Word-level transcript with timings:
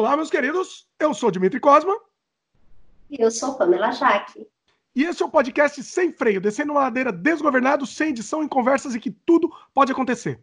Olá, 0.00 0.16
meus 0.16 0.30
queridos. 0.30 0.88
Eu 0.98 1.12
sou 1.12 1.30
Dimitri 1.30 1.60
Cosma. 1.60 1.94
E 3.10 3.22
eu 3.22 3.30
sou 3.30 3.56
Pamela 3.56 3.92
Jaque. 3.92 4.48
E 4.96 5.04
esse 5.04 5.22
é 5.22 5.26
o 5.26 5.28
podcast 5.28 5.82
Sem 5.82 6.10
Freio, 6.10 6.40
descendo 6.40 6.72
uma 6.72 6.80
ladeira 6.80 7.12
desgovernado, 7.12 7.86
sem 7.86 8.08
edição, 8.08 8.42
em 8.42 8.48
conversas 8.48 8.94
em 8.94 8.98
que 8.98 9.10
tudo 9.10 9.54
pode 9.74 9.92
acontecer. 9.92 10.42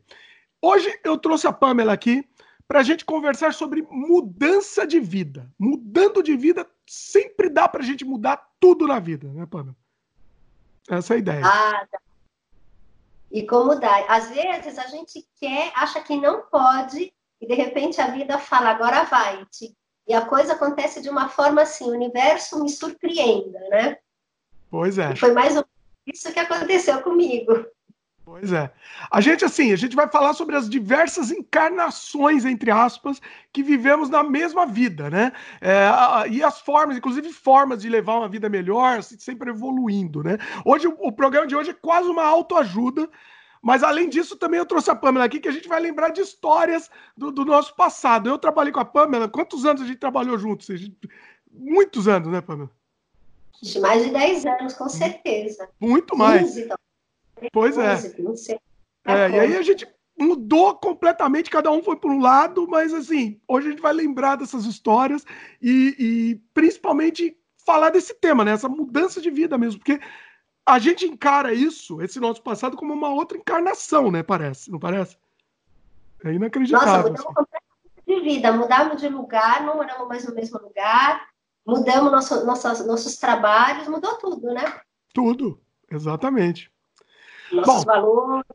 Hoje 0.62 1.00
eu 1.04 1.18
trouxe 1.18 1.48
a 1.48 1.52
Pamela 1.52 1.92
aqui 1.92 2.24
para 2.68 2.82
a 2.82 2.84
gente 2.84 3.04
conversar 3.04 3.52
sobre 3.52 3.82
mudança 3.90 4.86
de 4.86 5.00
vida. 5.00 5.52
Mudando 5.58 6.22
de 6.22 6.38
vida, 6.38 6.64
sempre 6.86 7.50
dá 7.50 7.68
para 7.68 7.82
a 7.82 7.86
gente 7.86 8.06
mudar 8.06 8.52
tudo 8.60 8.86
na 8.86 9.00
vida, 9.00 9.28
né, 9.34 9.48
Pamela? 9.48 9.76
Essa 10.88 11.16
é 11.16 11.16
a 11.16 11.20
ideia. 11.20 11.42
Ah, 11.44 11.88
tá. 11.92 12.00
E 13.32 13.44
como 13.48 13.74
dá? 13.74 14.06
Às 14.08 14.30
vezes 14.30 14.78
a 14.78 14.86
gente 14.86 15.28
quer, 15.40 15.72
acha 15.76 16.00
que 16.00 16.16
não 16.16 16.44
pode, 16.44 17.12
e 17.42 17.48
de 17.48 17.54
repente 17.54 18.02
a 18.02 18.08
vida 18.08 18.38
fala, 18.38 18.70
agora 18.70 19.04
vai. 19.04 19.46
E 20.08 20.14
a 20.14 20.26
coisa 20.26 20.54
acontece 20.54 21.02
de 21.02 21.10
uma 21.10 21.30
forma 21.30 21.62
assim, 21.62 21.86
o 21.86 21.94
universo 21.94 22.62
me 22.64 22.70
surpreenda, 22.70 23.60
né? 23.70 23.98
Pois 24.70 24.98
é. 24.98 25.14
E 25.14 25.16
foi 25.16 25.32
mais 25.34 25.56
ou 25.56 25.66
menos 25.66 26.20
isso 26.20 26.34
que 26.34 26.40
aconteceu 26.40 27.02
comigo. 27.02 27.66
Pois 28.28 28.52
é. 28.52 28.70
A 29.10 29.22
gente, 29.22 29.46
assim, 29.46 29.72
a 29.72 29.78
gente 29.78 29.96
vai 29.96 30.10
falar 30.10 30.34
sobre 30.34 30.58
as 30.58 30.70
diversas 30.70 31.32
encarnações, 31.32 32.44
entre 32.44 32.70
aspas, 32.70 33.22
que 33.54 33.64
vivemos 33.64 34.10
na 34.10 34.22
mesma 34.22 34.66
vida, 34.66 35.10
né? 35.10 35.32
É, 35.62 36.30
e 36.30 36.44
as 36.44 36.60
formas, 36.60 36.98
inclusive 36.98 37.32
formas 37.32 37.82
de 37.82 37.88
levar 37.88 38.18
uma 38.18 38.28
vida 38.28 38.50
melhor, 38.50 39.00
assim, 39.00 39.18
sempre 39.18 39.50
evoluindo, 39.50 40.22
né? 40.24 40.38
Hoje, 40.66 40.88
o 40.88 41.10
programa 41.10 41.48
de 41.48 41.56
hoje 41.56 41.70
é 41.70 41.74
quase 41.74 42.10
uma 42.10 42.26
autoajuda, 42.26 43.10
mas 43.68 43.84
além 43.84 44.08
disso, 44.08 44.38
também 44.38 44.58
eu 44.58 44.66
trouxe 44.66 44.90
a 44.90 44.96
Pamela 44.96 45.26
aqui, 45.26 45.42
que 45.42 45.50
a 45.50 45.52
gente 45.52 45.68
vai 45.68 45.82
lembrar 45.82 46.08
de 46.08 46.22
histórias 46.22 46.90
do, 47.18 47.34
do 47.34 47.44
nosso 47.44 47.76
passado. 47.76 48.30
Eu 48.30 48.38
trabalhei 48.38 48.72
com 48.72 48.80
a 48.80 48.86
Pamela, 48.86 49.28
quantos 49.28 49.66
anos 49.66 49.82
a 49.82 49.86
gente 49.86 49.98
trabalhou 49.98 50.38
juntos? 50.38 50.70
Muitos 51.52 52.08
anos, 52.08 52.30
né, 52.30 52.40
Pamela? 52.40 52.72
De 53.62 53.78
mais 53.82 54.06
de 54.06 54.12
10 54.12 54.46
anos, 54.46 54.74
com 54.74 54.88
certeza. 54.88 55.68
Muito 55.82 56.16
mais. 56.16 56.44
15, 56.44 56.62
então. 56.62 56.78
Pois 57.52 57.78
é. 57.78 57.96
é. 59.06 59.32
E 59.32 59.40
aí 59.42 59.58
a 59.58 59.62
gente 59.62 59.86
mudou 60.18 60.74
completamente, 60.76 61.50
cada 61.50 61.70
um 61.70 61.84
foi 61.84 61.98
para 61.98 62.10
um 62.10 62.22
lado, 62.22 62.70
mas 62.70 62.94
assim, 62.94 63.38
hoje 63.46 63.68
a 63.68 63.72
gente 63.72 63.82
vai 63.82 63.92
lembrar 63.92 64.38
dessas 64.38 64.64
histórias 64.64 65.26
e, 65.62 65.94
e 66.00 66.42
principalmente 66.54 67.38
falar 67.66 67.90
desse 67.90 68.14
tema, 68.14 68.46
né? 68.46 68.54
Essa 68.54 68.70
mudança 68.70 69.20
de 69.20 69.30
vida 69.30 69.58
mesmo, 69.58 69.82
porque 69.82 70.00
a 70.68 70.80
gente 70.80 71.06
encara 71.06 71.54
isso, 71.54 72.02
esse 72.02 72.20
nosso 72.20 72.42
passado, 72.42 72.76
como 72.76 72.94
uma 72.94 73.10
outra 73.10 73.38
encarnação, 73.38 74.12
né? 74.12 74.22
Parece, 74.22 74.70
não 74.70 74.78
parece? 74.78 75.18
É 76.26 76.34
inacreditável. 76.34 76.88
Nossa, 76.88 76.98
mudamos 76.98 77.20
assim. 77.20 77.34
completamente 77.34 77.64
de 78.06 78.20
vida, 78.20 78.52
mudamos 78.52 79.02
de 79.02 79.08
lugar, 79.08 79.64
não 79.64 79.78
moramos 79.78 80.08
mais 80.10 80.28
no 80.28 80.36
mesmo 80.36 80.60
lugar, 80.60 81.26
mudamos 81.66 82.12
nosso, 82.12 82.46
nossos, 82.46 82.86
nossos 82.86 83.16
trabalhos, 83.16 83.88
mudou 83.88 84.16
tudo, 84.16 84.54
né? 84.54 84.82
Tudo, 85.14 85.58
exatamente. 85.90 86.70
Nossos 87.50 87.86
bom, 87.86 87.86
valores. 87.86 88.52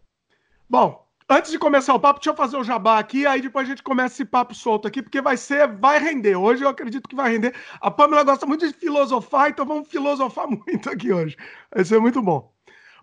Bom, 0.69 1.02
antes 1.33 1.51
de 1.51 1.59
começar 1.59 1.95
o 1.95 2.01
papo, 2.01 2.21
deixa 2.21 2.31
eu 2.31 2.37
fazer 2.37 2.57
o 2.57 2.65
jabá 2.65 2.99
aqui, 2.99 3.27
aí 3.27 3.41
depois 3.41 3.67
a 3.67 3.71
gente 3.71 3.83
começa 3.83 4.15
esse 4.15 4.25
papo 4.25 4.55
solto 4.55 4.87
aqui, 4.87 5.03
porque 5.03 5.21
vai 5.21 5.37
ser, 5.37 5.67
vai 5.67 5.99
render. 5.99 6.37
Hoje 6.37 6.63
eu 6.63 6.69
acredito 6.69 7.09
que 7.09 7.17
vai 7.17 7.33
render. 7.33 7.55
A 7.81 7.91
Pamela 7.91 8.23
gosta 8.23 8.47
muito 8.47 8.67
de 8.67 8.75
filosofar, 8.75 9.51
então 9.51 9.65
vamos 9.65 9.89
filosofar 9.89 10.47
muito 10.51 10.91
aqui 10.91 11.13
hoje. 11.13 11.37
Vai 11.75 11.85
ser 11.85 12.01
muito 12.01 12.23
bom. 12.23 12.53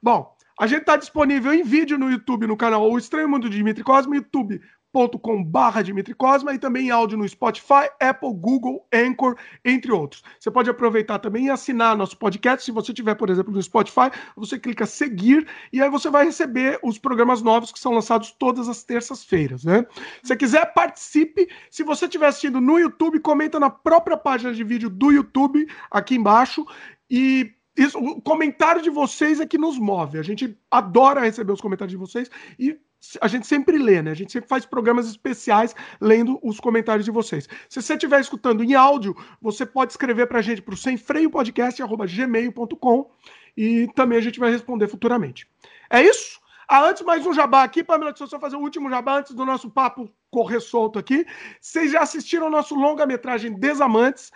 Bom, 0.01 0.35
a 0.59 0.67
gente 0.67 0.81
está 0.81 0.95
disponível 0.95 1.53
em 1.53 1.63
vídeo 1.63 1.97
no 1.97 2.09
YouTube, 2.09 2.47
no 2.47 2.55
canal 2.55 2.89
O 2.89 2.97
Estranho 2.97 3.27
Mundo 3.27 3.49
de 3.49 3.57
Dimitri 3.57 3.83
Cosmo, 3.83 4.15
YouTube 4.15 4.61
youtube.com.br 4.93 5.83
Dimitri 5.83 6.13
Cosma 6.13 6.53
e 6.53 6.59
também 6.59 6.89
áudio 6.89 7.17
no 7.17 7.27
Spotify, 7.27 7.89
Apple, 7.99 8.33
Google, 8.33 8.85
Anchor, 8.93 9.35
entre 9.63 9.91
outros. 9.91 10.23
Você 10.39 10.49
pode 10.49 10.69
aproveitar 10.69 11.19
também 11.19 11.45
e 11.45 11.49
assinar 11.49 11.95
nosso 11.95 12.17
podcast. 12.17 12.65
Se 12.65 12.71
você 12.71 12.93
tiver, 12.93 13.15
por 13.15 13.29
exemplo, 13.29 13.53
no 13.53 13.61
Spotify, 13.61 14.11
você 14.35 14.57
clica 14.57 14.85
seguir 14.85 15.47
e 15.71 15.81
aí 15.81 15.89
você 15.89 16.09
vai 16.09 16.25
receber 16.25 16.79
os 16.83 16.97
programas 16.97 17.41
novos 17.41 17.71
que 17.71 17.79
são 17.79 17.93
lançados 17.93 18.31
todas 18.31 18.67
as 18.67 18.83
terças-feiras, 18.83 19.63
né? 19.63 19.85
Se 20.23 20.35
quiser, 20.35 20.73
participe. 20.73 21.47
Se 21.69 21.83
você 21.83 22.05
estiver 22.05 22.27
assistindo 22.27 22.59
no 22.59 22.79
YouTube, 22.79 23.19
comenta 23.19 23.59
na 23.59 23.69
própria 23.69 24.17
página 24.17 24.53
de 24.53 24.63
vídeo 24.63 24.89
do 24.89 25.11
YouTube, 25.11 25.67
aqui 25.91 26.15
embaixo. 26.15 26.65
E 27.09 27.51
isso, 27.77 27.97
o 27.97 28.21
comentário 28.21 28.81
de 28.81 28.89
vocês 28.89 29.39
é 29.39 29.45
que 29.45 29.57
nos 29.57 29.77
move. 29.79 30.19
A 30.19 30.23
gente 30.23 30.57
adora 30.69 31.21
receber 31.21 31.53
os 31.53 31.61
comentários 31.61 31.91
de 31.91 31.97
vocês 31.97 32.29
e 32.57 32.77
a 33.21 33.27
gente 33.27 33.45
sempre 33.47 33.77
lê, 33.77 34.01
né? 34.01 34.11
A 34.11 34.15
gente 34.15 34.31
sempre 34.31 34.47
faz 34.49 34.65
programas 34.65 35.07
especiais 35.07 35.75
lendo 36.01 36.39
os 36.43 36.59
comentários 36.59 37.05
de 37.05 37.11
vocês. 37.11 37.47
Se 37.69 37.81
você 37.81 37.93
estiver 37.93 38.19
escutando 38.19 38.61
em 38.63 38.75
áudio, 38.75 39.15
você 39.41 39.65
pode 39.65 39.93
escrever 39.93 40.27
para 40.27 40.39
a 40.39 40.41
gente 40.41 40.61
para 40.61 40.73
o 40.73 40.77
semfreiopodcast.gmail.com 40.77 43.09
e 43.55 43.87
também 43.95 44.17
a 44.17 44.21
gente 44.21 44.39
vai 44.39 44.51
responder 44.51 44.87
futuramente. 44.87 45.47
É 45.89 46.01
isso? 46.01 46.39
Ah, 46.67 46.83
antes, 46.83 47.01
mais 47.01 47.25
um 47.25 47.33
jabá 47.33 47.63
aqui, 47.63 47.83
Pamela, 47.83 48.11
deixa 48.11 48.25
eu 48.25 48.27
só 48.27 48.39
fazer 48.39 48.55
o 48.55 48.59
último 48.59 48.91
jabá 48.91 49.17
antes 49.17 49.33
do 49.33 49.43
nosso 49.43 49.71
papo 49.71 50.07
correr 50.29 50.59
solto 50.59 50.99
aqui. 50.99 51.25
Vocês 51.59 51.91
já 51.91 52.01
assistiram 52.01 52.45
ao 52.45 52.51
nosso 52.51 52.75
longa-metragem 52.75 53.53
Desamantes? 53.53 54.31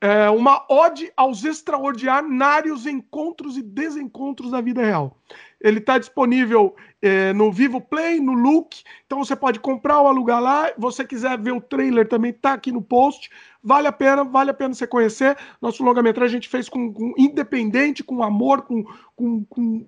É 0.00 0.28
uma 0.28 0.66
ode 0.68 1.10
aos 1.16 1.44
extraordinários 1.44 2.86
encontros 2.86 3.56
e 3.56 3.62
desencontros 3.62 4.50
da 4.50 4.60
vida 4.60 4.82
real. 4.82 5.16
Ele 5.60 5.78
está 5.78 5.98
disponível 5.98 6.76
é, 7.02 7.32
no 7.32 7.52
Vivo 7.52 7.80
Play, 7.80 8.20
no 8.20 8.32
Look, 8.32 8.82
então 9.04 9.18
você 9.18 9.34
pode 9.34 9.58
comprar 9.58 10.00
ou 10.00 10.06
alugar 10.06 10.40
lá. 10.40 10.72
Você 10.78 11.04
quiser 11.04 11.38
ver 11.38 11.52
o 11.52 11.60
trailer 11.60 12.08
também 12.08 12.30
está 12.30 12.52
aqui 12.52 12.70
no 12.70 12.82
post. 12.82 13.30
Vale 13.62 13.88
a 13.88 13.92
pena, 13.92 14.22
vale 14.22 14.50
a 14.50 14.54
pena 14.54 14.74
você 14.74 14.86
conhecer. 14.86 15.36
Nosso 15.60 15.82
longa-metragem 15.82 16.36
a 16.36 16.40
gente 16.40 16.48
fez 16.48 16.68
com, 16.68 16.92
com, 16.92 17.12
independente, 17.18 18.04
com 18.04 18.22
amor, 18.22 18.62
com, 18.62 18.84
com, 19.16 19.44
com 19.44 19.86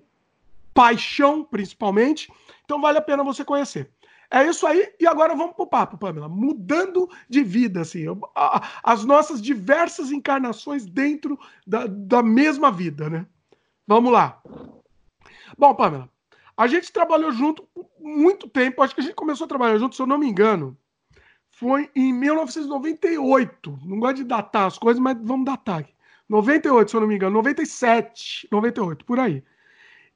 paixão, 0.73 1.43
principalmente. 1.43 2.31
Então 2.65 2.81
vale 2.81 2.97
a 2.97 3.01
pena 3.01 3.23
você 3.23 3.45
conhecer. 3.45 3.89
É 4.33 4.45
isso 4.45 4.65
aí, 4.65 4.93
e 4.97 5.05
agora 5.05 5.35
vamos 5.35 5.57
pro 5.57 5.67
papo, 5.67 5.97
Pamela. 5.97 6.29
Mudando 6.29 7.09
de 7.27 7.43
vida, 7.43 7.81
assim, 7.81 8.05
as 8.81 9.03
nossas 9.03 9.41
diversas 9.41 10.09
encarnações 10.09 10.85
dentro 10.85 11.37
da, 11.67 11.85
da 11.85 12.23
mesma 12.23 12.71
vida, 12.71 13.09
né? 13.09 13.25
Vamos 13.85 14.13
lá. 14.13 14.41
Bom, 15.57 15.73
Pamela, 15.75 16.09
a 16.55 16.67
gente 16.67 16.91
trabalhou 16.91 17.31
junto 17.31 17.67
muito 17.99 18.47
tempo, 18.49 18.81
acho 18.81 18.93
que 18.95 19.01
a 19.01 19.03
gente 19.03 19.15
começou 19.15 19.45
a 19.45 19.47
trabalhar 19.47 19.77
junto, 19.77 19.95
se 19.95 20.01
eu 20.01 20.07
não 20.07 20.17
me 20.17 20.27
engano, 20.27 20.77
foi 21.49 21.89
em 21.95 22.13
1998. 22.13 23.79
Não 23.83 23.99
gosto 23.99 24.17
de 24.17 24.23
datar 24.23 24.67
as 24.67 24.77
coisas, 24.77 25.01
mas 25.01 25.17
vamos 25.21 25.45
datar 25.45 25.79
aqui. 25.79 25.93
98, 26.29 26.89
se 26.89 26.95
eu 26.95 27.01
não 27.01 27.07
me 27.07 27.15
engano, 27.15 27.33
97, 27.35 28.47
98, 28.51 29.05
por 29.05 29.19
aí. 29.19 29.43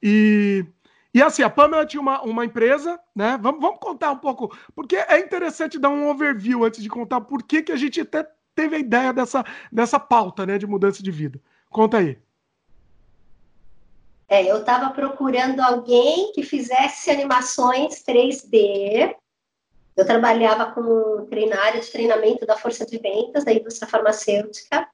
E 0.01 0.65
e 1.15 1.21
assim, 1.23 1.43
a 1.43 1.49
Pamela 1.49 1.85
tinha 1.85 2.01
uma, 2.01 2.21
uma 2.23 2.43
empresa, 2.43 2.99
né? 3.15 3.39
Vamos, 3.41 3.61
vamos 3.61 3.79
contar 3.79 4.11
um 4.11 4.17
pouco, 4.17 4.53
porque 4.75 4.97
é 4.97 5.17
interessante 5.17 5.79
dar 5.79 5.89
um 5.89 6.09
overview 6.09 6.65
antes 6.65 6.83
de 6.83 6.89
contar 6.89 7.21
por 7.21 7.41
que, 7.41 7.63
que 7.63 7.71
a 7.71 7.77
gente 7.77 8.01
até 8.01 8.27
teve 8.53 8.75
a 8.75 8.79
ideia 8.79 9.13
dessa, 9.13 9.41
dessa 9.71 9.97
pauta, 9.97 10.45
né, 10.45 10.57
de 10.57 10.67
mudança 10.67 11.01
de 11.01 11.11
vida. 11.11 11.41
Conta 11.69 11.99
aí. 11.99 12.17
É, 14.27 14.43
eu 14.43 14.59
estava 14.59 14.91
procurando 14.91 15.59
alguém 15.59 16.31
que 16.33 16.43
fizesse 16.43 17.11
animações 17.11 18.03
3D. 18.03 19.15
Eu 19.95 20.05
trabalhava 20.05 20.71
com 20.71 21.25
treinária 21.29 21.79
de 21.79 21.91
treinamento 21.91 22.45
da 22.45 22.57
força 22.57 22.85
de 22.85 22.97
vendas 22.97 23.45
da 23.45 23.53
indústria 23.53 23.89
farmacêutica. 23.89 24.87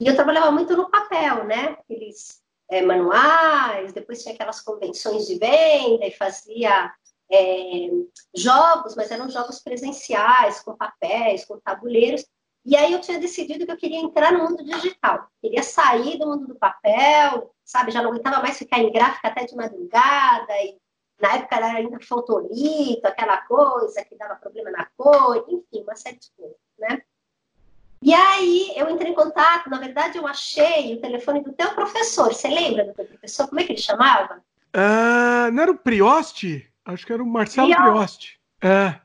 E 0.00 0.06
eu 0.06 0.14
trabalhava 0.14 0.50
muito 0.50 0.76
no 0.76 0.90
papel, 0.90 1.44
né? 1.44 1.76
Eles 1.88 2.42
é, 2.70 2.82
manuais, 2.82 3.92
depois 3.92 4.22
tinha 4.22 4.34
aquelas 4.34 4.60
convenções 4.60 5.26
de 5.26 5.38
venda 5.38 6.06
e 6.06 6.10
fazia 6.10 6.92
é, 7.30 7.88
jogos, 8.34 8.96
mas 8.96 9.10
eram 9.10 9.28
jogos 9.28 9.60
presenciais, 9.60 10.60
com 10.60 10.76
papéis, 10.76 11.44
com 11.44 11.60
tabuleiros. 11.60 12.24
E 12.64 12.76
aí 12.76 12.92
eu 12.92 13.00
tinha 13.00 13.18
decidido 13.18 13.66
que 13.66 13.72
eu 13.72 13.76
queria 13.76 13.98
entrar 13.98 14.32
no 14.32 14.44
mundo 14.44 14.64
digital, 14.64 15.28
queria 15.40 15.62
sair 15.62 16.18
do 16.18 16.26
mundo 16.26 16.46
do 16.46 16.54
papel, 16.54 17.54
sabe? 17.62 17.90
Já 17.90 18.00
não 18.00 18.10
aguentava 18.10 18.40
mais 18.40 18.56
ficar 18.56 18.78
em 18.78 18.90
gráfica 18.90 19.28
até 19.28 19.44
de 19.44 19.54
madrugada, 19.54 20.52
e 20.62 20.78
na 21.20 21.34
época 21.34 21.56
era 21.56 21.66
ainda 21.66 21.98
fotolito, 22.00 23.06
aquela 23.06 23.36
coisa 23.38 24.02
que 24.04 24.16
dava 24.16 24.36
problema 24.36 24.70
na 24.70 24.86
cor, 24.96 25.44
enfim, 25.48 25.82
uma 25.82 25.94
série 25.94 26.18
de 26.18 26.30
coisas, 26.36 26.56
né? 26.78 27.02
E 28.00 28.12
aí 28.12 28.72
eu 28.76 28.90
entrei 28.90 29.12
em 29.12 29.14
contato, 29.14 29.70
na 29.70 29.78
verdade 29.78 30.18
eu 30.18 30.26
achei 30.26 30.94
o 30.94 31.00
telefone 31.00 31.42
do 31.42 31.52
teu 31.52 31.74
professor. 31.74 32.34
Você 32.34 32.48
lembra 32.48 32.84
do 32.84 32.92
teu 32.92 33.06
professor? 33.06 33.48
Como 33.48 33.60
é 33.60 33.64
que 33.64 33.72
ele 33.72 33.80
chamava? 33.80 34.42
Uh, 34.74 35.50
não 35.52 35.62
era 35.62 35.70
o 35.70 35.78
Prioste? 35.78 36.70
Acho 36.84 37.06
que 37.06 37.12
era 37.12 37.22
o 37.22 37.26
Marcelo 37.26 37.74
Prioste. 37.74 38.38
É. 38.60 39.00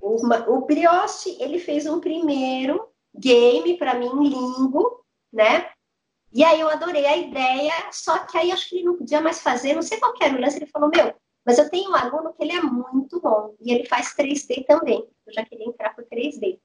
O, 0.00 0.62
Prioste, 0.62 1.36
ele 1.40 1.58
fez 1.58 1.86
um 1.86 2.00
primeiro 2.00 2.88
game 3.14 3.76
para 3.76 3.94
mim, 3.94 4.10
Lingo, 4.28 5.04
né? 5.32 5.70
E 6.32 6.44
aí 6.44 6.60
eu 6.60 6.68
adorei 6.68 7.06
a 7.06 7.16
ideia, 7.16 7.72
só 7.92 8.18
que 8.20 8.38
aí 8.38 8.52
acho 8.52 8.68
que 8.68 8.76
ele 8.76 8.84
não 8.84 8.96
podia 8.96 9.20
mais 9.20 9.42
fazer, 9.42 9.74
não 9.74 9.82
sei 9.82 9.98
qual 9.98 10.14
era 10.20 10.36
o 10.36 10.40
lance, 10.40 10.56
ele 10.56 10.66
falou, 10.66 10.88
meu, 10.88 11.12
mas 11.44 11.58
eu 11.58 11.68
tenho 11.68 11.90
um 11.90 11.96
aluno 11.96 12.32
que 12.32 12.42
ele 12.42 12.52
é 12.52 12.62
muito 12.62 13.20
bom, 13.20 13.54
e 13.60 13.72
ele 13.72 13.84
faz 13.84 14.14
3D 14.14 14.64
também, 14.64 15.06
eu 15.26 15.32
já 15.32 15.44
queria 15.44 15.66
entrar 15.66 15.94
por 15.94 16.04
3D. 16.04 16.58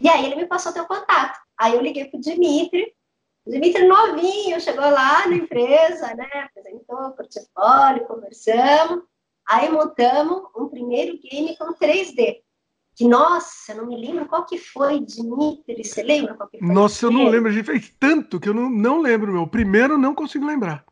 E 0.00 0.08
aí 0.08 0.26
ele 0.26 0.36
me 0.36 0.46
passou 0.46 0.72
teu 0.72 0.86
contato. 0.86 1.40
Aí 1.56 1.74
eu 1.74 1.80
liguei 1.80 2.04
pro 2.04 2.20
Dimitri, 2.20 2.94
o 3.44 3.50
Dimitri 3.50 3.86
novinho, 3.86 4.60
chegou 4.60 4.84
lá 4.84 5.26
na 5.26 5.34
empresa, 5.34 6.14
né? 6.14 6.28
Apresentou 6.44 6.98
o 6.98 7.12
portfólio, 7.12 8.06
conversamos. 8.06 9.02
Aí 9.48 9.70
montamos 9.70 10.42
um 10.54 10.68
primeiro 10.68 11.18
game 11.18 11.56
com 11.56 11.72
3D. 11.72 12.42
Que, 12.98 13.06
nossa, 13.06 13.72
não 13.74 13.86
me 13.86 13.96
lembro 13.96 14.26
qual 14.26 14.44
que 14.44 14.58
foi, 14.58 14.98
Dimitri, 14.98 15.84
você 15.84 16.02
lembra 16.02 16.34
qual 16.34 16.48
que 16.48 16.58
foi? 16.58 16.66
Nossa, 16.66 17.06
eu 17.06 17.12
não 17.12 17.28
lembro, 17.28 17.48
a 17.48 17.52
gente 17.52 17.64
fez 17.64 17.94
tanto 17.96 18.40
que 18.40 18.48
eu 18.48 18.54
não, 18.54 18.68
não 18.68 19.00
lembro, 19.00 19.32
meu. 19.32 19.42
O 19.42 19.48
primeiro 19.48 19.96
não 19.96 20.16
consigo 20.16 20.44
lembrar. 20.44 20.84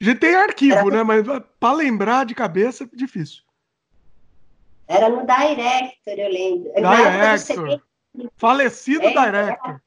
A 0.00 0.04
gente 0.04 0.18
tem 0.18 0.34
arquivo, 0.34 0.78
Era... 0.78 0.90
né? 0.90 1.02
Mas 1.02 1.26
para 1.60 1.74
lembrar 1.74 2.24
de 2.24 2.34
cabeça 2.34 2.84
é 2.84 2.96
difícil. 2.96 3.42
Era 4.88 5.10
no 5.10 5.26
Director, 5.26 6.14
eu 6.18 6.30
lembro. 6.30 6.72
Director. 6.74 7.82
Falecido 8.36 9.04
é, 9.04 9.10
Director. 9.10 9.82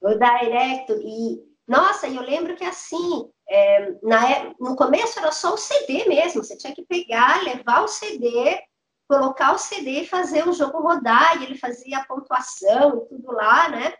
O 0.00 0.08
Director. 0.08 0.98
E, 1.04 1.40
nossa, 1.68 2.08
eu 2.08 2.22
lembro 2.22 2.56
que 2.56 2.64
assim, 2.64 3.30
é, 3.48 3.94
na, 4.02 4.54
no 4.58 4.74
começo 4.74 5.20
era 5.20 5.30
só 5.30 5.54
o 5.54 5.56
CD 5.56 6.04
mesmo. 6.08 6.42
Você 6.42 6.56
tinha 6.56 6.74
que 6.74 6.84
pegar, 6.84 7.44
levar 7.44 7.84
o 7.84 7.88
CD, 7.88 8.60
colocar 9.10 9.52
o 9.52 9.58
CD 9.58 10.02
e 10.02 10.06
fazer 10.06 10.48
o 10.48 10.52
jogo 10.52 10.80
rodar. 10.80 11.40
E 11.40 11.44
ele 11.44 11.58
fazia 11.58 11.98
a 11.98 12.04
pontuação 12.04 13.02
e 13.02 13.08
tudo 13.08 13.32
lá, 13.32 13.68
né? 13.68 13.92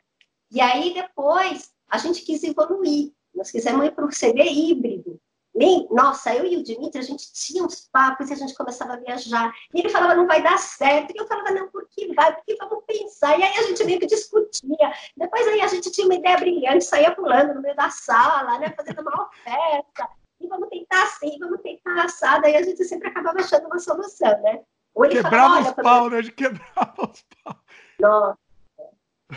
E 0.53 0.61
aí 0.61 0.95
depois 0.95 1.71
a 1.89 1.99
gente 1.99 2.23
quis 2.23 2.45
evoluir. 2.45 3.13
Nós 3.35 3.51
quisemos 3.51 3.85
ir 3.85 3.91
para 3.91 4.07
o 4.07 4.13
CD 4.13 4.43
híbrido. 4.43 5.21
Nem, 5.53 5.89
nossa, 5.91 6.33
eu 6.33 6.47
e 6.47 6.57
o 6.57 6.63
Dimitri, 6.63 7.01
a 7.01 7.03
gente 7.03 7.33
tinha 7.33 7.65
uns 7.65 7.89
papos 7.93 8.31
e 8.31 8.33
a 8.33 8.37
gente 8.37 8.55
começava 8.55 8.93
a 8.93 8.99
viajar. 8.99 9.53
E 9.75 9.81
ele 9.81 9.89
falava, 9.89 10.15
não 10.15 10.29
vai 10.29 10.41
dar 10.41 10.57
certo. 10.59 11.13
E 11.13 11.19
eu 11.19 11.27
falava, 11.27 11.51
não, 11.51 11.69
por 11.69 11.89
que 11.89 12.15
vai? 12.15 12.33
Por 12.33 12.45
que 12.45 12.55
vamos 12.55 12.85
pensar? 12.87 13.37
E 13.37 13.43
aí 13.43 13.57
a 13.57 13.63
gente 13.63 13.83
meio 13.83 13.99
que 13.99 14.07
discutia. 14.07 14.93
Depois 15.17 15.49
aí 15.49 15.61
a 15.61 15.67
gente 15.67 15.91
tinha 15.91 16.07
uma 16.07 16.15
ideia 16.15 16.39
brilhante, 16.39 16.85
saía 16.85 17.13
pulando 17.13 17.53
no 17.53 17.63
meio 17.63 17.75
da 17.75 17.91
sala, 17.91 18.61
né, 18.61 18.73
fazendo 18.77 19.01
uma 19.01 19.25
oferta. 19.25 20.09
E 20.39 20.47
vamos 20.47 20.69
tentar 20.69 21.03
assim, 21.03 21.37
vamos 21.41 21.61
tentar 21.63 22.05
assada. 22.05 22.49
E 22.49 22.55
a 22.55 22.63
gente 22.63 22.85
sempre 22.85 23.09
acabava 23.09 23.41
achando 23.41 23.67
uma 23.67 23.81
solução, 23.81 24.41
né? 24.43 24.63
Ou 24.95 25.05
ele 25.05 25.23
quebrava 25.23 25.61
os 25.61 25.71
pau, 25.73 26.11
né? 26.11 26.19
A 26.19 26.23
gente 26.23 26.35
quebrava 26.35 26.95
os 27.11 27.25
pau. 27.43 27.57
Nossa 27.99 28.39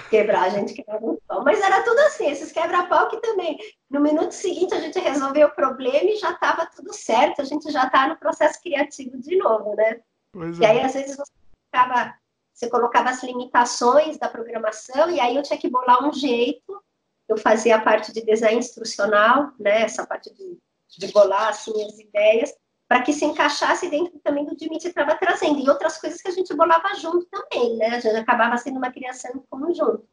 quebrar, 0.09 0.43
a 0.43 0.49
gente 0.49 0.73
quebrava 0.73 1.05
o 1.05 1.21
pau. 1.27 1.43
Mas 1.43 1.61
era 1.61 1.83
tudo 1.83 1.99
assim, 1.99 2.29
esses 2.29 2.51
quebra-pau 2.51 3.09
que 3.09 3.17
também, 3.17 3.57
no 3.89 3.99
minuto 3.99 4.31
seguinte, 4.31 4.73
a 4.73 4.79
gente 4.79 4.99
resolveu 4.99 5.47
o 5.47 5.55
problema 5.55 6.09
e 6.09 6.15
já 6.15 6.31
estava 6.31 6.65
tudo 6.65 6.93
certo, 6.93 7.41
a 7.41 7.45
gente 7.45 7.71
já 7.71 7.85
está 7.85 8.07
no 8.07 8.17
processo 8.17 8.61
criativo 8.61 9.17
de 9.19 9.35
novo, 9.37 9.75
né? 9.75 10.01
Pois 10.31 10.59
e 10.59 10.65
é. 10.65 10.69
aí, 10.69 10.81
às 10.81 10.93
vezes, 10.93 11.15
você 11.15 11.31
colocava, 11.71 12.15
você 12.53 12.69
colocava 12.69 13.09
as 13.09 13.23
limitações 13.23 14.17
da 14.17 14.29
programação 14.29 15.09
e 15.09 15.19
aí 15.19 15.35
eu 15.35 15.43
tinha 15.43 15.59
que 15.59 15.69
bolar 15.69 16.03
um 16.03 16.13
jeito, 16.13 16.81
eu 17.27 17.37
fazia 17.37 17.77
a 17.77 17.81
parte 17.81 18.11
de 18.11 18.21
design 18.25 18.57
instrucional, 18.57 19.51
né? 19.59 19.83
Essa 19.83 20.05
parte 20.05 20.33
de, 20.33 20.57
de 20.97 21.11
bolar, 21.11 21.49
assim, 21.49 21.71
as 21.85 21.99
ideias, 21.99 22.53
para 22.93 23.01
que 23.01 23.11
se 23.11 23.25
encaixasse 23.25 23.89
dentro 23.89 24.19
também 24.23 24.45
do 24.45 24.55
Dimitri 24.55 24.89
estava 24.89 25.15
trazendo, 25.15 25.59
e 25.59 25.67
outras 25.67 25.97
coisas 25.97 26.21
que 26.21 26.27
a 26.27 26.31
gente 26.31 26.53
bolava 26.53 26.93
junto 26.93 27.25
também, 27.25 27.75
né? 27.75 27.87
A 27.87 27.99
gente 27.99 28.15
acabava 28.15 28.55
sendo 28.55 28.77
uma 28.77 28.91
criação 28.91 29.31
em 29.33 29.39
conjunto. 29.49 30.07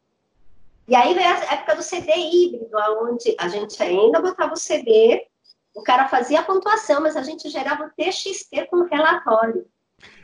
E 0.89 0.95
aí 0.95 1.13
veio 1.13 1.29
a 1.29 1.53
época 1.53 1.77
do 1.77 1.83
CD 1.83 2.11
híbrido, 2.11 2.71
onde 3.03 3.37
a 3.39 3.49
gente 3.49 3.83
ainda 3.83 4.23
botava 4.23 4.55
o 4.55 4.57
CD, 4.57 5.27
o 5.75 5.83
cara 5.83 6.09
fazia 6.09 6.41
a 6.41 6.43
pontuação, 6.43 7.03
mas 7.03 7.17
a 7.17 7.23
gente 7.23 7.51
gerava 7.51 7.85
o 7.85 7.91
TXT 7.91 8.69
com 8.71 8.85
relatório. 8.85 9.67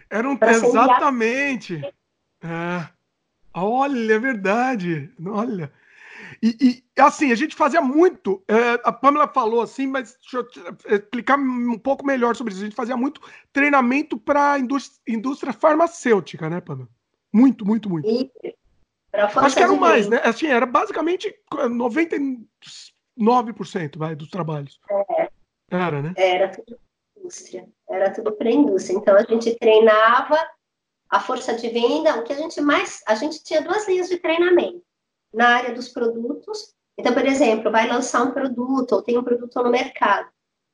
Era 0.08 0.26
um 0.26 0.38
exatamente. 0.40 1.84
É. 2.42 2.88
Olha, 3.52 4.14
é 4.14 4.18
verdade. 4.18 5.12
Olha. 5.26 5.70
E, 6.42 6.56
e, 6.60 7.00
assim, 7.00 7.32
a 7.32 7.34
gente 7.34 7.54
fazia 7.54 7.80
muito. 7.80 8.42
É, 8.48 8.80
a 8.84 8.92
Pamela 8.92 9.28
falou 9.28 9.62
assim, 9.62 9.86
mas 9.86 10.16
deixa 10.20 10.38
eu 10.38 10.96
explicar 10.96 11.38
um 11.38 11.78
pouco 11.78 12.04
melhor 12.04 12.36
sobre 12.36 12.52
isso. 12.52 12.62
A 12.62 12.66
gente 12.66 12.76
fazia 12.76 12.96
muito 12.96 13.20
treinamento 13.52 14.18
para 14.18 14.58
indústria, 14.58 15.00
indústria 15.06 15.52
farmacêutica, 15.52 16.48
né, 16.50 16.60
Pamela? 16.60 16.88
Muito, 17.32 17.66
muito, 17.66 17.88
muito. 17.88 18.08
E, 18.08 18.30
Acho 19.12 19.56
que 19.56 19.62
era 19.62 19.72
mais, 19.72 20.08
né? 20.08 20.20
Assim, 20.22 20.46
era 20.46 20.66
basicamente 20.66 21.34
99% 21.50 22.46
vai, 23.96 24.14
dos 24.14 24.28
trabalhos. 24.28 24.78
É, 24.90 25.28
era, 25.70 26.02
né? 26.02 26.12
Era 26.16 26.48
tudo 26.50 26.78
indústria. 27.16 27.66
Era 27.88 28.12
tudo 28.12 28.32
para 28.32 28.50
indústria. 28.50 28.96
Então 28.96 29.16
a 29.16 29.22
gente 29.22 29.54
treinava 29.58 30.36
a 31.08 31.20
força 31.20 31.54
de 31.54 31.68
venda. 31.70 32.18
O 32.18 32.24
que 32.24 32.32
a 32.32 32.36
gente 32.36 32.60
mais. 32.60 33.00
A 33.06 33.14
gente 33.14 33.42
tinha 33.42 33.62
duas 33.62 33.88
linhas 33.88 34.08
de 34.08 34.18
treinamento 34.18 34.85
na 35.36 35.48
área 35.48 35.74
dos 35.74 35.88
produtos. 35.88 36.74
Então, 36.98 37.12
por 37.12 37.26
exemplo, 37.26 37.70
vai 37.70 37.86
lançar 37.86 38.22
um 38.22 38.30
produto 38.30 38.92
ou 38.92 39.02
tem 39.02 39.18
um 39.18 39.22
produto 39.22 39.62
no 39.62 39.70
mercado. 39.70 40.28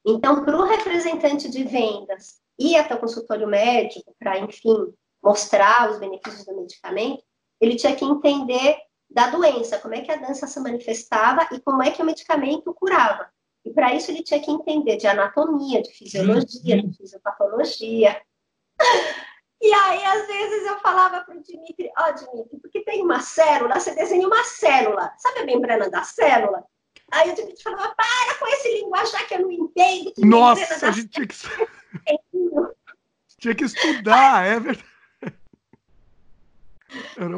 Então, 0.06 0.44
para 0.44 0.56
o 0.56 0.64
representante 0.64 1.50
de 1.50 1.64
vendas 1.64 2.40
ir 2.58 2.76
até 2.76 2.94
o 2.94 3.00
consultório 3.00 3.48
médico 3.48 4.14
para, 4.18 4.38
enfim, 4.38 4.94
mostrar 5.22 5.90
os 5.90 5.98
benefícios 5.98 6.44
do 6.44 6.54
medicamento, 6.54 7.22
ele 7.60 7.74
tinha 7.74 7.94
que 7.94 8.04
entender 8.04 8.76
da 9.10 9.30
doença, 9.30 9.78
como 9.78 9.94
é 9.94 10.00
que 10.00 10.10
a 10.10 10.16
doença 10.16 10.46
se 10.46 10.58
manifestava 10.60 11.48
e 11.52 11.60
como 11.60 11.82
é 11.82 11.90
que 11.90 12.00
o 12.00 12.06
medicamento 12.06 12.72
curava. 12.72 13.28
E 13.64 13.70
para 13.72 13.94
isso 13.94 14.10
ele 14.10 14.22
tinha 14.22 14.40
que 14.40 14.50
entender 14.50 14.96
de 14.96 15.06
anatomia, 15.06 15.82
de 15.82 15.92
fisiologia, 15.92 16.82
de 16.82 16.96
fisiopatologia. 16.96 18.20
E 19.62 19.72
aí, 19.72 20.04
às 20.04 20.26
vezes, 20.26 20.66
eu 20.66 20.76
falava 20.80 21.20
para 21.20 21.36
o 21.36 21.40
Dimitri, 21.40 21.88
ó, 21.96 22.08
oh, 22.08 22.12
Dimitri, 22.12 22.58
porque 22.60 22.80
tem 22.80 23.00
uma 23.00 23.20
célula, 23.20 23.78
você 23.78 23.94
desenha 23.94 24.26
uma 24.26 24.42
célula. 24.42 25.12
Sabe 25.16 25.38
a 25.38 25.46
membrana 25.46 25.88
da 25.88 26.02
célula? 26.02 26.64
Aí 27.12 27.30
o 27.30 27.34
Dimitri 27.34 27.62
falava, 27.62 27.94
para 27.94 28.34
com 28.40 28.46
esse 28.48 28.72
linguajar 28.80 29.24
que 29.28 29.34
eu 29.34 29.42
não 29.42 29.52
entendo. 29.52 30.12
Nossa, 30.18 30.88
a 30.88 30.90
gente 30.90 31.08
tinha 31.10 31.28
que... 31.28 31.36
tinha 33.38 33.54
que 33.54 33.64
estudar, 33.64 34.44
é 34.44 34.58
verdade. 34.58 34.84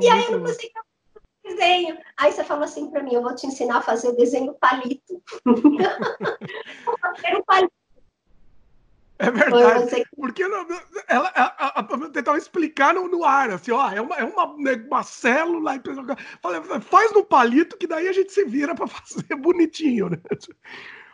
e 0.01 0.09
aí 0.09 0.25
eu 0.25 0.31
não 0.33 0.47
conseguia 0.47 0.83
desenho. 1.45 1.99
Aí 2.17 2.33
você 2.33 2.43
falou 2.43 2.65
assim 2.65 2.91
para 2.91 3.03
mim, 3.03 3.13
eu 3.13 3.23
vou 3.23 3.35
te 3.35 3.47
ensinar 3.47 3.79
a 3.79 3.83
fazer 3.83 4.09
o 4.09 4.17
desenho 4.17 4.55
palito. 4.55 5.23
vou 5.45 6.99
fazer 6.99 7.37
um 7.37 7.43
palito. 7.45 7.84
É 9.19 9.31
verdade. 9.31 10.05
Porque 10.17 10.43
ela, 10.43 10.67
ela, 11.09 12.11
tentava 12.13 12.37
explicar 12.37 12.95
no, 12.95 13.09
no, 13.09 13.25
ar, 13.25 13.51
assim, 13.51 13.71
ó, 13.71 13.89
é 13.91 14.01
uma, 14.01 14.17
é 14.17 14.25
uma, 14.25 14.57
né, 14.57 14.73
uma 14.87 15.03
célula. 15.03 15.81
Falei, 16.43 16.61
faz 16.81 17.13
no 17.13 17.25
palito 17.25 17.77
que 17.77 17.87
daí 17.87 18.09
a 18.09 18.13
gente 18.13 18.33
se 18.33 18.45
vira 18.45 18.75
para 18.75 18.87
fazer 18.89 19.35
bonitinho, 19.37 20.11
né? 20.11 20.19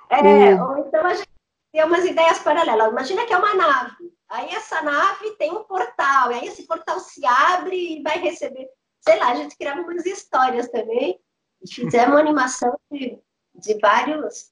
É, 0.08 0.54
o... 0.54 0.64
ou 0.64 0.78
então 0.78 1.06
a 1.06 1.14
gente 1.14 1.28
tem 1.72 1.84
umas 1.84 2.04
ideias 2.04 2.38
paralelas. 2.38 2.90
Imagina 2.90 3.26
que 3.26 3.32
é 3.32 3.36
uma 3.36 3.54
nave. 3.54 4.12
Aí 4.28 4.48
essa 4.50 4.80
nave 4.80 5.32
tem 5.32 5.50
um 5.50 5.64
portal, 5.64 6.30
e 6.30 6.34
aí 6.36 6.46
esse 6.46 6.66
portal 6.66 7.00
se 7.00 7.24
abre 7.26 7.98
e 7.98 8.02
vai 8.02 8.18
receber. 8.18 8.68
Sei 9.00 9.18
lá, 9.18 9.30
a 9.30 9.34
gente 9.34 9.56
criava 9.56 9.80
umas 9.80 10.06
histórias 10.06 10.68
também. 10.68 11.20
Fizemos 11.68 12.10
uma 12.10 12.20
animação 12.20 12.78
de, 12.90 13.18
de 13.54 13.78
vários 13.78 14.50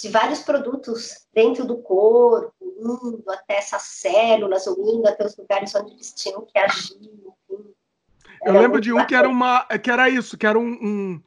de 0.00 0.08
vários 0.10 0.42
produtos 0.42 1.26
dentro 1.34 1.64
do 1.64 1.78
corpo, 1.78 2.54
indo 2.78 3.24
até 3.28 3.58
essas 3.58 3.82
células, 3.82 4.66
ou 4.66 4.76
indo 4.94 5.08
até 5.08 5.26
os 5.26 5.36
lugares 5.36 5.74
onde 5.74 5.92
eles 5.92 6.12
tinham 6.14 6.44
que 6.46 6.58
agir. 6.58 6.96
Enfim. 6.96 7.74
Eu 8.44 8.52
lembro 8.52 8.80
de 8.80 8.92
um 8.92 9.04
que 9.04 9.14
era 9.14 9.28
uma. 9.28 9.64
que 9.64 9.90
era 9.90 10.08
isso, 10.08 10.36
que 10.38 10.46
era 10.46 10.58
um. 10.58 10.70
um 10.70 11.22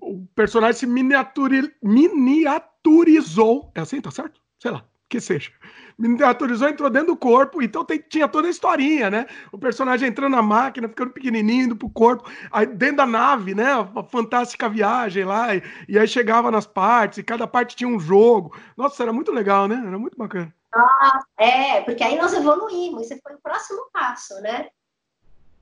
o 0.00 0.26
personagem 0.34 0.80
se 0.80 0.86
miniaturi, 0.86 1.72
miniaturizou. 1.82 3.70
É 3.74 3.80
assim, 3.80 4.00
tá 4.00 4.10
certo? 4.10 4.40
Sei 4.58 4.70
lá, 4.70 4.84
que 5.08 5.20
seja 5.20 5.52
miniaturizou, 5.98 6.68
entrou 6.68 6.90
dentro 6.90 7.08
do 7.08 7.16
corpo, 7.16 7.62
então 7.62 7.84
tem, 7.84 7.98
tinha 7.98 8.26
toda 8.26 8.48
a 8.48 8.50
historinha, 8.50 9.10
né? 9.10 9.26
O 9.50 9.58
personagem 9.58 10.08
entrando 10.08 10.32
na 10.32 10.42
máquina, 10.42 10.88
ficando 10.88 11.12
pequenininho, 11.12 11.66
indo 11.66 11.76
pro 11.76 11.88
corpo, 11.88 12.28
aí 12.50 12.66
dentro 12.66 12.96
da 12.96 13.06
nave, 13.06 13.54
né? 13.54 13.72
A 13.72 14.02
fantástica 14.02 14.68
viagem 14.68 15.24
lá, 15.24 15.54
e, 15.54 15.62
e 15.88 15.98
aí 15.98 16.08
chegava 16.08 16.50
nas 16.50 16.66
partes, 16.66 17.18
e 17.18 17.22
cada 17.22 17.46
parte 17.46 17.76
tinha 17.76 17.88
um 17.88 18.00
jogo. 18.00 18.56
Nossa, 18.76 19.02
era 19.02 19.12
muito 19.12 19.32
legal, 19.32 19.68
né? 19.68 19.82
Era 19.86 19.98
muito 19.98 20.16
bacana. 20.16 20.52
Ah, 20.74 21.20
é, 21.36 21.80
porque 21.82 22.02
aí 22.02 22.16
nós 22.16 22.32
evoluímos, 22.32 23.02
esse 23.02 23.20
foi 23.20 23.34
o 23.34 23.40
próximo 23.40 23.88
passo, 23.92 24.40
né? 24.40 24.68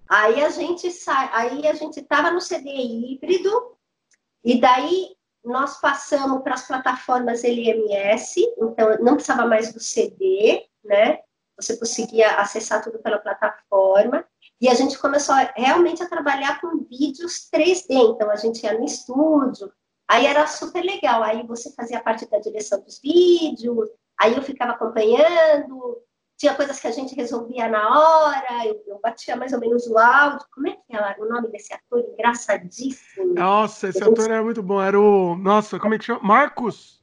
Aí 0.08 0.42
a 0.42 0.50
gente 0.50 0.90
sai, 0.90 1.30
aí 1.32 1.66
a 1.66 1.74
gente 1.74 2.00
estava 2.00 2.30
no 2.30 2.40
CD 2.40 2.70
híbrido, 2.70 3.76
e 4.44 4.60
daí 4.60 5.14
nós 5.44 5.80
passamos 5.80 6.42
para 6.42 6.54
as 6.54 6.66
plataformas 6.66 7.44
LMS, 7.44 8.40
então 8.58 8.96
não 9.00 9.14
precisava 9.14 9.46
mais 9.46 9.72
do 9.72 9.80
CD, 9.80 10.66
né? 10.84 11.20
Você 11.56 11.76
conseguia 11.76 12.36
acessar 12.36 12.82
tudo 12.82 12.98
pela 13.00 13.18
plataforma. 13.18 14.24
E 14.60 14.68
a 14.68 14.74
gente 14.74 14.98
começou 14.98 15.34
realmente 15.54 16.02
a 16.02 16.08
trabalhar 16.08 16.60
com 16.60 16.84
vídeos 16.84 17.48
3D. 17.50 17.86
Então 17.90 18.30
a 18.30 18.36
gente 18.36 18.62
ia 18.62 18.78
no 18.78 18.84
estúdio, 18.84 19.72
aí 20.08 20.26
era 20.26 20.46
super 20.46 20.82
legal. 20.82 21.22
Aí 21.22 21.46
você 21.46 21.72
fazia 21.72 22.00
parte 22.00 22.28
da 22.28 22.38
direção 22.38 22.80
dos 22.80 22.98
vídeos, 23.00 23.88
aí 24.20 24.36
eu 24.36 24.42
ficava 24.42 24.72
acompanhando. 24.72 25.98
tinha 26.36 26.54
coisas 26.54 26.78
que 26.78 26.86
a 26.86 26.90
gente 26.90 27.14
resolvia 27.14 27.68
na 27.68 27.98
hora, 27.98 28.66
eu, 28.66 28.82
eu 28.86 29.00
batia 29.00 29.34
mais 29.34 29.52
ou 29.54 29.58
menos 29.58 29.86
o 29.86 29.98
áudio. 29.98 30.46
Como 30.54 30.68
é 30.68 30.72
que 30.72 30.94
é 30.94 31.16
o 31.18 31.26
nome 31.26 31.48
desse 31.48 31.72
ator 31.72 32.00
engraçadíssimo? 32.00 33.34
Nossa, 33.34 33.88
esse 33.88 34.04
ator 34.04 34.30
era 34.30 34.42
muito 34.42 34.62
bom. 34.62 34.80
Era 34.80 35.00
o. 35.00 35.34
Nossa, 35.36 35.78
como 35.80 35.94
é 35.94 35.98
que 35.98 36.04
chama? 36.04 36.20
Marcos. 36.22 37.02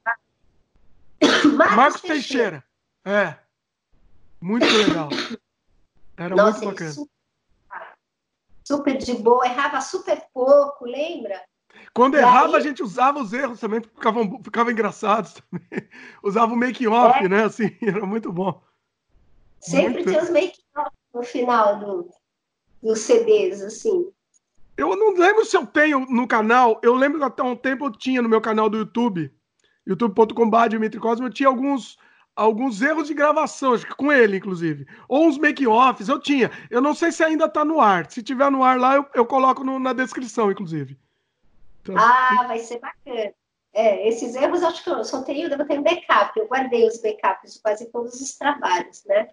Marcos, 1.58 1.76
Marcos 1.76 2.02
Teixeira. 2.02 2.64
Teixeira. 3.04 3.30
É. 3.34 3.40
Muito 4.40 4.66
legal. 4.66 5.10
Era 6.16 6.36
Nossa, 6.36 6.64
muito 6.64 6.72
bacana. 6.72 6.92
Super, 6.92 7.08
super 8.64 8.98
de 8.98 9.14
boa, 9.16 9.46
errava 9.46 9.82
super 9.82 10.24
pouco, 10.32 10.86
lembra? 10.86 11.44
Quando 11.98 12.14
e 12.16 12.20
errava, 12.20 12.50
aí... 12.50 12.56
a 12.58 12.60
gente 12.60 12.84
usava 12.84 13.20
os 13.20 13.34
erros 13.34 13.60
também, 13.60 13.82
ficavam, 13.82 14.40
ficavam 14.44 14.72
engraçados 14.72 15.34
também. 15.34 15.90
Usava 16.22 16.54
o 16.54 16.56
make-off, 16.56 17.26
é. 17.26 17.28
né? 17.28 17.46
Assim, 17.46 17.76
era 17.82 18.06
muito 18.06 18.32
bom. 18.32 18.62
Sempre 19.60 20.04
muito... 20.04 20.10
tinha 20.12 20.22
os 20.22 20.30
make-off 20.30 20.92
no 21.12 21.24
final 21.24 21.80
do, 21.80 22.10
dos 22.84 23.00
CDs, 23.00 23.64
assim. 23.64 24.12
Eu 24.78 24.96
não 24.96 25.16
lembro 25.16 25.44
se 25.44 25.58
eu 25.58 25.66
tenho 25.66 26.02
no 26.02 26.28
canal, 26.28 26.80
eu 26.84 26.94
lembro 26.94 27.18
que 27.18 27.26
até 27.26 27.42
um 27.42 27.56
tempo 27.56 27.86
eu 27.86 27.92
tinha 27.92 28.22
no 28.22 28.30
meu 28.30 28.40
canal 28.40 28.70
do 28.70 28.78
YouTube, 28.78 29.34
youtube.com.br 29.88 30.68
Dimitri 30.70 31.00
Cosmo, 31.00 31.26
eu 31.26 31.34
tinha 31.34 31.50
alguns, 31.50 31.98
alguns 32.36 32.80
erros 32.80 33.08
de 33.08 33.16
gravação, 33.16 33.74
acho 33.74 33.88
que 33.88 33.96
com 33.96 34.12
ele, 34.12 34.38
inclusive. 34.38 34.86
Ou 35.10 35.26
uns 35.26 35.40
make-offs, 35.40 36.10
eu 36.10 36.20
tinha. 36.20 36.52
Eu 36.70 36.80
não 36.80 36.94
sei 36.94 37.12
se 37.12 37.24
ainda 37.24 37.50
tá 37.50 37.66
no 37.66 37.82
ar. 37.82 38.08
Se 38.12 38.22
tiver 38.22 38.52
no 38.52 38.64
ar 38.64 38.80
lá, 38.80 38.98
eu, 38.98 39.06
eu 39.16 39.26
coloco 39.26 39.64
no, 39.64 39.80
na 39.80 39.94
descrição, 39.94 40.52
inclusive. 40.52 40.96
Então, 41.92 42.04
ah, 42.04 42.46
vai 42.48 42.60
ser 42.60 42.80
bacana. 42.80 43.34
É, 43.74 44.08
esses 44.08 44.36
erros 44.36 44.64
acho 44.64 44.84
que 44.84 44.90
eu 44.90 45.04
só 45.04 45.22
tenho, 45.22 45.50
eu 45.50 45.68
tenho 45.68 45.84
backup, 45.84 46.38
eu 46.40 46.48
guardei 46.48 46.88
os 46.88 47.00
backups 47.00 47.54
de 47.54 47.62
quase 47.62 47.92
todos 47.92 48.20
os 48.20 48.36
trabalhos, 48.36 49.04
né? 49.06 49.30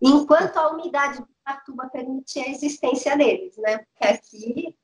Enquanto 0.00 0.56
a 0.58 0.70
umidade 0.70 1.18
de 1.18 1.26
Patuba 1.42 1.88
permitia 1.88 2.44
a 2.44 2.50
existência 2.50 3.16
deles, 3.16 3.56
né? 3.56 3.78
Porque 3.78 4.06
aqui. 4.06 4.76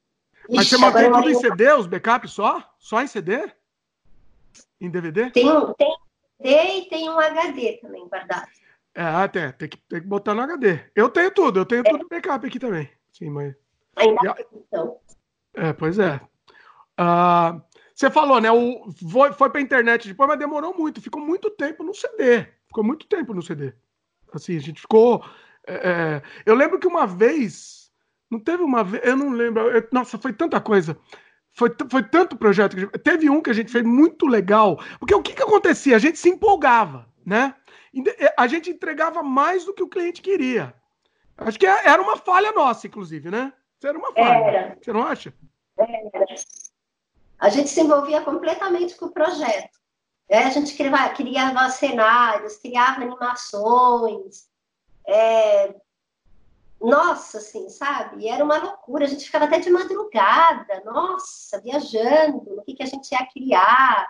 Mas 0.48 0.68
você 0.68 0.78
mantém 0.78 1.12
tudo 1.12 1.28
em 1.28 1.34
CD, 1.34 1.72
os 1.72 1.86
backups 1.86 2.32
só? 2.32 2.74
Só 2.78 3.02
em 3.02 3.06
CD? 3.06 3.52
Em 4.80 4.90
DVD? 4.90 5.30
Tem, 5.30 5.50
um, 5.50 5.72
tem 5.74 5.94
CD 6.40 6.78
e 6.78 6.88
tem 6.88 7.10
um 7.10 7.18
HD 7.18 7.78
também 7.82 8.08
guardado. 8.08 8.48
É, 8.94 9.02
até, 9.02 9.52
tem 9.52 9.68
que, 9.68 9.76
tem 9.76 10.00
que 10.00 10.06
botar 10.06 10.34
no 10.34 10.42
HD. 10.42 10.80
Eu 10.94 11.08
tenho 11.08 11.30
tudo, 11.30 11.60
eu 11.60 11.66
tenho 11.66 11.82
é. 11.86 11.90
tudo 11.90 12.08
backup 12.08 12.46
aqui 12.46 12.58
também. 12.58 12.90
Sim, 13.12 13.30
mas. 13.30 13.54
Ainda 13.96 14.36
então. 14.54 14.98
É, 15.54 15.72
pois 15.72 15.98
é. 15.98 16.20
Uh, 16.98 17.60
você 17.94 18.10
falou, 18.10 18.40
né? 18.40 18.50
O, 18.50 18.90
foi, 19.10 19.32
foi 19.32 19.50
pra 19.50 19.60
internet 19.60 20.08
depois, 20.08 20.28
mas 20.28 20.38
demorou 20.38 20.76
muito. 20.76 21.00
Ficou 21.00 21.20
muito 21.20 21.50
tempo 21.50 21.84
no 21.84 21.94
CD. 21.94 22.46
Ficou 22.66 22.82
muito 22.82 23.06
tempo 23.06 23.34
no 23.34 23.42
CD. 23.42 23.72
Assim, 24.32 24.56
a 24.56 24.60
gente 24.60 24.80
ficou. 24.80 25.24
É, 25.66 25.74
é, 25.74 26.22
eu 26.44 26.54
lembro 26.54 26.78
que 26.78 26.86
uma 26.86 27.06
vez. 27.06 27.90
Não 28.30 28.40
teve 28.40 28.62
uma 28.62 28.82
vez. 28.82 29.04
Eu 29.04 29.16
não 29.16 29.30
lembro. 29.30 29.70
Eu, 29.70 29.86
nossa, 29.92 30.18
foi 30.18 30.32
tanta 30.32 30.60
coisa. 30.60 30.98
Foi, 31.52 31.70
foi 31.90 32.02
tanto 32.02 32.36
projeto. 32.36 32.74
Que, 32.74 32.98
teve 32.98 33.28
um 33.28 33.42
que 33.42 33.50
a 33.50 33.54
gente 33.54 33.70
fez 33.70 33.84
muito 33.84 34.26
legal. 34.26 34.80
Porque 34.98 35.14
o 35.14 35.22
que, 35.22 35.34
que 35.34 35.42
acontecia? 35.42 35.94
A 35.94 35.98
gente 35.98 36.18
se 36.18 36.30
empolgava, 36.30 37.06
né? 37.24 37.54
A 38.38 38.46
gente 38.46 38.70
entregava 38.70 39.22
mais 39.22 39.66
do 39.66 39.74
que 39.74 39.82
o 39.82 39.88
cliente 39.88 40.22
queria. 40.22 40.74
Acho 41.36 41.58
que 41.58 41.66
era 41.66 42.00
uma 42.00 42.16
falha 42.16 42.52
nossa, 42.52 42.86
inclusive, 42.86 43.30
né? 43.30 43.52
Isso 43.78 43.86
era 43.86 43.98
uma 43.98 44.12
falha. 44.12 44.44
Era. 44.44 44.78
Você 44.80 44.92
não 44.92 45.02
acha? 45.02 45.34
Era 45.78 46.34
a 47.42 47.48
gente 47.48 47.68
se 47.68 47.80
envolvia 47.80 48.20
completamente 48.20 48.94
com 48.94 49.06
o 49.06 49.12
projeto. 49.12 49.76
É, 50.28 50.44
a 50.44 50.50
gente 50.50 50.76
criava, 50.76 51.12
criava 51.12 51.68
cenários, 51.70 52.56
criava 52.56 53.00
animações. 53.02 54.48
É... 55.04 55.74
Nossa, 56.80 57.38
assim, 57.38 57.68
sabe? 57.68 58.28
Era 58.28 58.44
uma 58.44 58.58
loucura. 58.58 59.06
A 59.06 59.08
gente 59.08 59.24
ficava 59.24 59.46
até 59.46 59.58
de 59.58 59.70
madrugada, 59.70 60.84
nossa, 60.84 61.60
viajando, 61.60 62.54
no 62.54 62.62
que, 62.62 62.74
que 62.74 62.82
a 62.84 62.86
gente 62.86 63.10
ia 63.10 63.26
criar. 63.26 64.08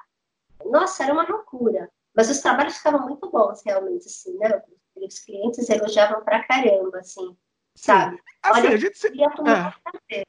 Nossa, 0.67 1.03
era 1.03 1.15
uma 1.15 1.27
loucura. 1.27 1.91
Mas 2.15 2.29
os 2.29 2.41
trabalhos 2.41 2.77
ficavam 2.77 3.01
muito 3.01 3.31
bons, 3.31 3.63
realmente, 3.65 4.09
assim, 4.09 4.37
né? 4.37 4.63
Os 4.95 5.21
clientes 5.21 5.71
elogiavam 5.71 6.23
pra 6.23 6.45
caramba, 6.45 6.99
assim, 6.99 7.35
sabe? 7.75 8.21
Assim, 8.43 8.61
Olha, 8.61 8.75
a 8.75 8.77
gente 8.77 8.99
se... 8.99 9.07
é 9.09 10.23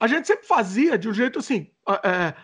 a 0.00 0.06
gente 0.06 0.26
sempre 0.26 0.46
fazia 0.46 0.96
de 0.96 1.08
um 1.08 1.14
jeito 1.14 1.38
assim. 1.38 1.70
É, 2.02 2.34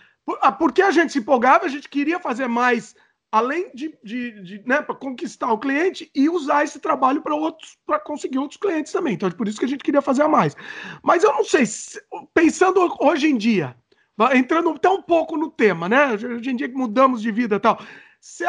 porque 0.59 0.83
a 0.83 0.91
gente 0.91 1.13
se 1.13 1.19
empolgava, 1.19 1.65
a 1.65 1.69
gente 1.69 1.89
queria 1.89 2.21
fazer 2.21 2.47
mais, 2.47 2.95
além 3.33 3.71
de, 3.75 3.99
de, 4.05 4.43
de 4.43 4.63
né, 4.67 4.83
para 4.83 4.95
conquistar 4.95 5.51
o 5.51 5.59
cliente 5.59 6.11
e 6.15 6.29
usar 6.29 6.65
esse 6.65 6.79
trabalho 6.79 7.23
para 7.23 7.35
outros, 7.35 7.79
para 7.87 7.99
conseguir 7.99 8.39
outros 8.39 8.61
clientes 8.61 8.93
também. 8.93 9.15
Então, 9.15 9.29
é 9.29 9.33
por 9.33 9.49
isso 9.49 9.59
que 9.59 9.65
a 9.65 9.69
gente 9.69 9.83
queria 9.83 10.03
fazer 10.03 10.23
a 10.23 10.29
mais. 10.29 10.55
Mas 11.03 11.25
eu 11.25 11.33
não 11.33 11.45
sei, 11.45 11.65
pensando 12.35 12.95
hoje 13.01 13.29
em 13.29 13.39
dia, 13.39 13.75
entrando 14.35 14.71
até 14.71 14.91
um 14.91 15.03
pouco 15.03 15.37
no 15.37 15.51
tema, 15.51 15.89
né? 15.89 16.13
Hoje 16.13 16.51
em 16.51 16.57
dia 16.57 16.69
que 16.69 16.77
mudamos 16.77 17.23
de 17.23 17.33
vida 17.33 17.57
e 17.57 17.61
tal. 17.61 17.81
Você 18.21 18.45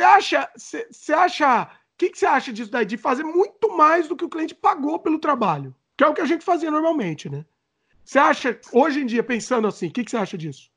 acha. 0.00 0.48
Você 0.56 1.12
acha. 1.12 1.64
O 1.64 1.98
que 1.98 2.18
você 2.18 2.26
acha 2.26 2.52
disso 2.52 2.70
daí? 2.70 2.84
De 2.84 2.96
fazer 2.96 3.22
muito 3.22 3.76
mais 3.76 4.08
do 4.08 4.16
que 4.16 4.24
o 4.24 4.28
cliente 4.28 4.54
pagou 4.54 4.98
pelo 4.98 5.20
trabalho. 5.20 5.74
Que 5.96 6.02
é 6.02 6.08
o 6.08 6.14
que 6.14 6.20
a 6.20 6.26
gente 6.26 6.44
fazia 6.44 6.70
normalmente, 6.70 7.28
né? 7.28 7.44
Você 8.04 8.18
acha, 8.18 8.60
hoje 8.72 9.00
em 9.00 9.06
dia, 9.06 9.22
pensando 9.22 9.66
assim, 9.66 9.88
o 9.88 9.92
que, 9.92 10.04
que 10.04 10.10
você 10.10 10.16
acha 10.16 10.36
disso? 10.36 10.70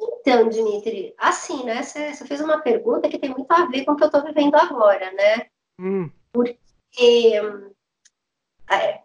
Então, 0.00 0.48
Dimitri, 0.48 1.14
assim, 1.16 1.64
né? 1.64 1.82
Você, 1.82 2.14
você 2.14 2.26
fez 2.26 2.40
uma 2.40 2.60
pergunta 2.60 3.08
que 3.08 3.18
tem 3.18 3.30
muito 3.30 3.50
a 3.50 3.66
ver 3.66 3.84
com 3.84 3.92
o 3.92 3.96
que 3.96 4.02
eu 4.02 4.08
estou 4.08 4.22
vivendo 4.22 4.54
agora, 4.56 5.10
né? 5.12 5.46
Hum. 5.80 6.10
Porque 6.32 7.40
é, 8.70 9.00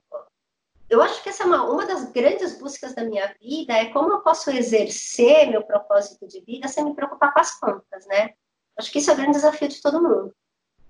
eu 0.89 1.01
acho 1.01 1.23
que 1.23 1.29
essa 1.29 1.43
é 1.43 1.45
uma, 1.45 1.63
uma 1.63 1.85
das 1.85 2.11
grandes 2.11 2.59
buscas 2.59 2.93
da 2.93 3.03
minha 3.03 3.33
vida 3.41 3.73
é 3.73 3.85
como 3.85 4.11
eu 4.13 4.19
posso 4.19 4.51
exercer 4.51 5.49
meu 5.49 5.63
propósito 5.63 6.27
de 6.27 6.39
vida 6.41 6.67
sem 6.67 6.83
me 6.83 6.93
preocupar 6.93 7.33
com 7.33 7.39
as 7.39 7.59
contas, 7.59 8.05
né? 8.05 8.33
Acho 8.77 8.91
que 8.91 8.99
isso 8.99 9.09
é 9.09 9.13
o 9.13 9.17
grande 9.17 9.33
desafio 9.33 9.67
de 9.67 9.81
todo 9.81 10.01
mundo. 10.01 10.35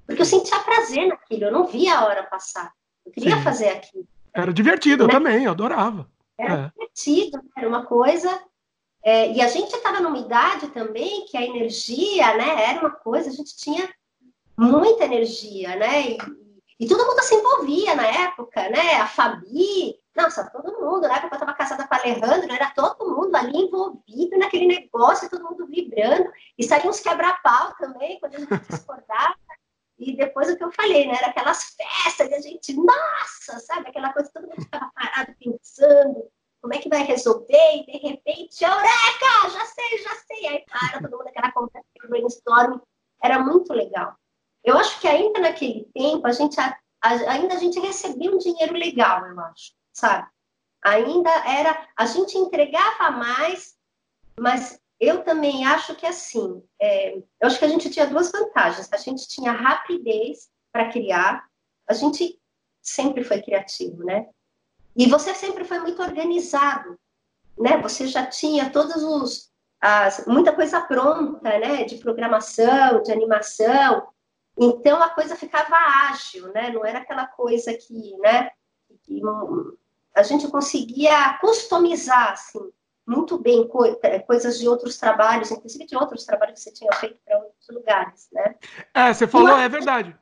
Porque 0.05 0.21
eu 0.21 0.25
sentia 0.25 0.59
prazer 0.59 1.07
naquilo, 1.07 1.45
eu 1.45 1.51
não 1.51 1.67
via 1.67 1.95
a 1.95 2.05
hora 2.05 2.23
passar. 2.23 2.73
Eu 3.05 3.11
queria 3.11 3.37
Sim. 3.37 3.43
fazer 3.43 3.69
aquilo. 3.69 4.07
Era 4.33 4.53
divertido, 4.53 5.03
eu 5.03 5.07
né? 5.07 5.13
também, 5.13 5.43
eu 5.45 5.51
adorava. 5.51 6.09
Era 6.37 6.53
é. 6.53 6.71
divertido, 6.71 7.41
era 7.55 7.67
uma 7.67 7.85
coisa. 7.85 8.41
É, 9.03 9.31
e 9.31 9.41
a 9.41 9.47
gente 9.47 9.75
estava 9.75 9.99
numa 9.99 10.17
idade 10.17 10.67
também 10.69 11.25
que 11.25 11.37
a 11.37 11.43
energia, 11.43 12.37
né, 12.37 12.69
era 12.69 12.79
uma 12.79 12.91
coisa, 12.91 13.29
a 13.29 13.33
gente 13.33 13.55
tinha 13.55 13.87
muita 14.57 15.03
energia, 15.03 15.75
né? 15.75 16.01
E, 16.01 16.17
e 16.79 16.87
todo 16.87 17.05
mundo 17.05 17.21
se 17.21 17.35
envolvia 17.35 17.95
na 17.95 18.07
época, 18.07 18.69
né? 18.69 18.95
A 18.95 19.07
Fabi, 19.07 19.99
nossa, 20.15 20.49
todo 20.49 20.79
mundo, 20.79 21.01
na 21.01 21.15
época 21.17 21.35
eu 21.35 21.39
estava 21.39 21.53
casada 21.53 21.87
com 21.87 21.95
a 21.95 21.97
Alejandro, 21.97 22.53
era 22.53 22.71
todo 22.71 23.15
mundo 23.15 23.35
ali 23.35 23.57
envolvido 23.57 24.37
naquele 24.37 24.67
negócio, 24.67 25.29
todo 25.29 25.43
mundo 25.43 25.65
vibrando, 25.65 26.31
e 26.57 26.63
saíam 26.63 26.89
uns 26.89 26.99
quebra-pau 26.99 27.75
também, 27.75 28.19
quando 28.19 28.35
a 28.35 28.39
gente 28.39 28.49
discordava. 28.69 29.35
E 30.05 30.17
depois 30.17 30.49
o 30.49 30.57
que 30.57 30.63
eu 30.63 30.71
falei, 30.71 31.07
né? 31.07 31.15
Era 31.15 31.27
aquelas 31.27 31.75
festas 31.75 32.29
e 32.29 32.33
a 32.33 32.41
gente, 32.41 32.73
nossa, 32.73 33.59
sabe? 33.59 33.89
Aquela 33.89 34.11
coisa 34.11 34.29
que 34.29 34.33
todo 34.33 34.47
mundo 34.47 34.61
ficava 34.61 34.91
parado 34.93 35.35
pensando, 35.39 36.29
como 36.61 36.73
é 36.73 36.77
que 36.77 36.89
vai 36.89 37.03
resolver? 37.03 37.75
E 37.77 37.85
de 37.85 37.97
repente, 37.97 38.63
eureka! 38.63 39.49
Já 39.51 39.65
sei, 39.65 39.97
já 39.97 40.15
sei! 40.27 40.47
Aí 40.47 40.65
para 40.65 41.01
todo 41.01 41.17
mundo 41.17 41.27
aquela 41.27 41.51
conversa, 41.51 41.87
brainstorm. 42.07 42.79
Era 43.21 43.39
muito 43.39 43.73
legal. 43.73 44.15
Eu 44.63 44.77
acho 44.77 44.99
que 44.99 45.07
ainda 45.07 45.39
naquele 45.39 45.85
tempo, 45.93 46.25
a 46.25 46.31
gente, 46.31 46.59
a, 46.59 46.77
ainda 47.01 47.55
a 47.55 47.59
gente 47.59 47.79
recebia 47.79 48.31
um 48.31 48.37
dinheiro 48.37 48.73
legal, 48.73 49.25
eu 49.25 49.39
acho, 49.39 49.73
sabe? 49.93 50.27
Ainda 50.83 51.31
era, 51.47 51.87
a 51.95 52.05
gente 52.05 52.37
entregava 52.37 53.11
mais, 53.11 53.75
mas 54.39 54.79
eu 54.99 55.23
também 55.23 55.65
acho 55.65 55.95
que 55.95 56.05
assim, 56.05 56.63
é, 56.79 57.17
eu 57.17 57.23
acho 57.41 57.59
que 57.59 57.65
a 57.65 57.69
gente 57.69 57.89
tinha 57.89 58.07
duas 58.07 58.31
vantagens. 58.31 58.89
A 58.91 58.97
gente 58.97 59.27
tinha 59.27 59.51
rapidez 59.51 60.49
para 60.71 60.91
criar, 60.91 61.45
a 61.87 61.93
gente 61.93 62.39
sempre 62.81 63.23
foi 63.23 63.41
criativo, 63.41 64.03
né? 64.03 64.27
E 64.95 65.07
você 65.07 65.33
sempre 65.33 65.63
foi 65.63 65.79
muito 65.79 66.01
organizado, 66.01 66.99
né? 67.57 67.77
Você 67.81 68.07
já 68.07 68.25
tinha 68.25 68.69
todos 68.69 69.03
os 69.03 69.51
as, 69.81 70.25
muita 70.25 70.53
coisa 70.53 70.79
pronta, 70.81 71.59
né? 71.59 71.83
De 71.83 71.97
programação, 71.97 73.01
de 73.03 73.11
animação. 73.11 74.07
Então 74.57 75.01
a 75.01 75.09
coisa 75.09 75.35
ficava 75.35 75.75
ágil, 76.09 76.51
né? 76.53 76.69
Não 76.69 76.85
era 76.85 76.99
aquela 76.99 77.27
coisa 77.27 77.73
que, 77.73 78.17
né? 78.17 78.49
Que, 79.03 79.21
a 80.15 80.21
gente 80.21 80.47
conseguia 80.47 81.37
customizar, 81.39 82.33
assim, 82.33 82.71
muito 83.05 83.37
bem 83.37 83.67
co 83.67 83.85
é, 84.01 84.19
coisas 84.19 84.59
de 84.59 84.67
outros 84.67 84.97
trabalhos, 84.97 85.51
inclusive 85.51 85.85
de 85.85 85.95
outros 85.95 86.25
trabalhos 86.25 86.55
que 86.55 86.61
você 86.61 86.71
tinha 86.71 86.91
feito 86.93 87.19
para 87.25 87.37
outros 87.37 87.69
lugares, 87.69 88.29
né? 88.31 88.55
É, 88.93 89.13
você 89.13 89.27
falou, 89.27 89.57
é 89.57 89.67
verdade. 89.67 90.15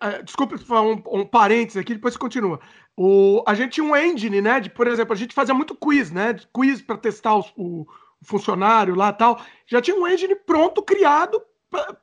É, 0.00 0.22
desculpe 0.22 0.54
um, 0.54 1.20
um 1.20 1.26
parênteses 1.26 1.76
aqui, 1.76 1.94
depois 1.94 2.14
você 2.14 2.20
continua. 2.20 2.58
O, 2.96 3.42
a 3.46 3.54
gente 3.54 3.72
tinha 3.72 3.84
um 3.84 3.96
engine, 3.96 4.40
né? 4.40 4.60
De, 4.60 4.70
por 4.70 4.86
exemplo, 4.86 5.12
a 5.12 5.16
gente 5.16 5.34
fazia 5.34 5.54
muito 5.54 5.74
quiz, 5.74 6.10
né? 6.10 6.34
Quiz 6.54 6.80
para 6.80 6.96
testar 6.96 7.36
os, 7.36 7.52
o, 7.56 7.86
funcionário 8.24 8.94
lá 8.94 9.12
tal. 9.12 9.40
Já 9.66 9.80
tinha 9.80 9.96
um 9.96 10.06
engine 10.06 10.34
pronto, 10.34 10.82
criado, 10.82 11.42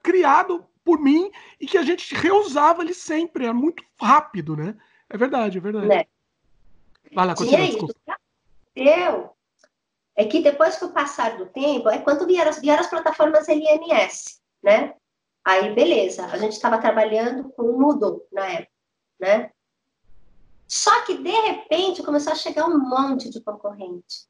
criado 0.01 0.65
por 0.83 0.99
mim 0.99 1.31
e 1.59 1.65
que 1.65 1.77
a 1.77 1.83
gente 1.83 2.13
reusava 2.15 2.81
ele 2.81 2.93
sempre, 2.93 3.45
é 3.45 3.53
muito 3.53 3.83
rápido, 3.99 4.55
né? 4.55 4.75
É 5.09 5.17
verdade, 5.17 5.57
é 5.57 5.61
verdade. 5.61 5.87
Né? 5.87 6.05
Vai 7.13 7.27
lá, 7.27 7.35
continua, 7.35 7.65
desculpa. 7.65 7.93
Eu, 8.75 9.35
é 10.21 10.25
que 10.25 10.41
depois 10.41 10.77
que 10.77 10.85
o 10.85 10.93
passar 10.93 11.37
do 11.37 11.47
tempo, 11.47 11.89
é 11.89 11.97
quando 11.97 12.27
vieram, 12.27 12.51
vieram 12.53 12.81
as 12.81 12.89
plataformas 12.89 13.49
LMS, 13.49 14.39
né? 14.61 14.93
Aí, 15.43 15.73
beleza, 15.73 16.27
a 16.27 16.37
gente 16.37 16.53
estava 16.53 16.77
trabalhando 16.77 17.49
com 17.53 17.63
o 17.63 17.79
Moodle 17.79 18.27
na 18.31 18.45
época, 18.45 18.71
né? 19.19 19.51
Só 20.67 21.03
que, 21.05 21.17
de 21.17 21.31
repente, 21.31 22.03
começou 22.03 22.33
a 22.33 22.35
chegar 22.35 22.67
um 22.67 22.77
monte 22.77 23.31
de 23.31 23.41
concorrente, 23.41 24.27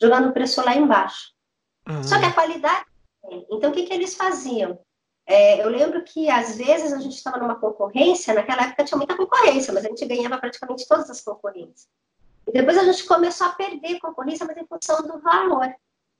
jogando 0.00 0.30
o 0.30 0.32
preço 0.32 0.64
lá 0.64 0.74
embaixo. 0.74 1.32
Uhum. 1.86 2.02
Só 2.02 2.18
que 2.18 2.24
a 2.24 2.32
qualidade. 2.32 2.86
Então, 3.50 3.70
o 3.70 3.74
que, 3.74 3.84
que 3.84 3.92
eles 3.92 4.14
faziam? 4.14 4.78
É, 5.26 5.62
eu 5.62 5.68
lembro 5.68 6.02
que, 6.04 6.30
às 6.30 6.56
vezes, 6.56 6.90
a 6.92 6.98
gente 6.98 7.16
estava 7.16 7.36
numa 7.36 7.60
concorrência, 7.60 8.32
naquela 8.32 8.62
época 8.62 8.84
tinha 8.84 8.96
muita 8.96 9.16
concorrência, 9.16 9.74
mas 9.74 9.84
a 9.84 9.88
gente 9.88 10.06
ganhava 10.06 10.38
praticamente 10.38 10.88
todas 10.88 11.10
as 11.10 11.20
concorrências. 11.20 11.86
E 12.46 12.52
depois 12.52 12.76
a 12.76 12.84
gente 12.84 13.04
começou 13.06 13.46
a 13.46 13.52
perder 13.52 13.98
concorrência, 13.98 14.46
mas 14.46 14.56
em 14.56 14.66
função 14.66 15.02
do 15.02 15.18
valor. 15.20 15.74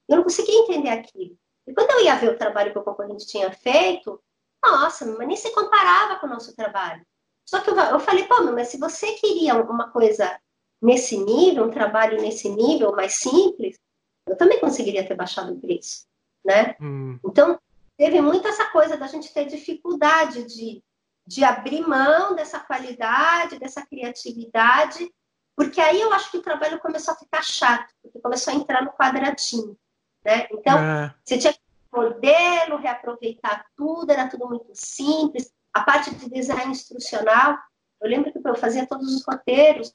Eu 0.08 0.16
não 0.16 0.22
conseguia 0.22 0.60
entender 0.60 0.90
aquilo. 0.90 1.36
E 1.66 1.72
quando 1.72 1.90
eu 1.90 2.04
ia 2.04 2.16
ver 2.16 2.30
o 2.30 2.38
trabalho 2.38 2.72
que 2.72 2.78
o 2.78 2.82
concorrente 2.82 3.26
tinha 3.26 3.50
feito, 3.52 4.20
nossa, 4.62 5.06
mas 5.06 5.26
nem 5.26 5.36
se 5.36 5.50
comparava 5.52 6.18
com 6.18 6.26
o 6.26 6.30
nosso 6.30 6.54
trabalho. 6.54 7.04
Só 7.46 7.60
que 7.60 7.70
eu, 7.70 7.76
eu 7.76 8.00
falei, 8.00 8.24
pô, 8.24 8.42
mas 8.52 8.68
se 8.68 8.78
você 8.78 9.12
queria 9.12 9.54
uma 9.56 9.90
coisa 9.90 10.38
nesse 10.80 11.16
nível, 11.16 11.64
um 11.64 11.70
trabalho 11.70 12.20
nesse 12.20 12.48
nível 12.48 12.92
mais 12.92 13.14
simples, 13.14 13.78
eu 14.26 14.36
também 14.36 14.60
conseguiria 14.60 15.06
ter 15.06 15.14
baixado 15.14 15.52
o 15.52 15.60
preço, 15.60 16.06
né? 16.44 16.76
Hum. 16.80 17.18
Então, 17.24 17.58
teve 17.96 18.20
muito 18.20 18.48
essa 18.48 18.66
coisa 18.70 18.96
da 18.96 19.06
gente 19.06 19.32
ter 19.32 19.44
dificuldade 19.44 20.44
de, 20.44 20.82
de 21.26 21.44
abrir 21.44 21.86
mão 21.86 22.34
dessa 22.34 22.58
qualidade, 22.60 23.58
dessa 23.58 23.84
criatividade, 23.86 25.10
porque 25.56 25.80
aí 25.80 26.00
eu 26.00 26.12
acho 26.12 26.30
que 26.30 26.38
o 26.38 26.42
trabalho 26.42 26.80
começou 26.80 27.14
a 27.14 27.16
ficar 27.16 27.42
chato, 27.42 27.92
porque 28.02 28.20
começou 28.20 28.52
a 28.52 28.56
entrar 28.56 28.82
no 28.82 28.92
quadradinho, 28.92 29.76
né? 30.24 30.48
Então, 30.50 30.78
é. 30.78 31.14
você 31.24 31.38
tinha 31.38 31.52
que 31.52 31.60
modelo, 31.92 32.76
reaproveitar 32.78 33.64
tudo, 33.76 34.10
era 34.10 34.28
tudo 34.28 34.48
muito 34.48 34.70
simples. 34.72 35.52
A 35.72 35.82
parte 35.82 36.12
de 36.14 36.28
design 36.28 36.72
instrucional, 36.72 37.56
eu 38.00 38.08
lembro 38.08 38.32
que 38.32 38.40
eu 38.44 38.56
fazia 38.56 38.86
todos 38.86 39.14
os 39.14 39.24
roteiros, 39.24 39.92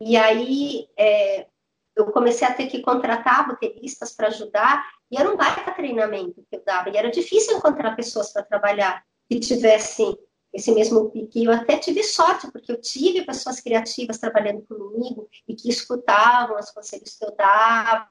e 0.00 0.16
aí 0.16 0.88
é, 0.96 1.46
eu 1.94 2.06
comecei 2.10 2.46
a 2.48 2.54
ter 2.54 2.66
que 2.68 2.80
contratar 2.80 3.46
roteiristas 3.46 4.14
para 4.14 4.28
ajudar, 4.28 4.90
e 5.10 5.18
era 5.18 5.30
um 5.30 5.36
baita 5.36 5.72
treinamento 5.72 6.44
que 6.48 6.56
eu 6.56 6.64
dava, 6.64 6.88
e 6.88 6.96
era 6.96 7.10
difícil 7.10 7.58
encontrar 7.58 7.94
pessoas 7.96 8.32
para 8.32 8.42
trabalhar 8.42 9.04
que 9.28 9.38
tivessem 9.38 10.16
esse 10.52 10.72
mesmo 10.72 11.10
pique. 11.10 11.44
Eu 11.44 11.52
até 11.52 11.78
tive 11.78 12.02
sorte, 12.02 12.50
porque 12.50 12.72
eu 12.72 12.80
tive 12.80 13.24
pessoas 13.24 13.60
criativas 13.60 14.18
trabalhando 14.18 14.62
comigo 14.62 15.28
e 15.46 15.54
que 15.54 15.68
escutavam 15.68 16.58
os 16.58 16.70
conselhos 16.70 17.16
que 17.16 17.24
eu 17.24 17.34
dava 17.36 18.08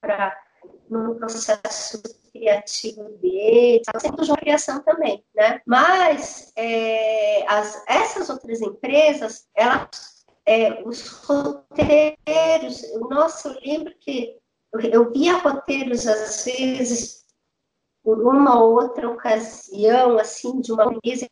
para 0.00 0.36
no 0.90 1.14
processo 1.16 2.02
criativo 2.32 3.04
dele, 3.20 3.82
sempre 4.00 4.24
de 4.24 4.30
uma 4.30 4.36
criação 4.36 4.80
também, 4.80 5.24
né? 5.34 5.60
Mas 5.66 6.52
é, 6.56 7.44
as, 7.46 7.84
essas 7.86 8.30
outras 8.30 8.60
empresas, 8.60 9.46
elas, 9.54 10.24
é, 10.46 10.82
os 10.84 11.08
roteiros, 11.24 12.82
nossa, 13.10 13.48
eu 13.48 13.60
lembro 13.60 13.94
que 14.00 14.36
eu, 14.72 14.80
eu 14.80 15.12
via 15.12 15.36
roteiros 15.38 16.06
às 16.06 16.44
vezes 16.44 17.24
por 18.08 18.26
uma 18.26 18.58
ou 18.58 18.72
outra 18.72 19.06
ocasião, 19.06 20.16
assim, 20.16 20.62
de 20.62 20.72
uma 20.72 20.86
empresa, 20.86 21.28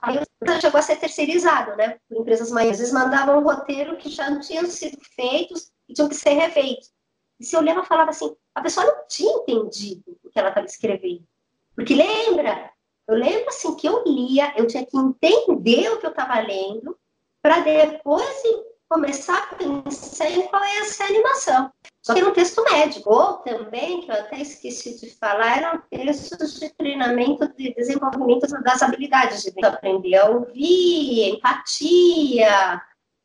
chegou 0.61 0.78
a 0.78 0.83
ser 0.83 0.97
terceirizado, 0.97 1.75
né? 1.75 1.99
Por 2.06 2.18
empresas 2.18 2.50
maiores, 2.50 2.80
eles 2.80 2.92
mandavam 2.92 3.38
um 3.38 3.42
roteiro 3.42 3.97
que 3.97 4.11
já 4.11 4.28
não 4.28 4.40
tinham 4.40 4.66
sido 4.66 4.99
feitos 5.14 5.73
e 5.88 5.95
tinham 5.95 6.06
que 6.06 6.14
ser 6.14 6.34
refeitos. 6.34 6.93
E 7.41 7.47
se 7.47 7.56
eu 7.56 7.60
olhava 7.60 7.82
falava 7.82 8.10
assim, 8.10 8.36
a 8.54 8.60
pessoa 8.60 8.84
não 8.84 9.06
tinha 9.08 9.39
entendido 9.39 10.19
o 10.23 10.28
que 10.28 10.39
ela 10.39 10.50
estava 10.50 10.67
escrevendo. 10.67 11.26
Porque 11.75 11.95
lembra, 11.95 12.71
eu 13.08 13.15
lembro 13.15 13.49
assim 13.49 13.75
que 13.75 13.89
eu 13.89 14.04
lia, 14.04 14.52
eu 14.58 14.67
tinha 14.67 14.84
que 14.84 14.99
entender 14.99 15.89
o 15.95 15.99
que 15.99 16.04
eu 16.04 16.10
estava 16.10 16.39
lendo, 16.41 16.95
para 17.41 17.60
depois 17.60 18.43
começar 18.88 19.38
a 19.38 19.54
pensar 19.56 20.30
em 20.30 20.46
qual 20.46 20.62
é 20.62 20.78
essa 20.78 21.04
animação. 21.04 21.72
Só 22.02 22.14
que 22.14 22.20
era 22.20 22.28
um 22.28 22.32
texto 22.32 22.62
médico, 22.62 23.12
ou 23.12 23.34
também, 23.38 24.02
que 24.02 24.10
eu 24.10 24.14
até 24.14 24.40
esqueci 24.40 25.00
de 25.00 25.10
falar, 25.16 25.58
eram 25.58 25.82
textos 25.90 26.60
de 26.60 26.70
treinamento 26.70 27.49
de 27.56 27.75
desenvolvimento 27.75 28.46
das 28.62 28.80
habilidades 28.80 29.42
de 29.42 29.64
aprender 29.64 30.16
a 30.16 30.26
ouvir, 30.26 31.34
empatia, 31.34 32.80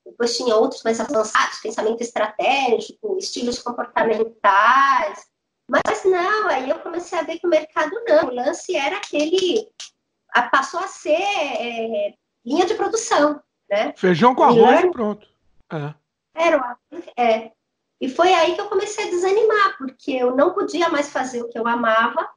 depois 0.05 0.35
tinha 0.35 0.55
outros 0.55 0.83
mais 0.83 0.99
avançados, 0.99 1.59
pensamento 1.59 2.01
estratégico, 2.01 3.17
estilos 3.17 3.59
comportamentais. 3.61 5.27
Mas 5.69 6.03
não, 6.03 6.47
aí 6.49 6.69
eu 6.69 6.79
comecei 6.79 7.17
a 7.17 7.23
ver 7.23 7.39
que 7.39 7.47
o 7.47 7.49
mercado 7.49 7.91
não. 8.07 8.29
O 8.29 8.33
lance 8.33 8.75
era 8.75 8.97
aquele. 8.97 9.69
Passou 10.51 10.79
a 10.79 10.87
ser 10.87 11.11
é, 11.11 12.13
linha 12.45 12.65
de 12.65 12.73
produção. 12.73 13.41
Né? 13.69 13.93
Feijão 13.95 14.35
com 14.35 14.43
arroz 14.43 14.83
e 14.83 14.91
pronto. 14.91 15.30
É. 15.71 15.93
Era, 16.33 16.77
é. 17.17 17.51
E 17.99 18.09
foi 18.09 18.33
aí 18.33 18.55
que 18.55 18.61
eu 18.61 18.67
comecei 18.67 19.07
a 19.07 19.09
desanimar, 19.09 19.77
porque 19.77 20.11
eu 20.11 20.35
não 20.35 20.53
podia 20.53 20.89
mais 20.89 21.11
fazer 21.11 21.41
o 21.43 21.49
que 21.49 21.57
eu 21.57 21.67
amava. 21.67 22.29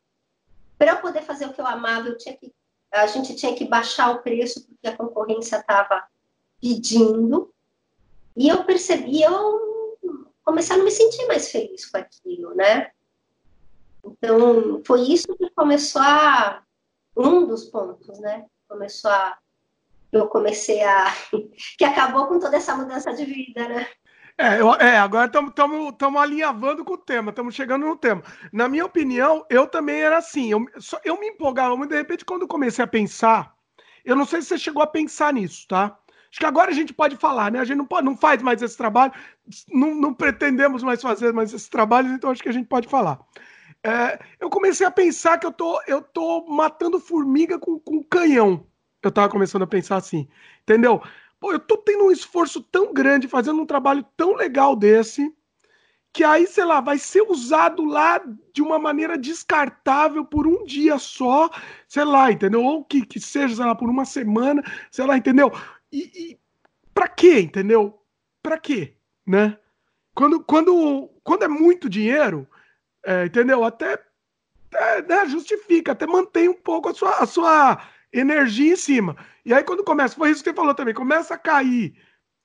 Para 0.76 0.92
eu 0.92 0.96
poder 0.98 1.22
fazer 1.22 1.46
o 1.46 1.52
que 1.52 1.60
eu 1.60 1.66
amava, 1.66 2.08
eu 2.08 2.18
tinha 2.18 2.36
que, 2.36 2.52
a 2.92 3.06
gente 3.06 3.34
tinha 3.34 3.54
que 3.54 3.64
baixar 3.64 4.10
o 4.10 4.22
preço, 4.22 4.66
porque 4.66 4.86
a 4.86 4.96
concorrência 4.96 5.56
estava 5.56 6.06
pedindo. 6.60 7.52
E 8.36 8.48
eu 8.48 8.64
percebi, 8.64 9.22
eu 9.22 9.98
comecei 10.44 10.74
a 10.74 10.78
não 10.78 10.84
me 10.84 10.90
sentir 10.90 11.26
mais 11.26 11.50
feliz 11.50 11.86
com 11.86 11.96
aquilo, 11.96 12.54
né? 12.54 12.90
Então, 14.04 14.82
foi 14.84 15.00
isso 15.02 15.34
que 15.36 15.50
começou 15.50 16.02
a. 16.02 16.62
Um 17.16 17.46
dos 17.46 17.64
pontos, 17.64 18.18
né? 18.18 18.44
Começou 18.68 19.10
a. 19.10 19.38
Eu 20.14 20.28
comecei 20.28 20.82
a. 20.82 21.12
que 21.76 21.84
acabou 21.84 22.26
com 22.26 22.38
toda 22.38 22.56
essa 22.56 22.76
mudança 22.76 23.12
de 23.12 23.24
vida, 23.24 23.68
né? 23.68 23.86
É, 24.36 24.60
eu, 24.60 24.74
é 24.74 24.98
agora 24.98 25.26
estamos 25.26 26.20
alinhavando 26.20 26.84
com 26.84 26.94
o 26.94 26.98
tema, 26.98 27.30
estamos 27.30 27.54
chegando 27.54 27.86
no 27.86 27.96
tema. 27.96 28.22
Na 28.52 28.68
minha 28.68 28.84
opinião, 28.84 29.44
eu 29.48 29.66
também 29.66 30.00
era 30.00 30.18
assim. 30.18 30.50
Eu, 30.50 30.64
só, 30.78 30.98
eu 31.04 31.18
me 31.18 31.28
empolgava 31.28 31.76
muito, 31.76 31.90
de 31.90 31.96
repente, 31.96 32.24
quando 32.24 32.46
comecei 32.46 32.84
a 32.84 32.88
pensar. 32.88 33.54
Eu 34.04 34.16
não 34.16 34.24
sei 34.24 34.42
se 34.42 34.48
você 34.48 34.58
chegou 34.58 34.82
a 34.82 34.86
pensar 34.86 35.32
nisso, 35.32 35.66
tá? 35.68 35.96
Acho 36.30 36.40
que 36.40 36.46
agora 36.46 36.70
a 36.70 36.74
gente 36.74 36.92
pode 36.92 37.16
falar, 37.16 37.50
né? 37.50 37.60
A 37.60 37.64
gente 37.64 37.78
não, 37.78 37.86
pode, 37.86 38.04
não 38.04 38.16
faz 38.16 38.42
mais 38.42 38.60
esse 38.60 38.76
trabalho, 38.76 39.12
não, 39.68 39.94
não 39.94 40.12
pretendemos 40.12 40.82
mais 40.82 41.00
fazer 41.00 41.32
mais 41.32 41.52
esse 41.52 41.70
trabalho, 41.70 42.08
então 42.08 42.30
acho 42.30 42.42
que 42.42 42.48
a 42.48 42.52
gente 42.52 42.66
pode 42.66 42.88
falar. 42.88 43.20
É, 43.84 44.18
eu 44.40 44.50
comecei 44.50 44.84
a 44.84 44.90
pensar 44.90 45.38
que 45.38 45.46
eu 45.46 45.52
tô, 45.52 45.80
eu 45.86 46.02
tô 46.02 46.44
matando 46.46 46.98
formiga 46.98 47.58
com, 47.58 47.78
com 47.78 48.02
canhão. 48.02 48.66
Eu 49.06 49.12
tava 49.12 49.28
começando 49.28 49.62
a 49.62 49.66
pensar 49.66 49.96
assim, 49.96 50.28
entendeu? 50.62 51.02
Pô, 51.40 51.52
eu 51.52 51.58
tô 51.58 51.76
tendo 51.76 52.04
um 52.04 52.10
esforço 52.10 52.62
tão 52.62 52.92
grande, 52.92 53.28
fazendo 53.28 53.60
um 53.60 53.66
trabalho 53.66 54.04
tão 54.16 54.34
legal 54.34 54.74
desse, 54.74 55.30
que 56.14 56.22
aí, 56.22 56.46
sei 56.46 56.64
lá, 56.64 56.80
vai 56.80 56.96
ser 56.96 57.22
usado 57.22 57.84
lá 57.84 58.22
de 58.52 58.62
uma 58.62 58.78
maneira 58.78 59.18
descartável 59.18 60.24
por 60.24 60.46
um 60.46 60.64
dia 60.64 60.96
só, 60.96 61.50
sei 61.88 62.04
lá, 62.04 62.30
entendeu? 62.30 62.62
Ou 62.62 62.84
que, 62.84 63.04
que 63.04 63.18
seja, 63.18 63.56
sei 63.56 63.64
lá, 63.64 63.74
por 63.74 63.90
uma 63.90 64.04
semana, 64.04 64.62
sei 64.92 65.04
lá, 65.04 65.16
entendeu? 65.16 65.52
E, 65.92 66.10
e 66.14 66.38
para 66.94 67.08
quê, 67.08 67.40
entendeu? 67.40 68.00
Para 68.40 68.56
quê, 68.56 68.94
né? 69.26 69.58
Quando, 70.14 70.40
quando, 70.40 71.10
quando 71.24 71.42
é 71.42 71.48
muito 71.48 71.90
dinheiro, 71.90 72.48
é, 73.04 73.26
entendeu? 73.26 73.64
Até, 73.64 74.00
até 74.70 75.02
né, 75.02 75.26
justifica, 75.28 75.92
até 75.92 76.06
mantém 76.06 76.48
um 76.48 76.54
pouco 76.54 76.88
a 76.88 76.94
sua, 76.94 77.18
a 77.18 77.26
sua 77.26 77.80
energia 78.14 78.72
em 78.72 78.76
cima. 78.76 79.16
E 79.44 79.52
aí 79.52 79.62
quando 79.64 79.84
começa, 79.84 80.16
foi 80.16 80.30
isso 80.30 80.42
que 80.42 80.50
você 80.50 80.56
falou 80.56 80.74
também, 80.74 80.94
começa 80.94 81.34
a 81.34 81.38
cair 81.38 81.94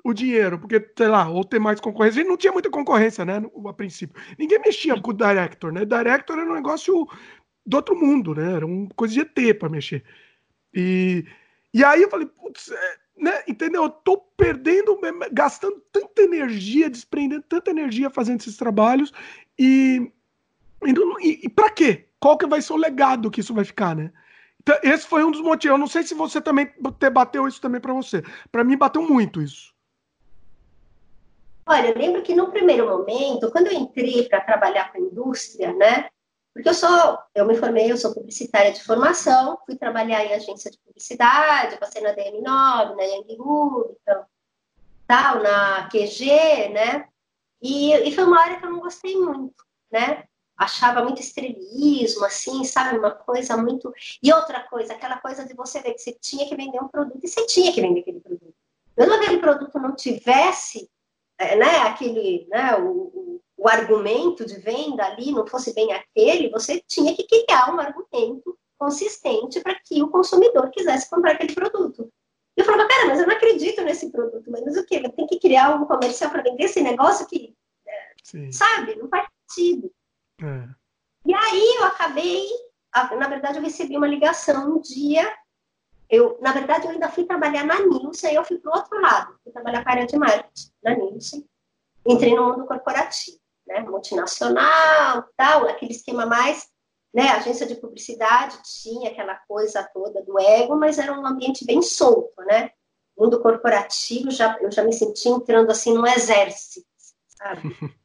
o 0.03 0.13
dinheiro, 0.13 0.58
porque, 0.58 0.91
sei 0.97 1.08
lá, 1.08 1.29
ou 1.29 1.43
ter 1.43 1.60
mais 1.60 1.79
concorrência. 1.79 2.21
E 2.21 2.23
não 2.23 2.38
tinha 2.38 2.53
muita 2.53 2.69
concorrência, 2.69 3.25
né, 3.25 3.39
no, 3.39 3.67
a 3.67 3.73
princípio. 3.73 4.19
Ninguém 4.38 4.60
mexia 4.60 4.99
com 4.99 5.12
o 5.12 5.13
Director, 5.13 5.71
né? 5.71 5.86
Director 5.86 6.38
era 6.38 6.49
um 6.49 6.55
negócio 6.55 7.08
do 7.65 7.75
outro 7.75 7.95
mundo, 7.95 8.34
né? 8.34 8.53
Era 8.55 8.65
uma 8.65 8.88
coisa 8.95 9.13
de 9.13 9.21
ET 9.21 9.58
para 9.58 9.69
mexer. 9.69 10.03
E, 10.73 11.25
e 11.73 11.84
aí 11.84 12.01
eu 12.01 12.10
falei, 12.10 12.27
putz, 12.27 12.71
é, 12.71 12.97
né? 13.17 13.43
Entendeu? 13.47 13.84
Eu 13.84 13.89
tô 13.89 14.17
perdendo, 14.17 14.97
gastando 15.32 15.84
tanta 15.91 16.21
energia, 16.21 16.89
desprendendo 16.89 17.43
tanta 17.43 17.71
energia 17.71 18.10
fazendo 18.10 18.39
esses 18.39 18.58
trabalhos 18.58 19.12
e, 19.58 20.12
e, 20.86 21.39
e 21.43 21.49
para 21.49 21.69
quê? 21.69 22.05
Qual 22.19 22.38
que 22.38 22.47
vai 22.47 22.62
ser 22.62 22.73
o 22.73 22.77
legado 22.77 23.32
que 23.32 23.41
isso 23.41 23.53
vai 23.53 23.65
ficar, 23.65 23.95
né? 23.95 24.12
Então, 24.69 24.79
esse 24.84 25.08
foi 25.08 25.23
um 25.23 25.32
dos 25.32 25.41
motivos. 25.41 25.73
Eu 25.73 25.79
não 25.79 25.88
sei 25.88 26.03
se 26.03 26.13
você 26.13 26.39
também 26.39 26.71
bateu 27.12 27.47
isso 27.47 27.60
também 27.60 27.82
para 27.82 27.91
você. 27.91 28.23
Para 28.51 28.63
mim 28.63 28.77
bateu 28.77 29.01
muito 29.01 29.41
isso. 29.41 29.73
Olha, 31.65 31.88
eu 31.88 31.97
lembro 31.97 32.21
que 32.21 32.36
no 32.36 32.51
primeiro 32.51 32.88
momento, 32.88 33.51
quando 33.51 33.67
eu 33.67 33.73
entrei 33.73 34.29
para 34.29 34.41
trabalhar 34.41 34.91
com 34.91 34.99
a 34.99 35.01
indústria, 35.01 35.73
né? 35.73 36.10
Porque 36.53 36.69
eu 36.69 36.73
sou, 36.75 37.17
eu 37.34 37.47
me 37.47 37.55
formei, 37.55 37.91
eu 37.91 37.97
sou 37.97 38.13
publicitária 38.13 38.71
de 38.71 38.84
formação, 38.84 39.58
fui 39.65 39.75
trabalhar 39.75 40.23
em 40.23 40.34
agência 40.34 40.69
de 40.69 40.77
publicidade, 40.79 41.79
passei 41.79 42.01
na 42.03 42.13
DM9, 42.13 42.95
na 42.95 43.03
Young 43.03 43.38
Rubicon, 43.39 44.25
tal, 45.08 45.41
na 45.41 45.89
QG, 45.89 46.69
né? 46.69 47.08
E, 47.60 47.93
e 48.08 48.12
foi 48.13 48.23
uma 48.23 48.39
área 48.39 48.60
que 48.60 48.65
eu 48.65 48.71
não 48.71 48.82
gostei 48.82 49.15
muito, 49.15 49.63
né? 49.91 50.25
Achava 50.60 51.02
muito 51.02 51.22
estrelismo, 51.22 52.26
assim, 52.26 52.65
sabe? 52.65 53.00
Uma 53.00 53.12
coisa 53.12 53.56
muito. 53.56 53.93
E 54.22 54.34
outra 54.34 54.60
coisa, 54.60 54.91
aquela 54.91 55.17
coisa 55.17 55.45
de 55.45 55.54
você 55.54 55.82
ver 55.82 55.93
que 55.93 56.02
você 56.02 56.12
tinha 56.12 56.45
que 56.45 56.56
vender 56.56 56.84
um 56.84 56.89
produto 56.89 57.24
e 57.24 57.28
você 57.30 57.45
tinha 57.45 57.72
que 57.72 57.80
vender 57.80 58.02
aquele 58.02 58.19
produto. 58.19 58.54
Mesmo 58.98 59.13
aquele 59.13 59.38
produto 59.38 59.80
não 59.80 59.95
tivesse, 59.95 60.89
é, 61.38 61.56
né, 61.56 61.78
aquele, 61.84 62.45
né, 62.50 62.76
o, 62.76 63.41
o 63.56 63.69
argumento 63.69 64.45
de 64.45 64.60
venda 64.60 65.06
ali 65.06 65.32
não 65.32 65.48
fosse 65.48 65.74
bem 65.74 65.93
aquele, 65.93 66.50
você 66.50 66.84
tinha 66.86 67.15
que 67.15 67.24
criar 67.24 67.74
um 67.74 67.80
argumento 67.80 68.58
consistente 68.78 69.62
para 69.62 69.76
que 69.76 70.04
o 70.04 70.10
consumidor 70.10 70.69
quisesse 70.72 71.10
comprar 71.10 71.32
aquele 71.34 71.56
produto. 71.56 72.12
E 72.58 72.62
eu 72.62 72.65
falava, 72.65 72.89
cara, 72.89 73.08
mas 73.08 73.19
eu 73.22 73.28
não 73.28 73.36
acredito 73.36 73.82
nesse 73.82 74.10
produto, 74.10 74.52
mas 74.52 74.76
o 74.76 74.86
quê? 74.86 75.02
Tem 75.10 75.26
que 75.26 75.39
criar 75.39 75.76
um 75.76 75.86
comercial 75.86 76.30
para 76.30 76.43
vender 76.43 76.65
esse 76.65 76.82
negócio 76.82 77.26
que, 77.28 77.56
Sim. 78.22 78.52
sabe, 78.52 78.95
não 78.95 79.08
faz 79.08 79.26
sentido. 79.48 79.89
É. 80.41 80.69
E 81.25 81.34
aí 81.34 81.75
eu 81.78 81.86
acabei, 81.86 82.47
na 83.17 83.28
verdade 83.28 83.58
eu 83.58 83.63
recebi 83.63 83.97
uma 83.97 84.08
ligação 84.08 84.75
um 84.75 84.82
dia, 84.82 85.32
eu, 86.10 86.39
na 86.41 86.52
verdade 86.52 86.86
eu 86.86 86.91
ainda 86.91 87.10
fui 87.10 87.25
trabalhar 87.25 87.63
na 87.65 87.80
Nielsen, 87.80 88.32
aí 88.32 88.36
eu 88.36 88.43
fui 88.43 88.58
para 88.58 88.71
o 88.71 88.75
outro 88.75 88.99
lado, 88.99 89.38
fui 89.43 89.52
trabalhar 89.52 89.84
com 89.84 89.89
a 89.89 89.91
área 89.91 90.08
de 90.08 90.17
marketing 90.17 90.71
da 90.82 90.95
Nielsen, 90.95 91.47
entrei 92.06 92.34
no 92.36 92.45
mundo 92.45 92.65
corporativo 92.65 93.39
né, 93.69 93.80
multinacional, 93.82 95.30
tal, 95.38 95.69
aquele 95.69 95.91
esquema 95.91 96.25
mais, 96.25 96.67
né, 97.13 97.30
agência 97.30 97.67
de 97.67 97.75
publicidade 97.75 98.58
tinha 98.63 99.12
aquela 99.12 99.36
coisa 99.47 99.88
toda 99.93 100.21
do 100.23 100.39
ego, 100.39 100.75
mas 100.75 100.97
era 100.97 101.13
um 101.13 101.25
ambiente 101.25 101.65
bem 101.65 101.82
solto, 101.82 102.41
né? 102.43 102.71
Mundo 103.17 103.39
corporativo, 103.41 104.32
já, 104.32 104.58
eu 104.60 104.71
já 104.71 104.84
me 104.84 104.93
senti 104.93 105.30
entrando 105.30 105.71
assim 105.71 105.93
no 105.93 106.08
exército, 106.08 106.86
sabe? 107.28 107.62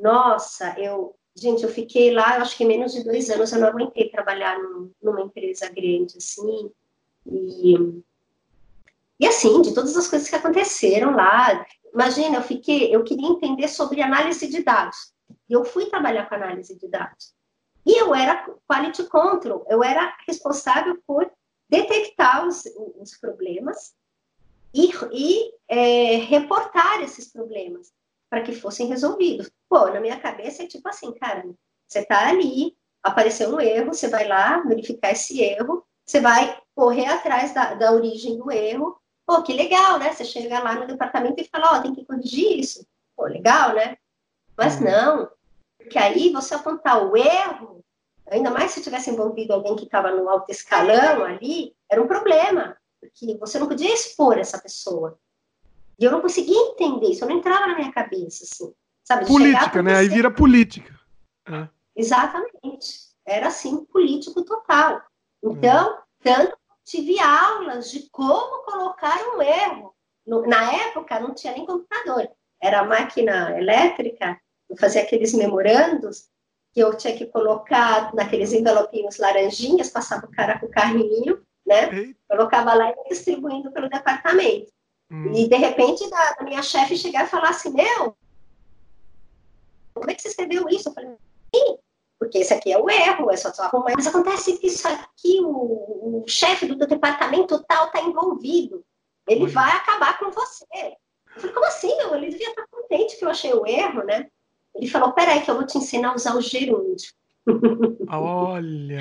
Nossa, 0.00 0.78
eu, 0.78 1.16
gente, 1.34 1.62
eu 1.62 1.68
fiquei 1.68 2.12
lá, 2.12 2.36
eu 2.36 2.42
acho 2.42 2.56
que 2.56 2.64
menos 2.64 2.92
de 2.92 3.04
dois 3.04 3.30
anos 3.30 3.52
eu 3.52 3.60
não 3.60 3.68
aguentei 3.68 4.08
trabalhar 4.08 4.58
num, 4.58 4.90
numa 5.02 5.22
empresa 5.22 5.68
grande, 5.68 6.18
assim, 6.18 6.70
e, 7.26 8.02
e 9.18 9.26
assim, 9.26 9.62
de 9.62 9.74
todas 9.74 9.96
as 9.96 10.08
coisas 10.08 10.28
que 10.28 10.36
aconteceram 10.36 11.14
lá, 11.14 11.64
Imagina, 11.94 12.38
eu 12.38 12.42
fiquei, 12.42 12.92
eu 12.94 13.04
queria 13.04 13.28
entender 13.28 13.68
sobre 13.68 14.02
análise 14.02 14.48
de 14.48 14.64
dados. 14.64 15.14
E 15.48 15.52
eu 15.52 15.64
fui 15.64 15.86
trabalhar 15.86 16.28
com 16.28 16.34
análise 16.34 16.76
de 16.76 16.88
dados. 16.88 17.32
E 17.86 17.96
eu 18.00 18.12
era 18.12 18.50
quality 18.66 19.04
control, 19.04 19.64
eu 19.68 19.84
era 19.84 20.12
responsável 20.26 21.00
por 21.06 21.30
detectar 21.68 22.46
os, 22.46 22.64
os 22.98 23.16
problemas 23.16 23.94
e, 24.72 24.90
e 25.12 25.52
é, 25.68 26.16
reportar 26.16 27.02
esses 27.02 27.30
problemas 27.30 27.92
para 28.34 28.42
que 28.42 28.52
fossem 28.52 28.88
resolvidos. 28.88 29.48
Pô, 29.68 29.86
na 29.90 30.00
minha 30.00 30.18
cabeça 30.18 30.64
é 30.64 30.66
tipo 30.66 30.88
assim, 30.88 31.12
cara, 31.14 31.44
você 31.86 32.00
está 32.00 32.28
ali, 32.28 32.76
apareceu 33.02 33.54
um 33.54 33.60
erro, 33.60 33.94
você 33.94 34.08
vai 34.08 34.26
lá 34.26 34.60
verificar 34.60 35.12
esse 35.12 35.40
erro, 35.40 35.84
você 36.04 36.20
vai 36.20 36.58
correr 36.74 37.06
atrás 37.06 37.54
da, 37.54 37.74
da 37.74 37.92
origem 37.92 38.36
do 38.36 38.50
erro 38.50 38.98
Pô, 39.26 39.42
que 39.42 39.54
legal, 39.54 39.98
né? 39.98 40.12
Você 40.12 40.24
chega 40.24 40.60
lá 40.60 40.74
no 40.74 40.86
departamento 40.86 41.40
e 41.40 41.48
fala, 41.48 41.72
ó, 41.72 41.78
oh, 41.78 41.82
tem 41.82 41.94
que 41.94 42.04
corrigir 42.04 42.58
isso. 42.58 42.86
Pô, 43.16 43.24
legal, 43.24 43.74
né? 43.74 43.96
Mas 44.56 44.76
uhum. 44.76 44.84
não, 44.84 45.30
porque 45.78 45.98
aí 45.98 46.30
você 46.30 46.54
apontar 46.54 47.02
o 47.06 47.16
erro, 47.16 47.82
ainda 48.26 48.50
mais 48.50 48.72
se 48.72 48.82
tivesse 48.82 49.10
envolvido 49.10 49.54
alguém 49.54 49.76
que 49.76 49.84
estava 49.84 50.10
no 50.10 50.28
alto 50.28 50.50
escalão 50.50 51.24
ali, 51.24 51.74
era 51.90 52.02
um 52.02 52.06
problema, 52.06 52.76
porque 53.00 53.36
você 53.38 53.58
não 53.58 53.66
podia 53.66 53.92
expor 53.92 54.38
essa 54.38 54.60
pessoa. 54.60 55.18
E 55.98 56.04
eu 56.04 56.10
não 56.10 56.20
conseguia 56.20 56.56
entender 56.56 57.08
isso, 57.08 57.26
não 57.26 57.36
entrava 57.36 57.66
na 57.66 57.76
minha 57.76 57.92
cabeça, 57.92 58.44
assim. 58.44 58.72
Sabe, 59.04 59.26
política, 59.26 59.82
né? 59.82 59.96
Aí 59.96 60.08
vira 60.08 60.30
política. 60.30 60.98
É. 61.46 61.68
Exatamente. 61.94 63.12
Era 63.26 63.48
assim, 63.48 63.84
político 63.84 64.42
total. 64.44 65.02
Então, 65.42 65.98
tanto 66.22 66.56
tive 66.84 67.18
aulas 67.20 67.90
de 67.90 68.08
como 68.10 68.64
colocar 68.64 69.16
um 69.34 69.42
erro. 69.42 69.94
Na 70.26 70.72
época 70.72 71.20
não 71.20 71.34
tinha 71.34 71.52
nem 71.52 71.66
computador, 71.66 72.30
era 72.60 72.82
máquina 72.82 73.58
elétrica, 73.58 74.40
eu 74.70 74.76
fazia 74.76 75.02
aqueles 75.02 75.34
memorandos 75.34 76.30
que 76.72 76.80
eu 76.80 76.96
tinha 76.96 77.14
que 77.14 77.26
colocar 77.26 78.14
naqueles 78.14 78.52
envelopinhos 78.54 79.18
laranjinhas, 79.18 79.90
passava 79.90 80.24
o 80.24 80.30
cara 80.30 80.58
com 80.58 80.64
o 80.66 80.70
carrinho, 80.70 81.42
né? 81.66 82.14
Colocava 82.26 82.72
lá 82.72 82.90
e 82.90 83.08
distribuindo 83.10 83.70
pelo 83.70 83.88
departamento. 83.88 84.72
Hum. 85.22 85.32
E 85.34 85.48
de 85.48 85.56
repente 85.56 86.08
da, 86.08 86.32
da 86.32 86.44
minha 86.44 86.62
chefe 86.62 86.96
chegar 86.96 87.24
e 87.24 87.28
falar 87.28 87.50
assim, 87.50 87.70
meu, 87.70 88.16
como 89.94 90.10
é 90.10 90.14
que 90.14 90.22
você 90.22 90.28
escreveu 90.28 90.68
isso? 90.68 90.88
Eu 90.88 90.94
falei, 90.94 91.10
Sim 91.54 91.78
porque 92.24 92.38
esse 92.38 92.54
aqui 92.54 92.72
é 92.72 92.78
o 92.78 92.88
erro, 92.88 93.30
é 93.30 93.36
só 93.36 93.50
tu 93.50 93.60
arrumar. 93.60 93.92
Mas 93.94 94.06
acontece 94.06 94.56
que 94.58 94.66
isso 94.66 94.88
aqui, 94.88 95.40
o, 95.42 96.22
o 96.22 96.24
chefe 96.26 96.66
do, 96.66 96.74
departamento 96.86 97.62
tal 97.64 97.86
está 97.86 98.00
envolvido. 98.00 98.82
Ele 99.28 99.46
vai 99.46 99.70
acabar 99.72 100.18
com 100.18 100.30
você. 100.30 100.64
Eu 100.74 101.40
falei, 101.40 101.54
como 101.54 101.66
assim? 101.66 101.92
Ele 102.12 102.30
devia 102.30 102.48
estar 102.48 102.66
contente 102.68 103.16
que 103.16 103.24
eu 103.24 103.28
achei 103.28 103.52
o 103.52 103.66
erro, 103.66 104.04
né? 104.04 104.28
Ele 104.74 104.88
falou, 104.88 105.12
peraí 105.12 105.42
que 105.42 105.50
eu 105.50 105.54
vou 105.54 105.66
te 105.66 105.78
ensinar 105.78 106.10
a 106.10 106.14
usar 106.14 106.34
o 106.34 106.40
gerúndio. 106.40 107.12
Olha! 108.08 109.00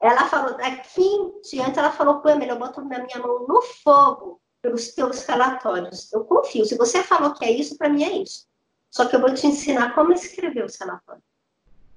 Ela 0.00 0.24
falou, 0.26 0.56
daqui 0.56 1.02
em 1.02 1.40
diante, 1.42 1.78
ela 1.78 1.90
falou, 1.90 2.20
Pamela, 2.20 2.52
eu 2.52 2.58
boto 2.58 2.84
minha 2.84 3.18
mão 3.20 3.46
no 3.46 3.62
fogo 3.62 4.40
pelos 4.62 4.92
teus 4.92 5.24
relatórios. 5.24 6.12
Eu 6.12 6.24
confio. 6.24 6.64
Se 6.64 6.76
você 6.76 7.02
falou 7.02 7.34
que 7.34 7.44
é 7.44 7.50
isso, 7.50 7.76
para 7.78 7.88
mim 7.88 8.04
é 8.04 8.22
isso. 8.22 8.46
Só 8.90 9.06
que 9.06 9.14
eu 9.14 9.20
vou 9.20 9.34
te 9.34 9.46
ensinar 9.46 9.94
como 9.94 10.12
escrever 10.12 10.64
o 10.64 10.68
relatório 10.80 11.22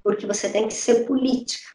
porque 0.03 0.25
você 0.25 0.51
tem 0.51 0.67
que 0.67 0.73
ser 0.73 1.05
política. 1.05 1.69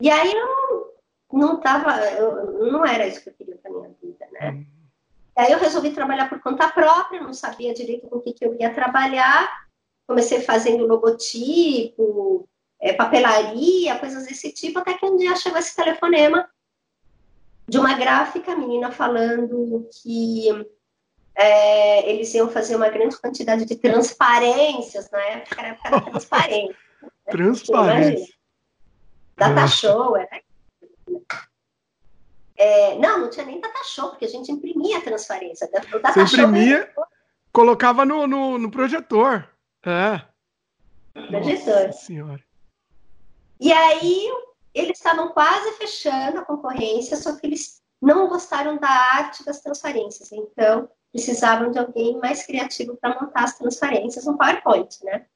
E 0.00 0.10
aí 0.10 0.32
eu 0.32 0.94
não 1.32 1.60
tava, 1.60 1.98
eu, 2.12 2.70
não 2.70 2.84
era 2.84 3.06
isso 3.06 3.22
que 3.22 3.30
eu 3.30 3.34
queria 3.34 3.56
para 3.56 3.70
minha 3.70 3.94
vida, 4.02 4.26
né? 4.32 4.50
Uhum. 4.50 4.66
E 5.36 5.40
aí 5.40 5.52
eu 5.52 5.58
resolvi 5.58 5.90
trabalhar 5.92 6.28
por 6.28 6.40
conta 6.40 6.68
própria, 6.68 7.22
não 7.22 7.32
sabia 7.32 7.74
direito 7.74 8.08
com 8.08 8.16
o 8.16 8.20
que, 8.20 8.32
que 8.32 8.44
eu 8.44 8.54
ia 8.58 8.72
trabalhar. 8.72 9.66
Comecei 10.06 10.40
fazendo 10.40 10.86
logotipo, 10.86 12.48
é, 12.80 12.92
papelaria, 12.92 13.98
coisas 13.98 14.26
desse 14.26 14.52
tipo, 14.52 14.78
até 14.78 14.94
que 14.94 15.04
um 15.04 15.16
dia 15.16 15.36
chegou 15.36 15.58
esse 15.58 15.74
telefonema 15.74 16.48
de 17.68 17.78
uma 17.78 17.94
gráfica, 17.94 18.56
menina 18.56 18.90
falando 18.90 19.88
que 20.02 20.48
é, 21.34 22.10
eles 22.10 22.32
iam 22.34 22.48
fazer 22.48 22.76
uma 22.76 22.88
grande 22.88 23.18
quantidade 23.18 23.64
de 23.64 23.76
transparências, 23.76 25.10
na 25.10 25.20
época 25.20 25.60
era, 25.60 25.78
era 25.84 26.00
transparente. 26.00 26.76
Transparência. 27.26 28.34
Data 29.36 29.66
show, 29.66 30.16
era. 30.16 30.40
É, 32.56 32.96
não, 32.98 33.20
não 33.20 33.30
tinha 33.30 33.44
nem 33.44 33.60
data 33.60 33.84
show, 33.84 34.10
porque 34.10 34.24
a 34.24 34.28
gente 34.28 34.50
imprimia 34.50 34.98
a 34.98 35.02
transparência. 35.02 35.68
O 35.92 35.98
data 35.98 36.26
Você 36.26 36.36
imprimia, 36.36 36.78
era... 36.78 37.08
colocava 37.52 38.04
no, 38.04 38.26
no, 38.26 38.58
no, 38.58 38.70
projetor. 38.70 39.46
É. 39.84 40.22
Projetor. 41.12 41.86
Nossa 41.86 41.92
senhora. 41.92 42.42
E 43.60 43.72
aí, 43.72 44.32
eles 44.76 44.98
estavam 44.98 45.28
quase 45.30 45.72
fechando 45.72 46.38
a 46.38 46.44
concorrência, 46.44 47.16
só 47.16 47.34
que 47.34 47.46
eles 47.46 47.80
não 48.00 48.28
gostaram 48.28 48.76
da 48.76 48.88
arte 48.88 49.44
das 49.44 49.60
transparências. 49.60 50.30
Então, 50.30 50.88
precisavam 51.10 51.70
de 51.70 51.78
alguém 51.78 52.18
mais 52.18 52.44
criativo 52.44 52.96
para 52.96 53.18
montar 53.18 53.44
as 53.44 53.56
transparências 53.56 54.26
no 54.26 54.36
PowerPoint, 54.36 55.02
né? 55.02 55.26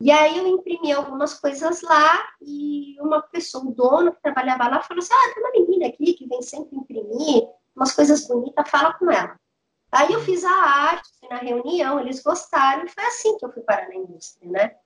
E 0.00 0.10
aí 0.10 0.38
eu 0.38 0.46
imprimi 0.46 0.92
algumas 0.92 1.34
coisas 1.34 1.82
lá 1.82 2.28
e 2.40 2.96
uma 3.00 3.20
pessoa, 3.20 3.64
um 3.64 3.72
dono 3.72 4.12
que 4.12 4.22
trabalhava 4.22 4.68
lá, 4.68 4.80
falou 4.80 5.02
assim, 5.02 5.12
ah, 5.12 5.34
tem 5.34 5.42
uma 5.42 5.52
menina 5.52 5.88
aqui 5.88 6.14
que 6.14 6.26
vem 6.26 6.40
sempre 6.40 6.76
imprimir 6.76 7.46
umas 7.74 7.92
coisas 7.92 8.26
bonitas, 8.26 8.70
fala 8.70 8.94
com 8.94 9.10
ela. 9.10 9.38
Aí 9.90 10.12
eu 10.12 10.20
fiz 10.20 10.44
a 10.44 10.50
arte, 10.50 11.10
na 11.28 11.38
reunião, 11.38 11.98
eles 12.00 12.22
gostaram, 12.22 12.84
e 12.84 12.88
foi 12.88 13.04
assim 13.04 13.36
que 13.36 13.44
eu 13.44 13.52
fui 13.52 13.62
parar 13.62 13.88
na 13.88 13.96
indústria, 13.96 14.50
né? 14.50 14.76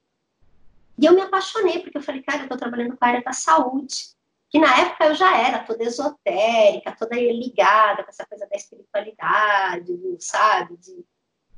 E 0.99 1.07
eu 1.07 1.15
me 1.15 1.23
apaixonei, 1.23 1.81
porque 1.81 1.99
eu 1.99 2.03
falei, 2.03 2.23
cara, 2.23 2.45
eu 2.45 2.49
tô 2.49 2.57
trabalhando 2.57 2.97
com 2.97 3.05
a 3.05 3.09
área 3.09 3.23
da 3.23 3.33
saúde, 3.33 4.11
que 4.51 4.59
na 4.59 4.81
época 4.81 5.07
eu 5.07 5.15
já 5.15 5.37
era 5.37 5.61
toda 5.61 5.83
esotérica, 5.83 6.97
toda 6.99 7.17
ligada 7.17 8.05
com 8.05 8.11
essa 8.11 8.27
coisa 8.27 8.47
da 8.47 8.57
espiritualidade, 8.57 9.93
sabe? 10.19 10.77
De 10.77 11.05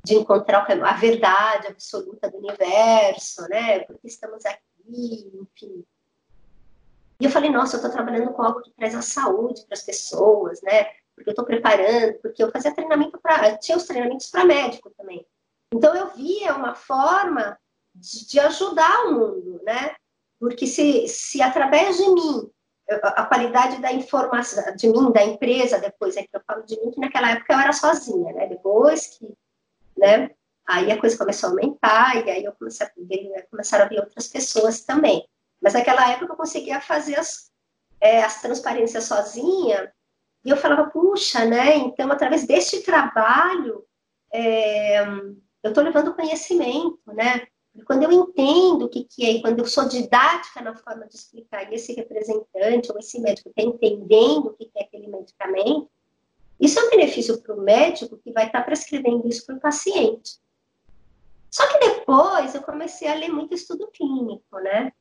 de 0.04 0.14
encontrar 0.16 0.66
a 0.70 0.92
verdade 0.92 1.68
absoluta 1.68 2.30
do 2.30 2.36
universo, 2.36 3.48
né? 3.48 3.80
Porque 3.80 4.06
estamos 4.06 4.44
aqui, 4.44 5.32
enfim. 5.34 5.84
E 7.18 7.24
eu 7.24 7.30
falei, 7.30 7.48
nossa, 7.48 7.76
eu 7.76 7.78
estou 7.78 7.90
trabalhando 7.90 8.32
com 8.32 8.42
algo 8.42 8.60
que 8.60 8.70
traz 8.72 8.94
a 8.94 9.00
saúde 9.00 9.64
para 9.64 9.74
as 9.74 9.82
pessoas, 9.82 10.60
né? 10.60 10.84
Porque 11.14 11.30
eu 11.30 11.32
estou 11.32 11.44
preparando, 11.44 12.18
porque 12.20 12.42
eu 12.42 12.50
fazia 12.50 12.74
treinamento 12.74 13.18
para. 13.18 13.56
Tinha 13.56 13.78
os 13.78 13.84
treinamentos 13.84 14.30
para 14.30 14.44
médico 14.44 14.90
também. 14.90 15.26
Então 15.72 15.94
eu 15.94 16.10
via 16.10 16.54
uma 16.54 16.74
forma 16.74 17.58
de, 17.94 18.26
de, 18.26 18.40
ajudar 18.40 19.06
o 19.06 19.12
mundo, 19.12 19.60
né? 19.64 19.94
Porque 20.38 20.66
se, 20.66 21.06
se 21.08 21.40
através 21.40 21.96
de 21.96 22.08
mim, 22.08 22.50
a 23.02 23.24
qualidade 23.24 23.80
da 23.80 23.92
informação, 23.92 24.74
de 24.76 24.88
mim, 24.88 25.10
da 25.12 25.24
empresa, 25.24 25.78
depois 25.78 26.16
é 26.16 26.22
que 26.22 26.30
eu 26.32 26.40
falo 26.46 26.62
de 26.64 26.78
mim, 26.80 26.90
que 26.90 27.00
naquela 27.00 27.30
época 27.30 27.52
eu 27.52 27.58
era 27.58 27.72
sozinha, 27.72 28.32
né? 28.32 28.46
Depois 28.46 29.06
que, 29.06 29.32
né? 29.96 30.30
Aí 30.66 30.90
a 30.90 30.98
coisa 30.98 31.16
começou 31.16 31.48
a 31.48 31.52
aumentar, 31.52 32.16
e 32.16 32.30
aí 32.30 32.44
eu 32.44 32.52
comecei 32.52 32.86
a 32.86 32.90
ver, 32.96 33.28
né, 33.28 33.42
começaram 33.50 33.84
a 33.84 33.88
vir 33.88 34.00
outras 34.00 34.28
pessoas 34.28 34.80
também. 34.80 35.26
Mas 35.60 35.74
naquela 35.74 36.10
época 36.10 36.32
eu 36.32 36.36
conseguia 36.36 36.80
fazer 36.80 37.18
as, 37.18 37.50
é, 38.00 38.22
as 38.22 38.40
transparências 38.40 39.04
sozinha, 39.04 39.92
e 40.44 40.50
eu 40.50 40.56
falava, 40.56 40.90
puxa, 40.90 41.44
né? 41.44 41.76
Então, 41.76 42.10
através 42.10 42.46
deste 42.46 42.82
trabalho, 42.82 43.84
é, 44.32 45.00
eu 45.62 45.70
estou 45.70 45.82
levando 45.82 46.14
conhecimento, 46.14 47.00
né? 47.06 47.46
Quando 47.82 48.04
eu 48.04 48.12
entendo 48.12 48.84
o 48.84 48.88
que, 48.88 49.04
que 49.04 49.24
é, 49.24 49.30
e 49.32 49.42
quando 49.42 49.58
eu 49.58 49.66
sou 49.66 49.88
didática 49.88 50.60
na 50.60 50.76
forma 50.76 51.06
de 51.06 51.16
explicar, 51.16 51.70
e 51.70 51.74
esse 51.74 51.92
representante 51.92 52.92
ou 52.92 52.98
esse 52.98 53.20
médico 53.20 53.48
está 53.48 53.62
entendendo 53.62 54.46
o 54.46 54.52
que, 54.54 54.66
que 54.66 54.78
é 54.78 54.82
aquele 54.82 55.08
medicamento, 55.08 55.90
isso 56.60 56.78
é 56.78 56.84
um 56.84 56.90
benefício 56.90 57.40
para 57.42 57.54
o 57.54 57.60
médico 57.60 58.16
que 58.18 58.32
vai 58.32 58.46
estar 58.46 58.60
tá 58.60 58.64
prescrevendo 58.64 59.26
isso 59.26 59.44
para 59.44 59.56
o 59.56 59.60
paciente. 59.60 60.38
Só 61.50 61.66
que 61.66 61.78
depois 61.78 62.54
eu 62.54 62.62
comecei 62.62 63.08
a 63.08 63.14
ler 63.14 63.28
muito 63.28 63.54
estudo 63.54 63.88
clínico, 63.88 64.58
né? 64.60 64.92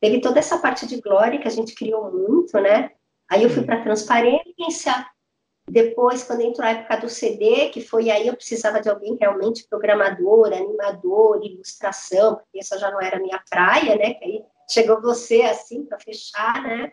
Teve 0.00 0.20
toda 0.20 0.38
essa 0.38 0.58
parte 0.58 0.86
de 0.86 1.00
glória 1.00 1.40
que 1.40 1.48
a 1.48 1.50
gente 1.50 1.74
criou 1.74 2.10
muito, 2.12 2.58
né? 2.60 2.92
Aí 3.28 3.42
eu 3.42 3.50
fui 3.50 3.64
para 3.64 3.82
transparência, 3.82 5.06
depois, 5.68 6.24
quando 6.24 6.40
entrou 6.40 6.66
a 6.66 6.70
época 6.70 6.96
do 6.98 7.08
CD, 7.08 7.68
que 7.68 7.80
foi 7.80 8.10
aí 8.10 8.26
eu 8.26 8.34
precisava 8.34 8.80
de 8.80 8.88
alguém 8.88 9.16
realmente 9.20 9.66
programador, 9.68 10.52
animador, 10.52 11.44
ilustração, 11.44 12.36
porque 12.36 12.58
isso 12.58 12.78
já 12.78 12.90
não 12.90 13.00
era 13.00 13.20
minha 13.20 13.42
praia, 13.48 13.96
né? 13.96 14.14
Que 14.14 14.24
aí 14.24 14.44
chegou 14.68 15.00
você 15.00 15.42
assim 15.42 15.84
para 15.84 15.98
fechar, 15.98 16.62
né? 16.62 16.92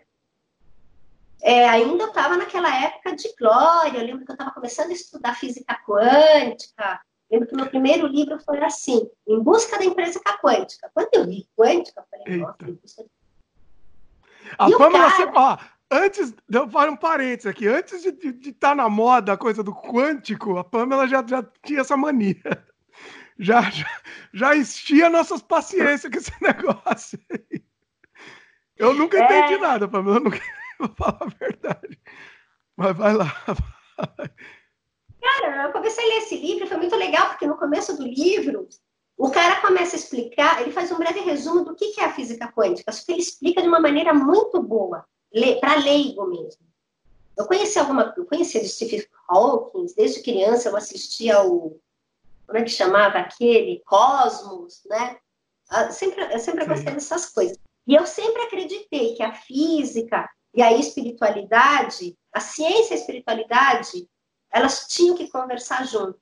É, 1.41 1.67
ainda 1.67 2.03
eu 2.03 2.07
estava 2.07 2.37
naquela 2.37 2.73
época 2.83 3.15
de 3.15 3.33
glória, 3.37 3.99
eu 3.99 4.05
lembro 4.05 4.25
que 4.25 4.31
eu 4.31 4.35
estava 4.35 4.51
começando 4.51 4.89
a 4.89 4.93
estudar 4.93 5.35
física 5.35 5.77
quântica. 5.85 7.01
Lembro 7.29 7.47
que 7.47 7.55
meu 7.55 7.67
primeiro 7.67 8.07
livro 8.07 8.39
foi 8.39 8.63
assim, 8.63 9.09
Em 9.27 9.39
Busca 9.39 9.77
da 9.77 9.85
Empresa 9.85 10.19
Quântica. 10.41 10.89
Quando 10.93 11.09
eu 11.13 11.23
li 11.23 11.47
quântica, 11.55 12.01
eu 12.01 12.05
falei, 12.09 12.37
nossa, 12.37 12.57
em 12.63 12.73
busca 12.73 13.03
de... 13.03 13.09
A 14.57 14.69
Pamela, 14.77 15.11
cara... 15.11 15.31
ó, 15.35 15.57
antes, 15.91 16.33
eu 16.51 16.69
falo 16.69 16.93
um 16.93 16.97
parênteses 16.97 17.45
aqui, 17.45 17.67
antes 17.67 18.01
de 18.01 18.49
estar 18.49 18.69
tá 18.69 18.75
na 18.75 18.89
moda 18.89 19.33
a 19.33 19.37
coisa 19.37 19.63
do 19.63 19.73
quântico, 19.73 20.57
a 20.57 20.63
Pamela 20.63 21.07
já, 21.07 21.25
já 21.25 21.43
tinha 21.63 21.81
essa 21.81 21.97
mania. 21.97 22.41
Já, 23.37 23.63
já, 23.63 24.01
já 24.33 24.55
enchia 24.55 25.09
nossas 25.09 25.41
paciências 25.41 26.09
com 26.09 26.17
esse 26.17 26.31
negócio 26.41 27.19
aí. 27.29 27.61
Eu 28.77 28.93
nunca 28.93 29.17
é... 29.17 29.25
entendi 29.25 29.57
nada, 29.57 29.89
Pamela, 29.89 30.19
eu 30.19 30.23
nunca 30.23 30.39
vou 30.79 30.87
falar 30.95 31.19
a 31.19 31.25
verdade. 31.25 31.99
Mas 32.77 32.95
vai 32.95 33.13
lá. 33.13 33.29
Cara, 35.21 35.63
eu 35.63 35.71
comecei 35.73 36.01
a 36.01 36.07
ler 36.07 36.17
esse 36.19 36.37
livro, 36.37 36.65
foi 36.65 36.77
muito 36.77 36.95
legal, 36.95 37.27
porque 37.27 37.45
no 37.45 37.57
começo 37.57 37.97
do 37.97 38.07
livro, 38.07 38.69
o 39.17 39.29
cara 39.29 39.59
começa 39.59 39.97
a 39.97 39.99
explicar, 39.99 40.61
ele 40.61 40.71
faz 40.71 40.89
um 40.93 40.97
breve 40.97 41.19
resumo 41.19 41.65
do 41.65 41.75
que 41.75 41.99
é 41.99 42.05
a 42.05 42.13
física 42.13 42.49
quântica, 42.53 42.89
só 42.93 43.03
que 43.05 43.11
ele 43.11 43.21
explica 43.21 43.61
de 43.61 43.67
uma 43.67 43.81
maneira 43.81 44.13
muito 44.13 44.63
boa 44.63 45.05
para 45.59 45.75
leigo 45.75 46.25
mesmo. 46.27 46.65
Eu 47.37 47.45
conheci 47.45 47.77
alguma, 47.77 48.13
eu 48.15 48.25
conhecia 48.25 48.61
de 48.61 48.69
Stephen 48.69 49.05
Hawking, 49.27 49.87
desde 49.95 50.23
criança 50.23 50.69
eu 50.69 50.77
assistia 50.77 51.35
ao, 51.35 51.77
como 52.45 52.57
é 52.57 52.63
que 52.63 52.69
chamava 52.69 53.19
aquele? 53.19 53.81
Cosmos, 53.85 54.81
né? 54.85 55.17
Eu 55.71 55.91
sempre, 55.91 56.33
eu 56.33 56.39
sempre 56.39 56.65
gostei 56.65 56.93
dessas 56.93 57.29
coisas. 57.29 57.57
E 57.87 57.93
eu 57.95 58.05
sempre 58.05 58.43
acreditei 58.43 59.15
que 59.15 59.23
a 59.23 59.33
física 59.33 60.29
e 60.53 60.61
a 60.61 60.71
espiritualidade, 60.73 62.17
a 62.31 62.39
ciência 62.39 62.93
e 62.93 62.97
a 62.97 62.99
espiritualidade, 62.99 64.07
elas 64.51 64.87
tinham 64.87 65.15
que 65.15 65.27
conversar 65.29 65.85
junto. 65.85 66.19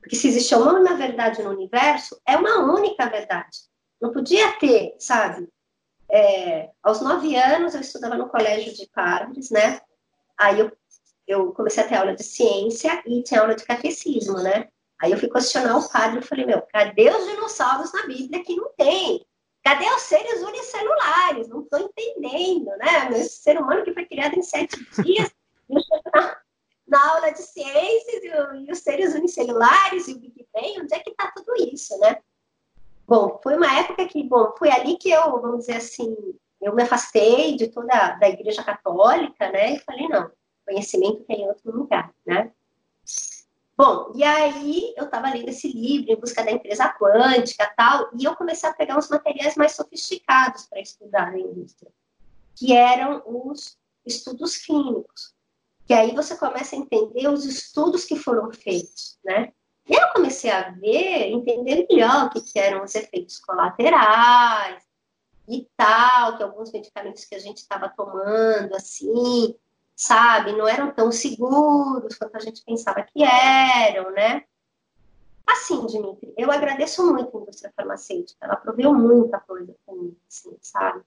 Porque 0.00 0.16
se 0.16 0.28
existe 0.28 0.54
uma 0.54 0.96
verdade 0.96 1.42
no 1.42 1.50
universo, 1.50 2.20
é 2.26 2.36
uma 2.36 2.72
única 2.72 3.08
verdade. 3.08 3.58
Não 4.00 4.12
podia 4.12 4.52
ter, 4.58 4.94
sabe, 4.98 5.48
é, 6.10 6.70
aos 6.82 7.00
nove 7.00 7.36
anos, 7.36 7.74
eu 7.74 7.80
estudava 7.80 8.16
no 8.16 8.28
colégio 8.28 8.74
de 8.74 8.86
padres, 8.88 9.50
né? 9.50 9.80
Aí 10.38 10.60
eu, 10.60 10.72
eu 11.26 11.52
comecei 11.52 11.82
a 11.82 11.88
ter 11.88 11.96
aula 11.96 12.14
de 12.14 12.22
ciência 12.22 13.02
e 13.06 13.22
tinha 13.22 13.40
aula 13.40 13.54
de 13.54 13.64
catecismo, 13.64 14.38
né? 14.38 14.68
Aí 14.98 15.12
eu 15.12 15.18
fui 15.18 15.28
questionar 15.28 15.76
o 15.76 15.88
padre 15.88 16.20
e 16.20 16.26
falei, 16.26 16.46
meu, 16.46 16.62
cadê 16.62 17.10
os 17.10 17.26
dinossauros 17.26 17.92
na 17.92 18.06
Bíblia 18.06 18.42
que 18.42 18.56
não 18.56 18.70
tem? 18.76 19.26
Cadê 19.62 19.84
os 19.84 20.02
seres 20.02 20.40
unicelulares? 20.42 21.48
Não 21.48 21.62
estou 21.62 21.80
entendendo, 21.80 22.66
né? 22.78 23.10
Esse 23.18 23.42
ser 23.42 23.58
humano 23.58 23.84
que 23.84 23.92
foi 23.92 24.06
criado 24.06 24.38
em 24.38 24.42
sete 24.42 24.78
dias, 25.02 25.30
na, 26.14 26.36
na 26.86 27.10
aula 27.10 27.30
de 27.30 27.42
ciências 27.42 28.22
e, 28.22 28.64
e, 28.64 28.72
os 28.72 28.78
seres 28.78 29.14
unicelulares 29.14 30.06
e 30.06 30.12
o 30.12 30.20
Big 30.20 30.46
Bang, 30.54 30.82
onde 30.82 30.94
é 30.94 31.00
que 31.00 31.10
está 31.10 31.32
tudo 31.34 31.52
isso, 31.56 31.98
né? 31.98 32.18
Bom, 33.06 33.38
foi 33.42 33.56
uma 33.56 33.78
época 33.78 34.06
que, 34.06 34.22
bom, 34.24 34.52
foi 34.58 34.70
ali 34.70 34.96
que 34.96 35.10
eu, 35.10 35.40
vamos 35.40 35.60
dizer 35.60 35.76
assim, 35.76 36.16
eu 36.60 36.74
me 36.74 36.82
afastei 36.82 37.56
de 37.56 37.68
toda 37.68 38.12
da 38.12 38.28
igreja 38.28 38.64
católica, 38.64 39.50
né? 39.50 39.74
E 39.74 39.78
falei, 39.80 40.08
não, 40.08 40.30
conhecimento 40.66 41.22
tem 41.24 41.42
em 41.42 41.48
outro 41.48 41.70
lugar, 41.70 42.12
né? 42.26 42.50
Bom, 43.76 44.10
e 44.14 44.24
aí 44.24 44.94
eu 44.96 45.04
estava 45.04 45.30
lendo 45.30 45.50
esse 45.50 45.70
livro 45.70 46.10
em 46.10 46.16
busca 46.16 46.42
da 46.42 46.50
empresa 46.50 46.88
quântica 46.88 47.72
tal, 47.76 48.08
e 48.18 48.24
eu 48.24 48.34
comecei 48.34 48.68
a 48.68 48.72
pegar 48.72 48.98
uns 48.98 49.08
materiais 49.08 49.54
mais 49.54 49.72
sofisticados 49.72 50.66
para 50.66 50.80
estudar 50.80 51.30
na 51.30 51.38
indústria, 51.38 51.92
que 52.54 52.74
eram 52.74 53.22
os 53.26 53.78
estudos 54.04 54.56
clínicos. 54.56 55.34
Que 55.86 55.94
aí 55.94 56.14
você 56.14 56.36
começa 56.36 56.74
a 56.74 56.78
entender 56.78 57.28
os 57.28 57.44
estudos 57.44 58.04
que 58.04 58.16
foram 58.16 58.50
feitos, 58.50 59.18
né? 59.22 59.52
E 59.88 59.94
eu 59.94 60.08
comecei 60.12 60.50
a 60.50 60.70
ver, 60.70 61.30
entender 61.30 61.86
melhor 61.88 62.26
o 62.26 62.30
que, 62.30 62.40
que 62.40 62.58
eram 62.58 62.82
os 62.82 62.94
efeitos 62.94 63.38
colaterais 63.38 64.82
e 65.48 65.68
tal, 65.76 66.36
que 66.36 66.42
alguns 66.42 66.72
medicamentos 66.72 67.24
que 67.24 67.36
a 67.36 67.38
gente 67.38 67.58
estava 67.58 67.88
tomando, 67.88 68.74
assim, 68.74 69.54
sabe, 69.94 70.52
não 70.52 70.66
eram 70.66 70.90
tão 70.90 71.12
seguros 71.12 72.16
quanto 72.16 72.36
a 72.36 72.40
gente 72.40 72.64
pensava 72.64 73.02
que 73.02 73.22
eram, 73.22 74.10
né? 74.10 74.44
Assim, 75.46 75.86
Dimitri, 75.86 76.34
eu 76.36 76.50
agradeço 76.50 77.06
muito 77.06 77.36
a 77.36 77.40
indústria 77.40 77.72
farmacêutica, 77.76 78.44
ela 78.44 78.56
proveu 78.56 78.92
muita 78.92 79.38
coisa 79.38 79.72
para 79.86 79.94
mim, 79.94 80.16
assim, 80.28 80.56
sabe? 80.60 81.02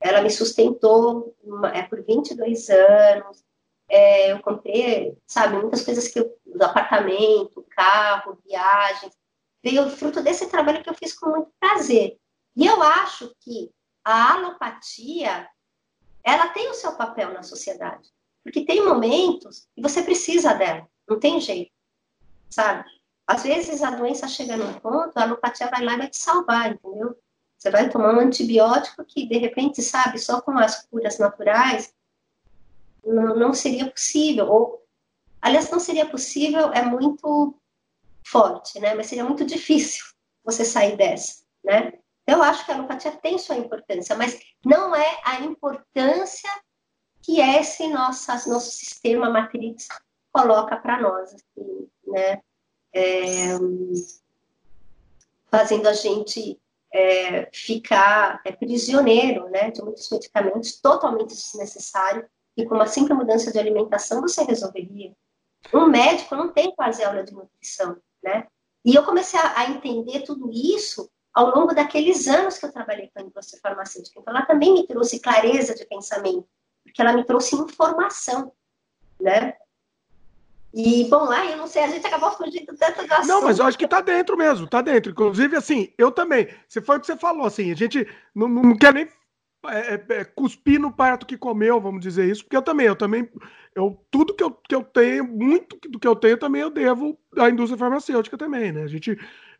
Ela 0.00 0.20
me 0.20 0.30
sustentou 0.30 1.32
é, 1.72 1.82
por 1.82 2.02
22 2.02 2.68
anos, 2.68 3.44
é, 3.92 4.32
eu 4.32 4.40
comprei, 4.40 5.14
sabe, 5.26 5.58
muitas 5.58 5.84
coisas 5.84 6.08
que 6.08 6.18
eu, 6.18 6.34
do 6.46 6.64
apartamento, 6.64 7.62
carro, 7.68 8.38
viagens, 8.42 9.12
veio 9.62 9.90
fruto 9.90 10.22
desse 10.22 10.48
trabalho 10.48 10.82
que 10.82 10.88
eu 10.88 10.94
fiz 10.94 11.12
com 11.12 11.28
muito 11.28 11.52
prazer. 11.60 12.18
E 12.56 12.66
eu 12.66 12.82
acho 12.82 13.36
que 13.38 13.70
a 14.02 14.32
alopatia, 14.32 15.46
ela 16.24 16.48
tem 16.48 16.70
o 16.70 16.74
seu 16.74 16.92
papel 16.92 17.34
na 17.34 17.42
sociedade, 17.42 18.08
porque 18.42 18.64
tem 18.64 18.82
momentos 18.82 19.68
que 19.74 19.82
você 19.82 20.02
precisa 20.02 20.54
dela, 20.54 20.88
não 21.06 21.20
tem 21.20 21.38
jeito, 21.38 21.70
sabe? 22.48 22.88
Às 23.26 23.42
vezes 23.42 23.82
a 23.82 23.90
doença 23.90 24.26
chega 24.26 24.56
num 24.56 24.72
ponto, 24.72 25.18
a 25.18 25.22
alopatia 25.22 25.68
vai 25.68 25.84
lá 25.84 25.92
e 25.94 25.98
vai 25.98 26.08
te 26.08 26.16
salvar, 26.16 26.72
entendeu? 26.72 27.14
Você 27.58 27.70
vai 27.70 27.90
tomar 27.90 28.14
um 28.14 28.20
antibiótico 28.20 29.04
que, 29.04 29.28
de 29.28 29.36
repente, 29.36 29.82
sabe, 29.82 30.18
só 30.18 30.40
com 30.40 30.58
as 30.58 30.86
curas 30.86 31.18
naturais, 31.18 31.94
não, 33.04 33.36
não 33.36 33.54
seria 33.54 33.90
possível, 33.90 34.48
ou, 34.48 34.82
aliás, 35.40 35.70
não 35.70 35.80
seria 35.80 36.06
possível, 36.06 36.72
é 36.72 36.82
muito 36.82 37.54
forte, 38.26 38.78
né? 38.80 38.94
Mas 38.94 39.06
seria 39.06 39.24
muito 39.24 39.44
difícil 39.44 40.04
você 40.44 40.64
sair 40.64 40.96
dessa, 40.96 41.42
né? 41.64 41.92
Eu 42.26 42.42
acho 42.42 42.64
que 42.64 42.70
a 42.70 42.76
alopatia 42.76 43.10
tem 43.12 43.36
sua 43.38 43.56
importância, 43.56 44.14
mas 44.16 44.38
não 44.64 44.94
é 44.94 45.20
a 45.24 45.40
importância 45.40 46.50
que 47.20 47.40
esse 47.40 47.88
nosso, 47.88 48.30
nosso 48.48 48.70
sistema 48.70 49.28
matrix 49.28 49.88
coloca 50.32 50.76
para 50.76 51.00
nós, 51.00 51.34
assim, 51.34 51.88
né? 52.06 52.40
É, 52.94 53.58
fazendo 55.50 55.88
a 55.88 55.92
gente 55.92 56.60
é, 56.92 57.48
ficar 57.52 58.40
é, 58.44 58.52
prisioneiro 58.52 59.48
né, 59.48 59.70
de 59.70 59.82
muitos 59.82 60.10
medicamentos 60.10 60.78
totalmente 60.80 61.28
desnecessários 61.28 62.26
e 62.56 62.64
com 62.66 62.74
uma 62.74 62.86
simples 62.86 63.16
mudança 63.16 63.50
de 63.50 63.58
alimentação 63.58 64.20
você 64.20 64.42
resolveria. 64.44 65.12
Um 65.72 65.86
médico 65.86 66.34
não 66.34 66.52
tem 66.52 66.74
quase 66.74 67.04
aula 67.04 67.22
de 67.22 67.32
nutrição, 67.32 67.96
né? 68.22 68.46
E 68.84 68.94
eu 68.94 69.04
comecei 69.04 69.38
a, 69.38 69.60
a 69.60 69.70
entender 69.70 70.22
tudo 70.22 70.50
isso 70.50 71.08
ao 71.32 71.54
longo 71.54 71.74
daqueles 71.74 72.26
anos 72.26 72.58
que 72.58 72.66
eu 72.66 72.72
trabalhei 72.72 73.10
com 73.14 73.22
a 73.22 73.24
indústria 73.24 73.60
farmacêutica. 73.62 74.20
Então, 74.20 74.34
ela 74.34 74.44
também 74.44 74.74
me 74.74 74.86
trouxe 74.86 75.20
clareza 75.20 75.74
de 75.74 75.86
pensamento, 75.86 76.46
porque 76.82 77.00
ela 77.00 77.12
me 77.12 77.24
trouxe 77.24 77.54
informação, 77.56 78.52
né? 79.20 79.54
E, 80.74 81.04
bom, 81.04 81.24
lá 81.24 81.44
eu 81.44 81.56
não 81.56 81.66
sei, 81.66 81.82
a 81.82 81.88
gente 81.88 82.06
acabou 82.06 82.32
fugindo 82.32 82.74
tanto 82.76 83.06
do 83.06 83.12
assunto. 83.12 83.28
Não, 83.28 83.42
mas 83.42 83.58
eu 83.58 83.66
acho 83.66 83.78
que 83.78 83.86
tá 83.86 84.00
dentro 84.00 84.36
mesmo, 84.36 84.66
tá 84.66 84.80
dentro. 84.80 85.12
Inclusive, 85.12 85.54
assim, 85.54 85.92
eu 85.98 86.10
também. 86.10 86.48
Se 86.66 86.80
foi 86.80 86.96
o 86.96 87.00
que 87.00 87.06
você 87.06 87.16
falou, 87.16 87.46
assim, 87.46 87.70
a 87.70 87.74
gente 87.74 88.06
não, 88.34 88.48
não 88.48 88.76
quer 88.76 88.92
nem 88.92 89.06
é, 89.66 89.94
é, 89.94 90.04
é, 90.20 90.24
cuspir 90.24 90.80
no 90.80 90.92
prato 90.92 91.26
que 91.26 91.36
comeu, 91.36 91.80
vamos 91.80 92.00
dizer 92.00 92.28
isso, 92.28 92.44
porque 92.44 92.56
eu 92.56 92.62
também, 92.62 92.86
eu 92.86 92.96
também, 92.96 93.28
eu, 93.74 94.00
tudo 94.10 94.34
que 94.34 94.42
eu, 94.42 94.50
que 94.50 94.74
eu 94.74 94.82
tenho, 94.82 95.24
muito 95.24 95.78
do 95.88 95.98
que 95.98 96.06
eu 96.08 96.16
tenho 96.16 96.36
também 96.36 96.62
eu 96.62 96.70
devo 96.70 97.18
à 97.38 97.48
indústria 97.48 97.78
farmacêutica 97.78 98.36
também, 98.36 98.72
né? 98.72 98.82
A 98.82 98.86
gente, 98.88 99.12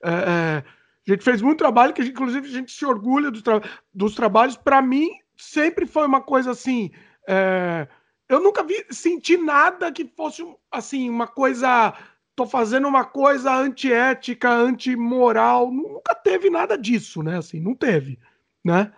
é, 0.02 0.10
é 0.10 0.64
a 1.06 1.10
gente 1.10 1.24
fez 1.24 1.42
muito 1.42 1.58
trabalho, 1.58 1.92
que 1.92 2.02
inclusive 2.02 2.46
a 2.46 2.50
gente 2.50 2.72
se 2.72 2.86
orgulha 2.86 3.30
dos, 3.30 3.42
tra 3.42 3.60
dos 3.92 4.14
trabalhos. 4.14 4.56
Para 4.56 4.80
mim, 4.80 5.10
sempre 5.36 5.84
foi 5.84 6.06
uma 6.06 6.20
coisa 6.20 6.52
assim. 6.52 6.90
É, 7.28 7.88
eu 8.28 8.40
nunca 8.40 8.62
vi, 8.62 8.86
senti 8.88 9.36
nada 9.36 9.90
que 9.90 10.04
fosse 10.16 10.46
assim, 10.70 11.10
uma 11.10 11.26
coisa. 11.26 11.92
Tô 12.36 12.46
fazendo 12.46 12.86
uma 12.86 13.04
coisa 13.04 13.52
antiética, 13.54 14.48
antimoral. 14.48 15.72
Nunca 15.72 16.14
teve 16.14 16.48
nada 16.48 16.78
disso, 16.78 17.22
né? 17.22 17.38
Assim, 17.38 17.60
não 17.60 17.74
teve, 17.74 18.18
né? 18.64 18.92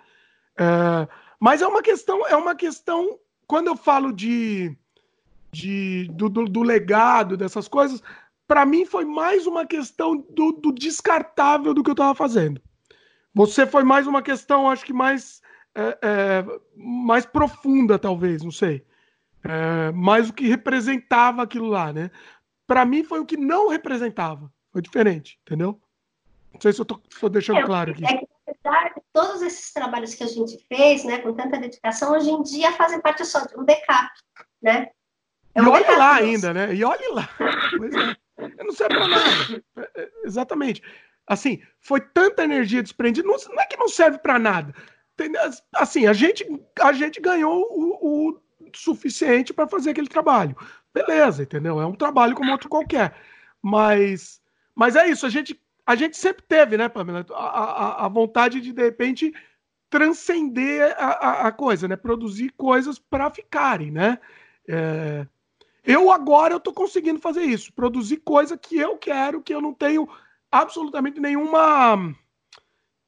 É, 0.58 1.08
mas 1.40 1.62
é 1.62 1.66
uma 1.66 1.82
questão, 1.82 2.26
é 2.26 2.36
uma 2.36 2.54
questão. 2.54 3.18
Quando 3.46 3.68
eu 3.68 3.76
falo 3.76 4.12
de, 4.12 4.76
de 5.52 6.08
do, 6.12 6.28
do, 6.28 6.44
do 6.46 6.62
legado 6.62 7.36
dessas 7.36 7.68
coisas, 7.68 8.02
para 8.46 8.64
mim 8.64 8.84
foi 8.84 9.04
mais 9.04 9.46
uma 9.46 9.66
questão 9.66 10.16
do, 10.30 10.52
do 10.52 10.72
descartável 10.72 11.74
do 11.74 11.82
que 11.82 11.90
eu 11.90 11.94
estava 11.94 12.14
fazendo. 12.14 12.60
Você 13.34 13.66
foi 13.66 13.82
mais 13.82 14.06
uma 14.06 14.22
questão, 14.22 14.70
acho 14.70 14.84
que 14.84 14.92
mais 14.92 15.42
é, 15.74 15.98
é, 16.02 16.44
mais 16.76 17.26
profunda, 17.26 17.98
talvez, 17.98 18.42
não 18.42 18.52
sei. 18.52 18.84
É, 19.42 19.90
mais 19.92 20.30
o 20.30 20.32
que 20.32 20.46
representava 20.46 21.42
aquilo 21.42 21.66
lá, 21.66 21.92
né? 21.92 22.10
Para 22.66 22.84
mim 22.84 23.02
foi 23.02 23.20
o 23.20 23.26
que 23.26 23.36
não 23.36 23.68
representava. 23.68 24.50
Foi 24.72 24.80
diferente, 24.80 25.38
entendeu? 25.42 25.78
Não 26.52 26.60
sei 26.60 26.72
se 26.72 26.80
eu 26.80 26.84
estou 26.84 27.28
deixando 27.28 27.58
é, 27.58 27.64
claro 27.64 27.90
aqui. 27.90 28.04
É 28.04 28.18
que, 28.18 28.26
na 28.46 28.52
verdade, 28.52 29.00
todos 29.12 29.42
esses 29.42 29.72
trabalhos 29.72 30.14
que 30.14 30.24
a 30.24 30.26
gente 30.26 30.58
fez, 30.68 31.04
né, 31.04 31.18
com 31.18 31.34
tanta 31.34 31.58
dedicação, 31.58 32.12
hoje 32.12 32.30
em 32.30 32.42
dia 32.42 32.72
fazem 32.72 33.00
parte 33.00 33.24
só 33.24 33.40
de 33.46 33.58
um 33.58 33.64
backup, 33.64 34.10
né? 34.62 34.90
É 35.54 35.62
um 35.62 35.66
e 35.66 35.68
olhe 35.68 35.96
lá 35.96 36.14
ainda, 36.14 36.52
né? 36.52 36.74
E 36.74 36.84
olhe 36.84 37.08
lá. 37.08 37.28
Pois 37.76 37.94
é. 37.94 38.16
Não 38.64 38.72
serve 38.72 38.96
para 38.96 39.08
nada. 39.08 39.64
É, 39.76 40.02
é, 40.02 40.10
exatamente. 40.24 40.82
Assim, 41.26 41.62
foi 41.80 42.00
tanta 42.00 42.44
energia 42.44 42.82
desprendida, 42.82 43.26
não, 43.26 43.36
não 43.36 43.62
é 43.62 43.66
que 43.66 43.76
não 43.76 43.88
serve 43.88 44.18
para 44.18 44.38
nada. 44.38 44.74
Assim, 45.74 46.06
a 46.06 46.12
gente, 46.12 46.44
a 46.80 46.92
gente 46.92 47.20
ganhou 47.20 47.66
o, 47.70 48.30
o 48.30 48.40
suficiente 48.74 49.54
para 49.54 49.68
fazer 49.68 49.90
aquele 49.90 50.08
trabalho. 50.08 50.56
Beleza, 50.92 51.44
entendeu? 51.44 51.80
É 51.80 51.86
um 51.86 51.94
trabalho 51.94 52.34
como 52.34 52.50
outro 52.50 52.68
qualquer. 52.68 53.14
Mas, 53.62 54.40
mas 54.74 54.96
é 54.96 55.08
isso, 55.08 55.24
a 55.24 55.30
gente, 55.30 55.58
a 55.86 55.94
gente 55.94 56.16
sempre 56.16 56.44
teve, 56.46 56.76
né, 56.76 56.88
Pamela, 56.88 57.24
a, 57.32 57.34
a, 57.34 58.06
a 58.06 58.08
vontade 58.08 58.60
de, 58.60 58.72
de 58.72 58.82
repente, 58.82 59.32
transcender 59.90 60.94
a, 60.98 61.48
a, 61.48 61.52
coisa, 61.52 61.86
né? 61.86 61.96
Produzir 61.96 62.50
coisas 62.56 62.98
para 62.98 63.30
ficarem, 63.30 63.90
né? 63.90 64.18
É, 64.68 65.26
eu 65.84 66.10
agora 66.10 66.54
eu 66.54 66.60
tô 66.60 66.72
conseguindo 66.72 67.20
fazer 67.20 67.42
isso, 67.42 67.72
produzir 67.72 68.16
coisa 68.18 68.56
que 68.56 68.76
eu 68.76 68.96
quero, 68.96 69.42
que 69.42 69.54
eu 69.54 69.60
não 69.60 69.74
tenho 69.74 70.08
absolutamente 70.50 71.20
nenhuma 71.20 72.14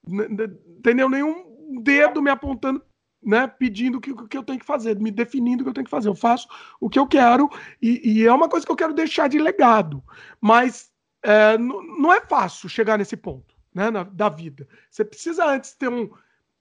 entendeu? 0.06 1.08
Nenhum 1.08 1.80
dedo 1.82 2.22
me 2.22 2.30
apontando, 2.30 2.82
né, 3.22 3.46
pedindo 3.46 3.98
o 3.98 4.00
que, 4.00 4.14
que 4.28 4.38
eu 4.38 4.42
tenho 4.42 4.58
que 4.58 4.64
fazer, 4.64 4.98
me 5.00 5.10
definindo 5.10 5.62
o 5.62 5.64
que 5.64 5.70
eu 5.70 5.74
tenho 5.74 5.84
que 5.84 5.90
fazer. 5.90 6.08
Eu 6.08 6.14
faço 6.14 6.46
o 6.80 6.88
que 6.88 6.98
eu 6.98 7.06
quero 7.06 7.50
e, 7.82 8.20
e 8.20 8.26
é 8.26 8.32
uma 8.32 8.48
coisa 8.48 8.64
que 8.64 8.70
eu 8.70 8.76
quero 8.76 8.94
deixar 8.94 9.28
de 9.28 9.38
legado. 9.38 10.02
Mas 10.40 10.92
é, 11.22 11.58
não 11.58 12.12
é 12.12 12.20
fácil 12.20 12.68
chegar 12.68 12.98
nesse 12.98 13.16
ponto, 13.16 13.54
né, 13.74 13.90
na, 13.90 14.04
da 14.04 14.28
vida. 14.28 14.68
Você 14.90 15.04
precisa 15.04 15.44
antes 15.44 15.74
ter 15.74 15.88
um, 15.88 16.10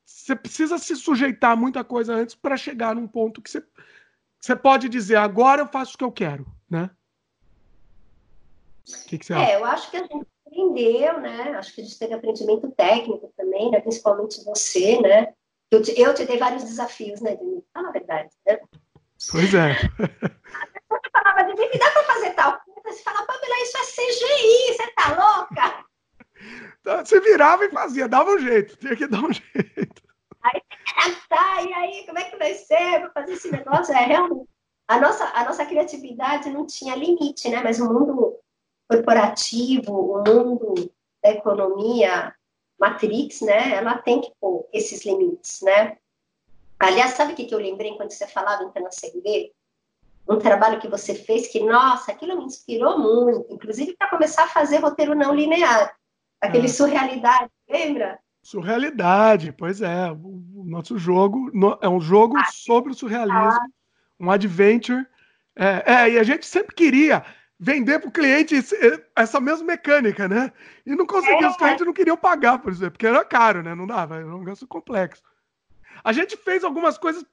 você 0.03 0.35
precisa 0.35 0.77
se 0.77 0.95
sujeitar 0.95 1.51
a 1.51 1.55
muita 1.55 1.83
coisa 1.83 2.13
antes 2.13 2.35
para 2.35 2.57
chegar 2.57 2.95
num 2.95 3.07
ponto 3.07 3.41
que 3.41 3.49
você 3.49 3.63
você 4.45 4.55
pode 4.55 4.87
dizer, 4.87 5.15
agora 5.15 5.63
eu 5.63 5.67
faço 5.67 5.95
o 5.95 5.97
que 5.97 6.03
eu 6.03 6.11
quero, 6.11 6.45
né? 6.69 6.91
O 8.87 9.07
que, 9.07 9.17
que 9.17 9.25
você 9.25 9.33
é, 9.33 9.37
acha? 9.37 9.53
Eu 9.53 9.65
acho 9.65 9.89
que 9.89 9.97
a 9.97 10.01
gente 10.01 10.27
aprendeu, 10.45 11.19
né? 11.19 11.55
Acho 11.57 11.73
que 11.73 11.81
a 11.81 11.83
gente 11.83 11.97
teve 11.97 12.13
aprendimento 12.13 12.71
técnico 12.73 13.33
também, 13.35 13.71
né? 13.71 13.81
principalmente 13.81 14.43
você, 14.43 15.01
né? 15.01 15.33
Eu 15.71 15.81
te, 15.81 15.99
eu 15.99 16.13
te 16.13 16.25
dei 16.25 16.37
vários 16.37 16.63
desafios, 16.63 17.21
né, 17.21 17.35
Denise? 17.35 17.65
Fala 17.73 17.89
a 17.89 17.91
verdade, 17.91 18.29
né? 18.45 18.59
Pois 19.31 19.51
é. 19.55 19.73
Pessoa 19.97 21.01
falava 21.11 21.43
mim, 21.47 21.55
dá 21.55 21.91
para 21.91 22.03
fazer 22.03 22.29
tal? 22.35 22.61
Você 22.85 23.03
fala, 23.03 23.25
Pamela, 23.25 23.61
isso 23.61 23.77
é 23.77 23.81
CGI, 23.81 24.73
você 24.73 24.91
tá 24.91 25.07
louca? 25.09 25.85
Então, 26.79 27.05
você 27.05 27.19
virava 27.19 27.65
e 27.65 27.71
fazia, 27.71 28.07
dava 28.07 28.31
um 28.31 28.39
jeito, 28.39 28.77
tinha 28.77 28.95
que 28.95 29.07
dar 29.07 29.23
um 29.23 29.31
jeito. 29.33 30.03
Aí 30.43 30.61
tá, 31.27 31.61
e 31.63 31.73
aí, 31.73 32.05
como 32.05 32.19
é 32.19 32.29
que 32.29 32.37
vai 32.37 32.53
ser 32.53 32.99
para 32.99 33.11
fazer 33.11 33.33
esse 33.33 33.51
negócio? 33.51 33.93
É 33.93 34.05
realmente. 34.05 34.47
A 34.87 34.99
nossa, 34.99 35.25
a 35.33 35.43
nossa 35.43 35.65
criatividade 35.65 36.49
não 36.49 36.67
tinha 36.67 36.95
limite, 36.95 37.49
né? 37.49 37.61
Mas 37.63 37.79
o 37.79 37.91
mundo 37.91 38.39
corporativo, 38.87 39.91
o 39.91 40.23
mundo 40.23 40.91
da 41.23 41.31
economia 41.31 42.35
Matrix, 42.79 43.41
né? 43.41 43.71
Ela 43.71 43.97
tem 43.97 44.21
que 44.21 44.31
pôr 44.39 44.67
esses 44.71 45.03
limites, 45.03 45.61
né? 45.61 45.97
Aliás, 46.79 47.11
sabe 47.11 47.33
o 47.33 47.35
que, 47.35 47.51
eu 47.51 47.57
lembrei 47.57 47.95
quando 47.95 48.11
você 48.11 48.27
falava 48.27 48.63
em 48.63 48.69
transcender? 48.69 49.51
Um 50.27 50.39
trabalho 50.39 50.79
que 50.79 50.87
você 50.87 51.13
fez 51.13 51.47
que, 51.47 51.59
nossa, 51.59 52.11
aquilo 52.11 52.37
me 52.37 52.45
inspirou 52.45 52.97
muito, 52.97 53.53
inclusive 53.53 53.95
para 53.95 54.09
começar 54.09 54.45
a 54.45 54.49
fazer 54.49 54.77
roteiro 54.77 55.13
não 55.13 55.33
linear, 55.33 55.95
aquele 56.41 56.65
ah. 56.65 56.69
surrealidade, 56.69 57.49
lembra? 57.69 58.19
Surrealidade, 58.41 59.51
pois 59.51 59.81
é. 59.81 60.11
O 60.11 60.63
nosso 60.65 60.97
jogo 60.97 61.51
é 61.81 61.89
um 61.89 61.99
jogo 61.99 62.37
ah, 62.37 62.45
sobre 62.45 62.91
o 62.91 62.95
surrealismo, 62.95 63.59
um 64.19 64.29
adventure. 64.29 65.05
É, 65.55 65.93
é, 65.93 66.09
e 66.11 66.19
a 66.19 66.23
gente 66.23 66.45
sempre 66.45 66.75
queria 66.75 67.23
vender 67.59 67.99
para 67.99 68.09
o 68.09 68.11
cliente 68.11 68.55
essa 69.15 69.39
mesma 69.39 69.65
mecânica, 69.65 70.27
né? 70.27 70.51
E 70.85 70.95
não 70.95 71.05
conseguia, 71.05 71.47
é, 71.47 71.49
os 71.49 71.57
clientes 71.57 71.85
não 71.85 71.93
queriam 71.93 72.17
pagar, 72.17 72.59
por 72.59 72.71
exemplo, 72.71 72.91
porque 72.91 73.07
era 73.07 73.23
caro, 73.23 73.63
né? 73.63 73.73
Não 73.73 73.87
dava, 73.87 74.17
era 74.17 74.27
um 74.27 74.39
negócio 74.39 74.67
complexo. 74.67 75.23
A 76.03 76.11
gente 76.11 76.37
fez 76.37 76.63
algumas 76.63 76.97
coisas, 76.97 77.25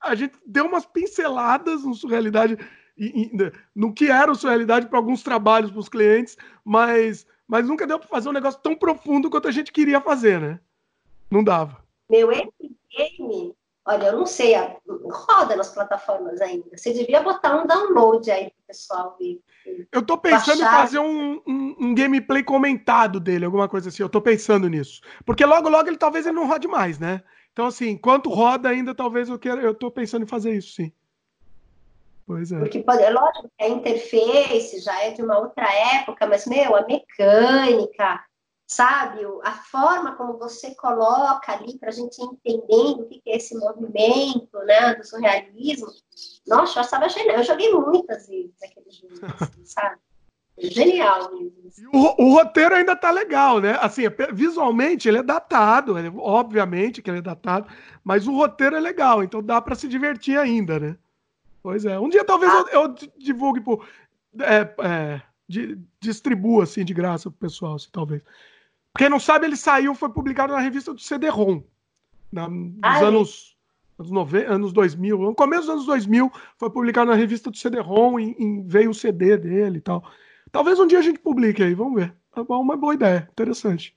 a 0.00 0.14
gente 0.14 0.34
deu 0.46 0.66
umas 0.66 0.86
pinceladas 0.86 1.84
no 1.84 1.94
surrealidade, 1.94 2.58
no 3.74 3.92
que 3.92 4.10
era 4.10 4.30
o 4.30 4.34
surrealidade 4.34 4.86
para 4.86 4.98
alguns 4.98 5.22
trabalhos 5.22 5.70
para 5.70 5.80
os 5.80 5.88
clientes, 5.88 6.36
mas 6.64 7.26
mas 7.48 7.68
nunca 7.68 7.86
deu 7.86 7.98
para 7.98 8.08
fazer 8.08 8.28
um 8.28 8.32
negócio 8.32 8.60
tão 8.60 8.74
profundo 8.74 9.30
quanto 9.30 9.46
a 9.46 9.52
gente 9.52 9.72
queria 9.72 10.00
fazer, 10.00 10.40
né? 10.40 10.60
Não 11.30 11.44
dava. 11.44 11.80
Meu 12.10 12.28
game, 12.28 13.54
olha, 13.84 14.06
eu 14.06 14.16
não 14.18 14.26
sei, 14.26 14.54
roda 14.86 15.54
nas 15.54 15.72
plataformas 15.72 16.40
ainda. 16.40 16.76
Você 16.76 16.92
devia 16.92 17.22
botar 17.22 17.62
um 17.62 17.66
download 17.66 18.30
aí 18.30 18.50
pro 18.50 18.66
pessoal 18.66 19.16
ver. 19.18 19.40
Eu 19.92 20.02
tô 20.02 20.18
pensando 20.18 20.60
baixar. 20.60 20.74
em 20.74 20.80
fazer 20.80 20.98
um, 20.98 21.42
um, 21.46 21.76
um, 21.80 21.94
gameplay 21.94 22.42
comentado 22.42 23.20
dele, 23.20 23.44
alguma 23.44 23.68
coisa 23.68 23.88
assim. 23.88 24.02
Eu 24.02 24.08
tô 24.08 24.20
pensando 24.20 24.68
nisso. 24.68 25.00
Porque 25.24 25.44
logo, 25.44 25.68
logo 25.68 25.88
ele 25.88 25.96
talvez 25.96 26.26
ele 26.26 26.36
não 26.36 26.46
rode 26.46 26.66
mais, 26.66 26.98
né? 26.98 27.22
Então, 27.56 27.68
assim, 27.68 27.88
enquanto 27.88 28.28
roda 28.28 28.68
ainda, 28.68 28.94
talvez 28.94 29.30
eu 29.30 29.38
queira. 29.38 29.62
Eu 29.62 29.74
tô 29.74 29.90
pensando 29.90 30.24
em 30.24 30.28
fazer 30.28 30.54
isso, 30.54 30.74
sim. 30.74 30.92
Pois 32.26 32.52
é. 32.52 32.58
Porque 32.58 32.82
pode, 32.82 33.02
é 33.02 33.08
lógico 33.08 33.50
que 33.56 33.64
a 33.64 33.68
interface 33.70 34.78
já 34.80 35.02
é 35.02 35.12
de 35.12 35.22
uma 35.22 35.38
outra 35.38 35.66
época, 35.96 36.26
mas, 36.26 36.46
meu, 36.46 36.76
a 36.76 36.86
mecânica, 36.86 38.22
sabe? 38.66 39.20
A 39.42 39.52
forma 39.52 40.16
como 40.16 40.36
você 40.36 40.74
coloca 40.74 41.50
ali 41.50 41.78
para 41.78 41.88
a 41.88 41.92
gente 41.92 42.20
entender 42.20 43.00
o 43.00 43.08
que 43.08 43.22
é 43.26 43.36
esse 43.38 43.56
movimento, 43.56 44.58
né, 44.66 44.94
do 44.94 45.02
surrealismo. 45.02 45.86
Nossa, 46.46 46.80
eu 46.80 46.82
estava 46.82 47.08
genial. 47.08 47.38
Eu 47.38 47.42
joguei 47.42 47.72
muitas 47.72 48.28
vezes 48.28 48.62
aquele 48.62 48.90
jogo, 48.90 49.14
assim, 49.40 49.64
sabe? 49.64 49.98
Genial. 50.58 51.30
O, 51.92 52.24
o, 52.24 52.34
roteiro 52.34 52.74
ainda 52.74 52.96
tá 52.96 53.10
legal, 53.10 53.60
né? 53.60 53.76
Assim, 53.80 54.02
visualmente 54.32 55.06
ele 55.06 55.18
é 55.18 55.22
datado, 55.22 55.98
ele, 55.98 56.10
obviamente 56.16 57.02
que 57.02 57.10
ele 57.10 57.18
é 57.18 57.22
datado, 57.22 57.68
mas 58.02 58.26
o 58.26 58.34
roteiro 58.34 58.76
é 58.76 58.80
legal, 58.80 59.22
então 59.22 59.42
dá 59.42 59.60
para 59.60 59.74
se 59.74 59.86
divertir 59.86 60.38
ainda, 60.38 60.80
né? 60.80 60.96
Pois 61.62 61.84
é. 61.84 61.98
Um 61.98 62.08
dia 62.08 62.24
talvez 62.24 62.50
ah. 62.50 62.64
eu, 62.72 62.82
eu, 62.82 62.94
divulgue. 63.18 63.62
É, 64.40 64.74
é, 64.82 65.22
distribua 66.00 66.64
assim 66.64 66.84
de 66.84 66.94
graça 66.94 67.30
pro 67.30 67.38
pessoal, 67.38 67.74
assim, 67.74 67.88
talvez. 67.92 68.22
Quem 68.96 69.08
não 69.08 69.20
sabe, 69.20 69.46
ele 69.46 69.56
saiu, 69.56 69.94
foi 69.94 70.08
publicado 70.08 70.52
na 70.52 70.58
revista 70.58 70.92
do 70.92 71.00
CD-ROM. 71.00 71.62
Nos 72.32 72.74
Ai. 72.82 73.04
anos, 73.04 73.56
anos, 73.98 74.10
90, 74.10 74.52
anos 74.52 74.72
2000. 74.72 75.18
No 75.18 75.34
começo 75.34 75.62
dos 75.62 75.70
anos 75.70 75.86
2000, 75.86 76.32
foi 76.58 76.70
publicado 76.70 77.10
na 77.10 77.16
revista 77.16 77.50
do 77.50 77.56
CD-ROM 77.56 78.18
e, 78.18 78.62
veio 78.64 78.90
o 78.90 78.94
CD 78.94 79.36
dele 79.36 79.78
e 79.78 79.80
tal. 79.80 80.04
Talvez 80.56 80.80
um 80.80 80.86
dia 80.86 81.00
a 81.00 81.02
gente 81.02 81.18
publique 81.18 81.62
aí, 81.62 81.74
vamos 81.74 81.96
ver. 82.00 82.14
É 82.34 82.40
uma 82.40 82.78
boa 82.78 82.94
ideia, 82.94 83.28
interessante. 83.30 83.94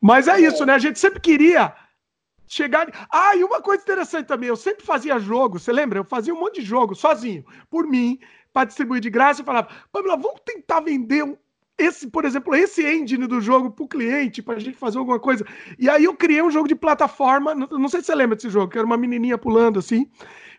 Mas 0.00 0.26
é 0.26 0.40
isso, 0.40 0.66
né? 0.66 0.72
A 0.72 0.80
gente 0.80 0.98
sempre 0.98 1.20
queria 1.20 1.72
chegar. 2.44 3.06
Ah, 3.08 3.36
e 3.36 3.44
uma 3.44 3.62
coisa 3.62 3.80
interessante 3.80 4.26
também, 4.26 4.48
eu 4.48 4.56
sempre 4.56 4.84
fazia 4.84 5.16
jogo, 5.20 5.60
você 5.60 5.72
lembra? 5.72 6.00
Eu 6.00 6.04
fazia 6.04 6.34
um 6.34 6.40
monte 6.40 6.60
de 6.60 6.66
jogo 6.66 6.96
sozinho, 6.96 7.46
por 7.70 7.86
mim, 7.86 8.18
para 8.52 8.64
distribuir 8.64 9.00
de 9.00 9.10
graça. 9.10 9.42
Eu 9.42 9.44
falava, 9.44 9.68
Pamela, 9.92 10.16
vamos 10.16 10.40
tentar 10.44 10.80
vender 10.80 11.22
um, 11.22 11.36
esse, 11.78 12.08
por 12.08 12.24
exemplo, 12.24 12.52
esse 12.56 12.84
engine 12.84 13.28
do 13.28 13.40
jogo 13.40 13.70
para 13.70 13.84
o 13.84 13.88
cliente, 13.88 14.42
para 14.42 14.56
a 14.56 14.58
gente 14.58 14.76
fazer 14.76 14.98
alguma 14.98 15.20
coisa. 15.20 15.46
E 15.78 15.88
aí 15.88 16.02
eu 16.02 16.16
criei 16.16 16.42
um 16.42 16.50
jogo 16.50 16.66
de 16.66 16.74
plataforma, 16.74 17.54
não 17.54 17.88
sei 17.88 18.00
se 18.00 18.06
você 18.06 18.14
lembra 18.16 18.34
desse 18.34 18.50
jogo, 18.50 18.72
que 18.72 18.76
era 18.76 18.84
uma 18.84 18.96
menininha 18.96 19.38
pulando 19.38 19.78
assim. 19.78 20.10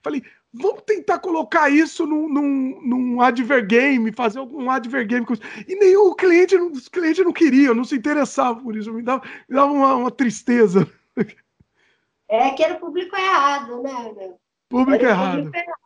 Falei, 0.01 0.23
vamos 0.53 0.81
tentar 0.83 1.19
colocar 1.19 1.69
isso 1.69 2.05
num, 2.05 2.27
num, 2.27 2.81
num 2.81 3.21
adver 3.21 3.65
game, 3.65 4.11
fazer 4.11 4.39
algum 4.39 4.69
adver 4.69 5.05
game. 5.07 5.25
E 5.67 5.75
nenhum 5.75 6.13
cliente, 6.15 6.55
os 6.55 6.87
clientes 6.87 7.23
não 7.23 7.33
queriam, 7.33 7.75
não 7.75 7.83
se 7.83 7.95
interessavam 7.95 8.63
por 8.63 8.75
isso, 8.75 8.93
me 8.93 9.01
dava, 9.01 9.23
me 9.47 9.55
dava 9.55 9.71
uma, 9.71 9.95
uma 9.95 10.11
tristeza. 10.11 10.89
É 12.27 12.51
que 12.51 12.63
era 12.63 12.75
o 12.75 12.79
público 12.79 13.15
errado, 13.15 13.81
né? 13.81 14.35
Público 14.69 15.03
errado. 15.03 15.43
Público 15.45 15.57
errado. 15.57 15.79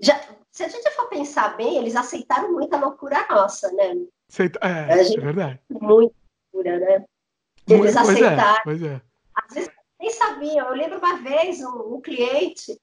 Já, 0.00 0.20
se 0.50 0.64
a 0.64 0.68
gente 0.68 0.90
for 0.90 1.08
pensar 1.08 1.56
bem, 1.56 1.78
eles 1.78 1.96
aceitaram 1.96 2.52
muita 2.52 2.78
loucura 2.78 3.26
nossa, 3.28 3.70
né? 3.72 3.96
Aceita... 4.28 4.58
É, 4.62 5.00
é 5.00 5.20
verdade. 5.20 5.60
Muito 5.68 6.14
loucura, 6.52 6.78
né? 6.78 7.04
Eles 7.66 7.94
pois 7.94 7.96
é, 7.96 7.98
aceitaram. 7.98 8.56
É, 8.56 8.60
pois 8.62 8.82
é. 8.82 9.00
Às 9.34 9.54
vezes 9.54 9.70
nem 10.00 10.10
sabiam. 10.10 10.68
Eu 10.68 10.74
lembro 10.74 10.98
uma 10.98 11.16
vez 11.16 11.60
um, 11.60 11.96
um 11.96 12.00
cliente, 12.00 12.78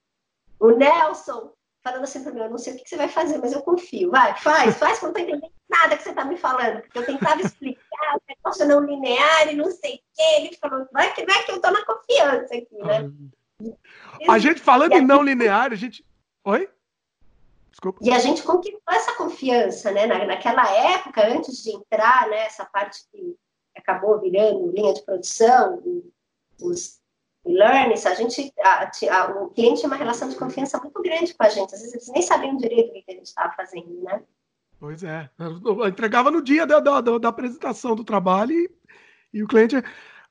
o 0.58 0.70
Nelson, 0.70 1.52
falando 1.82 2.04
assim 2.04 2.22
para 2.22 2.32
mim, 2.32 2.40
eu 2.40 2.50
não 2.50 2.58
sei 2.58 2.74
o 2.74 2.76
que 2.76 2.88
você 2.88 2.96
vai 2.96 3.08
fazer, 3.08 3.38
mas 3.38 3.52
eu 3.52 3.62
confio. 3.62 4.10
Vai, 4.10 4.36
faz, 4.38 4.76
faz, 4.76 4.98
que 4.98 5.04
eu 5.04 5.12
não 5.12 5.16
estou 5.18 5.34
entendendo 5.34 5.52
nada 5.68 5.96
que 5.96 6.02
você 6.02 6.10
está 6.10 6.24
me 6.24 6.36
falando. 6.36 6.80
Porque 6.82 6.98
eu 6.98 7.06
tentava 7.06 7.40
explicar 7.40 8.16
o 8.16 8.20
negócio 8.28 8.66
não 8.66 8.80
linear 8.80 9.48
e 9.48 9.56
não 9.56 9.70
sei 9.70 9.94
o 9.94 9.98
quê. 9.98 10.22
Ele 10.38 10.56
falou, 10.56 10.86
vai 10.92 11.12
que 11.14 11.24
vai 11.24 11.44
que 11.44 11.52
eu 11.52 11.56
estou 11.56 11.70
na 11.70 11.84
confiança 11.84 12.54
aqui, 12.54 12.76
né? 12.78 13.10
A 14.28 14.38
gente 14.38 14.60
falando 14.60 14.92
em 14.92 15.04
não 15.04 15.22
linear, 15.22 15.72
a 15.72 15.76
gente. 15.76 16.04
Oi? 16.44 16.68
Desculpa. 17.70 18.00
E 18.02 18.10
a 18.10 18.18
gente 18.18 18.42
conquistou 18.42 18.94
essa 18.94 19.14
confiança, 19.14 19.90
né? 19.92 20.06
Na, 20.06 20.24
naquela 20.24 20.66
época, 20.68 21.26
antes 21.26 21.62
de 21.62 21.70
entrar, 21.70 22.28
né, 22.28 22.46
essa 22.46 22.64
parte 22.64 23.00
que 23.10 23.36
acabou 23.76 24.18
virando 24.20 24.72
linha 24.72 24.94
de 24.94 25.04
produção, 25.04 25.82
os 26.60 26.98
e-learnings, 27.46 28.04
a 28.04 28.14
gente, 28.14 28.52
a, 28.60 28.90
a, 29.12 29.42
o 29.42 29.50
cliente 29.50 29.80
tinha 29.80 29.88
uma 29.88 29.96
relação 29.96 30.28
de 30.28 30.36
confiança 30.36 30.78
muito 30.78 31.00
grande 31.02 31.34
com 31.34 31.44
a 31.44 31.48
gente. 31.48 31.74
Às 31.74 31.80
vezes 31.80 31.94
eles 31.94 32.08
nem 32.08 32.22
sabiam 32.22 32.56
direito 32.56 32.90
o 32.90 32.92
que 32.92 33.04
a 33.08 33.14
gente 33.14 33.26
estava 33.26 33.52
fazendo, 33.54 34.02
né? 34.02 34.22
Pois 34.78 35.02
é. 35.02 35.30
Eu 35.38 35.86
entregava 35.86 36.30
no 36.30 36.42
dia 36.42 36.66
da, 36.66 36.80
da, 36.80 37.00
da 37.00 37.28
apresentação 37.28 37.94
do 37.94 38.04
trabalho 38.04 38.52
e, 38.52 38.70
e 39.32 39.42
o 39.42 39.48
cliente 39.48 39.76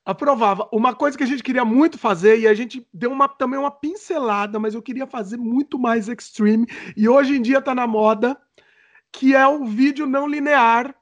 aprovava. 0.05 0.69
Uma 0.71 0.93
coisa 0.93 1.17
que 1.17 1.23
a 1.23 1.27
gente 1.27 1.41
queria 1.41 1.65
muito 1.65 1.97
fazer, 1.97 2.39
e 2.39 2.47
a 2.47 2.53
gente 2.53 2.87
deu 2.93 3.11
uma, 3.11 3.27
também 3.27 3.59
uma 3.59 3.71
pincelada, 3.71 4.59
mas 4.59 4.75
eu 4.75 4.81
queria 4.81 5.07
fazer 5.07 5.37
muito 5.37 5.79
mais 5.79 6.07
extreme, 6.07 6.67
e 6.95 7.09
hoje 7.09 7.35
em 7.35 7.41
dia 7.41 7.57
está 7.57 7.73
na 7.73 7.87
moda, 7.87 8.39
que 9.11 9.35
é 9.35 9.47
o 9.47 9.65
vídeo 9.65 10.05
não 10.05 10.27
linear, 10.27 10.93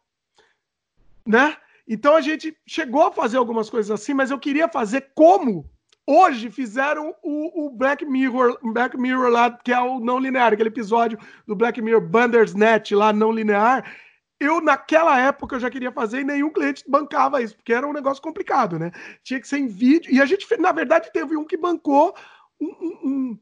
né? 1.26 1.57
Então 1.86 2.16
a 2.16 2.22
gente 2.22 2.57
chegou 2.66 3.03
a 3.03 3.11
fazer 3.11 3.36
algumas 3.36 3.70
coisas 3.70 3.91
assim, 3.91 4.14
mas 4.14 4.32
eu 4.32 4.39
queria 4.39 4.70
fazer 4.70 5.11
como 5.14 5.70
hoje 6.06 6.49
fizeram 6.49 7.16
o, 7.24 7.68
o 7.68 7.70
Black 7.70 8.06
Mirror, 8.06 8.58
Black 8.62 8.97
Mirror 8.97 9.30
lá, 9.30 9.51
que 9.51 9.72
é 9.72 9.80
o 9.80 9.99
não 9.99 10.20
linear, 10.20 10.54
aquele 10.54 10.70
episódio 10.70 11.18
do 11.47 11.56
Black 11.56 11.82
Mirror 11.82 12.01
Bandersnatch 12.01 12.91
lá 12.91 13.14
não 13.14 13.32
linear, 13.32 13.84
eu, 14.43 14.60
naquela 14.60 15.18
época, 15.20 15.56
eu 15.56 15.60
já 15.60 15.70
queria 15.70 15.91
fazer 15.91 16.20
e 16.20 16.26
nenhum 16.26 16.51
cliente 16.51 16.84
bancava 16.88 17.41
isso, 17.41 17.56
porque 17.56 17.74
era 17.74 17.88
um 17.88 17.93
negócio 17.93 18.22
complicado, 18.22 18.78
né? 18.78 18.91
Tinha 19.24 19.39
que 19.39 19.47
ser 19.47 19.58
em 19.58 19.68
vídeo. 19.68 20.14
E 20.14 20.22
a 20.22 20.26
gente, 20.26 20.45
na 20.58 20.72
verdade, 20.72 21.12
teve 21.14 21.38
um 21.38 21.45
que 21.45 21.56
bancou 21.56 22.14
um, 22.60 22.68
um, 22.68 23.39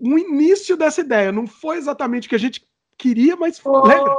um 0.00 0.18
início 0.18 0.76
dessa 0.76 1.02
ideia. 1.02 1.30
Não 1.30 1.46
foi 1.46 1.76
exatamente 1.76 2.26
o 2.26 2.30
que 2.30 2.34
a 2.34 2.40
gente 2.40 2.66
queria, 2.96 3.36
mas 3.36 3.60
oh, 3.64 3.86
lembra? 3.86 4.16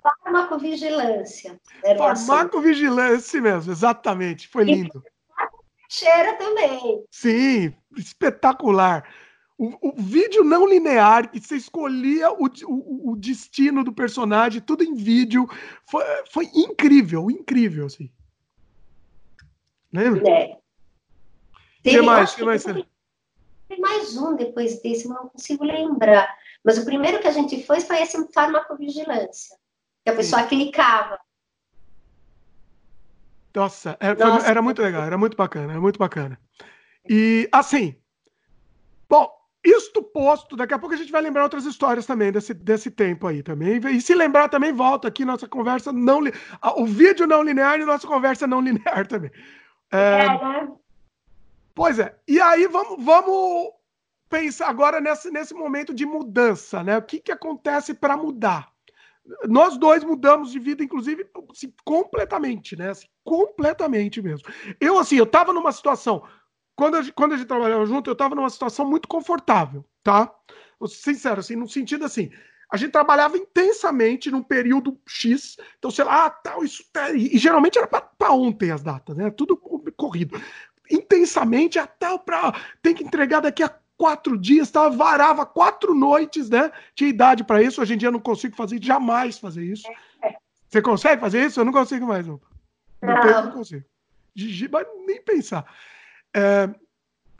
Farmacovigilância. 0.00 1.60
Farmacovigilância 1.96 3.40
mesmo, 3.40 3.72
exatamente. 3.72 4.46
Foi 4.48 4.64
lindo. 4.64 5.02
Cheira 5.92 6.38
também. 6.38 7.04
Sim, 7.10 7.74
espetacular. 7.98 9.06
O, 9.58 9.90
o, 9.90 9.92
vídeo 9.94 10.42
não 10.42 10.66
linear, 10.66 11.30
que 11.30 11.38
você 11.38 11.54
escolhia 11.54 12.32
o, 12.32 12.46
o, 12.46 13.10
o, 13.12 13.16
destino 13.16 13.84
do 13.84 13.92
personagem, 13.92 14.62
tudo 14.62 14.82
em 14.82 14.94
vídeo, 14.94 15.46
foi, 15.84 16.02
foi 16.30 16.50
incrível, 16.54 17.30
incrível, 17.30 17.84
assim. 17.84 18.10
Lembra? 19.92 20.30
É. 20.30 20.58
Tem, 21.82 21.96
que 21.96 22.00
mais? 22.00 22.34
Que 22.34 22.42
mais? 22.42 22.64
Tem, 22.64 22.86
tem 23.68 23.78
mais 23.78 24.16
um 24.16 24.34
depois 24.34 24.80
desse, 24.80 25.06
não 25.06 25.28
consigo 25.28 25.62
lembrar. 25.62 26.34
Mas 26.64 26.78
o 26.78 26.86
primeiro 26.86 27.20
que 27.20 27.28
a 27.28 27.32
gente 27.32 27.66
foi 27.66 27.80
foi 27.82 28.00
esse 28.00 28.32
farmacovigilância. 28.32 29.58
Que 30.02 30.10
a 30.10 30.16
pessoa 30.16 30.40
Sim. 30.44 30.48
clicava. 30.48 31.20
Nossa, 33.54 33.96
era, 34.00 34.24
Nossa, 34.24 34.46
era 34.46 34.62
muito 34.62 34.80
legal, 34.80 35.02
era 35.02 35.18
muito 35.18 35.36
bacana, 35.36 35.72
era 35.72 35.80
muito 35.80 35.98
bacana. 35.98 36.38
E 37.08 37.48
assim, 37.52 37.94
bom, 39.08 39.30
isto 39.64 40.02
posto, 40.02 40.56
daqui 40.56 40.74
a 40.74 40.78
pouco 40.78 40.94
a 40.94 40.98
gente 40.98 41.12
vai 41.12 41.22
lembrar 41.22 41.44
outras 41.44 41.64
histórias 41.64 42.06
também 42.06 42.32
desse, 42.32 42.52
desse 42.54 42.90
tempo 42.90 43.26
aí 43.26 43.42
também. 43.42 43.80
E 43.94 44.00
se 44.00 44.14
lembrar 44.14 44.48
também, 44.48 44.72
volta 44.72 45.08
aqui 45.08 45.24
nossa 45.24 45.46
conversa 45.46 45.92
não 45.92 46.20
o 46.76 46.86
vídeo 46.86 47.26
não 47.26 47.42
linear 47.42 47.78
e 47.78 47.84
nossa 47.84 48.06
conversa 48.06 48.46
não 48.46 48.60
linear 48.62 49.06
também. 49.06 49.30
É, 49.92 50.24
é, 50.24 50.26
né? 50.26 50.68
Pois 51.74 51.98
é. 51.98 52.14
E 52.26 52.40
aí 52.40 52.66
vamos, 52.66 53.04
vamos 53.04 53.72
pensar 54.28 54.68
agora 54.68 55.00
nesse, 55.00 55.30
nesse 55.30 55.54
momento 55.54 55.94
de 55.94 56.06
mudança, 56.06 56.82
né? 56.82 56.96
O 56.96 57.02
que, 57.02 57.20
que 57.20 57.30
acontece 57.30 57.94
para 57.94 58.16
mudar? 58.16 58.71
Nós 59.48 59.76
dois 59.78 60.02
mudamos 60.02 60.50
de 60.50 60.58
vida, 60.58 60.82
inclusive, 60.82 61.26
assim, 61.50 61.72
completamente, 61.84 62.76
né? 62.76 62.90
Assim, 62.90 63.06
completamente 63.24 64.20
mesmo. 64.20 64.48
Eu, 64.80 64.98
assim, 64.98 65.16
eu 65.16 65.26
tava 65.26 65.52
numa 65.52 65.70
situação 65.70 66.24
quando 66.74 66.96
a, 66.96 67.12
quando 67.12 67.34
a 67.34 67.36
gente 67.36 67.46
trabalhava 67.46 67.84
junto, 67.86 68.08
eu 68.08 68.12
estava 68.12 68.34
numa 68.34 68.50
situação 68.50 68.88
muito 68.88 69.06
confortável, 69.08 69.84
tá? 70.02 70.32
Sincero, 70.88 71.40
assim, 71.40 71.54
no 71.54 71.68
sentido 71.68 72.04
assim, 72.04 72.30
a 72.70 72.76
gente 72.76 72.90
trabalhava 72.90 73.36
intensamente 73.36 74.30
num 74.30 74.42
período 74.42 74.98
X, 75.06 75.56
então, 75.78 75.90
sei 75.90 76.04
lá, 76.04 76.26
ah, 76.26 76.30
tal, 76.30 76.64
isso, 76.64 76.82
e, 77.14 77.36
e 77.36 77.38
geralmente 77.38 77.78
era 77.78 77.86
para 77.86 78.32
ontem 78.32 78.70
as 78.70 78.82
datas, 78.82 79.16
né? 79.16 79.30
Tudo 79.30 79.56
corrido. 79.56 80.40
Intensamente, 80.90 81.78
a 81.78 81.86
tal, 81.86 82.18
para 82.18 82.52
tem 82.82 82.94
que 82.94 83.04
entregar 83.04 83.40
daqui 83.40 83.62
a 83.62 83.68
quatro 84.02 84.36
dias, 84.36 84.70
tá? 84.70 84.88
varava 84.88 85.46
quatro 85.46 85.94
noites, 85.94 86.50
né? 86.50 86.72
Tinha 86.94 87.10
idade 87.10 87.44
para 87.44 87.62
isso, 87.62 87.80
hoje 87.80 87.94
em 87.94 87.96
dia 87.96 88.08
eu 88.08 88.12
não 88.12 88.20
consigo 88.20 88.56
fazer, 88.56 88.82
jamais 88.82 89.38
fazer 89.38 89.64
isso. 89.64 89.86
Você 90.68 90.82
consegue 90.82 91.20
fazer 91.20 91.46
isso? 91.46 91.60
Eu 91.60 91.64
não 91.64 91.72
consigo 91.72 92.06
mais, 92.06 92.26
não. 92.26 92.40
Não, 93.00 93.14
não. 93.14 93.44
não 93.44 93.52
consigo. 93.52 93.84
Mas 94.70 94.86
nem 95.06 95.22
pensar 95.22 95.66
é, 96.34 96.68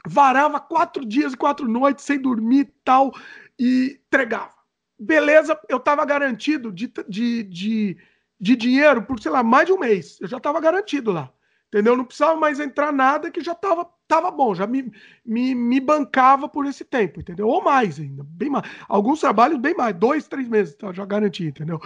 varava 0.05 0.59
quatro 0.59 1.05
dias 1.05 1.33
e 1.33 1.37
quatro 1.37 1.67
noites 1.67 2.05
sem 2.05 2.19
dormir 2.19 2.59
e 2.59 2.73
tal, 2.83 3.13
e 3.59 3.99
entregava. 4.05 4.53
Beleza, 4.97 5.59
eu 5.67 5.77
estava 5.77 6.05
garantido 6.05 6.71
de, 6.71 6.91
de, 7.07 7.43
de, 7.43 7.97
de 8.39 8.55
dinheiro 8.55 9.01
por, 9.03 9.19
sei 9.19 9.31
lá, 9.31 9.43
mais 9.43 9.65
de 9.65 9.73
um 9.73 9.79
mês. 9.79 10.17
Eu 10.21 10.27
já 10.27 10.37
estava 10.37 10.61
garantido 10.61 11.11
lá. 11.11 11.29
Entendeu? 11.67 11.97
Não 11.97 12.05
precisava 12.05 12.39
mais 12.39 12.59
entrar 12.59 12.93
nada 12.93 13.31
que 13.31 13.41
já 13.41 13.53
estava 13.53 13.83
tava 14.07 14.29
bom, 14.29 14.53
já 14.53 14.67
me, 14.67 14.91
me, 15.25 15.55
me 15.55 15.79
bancava 15.79 16.47
por 16.47 16.65
esse 16.65 16.83
tempo, 16.83 17.19
entendeu? 17.19 17.47
Ou 17.47 17.61
mais 17.61 17.99
ainda, 17.99 18.23
bem 18.23 18.49
mais. 18.49 18.69
Alguns 18.87 19.19
trabalhos 19.19 19.59
bem 19.59 19.75
mais, 19.75 19.95
dois, 19.95 20.27
três 20.27 20.47
meses, 20.47 20.73
então, 20.73 20.93
já 20.93 21.05
garanti, 21.05 21.45
entendeu? 21.45 21.79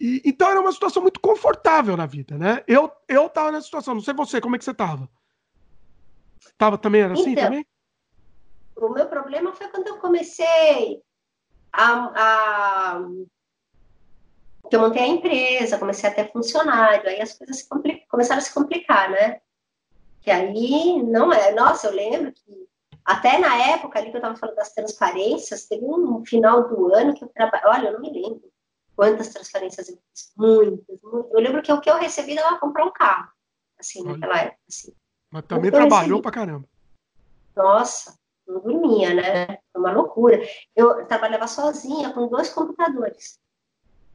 E, 0.00 0.20
então 0.24 0.50
era 0.50 0.60
uma 0.60 0.72
situação 0.72 1.02
muito 1.02 1.20
confortável 1.20 1.96
na 1.96 2.06
vida, 2.06 2.36
né? 2.36 2.62
Eu, 2.66 2.90
eu 3.08 3.28
tava 3.28 3.52
nessa 3.52 3.66
situação, 3.66 3.94
não 3.94 4.02
sei 4.02 4.14
você, 4.14 4.40
como 4.40 4.56
é 4.56 4.58
que 4.58 4.64
você 4.64 4.74
tava? 4.74 5.08
Tava 6.58 6.76
também 6.76 7.02
era 7.02 7.14
assim 7.14 7.32
então, 7.32 7.44
também? 7.44 7.66
O 8.76 8.88
meu 8.88 9.06
problema 9.06 9.52
foi 9.52 9.68
quando 9.68 9.86
eu 9.86 9.98
comecei 9.98 11.00
a, 11.72 12.96
a 12.96 13.00
que 14.68 14.76
eu 14.76 14.80
montei 14.80 15.02
a 15.02 15.06
empresa, 15.06 15.78
comecei 15.78 16.08
a 16.08 16.14
ter 16.14 16.32
funcionário, 16.32 17.08
aí 17.08 17.20
as 17.20 17.36
coisas 17.36 17.66
começaram 18.08 18.38
a 18.38 18.42
se 18.42 18.54
complicar, 18.54 19.10
né? 19.10 19.40
Que 20.22 20.30
aí 20.30 21.02
não 21.02 21.32
é. 21.32 21.52
Nossa, 21.52 21.88
eu 21.88 21.94
lembro 21.94 22.32
que 22.32 22.68
até 23.04 23.38
na 23.38 23.56
época 23.56 23.98
ali 23.98 24.10
que 24.10 24.16
eu 24.16 24.18
estava 24.18 24.36
falando 24.36 24.56
das 24.56 24.72
transparências, 24.72 25.66
teve 25.66 25.84
um 25.84 26.24
final 26.24 26.68
do 26.68 26.94
ano 26.94 27.14
que 27.14 27.24
eu 27.24 27.28
trabalhei. 27.28 27.68
Olha, 27.68 27.88
eu 27.88 27.92
não 27.94 28.00
me 28.00 28.12
lembro 28.12 28.42
quantas 28.94 29.28
transferências 29.28 29.88
eu 29.88 29.96
fiz. 29.96 30.32
Muitas, 30.36 30.98
muitas. 31.02 31.32
Eu 31.32 31.40
lembro 31.40 31.62
que 31.62 31.72
o 31.72 31.80
que 31.80 31.90
eu 31.90 31.98
recebi 31.98 32.36
dava 32.36 32.58
comprar 32.58 32.84
um 32.84 32.92
carro, 32.92 33.28
assim, 33.78 34.04
naquela 34.04 34.38
época. 34.38 34.60
Assim. 34.68 34.92
Mas 35.30 35.44
também 35.46 35.70
trabalhou 35.70 36.22
pra 36.22 36.30
caramba. 36.30 36.68
Nossa, 37.56 38.16
não 38.46 38.60
dormia, 38.60 39.14
né? 39.14 39.46
Foi 39.72 39.80
uma 39.80 39.92
loucura. 39.92 40.40
Eu 40.76 41.04
trabalhava 41.06 41.48
sozinha 41.48 42.12
com 42.12 42.28
dois 42.28 42.50
computadores. 42.50 43.40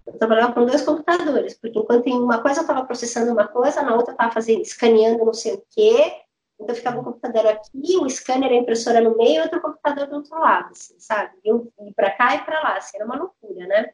Eu 0.07 0.17
trabalhava 0.17 0.53
com 0.53 0.65
dois 0.65 0.81
computadores, 0.81 1.53
porque 1.55 1.77
enquanto 1.77 2.07
em 2.07 2.13
uma 2.13 2.41
coisa 2.41 2.59
eu 2.59 2.61
estava 2.61 2.85
processando 2.85 3.31
uma 3.31 3.47
coisa, 3.47 3.81
na 3.81 3.93
outra 3.93 4.11
eu 4.11 4.13
estava 4.13 4.31
fazendo, 4.31 4.61
escaneando 4.61 5.25
não 5.25 5.33
sei 5.33 5.55
o 5.55 5.63
quê. 5.69 6.21
Então 6.59 6.75
ficava 6.75 6.99
um 6.99 7.03
computador 7.03 7.45
aqui, 7.45 7.97
o 7.97 8.09
scanner, 8.09 8.51
a 8.51 8.55
impressora 8.55 8.99
no 9.01 9.15
meio 9.15 9.35
e 9.35 9.41
outro 9.41 9.61
computador 9.61 10.07
do 10.07 10.15
outro 10.15 10.39
lado, 10.39 10.71
assim, 10.71 10.95
sabe? 10.97 11.37
Eu 11.43 11.71
ir 11.81 11.93
para 11.93 12.09
cá 12.11 12.35
e 12.35 12.43
para 12.43 12.61
lá, 12.61 12.77
assim, 12.77 12.97
era 12.97 13.05
uma 13.05 13.17
loucura, 13.17 13.67
né? 13.67 13.91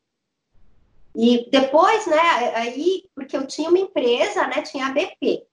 E 1.15 1.49
depois, 1.51 2.07
né, 2.07 2.19
aí, 2.55 3.03
porque 3.13 3.35
eu 3.35 3.45
tinha 3.45 3.69
uma 3.69 3.79
empresa, 3.79 4.47
né, 4.47 4.61
tinha 4.61 4.87
a 4.87 4.91
BP, 4.91 5.45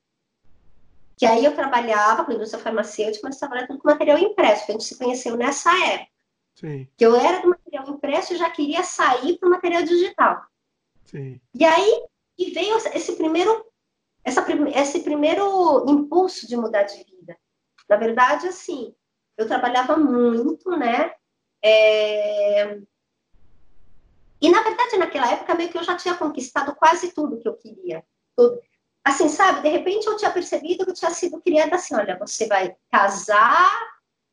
que 1.16 1.26
aí 1.26 1.44
eu 1.44 1.54
trabalhava 1.54 2.24
com 2.24 2.32
indústria 2.32 2.62
farmacêutica, 2.62 3.26
mas 3.26 3.38
trabalhava 3.38 3.66
com 3.66 3.78
material 3.84 4.16
impresso, 4.16 4.64
que 4.64 4.72
a 4.72 4.74
gente 4.74 4.84
se 4.84 4.96
conheceu 4.96 5.36
nessa 5.36 5.70
época. 5.86 6.10
Sim. 6.54 6.88
Que 6.96 7.04
eu 7.04 7.14
era 7.16 7.42
do 7.42 7.48
material 7.48 7.88
impresso 7.88 8.34
e 8.34 8.36
já 8.36 8.48
queria 8.50 8.82
sair 8.82 9.36
para 9.38 9.48
o 9.48 9.50
material 9.50 9.82
digital. 9.82 10.42
Sim. 11.10 11.40
E 11.54 11.64
aí 11.64 12.04
e 12.38 12.50
veio 12.52 12.76
esse 12.94 13.16
primeiro, 13.16 13.66
essa, 14.24 14.46
esse 14.74 15.00
primeiro 15.00 15.84
impulso 15.88 16.48
de 16.48 16.56
mudar 16.56 16.84
de 16.84 17.04
vida. 17.04 17.36
Na 17.88 17.96
verdade, 17.96 18.46
assim, 18.46 18.94
eu 19.36 19.46
trabalhava 19.46 19.96
muito, 19.96 20.70
né? 20.70 21.12
É... 21.62 22.78
E, 24.40 24.48
na 24.48 24.62
verdade, 24.62 24.96
naquela 24.96 25.30
época, 25.30 25.54
meio 25.54 25.68
que 25.68 25.76
eu 25.76 25.84
já 25.84 25.96
tinha 25.96 26.14
conquistado 26.14 26.74
quase 26.74 27.12
tudo 27.12 27.38
que 27.38 27.46
eu 27.46 27.56
queria. 27.56 28.02
Tudo. 28.34 28.58
Assim, 29.04 29.28
sabe? 29.28 29.62
De 29.62 29.68
repente, 29.68 30.06
eu 30.06 30.16
tinha 30.16 30.30
percebido 30.30 30.84
que 30.84 30.90
eu 30.90 30.94
tinha 30.94 31.10
sido 31.10 31.42
criada 31.42 31.76
assim: 31.76 31.94
olha, 31.94 32.18
você 32.18 32.46
vai 32.46 32.74
casar, 32.90 33.70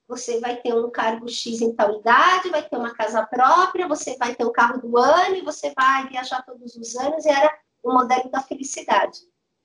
você 0.08 0.40
vai 0.40 0.56
ter 0.58 0.74
um 0.74 0.90
cargo 0.90 1.28
X 1.28 1.62
em 1.62 1.76
tal 1.76 2.00
idade, 2.00 2.50
vai 2.50 2.68
ter 2.68 2.78
uma 2.78 2.94
casa 2.94 3.26
própria, 3.26 3.88
você 3.88 4.16
vai 4.18 4.34
ter 4.34 4.46
o 4.46 4.52
carro 4.52 4.80
do 4.80 4.98
ano 4.98 5.36
e 5.36 5.42
você 5.42 5.74
vai 5.76 6.08
viajar 6.08 6.44
todos 6.44 6.76
os 6.76 6.96
anos. 6.96 7.26
E 7.26 7.30
era 7.30 7.54
o 7.84 7.94
modelo 7.94 8.30
da 8.30 8.42
felicidade. 8.42 9.20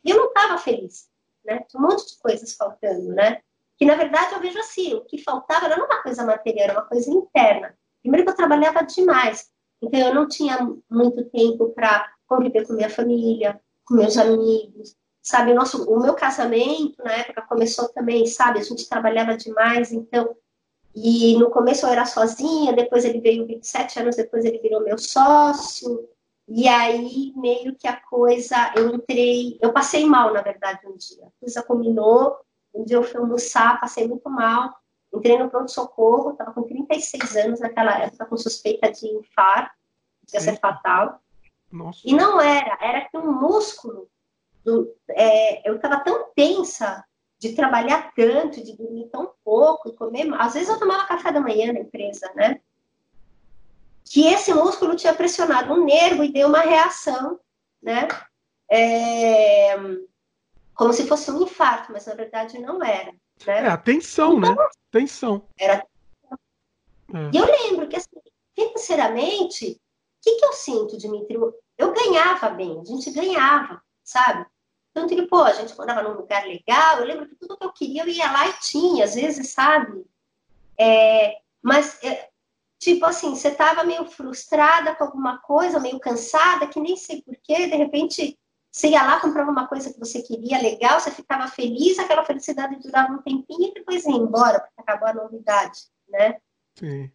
E 0.04 0.10
eu 0.10 0.16
não 0.16 0.28
estava 0.28 0.58
feliz, 0.58 1.08
né? 1.44 1.60
Tinha 1.68 1.80
um 1.80 1.86
monte 1.86 2.06
de 2.06 2.18
coisas 2.18 2.54
faltando, 2.54 3.08
né? 3.14 3.40
Que 3.78 3.84
na 3.84 3.94
verdade 3.94 4.34
eu 4.34 4.40
vejo 4.40 4.58
assim, 4.58 4.94
o 4.94 5.04
que 5.04 5.18
faltava 5.18 5.68
não 5.68 5.76
era 5.76 5.84
uma 5.84 6.02
coisa 6.02 6.24
material, 6.24 6.64
era 6.64 6.72
uma 6.80 6.88
coisa 6.88 7.10
interna. 7.10 7.76
Primeiro 8.00 8.26
que 8.26 8.32
eu 8.32 8.36
trabalhava 8.36 8.82
demais, 8.82 9.48
então 9.80 10.00
eu 10.00 10.14
não 10.14 10.26
tinha 10.28 10.58
muito 10.90 11.24
tempo 11.30 11.70
para 11.70 12.12
conviver 12.26 12.66
com 12.66 12.72
minha 12.72 12.90
família, 12.90 13.60
com 13.84 13.94
meus 13.94 14.16
amigos, 14.16 14.96
sabe? 15.22 15.54
Nosso, 15.54 15.84
o 15.90 16.00
meu 16.00 16.14
casamento 16.14 17.02
na 17.02 17.12
época 17.12 17.42
começou 17.42 17.88
também, 17.88 18.26
sabe? 18.26 18.58
A 18.58 18.62
gente 18.62 18.88
trabalhava 18.88 19.36
demais, 19.36 19.92
então 19.92 20.36
e 20.94 21.38
no 21.38 21.50
começo 21.50 21.86
eu 21.86 21.90
era 21.90 22.04
sozinha, 22.04 22.72
depois 22.72 23.04
ele 23.04 23.20
veio 23.20 23.46
27 23.46 24.00
anos 24.00 24.16
depois 24.16 24.44
ele 24.44 24.58
virou 24.58 24.82
meu 24.82 24.98
sócio. 24.98 26.06
E 26.46 26.68
aí, 26.68 27.32
meio 27.34 27.74
que 27.76 27.88
a 27.88 27.96
coisa, 27.96 28.72
eu 28.76 28.94
entrei, 28.94 29.58
eu 29.62 29.72
passei 29.72 30.04
mal, 30.04 30.34
na 30.34 30.42
verdade, 30.42 30.86
um 30.86 30.96
dia. 30.96 31.26
A 31.26 31.40
coisa 31.40 31.62
combinou, 31.62 32.36
um 32.74 32.84
dia 32.84 32.96
eu 32.96 33.02
fui 33.02 33.18
almoçar, 33.18 33.80
passei 33.80 34.06
muito 34.06 34.28
mal, 34.28 34.70
entrei 35.14 35.38
no 35.38 35.48
pronto-socorro, 35.48 36.32
estava 36.32 36.52
com 36.52 36.62
36 36.62 37.36
anos 37.36 37.60
naquela 37.60 37.98
época, 37.98 38.26
com 38.26 38.36
suspeita 38.36 38.90
de 38.90 39.06
infarto, 39.06 39.74
de 40.24 40.40
ser 40.40 40.58
fatal. 40.58 41.20
Nossa. 41.70 42.00
E 42.04 42.12
não 42.12 42.38
era, 42.38 42.76
era 42.82 43.08
que 43.08 43.16
um 43.16 43.32
músculo, 43.32 44.08
do, 44.64 44.94
é, 45.10 45.68
eu 45.68 45.76
estava 45.76 46.00
tão 46.00 46.30
tensa 46.34 47.04
de 47.38 47.54
trabalhar 47.54 48.12
tanto, 48.14 48.62
de 48.62 48.76
dormir 48.76 49.08
tão 49.10 49.32
pouco, 49.44 49.92
comer. 49.94 50.32
Às 50.34 50.54
vezes 50.54 50.68
eu 50.68 50.78
tomava 50.78 51.06
café 51.06 51.32
da 51.32 51.40
manhã 51.40 51.72
na 51.72 51.80
empresa, 51.80 52.30
né? 52.34 52.60
que 54.04 54.26
esse 54.26 54.52
músculo 54.52 54.96
tinha 54.96 55.14
pressionado 55.14 55.72
um 55.72 55.84
nervo 55.84 56.24
e 56.24 56.32
deu 56.32 56.48
uma 56.48 56.60
reação, 56.60 57.38
né? 57.82 58.08
É, 58.70 59.74
como 60.74 60.92
se 60.92 61.06
fosse 61.06 61.30
um 61.30 61.42
infarto, 61.42 61.92
mas 61.92 62.06
na 62.06 62.14
verdade 62.14 62.58
não 62.58 62.82
era. 62.82 63.12
Né? 63.46 63.64
É, 63.64 63.66
a 63.66 63.76
tensão, 63.76 64.38
né? 64.38 64.48
então, 64.48 64.64
né? 64.64 64.70
Tensão. 64.90 65.42
Era. 65.58 65.86
É. 67.14 67.30
E 67.32 67.36
eu 67.36 67.44
lembro 67.46 67.88
que, 67.88 67.96
assim, 67.96 68.08
financeiramente, 68.54 69.72
o 69.72 69.78
que, 70.22 70.36
que 70.36 70.44
eu 70.44 70.52
sinto, 70.52 70.98
Dimitri? 70.98 71.36
Eu 71.78 71.92
ganhava 71.92 72.50
bem, 72.50 72.80
a 72.80 72.84
gente 72.84 73.10
ganhava, 73.10 73.82
sabe? 74.04 74.46
Tanto 74.94 75.14
que, 75.14 75.22
pô, 75.26 75.42
a 75.42 75.52
gente 75.52 75.76
morava 75.76 76.02
num 76.02 76.16
lugar 76.16 76.44
legal, 76.46 76.98
eu 76.98 77.06
lembro 77.06 77.28
que 77.28 77.36
tudo 77.36 77.56
que 77.56 77.64
eu 77.64 77.72
queria 77.72 78.02
eu 78.02 78.08
ia 78.08 78.30
lá 78.30 78.48
e 78.48 78.52
tinha, 78.60 79.04
às 79.04 79.14
vezes, 79.14 79.50
sabe? 79.50 80.04
É, 80.78 81.38
mas 81.62 82.02
é, 82.02 82.30
Tipo 82.82 83.06
assim, 83.06 83.30
você 83.30 83.46
estava 83.46 83.84
meio 83.84 84.04
frustrada 84.06 84.92
com 84.96 85.04
alguma 85.04 85.38
coisa, 85.38 85.78
meio 85.78 86.00
cansada, 86.00 86.66
que 86.66 86.80
nem 86.80 86.96
sei 86.96 87.22
porquê, 87.22 87.68
de 87.68 87.76
repente 87.76 88.36
você 88.72 88.88
ia 88.88 89.04
lá, 89.04 89.20
comprava 89.20 89.52
uma 89.52 89.68
coisa 89.68 89.92
que 89.92 90.00
você 90.00 90.20
queria, 90.20 90.60
legal, 90.60 90.98
você 90.98 91.12
ficava 91.12 91.46
feliz, 91.46 91.96
aquela 92.00 92.24
felicidade 92.24 92.80
durava 92.80 93.12
um 93.12 93.22
tempinho 93.22 93.68
e 93.68 93.74
depois 93.74 94.04
ia 94.04 94.16
embora, 94.16 94.58
porque 94.58 94.80
acabou 94.80 95.06
a 95.06 95.14
novidade, 95.14 95.78
né? 96.08 96.40
Sim. 96.74 97.08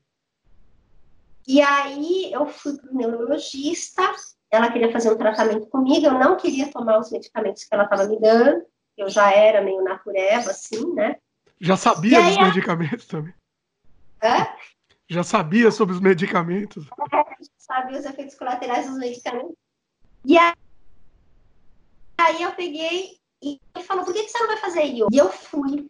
E 1.46 1.60
aí 1.60 2.32
eu 2.32 2.46
fui 2.48 2.78
para 2.78 2.90
o 2.90 2.96
neurologista, 2.96 4.10
ela 4.58 4.72
queria 4.72 4.92
fazer 4.92 5.12
um 5.12 5.18
tratamento 5.18 5.68
comigo, 5.68 6.06
eu 6.06 6.14
não 6.14 6.38
queria 6.38 6.72
tomar 6.72 7.00
os 7.00 7.12
medicamentos 7.12 7.64
que 7.64 7.74
ela 7.74 7.84
estava 7.84 8.06
me 8.06 8.20
dando, 8.20 8.66
eu 8.98 9.10
já 9.10 9.32
era 9.32 9.62
meio 9.62 9.84
natureba, 9.84 10.52
assim, 10.52 10.94
né? 10.94 11.18
Já 11.60 11.78
sabia 11.78 12.22
dos 12.22 12.38
medicamentos 12.38 13.08
também. 13.08 13.34
Hã? 14.24 14.48
Já 15.10 15.24
sabia 15.24 15.72
sobre 15.72 15.96
os 15.96 16.02
medicamentos? 16.02 16.86
É, 17.14 17.46
sabia 17.58 18.00
os 18.00 18.06
efeitos 18.06 18.36
colaterais 18.36 18.88
dos 18.88 18.98
medicamentos. 18.98 19.56
E 20.26 20.38
aí, 20.38 20.54
aí 22.18 22.42
eu 22.42 22.52
peguei 22.54 23.18
e 23.42 23.60
falou, 23.84 24.04
por 24.04 24.14
que, 24.14 24.28
você 24.28 24.38
não 24.40 24.48
vai 24.48 24.58
fazer 24.58 24.84
yoga? 24.84 25.08
E 25.12 25.18
eu 25.18 25.32
fui 25.32 25.90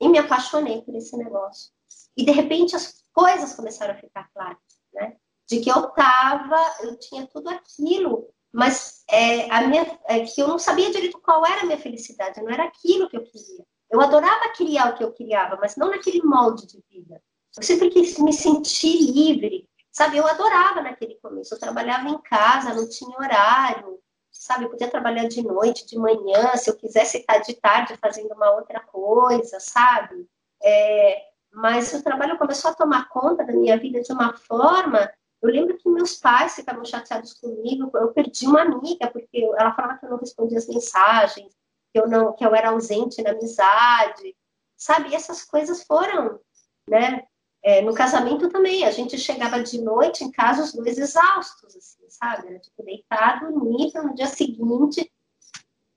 e 0.00 0.08
me 0.08 0.18
apaixonei 0.18 0.82
por 0.82 0.94
esse 0.94 1.16
negócio. 1.16 1.70
E 2.16 2.24
de 2.24 2.32
repente 2.32 2.74
as 2.74 3.04
coisas 3.12 3.54
começaram 3.54 3.94
a 3.94 3.98
ficar 3.98 4.28
claras, 4.32 4.58
né? 4.92 5.16
De 5.48 5.60
que 5.60 5.70
eu 5.70 5.88
tava, 5.90 6.56
eu 6.82 6.98
tinha 6.98 7.26
tudo 7.26 7.48
aquilo, 7.48 8.28
mas 8.52 9.02
é, 9.10 9.50
a 9.50 9.66
minha, 9.66 9.98
é, 10.06 10.20
que 10.20 10.40
eu 10.40 10.48
não 10.48 10.58
sabia 10.58 10.90
direito 10.90 11.20
qual 11.20 11.44
era 11.46 11.62
a 11.62 11.64
minha 11.64 11.78
felicidade, 11.78 12.42
não 12.42 12.50
era 12.50 12.64
aquilo 12.64 13.08
que 13.08 13.16
eu 13.16 13.24
queria. 13.24 13.64
Eu 13.90 14.00
adorava 14.00 14.52
criar 14.54 14.90
o 14.90 14.94
que 14.96 15.04
eu 15.04 15.12
criava, 15.12 15.56
mas 15.60 15.76
não 15.76 15.90
naquele 15.90 16.22
molde 16.22 16.66
de 16.66 16.82
vida. 16.90 17.22
Eu 17.56 17.62
sempre 17.62 17.88
quis 17.90 18.18
me 18.18 18.32
sentir 18.32 19.10
livre, 19.10 19.68
sabe? 19.90 20.18
Eu 20.18 20.26
adorava 20.26 20.82
naquele 20.82 21.16
começo. 21.16 21.54
Eu 21.54 21.58
trabalhava 21.58 22.08
em 22.08 22.18
casa, 22.18 22.74
não 22.74 22.88
tinha 22.88 23.18
horário, 23.18 23.98
sabe? 24.30 24.64
Eu 24.64 24.70
podia 24.70 24.90
trabalhar 24.90 25.26
de 25.26 25.42
noite, 25.42 25.86
de 25.86 25.98
manhã, 25.98 26.54
se 26.56 26.70
eu 26.70 26.76
quisesse 26.76 27.18
estar 27.18 27.38
de 27.38 27.54
tarde 27.54 27.96
fazendo 27.96 28.32
uma 28.32 28.50
outra 28.52 28.80
coisa, 28.80 29.58
sabe? 29.58 30.28
É, 30.62 31.22
mas 31.52 31.92
o 31.92 32.02
trabalho 32.02 32.38
começou 32.38 32.70
a 32.70 32.74
tomar 32.74 33.08
conta 33.08 33.44
da 33.44 33.52
minha 33.52 33.76
vida 33.76 34.00
de 34.00 34.12
uma 34.12 34.36
forma. 34.36 35.10
Eu 35.40 35.50
lembro 35.50 35.76
que 35.78 35.88
meus 35.88 36.16
pais 36.16 36.54
ficavam 36.54 36.84
chateados 36.84 37.34
comigo. 37.34 37.90
Eu 37.94 38.12
perdi 38.12 38.46
uma 38.46 38.62
amiga 38.62 39.08
porque 39.10 39.44
ela 39.56 39.74
falava 39.74 39.98
que 39.98 40.06
eu 40.06 40.10
não 40.10 40.18
respondia 40.18 40.58
as 40.58 40.66
mensagens, 40.66 41.52
que 41.92 42.00
eu 42.00 42.08
não, 42.08 42.34
que 42.34 42.44
eu 42.44 42.54
era 42.54 42.70
ausente 42.70 43.22
na 43.22 43.30
amizade, 43.30 44.36
sabe? 44.76 45.10
E 45.10 45.14
essas 45.14 45.44
coisas 45.44 45.84
foram, 45.84 46.40
né? 46.88 47.24
É, 47.62 47.82
no 47.82 47.92
casamento 47.92 48.48
também, 48.48 48.84
a 48.84 48.90
gente 48.90 49.18
chegava 49.18 49.62
de 49.62 49.80
noite 49.82 50.22
em 50.24 50.30
casa 50.30 50.62
os 50.62 50.72
dois 50.72 50.96
exaustos, 50.96 51.76
assim, 51.76 52.08
sabe? 52.08 52.48
Era, 52.48 52.58
tipo, 52.60 52.84
deitado, 52.84 53.50
nível, 53.60 54.04
no 54.04 54.14
dia 54.14 54.28
seguinte. 54.28 55.12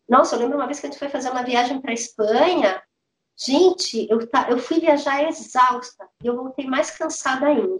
Nossa, 0.10 0.36
eu 0.36 0.40
lembro 0.40 0.58
uma 0.58 0.66
vez 0.66 0.80
que 0.80 0.88
a 0.88 0.90
gente 0.90 1.00
foi 1.00 1.10
fazer 1.10 1.30
uma 1.30 1.44
viagem 1.44 1.80
para 1.80 1.94
Espanha. 1.94 2.82
Gente, 3.38 4.08
eu, 4.10 4.28
tá, 4.28 4.50
eu 4.50 4.58
fui 4.58 4.80
viajar 4.80 5.24
exausta 5.24 6.10
e 6.24 6.28
eu 6.28 6.36
voltei 6.36 6.66
mais 6.66 6.92
cansada 6.92 7.48
ainda. 7.48 7.80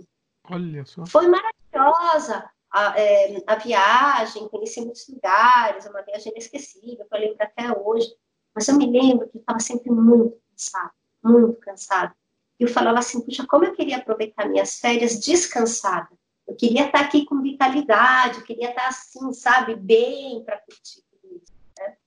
Olha 0.52 0.86
só. 0.86 1.06
Foi 1.06 1.28
maravilhosa 1.28 2.50
a, 2.70 3.00
é, 3.00 3.44
a 3.48 3.56
viagem, 3.56 4.48
conheci 4.50 4.82
muitos 4.82 5.08
lugares, 5.08 5.86
uma 5.86 6.02
viagem 6.02 6.32
inesquecível, 6.32 7.06
que 7.06 7.16
eu 7.16 7.20
lembro 7.20 7.38
até 7.40 7.72
hoje. 7.78 8.14
Mas 8.54 8.68
eu 8.68 8.76
me 8.76 8.86
lembro 8.86 9.30
que 9.30 9.38
eu 9.38 9.42
estava 9.42 9.60
sempre 9.60 9.90
muito 9.92 10.38
cansada, 10.52 10.92
muito 11.24 11.60
cansada 11.60 12.16
eu 12.64 12.68
falava 12.68 13.00
assim, 13.00 13.20
puxa, 13.22 13.46
como 13.48 13.66
eu 13.66 13.74
queria 13.74 13.98
aproveitar 13.98 14.48
minhas 14.48 14.80
férias 14.80 15.20
descansada. 15.20 16.10
Eu 16.48 16.56
queria 16.56 16.86
estar 16.86 17.00
aqui 17.00 17.26
com 17.26 17.42
vitalidade, 17.42 18.38
eu 18.38 18.44
queria 18.44 18.70
estar 18.70 18.88
assim, 18.88 19.34
sabe, 19.34 19.76
bem 19.76 20.44
para 20.44 20.60
curtir 20.60 21.02
tudo 21.10 21.36
isso, 21.36 21.54
né? 21.80 21.98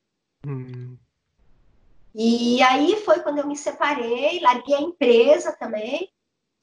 Hum. 0.47 0.97
E 2.15 2.63
aí 2.63 3.03
foi 3.05 3.19
quando 3.21 3.39
eu 3.39 3.47
me 3.49 3.57
separei, 3.57 4.39
larguei 4.41 4.77
a 4.77 4.81
empresa 4.81 5.51
também. 5.53 6.13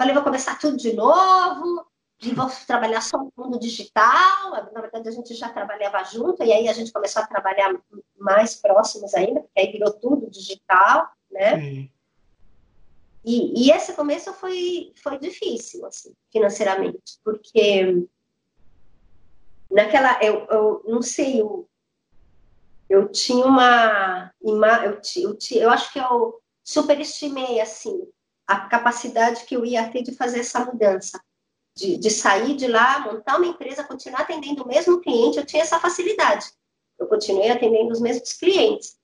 Falei, 0.02 0.16
vou 0.16 0.24
começar 0.24 0.58
tudo 0.58 0.78
de 0.78 0.93
novo, 0.93 1.86
e 2.24 2.34
vou 2.34 2.49
trabalhar 2.66 3.02
só 3.02 3.20
no 3.20 3.32
mundo 3.38 3.60
digital. 3.60 4.49
Na 4.74 4.82
verdade, 4.82 5.08
a 5.08 5.12
gente 5.12 5.36
já 5.36 5.47
trabalhava 5.47 6.04
junto, 6.06 6.43
e 6.43 6.52
aí 6.52 6.68
a 6.68 6.74
gente 6.74 6.91
começou 6.91 7.22
a 7.22 7.28
trabalhar 7.28 7.72
mais 8.18 8.56
próximos 8.56 9.14
ainda, 9.14 9.41
porque 9.41 9.60
aí 9.60 9.72
virou 9.72 9.93
tudo 9.93 10.28
digital, 10.28 11.08
né? 11.30 11.88
E, 13.24 13.68
e, 13.68 13.72
esse 13.72 13.93
começo 13.93 14.34
foi, 14.34 14.91
foi 15.04 15.20
difícil, 15.20 15.86
assim, 15.86 16.12
financeiramente, 16.32 17.20
porque 17.24 18.08
naquela, 19.70 20.20
eu, 20.24 20.47
eu 20.49 20.84
não 20.88 21.04
sei, 21.04 21.39
eu, 21.39 21.70
eu 22.89 23.08
tinha 23.10 23.45
uma, 23.45 24.34
eu, 24.41 24.99
eu, 25.18 25.38
eu 25.52 25.70
acho 25.70 25.93
que 25.93 25.99
eu 25.99 26.41
superestimei, 26.64 27.62
assim, 27.62 28.02
a 28.52 28.60
capacidade 28.68 29.45
que 29.45 29.56
eu 29.56 29.66
ia 29.66 29.89
ter 29.89 30.04
de 30.04 30.16
fazer 30.16 30.39
essa 30.39 30.64
mudança. 30.64 31.20
de, 31.76 31.97
de 31.97 32.10
sair 32.10 32.56
de 32.56 32.68
lá, 32.68 32.99
montar 32.99 33.38
uma 33.38 33.47
empresa, 33.47 33.84
continuar 33.84 34.22
atendendo 34.22 34.64
o 34.64 34.68
mesmo 34.68 34.99
cliente, 34.99 35.38
eu 35.38 35.45
tinha 35.45 35.64
essa 35.64 35.80
facilidade. 35.80 36.45
Eu 36.99 37.08
continuei 37.08 37.49
atendendo 37.49 37.91
os 37.91 38.02
mesmos 38.02 38.34
clientes, 38.34 38.97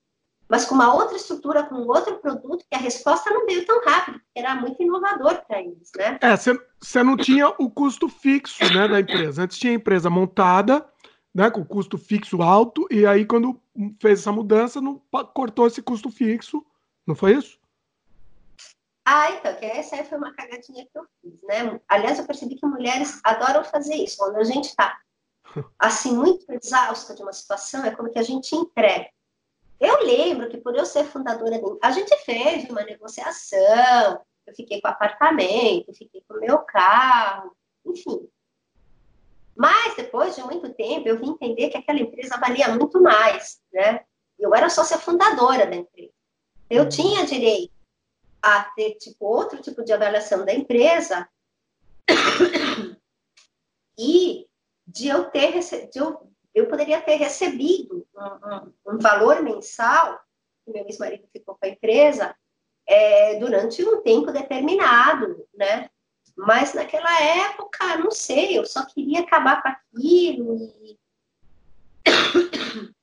mas 0.48 0.64
com 0.64 0.74
uma 0.74 0.94
outra 0.94 1.16
estrutura, 1.16 1.62
com 1.64 1.76
outro 1.86 2.18
produto, 2.18 2.64
que 2.70 2.76
a 2.76 2.80
resposta 2.80 3.30
não 3.30 3.46
veio 3.46 3.66
tão 3.66 3.82
rápido, 3.84 4.18
porque 4.20 4.38
era 4.38 4.54
muito 4.54 4.82
inovador 4.82 5.42
para 5.46 5.60
eles, 5.60 5.90
né? 5.96 6.18
É, 6.20 6.36
você 6.36 7.02
não 7.02 7.16
tinha 7.16 7.48
o 7.58 7.70
custo 7.70 8.08
fixo 8.08 8.62
né, 8.72 8.86
da 8.86 9.00
empresa. 9.00 9.42
Antes 9.42 9.58
tinha 9.58 9.72
a 9.72 9.76
empresa 9.76 10.08
montada, 10.08 10.86
né, 11.34 11.50
com 11.50 11.64
custo 11.64 11.98
fixo 11.98 12.42
alto, 12.42 12.86
e 12.90 13.04
aí 13.04 13.24
quando 13.24 13.60
fez 14.00 14.20
essa 14.20 14.32
mudança, 14.32 14.80
não 14.80 15.00
cortou 15.34 15.66
esse 15.66 15.82
custo 15.82 16.10
fixo, 16.10 16.64
não 17.06 17.14
foi 17.14 17.34
isso? 17.34 17.58
Ah, 19.10 19.30
então, 19.30 19.54
que 19.54 19.64
essa 19.64 19.96
aí 19.96 20.04
foi 20.04 20.18
uma 20.18 20.34
cagadinha 20.34 20.84
que 20.84 20.98
eu 20.98 21.02
fiz, 21.22 21.42
né? 21.44 21.80
Aliás, 21.88 22.18
eu 22.18 22.26
percebi 22.26 22.56
que 22.56 22.66
mulheres 22.66 23.18
adoram 23.24 23.64
fazer 23.64 23.94
isso. 23.94 24.18
Quando 24.18 24.36
a 24.36 24.44
gente 24.44 24.66
está, 24.66 25.00
assim, 25.80 26.14
muito 26.14 26.44
exausta 26.52 27.14
de 27.14 27.22
uma 27.22 27.32
situação, 27.32 27.82
é 27.86 27.90
como 27.90 28.10
que 28.10 28.18
a 28.18 28.22
gente 28.22 28.54
entrega. 28.54 29.08
Eu 29.80 30.04
lembro 30.04 30.50
que 30.50 30.58
por 30.58 30.76
eu 30.76 30.84
ser 30.84 31.04
fundadora, 31.04 31.58
a 31.82 31.90
gente 31.90 32.14
fez 32.18 32.68
uma 32.68 32.82
negociação, 32.82 34.20
eu 34.46 34.54
fiquei 34.54 34.78
com 34.78 34.88
apartamento, 34.88 35.94
fiquei 35.94 36.22
com 36.28 36.34
meu 36.34 36.58
carro, 36.58 37.56
enfim. 37.86 38.28
Mas 39.56 39.96
depois 39.96 40.36
de 40.36 40.42
muito 40.42 40.68
tempo, 40.74 41.08
eu 41.08 41.18
vim 41.18 41.30
entender 41.30 41.70
que 41.70 41.78
aquela 41.78 41.98
empresa 41.98 42.36
valia 42.36 42.68
muito 42.76 43.00
mais, 43.00 43.58
né? 43.72 44.04
Eu 44.38 44.54
era 44.54 44.68
sócia 44.68 44.98
fundadora 44.98 45.66
da 45.66 45.76
empresa. 45.76 46.12
Eu 46.68 46.90
tinha 46.90 47.24
direito 47.24 47.77
a 48.42 48.62
ter 48.74 48.94
tipo 48.94 49.24
outro 49.26 49.60
tipo 49.60 49.84
de 49.84 49.92
avaliação 49.92 50.44
da 50.44 50.52
empresa 50.52 51.28
e 53.98 54.46
de 54.86 55.08
eu 55.08 55.24
ter 55.30 55.58
de 55.58 55.98
eu, 55.98 56.30
eu 56.54 56.68
poderia 56.68 57.00
ter 57.00 57.16
recebido 57.16 58.06
um, 58.14 58.24
um, 58.24 58.94
um 58.94 58.98
valor 58.98 59.42
mensal 59.42 60.20
que 60.64 60.72
meu 60.72 60.84
ex-marido 60.86 61.28
ficou 61.32 61.56
com 61.56 61.66
a 61.66 61.68
empresa 61.68 62.34
é, 62.86 63.38
durante 63.38 63.84
um 63.84 64.00
tempo 64.02 64.32
determinado, 64.32 65.46
né? 65.54 65.90
Mas 66.36 66.72
naquela 66.72 67.20
época, 67.20 67.96
não 67.98 68.10
sei, 68.10 68.58
eu 68.58 68.64
só 68.64 68.86
queria 68.86 69.20
acabar 69.20 69.60
com 69.60 69.68
aquilo 69.68 70.56
e 70.80 70.98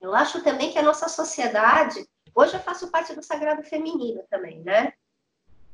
eu 0.00 0.14
acho 0.14 0.42
também 0.44 0.70
que 0.70 0.78
a 0.78 0.82
nossa 0.82 1.08
sociedade 1.08 2.06
Hoje 2.34 2.54
eu 2.54 2.60
faço 2.60 2.90
parte 2.90 3.14
do 3.14 3.22
Sagrado 3.22 3.62
Feminino 3.62 4.22
também, 4.30 4.60
né? 4.60 4.92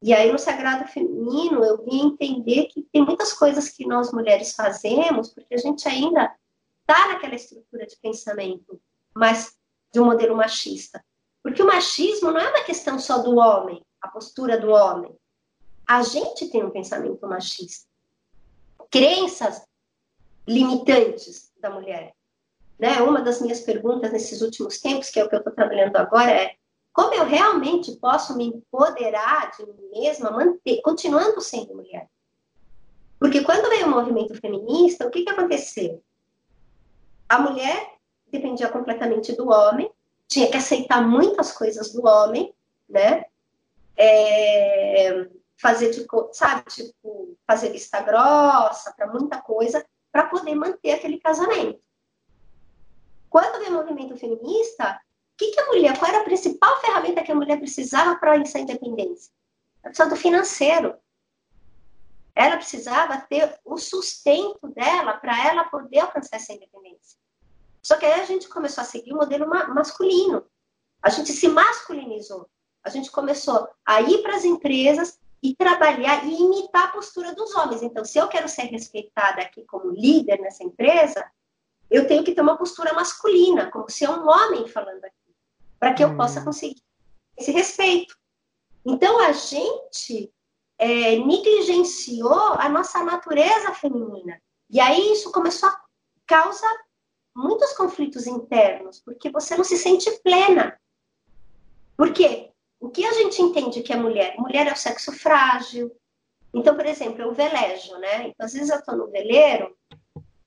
E 0.03 0.13
aí 0.13 0.31
no 0.31 0.39
Sagrado 0.39 0.87
Feminino 0.89 1.65
eu 1.65 1.85
vim 1.85 2.07
entender 2.07 2.67
que 2.67 2.83
tem 2.93 3.05
muitas 3.05 3.33
coisas 3.33 3.69
que 3.69 3.87
nós 3.87 4.13
mulheres 4.13 4.53
fazemos 4.55 5.33
porque 5.33 5.55
a 5.55 5.59
gente 5.59 5.89
ainda 5.89 6.35
está 6.81 7.09
naquela 7.09 7.35
estrutura 7.35 7.87
de 7.87 7.97
pensamento, 7.97 8.81
mas 9.15 9.57
de 9.93 10.01
um 10.01 10.05
modelo 10.05 10.37
machista. 10.37 11.05
Porque 11.43 11.63
o 11.63 11.67
machismo 11.67 12.31
não 12.31 12.41
é 12.41 12.49
uma 12.49 12.65
questão 12.65 12.99
só 12.99 13.19
do 13.19 13.37
homem, 13.37 13.85
a 14.01 14.09
postura 14.09 14.59
do 14.59 14.71
homem. 14.71 15.17
A 15.87 16.03
gente 16.03 16.49
tem 16.51 16.65
um 16.65 16.71
pensamento 16.71 17.27
machista. 17.27 17.89
Crenças 18.91 19.65
limitantes 20.47 21.53
da 21.61 21.71
mulher. 21.71 22.16
Né? 22.79 23.01
Uma 23.01 23.23
das 23.23 23.41
minhas 23.41 23.61
perguntas 23.61 24.13
nesses 24.13 24.43
últimos 24.43 24.79
tempos, 24.81 25.11
que 25.11 25.19
é 25.19 25.25
o 25.25 25.29
que 25.29 25.35
eu 25.35 25.39
estou 25.39 25.53
trabalhando 25.53 25.97
agora, 25.97 26.31
é 26.31 26.57
como 26.93 27.13
eu 27.13 27.27
realmente 27.27 27.93
posso 27.97 28.37
me 28.37 28.47
empoderar 28.47 29.51
de 29.57 29.67
mim 29.67 30.01
mesma, 30.01 30.31
manter, 30.31 30.81
continuando 30.83 31.41
sendo 31.41 31.75
mulher? 31.75 32.09
Porque 33.19 33.43
quando 33.43 33.69
veio 33.69 33.87
o 33.87 33.91
movimento 33.91 34.35
feminista, 34.41 35.07
o 35.07 35.11
que, 35.11 35.23
que 35.23 35.31
aconteceu? 35.31 36.03
A 37.29 37.39
mulher 37.39 37.97
dependia 38.31 38.69
completamente 38.69 39.33
do 39.35 39.49
homem, 39.49 39.91
tinha 40.29 40.51
que 40.51 40.57
aceitar 40.57 41.07
muitas 41.07 41.53
coisas 41.53 41.93
do 41.93 42.07
homem, 42.07 42.55
né? 42.89 43.25
É, 43.97 45.29
fazer 45.59 45.91
de, 45.91 46.07
sabe, 46.33 46.65
tipo, 46.71 47.37
fazer 47.47 47.71
vista 47.71 48.01
grossa 48.01 48.93
para 48.97 49.07
muita 49.07 49.41
coisa, 49.41 49.85
para 50.13 50.27
poder 50.27 50.55
manter 50.55 50.93
aquele 50.93 51.19
casamento. 51.19 51.81
Quando 53.37 53.59
veio 53.59 53.73
o 53.73 53.75
movimento 53.75 54.17
feminista, 54.17 54.99
o 55.35 55.37
que, 55.37 55.51
que 55.51 55.61
a 55.61 55.67
mulher, 55.67 55.99
qual 55.99 56.11
era 56.11 56.23
a 56.23 56.25
principal 56.25 56.81
ferramenta 56.81 57.23
que 57.23 57.31
a 57.31 57.35
mulher 57.35 57.59
precisava 57.59 58.17
para 58.17 58.35
essa 58.41 58.59
independência? 58.59 59.31
Ela 59.83 59.91
precisava 59.91 60.09
do 60.09 60.17
financeiro. 60.17 60.95
Ela 62.35 62.57
precisava 62.57 63.21
ter 63.21 63.61
o 63.63 63.77
sustento 63.77 64.69
dela 64.69 65.19
para 65.19 65.49
ela 65.49 65.65
poder 65.65 65.99
alcançar 65.99 66.37
essa 66.37 66.55
independência. 66.55 67.19
Só 67.83 67.99
que 67.99 68.07
aí 68.07 68.23
a 68.23 68.25
gente 68.25 68.49
começou 68.49 68.81
a 68.81 68.87
seguir 68.87 69.13
o 69.13 69.17
modelo 69.17 69.47
ma 69.47 69.69
masculino. 69.69 70.43
A 71.03 71.11
gente 71.11 71.31
se 71.31 71.47
masculinizou. 71.47 72.49
A 72.83 72.89
gente 72.89 73.11
começou 73.11 73.69
a 73.85 74.01
ir 74.01 74.23
para 74.23 74.37
as 74.37 74.47
empresas 74.47 75.19
e 75.43 75.55
trabalhar 75.55 76.25
e 76.25 76.41
imitar 76.41 76.85
a 76.85 76.93
postura 76.93 77.35
dos 77.35 77.55
homens. 77.55 77.83
Então, 77.83 78.03
se 78.03 78.17
eu 78.17 78.29
quero 78.29 78.49
ser 78.49 78.63
respeitada 78.63 79.43
aqui 79.43 79.63
como 79.67 79.91
líder 79.91 80.41
nessa 80.41 80.65
empresa, 80.65 81.23
eu 81.91 82.07
tenho 82.07 82.25
que 82.25 82.33
ter 82.33 82.41
uma 82.41 82.57
postura 82.57 82.93
masculina, 82.93 83.71
como 83.71 83.89
se 83.91 84.05
é 84.05 84.11
um 84.11 84.29
homem 84.29 84.67
falando 84.69 85.05
aqui, 85.05 85.35
para 85.79 85.95
que 85.95 86.03
eu 86.03 86.09
hum. 86.09 86.17
possa 86.17 86.43
conseguir 86.43 86.83
esse 87.37 87.51
respeito. 87.51 88.17
Então, 88.85 89.19
a 89.21 89.33
gente 89.33 90.33
é, 90.79 91.17
negligenciou 91.17 92.55
a 92.55 92.69
nossa 92.69 93.03
natureza 93.03 93.75
feminina. 93.75 94.41
E 94.71 94.81
aí 94.81 95.13
isso 95.13 95.31
começou 95.33 95.69
a 95.69 95.81
causar 96.27 96.77
muitos 97.35 97.73
conflitos 97.75 98.27
internos, 98.27 99.01
porque 99.01 99.31
você 99.31 99.57
não 99.57 99.65
se 99.65 99.77
sente 99.77 100.11
plena. 100.23 100.79
Por 101.97 102.13
quê? 102.13 102.51
O 102.81 102.89
que 102.89 103.05
a 103.05 103.13
gente 103.13 103.41
entende 103.41 103.83
que 103.83 103.93
é 103.93 103.97
mulher? 103.97 104.37
Mulher 104.39 104.67
é 104.67 104.73
o 104.73 104.77
sexo 104.77 105.13
frágil. 105.13 105.95
Então, 106.53 106.75
por 106.75 106.87
exemplo, 106.87 107.23
eu 107.23 107.35
velejo, 107.35 107.97
né? 107.99 108.29
Então, 108.29 108.47
às 108.47 108.53
vezes 108.53 108.71
eu 108.71 108.79
estou 108.79 108.97
no 108.97 109.11
veleiro 109.11 109.77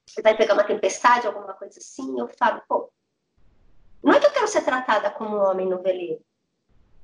você 0.09 0.21
vai 0.21 0.35
pegar 0.35 0.53
uma 0.53 0.63
tempestade, 0.63 1.27
alguma 1.27 1.53
coisa 1.53 1.79
assim, 1.79 2.19
eu 2.19 2.27
falo, 2.27 2.61
pô, 2.67 2.91
não 4.03 4.13
é 4.13 4.19
que 4.19 4.25
eu 4.25 4.31
quero 4.31 4.47
ser 4.47 4.63
tratada 4.63 5.09
como 5.11 5.37
um 5.37 5.41
homem 5.41 5.67
no 5.67 5.81
veleiro, 5.81 6.21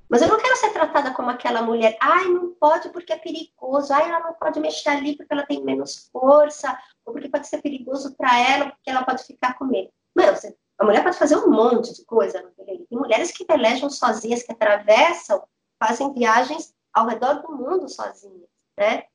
mas 0.07 0.21
eu 0.21 0.27
não 0.27 0.37
quero 0.37 0.55
ser 0.55 0.71
tratada 0.71 1.11
como 1.13 1.29
aquela 1.29 1.61
mulher, 1.61 1.97
ai, 1.99 2.25
não 2.25 2.53
pode 2.53 2.89
porque 2.89 3.13
é 3.13 3.17
perigoso, 3.17 3.91
ai, 3.93 4.09
ela 4.09 4.19
não 4.19 4.33
pode 4.33 4.59
mexer 4.59 4.89
ali 4.89 5.17
porque 5.17 5.33
ela 5.33 5.45
tem 5.45 5.63
menos 5.63 6.09
força, 6.11 6.77
ou 7.03 7.13
porque 7.13 7.29
pode 7.29 7.47
ser 7.47 7.61
perigoso 7.61 8.15
para 8.15 8.39
ela, 8.39 8.69
porque 8.71 8.89
ela 8.89 9.03
pode 9.03 9.23
ficar 9.23 9.57
com 9.57 9.65
medo. 9.65 9.89
Meu, 10.15 10.33
a 10.77 10.85
mulher 10.85 11.03
pode 11.03 11.17
fazer 11.17 11.37
um 11.37 11.49
monte 11.49 11.93
de 11.93 12.05
coisa 12.05 12.41
no 12.41 12.51
veleiro. 12.51 12.85
Tem 12.87 12.97
mulheres 12.97 13.31
que 13.31 13.45
velejam 13.45 13.89
sozinhas, 13.89 14.43
que 14.43 14.51
atravessam, 14.51 15.43
fazem 15.79 16.13
viagens 16.13 16.73
ao 16.93 17.07
redor 17.07 17.41
do 17.41 17.51
mundo 17.51 17.89
sozinhas, 17.89 18.49
né? 18.77 19.05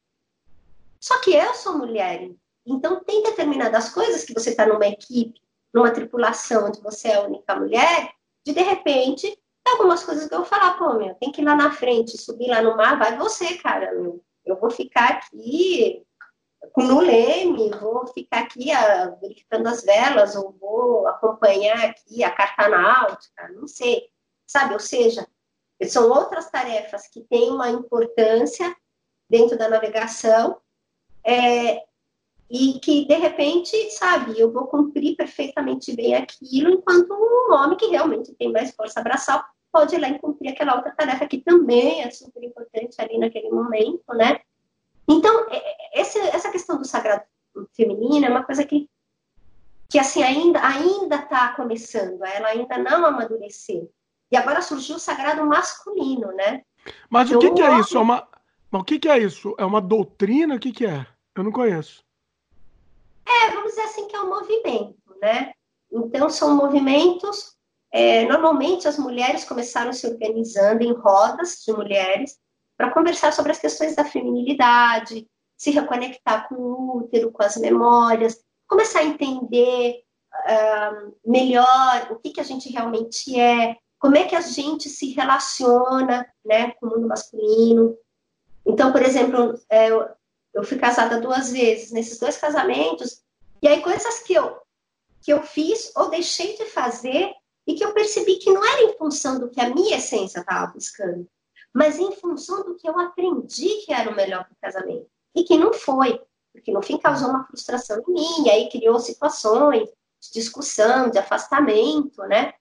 Só 0.98 1.18
que 1.20 1.34
eu 1.34 1.54
sou 1.54 1.78
mulher, 1.78 2.30
então, 2.66 3.02
tem 3.04 3.22
determinadas 3.22 3.88
coisas 3.88 4.24
que 4.24 4.34
você 4.34 4.50
está 4.50 4.66
numa 4.66 4.86
equipe, 4.86 5.40
numa 5.72 5.90
tripulação 5.90 6.66
onde 6.66 6.80
você 6.80 7.08
é 7.08 7.16
a 7.16 7.22
única 7.22 7.54
mulher, 7.56 8.12
de 8.44 8.52
de 8.52 8.62
repente, 8.62 9.26
tem 9.64 9.72
algumas 9.72 10.02
coisas 10.02 10.28
que 10.28 10.34
eu 10.34 10.38
vou 10.38 10.46
falar, 10.46 10.76
pô, 10.78 10.94
meu, 10.94 11.14
tem 11.14 11.30
que 11.30 11.40
ir 11.40 11.44
lá 11.44 11.54
na 11.54 11.72
frente, 11.72 12.18
subir 12.18 12.48
lá 12.48 12.62
no 12.62 12.76
mar, 12.76 12.98
vai 12.98 13.16
você, 13.16 13.56
cara, 13.56 13.92
meu. 13.94 14.22
Eu 14.44 14.56
vou 14.56 14.70
ficar 14.70 15.10
aqui 15.10 16.04
no 16.76 17.00
leme, 17.00 17.70
vou 17.80 18.06
ficar 18.08 18.40
aqui 18.40 18.72
a, 18.72 19.10
verificando 19.20 19.68
as 19.68 19.82
velas, 19.82 20.34
ou 20.34 20.52
vou 20.52 21.06
acompanhar 21.06 21.84
aqui 21.84 22.24
a 22.24 22.30
carta 22.30 22.68
náutica, 22.68 23.48
não 23.54 23.66
sei, 23.66 24.08
sabe? 24.46 24.74
Ou 24.74 24.80
seja, 24.80 25.26
são 25.88 26.08
outras 26.08 26.50
tarefas 26.50 27.06
que 27.08 27.22
têm 27.22 27.50
uma 27.50 27.70
importância 27.70 28.74
dentro 29.28 29.56
da 29.56 29.68
navegação, 29.68 30.60
é, 31.24 31.84
e 32.50 32.80
que 32.80 33.04
de 33.04 33.14
repente, 33.14 33.90
sabe, 33.92 34.38
eu 34.38 34.50
vou 34.50 34.66
cumprir 34.66 35.14
perfeitamente 35.14 35.94
bem 35.94 36.16
aquilo, 36.16 36.70
enquanto 36.70 37.12
um 37.12 37.54
homem 37.54 37.76
que 37.76 37.86
realmente 37.86 38.34
tem 38.34 38.50
mais 38.50 38.74
força 38.74 39.00
braçal 39.00 39.44
pode 39.70 39.94
ir 39.94 40.00
lá 40.00 40.08
e 40.08 40.18
cumprir 40.18 40.50
aquela 40.50 40.74
outra 40.74 40.90
tarefa 40.90 41.28
que 41.28 41.38
também 41.38 42.02
é 42.02 42.10
super 42.10 42.42
importante 42.42 43.00
ali 43.00 43.18
naquele 43.18 43.50
momento, 43.50 44.02
né? 44.14 44.40
Então, 45.08 45.46
é, 45.48 45.56
é, 45.56 46.00
esse, 46.00 46.18
essa 46.18 46.50
questão 46.50 46.76
do 46.76 46.84
sagrado 46.84 47.22
feminino 47.76 48.26
é 48.26 48.28
uma 48.28 48.42
coisa 48.42 48.64
que, 48.64 48.88
que 49.88 49.98
assim, 49.98 50.24
ainda 50.24 50.60
ainda 50.66 51.16
está 51.16 51.54
começando, 51.54 52.24
ela 52.24 52.48
ainda 52.48 52.78
não 52.78 53.06
amadureceu. 53.06 53.92
E 54.32 54.36
agora 54.36 54.60
surgiu 54.60 54.96
o 54.96 55.00
sagrado 55.00 55.46
masculino, 55.46 56.32
né? 56.32 56.62
Mas 57.08 57.28
então, 57.30 57.38
o 57.38 57.42
que, 57.42 57.52
que 57.52 57.62
é 57.62 57.78
isso? 57.78 57.96
É 57.96 58.00
uma... 58.00 58.28
o 58.72 58.84
que, 58.84 58.98
que 58.98 59.08
é 59.08 59.18
isso? 59.18 59.54
É 59.56 59.64
uma 59.64 59.80
doutrina? 59.80 60.56
O 60.56 60.58
que, 60.58 60.72
que 60.72 60.86
é? 60.86 61.06
Eu 61.36 61.44
não 61.44 61.52
conheço. 61.52 62.04
É, 63.26 63.50
vamos 63.50 63.70
dizer 63.70 63.82
assim 63.82 64.06
que 64.08 64.16
é 64.16 64.20
um 64.20 64.28
movimento, 64.28 64.96
né? 65.20 65.52
Então, 65.92 66.28
são 66.28 66.54
movimentos. 66.54 67.54
É, 67.92 68.24
normalmente, 68.26 68.86
as 68.86 68.98
mulheres 68.98 69.44
começaram 69.44 69.92
se 69.92 70.06
organizando 70.06 70.82
em 70.82 70.92
rodas 70.92 71.62
de 71.64 71.72
mulheres 71.72 72.38
para 72.76 72.90
conversar 72.90 73.32
sobre 73.32 73.52
as 73.52 73.58
questões 73.58 73.94
da 73.96 74.04
feminilidade, 74.04 75.28
se 75.56 75.70
reconectar 75.70 76.48
com 76.48 76.54
o 76.54 76.96
útero, 76.98 77.30
com 77.30 77.42
as 77.42 77.56
memórias, 77.56 78.42
começar 78.66 79.00
a 79.00 79.04
entender 79.04 80.02
uh, 80.32 81.14
melhor 81.26 82.08
o 82.10 82.16
que, 82.16 82.30
que 82.30 82.40
a 82.40 82.44
gente 82.44 82.70
realmente 82.70 83.38
é, 83.38 83.76
como 83.98 84.16
é 84.16 84.24
que 84.24 84.34
a 84.34 84.40
gente 84.40 84.88
se 84.88 85.12
relaciona 85.12 86.26
né, 86.42 86.70
com 86.72 86.86
o 86.86 86.90
mundo 86.90 87.08
masculino. 87.08 87.94
Então, 88.64 88.92
por 88.92 89.02
exemplo, 89.02 89.60
é, 89.68 89.88
eu, 90.54 90.64
fui 90.64 90.78
casada 90.78 91.20
duas 91.20 91.52
vezes, 91.52 91.90
nesses 91.90 92.18
dois 92.18 92.36
casamentos, 92.36 93.22
e 93.62 93.68
aí 93.68 93.82
coisas 93.82 94.20
que 94.20 94.34
eu, 94.34 94.60
que 95.20 95.32
eu 95.32 95.42
fiz 95.42 95.92
ou 95.96 96.08
deixei 96.08 96.56
de 96.56 96.64
fazer 96.66 97.32
e 97.66 97.74
que 97.74 97.84
eu 97.84 97.92
percebi 97.92 98.36
que 98.36 98.50
não 98.50 98.64
era 98.64 98.82
em 98.82 98.96
função 98.96 99.38
do 99.38 99.50
que 99.50 99.60
a 99.60 99.70
minha 99.70 99.96
essência 99.96 100.40
estava 100.40 100.72
buscando, 100.72 101.28
mas 101.72 101.98
em 101.98 102.12
função 102.12 102.64
do 102.64 102.74
que 102.74 102.88
eu 102.88 102.98
aprendi 102.98 103.68
que 103.84 103.92
era 103.92 104.10
o 104.10 104.16
melhor 104.16 104.44
para 104.44 104.52
o 104.52 104.60
casamento. 104.60 105.06
E 105.34 105.44
que 105.44 105.56
não 105.56 105.72
foi, 105.72 106.20
porque 106.52 106.72
no 106.72 106.82
fim 106.82 106.98
causou 106.98 107.28
uma 107.28 107.44
frustração 107.44 108.02
em 108.08 108.12
mim, 108.12 108.44
e 108.46 108.50
aí 108.50 108.68
criou 108.68 108.98
situações 108.98 109.88
de 110.20 110.32
discussão, 110.32 111.08
de 111.08 111.18
afastamento, 111.18 112.22
né? 112.22 112.52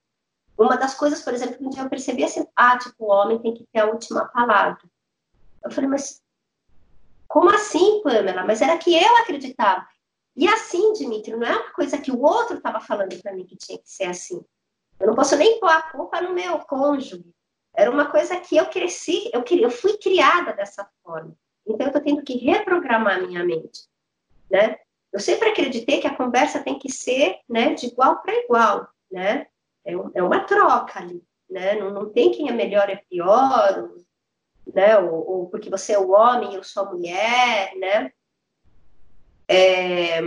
Uma 0.58 0.76
das 0.76 0.94
coisas, 0.94 1.22
por 1.22 1.34
exemplo, 1.34 1.58
que 1.58 1.66
um 1.66 1.70
dia 1.70 1.84
eu 1.84 1.90
percebi 1.90 2.24
assim, 2.24 2.46
ah, 2.56 2.78
tipo, 2.78 3.06
o 3.06 3.10
homem 3.10 3.40
tem 3.40 3.54
que 3.54 3.66
ter 3.72 3.80
a 3.80 3.88
última 3.88 4.26
palavra. 4.28 4.82
Eu 5.64 5.72
falei, 5.72 5.90
mas 5.90 6.22
como 7.30 7.52
assim, 7.52 8.02
Pamela? 8.02 8.44
Mas 8.44 8.60
era 8.60 8.78
que 8.78 8.94
eu 8.94 9.18
acreditava. 9.18 9.88
E 10.36 10.48
assim, 10.48 10.94
Dimitri, 10.94 11.36
não 11.36 11.46
é 11.46 11.52
uma 11.52 11.72
coisa 11.74 11.98
que 12.00 12.12
o 12.12 12.22
outro 12.22 12.58
estava 12.58 12.82
falando 12.82 13.16
para 13.22 13.34
mim 13.34 13.46
que 13.46 13.56
tinha 13.56 13.78
que 13.78 13.90
ser 13.90 14.06
assim. 14.06 14.44
Eu 15.00 15.08
não 15.08 15.16
posso 15.16 15.38
nem 15.38 15.60
pôr 15.60 15.70
a 15.70 15.82
culpa 15.84 16.20
no 16.22 16.34
meu 16.34 16.58
cônjuge. 16.60 17.24
Era 17.76 17.92
uma 17.92 18.10
coisa 18.10 18.40
que 18.40 18.58
eu 18.58 18.66
cresci, 18.66 19.30
eu, 19.32 19.44
eu 19.48 19.70
fui 19.70 19.98
criada 19.98 20.54
dessa 20.54 20.90
forma. 21.04 21.36
Então, 21.68 21.86
eu 21.86 21.88
estou 21.88 22.02
tendo 22.02 22.24
que 22.24 22.38
reprogramar 22.38 23.22
minha 23.22 23.44
mente, 23.44 23.88
né? 24.50 24.78
Eu 25.14 25.20
sempre 25.20 25.50
acreditei 25.50 26.02
que 26.02 26.08
a 26.08 26.16
conversa 26.16 26.64
tem 26.64 26.80
que 26.80 26.92
ser, 26.92 27.40
né, 27.48 27.74
de 27.74 27.88
igual 27.88 28.22
para 28.22 28.34
igual, 28.34 28.88
né? 29.12 29.46
É, 29.86 29.94
é, 29.94 30.24
uma 30.24 30.42
troca 30.42 31.00
ali, 31.00 31.24
né? 31.50 31.76
Não, 31.76 31.92
não 31.92 32.10
tem 32.10 32.32
quem 32.32 32.50
é 32.50 32.52
melhor 32.52 32.90
é 32.90 32.96
pior, 32.96 33.90
né? 34.74 34.98
Ou, 34.98 35.30
ou, 35.30 35.50
porque 35.50 35.70
você 35.70 35.94
é 35.94 36.00
o 36.00 36.12
homem 36.12 36.54
e 36.54 36.56
eu 36.56 36.64
sou 36.64 36.84
a 36.84 36.92
mulher, 36.92 37.76
né? 37.78 38.12
É... 39.48 40.20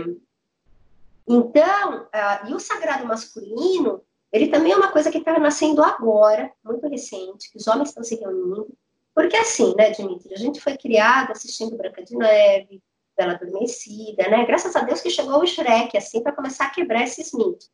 Então, 1.27 2.03
uh, 2.03 2.49
e 2.49 2.53
o 2.53 2.59
sagrado 2.59 3.05
masculino, 3.05 4.01
ele 4.31 4.49
também 4.49 4.73
é 4.73 4.75
uma 4.75 4.91
coisa 4.91 5.09
que 5.09 5.19
está 5.19 5.39
nascendo 5.39 5.81
agora, 5.81 6.51
muito 6.63 6.87
recente, 6.87 7.49
que 7.49 7.57
os 7.57 7.67
homens 7.67 7.89
estão 7.89 8.03
se 8.03 8.15
reunindo. 8.15 8.75
Porque 9.15 9.37
assim, 9.37 9.73
né, 9.75 9.91
Dimitri, 9.91 10.33
a 10.33 10.37
gente 10.37 10.59
foi 10.59 10.75
criado 10.75 11.31
assistindo 11.31 11.77
Branca 11.77 12.03
de 12.03 12.17
Neve, 12.17 12.81
Bela 13.15 13.33
Adormecida, 13.33 14.27
né? 14.27 14.45
Graças 14.45 14.75
a 14.75 14.81
Deus 14.81 15.01
que 15.01 15.09
chegou 15.09 15.39
o 15.39 15.47
Shrek, 15.47 15.95
assim, 15.95 16.21
para 16.21 16.33
começar 16.33 16.65
a 16.65 16.69
quebrar 16.71 17.03
esses 17.03 17.31
mitos. 17.33 17.71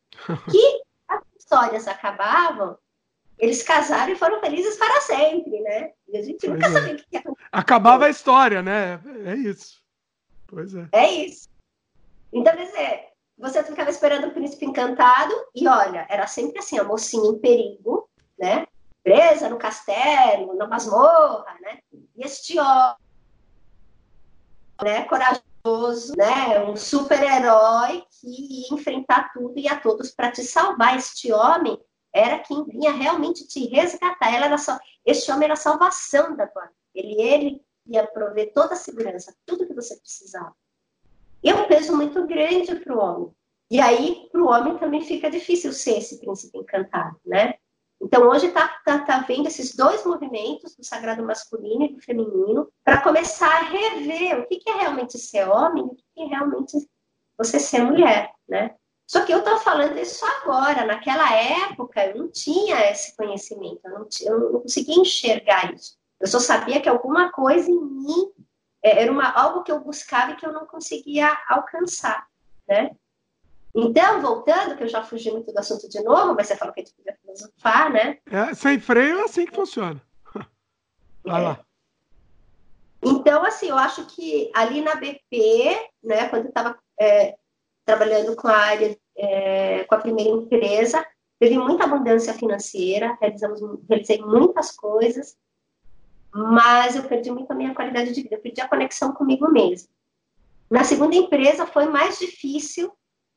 Que 0.51 0.81
as 1.07 1.23
histórias 1.37 1.87
acabavam, 1.87 2.77
eles 3.39 3.63
casaram 3.63 4.11
e 4.11 4.17
foram 4.17 4.39
felizes 4.41 4.75
para 4.75 4.99
sempre, 5.01 5.61
né? 5.61 5.93
E 6.09 6.17
a 6.17 6.21
gente 6.21 6.45
pois 6.45 6.51
nunca 6.51 6.67
é. 6.67 6.71
sabia 6.71 6.93
o 6.93 6.97
que 6.97 7.05
ia 7.11 7.19
acontecer. 7.19 7.47
Acabava 7.51 8.05
a 8.05 8.09
história, 8.09 8.61
né? 8.61 8.99
É 9.25 9.33
isso. 9.33 9.81
Pois 10.45 10.75
é. 10.75 10.87
É 10.91 11.09
isso. 11.09 11.47
Então, 12.33 12.53
quer 12.55 12.65
dizer, 12.65 13.07
você 13.37 13.63
ficava 13.63 13.89
esperando 13.89 14.27
o 14.27 14.31
príncipe 14.31 14.65
encantado 14.65 15.33
e 15.55 15.67
olha, 15.67 16.05
era 16.09 16.27
sempre 16.27 16.59
assim, 16.59 16.77
a 16.77 16.83
mocinha 16.83 17.31
em 17.31 17.39
perigo, 17.39 18.09
né? 18.37 18.67
Presa 19.01 19.47
no 19.47 19.57
castelo, 19.57 20.55
na 20.55 20.67
masmorra, 20.67 21.55
né? 21.61 21.79
E 21.93 22.25
este 22.25 22.59
homem, 22.59 22.95
né, 24.83 25.03
corajoso, 25.05 26.13
né, 26.17 26.59
um 26.61 26.75
super-herói 26.75 28.03
que 28.19 28.27
ia 28.27 28.75
enfrentar 28.75 29.31
tudo 29.33 29.57
e 29.57 29.67
a 29.67 29.79
todos 29.79 30.11
para 30.11 30.31
te 30.31 30.43
salvar. 30.43 30.97
Este 30.97 31.31
homem 31.31 31.79
era 32.13 32.39
quem 32.39 32.63
vinha 32.65 32.91
realmente 32.91 33.47
te 33.47 33.67
resgatar. 33.67 34.33
Ela 34.33 34.47
era 34.47 34.57
só, 34.57 34.77
este 35.05 35.31
homem 35.31 35.45
era 35.45 35.53
a 35.53 35.57
salvação 35.57 36.35
da 36.35 36.47
tua 36.47 36.63
vida. 36.63 36.75
Ele, 36.95 37.21
ele 37.21 37.61
ia 37.85 38.05
prover 38.07 38.51
toda 38.53 38.73
a 38.73 38.77
segurança, 38.77 39.35
tudo 39.45 39.65
que 39.65 39.73
você 39.73 39.95
precisava. 39.95 40.55
E 41.43 41.49
é 41.49 41.55
um 41.55 41.67
peso 41.67 41.95
muito 41.95 42.25
grande 42.25 42.75
para 42.75 42.95
o 42.95 42.99
homem. 42.99 43.31
E 43.71 43.79
aí, 43.79 44.27
para 44.31 44.41
o 44.41 44.47
homem 44.47 44.77
também 44.77 45.01
fica 45.01 45.29
difícil 45.29 45.71
ser 45.71 45.99
esse 45.99 46.19
príncipe 46.19 46.57
encantado, 46.57 47.17
né? 47.25 47.53
Então, 48.01 48.23
hoje 48.29 48.47
está 48.47 48.67
tá, 48.85 48.99
tá 48.99 49.19
vendo 49.19 49.47
esses 49.47 49.75
dois 49.75 50.05
movimentos, 50.05 50.75
do 50.75 50.83
sagrado 50.83 51.21
masculino 51.21 51.83
e 51.83 51.93
do 51.93 52.01
feminino, 52.01 52.71
para 52.83 53.01
começar 53.01 53.49
a 53.49 53.63
rever 53.63 54.39
o 54.39 54.47
que, 54.47 54.57
que 54.57 54.69
é 54.69 54.73
realmente 54.73 55.17
ser 55.17 55.47
homem 55.47 55.83
e 55.83 55.87
o 55.87 55.95
que, 55.95 56.03
que 56.15 56.21
é 56.21 56.25
realmente 56.25 56.77
você 57.37 57.59
ser 57.59 57.81
mulher, 57.81 58.33
né? 58.47 58.75
Só 59.09 59.25
que 59.25 59.33
eu 59.33 59.39
estou 59.39 59.57
falando 59.57 59.97
isso 59.97 60.23
agora. 60.23 60.85
Naquela 60.85 61.33
época, 61.33 62.05
eu 62.05 62.15
não 62.15 62.27
tinha 62.29 62.91
esse 62.91 63.17
conhecimento, 63.17 63.79
eu 63.83 63.91
não, 63.91 64.07
tinha, 64.07 64.29
eu 64.29 64.51
não 64.51 64.61
conseguia 64.61 65.01
enxergar 65.01 65.73
isso. 65.73 65.97
Eu 66.19 66.27
só 66.27 66.39
sabia 66.39 66.79
que 66.79 66.87
alguma 66.87 67.31
coisa 67.31 67.71
em 67.71 67.83
mim 67.83 68.31
é, 68.83 69.01
era 69.01 69.11
uma, 69.11 69.31
algo 69.31 69.63
que 69.63 69.71
eu 69.71 69.79
buscava 69.79 70.33
e 70.33 70.35
que 70.35 70.45
eu 70.45 70.53
não 70.53 70.67
conseguia 70.67 71.35
alcançar, 71.49 72.27
né? 72.67 72.91
Então, 73.73 74.21
voltando, 74.21 74.77
que 74.77 74.83
eu 74.83 74.87
já 74.87 75.03
fugi 75.03 75.31
muito 75.31 75.51
do 75.51 75.57
assunto 75.57 75.89
de 75.89 76.03
novo, 76.03 76.35
mas 76.35 76.45
você 76.45 76.55
falou 76.55 76.71
que 76.71 76.81
a 76.81 76.83
gente 76.83 76.95
podia 76.95 77.17
filosofar, 77.19 77.91
né? 77.91 78.19
É, 78.27 78.53
sem 78.53 78.79
freio 78.79 79.21
é 79.21 79.23
assim 79.23 79.47
que 79.47 79.55
funciona. 79.55 79.99
Vai 81.25 81.41
é. 81.41 81.45
lá. 81.45 81.59
Então, 83.01 83.43
assim, 83.43 83.69
eu 83.69 83.77
acho 83.77 84.05
que 84.05 84.51
ali 84.53 84.81
na 84.81 84.93
BP, 84.93 85.89
né, 86.03 86.29
quando 86.29 86.43
eu 86.43 86.49
estava 86.49 86.77
é, 86.99 87.35
trabalhando 87.89 88.35
com 88.35 88.47
a 88.47 88.55
área, 88.55 88.95
é, 89.17 89.83
com 89.85 89.95
a 89.95 89.99
primeira 89.99 90.29
empresa, 90.29 91.03
teve 91.39 91.57
muita 91.57 91.85
abundância 91.85 92.35
financeira, 92.35 93.17
realizamos, 93.19 93.59
realizei 93.89 94.21
muitas 94.21 94.69
coisas, 94.69 95.35
mas 96.31 96.95
eu 96.95 97.03
perdi 97.03 97.31
muito 97.31 97.49
a 97.49 97.55
minha 97.55 97.73
qualidade 97.73 98.13
de 98.13 98.21
vida, 98.21 98.35
eu 98.35 98.41
perdi 98.41 98.61
a 98.61 98.67
conexão 98.67 99.11
comigo 99.11 99.51
mesma. 99.51 99.89
Na 100.69 100.83
segunda 100.83 101.15
empresa 101.15 101.65
foi 101.65 101.87
mais 101.87 102.19
difícil, 102.19 102.91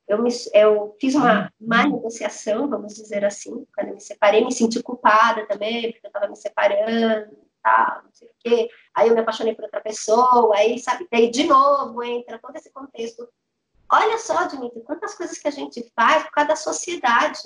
eu, 0.06 0.22
me, 0.22 0.30
eu 0.52 0.94
fiz 1.00 1.14
uma 1.14 1.50
má 1.58 1.86
negociação, 1.86 2.68
vamos 2.68 2.94
dizer 2.94 3.24
assim, 3.24 3.66
quando 3.74 3.88
eu 3.88 3.94
me 3.94 4.00
separei, 4.02 4.44
me 4.44 4.52
senti 4.52 4.82
culpada 4.82 5.46
também, 5.46 5.92
porque 5.92 6.06
eu 6.06 6.08
estava 6.08 6.28
me 6.28 6.36
separando, 6.36 7.32
não 7.64 8.12
sei 8.12 8.28
o 8.28 8.32
quê. 8.38 8.68
Aí 8.94 9.08
eu 9.08 9.14
me 9.14 9.20
apaixonei 9.20 9.54
por 9.54 9.64
outra 9.64 9.80
pessoa, 9.80 10.54
aí, 10.54 10.78
sabe, 10.78 11.08
daí 11.10 11.30
de 11.30 11.44
novo 11.44 12.02
entra 12.02 12.38
todo 12.38 12.54
esse 12.56 12.70
contexto. 12.70 13.26
Olha 13.92 14.18
só, 14.18 14.46
Dimitri, 14.46 14.80
quantas 14.82 15.14
coisas 15.14 15.36
que 15.36 15.46
a 15.46 15.50
gente 15.50 15.92
faz 15.94 16.22
por 16.22 16.32
causa 16.32 16.48
da 16.48 16.56
sociedade. 16.56 17.42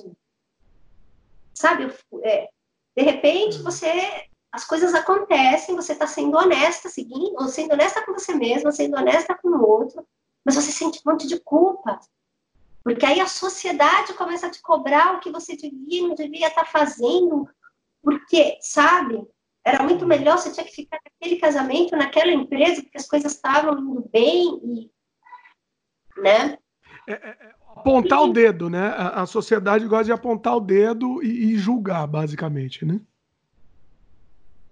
Sabe, 1.53 1.93
é, 2.23 2.49
de 2.97 3.03
repente 3.03 3.61
você 3.63 4.29
as 4.53 4.65
coisas 4.65 4.95
acontecem, 4.95 5.75
você 5.75 5.93
está 5.93 6.07
sendo 6.07 6.39
honesta, 6.39 6.89
seguindo, 6.89 7.35
ou 7.35 7.49
sendo 7.49 7.73
honesta 7.75 8.03
com 8.03 8.13
você 8.13 8.33
mesma, 8.33 8.73
sendo 8.73 8.97
honesta 8.97 9.35
com 9.35 9.49
o 9.49 9.69
outro, 9.69 10.07
mas 10.43 10.55
você 10.55 10.73
sente 10.73 11.01
um 11.05 11.11
monte 11.11 11.27
de 11.27 11.39
culpa. 11.41 12.01
Porque 12.83 13.05
aí 13.05 13.21
a 13.21 13.27
sociedade 13.27 14.15
começa 14.15 14.47
a 14.47 14.51
te 14.51 14.63
cobrar 14.63 15.15
o 15.15 15.21
que 15.21 15.31
você 15.31 15.57
devia 15.57 15.99
e 16.01 16.09
não 16.09 16.15
devia 16.15 16.47
estar 16.47 16.65
tá 16.65 16.71
fazendo, 16.71 17.47
porque, 18.03 18.57
sabe, 18.63 19.27
era 19.63 19.83
muito 19.83 20.07
melhor, 20.07 20.39
você 20.39 20.51
tinha 20.53 20.65
que 20.65 20.75
ficar 20.75 21.01
naquele 21.05 21.39
casamento, 21.39 21.97
naquela 21.97 22.33
empresa, 22.33 22.81
porque 22.81 22.97
as 22.97 23.09
coisas 23.09 23.33
estavam 23.33 23.79
indo 23.79 24.09
bem, 24.11 24.59
e, 24.65 24.91
né? 26.19 26.59
É, 27.07 27.13
é, 27.13 27.29
é 27.29 27.55
apontar 27.77 28.21
e... 28.21 28.23
o 28.23 28.33
dedo, 28.33 28.71
né? 28.71 28.89
A, 28.89 29.23
a, 29.23 29.27
sociedade 29.27 29.87
gosta 29.87 30.05
de 30.05 30.13
apontar 30.13 30.57
o 30.57 30.61
dedo 30.61 31.23
e, 31.23 31.53
e 31.53 31.59
julgar, 31.59 32.07
basicamente, 32.07 32.85
né? 32.85 33.01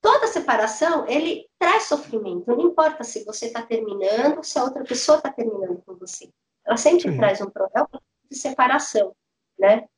toda 0.04 0.26
separação, 0.26 1.08
ele 1.08 1.48
traz 1.58 1.84
sofrimento. 1.84 2.44
Não 2.46 2.60
importa 2.60 3.02
se 3.02 3.24
você 3.24 3.46
está 3.46 3.62
terminando, 3.62 4.44
se 4.44 4.58
a 4.58 4.64
outra 4.64 4.84
pessoa 4.84 5.16
está 5.16 5.32
terminando 5.32 5.82
com 5.86 5.94
você. 5.94 6.30
Ela 6.62 6.76
sempre 6.76 7.10
Sim. 7.10 7.16
traz 7.16 7.40
um 7.40 7.48
problema 7.48 7.88
de 8.30 8.36
separação, 8.36 9.16
né? 9.58 9.88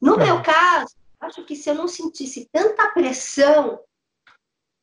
No 0.00 0.14
é. 0.20 0.24
meu 0.24 0.40
caso, 0.40 0.94
acho 1.18 1.44
que 1.44 1.56
se 1.56 1.68
eu 1.68 1.74
não 1.74 1.88
sentisse 1.88 2.48
tanta 2.52 2.88
pressão, 2.92 3.80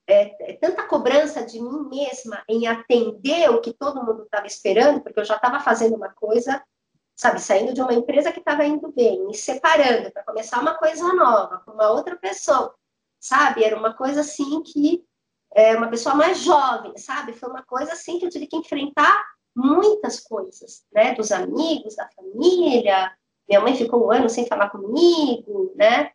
é, 0.07 0.51
é, 0.51 0.53
tanta 0.53 0.83
cobrança 0.83 1.45
de 1.45 1.61
mim 1.61 1.89
mesma 1.89 2.43
em 2.47 2.67
atender 2.67 3.49
o 3.49 3.61
que 3.61 3.73
todo 3.73 4.03
mundo 4.03 4.23
estava 4.23 4.47
esperando, 4.47 5.01
porque 5.01 5.19
eu 5.19 5.25
já 5.25 5.35
estava 5.35 5.59
fazendo 5.59 5.95
uma 5.95 6.09
coisa, 6.09 6.63
sabe, 7.15 7.41
saindo 7.41 7.73
de 7.73 7.81
uma 7.81 7.93
empresa 7.93 8.31
que 8.31 8.39
estava 8.39 8.65
indo 8.65 8.91
bem, 8.91 9.25
me 9.25 9.35
separando 9.35 10.11
para 10.11 10.23
começar 10.23 10.59
uma 10.61 10.75
coisa 10.75 11.13
nova 11.13 11.61
com 11.65 11.71
uma 11.71 11.89
outra 11.91 12.15
pessoa 12.15 12.73
sabe? 13.19 13.63
Era 13.63 13.77
uma 13.77 13.93
coisa 13.93 14.21
assim 14.21 14.61
que 14.63 15.03
é 15.53 15.75
uma 15.75 15.89
pessoa 15.89 16.15
mais 16.15 16.39
jovem, 16.39 16.95
sabe? 16.97 17.33
Foi 17.33 17.49
uma 17.49 17.63
coisa 17.63 17.93
assim 17.93 18.19
que 18.19 18.25
eu 18.25 18.29
tive 18.29 18.47
que 18.47 18.55
enfrentar 18.55 19.23
muitas 19.55 20.19
coisas, 20.19 20.83
né? 20.91 21.15
Dos 21.15 21.31
amigos, 21.31 21.95
da 21.95 22.07
família. 22.09 23.11
Minha 23.47 23.61
mãe 23.61 23.75
ficou 23.75 24.05
um 24.05 24.11
ano 24.11 24.29
sem 24.29 24.45
falar 24.45 24.69
comigo, 24.69 25.73
né? 25.75 26.11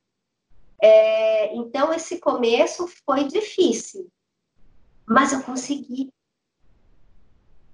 É, 0.85 1.55
então 1.55 1.95
esse 1.95 2.19
começo 2.19 2.89
foi 3.07 3.23
difícil, 3.29 4.11
mas 5.07 5.33
eu 5.33 5.41
consegui. 5.45 6.13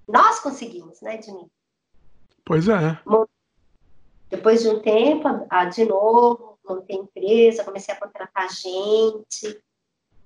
Nós 0.07 0.39
conseguimos, 0.39 1.01
né, 1.01 1.17
Dimitri? 1.17 1.51
Pois 2.45 2.67
é. 2.67 3.01
Depois 4.29 4.61
de 4.61 4.69
um 4.69 4.79
tempo, 4.79 5.27
a, 5.49 5.65
de 5.65 5.85
novo, 5.85 6.59
montei 6.63 6.97
empresa, 6.97 7.63
comecei 7.63 7.95
a 7.95 7.99
contratar 7.99 8.47
gente, 8.51 9.59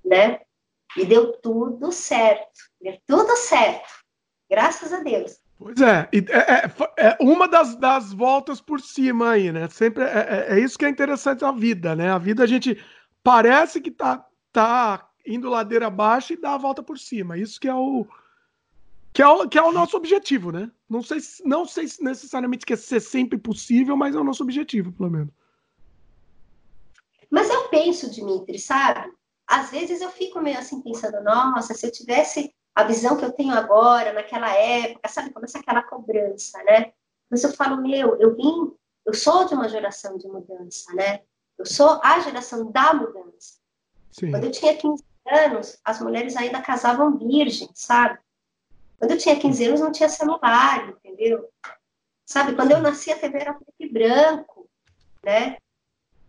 né? 0.04 0.42
E 0.94 1.06
deu 1.06 1.32
tudo 1.38 1.90
certo. 1.90 2.70
Deu 2.82 3.00
tudo 3.06 3.34
certo. 3.36 3.88
Graças 4.48 4.92
a 4.92 5.00
Deus. 5.00 5.40
Pois 5.58 5.80
é, 5.80 6.08
é, 6.12 6.18
é, 6.18 6.72
é, 6.98 7.16
uma 7.20 7.48
das, 7.48 7.76
das 7.76 8.12
voltas 8.12 8.60
por 8.60 8.80
cima 8.80 9.30
aí, 9.30 9.52
né? 9.52 9.68
Sempre 9.68 10.04
é, 10.04 10.06
é, 10.50 10.58
é 10.58 10.60
isso 10.60 10.78
que 10.78 10.84
é 10.84 10.88
interessante 10.88 11.42
na 11.42 11.52
vida, 11.52 11.94
né? 11.94 12.10
A 12.10 12.18
vida 12.18 12.42
a 12.42 12.46
gente 12.46 12.82
parece 13.22 13.80
que 13.80 13.90
tá, 13.90 14.26
tá 14.52 15.08
indo 15.26 15.48
ladeira 15.48 15.86
abaixo 15.86 16.32
e 16.32 16.40
dá 16.40 16.54
a 16.54 16.58
volta 16.58 16.82
por 16.82 16.98
cima. 16.98 17.38
Isso 17.38 17.60
que 17.60 17.68
é 17.68 17.74
o 17.74 18.06
que 19.12 19.22
é 19.22 19.28
o, 19.28 19.48
que 19.48 19.56
é 19.56 19.62
o 19.62 19.70
nosso 19.70 19.96
objetivo, 19.96 20.50
né? 20.50 20.70
Não 20.90 21.00
sei, 21.00 21.18
não 21.44 21.64
sei 21.64 21.86
se 21.86 22.02
necessariamente 22.02 22.66
quer 22.66 22.76
ser 22.76 23.00
sempre 23.00 23.38
possível, 23.38 23.96
mas 23.96 24.16
é 24.16 24.18
o 24.18 24.24
nosso 24.24 24.42
objetivo, 24.42 24.92
pelo 24.92 25.08
menos. 25.08 25.32
Mas 27.30 27.48
eu 27.48 27.68
penso, 27.68 28.10
Dimitri, 28.10 28.58
sabe? 28.58 29.12
Às 29.46 29.70
vezes 29.70 30.00
eu 30.00 30.10
fico 30.10 30.40
meio 30.40 30.58
assim 30.58 30.80
pensando, 30.80 31.22
nossa, 31.22 31.74
se 31.74 31.86
eu 31.86 31.92
tivesse 31.92 32.53
a 32.74 32.82
visão 32.82 33.16
que 33.16 33.24
eu 33.24 33.32
tenho 33.32 33.54
agora, 33.54 34.12
naquela 34.12 34.52
época, 34.52 35.08
sabe? 35.08 35.30
Começa 35.30 35.58
aquela 35.58 35.82
cobrança, 35.82 36.62
né? 36.64 36.92
Mas 37.30 37.44
eu 37.44 37.52
falo, 37.52 37.80
meu, 37.80 38.16
eu 38.20 38.34
vim, 38.34 38.74
eu 39.06 39.14
sou 39.14 39.44
de 39.44 39.54
uma 39.54 39.68
geração 39.68 40.18
de 40.18 40.26
mudança, 40.26 40.92
né? 40.92 41.22
Eu 41.56 41.64
sou 41.64 42.00
a 42.02 42.18
geração 42.20 42.70
da 42.70 42.92
mudança. 42.92 43.60
Sim. 44.10 44.30
Quando 44.30 44.44
eu 44.44 44.50
tinha 44.50 44.76
15 44.76 45.04
anos, 45.26 45.78
as 45.84 46.00
mulheres 46.00 46.36
ainda 46.36 46.60
casavam 46.60 47.16
virgens, 47.16 47.70
sabe? 47.74 48.18
Quando 48.98 49.12
eu 49.12 49.18
tinha 49.18 49.38
15 49.38 49.64
anos, 49.66 49.80
não 49.80 49.92
tinha 49.92 50.08
celular, 50.08 50.88
entendeu? 50.88 51.48
Sabe? 52.26 52.56
Quando 52.56 52.72
eu 52.72 52.80
nasci, 52.80 53.12
a 53.12 53.18
TV 53.18 53.38
era 53.38 53.54
preto 53.54 53.74
e 53.78 53.88
branco, 53.88 54.68
né? 55.24 55.58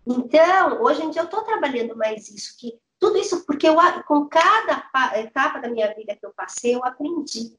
Então, 0.05 0.83
hoje 0.83 1.03
em 1.03 1.09
dia, 1.09 1.21
eu 1.21 1.25
estou 1.25 1.43
trabalhando 1.43 1.95
mais 1.95 2.29
isso, 2.29 2.55
que 2.59 2.79
tudo 2.99 3.17
isso 3.17 3.45
porque 3.45 3.67
eu, 3.67 3.75
com 4.07 4.25
cada 4.27 4.83
etapa 5.19 5.59
da 5.59 5.69
minha 5.69 5.93
vida 5.93 6.15
que 6.15 6.25
eu 6.25 6.33
passei, 6.33 6.75
eu 6.75 6.83
aprendi. 6.83 7.57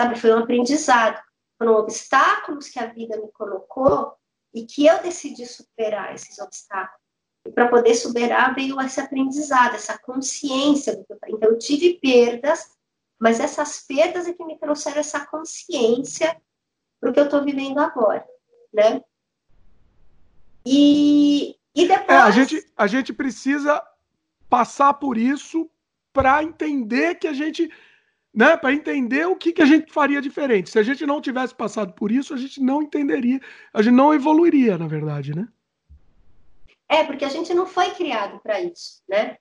Sabe? 0.00 0.18
Foi 0.18 0.32
um 0.32 0.38
aprendizado. 0.38 1.20
Foram 1.58 1.74
obstáculos 1.74 2.68
que 2.68 2.78
a 2.78 2.86
vida 2.86 3.16
me 3.16 3.30
colocou 3.32 4.14
e 4.54 4.64
que 4.64 4.86
eu 4.86 5.02
decidi 5.02 5.44
superar 5.44 6.14
esses 6.14 6.38
obstáculos. 6.38 7.00
E 7.44 7.50
para 7.50 7.68
poder 7.68 7.94
superar, 7.94 8.54
veio 8.54 8.80
esse 8.80 9.00
aprendizado, 9.00 9.74
essa 9.74 9.98
consciência. 9.98 10.96
Do 10.96 11.04
que 11.04 11.12
eu... 11.12 11.18
Então, 11.28 11.50
eu 11.50 11.58
tive 11.58 11.98
perdas, 11.98 12.70
mas 13.18 13.40
essas 13.40 13.80
perdas 13.80 14.28
é 14.28 14.32
que 14.32 14.44
me 14.44 14.58
trouxeram 14.58 15.00
essa 15.00 15.26
consciência 15.26 16.40
para 17.00 17.10
o 17.10 17.12
que 17.12 17.20
eu 17.20 17.24
estou 17.24 17.44
vivendo 17.44 17.78
agora, 17.78 18.26
né? 18.72 19.02
E, 20.64 21.56
e 21.74 21.88
depois... 21.88 22.08
É, 22.08 22.16
a, 22.16 22.30
gente, 22.30 22.72
a 22.76 22.86
gente 22.86 23.12
precisa 23.12 23.82
passar 24.48 24.94
por 24.94 25.16
isso 25.16 25.70
para 26.12 26.42
entender 26.42 27.16
que 27.16 27.28
a 27.28 27.32
gente, 27.32 27.70
né, 28.34 28.56
para 28.56 28.72
entender 28.72 29.26
o 29.26 29.36
que, 29.36 29.52
que 29.52 29.62
a 29.62 29.66
gente 29.66 29.92
faria 29.92 30.20
diferente. 30.20 30.70
Se 30.70 30.78
a 30.78 30.82
gente 30.82 31.06
não 31.06 31.20
tivesse 31.20 31.54
passado 31.54 31.92
por 31.92 32.10
isso, 32.10 32.34
a 32.34 32.36
gente 32.36 32.60
não 32.60 32.82
entenderia, 32.82 33.40
a 33.72 33.82
gente 33.82 33.94
não 33.94 34.12
evoluiria, 34.12 34.78
na 34.78 34.86
verdade, 34.86 35.34
né? 35.34 35.48
É, 36.88 37.04
porque 37.04 37.24
a 37.24 37.28
gente 37.28 37.52
não 37.52 37.66
foi 37.66 37.90
criado 37.90 38.40
para 38.40 38.60
isso, 38.60 39.02
né? 39.08 39.36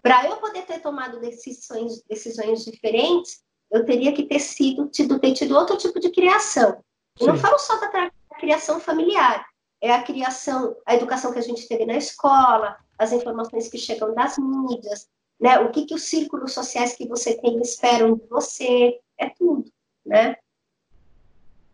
Para 0.00 0.24
eu 0.26 0.36
poder 0.36 0.62
ter 0.62 0.80
tomado 0.80 1.20
decisões, 1.20 2.02
decisões 2.08 2.64
diferentes, 2.64 3.42
eu 3.70 3.84
teria 3.84 4.12
que 4.12 4.24
ter 4.24 4.38
sido 4.38 4.88
tido, 4.88 5.18
ter 5.18 5.34
tido 5.34 5.56
outro 5.56 5.76
tipo 5.76 6.00
de 6.00 6.10
criação. 6.10 6.82
Eu 7.18 7.26
não 7.26 7.36
falo 7.36 7.58
só 7.58 7.78
da 7.78 8.10
criação 8.38 8.80
familiar, 8.80 9.44
é 9.80 9.92
a 9.92 10.02
criação, 10.02 10.76
a 10.84 10.94
educação 10.94 11.32
que 11.32 11.38
a 11.38 11.42
gente 11.42 11.66
teve 11.66 11.86
na 11.86 11.96
escola, 11.96 12.76
as 12.98 13.12
informações 13.12 13.68
que 13.68 13.78
chegam 13.78 14.14
das 14.14 14.36
mídias, 14.38 15.08
né? 15.40 15.58
O 15.60 15.70
que, 15.70 15.86
que 15.86 15.94
os 15.94 16.02
círculos 16.02 16.52
sociais 16.52 16.94
que 16.94 17.08
você 17.08 17.40
tem 17.40 17.58
esperam 17.60 18.14
de 18.14 18.26
você, 18.26 19.00
é 19.16 19.30
tudo, 19.30 19.72
né? 20.04 20.36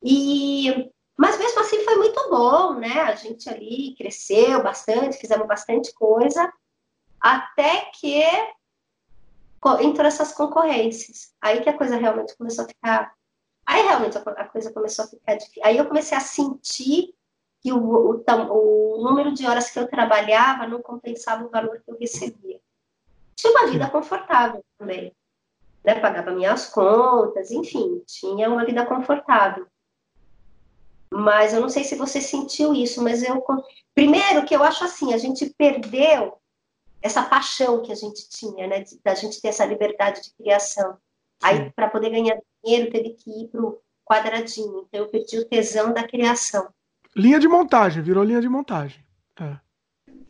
E, 0.02 0.88
mas 1.16 1.36
mesmo 1.36 1.61
assim 1.61 1.82
foi 1.84 1.96
muito 1.96 2.30
bom, 2.30 2.74
né? 2.74 3.00
A 3.00 3.16
gente 3.16 3.48
ali 3.48 3.96
cresceu 3.96 4.62
bastante, 4.62 5.18
fizemos 5.18 5.48
bastante 5.48 5.92
coisa, 5.94 6.52
até 7.20 7.90
que 7.92 8.22
entrou 9.80 10.07
essas 10.07 10.32
concorrências. 10.32 11.34
Aí 11.40 11.61
que 11.61 11.68
a 11.68 11.76
coisa 11.76 11.96
realmente 11.96 12.36
começou 12.36 12.64
a 12.64 12.68
ficar. 12.68 13.12
Aí 13.66 13.82
realmente 13.82 14.16
a 14.16 14.44
coisa 14.44 14.72
começou 14.72 15.07
a 15.07 15.09
ficar 15.09 15.34
difícil. 15.34 15.62
Aí 15.64 15.76
eu 15.76 15.86
comecei 15.86 16.16
a 16.16 16.20
sentir 16.20 17.15
que 17.66 17.72
o, 17.72 17.78
o, 17.78 18.22
o, 18.22 19.02
número 19.02 19.34
de 19.34 19.44
horas 19.44 19.72
que 19.72 19.78
eu 19.80 19.88
trabalhava 19.88 20.68
não 20.68 20.80
compensava 20.80 21.44
o 21.44 21.50
valor 21.50 21.82
que 21.84 21.90
eu 21.90 21.98
recebia. 21.98 22.60
Tinha 23.34 23.52
uma 23.52 23.66
vida 23.66 23.90
confortável 23.90 24.64
também, 24.78 25.12
né? 25.82 25.98
Pagava 25.98 26.30
minhas 26.30 26.66
contas, 26.66 27.50
enfim, 27.50 28.04
tinha 28.06 28.48
uma 28.48 28.64
vida 28.64 28.86
confortável. 28.86 29.66
Mas 31.10 31.54
eu 31.54 31.60
não 31.60 31.68
sei 31.68 31.82
se 31.82 31.96
você 31.96 32.20
sentiu 32.20 32.72
isso, 32.72 33.02
mas 33.02 33.24
eu 33.24 33.44
primeiro 33.92 34.44
que 34.44 34.54
eu 34.54 34.62
acho 34.62 34.84
assim, 34.84 35.12
a 35.12 35.18
gente 35.18 35.52
perdeu 35.58 36.38
essa 37.02 37.24
paixão 37.24 37.82
que 37.82 37.90
a 37.90 37.96
gente 37.96 38.28
tinha, 38.28 38.68
né, 38.68 38.84
da 39.04 39.16
gente 39.16 39.40
ter 39.40 39.48
essa 39.48 39.66
liberdade 39.66 40.22
de 40.22 40.32
criação. 40.34 40.96
Aí 41.42 41.68
para 41.72 41.90
poder 41.90 42.10
ganhar 42.10 42.40
dinheiro 42.64 42.92
teve 42.92 43.10
que 43.14 43.42
ir 43.42 43.48
pro 43.48 43.82
quadradinho. 44.04 44.86
Então 44.86 45.00
eu 45.00 45.08
perdi 45.08 45.36
o 45.40 45.48
tesão 45.48 45.92
da 45.92 46.06
criação. 46.06 46.72
Linha 47.16 47.40
de 47.40 47.48
montagem, 47.48 48.02
virou 48.02 48.22
linha 48.22 48.42
de 48.42 48.48
montagem. 48.48 49.02
É. 49.40 49.56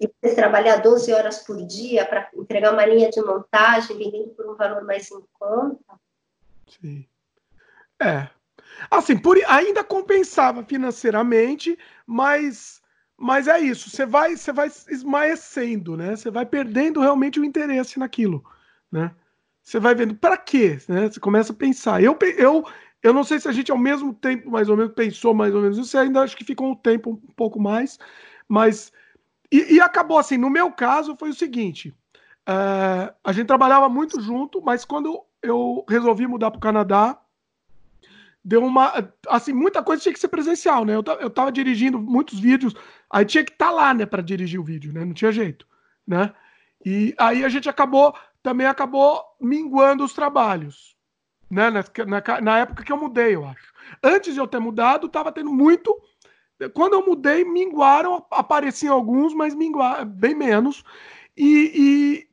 E 0.01 0.09
você 0.23 0.37
trabalhar 0.37 0.77
12 0.77 1.13
horas 1.13 1.39
por 1.39 1.57
dia 1.67 2.07
para 2.07 2.31
entregar 2.35 2.73
uma 2.73 2.87
linha 2.87 3.11
de 3.11 3.21
montagem, 3.21 3.99
vendendo 3.99 4.29
por 4.31 4.49
um 4.49 4.55
valor 4.55 4.85
mais 4.85 5.11
em 5.11 5.21
conta. 5.33 6.01
Sim. 6.69 7.05
É. 8.01 8.29
Assim, 8.89 9.17
por, 9.17 9.37
ainda 9.49 9.83
compensava 9.83 10.63
financeiramente, 10.63 11.77
mas, 12.07 12.81
mas 13.17 13.49
é 13.49 13.59
isso. 13.59 13.91
Você 13.91 14.07
vai, 14.07 14.37
você 14.37 14.53
vai 14.53 14.71
esmaecendo, 14.89 15.97
né? 15.97 16.15
Você 16.15 16.31
vai 16.31 16.47
perdendo 16.47 17.01
realmente 17.01 17.41
o 17.41 17.45
interesse 17.45 17.99
naquilo, 17.99 18.45
né? 18.93 19.11
Você 19.61 19.81
vai 19.81 19.97
vendo 19.97 20.15
para 20.15 20.37
quê, 20.37 20.79
né? 20.89 21.11
Você 21.11 21.19
começa 21.19 21.53
a 21.53 21.57
pensar. 21.57 22.01
Eu, 22.01 22.17
eu, 22.37 22.65
eu 23.03 23.13
não 23.13 23.25
sei 23.25 23.39
se 23.39 23.49
a 23.49 23.53
gente 23.53 23.71
ao 23.71 23.79
mesmo 23.79 24.13
tempo, 24.15 24.51
mais 24.51 24.69
ou 24.69 24.77
menos, 24.77 24.93
pensou 24.93 25.35
mais 25.35 25.55
ou 25.55 25.63
menos 25.63 25.79
isso, 25.79 25.97
ainda 25.99 26.23
acho 26.23 26.37
que 26.37 26.45
ficou 26.45 26.71
um 26.71 26.75
tempo 26.75 27.11
um 27.11 27.33
pouco 27.35 27.61
mais, 27.61 27.99
mas. 28.49 28.93
E, 29.51 29.75
e 29.75 29.81
acabou 29.81 30.19
assim, 30.19 30.37
no 30.37 30.51
meu 30.51 30.73
caso 30.73 31.17
foi 31.17 31.31
o 31.31 31.35
seguinte: 31.35 31.95
uh, 32.49 33.15
a 33.23 33.33
gente 33.33 33.47
trabalhava 33.47 33.89
muito 33.89 34.21
junto, 34.21 34.61
mas 34.63 34.85
quando 34.85 35.23
eu 35.43 35.85
resolvi 35.89 36.27
mudar 36.27 36.51
para 36.51 36.59
o 36.59 36.61
Canadá, 36.61 37.19
deu 38.45 38.65
uma. 38.65 39.13
Assim, 39.29 39.53
muita 39.53 39.83
coisa 39.83 40.03
tinha 40.03 40.13
que 40.13 40.21
ser 40.21 40.29
presencial, 40.29 40.85
né? 40.85 40.97
Eu, 40.97 41.05
eu 41.21 41.31
tava 41.31 41.53
dirigindo 41.53 42.01
muitos 42.01 42.41
vídeos, 42.41 42.75
aí 43.11 43.25
tinha 43.25 43.45
que 43.45 43.53
estar 43.53 43.67
tá 43.67 43.73
lá, 43.73 43.95
né, 43.95 44.07
para 44.07 44.23
dirigir 44.23 44.59
o 44.59 44.65
vídeo, 44.65 44.93
né? 44.93 45.05
Não 45.05 45.15
tinha 45.15 45.31
jeito, 45.31 45.67
né? 46.07 46.33
E 46.85 47.15
aí 47.19 47.45
a 47.45 47.49
gente 47.49 47.69
acabou, 47.69 48.17
também 48.43 48.67
acabou 48.67 49.23
minguando 49.41 50.05
os 50.05 50.13
trabalhos 50.13 50.96
né? 51.51 51.71
Na, 51.71 51.85
na, 52.07 52.41
na, 52.41 52.59
época 52.59 52.85
que 52.85 52.93
eu 52.93 52.97
mudei, 52.97 53.35
eu 53.35 53.45
acho. 53.47 53.73
Antes 54.03 54.35
de 54.35 54.41
eu 54.41 54.47
ter 54.47 54.59
mudado, 54.59 55.07
estava 55.07 55.33
tendo 55.33 55.53
muito. 55.53 55.97
Quando 56.73 56.95
eu 56.95 57.07
mudei, 57.07 57.45
minguaram, 57.45 58.25
apareciam 58.31 58.95
alguns, 58.95 59.35
mas 59.35 59.55
minguaram 59.55 60.07
bem 60.07 60.35
menos. 60.35 60.83
E, 61.37 62.27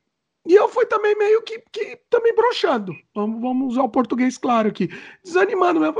e, 0.46 0.50
e 0.50 0.54
eu 0.54 0.68
fui 0.68 0.86
também 0.86 1.16
meio 1.16 1.42
que, 1.42 1.62
que 1.70 2.00
também 2.08 2.34
broxando. 2.34 2.94
Vamos, 3.14 3.40
vamos 3.40 3.72
usar 3.72 3.82
o 3.82 3.88
português 3.88 4.38
claro 4.38 4.68
aqui. 4.68 4.88
Desanimando 5.22 5.80
mesmo. 5.80 5.96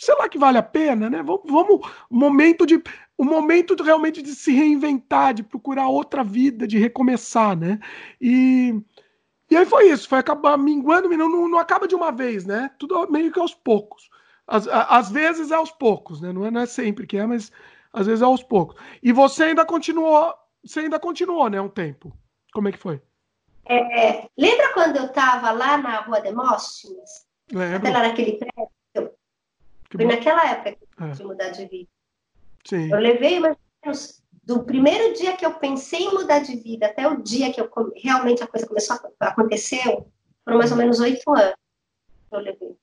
Sei 0.00 0.14
lá 0.14 0.28
que 0.28 0.38
vale 0.38 0.58
a 0.58 0.62
pena, 0.62 1.10
né? 1.10 1.22
Vamos, 1.22 1.42
vamos 1.46 1.80
momento 2.10 2.64
de 2.66 2.82
o 3.16 3.24
momento 3.24 3.74
realmente 3.82 4.22
de 4.22 4.32
se 4.32 4.52
reinventar, 4.52 5.34
de 5.34 5.42
procurar 5.42 5.88
outra 5.88 6.22
vida, 6.22 6.68
de 6.68 6.78
recomeçar, 6.78 7.56
né? 7.56 7.80
E 8.20 8.80
e 9.50 9.56
aí 9.56 9.64
foi 9.64 9.90
isso, 9.90 10.08
foi 10.08 10.18
acabar 10.18 10.58
minguando, 10.58 11.08
não, 11.08 11.28
não, 11.28 11.48
não 11.48 11.58
acaba 11.58 11.88
de 11.88 11.94
uma 11.94 12.12
vez, 12.12 12.44
né? 12.44 12.70
Tudo 12.78 13.10
meio 13.10 13.32
que 13.32 13.40
aos 13.40 13.54
poucos. 13.54 14.10
Às, 14.46 14.66
às 14.68 15.10
vezes 15.10 15.50
é 15.50 15.54
aos 15.54 15.70
poucos, 15.70 16.20
né? 16.20 16.32
Não 16.32 16.46
é, 16.46 16.50
não 16.50 16.60
é 16.60 16.66
sempre 16.66 17.06
que 17.06 17.16
é, 17.16 17.26
mas 17.26 17.50
às 17.92 18.06
vezes 18.06 18.22
é 18.22 18.24
aos 18.24 18.42
poucos. 18.42 18.76
E 19.02 19.12
você 19.12 19.44
ainda 19.44 19.64
continuou, 19.64 20.34
você 20.64 20.80
ainda 20.80 20.98
continuou, 20.98 21.48
né? 21.48 21.60
Um 21.60 21.68
tempo. 21.68 22.12
Como 22.52 22.68
é 22.68 22.72
que 22.72 22.78
foi? 22.78 23.00
É, 23.66 24.28
lembra 24.36 24.72
quando 24.72 24.96
eu 24.96 25.06
estava 25.06 25.50
lá 25.50 25.76
na 25.76 26.00
Rua 26.00 26.20
Demóstenes? 26.20 27.26
Lembro. 27.52 27.76
Até 27.76 27.90
lá 27.90 28.08
naquele 28.08 28.32
prédio? 28.32 28.70
Que 29.90 29.96
foi 29.96 30.06
bom. 30.06 30.12
naquela 30.12 30.50
época 30.50 30.72
que 30.72 30.86
eu 31.02 31.06
é. 31.06 31.28
mudar 31.28 31.48
de 31.50 31.66
vida. 31.66 31.90
Sim. 32.64 32.90
Eu 32.90 32.98
levei 32.98 33.40
mais 33.40 33.56
ou 33.56 33.62
menos 33.84 34.22
do 34.48 34.64
primeiro 34.64 35.12
dia 35.12 35.36
que 35.36 35.44
eu 35.44 35.52
pensei 35.52 36.04
em 36.04 36.14
mudar 36.14 36.38
de 36.38 36.56
vida 36.56 36.86
até 36.86 37.06
o 37.06 37.20
dia 37.20 37.52
que 37.52 37.60
eu 37.60 37.70
realmente 37.94 38.42
a 38.42 38.46
coisa 38.46 38.66
começou 38.66 38.98
a 39.20 39.26
acontecer, 39.26 39.84
foram 40.42 40.56
mais 40.56 40.72
ou 40.72 40.78
menos 40.78 40.98
oito 41.00 41.30
anos 41.30 41.54
que 42.30 42.34
eu 42.34 42.40
levei. 42.40 42.74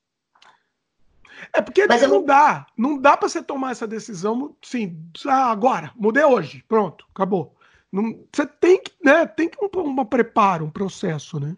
É 1.52 1.60
porque 1.60 1.84
Mas 1.88 2.02
não 2.02 2.14
eu... 2.14 2.22
dá, 2.22 2.68
não 2.78 2.96
dá 2.96 3.16
para 3.16 3.28
você 3.28 3.42
tomar 3.42 3.72
essa 3.72 3.84
decisão, 3.84 4.54
sim, 4.62 4.96
ah, 5.26 5.50
agora, 5.50 5.92
mudei 5.96 6.22
hoje, 6.22 6.64
pronto, 6.68 7.04
acabou. 7.12 7.56
Não, 7.90 8.24
você 8.32 8.46
tem 8.46 8.80
que, 8.80 8.92
né, 9.04 9.26
tem 9.26 9.48
que 9.48 9.58
um, 9.60 9.68
um 9.88 10.04
preparo, 10.04 10.66
um 10.66 10.70
processo, 10.70 11.40
né? 11.40 11.56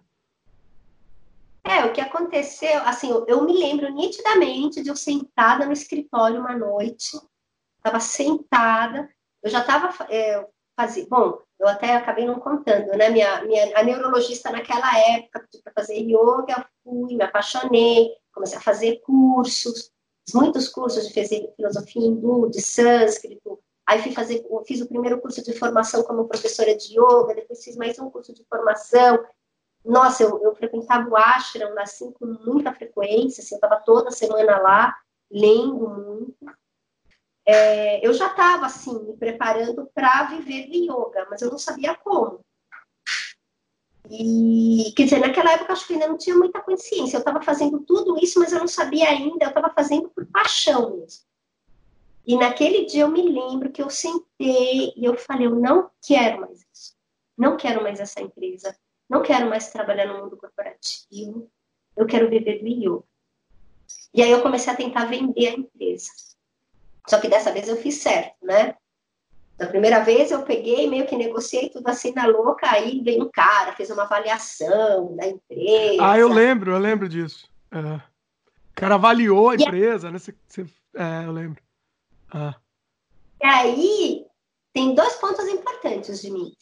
É, 1.65 1.85
o 1.85 1.93
que 1.93 2.01
aconteceu, 2.01 2.81
assim, 2.85 3.11
eu, 3.11 3.27
eu 3.27 3.45
me 3.45 3.53
lembro 3.53 3.93
nitidamente 3.93 4.83
de 4.83 4.89
eu 4.89 4.97
sentada 4.97 5.67
no 5.67 5.73
escritório 5.73 6.41
uma 6.41 6.57
noite, 6.57 7.15
estava 7.77 8.01
sentada, 8.01 9.07
eu 9.43 9.51
já 9.51 9.61
estava 9.61 10.07
é, 10.11 10.47
fazendo, 10.77 11.09
bom, 11.09 11.39
eu 11.59 11.67
até 11.67 11.97
acabei 11.97 12.25
não 12.25 12.39
contando, 12.39 12.97
né? 12.97 13.11
Minha, 13.11 13.43
minha, 13.45 13.77
a 13.77 13.83
neurologista 13.83 14.51
naquela 14.51 14.97
época 14.99 15.47
para 15.65 15.73
fazer 15.73 15.99
yoga, 15.99 16.55
eu 16.57 16.65
fui, 16.85 17.17
me 17.17 17.23
apaixonei, 17.23 18.11
comecei 18.33 18.59
a 18.59 18.63
fazer 18.63 19.01
cursos, 19.01 19.91
muitos 20.33 20.69
cursos 20.69 21.09
de 21.09 21.53
filosofia 21.57 22.03
hindu, 22.03 22.49
de 22.49 22.61
sânscrito. 22.61 23.59
Aí 23.87 24.03
fui 24.03 24.13
fazer, 24.13 24.47
fiz 24.67 24.81
o 24.81 24.89
primeiro 24.89 25.21
curso 25.21 25.43
de 25.43 25.53
formação 25.53 26.03
como 26.03 26.29
professora 26.29 26.77
de 26.77 26.93
yoga, 26.93 27.35
depois 27.35 27.65
fiz 27.65 27.77
mais 27.77 27.99
um 27.99 28.11
curso 28.11 28.33
de 28.33 28.45
formação. 28.45 29.19
Nossa, 29.85 30.23
eu, 30.23 30.41
eu 30.43 30.55
frequentava 30.55 31.09
o 31.09 31.17
ashram 31.17 31.77
assim 31.79 32.13
com 32.13 32.27
muita 32.27 32.73
frequência, 32.73 33.43
assim, 33.43 33.55
eu 33.55 33.59
estava 33.59 33.81
toda 33.81 34.11
semana 34.11 34.59
lá, 34.59 34.97
lendo 35.31 35.89
muito. 35.89 36.37
É, 37.51 38.07
eu 38.07 38.13
já 38.13 38.27
estava 38.27 38.67
assim 38.67 39.03
me 39.05 39.17
preparando 39.17 39.91
para 39.95 40.25
viver 40.25 40.69
do 40.69 40.77
yoga, 40.77 41.27
mas 41.31 41.41
eu 41.41 41.51
não 41.51 41.59
sabia 41.59 41.95
como. 41.95 42.41
E, 44.11 44.93
quer 44.95 45.05
dizer, 45.05 45.19
naquela 45.19 45.53
época 45.53 45.73
acho 45.73 45.87
que 45.87 45.95
ainda 45.95 46.09
não 46.09 46.19
tinha 46.19 46.37
muita 46.37 46.61
consciência. 46.61 47.17
Eu 47.17 47.21
estava 47.21 47.41
fazendo 47.41 47.81
tudo 47.81 48.23
isso, 48.23 48.39
mas 48.39 48.53
eu 48.53 48.59
não 48.59 48.69
sabia 48.69 49.09
ainda, 49.09 49.47
eu 49.47 49.49
estava 49.49 49.71
fazendo 49.71 50.11
por 50.11 50.27
paixão 50.27 50.99
mesmo. 50.99 51.25
E 52.27 52.37
naquele 52.37 52.85
dia 52.85 53.05
eu 53.05 53.09
me 53.09 53.23
lembro 53.23 53.73
que 53.73 53.81
eu 53.81 53.89
sentei 53.89 54.93
e 54.95 55.03
eu 55.03 55.17
falei: 55.17 55.47
eu 55.47 55.55
não 55.55 55.91
quero 56.07 56.43
mais 56.43 56.61
isso. 56.71 56.95
Não 57.35 57.57
quero 57.57 57.83
mais 57.83 57.99
essa 57.99 58.21
empresa. 58.21 58.77
Não 59.09 59.23
quero 59.23 59.49
mais 59.49 59.71
trabalhar 59.71 60.07
no 60.07 60.23
mundo 60.23 60.37
corporativo. 60.37 61.51
Eu 61.97 62.05
quero 62.07 62.29
viver 62.29 62.59
do 62.59 62.69
yoga. 62.69 63.05
E 64.13 64.23
aí 64.23 64.31
eu 64.31 64.43
comecei 64.43 64.71
a 64.71 64.77
tentar 64.77 65.07
vender 65.07 65.49
a 65.49 65.53
empresa. 65.53 66.11
Só 67.09 67.19
que 67.19 67.29
dessa 67.29 67.51
vez 67.51 67.69
eu 67.69 67.77
fiz 67.77 67.97
certo, 67.97 68.37
né? 68.43 68.75
Da 69.57 69.67
primeira 69.67 70.05
vez 70.05 70.31
eu 70.31 70.43
peguei, 70.43 70.89
meio 70.89 71.07
que 71.07 71.17
negociei 71.17 71.69
tudo 71.71 71.89
assim 71.89 72.13
na 72.13 72.27
louca, 72.27 72.71
aí 72.71 73.01
veio 73.01 73.25
um 73.25 73.31
cara, 73.31 73.73
fez 73.73 73.91
uma 73.91 74.05
avaliação 74.05 75.17
da 75.17 75.27
empresa. 75.27 75.97
Ah, 76.01 76.19
eu 76.19 76.29
lembro, 76.29 76.71
eu 76.71 76.79
lembro 76.79 77.09
disso. 77.09 77.49
É. 77.73 77.97
O 77.97 78.75
cara 78.75 78.95
avaliou 78.95 79.51
a 79.51 79.55
empresa, 79.57 80.11
né? 80.11 80.19
Você, 80.19 80.35
você... 80.47 80.67
É, 80.95 81.25
eu 81.25 81.33
lembro. 81.33 81.61
Ah. 82.31 82.55
E 83.43 83.47
aí, 83.47 84.27
tem 84.73 84.95
dois 84.95 85.15
pontos 85.15 85.49
importantes 85.49 86.21
de 86.21 86.31
mim, 86.31 86.53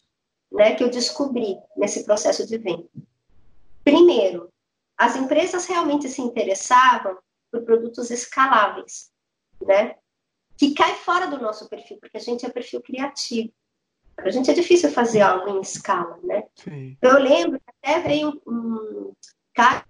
né, 0.53 0.75
que 0.75 0.85
eu 0.85 0.91
descobri 0.91 1.59
nesse 1.77 2.05
processo 2.05 2.47
de 2.47 2.57
venda. 2.57 2.89
Primeiro, 3.85 4.49
as 4.97 5.17
empresas 5.17 5.67
realmente 5.67 6.09
se 6.09 6.23
interessavam 6.23 7.19
por 7.51 7.63
produtos 7.63 8.11
escaláveis, 8.11 9.11
né? 9.61 9.97
Que 10.57 10.75
cai 10.75 10.95
fora 10.95 11.27
do 11.27 11.41
nosso 11.41 11.69
perfil, 11.69 11.99
porque 12.01 12.17
a 12.17 12.21
gente 12.21 12.47
é 12.47 12.49
perfil 12.49 12.81
criativo. 12.83 13.53
Para 14.15 14.29
a 14.29 14.31
gente 14.31 14.51
é 14.51 14.55
difícil 14.55 14.91
fazer 14.91 15.21
algo 15.21 15.49
em 15.51 15.61
escala, 15.61 16.19
né? 16.23 16.45
Sim. 16.55 16.97
Eu 17.03 17.19
lembro 17.19 17.61
que 17.61 17.67
até 17.69 18.01
veio 18.01 18.41
um 18.47 19.13
cara 19.53 19.85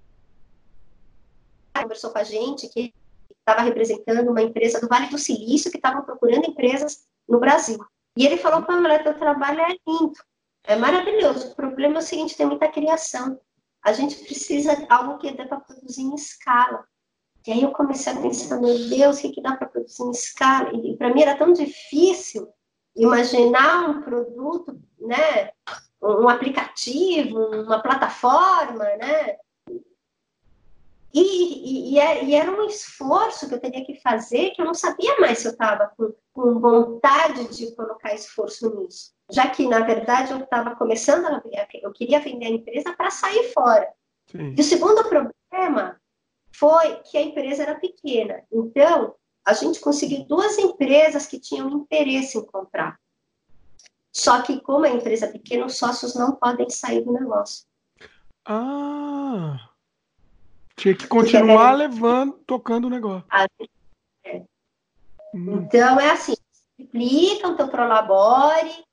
que 1.75 1.83
conversou 1.83 2.11
com 2.11 2.19
a 2.19 2.25
gente 2.25 2.69
que 2.69 2.93
estava 3.39 3.62
representando 3.62 4.29
uma 4.29 4.43
empresa 4.43 4.81
do 4.81 4.89
Vale 4.89 5.09
do 5.09 5.19
Silício 5.19 5.71
que 5.71 5.77
estava 5.77 6.03
procurando 6.03 6.51
empresas 6.51 7.07
no 7.29 7.39
Brasil. 7.39 7.79
E 8.17 8.27
ele 8.27 8.37
falou, 8.37 8.62
Pamela, 8.62 8.99
teu 8.99 9.14
trabalho 9.14 9.61
é 9.61 9.77
lindo, 9.87 10.19
é 10.64 10.75
maravilhoso. 10.75 11.53
O 11.53 11.55
problema 11.55 11.97
é 11.97 11.99
o 11.99 12.03
seguinte, 12.03 12.37
tem 12.37 12.47
muita 12.47 12.67
criação. 12.69 13.39
A 13.83 13.93
gente 13.93 14.17
precisa 14.17 14.75
de 14.75 14.87
algo 14.89 15.19
que 15.19 15.31
dê 15.31 15.45
para 15.47 15.61
produzir 15.61 16.03
em 16.03 16.14
escala. 16.17 16.85
E 17.47 17.53
aí 17.53 17.63
eu 17.63 17.71
comecei 17.71 18.13
a 18.13 18.21
pensar, 18.21 18.61
meu 18.61 18.89
Deus, 18.89 19.19
o 19.19 19.23
que, 19.23 19.31
que 19.31 19.43
dá 19.43 19.57
para 19.57 19.69
produzir 19.69 20.03
em 20.03 20.11
escala? 20.11 20.71
E 20.75 20.97
para 20.97 21.15
mim 21.15 21.23
era 21.23 21.37
tão 21.37 21.53
difícil 21.53 22.49
imaginar 22.97 23.89
um 23.89 24.03
produto, 24.03 24.81
né? 24.99 25.51
Um 26.03 26.29
aplicativo, 26.29 27.39
uma 27.39 27.81
plataforma, 27.81 28.85
né? 28.97 29.37
E, 31.15 31.23
e, 31.23 31.95
e, 31.95 31.99
é, 31.99 32.35
era 32.35 32.51
um 32.51 32.67
esforço 32.67 33.49
que 33.49 33.55
eu 33.55 33.61
teria 33.61 33.85
que 33.85 33.95
fazer 34.01 34.51
que 34.51 34.61
eu 34.61 34.67
não 34.67 34.75
sabia 34.75 35.19
mais 35.19 35.39
se 35.39 35.47
eu 35.47 35.53
estava 35.53 35.91
com, 35.97 36.13
com, 36.35 36.61
vontade 36.61 37.49
de 37.57 37.75
colocar 37.75 38.13
esforço 38.13 38.69
nisso. 38.77 39.15
Já 39.31 39.49
que, 39.49 39.67
na 39.67 39.81
verdade, 39.81 40.33
eu 40.33 40.41
estava 40.41 40.77
começando 40.77 41.25
a 41.27 41.43
eu 41.83 41.93
queria 41.93 42.21
vender 42.21 42.47
a 42.47 42.51
empresa 42.51 42.93
para 42.93 43.11
sair 43.11 43.51
fora. 43.55 43.89
Sim. 44.31 44.55
E 44.59 44.61
o 44.61 44.65
segundo 44.65 45.09
problema 45.09 45.99
foi 46.59 46.97
que 47.05 47.19
a 47.19 47.23
empresa 47.23 47.63
era 47.63 47.75
pequena. 47.75 48.43
Então, 48.51 49.15
a 49.45 49.53
gente 49.53 49.81
conseguiu 49.81 50.25
duas 50.25 50.59
empresas 50.59 51.27
que 51.27 51.39
tinham 51.39 51.71
interesse 51.71 52.39
em 52.39 52.45
comprar. 52.45 52.99
Só 54.13 54.41
que, 54.43 54.61
como 54.61 54.87
é 54.87 54.91
empresa 54.91 55.29
pequena, 55.29 55.67
os 55.67 55.77
sócios 55.77 56.15
não 56.15 56.35
podem 56.35 56.71
sair 56.71 57.03
do 57.03 57.13
negócio. 57.13 57.67
Ah! 58.45 59.71
Tinha 60.75 60.95
que 60.95 61.07
continuar 61.07 61.75
é... 61.75 61.77
levando, 61.77 62.33
tocando 62.47 62.87
o 62.87 62.91
negócio. 62.91 63.27
É. 64.25 64.43
hum. 65.35 65.57
Então, 65.57 66.01
é 66.01 66.11
assim: 66.11 66.35
explicam, 66.79 67.57
teu 67.57 67.69
prolabore. 67.69 68.85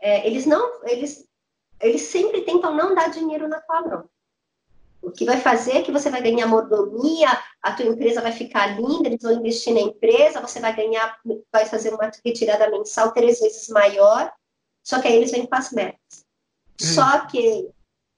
É, 0.00 0.26
eles 0.26 0.44
não. 0.44 0.84
Eles, 0.84 1.26
eles 1.80 2.02
sempre 2.02 2.42
tentam 2.42 2.74
não 2.74 2.94
dar 2.94 3.08
dinheiro 3.08 3.48
na 3.48 3.60
tua 3.62 3.80
mão. 3.80 4.10
O 5.02 5.10
que 5.10 5.24
vai 5.24 5.40
fazer 5.40 5.72
é 5.72 5.82
que 5.82 5.92
você 5.92 6.10
vai 6.10 6.20
ganhar 6.20 6.46
mordomia, 6.46 7.28
a 7.62 7.72
tua 7.72 7.86
empresa 7.86 8.20
vai 8.20 8.32
ficar 8.32 8.78
linda, 8.78 9.08
eles 9.08 9.22
vão 9.22 9.32
investir 9.32 9.72
na 9.72 9.80
empresa, 9.80 10.40
você 10.40 10.58
vai 10.58 10.74
ganhar, 10.74 11.18
vai 11.52 11.66
fazer 11.66 11.94
uma 11.94 12.10
retirada 12.24 12.70
mensal 12.70 13.12
três 13.12 13.38
vezes 13.38 13.68
maior, 13.68 14.32
só 14.82 15.00
que 15.00 15.08
aí 15.08 15.14
eles 15.14 15.30
vêm 15.30 15.46
com 15.46 15.54
as 15.54 15.70
metas. 15.70 16.24
Hum. 16.82 16.86
Só 16.94 17.26
que 17.26 17.68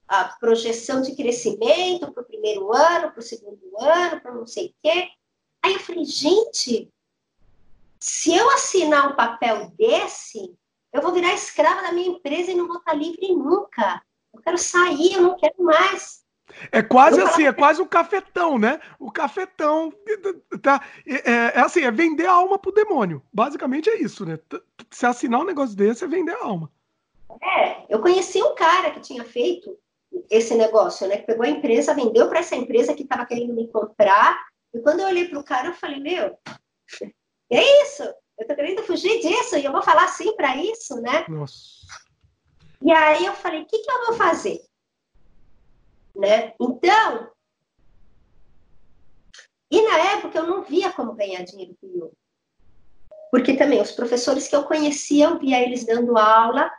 a 0.08 0.24
projeção 0.24 1.02
de 1.02 1.14
crescimento 1.14 2.10
para 2.12 2.22
o 2.22 2.26
primeiro 2.26 2.74
ano, 2.74 3.10
para 3.10 3.20
o 3.20 3.22
segundo 3.22 3.60
ano, 3.78 4.20
para 4.20 4.34
não 4.34 4.46
sei 4.46 4.68
o 4.68 4.74
quê. 4.82 5.08
Aí 5.62 5.74
eu 5.74 5.80
falei, 5.80 6.04
gente, 6.04 6.90
se 8.00 8.34
eu 8.34 8.50
assinar 8.50 9.12
um 9.12 9.16
papel 9.16 9.70
desse, 9.76 10.54
eu 10.92 11.02
vou 11.02 11.12
virar 11.12 11.34
escrava 11.34 11.82
da 11.82 11.92
minha 11.92 12.08
empresa 12.08 12.50
e 12.50 12.54
não 12.54 12.66
vou 12.66 12.78
estar 12.78 12.94
livre 12.94 13.34
nunca. 13.34 14.02
Eu 14.32 14.40
quero 14.40 14.56
sair, 14.56 15.14
eu 15.14 15.22
não 15.22 15.36
quero 15.36 15.62
mais. 15.62 16.24
É 16.72 16.82
quase 16.82 17.20
assim, 17.20 17.46
é 17.46 17.52
quase 17.52 17.80
um 17.80 17.86
cafetão, 17.86 18.58
né? 18.58 18.80
O 18.98 19.10
cafetão 19.10 19.92
tá, 20.62 20.82
é, 21.06 21.30
é, 21.30 21.60
assim, 21.60 21.82
é 21.82 21.90
vender 21.90 22.26
a 22.26 22.32
alma 22.32 22.58
pro 22.58 22.72
demônio. 22.72 23.22
Basicamente 23.32 23.88
é 23.88 24.00
isso, 24.00 24.24
né? 24.24 24.38
Se 24.90 25.06
assinar 25.06 25.40
um 25.40 25.44
negócio 25.44 25.76
desse, 25.76 26.04
é 26.04 26.08
vender 26.08 26.34
a 26.34 26.44
alma. 26.44 26.70
É, 27.42 27.84
eu 27.88 28.00
conheci 28.00 28.42
um 28.42 28.54
cara 28.54 28.90
que 28.90 29.00
tinha 29.00 29.24
feito 29.24 29.78
esse 30.30 30.54
negócio, 30.54 31.06
né? 31.06 31.18
Que 31.18 31.26
pegou 31.26 31.44
a 31.44 31.50
empresa, 31.50 31.94
vendeu 31.94 32.28
para 32.28 32.40
essa 32.40 32.56
empresa 32.56 32.94
que 32.94 33.02
estava 33.02 33.26
querendo 33.26 33.54
me 33.54 33.68
comprar. 33.68 34.38
E 34.72 34.80
quando 34.80 35.00
eu 35.00 35.06
olhei 35.06 35.28
pro 35.28 35.44
cara, 35.44 35.68
eu 35.68 35.74
falei, 35.74 36.00
meu, 36.00 36.38
é 37.50 37.82
isso? 37.82 38.02
Eu 38.38 38.46
tô 38.46 38.54
querendo 38.54 38.82
fugir 38.82 39.20
disso 39.20 39.56
e 39.56 39.64
eu 39.64 39.72
vou 39.72 39.82
falar 39.82 40.08
sim 40.08 40.34
para 40.36 40.56
isso, 40.56 41.00
né? 41.00 41.24
Nossa. 41.28 41.58
E 42.80 42.92
aí 42.92 43.26
eu 43.26 43.32
falei, 43.32 43.62
o 43.62 43.66
que, 43.66 43.78
que 43.78 43.90
eu 43.90 44.06
vou 44.06 44.14
fazer? 44.14 44.60
Né? 46.18 46.52
Então, 46.60 47.30
e 49.70 49.82
na 49.82 49.98
época 50.12 50.38
eu 50.38 50.46
não 50.46 50.62
via 50.62 50.92
como 50.92 51.14
ganhar 51.14 51.42
dinheiro 51.44 51.76
com 51.80 51.86
yoga. 51.86 52.12
Porque 53.30 53.56
também 53.56 53.80
os 53.80 53.92
professores 53.92 54.48
que 54.48 54.56
eu 54.56 54.64
conhecia, 54.64 55.26
eu 55.26 55.38
via 55.38 55.62
eles 55.62 55.84
dando 55.84 56.16
aula, 56.16 56.70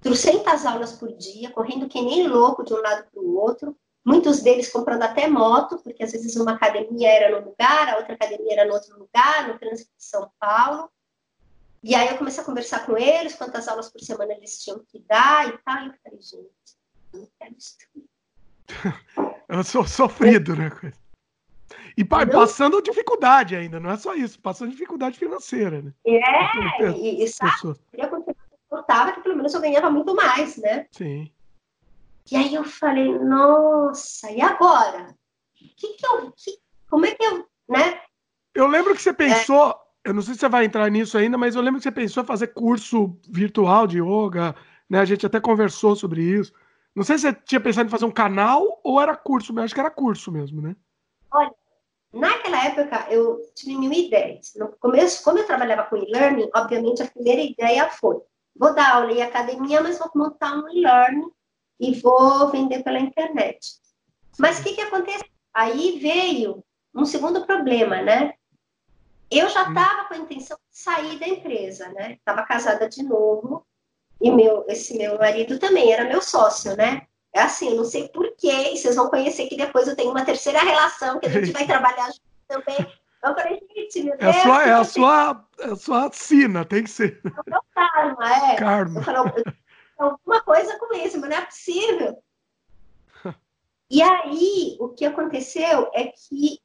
trocentas 0.00 0.66
aulas 0.66 0.92
por 0.92 1.12
dia, 1.16 1.50
correndo 1.50 1.88
que 1.88 2.00
nem 2.00 2.28
louco 2.28 2.62
de 2.62 2.74
um 2.74 2.80
lado 2.80 3.08
para 3.10 3.20
o 3.20 3.36
outro, 3.36 3.76
muitos 4.04 4.42
deles 4.42 4.70
comprando 4.70 5.02
até 5.02 5.26
moto, 5.26 5.78
porque 5.78 6.04
às 6.04 6.12
vezes 6.12 6.36
uma 6.36 6.52
academia 6.52 7.10
era 7.10 7.40
num 7.40 7.46
lugar, 7.48 7.88
a 7.88 7.96
outra 7.96 8.14
academia 8.14 8.52
era 8.52 8.66
no 8.66 8.74
outro 8.74 8.98
lugar, 8.98 9.48
no 9.48 9.58
trânsito 9.58 9.90
de 9.96 10.04
São 10.04 10.30
Paulo. 10.38 10.90
E 11.82 11.94
aí 11.94 12.08
eu 12.08 12.18
comecei 12.18 12.42
a 12.42 12.46
conversar 12.46 12.84
com 12.84 12.96
eles, 12.96 13.34
quantas 13.34 13.66
aulas 13.66 13.90
por 13.90 14.00
semana 14.00 14.34
eles 14.34 14.62
tinham 14.62 14.84
que 14.84 15.00
dar 15.00 15.48
e 15.48 15.58
tal, 15.58 15.84
e 15.84 15.86
eu 15.86 15.94
falei, 16.04 16.20
gente, 16.20 16.76
eu 17.12 17.20
não 17.20 17.28
quero 17.40 17.56
isso 17.56 17.76
Eu 19.48 19.62
sou 19.62 19.86
sofrido, 19.86 20.56
né? 20.56 20.70
E 21.96 22.04
passando 22.04 22.80
dificuldade 22.80 23.54
ainda, 23.54 23.78
não 23.78 23.90
é 23.90 23.96
só 23.98 24.14
isso, 24.14 24.40
passando 24.40 24.70
dificuldade 24.70 25.18
financeira, 25.18 25.82
né? 25.82 25.92
É, 26.06 26.90
e, 26.92 27.22
e 27.22 27.28
sabe, 27.28 27.76
eu 27.92 28.08
contava 28.68 29.12
que 29.12 29.20
pelo 29.20 29.36
menos 29.36 29.52
eu 29.52 29.60
ganhava 29.60 29.90
muito 29.90 30.14
mais, 30.14 30.56
né? 30.56 30.86
Sim. 30.90 31.30
E 32.30 32.36
aí 32.36 32.54
eu 32.54 32.64
falei, 32.64 33.12
nossa, 33.18 34.30
e 34.30 34.40
agora? 34.40 35.14
Que 35.54 35.88
que 35.88 36.06
eu, 36.06 36.32
que, 36.32 36.58
como 36.88 37.04
é 37.04 37.10
que 37.10 37.22
eu, 37.22 37.46
né? 37.68 38.00
Eu 38.54 38.66
lembro 38.66 38.94
que 38.94 39.02
você 39.02 39.12
pensou, 39.12 39.70
é. 39.70 40.08
eu 40.08 40.14
não 40.14 40.22
sei 40.22 40.34
se 40.34 40.40
você 40.40 40.48
vai 40.48 40.64
entrar 40.64 40.88
nisso 40.90 41.18
ainda, 41.18 41.36
mas 41.36 41.54
eu 41.54 41.62
lembro 41.62 41.78
que 41.78 41.84
você 41.84 41.92
pensou 41.92 42.22
em 42.22 42.26
fazer 42.26 42.48
curso 42.48 43.18
virtual 43.28 43.86
de 43.86 43.98
yoga, 43.98 44.54
né? 44.88 45.00
A 45.00 45.04
gente 45.04 45.26
até 45.26 45.38
conversou 45.40 45.94
sobre 45.94 46.22
isso. 46.22 46.54
Não 46.94 47.04
sei 47.04 47.16
se 47.16 47.22
você 47.22 47.32
tinha 47.32 47.60
pensado 47.60 47.86
em 47.88 47.90
fazer 47.90 48.04
um 48.04 48.10
canal 48.10 48.80
ou 48.84 49.00
era 49.00 49.16
curso, 49.16 49.52
mas 49.52 49.64
acho 49.64 49.74
que 49.74 49.80
era 49.80 49.90
curso 49.90 50.30
mesmo, 50.30 50.60
né? 50.60 50.76
Olha, 51.32 51.54
naquela 52.12 52.66
época 52.66 53.06
eu 53.10 53.40
tive 53.54 53.76
mil 53.76 53.92
ideias. 53.92 54.52
No 54.56 54.68
começo, 54.78 55.24
como 55.24 55.38
eu 55.38 55.46
trabalhava 55.46 55.84
com 55.84 55.96
e-learning, 55.96 56.50
obviamente 56.54 57.02
a 57.02 57.10
primeira 57.10 57.40
ideia 57.40 57.88
foi: 57.90 58.20
vou 58.54 58.74
dar 58.74 58.96
aula 58.96 59.12
em 59.12 59.22
academia, 59.22 59.80
mas 59.80 59.98
vou 59.98 60.10
montar 60.14 60.54
um 60.54 60.68
e-learning 60.68 61.30
e 61.80 61.98
vou 62.00 62.50
vender 62.50 62.82
pela 62.82 63.00
internet. 63.00 63.80
Mas 64.38 64.60
o 64.60 64.62
que, 64.62 64.74
que 64.74 64.82
aconteceu? 64.82 65.26
Aí 65.54 65.98
veio 65.98 66.62
um 66.94 67.04
segundo 67.06 67.46
problema, 67.46 68.02
né? 68.02 68.34
Eu 69.30 69.48
já 69.48 69.66
estava 69.66 70.04
com 70.04 70.14
a 70.14 70.18
intenção 70.18 70.58
de 70.70 70.78
sair 70.78 71.18
da 71.18 71.26
empresa, 71.26 71.88
né? 71.88 72.12
Estava 72.12 72.42
casada 72.42 72.86
de 72.86 73.02
novo 73.02 73.66
e 74.22 74.30
meu, 74.30 74.64
esse 74.68 74.96
meu 74.96 75.18
marido 75.18 75.58
também 75.58 75.92
era 75.92 76.04
meu 76.04 76.22
sócio, 76.22 76.76
né? 76.76 77.02
É 77.34 77.40
assim, 77.40 77.70
eu 77.70 77.76
não 77.76 77.84
sei 77.84 78.08
porquê, 78.08 78.72
e 78.72 78.76
vocês 78.76 78.94
vão 78.94 79.08
conhecer 79.08 79.48
que 79.48 79.56
depois 79.56 79.88
eu 79.88 79.96
tenho 79.96 80.10
uma 80.10 80.24
terceira 80.24 80.60
relação, 80.60 81.18
que 81.18 81.26
a 81.26 81.30
gente 81.30 81.50
vai 81.50 81.66
trabalhar 81.66 82.06
junto 82.06 82.20
também. 82.46 82.76
Eu 83.24 83.34
falei, 83.34 83.60
gente, 83.74 84.02
meu 84.04 84.16
Deus. 84.16 84.36
É 84.36 84.38
a 84.38 84.42
sua, 84.42 84.62
é 84.62 84.72
a 84.72 84.84
sua, 84.84 85.46
é 85.58 85.64
a 85.64 85.76
sua 85.76 86.12
sina, 86.12 86.64
tem 86.64 86.84
que 86.84 86.90
ser. 86.90 87.20
É 87.24 87.28
o 87.28 87.50
meu 87.50 87.60
karma, 87.74 88.52
é. 88.52 88.56
Karma. 88.56 89.00
Eu 89.00 89.04
falei, 89.04 89.44
alguma 89.98 90.40
coisa 90.42 90.78
com 90.78 90.94
isso, 90.94 91.18
mas 91.20 91.30
não 91.30 91.36
é 91.36 91.40
possível. 91.40 92.22
E 93.90 94.00
aí, 94.02 94.76
o 94.80 94.88
que 94.88 95.04
aconteceu 95.04 95.90
é 95.92 96.06
que 96.06 96.58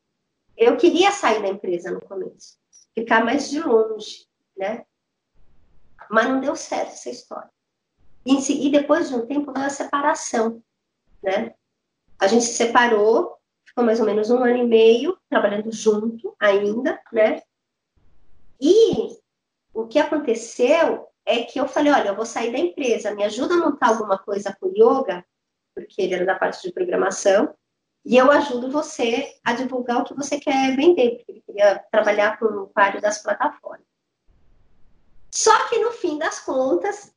eu 0.55 0.77
queria 0.77 1.11
sair 1.11 1.41
da 1.41 1.49
empresa 1.49 1.91
no 1.91 2.01
começo, 2.01 2.57
ficar 2.95 3.23
mais 3.23 3.49
de 3.49 3.59
longe, 3.61 4.25
né? 4.55 4.85
Mas 6.09 6.27
não 6.27 6.39
deu 6.39 6.55
certo 6.55 6.89
essa 6.89 7.09
história. 7.09 7.49
E, 8.25 8.69
depois 8.69 9.09
de 9.09 9.15
um 9.15 9.25
tempo 9.25 9.53
veio 9.53 9.65
a 9.65 9.69
separação, 9.69 10.61
né? 11.23 11.53
A 12.19 12.27
gente 12.27 12.43
se 12.43 12.53
separou, 12.53 13.37
ficou 13.65 13.83
mais 13.83 13.99
ou 13.99 14.05
menos 14.05 14.29
um 14.29 14.43
ano 14.43 14.57
e 14.57 14.65
meio 14.65 15.17
trabalhando 15.29 15.71
junto 15.71 16.35
ainda, 16.39 16.99
né? 17.11 17.41
E 18.59 19.17
o 19.73 19.87
que 19.87 19.99
aconteceu 19.99 21.07
é 21.25 21.43
que 21.43 21.59
eu 21.59 21.67
falei, 21.67 21.91
olha, 21.91 22.09
eu 22.09 22.15
vou 22.15 22.25
sair 22.25 22.51
da 22.51 22.57
empresa, 22.57 23.13
me 23.13 23.23
ajuda 23.23 23.53
a 23.53 23.57
montar 23.57 23.89
alguma 23.89 24.17
coisa 24.17 24.55
com 24.59 24.71
yoga, 24.75 25.25
porque 25.75 26.01
ele 26.01 26.15
era 26.15 26.25
da 26.25 26.35
parte 26.35 26.63
de 26.63 26.73
programação, 26.73 27.53
e 28.03 28.15
eu 28.17 28.31
ajudo 28.31 28.71
você 28.71 29.35
a 29.43 29.53
divulgar 29.53 30.01
o 30.01 30.03
que 30.05 30.13
você 30.13 30.39
quer 30.39 30.75
vender, 30.75 31.17
porque 31.17 31.31
ele 31.31 31.43
queria 31.45 31.79
trabalhar 31.91 32.39
com 32.39 32.45
o 32.45 32.67
páreo 32.67 33.01
das 33.01 33.21
plataformas. 33.21 33.85
Só 35.31 35.67
que 35.69 35.79
no 35.79 35.91
fim 35.91 36.17
das 36.17 36.39
contas, 36.39 37.13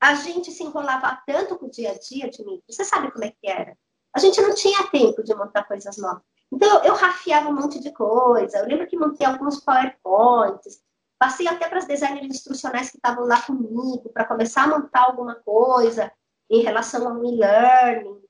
a 0.00 0.14
gente 0.14 0.50
se 0.52 0.62
enrolava 0.62 1.20
tanto 1.26 1.56
com 1.58 1.66
o 1.66 1.70
dia 1.70 1.92
a 1.92 1.98
dia, 1.98 2.30
Dimitri, 2.30 2.62
você 2.68 2.84
sabe 2.84 3.10
como 3.10 3.24
é 3.24 3.30
que 3.30 3.48
era. 3.48 3.76
A 4.12 4.18
gente 4.18 4.40
não 4.40 4.54
tinha 4.54 4.86
tempo 4.88 5.22
de 5.22 5.34
montar 5.34 5.64
coisas 5.64 5.96
novas. 5.96 6.22
Então, 6.52 6.82
eu 6.84 6.94
rafiava 6.94 7.48
um 7.48 7.54
monte 7.54 7.80
de 7.80 7.92
coisa. 7.92 8.58
Eu 8.58 8.66
lembro 8.66 8.86
que 8.86 8.96
montei 8.96 9.26
alguns 9.26 9.60
PowerPoints. 9.60 10.80
Passei 11.18 11.48
até 11.48 11.68
para 11.68 11.78
as 11.78 11.86
designers 11.86 12.26
instrucionais 12.26 12.90
que 12.90 12.96
estavam 12.96 13.24
lá 13.24 13.40
comigo, 13.42 14.10
para 14.12 14.24
começar 14.24 14.64
a 14.64 14.68
montar 14.68 15.04
alguma 15.04 15.34
coisa 15.34 16.12
em 16.48 16.62
relação 16.62 17.08
ao 17.08 17.24
e-learning. 17.24 18.20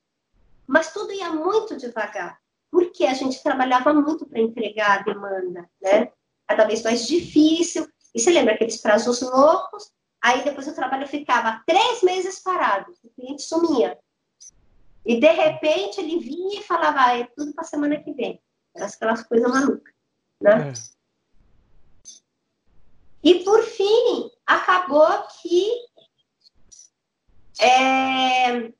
Mas 0.67 0.93
tudo 0.93 1.13
ia 1.13 1.31
muito 1.31 1.77
devagar, 1.77 2.41
porque 2.71 3.05
a 3.05 3.15
gente 3.15 3.43
trabalhava 3.43 3.93
muito 3.93 4.27
para 4.27 4.41
entregar 4.41 5.01
a 5.01 5.03
demanda, 5.03 5.69
né? 5.81 6.13
Cada 6.47 6.65
vez 6.65 6.83
mais 6.83 7.07
difícil, 7.07 7.89
e 8.17 8.19
você 8.19 8.31
lembra 8.31 8.55
aqueles 8.55 8.79
prazos 8.79 9.21
loucos? 9.21 9.93
Aí 10.23 10.43
depois 10.43 10.67
o 10.67 10.75
trabalho 10.75 11.07
ficava 11.07 11.63
três 11.67 12.03
meses 12.03 12.39
parado, 12.39 12.91
o 13.05 13.11
cliente 13.11 13.43
sumia. 13.43 13.99
E 15.05 15.21
de 15.21 15.31
repente 15.31 16.01
ele 16.01 16.19
vinha 16.19 16.61
e 16.61 16.63
falava, 16.63 16.99
ah, 16.99 17.19
é 17.19 17.25
tudo 17.37 17.53
para 17.53 17.63
semana 17.63 18.03
que 18.03 18.15
vem. 18.15 18.43
Aquelas 18.75 19.23
coisas 19.23 19.51
malucas, 19.51 19.95
né? 20.41 20.71
É. 20.71 20.73
E 23.23 23.45
por 23.45 23.63
fim, 23.63 24.31
acabou 24.47 25.07
que 25.43 25.71
é, 27.61 28.73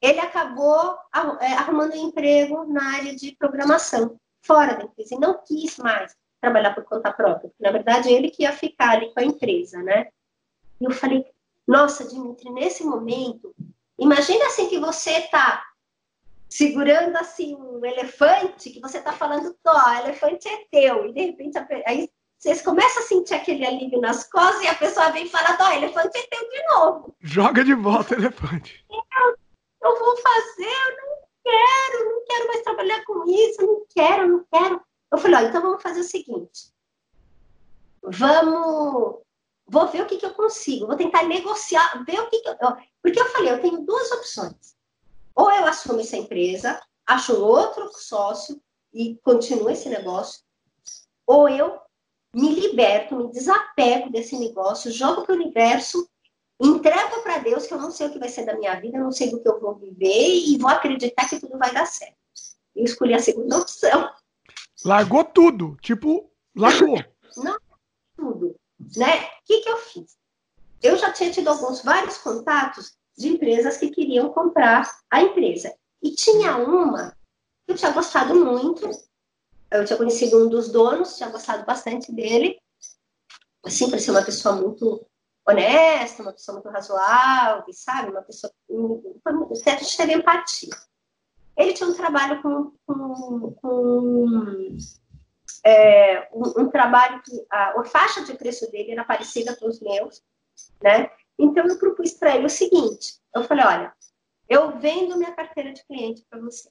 ele 0.00 0.20
acabou 0.20 0.98
é, 1.40 1.52
arrumando 1.52 1.92
um 1.92 2.08
emprego 2.08 2.64
na 2.64 2.96
área 2.96 3.14
de 3.14 3.30
programação, 3.36 4.18
fora 4.42 4.74
da 4.74 4.84
empresa, 4.84 5.14
e 5.14 5.20
não 5.20 5.40
quis 5.44 5.76
mais 5.78 6.16
trabalhar 6.46 6.74
por 6.74 6.84
conta 6.84 7.12
própria. 7.12 7.50
Na 7.58 7.72
verdade, 7.72 8.12
ele 8.12 8.30
que 8.30 8.44
ia 8.44 8.52
ficar 8.52 8.90
ali 8.90 9.12
com 9.12 9.18
a 9.18 9.24
empresa, 9.24 9.82
né? 9.82 10.08
E 10.80 10.84
eu 10.84 10.92
falei, 10.92 11.26
nossa, 11.66 12.06
Dimitri, 12.06 12.50
nesse 12.50 12.84
momento, 12.84 13.52
imagina 13.98 14.46
assim 14.46 14.68
que 14.68 14.78
você 14.78 15.22
tá 15.22 15.64
segurando 16.48 17.16
assim 17.16 17.56
um 17.56 17.84
elefante, 17.84 18.70
que 18.70 18.80
você 18.80 19.00
tá 19.00 19.12
falando, 19.12 19.56
ó, 19.66 19.92
elefante 20.04 20.46
é 20.48 20.64
teu, 20.70 21.06
e 21.06 21.12
de 21.12 21.20
repente 21.26 21.58
aí 21.84 22.08
vocês 22.38 22.62
começam 22.62 23.02
a 23.02 23.06
sentir 23.06 23.34
aquele 23.34 23.66
alívio 23.66 24.00
nas 24.00 24.30
costas 24.30 24.62
e 24.62 24.68
a 24.68 24.74
pessoa 24.74 25.10
vem 25.10 25.24
e 25.24 25.28
fala, 25.28 25.56
ó, 25.58 25.72
elefante 25.72 26.16
é 26.16 26.26
teu 26.28 26.48
de 26.48 26.64
novo. 26.68 27.16
Joga 27.20 27.64
de 27.64 27.74
volta 27.74 28.14
elefante. 28.14 28.84
Eu, 28.88 29.34
eu 29.82 29.98
vou 29.98 30.16
fazer, 30.18 30.64
eu 30.64 30.96
não 30.96 31.16
quero, 31.42 32.10
não 32.10 32.24
quero 32.24 32.46
mais 32.46 32.62
trabalhar 32.62 33.04
com 33.04 33.24
isso, 33.28 33.62
não 33.62 33.86
quero, 33.92 34.28
não 34.28 34.44
quero. 34.52 34.80
Eu 35.12 35.18
falei, 35.18 35.44
ó, 35.44 35.48
então 35.48 35.62
vamos 35.62 35.82
fazer 35.82 36.00
o 36.00 36.04
seguinte. 36.04 36.72
Vamos. 38.02 39.20
Vou 39.68 39.88
ver 39.88 40.02
o 40.02 40.06
que, 40.06 40.16
que 40.16 40.26
eu 40.26 40.34
consigo. 40.34 40.86
Vou 40.86 40.96
tentar 40.96 41.24
negociar, 41.24 42.04
ver 42.04 42.20
o 42.20 42.30
que, 42.30 42.40
que 42.40 42.48
eu. 42.48 42.56
Porque 43.02 43.20
eu 43.20 43.26
falei, 43.30 43.52
eu 43.52 43.60
tenho 43.60 43.84
duas 43.84 44.10
opções. 44.12 44.76
Ou 45.34 45.50
eu 45.50 45.66
assumo 45.66 46.00
essa 46.00 46.16
empresa, 46.16 46.80
acho 47.06 47.40
outro 47.40 47.90
sócio 47.92 48.60
e 48.92 49.16
continuo 49.22 49.68
esse 49.68 49.88
negócio, 49.88 50.40
ou 51.26 51.48
eu 51.48 51.78
me 52.34 52.54
liberto, 52.54 53.16
me 53.16 53.30
desapego 53.30 54.10
desse 54.10 54.38
negócio, 54.38 54.90
jogo 54.90 55.22
para 55.22 55.34
o 55.34 55.36
universo, 55.36 56.08
entrego 56.60 57.22
para 57.22 57.38
Deus 57.38 57.66
que 57.66 57.74
eu 57.74 57.80
não 57.80 57.90
sei 57.90 58.06
o 58.06 58.12
que 58.12 58.18
vai 58.18 58.28
ser 58.28 58.46
da 58.46 58.56
minha 58.56 58.78
vida, 58.80 58.98
não 58.98 59.12
sei 59.12 59.30
do 59.30 59.40
que 59.40 59.48
eu 59.48 59.60
vou 59.60 59.74
viver 59.74 60.28
e 60.28 60.56
vou 60.58 60.70
acreditar 60.70 61.28
que 61.28 61.38
tudo 61.38 61.58
vai 61.58 61.72
dar 61.72 61.86
certo. 61.86 62.16
Eu 62.74 62.84
escolhi 62.84 63.14
a 63.14 63.18
segunda 63.18 63.58
opção. 63.58 64.10
Largou 64.86 65.24
tudo, 65.24 65.76
tipo, 65.82 66.30
largou. 66.56 66.96
Não, 67.38 67.58
tudo. 68.16 68.54
Né? 68.96 69.24
O 69.24 69.30
que, 69.44 69.60
que 69.60 69.68
eu 69.68 69.78
fiz? 69.78 70.16
Eu 70.80 70.96
já 70.96 71.12
tinha 71.12 71.32
tido 71.32 71.48
alguns, 71.48 71.82
vários 71.82 72.18
contatos 72.18 72.96
de 73.18 73.30
empresas 73.30 73.78
que 73.78 73.90
queriam 73.90 74.32
comprar 74.32 74.88
a 75.10 75.22
empresa. 75.22 75.74
E 76.00 76.12
tinha 76.12 76.56
uma 76.56 77.10
que 77.66 77.72
eu 77.72 77.76
tinha 77.76 77.90
gostado 77.90 78.32
muito. 78.32 78.88
Eu 79.72 79.84
tinha 79.84 79.96
conhecido 79.96 80.46
um 80.46 80.48
dos 80.48 80.70
donos, 80.70 81.16
tinha 81.16 81.30
gostado 81.30 81.66
bastante 81.66 82.12
dele. 82.12 82.56
Assim, 83.64 83.90
parecia 83.90 84.12
uma 84.12 84.24
pessoa 84.24 84.54
muito 84.54 85.04
honesta, 85.48 86.22
uma 86.22 86.32
pessoa 86.32 86.60
muito 86.60 86.68
razoável, 86.68 87.64
sabe? 87.72 88.12
Uma 88.12 88.22
pessoa. 88.22 88.52
A 89.26 89.70
gente 89.78 89.96
teve 89.96 90.12
empatia. 90.12 90.70
Ele 91.56 91.72
tinha 91.72 91.88
um 91.88 91.94
trabalho 91.94 92.42
com, 92.42 92.72
com, 92.86 93.52
com 93.52 94.76
é, 95.64 96.28
um, 96.32 96.62
um, 96.62 96.70
trabalho 96.70 97.22
que 97.22 97.46
a, 97.50 97.80
a, 97.80 97.84
faixa 97.84 98.24
de 98.24 98.34
preço 98.34 98.70
dele 98.70 98.92
era 98.92 99.04
parecida 99.04 99.56
com 99.56 99.66
os 99.66 99.80
meus, 99.80 100.22
né? 100.82 101.10
Então 101.38 101.66
eu 101.66 101.78
propus 101.78 102.12
para 102.12 102.36
ele 102.36 102.46
o 102.46 102.50
seguinte: 102.50 103.18
eu 103.34 103.44
falei, 103.44 103.64
olha, 103.64 103.92
eu 104.48 104.78
vendo 104.78 105.16
minha 105.16 105.32
carteira 105.32 105.72
de 105.72 105.84
cliente 105.84 106.24
para 106.28 106.40
você. 106.40 106.68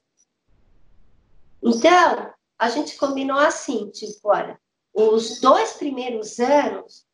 Então 1.62 2.32
a 2.58 2.68
gente 2.70 2.96
combinou 2.96 3.38
assim, 3.38 3.90
tipo, 3.90 4.28
olha, 4.28 4.58
os 4.94 5.40
dois 5.40 5.74
primeiros 5.74 6.38
anos 6.38 7.06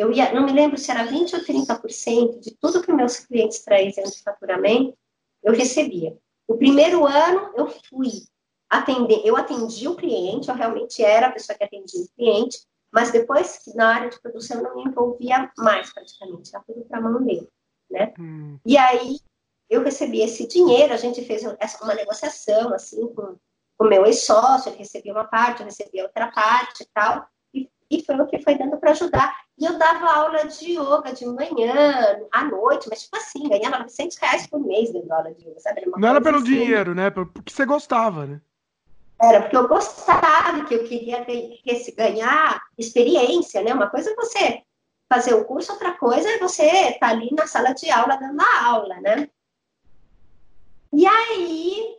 eu 0.00 0.10
ia, 0.10 0.32
não 0.32 0.46
me 0.46 0.52
lembro 0.52 0.78
se 0.78 0.90
era 0.90 1.04
20 1.04 1.36
ou 1.36 1.42
30% 1.42 2.40
de 2.40 2.52
tudo 2.52 2.80
que 2.82 2.90
meus 2.90 3.18
clientes 3.18 3.58
traziam 3.62 4.08
de 4.08 4.22
faturamento, 4.22 4.96
eu 5.42 5.52
recebia. 5.52 6.16
O 6.50 6.56
primeiro 6.56 7.06
ano 7.06 7.52
eu 7.54 7.68
fui 7.68 8.10
atender, 8.68 9.22
eu 9.24 9.36
atendi 9.36 9.86
o 9.86 9.94
cliente, 9.94 10.48
eu 10.48 10.54
realmente 10.56 11.00
era 11.00 11.28
a 11.28 11.32
pessoa 11.32 11.56
que 11.56 11.62
atendia 11.62 12.02
o 12.02 12.08
cliente, 12.16 12.58
mas 12.90 13.12
depois, 13.12 13.62
na 13.76 13.94
área 13.94 14.10
de 14.10 14.20
produção, 14.20 14.56
eu 14.56 14.64
não 14.64 14.74
me 14.74 14.82
envolvia 14.82 15.48
mais 15.56 15.92
praticamente, 15.92 16.50
era 16.52 16.64
tudo 16.64 16.84
para 16.86 16.98
a 16.98 17.00
mão 17.00 17.22
dele, 17.22 17.48
né? 17.88 18.12
Hum. 18.18 18.58
E 18.66 18.76
aí, 18.76 19.20
eu 19.68 19.84
recebi 19.84 20.22
esse 20.22 20.44
dinheiro, 20.48 20.92
a 20.92 20.96
gente 20.96 21.24
fez 21.24 21.44
uma 21.80 21.94
negociação, 21.94 22.74
assim, 22.74 23.06
com 23.14 23.36
o 23.78 23.84
meu 23.84 24.04
ex-sócio, 24.04 24.70
ele 24.70 24.78
recebia 24.78 25.12
uma 25.12 25.28
parte, 25.28 25.60
eu 25.60 25.66
recebia 25.66 26.02
outra 26.02 26.32
parte 26.32 26.82
e 26.82 26.88
tal, 26.92 27.28
e, 27.90 28.04
foi 28.04 28.14
o 28.20 28.26
que 28.26 28.38
foi 28.38 28.56
dando 28.56 28.76
para 28.76 28.92
ajudar. 28.92 29.34
E 29.58 29.64
eu 29.64 29.76
dava 29.76 30.06
aula 30.10 30.46
de 30.46 30.78
yoga 30.78 31.12
de 31.12 31.26
manhã, 31.26 32.20
à 32.32 32.44
noite, 32.44 32.88
mas 32.88 33.02
tipo 33.02 33.16
assim, 33.16 33.48
ganhava 33.48 33.80
900 33.80 34.16
reais 34.18 34.46
por 34.46 34.60
mês 34.60 34.92
dando 34.92 35.10
aula 35.12 35.34
de 35.34 35.46
yoga, 35.46 35.60
sabe? 35.60 35.80
Era 35.80 35.90
Não 35.96 36.08
era 36.08 36.20
pelo 36.20 36.36
assim. 36.36 36.46
dinheiro, 36.46 36.94
né? 36.94 37.10
Porque 37.10 37.52
você 37.52 37.66
gostava, 37.66 38.26
né? 38.26 38.40
Era 39.20 39.42
porque 39.42 39.56
eu 39.56 39.68
gostava, 39.68 40.64
que 40.64 40.74
eu 40.74 40.84
queria 40.84 41.26
ganhar 41.96 42.62
experiência, 42.78 43.62
né? 43.62 43.74
Uma 43.74 43.90
coisa 43.90 44.10
é 44.10 44.14
você 44.14 44.62
fazer 45.12 45.34
o 45.34 45.44
curso, 45.44 45.72
outra 45.72 45.92
coisa 45.92 46.28
é 46.28 46.38
você 46.38 46.64
estar 46.64 47.00
tá 47.00 47.08
ali 47.08 47.30
na 47.32 47.46
sala 47.46 47.72
de 47.72 47.90
aula 47.90 48.16
dando 48.16 48.40
a 48.40 48.64
aula, 48.64 49.00
né? 49.00 49.28
E 50.92 51.06
aí, 51.06 51.96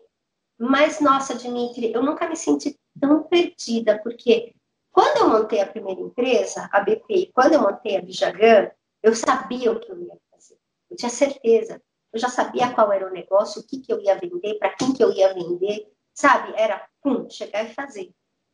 mas 0.58 1.00
nossa, 1.00 1.36
Dimitri, 1.36 1.94
eu 1.94 2.02
nunca 2.02 2.28
me 2.28 2.36
senti 2.36 2.80
tão 3.00 3.24
perdida, 3.24 4.00
porque 4.02 4.56
quando 4.92 5.18
eu 5.18 5.30
montei 5.30 5.62
a 5.62 5.68
primeira 5.68 6.02
empresa, 6.02 6.70
a 6.72 6.80
BP, 6.82 7.32
quando 7.34 7.54
eu 7.54 7.62
montei 7.62 7.98
a 7.98 8.02
Bijagan, 8.02 8.72
eu 9.02 9.16
sabia 9.16 9.72
o 9.72 9.80
que 9.80 9.92
eu 9.92 10.00
ia 10.00 10.18
fazer. 10.30 10.58
Eu 10.90 10.98
tinha 10.98 11.10
certeza. 11.10 11.82
Eu 12.12 12.20
já 12.20 12.28
sabia 12.28 12.74
qual 12.74 12.92
era 12.92 13.08
o 13.08 13.14
negócio, 13.14 13.62
o 13.62 13.66
que, 13.66 13.80
que 13.80 13.92
eu 13.92 14.02
ia 14.02 14.20
vender, 14.20 14.56
para 14.60 14.76
quem 14.76 14.94
que 14.94 15.02
eu 15.02 15.12
ia 15.14 15.34
vender, 15.34 15.90
sabe? 16.14 16.54
Era, 16.58 16.86
pum, 17.02 17.30
chegar 17.30 17.64
e 17.64 17.74
fazer. 17.74 18.12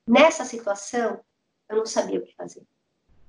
Nessa 0.07 0.45
situação, 0.45 1.19
eu 1.67 1.77
não 1.77 1.85
sabia 1.85 2.19
o 2.19 2.21
que 2.21 2.35
fazer. 2.35 2.61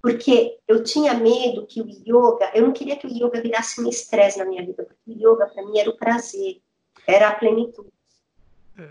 Porque 0.03 0.59
eu 0.69 0.85
tinha 0.85 1.15
medo 1.15 1.67
que 1.67 1.81
o 1.81 1.89
yoga, 1.89 2.53
eu 2.55 2.63
não 2.63 2.73
queria 2.73 2.97
que 2.97 3.07
o 3.07 3.11
yoga 3.11 3.41
virasse 3.41 3.81
um 3.81 3.89
estresse 3.89 4.39
na 4.39 4.45
minha 4.45 4.65
vida, 4.65 4.85
porque 4.85 5.11
o 5.11 5.13
yoga 5.13 5.47
para 5.47 5.65
mim 5.65 5.79
era 5.79 5.91
o 5.91 5.97
prazer, 5.97 6.63
era 7.07 7.31
a 7.31 7.35
plenitude. 7.35 7.91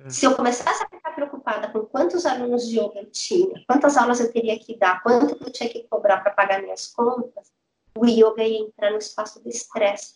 Se 0.10 0.26
eu 0.26 0.36
começasse 0.36 0.84
a 0.84 0.90
ficar 0.90 1.12
preocupada 1.12 1.70
com 1.70 1.80
quantos 1.82 2.26
alunos 2.26 2.68
de 2.68 2.78
yoga 2.80 3.00
eu 3.00 3.12
tinha, 3.12 3.64
quantas 3.68 3.96
aulas 3.96 4.20
eu 4.20 4.32
teria 4.32 4.60
que 4.60 4.78
dar, 4.78 5.02
quanto 5.02 5.42
eu 5.42 5.52
tinha 5.52 5.70
que 5.70 5.88
cobrar 5.90 6.18
para 6.18 6.32
pagar 6.32 6.62
minhas 6.62 6.88
contas, 6.88 7.52
o 7.98 8.06
yoga 8.06 8.44
ia 8.44 8.60
entrar 8.60 8.92
no 8.92 8.98
espaço 8.98 9.42
do 9.42 9.50
estresse. 9.50 10.16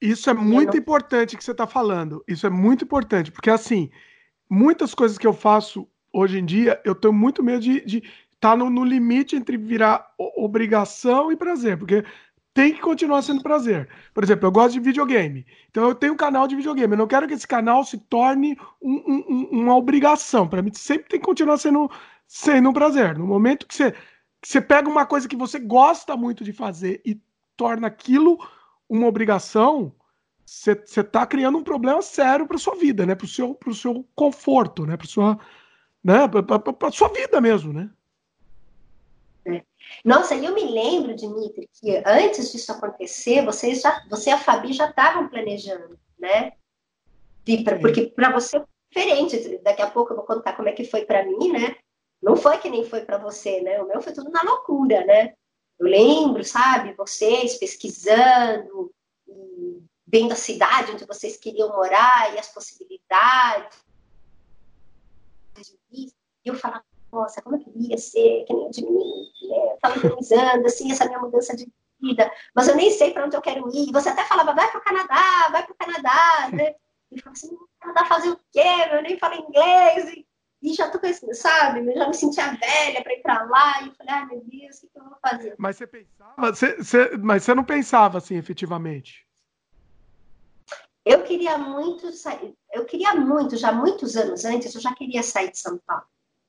Isso 0.00 0.30
é 0.30 0.34
muito 0.34 0.72
não... 0.72 0.78
importante 0.78 1.36
que 1.36 1.44
você 1.44 1.52
está 1.52 1.66
falando. 1.66 2.24
Isso 2.26 2.46
é 2.46 2.50
muito 2.50 2.84
importante, 2.84 3.30
porque 3.30 3.50
assim, 3.50 3.90
muitas 4.48 4.94
coisas 4.94 5.18
que 5.18 5.26
eu 5.26 5.32
faço 5.32 5.86
hoje 6.12 6.38
em 6.38 6.44
dia, 6.44 6.80
eu 6.84 6.94
tenho 6.94 7.12
muito 7.12 7.42
medo 7.42 7.60
de 7.60 7.96
estar 7.96 8.06
tá 8.40 8.56
no, 8.56 8.70
no, 8.70 8.84
limite 8.84 9.36
entre 9.36 9.56
virar 9.56 10.14
obrigação 10.18 11.30
e 11.30 11.36
prazer, 11.36 11.78
porque 11.78 12.04
tem 12.56 12.72
que 12.72 12.80
continuar 12.80 13.20
sendo 13.20 13.42
prazer. 13.42 13.86
Por 14.14 14.24
exemplo, 14.24 14.46
eu 14.46 14.50
gosto 14.50 14.72
de 14.72 14.80
videogame, 14.80 15.44
então 15.68 15.86
eu 15.90 15.94
tenho 15.94 16.14
um 16.14 16.16
canal 16.16 16.48
de 16.48 16.56
videogame. 16.56 16.94
Eu 16.94 16.96
não 16.96 17.06
quero 17.06 17.28
que 17.28 17.34
esse 17.34 17.46
canal 17.46 17.84
se 17.84 17.98
torne 17.98 18.56
um, 18.80 18.94
um, 18.94 19.48
uma 19.60 19.76
obrigação. 19.76 20.48
Para 20.48 20.62
mim, 20.62 20.72
sempre 20.72 21.06
tem 21.06 21.20
que 21.20 21.26
continuar 21.26 21.58
sendo, 21.58 21.90
sendo 22.26 22.70
um 22.70 22.72
prazer. 22.72 23.18
No 23.18 23.26
momento 23.26 23.66
que 23.66 23.74
você, 23.74 23.92
que 23.92 24.48
você 24.48 24.62
pega 24.62 24.88
uma 24.88 25.04
coisa 25.04 25.28
que 25.28 25.36
você 25.36 25.58
gosta 25.58 26.16
muito 26.16 26.42
de 26.42 26.50
fazer 26.50 27.02
e 27.04 27.20
torna 27.58 27.88
aquilo 27.88 28.38
uma 28.88 29.06
obrigação, 29.06 29.94
você 30.42 30.72
está 30.72 31.26
criando 31.26 31.58
um 31.58 31.62
problema 31.62 32.00
sério 32.00 32.46
para 32.46 32.56
sua 32.56 32.74
vida, 32.74 33.04
né? 33.04 33.14
Para 33.14 33.26
o 33.26 33.28
seu, 33.28 33.54
pro 33.54 33.74
seu 33.74 34.08
conforto, 34.14 34.86
né? 34.86 34.96
Para 34.96 35.06
sua, 35.06 35.38
né? 36.02 36.26
Para 36.26 36.90
sua 36.90 37.08
vida 37.08 37.38
mesmo, 37.38 37.74
né? 37.74 37.90
Nossa, 40.04 40.34
eu 40.34 40.54
me 40.54 40.64
lembro, 40.64 41.14
Dimitri, 41.14 41.68
que 41.72 42.02
antes 42.04 42.52
disso 42.52 42.72
acontecer, 42.72 43.44
vocês 43.44 43.80
já, 43.80 44.04
você 44.08 44.30
e 44.30 44.32
a 44.32 44.38
Fabi 44.38 44.72
já 44.72 44.88
estavam 44.88 45.28
planejando, 45.28 45.98
né? 46.18 46.52
Pra, 47.64 47.78
porque 47.78 48.06
para 48.06 48.32
você 48.32 48.56
é 48.56 48.64
diferente. 48.90 49.58
Daqui 49.58 49.82
a 49.82 49.90
pouco 49.90 50.12
eu 50.12 50.16
vou 50.16 50.26
contar 50.26 50.54
como 50.54 50.68
é 50.68 50.72
que 50.72 50.84
foi 50.84 51.04
para 51.04 51.24
mim, 51.24 51.52
né? 51.52 51.76
Não 52.20 52.36
foi 52.36 52.58
que 52.58 52.68
nem 52.68 52.84
foi 52.84 53.02
para 53.02 53.18
você, 53.18 53.60
né? 53.60 53.80
O 53.80 53.86
meu 53.86 54.00
foi 54.00 54.12
tudo 54.12 54.30
na 54.30 54.42
loucura, 54.42 55.04
né? 55.04 55.34
Eu 55.78 55.86
lembro, 55.86 56.42
sabe, 56.42 56.94
vocês 56.94 57.56
pesquisando, 57.56 58.92
vendo 60.06 60.32
a 60.32 60.36
cidade 60.36 60.92
onde 60.92 61.04
vocês 61.04 61.36
queriam 61.36 61.68
morar 61.68 62.34
e 62.34 62.38
as 62.38 62.48
possibilidades. 62.48 63.84
E 65.90 66.10
eu 66.44 66.54
falava, 66.54 66.84
nossa, 67.12 67.42
como 67.42 67.56
eu 67.56 67.60
queria 67.60 67.98
ser 67.98 68.44
que 68.46 68.52
nem 68.52 68.70
de 68.70 68.84
mim, 68.84 69.30
né? 69.48 69.76
Falando, 69.80 70.66
assim, 70.66 70.90
essa 70.90 71.06
minha 71.06 71.18
mudança 71.18 71.56
de 71.56 71.66
vida, 72.00 72.30
mas 72.54 72.68
eu 72.68 72.76
nem 72.76 72.90
sei 72.90 73.12
para 73.12 73.24
onde 73.24 73.36
eu 73.36 73.42
quero 73.42 73.68
ir. 73.74 73.92
Você 73.92 74.08
até 74.08 74.24
falava, 74.24 74.54
vai 74.54 74.70
para 74.70 74.80
o 74.80 74.84
Canadá, 74.84 75.48
vai 75.50 75.64
para 75.64 75.72
o 75.72 75.76
Canadá, 75.76 76.50
né? 76.52 76.74
E 77.10 77.16
eu 77.16 77.22
falava 77.22 77.32
assim, 77.32 77.56
Canadá 77.80 78.04
fazer 78.06 78.30
o 78.30 78.40
quê? 78.52 78.88
Eu 78.92 79.02
nem 79.02 79.18
falo 79.18 79.34
inglês. 79.34 80.12
E 80.12 80.26
e 80.62 80.72
já 80.74 80.90
tô 80.90 80.98
pensando, 80.98 81.34
sabe? 81.34 81.86
Eu 81.86 81.94
já 81.94 82.08
me 82.08 82.14
sentia 82.14 82.50
velha 82.50 83.02
para 83.02 83.12
ir 83.12 83.22
para 83.22 83.44
lá. 83.44 83.82
E 83.82 83.94
falei, 83.94 84.14
ai 84.14 84.22
ah, 84.22 84.26
meu 84.26 84.42
Deus, 84.44 84.78
o 84.78 84.80
que, 84.80 84.88
que, 84.88 84.98
eu 84.98 85.04
vou 85.04 85.18
fazer? 85.22 85.54
Mas 85.58 85.76
você 85.76 85.86
pensava, 85.86 86.34
você, 86.38 86.76
você, 86.76 87.16
mas 87.18 87.44
você 87.44 87.54
não 87.54 87.64
pensava 87.64 88.18
assim, 88.18 88.36
efetivamente? 88.36 89.26
Eu 91.04 91.22
queria 91.22 91.56
muito 91.56 92.10
sair, 92.10 92.52
eu 92.72 92.84
queria 92.84 93.14
muito, 93.14 93.56
já 93.56 93.70
muitos 93.70 94.16
anos 94.16 94.44
antes, 94.44 94.74
eu 94.74 94.80
já 94.80 94.92
queria 94.92 95.22
sair 95.22 95.52
de 95.52 95.58
São 95.58 95.78
Paulo. 95.86 96.04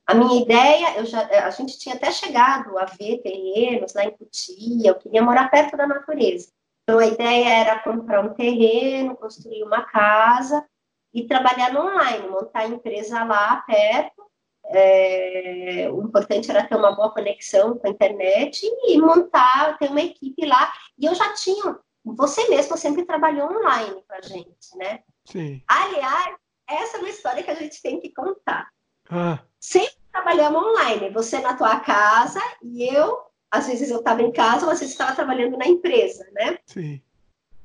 A 0.07 0.13
minha 0.13 0.41
ideia, 0.41 0.97
eu 0.97 1.05
já, 1.05 1.19
a 1.45 1.49
gente 1.49 1.77
tinha 1.77 1.93
até 1.93 2.09
chegado 2.11 2.77
a 2.77 2.85
ver 2.85 3.17
terrenos 3.17 3.93
lá 3.93 4.05
em 4.05 4.11
Cutia, 4.11 4.89
eu 4.89 4.95
queria 4.95 5.21
morar 5.21 5.51
perto 5.51 5.75
da 5.75 5.85
natureza. 5.85 6.49
Então 6.83 6.97
a 6.97 7.05
ideia 7.05 7.49
era 7.49 7.79
comprar 7.83 8.23
um 8.23 8.33
terreno, 8.33 9.17
construir 9.17 9.61
uma 9.63 9.83
casa 9.83 10.65
e 11.13 11.27
trabalhar 11.27 11.73
no 11.73 11.81
online, 11.81 12.29
montar 12.29 12.61
a 12.61 12.67
empresa 12.67 13.21
lá 13.25 13.57
perto. 13.67 14.25
É, 14.69 15.89
o 15.91 16.01
importante 16.01 16.49
era 16.49 16.65
ter 16.65 16.75
uma 16.77 16.95
boa 16.95 17.11
conexão 17.11 17.77
com 17.77 17.87
a 17.87 17.89
internet 17.89 18.65
e 18.85 18.97
montar, 19.01 19.77
ter 19.77 19.89
uma 19.89 20.01
equipe 20.01 20.45
lá. 20.45 20.71
E 20.97 21.05
eu 21.05 21.13
já 21.13 21.33
tinha, 21.33 21.77
você 22.05 22.47
mesmo 22.47 22.77
sempre 22.77 23.03
trabalhou 23.03 23.49
online 23.51 24.01
com 24.07 24.15
a 24.15 24.21
gente, 24.21 24.77
né? 24.77 25.03
Sim. 25.25 25.61
Aliás, 25.67 26.37
essa 26.69 26.95
é 26.95 26.99
uma 27.01 27.09
história 27.09 27.43
que 27.43 27.51
a 27.51 27.55
gente 27.55 27.81
tem 27.81 27.99
que 27.99 28.13
contar. 28.13 28.69
Ah. 29.09 29.39
Sempre 29.59 29.95
trabalhamos 30.11 30.63
online, 30.63 31.09
você 31.09 31.39
na 31.39 31.53
tua 31.55 31.79
casa 31.79 32.41
e 32.61 32.83
eu, 32.83 33.19
às 33.51 33.67
vezes 33.67 33.89
eu 33.89 33.99
estava 33.99 34.21
em 34.21 34.31
casa, 34.31 34.71
às 34.71 34.79
vezes 34.79 34.93
estava 34.93 35.15
trabalhando 35.15 35.57
na 35.57 35.67
empresa, 35.67 36.27
né? 36.33 36.57
Sim. 36.65 37.01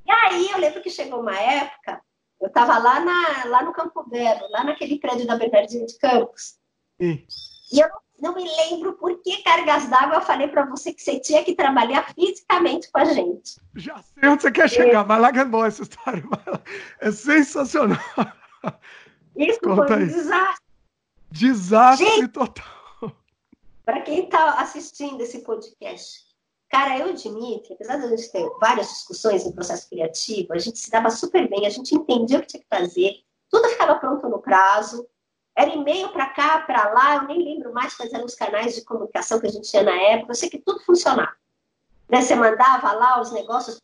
E 0.07 0.11
aí 0.11 0.51
eu 0.51 0.59
lembro 0.59 0.83
que 0.83 0.91
chegou 0.91 1.21
uma 1.21 1.39
época 1.39 2.01
eu 2.43 2.49
estava 2.49 2.77
lá, 2.77 2.99
na, 2.99 3.45
lá 3.47 3.63
no 3.63 3.73
Campo 3.73 4.03
Belo, 4.03 4.51
lá 4.51 4.65
naquele 4.65 4.99
prédio 4.99 5.25
da 5.29 5.37
Bernardinha 5.37 5.87
de 5.87 5.97
Campos. 5.97 6.59
Sim. 7.01 7.25
E 7.73 7.79
eu 7.79 7.89
não 8.21 8.35
me 8.35 8.45
lembro 8.45 8.95
por 8.95 9.23
que 9.23 9.45
cargas 9.45 9.89
d'água 9.89 10.17
eu 10.17 10.23
falei 10.23 10.49
para 10.49 10.67
você 10.67 10.93
que 10.93 11.01
você 11.01 11.21
tinha 11.21 11.45
que 11.45 11.55
trabalhar 11.55 12.13
fisicamente 12.13 12.91
com 12.91 12.99
a 12.99 13.05
gente. 13.05 13.61
Já 13.77 14.03
sei 14.03 14.29
onde 14.29 14.43
você 14.43 14.51
quer 14.51 14.69
chegar. 14.69 15.05
Vai 15.05 15.21
lá 15.21 15.33
que 15.33 15.39
é 15.39 15.45
boa 15.45 15.69
essa 15.69 15.83
história. 15.83 16.23
É 17.01 17.13
sensacional. 17.13 17.99
Isso 19.37 19.61
Conta 19.61 19.87
foi 19.87 20.03
um 20.03 20.07
desastre. 20.07 20.72
Desastre 21.33 22.07
gente, 22.07 22.29
total. 22.29 23.13
Para 23.85 24.03
quem 24.03 24.25
está 24.25 24.61
assistindo 24.61 25.21
esse 25.21 25.41
podcast, 25.41 26.33
Cara, 26.73 26.99
eu 26.99 27.09
e 27.09 27.11
o 27.11 27.15
Dimitri, 27.15 27.75
apesar 27.75 27.99
de 27.99 28.07
a 28.07 28.09
gente 28.09 28.33
ter 28.33 28.51
várias 28.59 28.89
discussões 28.89 29.45
no 29.45 29.53
processo 29.53 29.87
criativo, 29.91 30.55
a 30.55 30.59
gente 30.59 30.79
se 30.79 30.91
dava 30.91 31.11
super 31.11 31.47
bem, 31.47 31.67
a 31.67 31.71
gente 31.71 31.95
entendia 31.95 32.39
o 32.39 32.41
que 32.41 32.47
tinha 32.47 32.63
que 32.63 32.67
fazer, 32.67 33.23
tudo 33.51 33.69
ficava 33.69 33.97
pronto 33.97 34.27
no 34.27 34.39
prazo, 34.39 35.07
era 35.55 35.69
e-mail 35.69 36.09
para 36.13 36.31
cá, 36.31 36.63
para 36.63 36.91
lá, 36.95 37.17
eu 37.17 37.23
nem 37.25 37.45
lembro 37.45 37.75
mais 37.75 37.95
quais 37.95 38.11
eram 38.11 38.25
os 38.25 38.35
canais 38.35 38.75
de 38.75 38.81
comunicação 38.87 39.39
que 39.39 39.49
a 39.49 39.51
gente 39.51 39.71
tinha 39.71 39.83
na 39.83 39.95
época, 39.95 40.31
eu 40.31 40.35
sei 40.35 40.49
que 40.49 40.59
tudo 40.61 40.81
funcionava. 40.81 41.37
Né? 42.09 42.23
Você 42.23 42.35
mandava 42.35 42.91
lá 42.93 43.21
os 43.21 43.31
negócios 43.33 43.79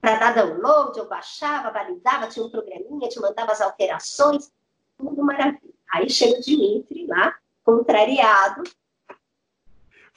para 0.00 0.16
dar 0.16 0.34
download, 0.34 0.98
eu 0.98 1.06
baixava, 1.06 1.70
validava, 1.70 2.26
tinha 2.26 2.44
um 2.44 2.50
programinha, 2.50 3.08
te 3.08 3.20
mandava 3.20 3.52
as 3.52 3.60
alterações, 3.60 4.50
tudo 4.96 5.22
maravilha. 5.22 5.77
Aí 5.92 6.08
chega 6.10 6.38
o 6.38 6.42
Dimitri 6.42 7.06
lá, 7.06 7.34
contrariado, 7.64 8.62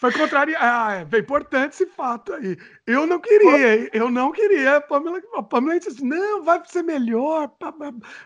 foi 0.01 0.11
contrário. 0.13 0.55
Ah, 0.57 1.05
é 1.11 1.17
importante 1.19 1.73
esse 1.73 1.85
fato 1.85 2.33
aí. 2.33 2.57
Eu 2.87 3.05
não 3.05 3.19
queria, 3.19 3.87
eu 3.95 4.09
não 4.09 4.31
queria. 4.31 4.77
A 4.77 4.81
Pamela, 4.81 5.21
a 5.35 5.43
Pamela 5.43 5.77
disse 5.77 5.91
assim, 5.91 6.07
não, 6.07 6.43
vai 6.43 6.59
ser 6.65 6.81
melhor, 6.81 7.47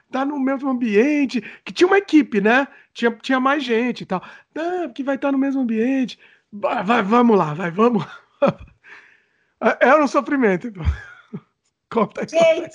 tá 0.09 0.23
no 0.23 0.39
mesmo 0.39 0.69
ambiente. 0.69 1.41
Que 1.65 1.73
tinha 1.73 1.85
uma 1.85 1.97
equipe, 1.97 2.39
né? 2.39 2.65
Tinha, 2.93 3.11
tinha 3.21 3.41
mais 3.41 3.61
gente 3.61 4.01
e 4.01 4.05
tal. 4.05 4.23
Não, 4.55 4.87
que 4.93 5.03
vai 5.03 5.15
estar 5.15 5.33
no 5.33 5.37
mesmo 5.37 5.63
ambiente. 5.63 6.17
Vai, 6.49 6.81
vai 6.81 7.03
vamos 7.03 7.37
lá, 7.37 7.53
vai, 7.53 7.69
vamos. 7.69 8.07
Era 9.81 10.01
um 10.01 10.07
sofrimento. 10.07 10.71
Conta 11.91 12.21
aí. 12.21 12.69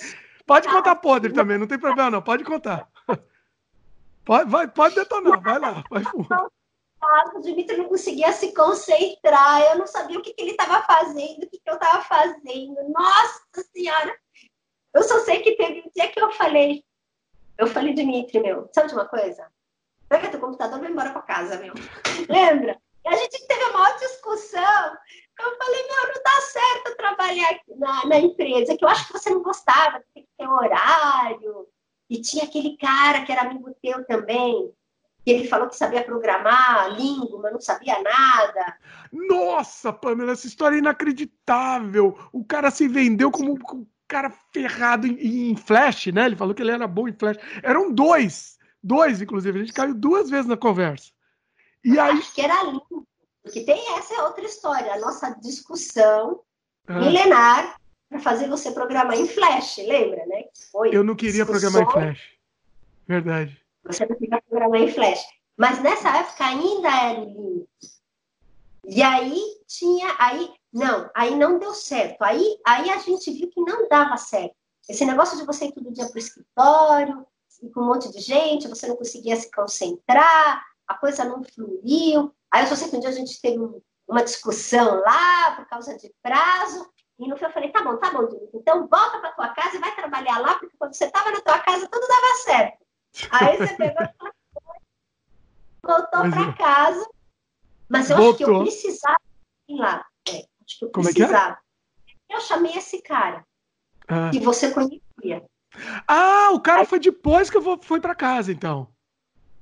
Pode 0.45 0.67
contar 0.67 0.95
podre 0.97 1.33
também, 1.33 1.57
não 1.57 1.65
tem 1.65 1.79
problema 1.79 2.11
não, 2.11 2.21
pode 2.21 2.43
contar. 2.43 2.87
Pode, 4.23 4.49
vai, 4.49 4.67
pode 4.67 4.95
detonar, 4.95 5.41
vai 5.41 5.59
lá, 5.59 5.83
vai 5.89 6.03
o 7.33 7.41
Dimitri 7.41 7.77
não 7.77 7.89
conseguia 7.89 8.31
se 8.31 8.53
concentrar, 8.53 9.61
eu 9.71 9.79
não 9.79 9.87
sabia 9.87 10.19
o 10.19 10.21
que, 10.21 10.33
que 10.33 10.41
ele 10.41 10.51
estava 10.51 10.83
fazendo, 10.83 11.43
o 11.43 11.49
que, 11.49 11.59
que 11.59 11.69
eu 11.69 11.73
estava 11.73 12.03
fazendo. 12.03 12.75
Nossa 12.89 13.63
Senhora! 13.73 14.15
Eu 14.93 15.03
só 15.03 15.19
sei 15.21 15.41
que 15.41 15.55
teve 15.55 15.81
um 15.81 15.91
dia 15.95 16.11
que 16.11 16.21
eu 16.21 16.31
falei, 16.33 16.83
eu 17.57 17.67
falei, 17.67 17.93
Dimitri, 17.93 18.39
meu, 18.39 18.69
sabe 18.73 18.89
de 18.89 18.93
uma 18.93 19.07
coisa? 19.07 19.47
Pega 20.09 20.29
teu 20.29 20.39
computador 20.39 20.77
e 20.77 20.81
vai 20.81 20.91
embora 20.91 21.11
para 21.11 21.21
casa, 21.21 21.57
meu. 21.57 21.73
Lembra? 22.29 22.77
E 23.03 23.07
a 23.07 23.15
gente 23.15 23.47
teve 23.47 23.63
uma 23.65 23.79
maior 23.79 23.97
discussão. 23.97 24.97
Eu 25.39 25.57
falei, 25.57 25.87
meu, 25.87 26.13
não 26.13 26.23
dá 26.23 26.41
certo 26.41 26.97
trabalhar 26.97 27.59
na, 27.77 28.05
na 28.05 28.19
empresa, 28.19 28.77
que 28.77 28.83
eu 28.83 28.89
acho 28.89 29.07
que 29.07 29.13
você 29.13 29.29
não 29.29 29.41
gostava, 29.41 30.03
tem 30.13 30.23
que 30.23 30.29
ter 30.37 30.47
horário, 30.47 31.67
E 32.11 32.21
tinha 32.21 32.43
aquele 32.43 32.75
cara 32.75 33.23
que 33.23 33.31
era 33.31 33.43
amigo 33.43 33.73
teu 33.81 34.05
também, 34.05 34.69
que 35.23 35.31
ele 35.31 35.47
falou 35.47 35.69
que 35.69 35.77
sabia 35.77 36.03
programar 36.03 36.93
língua, 36.93 37.39
mas 37.41 37.53
não 37.53 37.61
sabia 37.61 38.03
nada. 38.03 38.77
Nossa, 39.13 39.93
Pamela, 39.93 40.33
essa 40.33 40.45
história 40.45 40.75
é 40.75 40.79
inacreditável. 40.79 42.19
O 42.33 42.43
cara 42.43 42.69
se 42.69 42.85
vendeu 42.85 43.31
como 43.31 43.53
um 43.53 43.87
cara 44.09 44.29
ferrado 44.51 45.07
em, 45.07 45.51
em 45.51 45.55
Flash, 45.55 46.07
né? 46.07 46.25
Ele 46.25 46.35
falou 46.35 46.53
que 46.53 46.61
ele 46.61 46.71
era 46.71 46.85
bom 46.85 47.07
em 47.07 47.13
Flash. 47.13 47.37
Eram 47.63 47.93
dois, 47.93 48.57
dois, 48.83 49.21
inclusive. 49.21 49.59
A 49.59 49.63
gente 49.63 49.73
caiu 49.73 49.95
duas 49.95 50.29
vezes 50.29 50.47
na 50.47 50.57
conversa. 50.57 51.13
E 51.81 51.97
aí... 51.97 52.17
Acho 52.17 52.35
que 52.35 52.41
era 52.41 52.61
lindo. 52.65 53.07
Porque 53.41 53.61
tem 53.61 53.97
essa 53.97 54.21
outra 54.25 54.43
história, 54.43 54.93
a 54.93 54.99
nossa 54.99 55.29
discussão 55.41 56.41
ah. 56.87 56.99
milenar 56.99 57.80
para 58.11 58.19
fazer 58.19 58.49
você 58.49 58.71
programar 58.71 59.17
em 59.17 59.25
Flash, 59.25 59.77
lembra, 59.77 60.25
né? 60.25 60.43
Foi 60.69 60.93
Eu 60.93 61.01
não 61.01 61.15
queria 61.15 61.45
programar 61.45 61.83
em 61.83 61.89
Flash. 61.89 62.19
Verdade. 63.07 63.61
Você 63.85 64.05
não 64.05 64.17
queria 64.17 64.41
programar 64.41 64.81
em 64.81 64.91
Flash. 64.91 65.25
Mas 65.55 65.81
nessa 65.81 66.17
época 66.17 66.45
ainda 66.45 66.89
era 66.89 67.19
Linux. 67.21 67.67
E 68.83 69.01
aí 69.01 69.41
tinha, 69.65 70.13
aí 70.19 70.51
não, 70.73 71.09
aí 71.15 71.37
não 71.37 71.57
deu 71.57 71.73
certo. 71.73 72.21
Aí, 72.21 72.59
aí 72.67 72.89
a 72.89 72.97
gente 72.97 73.31
viu 73.31 73.49
que 73.49 73.61
não 73.61 73.87
dava 73.87 74.17
certo. 74.17 74.55
Esse 74.89 75.05
negócio 75.05 75.37
de 75.37 75.45
você 75.45 75.67
ir 75.67 75.71
todo 75.71 75.93
dia 75.93 76.05
para 76.05 76.15
o 76.15 76.19
escritório, 76.19 77.25
com 77.73 77.79
um 77.79 77.85
monte 77.85 78.11
de 78.11 78.19
gente, 78.19 78.67
você 78.67 78.87
não 78.87 78.97
conseguia 78.97 79.37
se 79.37 79.49
concentrar, 79.49 80.65
a 80.85 80.93
coisa 80.95 81.23
não 81.23 81.41
fluiu. 81.45 82.33
Aí 82.51 82.63
eu 82.63 82.67
só 82.67 82.75
sei 82.75 82.89
que 82.89 82.97
um 82.97 82.99
dia 82.99 83.09
a 83.09 83.13
gente 83.13 83.39
teve 83.39 83.57
uma 84.05 84.23
discussão 84.23 84.99
lá 84.99 85.55
por 85.55 85.65
causa 85.67 85.95
de 85.95 86.13
prazo, 86.21 86.91
e 87.21 87.27
no 87.27 87.37
fim 87.37 87.45
eu 87.45 87.51
falei, 87.51 87.71
tá 87.71 87.83
bom, 87.83 87.97
tá 87.97 88.09
bom, 88.09 88.27
Dinico, 88.27 88.57
então 88.57 88.87
volta 88.87 89.19
para 89.19 89.31
tua 89.33 89.49
casa 89.49 89.75
e 89.75 89.79
vai 89.79 89.93
trabalhar 89.93 90.39
lá, 90.39 90.57
porque 90.57 90.75
quando 90.77 90.95
você 90.95 91.05
estava 91.05 91.31
na 91.31 91.39
tua 91.39 91.59
casa 91.59 91.87
tudo 91.87 92.07
dava 92.07 92.35
certo. 92.43 92.85
Aí 93.29 93.57
você 93.57 93.75
pegou 93.75 94.03
e 94.03 94.07
voltou 95.83 96.31
para 96.31 96.49
é. 96.49 96.53
casa, 96.53 97.09
mas 97.87 98.09
eu 98.09 98.17
voltou. 98.17 98.31
acho 98.31 98.37
que 98.37 98.43
eu 98.43 98.63
precisava 98.63 99.21
ir 99.69 99.77
lá. 99.77 100.05
É, 100.27 100.31
acho 100.31 100.79
que 100.79 100.85
eu 100.85 100.91
Como 100.91 101.05
precisava. 101.05 101.51
É 102.07 102.11
que 102.11 102.33
é? 102.33 102.35
Eu 102.37 102.41
chamei 102.41 102.75
esse 102.75 103.01
cara, 103.03 103.45
ah. 104.07 104.31
que 104.31 104.39
você 104.39 104.71
conhecia. 104.71 105.45
Ah, 106.07 106.49
o 106.53 106.59
cara 106.59 106.81
Aí, 106.81 106.85
foi 106.87 106.99
depois 106.99 107.51
que 107.51 107.57
eu 107.57 107.61
vou, 107.61 107.79
foi 107.83 108.01
para 108.01 108.15
casa, 108.15 108.51
então. 108.51 108.87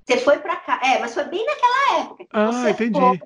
Você 0.06 0.18
foi 0.18 0.40
para 0.40 0.56
cá. 0.56 0.80
É, 0.81 0.99
mas 0.99 1.14
foi 1.14 1.26
bem 1.26 1.45
naquela 1.45 1.99
época. 1.99 2.26
ah, 2.31 2.69
entendi. 2.69 2.99
Foi. 2.99 3.19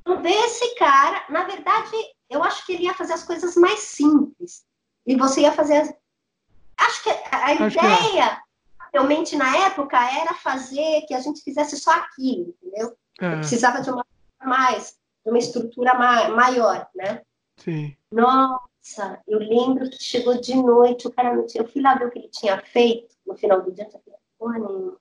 Então, 0.00 0.26
esse 0.26 0.74
cara, 0.74 1.24
na 1.30 1.44
verdade, 1.44 1.96
eu 2.32 2.42
acho 2.42 2.64
que 2.66 2.72
ele 2.72 2.84
ia 2.84 2.94
fazer 2.94 3.12
as 3.12 3.22
coisas 3.22 3.54
mais 3.56 3.80
simples. 3.80 4.64
E 5.06 5.16
você 5.16 5.42
ia 5.42 5.52
fazer. 5.52 5.76
As... 5.78 5.94
Acho 6.78 7.02
que 7.02 7.10
a 7.10 7.66
acho 7.66 7.78
ideia, 7.78 8.36
que 8.36 8.42
realmente, 8.92 9.36
na 9.36 9.56
época, 9.66 9.98
era 9.98 10.34
fazer 10.34 11.02
que 11.06 11.14
a 11.14 11.20
gente 11.20 11.42
fizesse 11.42 11.76
só 11.78 11.92
aquilo, 11.92 12.54
entendeu? 12.62 12.96
É. 13.20 13.36
precisava 13.36 13.80
de 13.80 13.90
uma 13.90 14.04
mais, 14.42 14.96
de 15.24 15.30
uma 15.30 15.38
estrutura 15.38 15.94
ma 15.94 16.28
maior, 16.30 16.88
né? 16.94 17.22
Sim. 17.56 17.96
Nossa, 18.10 19.20
eu 19.26 19.38
lembro 19.38 19.88
que 19.88 20.02
chegou 20.02 20.40
de 20.40 20.54
noite, 20.54 21.06
o 21.06 21.12
cara 21.12 21.34
não 21.34 21.46
tinha. 21.46 21.62
Eu 21.62 21.68
fui 21.68 21.80
lá 21.80 21.94
ver 21.94 22.06
o 22.06 22.10
que 22.10 22.18
ele 22.18 22.28
tinha 22.28 22.60
feito 22.60 23.14
no 23.26 23.36
final 23.36 23.62
do 23.62 23.70
dia, 23.72 23.88
eu 23.92 24.18
porra 24.38 24.58
nenhuma. 24.58 24.96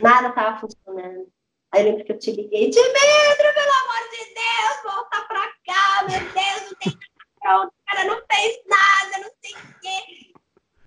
Nada 0.00 0.28
estava 0.28 0.60
funcionando. 0.60 1.28
Aí 1.72 1.82
eu 1.82 1.90
lembro 1.90 2.04
que 2.04 2.12
eu 2.12 2.18
te 2.18 2.30
liguei, 2.30 2.70
Dimedro, 2.70 3.54
pelo 3.54 3.72
amor 3.72 4.10
de 4.10 4.34
Deus, 4.34 4.94
volta 4.94 5.22
pra 5.26 5.53
cá, 5.66 6.04
meu 6.08 6.20
Deus, 6.20 6.70
não 6.70 6.76
tem 6.78 6.92
nada 6.92 7.14
o 7.66 7.72
cara 7.86 8.04
não 8.06 8.22
fez 8.32 8.58
nada, 8.66 9.24
não 9.24 9.30
sei 9.42 9.52
o 9.52 9.80
quê. 9.80 10.34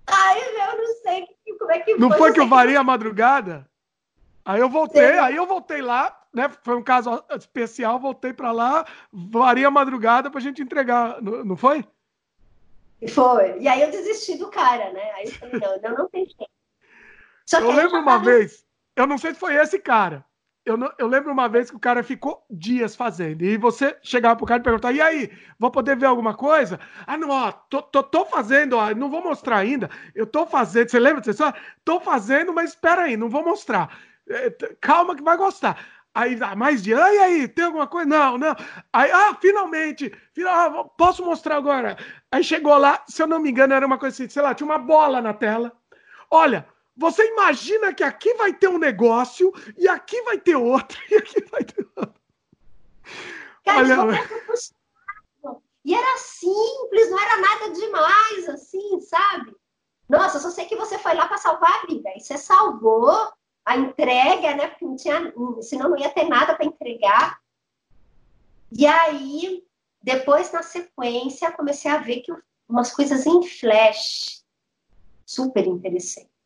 Aí 0.07 0.41
eu 0.41 0.77
não 0.77 0.95
sei 1.01 1.27
como 1.59 1.71
é 1.71 1.79
que 1.79 1.95
Não 1.95 2.09
foi, 2.09 2.17
foi 2.17 2.33
que 2.33 2.39
eu 2.39 2.47
varei 2.47 2.75
a 2.75 2.83
madrugada? 2.83 3.69
Aí 4.45 4.61
eu 4.61 4.69
voltei, 4.69 5.13
Sim. 5.13 5.19
aí 5.19 5.35
eu 5.35 5.45
voltei 5.45 5.81
lá, 5.81 6.17
né? 6.33 6.49
Foi 6.63 6.77
um 6.77 6.83
caso 6.83 7.21
especial, 7.37 7.99
voltei 7.99 8.31
para 8.31 8.53
lá, 8.53 8.85
varei 9.11 9.65
a 9.65 9.71
madrugada 9.71 10.31
pra 10.31 10.39
gente 10.39 10.61
entregar, 10.61 11.21
não, 11.21 11.43
não 11.43 11.57
foi? 11.57 11.83
Foi. 13.09 13.59
E 13.59 13.67
aí 13.67 13.81
eu 13.81 13.91
desisti 13.91 14.37
do 14.37 14.49
cara, 14.49 14.91
né? 14.93 15.11
Aí 15.15 15.25
eu 15.25 15.31
falei, 15.33 15.59
não, 15.59 15.81
não, 15.81 15.97
não 15.97 16.09
tem 16.09 16.25
jeito. 16.25 16.49
eu 17.53 17.71
lembro 17.71 17.99
uma 17.99 18.13
tava... 18.13 18.23
vez, 18.23 18.65
eu 18.95 19.05
não 19.05 19.17
sei 19.17 19.33
se 19.33 19.39
foi 19.39 19.55
esse 19.55 19.79
cara. 19.79 20.25
Eu, 20.67 20.75
não, 20.75 20.91
eu, 20.97 21.07
lembro 21.07 21.31
uma 21.31 21.47
vez 21.47 21.69
que 21.69 21.77
o 21.77 21.79
cara 21.79 22.03
ficou 22.03 22.45
dias 22.51 22.93
fazendo. 22.93 23.41
E 23.41 23.55
você 23.55 23.95
chegava 24.01 24.35
pro 24.35 24.45
cara 24.45 24.59
e 24.59 24.63
perguntava: 24.63 24.93
e 24.93 24.99
aí, 24.99 25.31
vou 25.57 25.71
poder 25.71 25.95
ver 25.95 26.07
alguma 26.07 26.33
coisa? 26.33 26.77
Ah, 27.05 27.17
não, 27.17 27.29
ó, 27.29 27.53
tô, 27.53 27.81
tô, 27.81 28.03
tô 28.03 28.25
fazendo, 28.25 28.75
ó, 28.75 28.93
não 28.93 29.09
vou 29.09 29.23
mostrar 29.23 29.59
ainda. 29.59 29.89
Eu 30.13 30.27
tô 30.27 30.45
fazendo. 30.45 30.89
Você 30.89 30.99
lembra? 30.99 31.31
Só, 31.31 31.53
tô 31.85 32.01
fazendo, 32.01 32.53
mas 32.53 32.71
espera 32.71 33.03
aí, 33.03 33.15
não 33.15 33.29
vou 33.29 33.45
mostrar. 33.45 33.97
É, 34.29 34.49
calma 34.81 35.15
que 35.15 35.23
vai 35.23 35.37
gostar. 35.37 35.77
Aí, 36.13 36.37
ah, 36.41 36.53
mais 36.53 36.83
de, 36.83 36.93
ah, 36.93 37.13
e 37.13 37.17
aí, 37.19 37.47
tem 37.47 37.63
alguma 37.63 37.87
coisa? 37.87 38.09
Não, 38.09 38.37
não. 38.37 38.53
Aí, 38.91 39.09
ah, 39.09 39.37
finalmente, 39.39 40.11
final, 40.33 40.81
ah, 40.81 40.83
posso 40.97 41.23
mostrar 41.23 41.55
agora. 41.55 41.95
Aí 42.29 42.43
chegou 42.43 42.77
lá, 42.77 43.05
se 43.07 43.21
eu 43.23 43.27
não 43.27 43.39
me 43.39 43.49
engano, 43.51 43.73
era 43.73 43.85
uma 43.85 43.97
coisa 43.97 44.13
assim, 44.15 44.27
sei 44.27 44.41
lá, 44.41 44.53
tinha 44.53 44.65
uma 44.67 44.79
bola 44.79 45.21
na 45.21 45.33
tela. 45.33 45.71
Olha, 46.29 46.67
você 46.97 47.23
imagina 47.31 47.93
que 47.93 48.03
aqui 48.03 48.33
vai 48.33 48.51
ter 48.51 48.67
um 48.67 48.79
negócio, 48.79 49.53
e 49.77 49.87
aqui 49.87 50.19
vai 50.23 50.39
ter 50.39 50.55
outro, 50.55 50.97
e 51.11 51.15
aqui 51.15 51.45
vai 51.51 51.63
ter 51.63 51.87
outro. 51.95 52.21
Cara, 53.63 54.01
Olha... 54.01 54.29
E 55.85 55.93
era 55.93 56.17
simples, 56.17 57.09
não 57.09 57.17
era 57.17 57.37
nada 57.37 57.69
demais, 57.69 58.49
assim, 58.49 58.99
sabe? 58.99 59.55
Nossa, 60.09 60.39
só 60.39 60.49
sei 60.49 60.65
que 60.65 60.75
você 60.75 60.97
foi 60.99 61.13
lá 61.13 61.27
para 61.27 61.37
salvar 61.37 61.71
a 61.71 61.85
vida. 61.85 62.09
E 62.15 62.19
você 62.19 62.37
salvou 62.37 63.31
a 63.65 63.77
entrega, 63.77 64.55
né? 64.55 64.67
Porque 64.67 64.85
não 64.85 64.95
tinha, 64.97 65.33
senão 65.61 65.89
não 65.89 65.97
ia 65.97 66.09
ter 66.09 66.25
nada 66.25 66.55
para 66.55 66.65
entregar. 66.65 67.39
E 68.69 68.85
aí, 68.85 69.65
depois, 70.01 70.51
na 70.51 70.61
sequência, 70.61 71.53
comecei 71.53 71.89
a 71.89 71.99
ver 71.99 72.19
que 72.21 72.33
umas 72.67 72.93
coisas 72.93 73.25
em 73.25 73.47
flash 73.47 74.43
super 75.25 75.65
interessantes. 75.65 76.36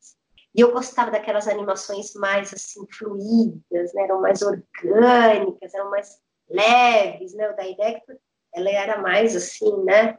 E 0.53 0.61
eu 0.61 0.71
gostava 0.71 1.11
daquelas 1.11 1.47
animações 1.47 2.13
mais 2.13 2.53
assim 2.53 2.85
fluídas, 2.91 3.93
né? 3.93 4.03
eram 4.03 4.21
mais 4.21 4.41
orgânicas, 4.41 5.73
eram 5.73 5.89
mais 5.89 6.19
leves, 6.49 7.33
né? 7.33 7.49
O 7.49 7.55
da 7.55 7.63
Director, 7.63 8.17
ela 8.53 8.69
era 8.69 9.01
mais 9.01 9.35
assim, 9.35 9.83
né? 9.83 10.17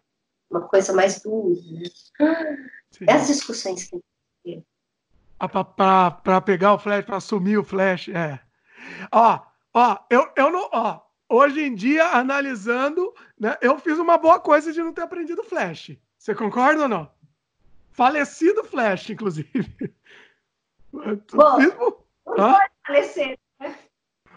Uma 0.50 0.62
coisa 0.62 0.92
mais 0.92 1.20
dura. 1.20 1.60
Né? 2.20 2.68
É 3.06 3.12
as 3.12 3.26
discussões 3.26 3.84
que 3.84 4.00
tem. 4.42 4.64
Ah, 5.38 5.48
para 5.48 6.40
pegar 6.40 6.74
o 6.74 6.78
flash, 6.78 7.04
para 7.04 7.16
assumir 7.16 7.59
o 7.59 7.64
flash, 7.64 8.09
é. 8.09 8.40
Ó, 9.10 9.40
ó, 9.74 9.98
eu, 10.09 10.30
eu 10.36 10.50
não, 10.50 10.68
ó, 10.72 11.00
hoje 11.28 11.62
em 11.62 11.74
dia, 11.74 12.06
analisando, 12.06 13.12
né, 13.38 13.56
eu 13.60 13.78
fiz 13.78 13.98
uma 13.98 14.16
boa 14.16 14.38
coisa 14.38 14.72
de 14.72 14.82
não 14.82 14.92
ter 14.92 15.02
aprendido 15.02 15.42
flash. 15.42 15.96
Você 16.16 16.34
concorda 16.34 16.82
ou 16.82 16.88
não? 16.88 17.10
Falecido 17.92 18.64
Flash, 18.64 19.10
inclusive. 19.10 19.48
Bom, 20.93 21.56
os 22.27 22.36
dois 22.36 22.70
faleceram. 22.86 23.36
Né? 23.60 23.74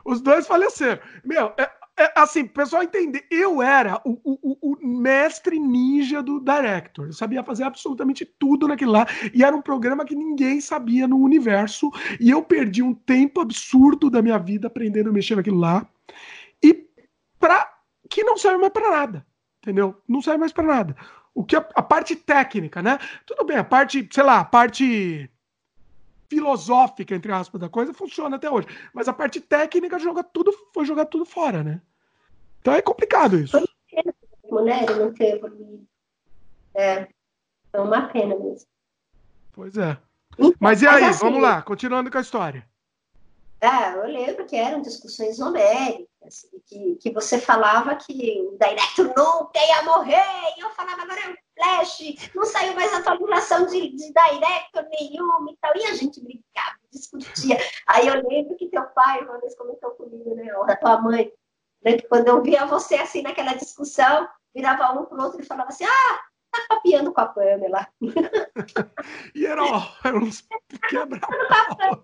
Os 0.05 0.21
dois 0.21 0.47
faleceram. 0.47 1.01
Meu, 1.23 1.53
é, 1.57 1.69
é, 1.97 2.11
assim, 2.15 2.45
pessoal 2.45 2.83
entender, 2.83 3.25
eu 3.31 3.61
era 3.61 4.01
o, 4.03 4.19
o, 4.23 4.71
o, 4.71 4.85
mestre 4.85 5.57
ninja 5.57 6.21
do 6.21 6.41
Director. 6.41 7.07
Eu 7.07 7.13
sabia 7.13 7.43
fazer 7.43 7.63
absolutamente 7.63 8.25
tudo 8.25 8.67
naquilo 8.67 8.91
lá. 8.91 9.07
E 9.33 9.43
era 9.43 9.55
um 9.55 9.61
programa 9.61 10.03
que 10.03 10.15
ninguém 10.15 10.59
sabia 10.59 11.07
no 11.07 11.17
universo. 11.17 11.89
E 12.19 12.29
eu 12.29 12.43
perdi 12.43 12.83
um 12.83 12.93
tempo 12.93 13.39
absurdo 13.39 14.09
da 14.09 14.21
minha 14.21 14.37
vida 14.37 14.67
aprendendo 14.67 15.09
a 15.09 15.13
mexer 15.13 15.35
naquilo 15.35 15.57
lá. 15.57 15.87
E 16.61 16.85
pra, 17.39 17.73
que 18.09 18.23
não 18.23 18.37
serve 18.37 18.57
mais 18.57 18.73
para 18.73 18.91
nada. 18.91 19.25
Entendeu? 19.63 19.95
Não 20.07 20.21
serve 20.21 20.39
mais 20.39 20.51
para 20.51 20.65
nada. 20.65 20.95
O 21.33 21.45
que 21.45 21.55
a, 21.55 21.65
a 21.75 21.81
parte 21.81 22.15
técnica, 22.15 22.81
né? 22.81 22.99
Tudo 23.25 23.45
bem, 23.45 23.57
a 23.57 23.63
parte, 23.63 24.07
sei 24.11 24.23
lá, 24.23 24.39
a 24.41 24.45
parte 24.45 25.29
filosófica, 26.29 27.15
entre 27.15 27.31
aspas, 27.31 27.59
da 27.61 27.69
coisa, 27.69 27.93
funciona 27.93 28.35
até 28.35 28.49
hoje. 28.49 28.67
Mas 28.93 29.07
a 29.07 29.13
parte 29.13 29.39
técnica 29.39 29.99
joga 29.99 30.23
tudo, 30.23 30.51
foi 30.73 30.85
jogar 30.85 31.05
tudo 31.05 31.25
fora, 31.25 31.63
né? 31.63 31.81
Então 32.61 32.73
é 32.73 32.81
complicado 32.81 33.37
isso. 33.37 33.51
Foi 34.49 34.63
né? 34.63 34.83
Ele 34.83 34.95
não 34.95 35.13
ter 35.13 35.35
evoluído. 35.35 35.85
É. 36.73 37.07
Foi 37.71 37.81
uma 37.81 38.07
pena 38.07 38.35
mesmo. 38.35 38.67
Pois 39.53 39.77
é. 39.77 39.97
Então, 40.37 40.53
mas 40.59 40.81
e 40.81 40.87
aí, 40.87 41.01
mas 41.01 41.15
assim, 41.15 41.25
vamos 41.25 41.41
lá, 41.41 41.61
continuando 41.61 42.11
com 42.11 42.17
a 42.17 42.21
história. 42.21 42.67
Ah, 43.61 43.91
eu 43.91 44.05
lembro 44.05 44.45
que 44.45 44.55
eram 44.55 44.81
discussões 44.81 45.39
homéricas, 45.39 46.45
que, 46.67 46.95
que 46.95 47.11
você 47.11 47.39
falava 47.39 47.95
que 47.95 48.41
o 48.41 48.57
Director 48.57 49.07
nunca 49.17 49.59
ia 49.59 49.83
morrer, 49.83 50.55
e 50.57 50.61
eu 50.61 50.69
falava, 50.71 51.01
agora 51.01 51.31
um 51.31 51.44
Flash, 51.55 52.31
não 52.35 52.45
saiu 52.45 52.75
mais 52.75 52.93
atualização 52.93 53.65
de, 53.65 53.89
de 53.89 54.13
Director 54.13 54.85
nenhuma 54.89 55.51
e 55.51 55.57
tal, 55.57 55.71
e 55.75 55.85
a 55.85 55.93
gente 55.93 56.21
brincava, 56.21 56.77
discutia. 56.91 57.57
Aí 57.87 58.07
eu 58.07 58.27
lembro 58.27 58.55
que 58.55 58.69
teu 58.69 58.83
pai 58.87 59.23
uma 59.23 59.39
vez 59.39 59.55
comentou 59.55 59.91
comigo, 59.91 60.35
né, 60.35 60.55
ou 60.57 60.63
a 60.63 60.75
tua 60.75 61.01
mãe, 61.01 61.31
né, 61.83 61.93
que 61.93 62.07
quando 62.07 62.27
eu 62.27 62.41
via 62.41 62.65
você 62.65 62.95
assim 62.95 63.21
naquela 63.21 63.53
discussão, 63.53 64.27
virava 64.53 64.91
um 64.99 65.05
pro 65.05 65.21
outro 65.21 65.41
e 65.41 65.45
falava 65.45 65.69
assim, 65.69 65.85
ah, 65.85 66.19
tá 66.51 66.75
copiando 66.75 67.13
com 67.13 67.21
a 67.21 67.27
Pamela. 67.27 67.87
e 69.35 69.45
era, 69.45 69.61
era 70.03 70.17
uns 70.17 70.47
quebra-pau. 70.89 72.03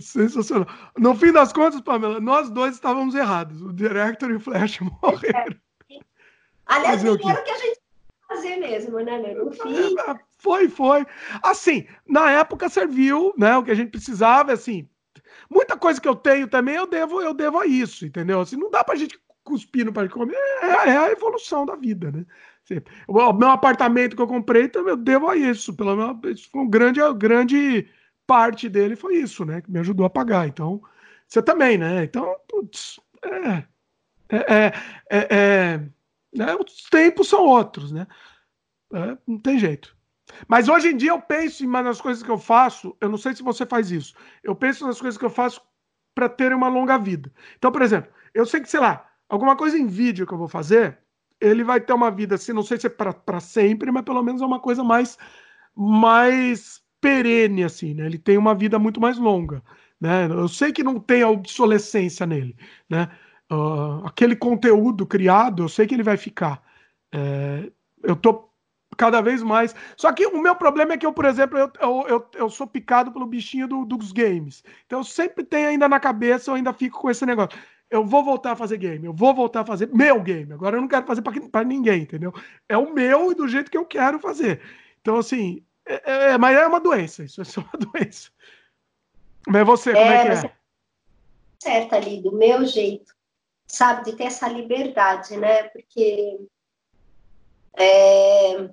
Sensacional. 0.00 0.66
No 0.96 1.14
fim 1.14 1.32
das 1.32 1.52
contas, 1.52 1.80
Pamela, 1.80 2.20
nós 2.20 2.50
dois 2.50 2.74
estávamos 2.74 3.14
errados. 3.14 3.60
O 3.62 3.72
Director 3.72 4.30
e 4.30 4.36
o 4.36 4.40
Flash 4.40 4.78
morreram. 5.02 5.56
Aliás, 6.68 7.02
era 7.02 7.12
o 7.12 7.18
que 7.18 7.50
a 7.50 7.58
gente 7.58 7.80
fazer 8.28 8.56
mesmo, 8.56 9.00
né, 9.00 9.18
meu? 9.18 9.46
No 9.46 9.52
fim. 9.52 9.98
É, 9.98 10.16
foi, 10.38 10.68
foi. 10.68 11.06
Assim, 11.42 11.86
na 12.06 12.30
época 12.30 12.68
serviu, 12.68 13.34
né? 13.36 13.56
O 13.56 13.64
que 13.64 13.70
a 13.70 13.74
gente 13.74 13.90
precisava, 13.90 14.52
assim. 14.52 14.88
Muita 15.50 15.76
coisa 15.76 16.00
que 16.00 16.08
eu 16.08 16.14
tenho 16.14 16.46
também 16.46 16.74
eu 16.76 16.86
devo, 16.86 17.20
eu 17.22 17.32
devo 17.32 17.58
a 17.58 17.66
isso, 17.66 18.04
entendeu? 18.04 18.40
Assim, 18.40 18.56
não 18.56 18.70
dá 18.70 18.84
pra 18.84 18.94
gente 18.94 19.18
cuspir 19.42 19.84
no 19.84 19.92
para 19.92 20.08
comer, 20.10 20.36
é, 20.60 20.90
é, 20.90 20.96
a 20.98 21.10
evolução 21.10 21.64
da 21.64 21.74
vida, 21.74 22.12
né? 22.12 22.26
Assim, 22.62 22.82
o 23.06 23.32
meu 23.32 23.48
apartamento 23.48 24.14
que 24.14 24.20
eu 24.20 24.26
comprei, 24.26 24.70
eu 24.74 24.96
devo 24.96 25.28
a 25.28 25.36
isso. 25.36 25.74
Pelo 25.74 25.96
menos, 25.96 26.44
foi 26.44 26.60
um 26.60 26.68
grande, 26.68 27.00
grande 27.16 27.88
parte 28.26 28.68
dele 28.68 28.94
foi 28.94 29.16
isso, 29.16 29.46
né? 29.46 29.62
Que 29.62 29.70
me 29.70 29.78
ajudou 29.78 30.04
a 30.04 30.10
pagar. 30.10 30.46
Então, 30.46 30.82
você 31.26 31.42
também, 31.42 31.78
né? 31.78 32.04
Então, 32.04 32.36
putz, 32.46 33.00
é, 33.24 33.64
é, 34.28 34.72
é, 35.10 35.26
é, 35.30 35.80
né? 36.34 36.54
os 36.54 36.82
tempos 36.90 37.28
são 37.28 37.44
outros, 37.44 37.92
né? 37.92 38.06
É, 38.92 39.18
não 39.26 39.38
tem 39.38 39.58
jeito. 39.58 39.96
Mas 40.46 40.68
hoje 40.68 40.88
em 40.88 40.96
dia 40.96 41.10
eu 41.10 41.20
penso 41.20 41.64
em 41.64 41.68
nas 41.68 42.00
coisas 42.00 42.22
que 42.22 42.30
eu 42.30 42.38
faço, 42.38 42.96
eu 43.00 43.08
não 43.08 43.16
sei 43.16 43.34
se 43.34 43.42
você 43.42 43.64
faz 43.64 43.90
isso, 43.90 44.14
eu 44.42 44.54
penso 44.54 44.86
nas 44.86 45.00
coisas 45.00 45.18
que 45.18 45.24
eu 45.24 45.30
faço 45.30 45.60
para 46.14 46.28
ter 46.28 46.52
uma 46.52 46.68
longa 46.68 46.98
vida. 46.98 47.32
Então, 47.56 47.72
por 47.72 47.82
exemplo, 47.82 48.10
eu 48.34 48.44
sei 48.44 48.60
que, 48.60 48.68
sei 48.68 48.80
lá, 48.80 49.08
alguma 49.28 49.56
coisa 49.56 49.78
em 49.78 49.86
vídeo 49.86 50.26
que 50.26 50.34
eu 50.34 50.38
vou 50.38 50.48
fazer, 50.48 50.98
ele 51.40 51.62
vai 51.64 51.80
ter 51.80 51.92
uma 51.92 52.10
vida 52.10 52.34
assim, 52.34 52.52
não 52.52 52.62
sei 52.62 52.78
se 52.78 52.86
é 52.86 52.90
para 52.90 53.40
sempre, 53.40 53.90
mas 53.90 54.04
pelo 54.04 54.22
menos 54.22 54.42
é 54.42 54.46
uma 54.46 54.60
coisa 54.60 54.82
mais 54.82 55.16
mais 55.74 56.82
perene, 57.00 57.62
assim, 57.62 57.94
né? 57.94 58.06
Ele 58.06 58.18
tem 58.18 58.36
uma 58.36 58.54
vida 58.54 58.78
muito 58.78 59.00
mais 59.00 59.16
longa, 59.16 59.62
né? 60.00 60.26
Eu 60.26 60.48
sei 60.48 60.72
que 60.72 60.82
não 60.82 60.98
tem 60.98 61.22
a 61.22 61.28
obsolescência 61.30 62.26
nele, 62.26 62.56
né? 62.90 63.08
Uh, 63.50 64.06
aquele 64.06 64.36
conteúdo 64.36 65.06
criado, 65.06 65.62
eu 65.62 65.68
sei 65.68 65.86
que 65.86 65.94
ele 65.94 66.02
vai 66.02 66.16
ficar. 66.16 66.62
É, 67.10 67.70
eu 68.02 68.14
tô 68.14 68.48
cada 68.96 69.20
vez 69.20 69.42
mais. 69.42 69.74
Só 69.96 70.12
que 70.12 70.26
o 70.26 70.42
meu 70.42 70.54
problema 70.56 70.92
é 70.92 70.98
que 70.98 71.06
eu, 71.06 71.12
por 71.12 71.24
exemplo, 71.24 71.58
eu, 71.58 71.70
eu, 72.08 72.26
eu, 72.34 72.50
sou 72.50 72.66
picado 72.66 73.12
pelo 73.12 73.26
bichinho 73.26 73.68
do, 73.68 73.84
dos 73.84 74.12
games. 74.12 74.62
Então 74.84 75.00
eu 75.00 75.04
sempre 75.04 75.44
tenho 75.44 75.68
ainda 75.68 75.88
na 75.88 76.00
cabeça, 76.00 76.50
eu 76.50 76.54
ainda 76.56 76.72
fico 76.72 77.00
com 77.00 77.10
esse 77.10 77.24
negócio. 77.24 77.58
Eu 77.90 78.04
vou 78.04 78.22
voltar 78.22 78.52
a 78.52 78.56
fazer 78.56 78.76
game, 78.76 79.06
eu 79.06 79.14
vou 79.14 79.34
voltar 79.34 79.60
a 79.60 79.66
fazer 79.66 79.88
meu 79.94 80.20
game. 80.20 80.52
Agora 80.52 80.76
eu 80.76 80.80
não 80.80 80.88
quero 80.88 81.06
fazer 81.06 81.22
para 81.22 81.64
ninguém, 81.64 82.02
entendeu? 82.02 82.34
É 82.68 82.76
o 82.76 82.92
meu 82.92 83.32
e 83.32 83.34
do 83.34 83.48
jeito 83.48 83.70
que 83.70 83.78
eu 83.78 83.86
quero 83.86 84.18
fazer. 84.18 84.60
Então, 85.00 85.16
assim, 85.16 85.62
é, 85.86 86.32
é, 86.32 86.38
mas 86.38 86.58
é 86.58 86.66
uma 86.66 86.80
doença, 86.80 87.24
isso 87.24 87.40
é 87.40 87.44
só 87.44 87.62
uma 87.62 87.78
doença. 87.78 88.30
Mas 89.46 89.66
você, 89.66 89.92
como 89.92 90.04
é, 90.04 90.16
é 90.16 90.22
que 90.40 90.46
é? 90.46 90.52
Certo 91.60 91.94
ali, 91.94 92.20
do 92.20 92.32
meu 92.32 92.66
jeito, 92.66 93.14
sabe, 93.68 94.04
de 94.04 94.16
ter 94.16 94.24
essa 94.24 94.48
liberdade, 94.48 95.36
né? 95.36 95.64
Porque 95.64 96.40
é, 97.76 98.70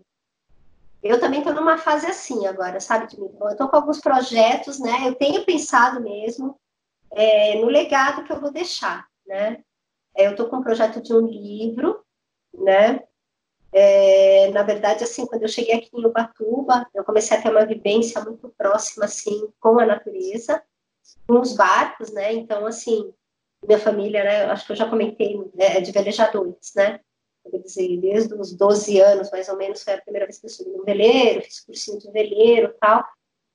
eu 1.03 1.19
também 1.19 1.39
estou 1.39 1.53
numa 1.53 1.77
fase 1.77 2.07
assim 2.07 2.47
agora, 2.47 2.80
sabe, 2.80 3.07
de 3.07 3.17
Eu 3.19 3.49
estou 3.49 3.67
com 3.67 3.76
alguns 3.76 3.99
projetos, 3.99 4.80
né? 4.80 5.07
Eu 5.07 5.13
tenho 5.13 5.45
pensado 5.45 6.01
mesmo 6.01 6.59
é, 7.11 7.59
no 7.59 7.67
legado 7.67 8.23
que 8.23 8.31
eu 8.31 8.39
vou 8.39 8.51
deixar, 8.51 9.05
né? 9.27 9.63
É, 10.15 10.26
eu 10.27 10.31
estou 10.31 10.47
com 10.47 10.57
um 10.57 10.63
projeto 10.63 11.01
de 11.01 11.13
um 11.13 11.27
livro, 11.27 12.03
né? 12.53 13.03
É, 13.72 14.49
na 14.51 14.63
verdade, 14.63 15.03
assim, 15.03 15.26
quando 15.26 15.41
eu 15.41 15.49
cheguei 15.49 15.76
aqui 15.76 15.89
em 15.93 16.05
Ubatuba, 16.05 16.88
eu 16.93 17.03
comecei 17.03 17.38
a 17.38 17.41
ter 17.41 17.49
uma 17.49 17.65
vivência 17.65 18.23
muito 18.23 18.47
próxima, 18.57 19.03
assim, 19.03 19.51
com 19.59 19.77
a 19.77 19.85
natureza, 19.85 20.63
com 21.27 21.41
os 21.41 21.53
barcos, 21.53 22.11
né? 22.11 22.34
Então, 22.34 22.65
assim, 22.65 23.13
minha 23.65 23.79
família, 23.79 24.23
né? 24.23 24.45
Acho 24.45 24.65
que 24.65 24.71
eu 24.71 24.75
já 24.75 24.89
comentei, 24.89 25.37
é, 25.57 25.81
de 25.81 25.91
velejadores, 25.91 26.73
né? 26.75 26.99
Quer 27.49 27.59
dizer, 27.59 27.99
desde 27.99 28.33
os 28.33 28.53
12 28.53 28.99
anos, 28.99 29.29
mais 29.31 29.47
ou 29.49 29.57
menos, 29.57 29.83
foi 29.83 29.93
a 29.93 30.01
primeira 30.01 30.25
vez 30.25 30.39
que 30.39 30.47
eu 30.47 30.49
subi 30.49 30.71
no 30.71 30.83
veleiro, 30.83 31.41
fiz 31.43 31.59
cursinho 31.59 31.99
de 31.99 32.11
veleiro 32.11 32.73
tal. 32.79 33.03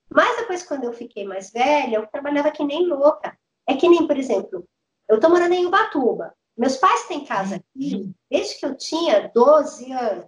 Mas 0.08 0.36
depois, 0.36 0.62
quando 0.62 0.84
eu 0.84 0.92
fiquei 0.92 1.24
mais 1.24 1.50
velha, 1.50 1.96
eu 1.96 2.06
trabalhava 2.06 2.50
que 2.50 2.64
nem 2.64 2.86
louca. 2.86 3.36
É 3.66 3.74
que 3.76 3.88
nem, 3.88 4.06
por 4.06 4.16
exemplo, 4.16 4.64
eu 5.08 5.18
tô 5.18 5.28
morando 5.28 5.54
em 5.54 5.66
Ubatuba. 5.66 6.34
Meus 6.56 6.76
pais 6.76 7.06
têm 7.06 7.24
casa 7.24 7.56
aqui 7.56 8.10
desde 8.30 8.58
que 8.58 8.66
eu 8.66 8.76
tinha 8.76 9.30
12 9.34 9.92
anos, 9.92 10.26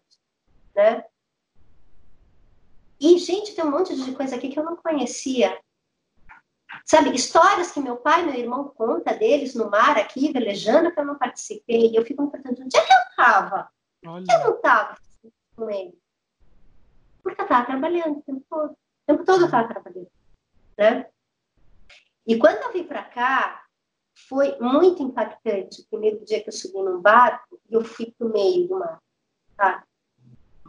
né? 0.75 1.05
E, 2.99 3.19
gente, 3.19 3.55
tem 3.55 3.65
um 3.65 3.71
monte 3.71 3.95
de 3.97 4.13
coisa 4.13 4.37
aqui 4.37 4.49
que 4.49 4.59
eu 4.59 4.65
não 4.65 4.77
conhecia. 4.77 5.59
Sabe, 6.85 7.15
histórias 7.15 7.71
que 7.71 7.81
meu 7.81 7.97
pai 7.97 8.23
e 8.23 8.27
meu 8.27 8.35
irmão 8.35 8.69
conta 8.69 9.15
deles 9.15 9.55
no 9.55 9.71
mar 9.71 9.97
aqui, 9.97 10.33
velejando, 10.33 10.93
que 10.93 10.99
eu 10.99 11.05
não 11.05 11.17
participei. 11.17 11.91
E 11.91 11.97
eu 11.97 12.05
fico 12.05 12.23
me 12.23 12.31
perguntando, 12.31 12.63
onde 12.63 12.77
é 12.77 12.85
que 12.85 12.93
eu 12.93 13.11
estava? 13.11 13.71
Que 14.01 14.07
eu 14.09 14.41
não 14.41 14.57
estava 14.57 14.99
com 15.57 15.71
ele? 15.71 15.99
Porque 17.23 17.41
eu 17.41 17.45
estava 17.45 17.67
trabalhando 17.67 18.19
o 18.19 18.23
tempo 18.23 18.45
todo. 18.49 18.73
O 18.73 18.77
tempo 19.07 19.25
todo 19.25 19.41
eu 19.43 19.47
estava 19.47 19.69
trabalhando, 19.69 20.11
né? 20.77 21.07
E 22.27 22.39
quando 22.39 22.63
eu 22.63 22.73
vim 22.73 22.85
para 22.85 23.03
cá, 23.03 23.65
foi 24.29 24.57
muito 24.59 25.03
impactante 25.03 25.81
o 25.81 25.87
primeiro 25.87 26.25
dia 26.25 26.43
que 26.43 26.49
eu 26.49 26.53
subi 26.53 26.79
num 26.83 27.01
barco 27.01 27.61
e 27.69 27.75
eu 27.75 27.85
fui 27.85 28.13
para 28.17 28.27
o 28.27 28.33
meio 28.33 28.69
do 28.69 28.79
mar, 28.79 29.03
tá? 29.57 29.85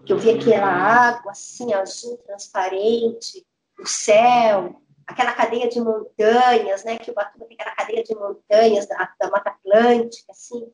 Que 0.05 0.13
eu 0.13 0.17
vi 0.17 0.31
aquela 0.31 0.67
água 0.67 1.31
assim, 1.31 1.73
azul, 1.73 2.17
transparente, 2.17 3.45
o 3.79 3.85
céu, 3.85 4.81
aquela 5.05 5.33
cadeia 5.33 5.67
de 5.69 5.79
montanhas, 5.79 6.83
né? 6.83 6.97
Que 6.97 7.11
o 7.11 7.13
Batuba 7.13 7.45
tem 7.45 7.57
aquela 7.59 7.75
cadeia 7.75 8.03
de 8.03 8.15
montanhas 8.15 8.87
da, 8.87 9.13
da 9.19 9.29
Mata 9.29 9.49
Atlântica, 9.49 10.31
assim. 10.31 10.71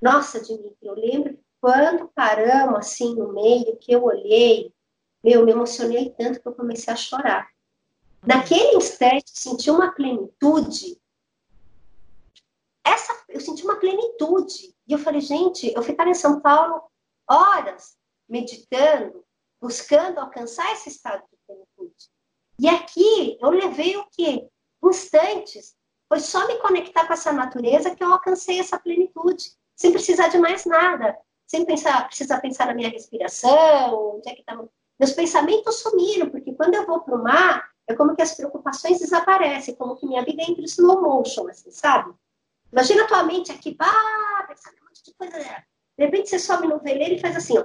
Nossa, 0.00 0.40
Dimitri, 0.40 0.76
eu 0.82 0.94
lembro 0.94 1.38
quando 1.60 2.08
paramos 2.14 2.78
assim 2.78 3.14
no 3.14 3.32
meio, 3.32 3.76
que 3.76 3.92
eu 3.92 4.02
olhei, 4.02 4.72
meu, 5.22 5.44
me 5.44 5.52
emocionei 5.52 6.10
tanto 6.10 6.40
que 6.40 6.48
eu 6.48 6.54
comecei 6.54 6.92
a 6.92 6.96
chorar. 6.96 7.48
Naquele 8.26 8.76
instante, 8.76 9.30
senti 9.30 9.70
uma 9.70 9.92
plenitude 9.92 11.00
essa, 12.84 13.24
eu 13.28 13.40
senti 13.40 13.62
uma 13.64 13.76
plenitude. 13.76 14.74
E 14.86 14.92
eu 14.92 14.98
falei, 14.98 15.20
gente, 15.20 15.72
eu 15.74 15.82
ficar 15.82 16.06
em 16.06 16.14
São 16.14 16.40
Paulo 16.40 16.82
horas 17.28 17.96
meditando, 18.28 19.24
buscando 19.60 20.18
alcançar 20.18 20.72
esse 20.72 20.88
estado 20.88 21.22
de. 21.30 21.39
E 22.60 22.68
aqui 22.68 23.38
eu 23.40 23.48
levei 23.48 23.96
o 23.96 24.04
quê? 24.12 24.46
Instantes. 24.84 25.74
Foi 26.06 26.20
só 26.20 26.46
me 26.46 26.56
conectar 26.56 27.06
com 27.06 27.12
essa 27.14 27.32
natureza 27.32 27.94
que 27.94 28.04
eu 28.04 28.12
alcancei 28.12 28.60
essa 28.60 28.78
plenitude, 28.78 29.52
sem 29.74 29.92
precisar 29.92 30.28
de 30.28 30.36
mais 30.36 30.66
nada, 30.66 31.16
sem 31.46 31.64
pensar, 31.64 32.06
precisar 32.06 32.38
pensar 32.40 32.66
na 32.66 32.74
minha 32.74 32.90
respiração, 32.90 34.16
onde 34.16 34.28
é 34.28 34.34
que 34.34 34.42
tá... 34.44 34.62
Meus 34.98 35.12
pensamentos 35.12 35.76
sumiram, 35.76 36.28
porque 36.28 36.52
quando 36.52 36.74
eu 36.74 36.84
vou 36.84 37.00
para 37.00 37.14
o 37.14 37.22
mar, 37.22 37.70
é 37.86 37.94
como 37.94 38.14
que 38.14 38.20
as 38.20 38.34
preocupações 38.34 38.98
desaparecem, 38.98 39.74
como 39.74 39.96
que 39.96 40.06
minha 40.06 40.22
vida 40.22 40.42
entra 40.42 40.60
em 40.60 40.66
slow 40.66 41.00
motion, 41.00 41.48
assim, 41.48 41.70
sabe? 41.70 42.12
Imagina 42.70 43.04
a 43.04 43.06
tua 43.06 43.22
mente 43.22 43.50
aqui, 43.50 43.74
pá, 43.74 44.44
pensando 44.46 44.74
um 44.82 44.84
monte 44.84 45.02
de 45.02 45.14
coisa. 45.14 45.38
De 45.38 46.04
repente 46.04 46.28
você 46.28 46.38
sobe 46.38 46.66
no 46.66 46.78
veleiro 46.78 47.14
e 47.14 47.20
faz 47.20 47.36
assim, 47.36 47.56
ó. 47.56 47.64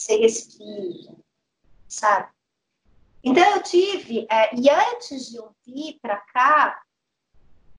Você 0.00 0.16
respira, 0.16 1.14
sabe? 1.86 2.30
Então 3.22 3.44
eu 3.54 3.62
tive, 3.62 4.26
é, 4.30 4.56
e 4.56 4.70
antes 4.70 5.28
de 5.28 5.36
eu 5.36 5.54
vir 5.66 5.98
para 6.00 6.16
cá, 6.16 6.80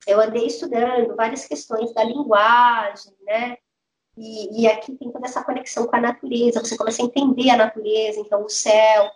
eu 0.06 0.22
andei 0.22 0.45
estudando 0.45 1.15
várias 1.15 1.45
questões 1.45 1.91
da 1.95 2.03
linguagem, 2.03 3.11
né? 3.23 3.57
E, 4.15 4.61
e, 4.61 4.68
aqui 4.68 4.95
tem 4.98 5.11
toda 5.11 5.26
essa 5.26 5.43
conexão 5.43 5.88
com 5.88 5.95
a 5.95 6.02
natureza, 6.02 6.60
você 6.60 6.77
começa 6.77 7.02
a 7.02 7.06
entender 7.06 7.49
a 7.49 7.57
natureza, 7.57 8.19
então 8.19 8.45
o 8.45 8.49
céu, 8.49 9.10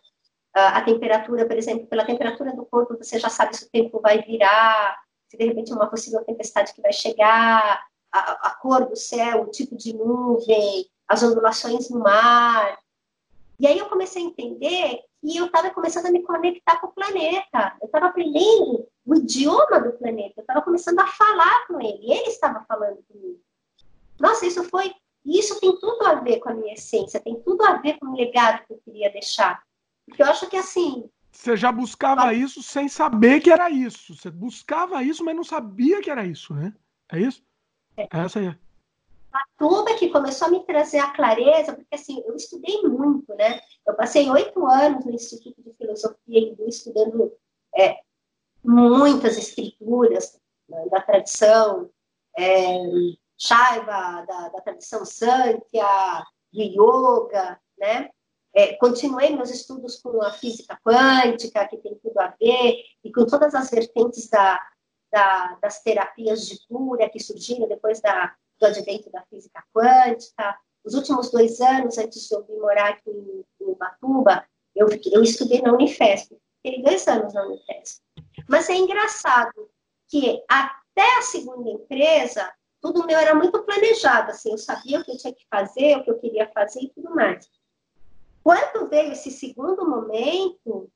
a 0.52 0.82
temperatura, 0.82 1.46
por 1.46 1.58
exemplo, 1.58 1.86
pela 1.86 2.06
temperatura 2.06 2.56
do 2.56 2.66
corpo, 2.66 2.98
você 2.98 3.20
já 3.20 3.30
sabe 3.30 3.56
se 3.56 3.66
o 3.66 3.70
tempo 3.70 4.02
vai 4.02 4.24
virar, 4.24 5.00
se 5.28 5.38
de 5.38 5.46
repente 5.46 5.72
é 5.72 5.76
uma 5.76 5.92
possível 5.92 6.24
tempestade 6.24 6.74
que 6.74 6.82
vai 6.82 6.94
chegar, 6.94 7.86
a, 8.12 8.48
a 8.48 8.56
cor 8.56 8.88
do 8.88 8.96
céu, 8.96 9.44
o 9.44 9.52
tipo 9.52 9.76
de 9.76 9.94
nuvem, 9.94 10.90
as 11.08 11.22
ondulações 11.22 11.88
no 11.92 12.00
mar. 12.00 12.84
E 13.60 13.68
aí 13.68 13.78
eu 13.78 13.88
comecei 13.88 14.22
a 14.22 14.26
entender 14.26 15.02
que 15.22 15.38
eu 15.38 15.46
estava 15.46 15.70
começando 15.72 16.08
a 16.08 16.12
me 16.12 16.22
conectar 16.24 16.80
com 16.80 16.88
o 16.88 16.92
planeta. 16.92 17.76
Eu 17.82 17.86
estava 17.86 18.08
aprendendo 18.08 18.88
o 19.06 19.16
idioma 19.16 19.80
do 19.80 19.94
planeta. 19.94 20.34
Eu 20.38 20.42
estava 20.42 20.62
começando 20.62 21.00
a 21.00 21.08
falar 21.08 21.66
com 21.68 21.80
ele. 21.80 22.12
Ele 22.12 22.30
estava 22.30 22.66
falando 22.68 23.00
comigo. 23.08 23.40
Nossa, 24.20 24.46
isso 24.46 24.64
foi. 24.66 24.94
Isso 25.26 25.60
tem 25.60 25.78
tudo 25.80 26.06
a 26.06 26.16
ver 26.16 26.40
com 26.40 26.50
a 26.50 26.54
minha 26.54 26.74
essência. 26.74 27.20
Tem 27.20 27.40
tudo 27.42 27.64
a 27.64 27.78
ver 27.78 27.98
com 27.98 28.08
o 28.08 28.16
legado 28.16 28.66
que 28.66 28.74
eu 28.74 28.82
queria 28.84 29.12
deixar. 29.12 29.64
Porque 30.06 30.22
eu 30.22 30.28
acho 30.28 30.48
que 30.48 30.58
assim. 30.58 31.10
Você 31.32 31.58
já 31.58 31.72
buscava 31.72 32.34
isso 32.34 32.62
sem 32.62 32.88
saber 32.88 33.42
que 33.42 33.52
era 33.52 33.70
isso. 33.70 34.16
Você 34.16 34.30
buscava 34.30 35.04
isso, 35.04 35.24
mas 35.24 35.36
não 35.36 35.44
sabia 35.44 36.02
que 36.02 36.10
era 36.10 36.26
isso, 36.26 36.54
né? 36.54 36.74
É 37.12 37.20
isso? 37.20 37.44
É. 37.98 38.08
Essa 38.12 38.40
aí. 38.40 38.56
Batuba 39.36 39.96
que 39.96 40.10
começou 40.10 40.48
a 40.48 40.52
me 40.52 40.66
trazer 40.66 41.00
a 41.00 41.12
clareza, 41.12 41.74
porque 41.74 41.94
assim, 41.94 42.24
eu 42.26 42.36
estudei 42.36 42.82
muito, 42.84 43.36
né? 43.36 43.60
Eu 43.86 43.94
passei 43.94 44.30
oito 44.30 44.66
anos 44.66 45.04
no 45.04 45.12
Instituto 45.12 45.62
de 45.62 45.74
Filosofia 45.74 46.40
Hindu 46.40 46.66
estudando 46.68 47.34
é, 47.78 48.00
muitas 48.64 49.38
escrituras 49.38 50.40
né, 50.70 50.88
da 50.90 51.02
tradição 51.02 51.90
é, 52.38 52.78
Shaiva, 53.38 54.26
da, 54.26 54.50
da 54.50 54.62
tradição 54.62 55.04
Sankhya, 55.04 56.24
do 56.54 56.62
Yoga, 56.62 57.60
né? 57.78 58.10
É, 58.54 58.78
continuei 58.78 59.36
meus 59.36 59.50
estudos 59.50 60.02
com 60.02 60.22
a 60.22 60.32
física 60.32 60.80
quântica, 60.82 61.68
que 61.68 61.76
tem 61.76 61.94
tudo 61.96 62.18
a 62.20 62.34
ver, 62.40 62.78
e 63.04 63.12
com 63.12 63.26
todas 63.26 63.54
as 63.54 63.70
vertentes 63.70 64.30
da, 64.30 64.62
da, 65.12 65.58
das 65.62 65.84
terapias 65.84 66.48
de 66.48 66.66
cura 66.66 67.10
que 67.10 67.20
surgiram 67.20 67.68
depois 67.68 68.00
da, 68.00 68.34
do 68.60 68.66
advento 68.66 69.10
da 69.12 69.22
física 69.24 69.64
quântica. 69.74 70.58
Os 70.84 70.94
últimos 70.94 71.32
dois 71.32 71.60
anos, 71.62 71.98
antes 71.98 72.28
de 72.28 72.36
eu 72.36 72.44
vir 72.46 72.58
morar 72.58 72.90
aqui 72.90 73.10
em, 73.10 73.46
em 73.62 73.72
Ubatuba, 73.72 74.46
eu, 74.76 74.88
eu 75.12 75.24
estudei 75.24 75.62
na 75.62 75.74
Unifesp. 75.74 76.38
Fiquei 76.62 76.84
dois 76.84 77.08
anos 77.08 77.34
na 77.34 77.46
Unifesp. 77.46 78.02
Mas 78.48 78.70
é 78.70 78.76
engraçado 78.76 79.70
que 80.08 80.44
até 80.48 81.18
a 81.18 81.22
segunda 81.22 81.70
empresa, 81.70 82.52
tudo 82.82 83.06
meu 83.06 83.18
era 83.18 83.34
muito 83.34 83.64
planejado, 83.64 84.32
assim, 84.32 84.52
eu 84.52 84.58
sabia 84.58 85.00
o 85.00 85.04
que 85.04 85.12
eu 85.12 85.18
tinha 85.18 85.34
que 85.34 85.46
fazer, 85.50 85.98
o 85.98 86.04
que 86.04 86.12
eu 86.12 86.20
queria 86.20 86.50
fazer 86.54 86.82
e 86.82 86.90
tudo 86.90 87.14
mais. 87.16 87.50
Quando 88.44 88.88
veio 88.88 89.12
esse 89.12 89.32
segundo 89.32 89.90
momento, 89.90 90.90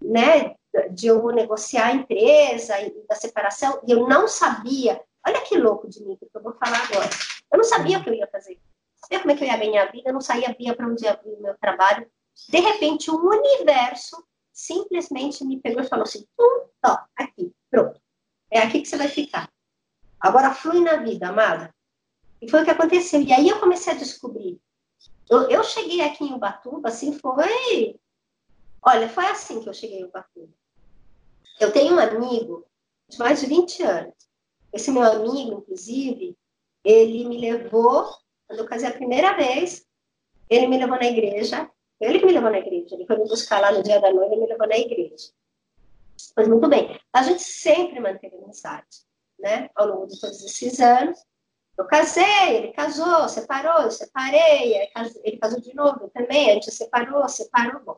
né, 0.00 0.54
de 0.90 1.06
eu 1.06 1.26
negociar 1.28 1.86
a 1.86 1.94
empresa 1.94 2.80
e 2.80 3.06
da 3.08 3.14
separação, 3.14 3.80
e 3.86 3.92
eu 3.92 4.06
não 4.06 4.28
sabia, 4.28 5.02
olha 5.26 5.40
que 5.42 5.58
louco 5.58 5.88
de 5.88 6.04
mim, 6.04 6.16
que 6.16 6.28
eu 6.32 6.42
vou 6.42 6.54
falar 6.54 6.82
agora, 6.84 7.10
eu 7.52 7.56
não 7.56 7.64
sabia 7.64 7.98
o 7.98 8.02
que 8.04 8.10
eu 8.10 8.14
ia 8.14 8.26
fazer, 8.28 8.58
sabia 8.96 9.20
como 9.20 9.32
é 9.32 9.36
que 9.36 9.44
eu 9.44 9.48
ia 9.48 9.56
ganhar 9.56 9.92
vida, 9.92 10.10
eu 10.10 10.14
não 10.14 10.20
sabia 10.20 10.54
para 10.74 10.86
onde 10.86 11.04
ia 11.04 11.20
o 11.24 11.42
meu 11.42 11.56
trabalho, 11.58 12.10
de 12.48 12.58
repente 12.58 13.10
o 13.10 13.16
universo 13.16 14.24
simplesmente 14.52 15.44
me 15.44 15.60
pegou 15.60 15.82
e 15.82 15.88
falou 15.88 16.04
assim, 16.04 16.26
hum, 16.38 16.66
ó, 16.84 16.98
aqui, 17.16 17.52
pronto, 17.70 18.00
é 18.50 18.60
aqui 18.60 18.80
que 18.80 18.88
você 18.88 18.96
vai 18.96 19.08
ficar. 19.08 19.50
Agora 20.18 20.52
flui 20.52 20.80
na 20.80 20.96
vida, 20.96 21.28
amada. 21.28 21.74
E 22.42 22.50
foi 22.50 22.60
o 22.60 22.64
que 22.64 22.70
aconteceu. 22.70 23.22
E 23.22 23.32
aí 23.32 23.48
eu 23.48 23.58
comecei 23.58 23.92
a 23.92 23.96
descobrir 23.96 24.60
eu, 25.30 25.48
eu 25.48 25.62
cheguei 25.62 26.00
aqui 26.00 26.24
em 26.24 26.34
Ubatuba, 26.34 26.88
assim, 26.88 27.16
foi. 27.16 27.96
Olha, 28.82 29.08
foi 29.08 29.26
assim 29.26 29.62
que 29.62 29.68
eu 29.68 29.72
cheguei 29.72 30.00
em 30.00 30.04
Ubatuba. 30.04 30.52
Eu 31.60 31.72
tenho 31.72 31.94
um 31.94 32.00
amigo 32.00 32.66
de 33.08 33.16
mais 33.16 33.40
de 33.40 33.46
20 33.46 33.82
anos. 33.84 34.14
Esse 34.72 34.90
meu 34.90 35.02
amigo, 35.02 35.58
inclusive, 35.58 36.36
ele 36.84 37.24
me 37.28 37.38
levou, 37.38 38.14
quando 38.46 38.60
eu 38.60 38.66
casei 38.66 38.88
a 38.88 38.92
primeira 38.92 39.34
vez, 39.36 39.86
ele 40.48 40.66
me 40.66 40.78
levou 40.78 40.96
na 40.96 41.06
igreja. 41.06 41.70
Ele 42.00 42.18
que 42.18 42.26
me 42.26 42.32
levou 42.32 42.50
na 42.50 42.58
igreja. 42.58 42.94
Ele 42.94 43.06
foi 43.06 43.16
me 43.16 43.28
buscar 43.28 43.60
lá 43.60 43.72
no 43.72 43.82
dia 43.82 44.00
da 44.00 44.12
noite 44.12 44.34
e 44.34 44.40
me 44.40 44.46
levou 44.46 44.66
na 44.66 44.78
igreja. 44.78 45.30
Pois 46.34 46.48
muito 46.48 46.68
bem. 46.68 46.98
A 47.12 47.22
gente 47.22 47.42
sempre 47.42 48.00
manteve 48.00 48.36
amizade, 48.36 49.04
né? 49.38 49.70
Ao 49.74 49.86
longo 49.86 50.06
de 50.06 50.18
todos 50.18 50.42
esses 50.42 50.80
anos. 50.80 51.18
Eu 51.78 51.86
casei, 51.86 52.56
ele 52.56 52.72
casou, 52.72 53.28
separou, 53.28 53.82
eu 53.82 53.90
separei, 53.90 54.90
ele 55.24 55.38
casou 55.38 55.60
de 55.60 55.74
novo 55.74 56.10
também, 56.10 56.50
a 56.50 56.54
gente 56.54 56.70
separou, 56.70 57.26
separou, 57.26 57.80
bom. 57.82 57.96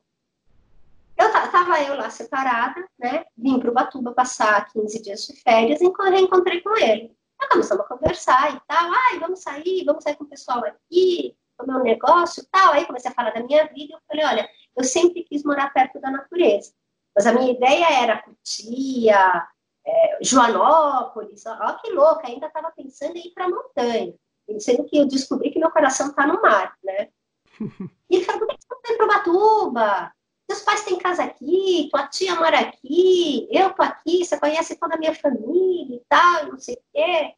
Eu 1.22 1.50
tava 1.52 1.80
eu 1.82 1.94
lá 1.96 2.10
separada, 2.10 2.84
né? 2.98 3.24
Vim 3.36 3.60
para 3.60 3.70
o 3.70 3.74
Batuba 3.74 4.12
passar 4.12 4.66
15 4.72 5.02
dias 5.02 5.26
de 5.26 5.40
férias 5.40 5.80
e 5.80 5.92
reencontrei 6.10 6.60
com 6.60 6.76
ele. 6.76 7.16
Começamos 7.48 7.84
a 7.84 7.88
conversar 7.88 8.56
e 8.56 8.60
tal. 8.66 8.90
Ai, 8.90 9.18
vamos 9.20 9.40
sair, 9.40 9.84
vamos 9.84 10.02
sair 10.02 10.16
com 10.16 10.24
o 10.24 10.28
pessoal 10.28 10.64
aqui, 10.64 11.36
comer 11.56 11.76
um 11.76 11.82
negócio 11.82 12.42
e 12.42 12.46
tal. 12.50 12.72
Aí 12.72 12.84
comecei 12.86 13.08
a 13.08 13.14
falar 13.14 13.30
da 13.30 13.42
minha 13.42 13.64
vida. 13.68 13.94
Eu 13.94 14.00
falei, 14.08 14.24
olha, 14.24 14.48
eu 14.76 14.82
sempre 14.82 15.22
quis 15.22 15.44
morar 15.44 15.72
perto 15.72 16.00
da 16.00 16.10
natureza. 16.10 16.72
Mas 17.14 17.26
a 17.26 17.32
minha 17.32 17.52
ideia 17.52 18.02
era 18.02 18.22
Cutia, 18.22 19.46
é, 19.86 20.18
Joanópolis, 20.22 21.44
ó, 21.46 21.74
que 21.74 21.92
louca, 21.92 22.26
ainda 22.26 22.46
estava 22.46 22.72
pensando 22.72 23.16
em 23.16 23.28
ir 23.28 23.30
para 23.32 23.44
a 23.44 23.48
montanha, 23.48 24.14
sendo 24.58 24.84
que 24.84 24.96
eu 24.96 25.06
descobri 25.06 25.50
que 25.50 25.58
meu 25.58 25.70
coração 25.70 26.08
está 26.08 26.26
no 26.26 26.40
mar, 26.40 26.76
né? 26.82 27.08
E 28.10 28.16
ele 28.16 28.24
falou, 28.26 28.40
por 28.40 28.48
que 28.48 28.56
você 28.60 28.68
não 28.68 28.80
vem 28.82 28.96
para 28.96 29.06
Ubatuba? 29.06 30.12
Seus 30.52 30.64
pais 30.64 30.84
têm 30.84 30.98
casa 30.98 31.24
aqui, 31.24 31.88
tua 31.90 32.06
tia 32.08 32.34
mora 32.34 32.58
aqui, 32.58 33.48
eu 33.50 33.72
tô 33.72 33.82
aqui, 33.82 34.22
você 34.22 34.38
conhece 34.38 34.76
toda 34.76 34.96
a 34.96 34.98
minha 34.98 35.14
família 35.14 35.96
e 35.96 36.02
tal, 36.06 36.48
não 36.48 36.58
sei 36.58 36.74
o 36.74 36.82
quê. 36.92 37.34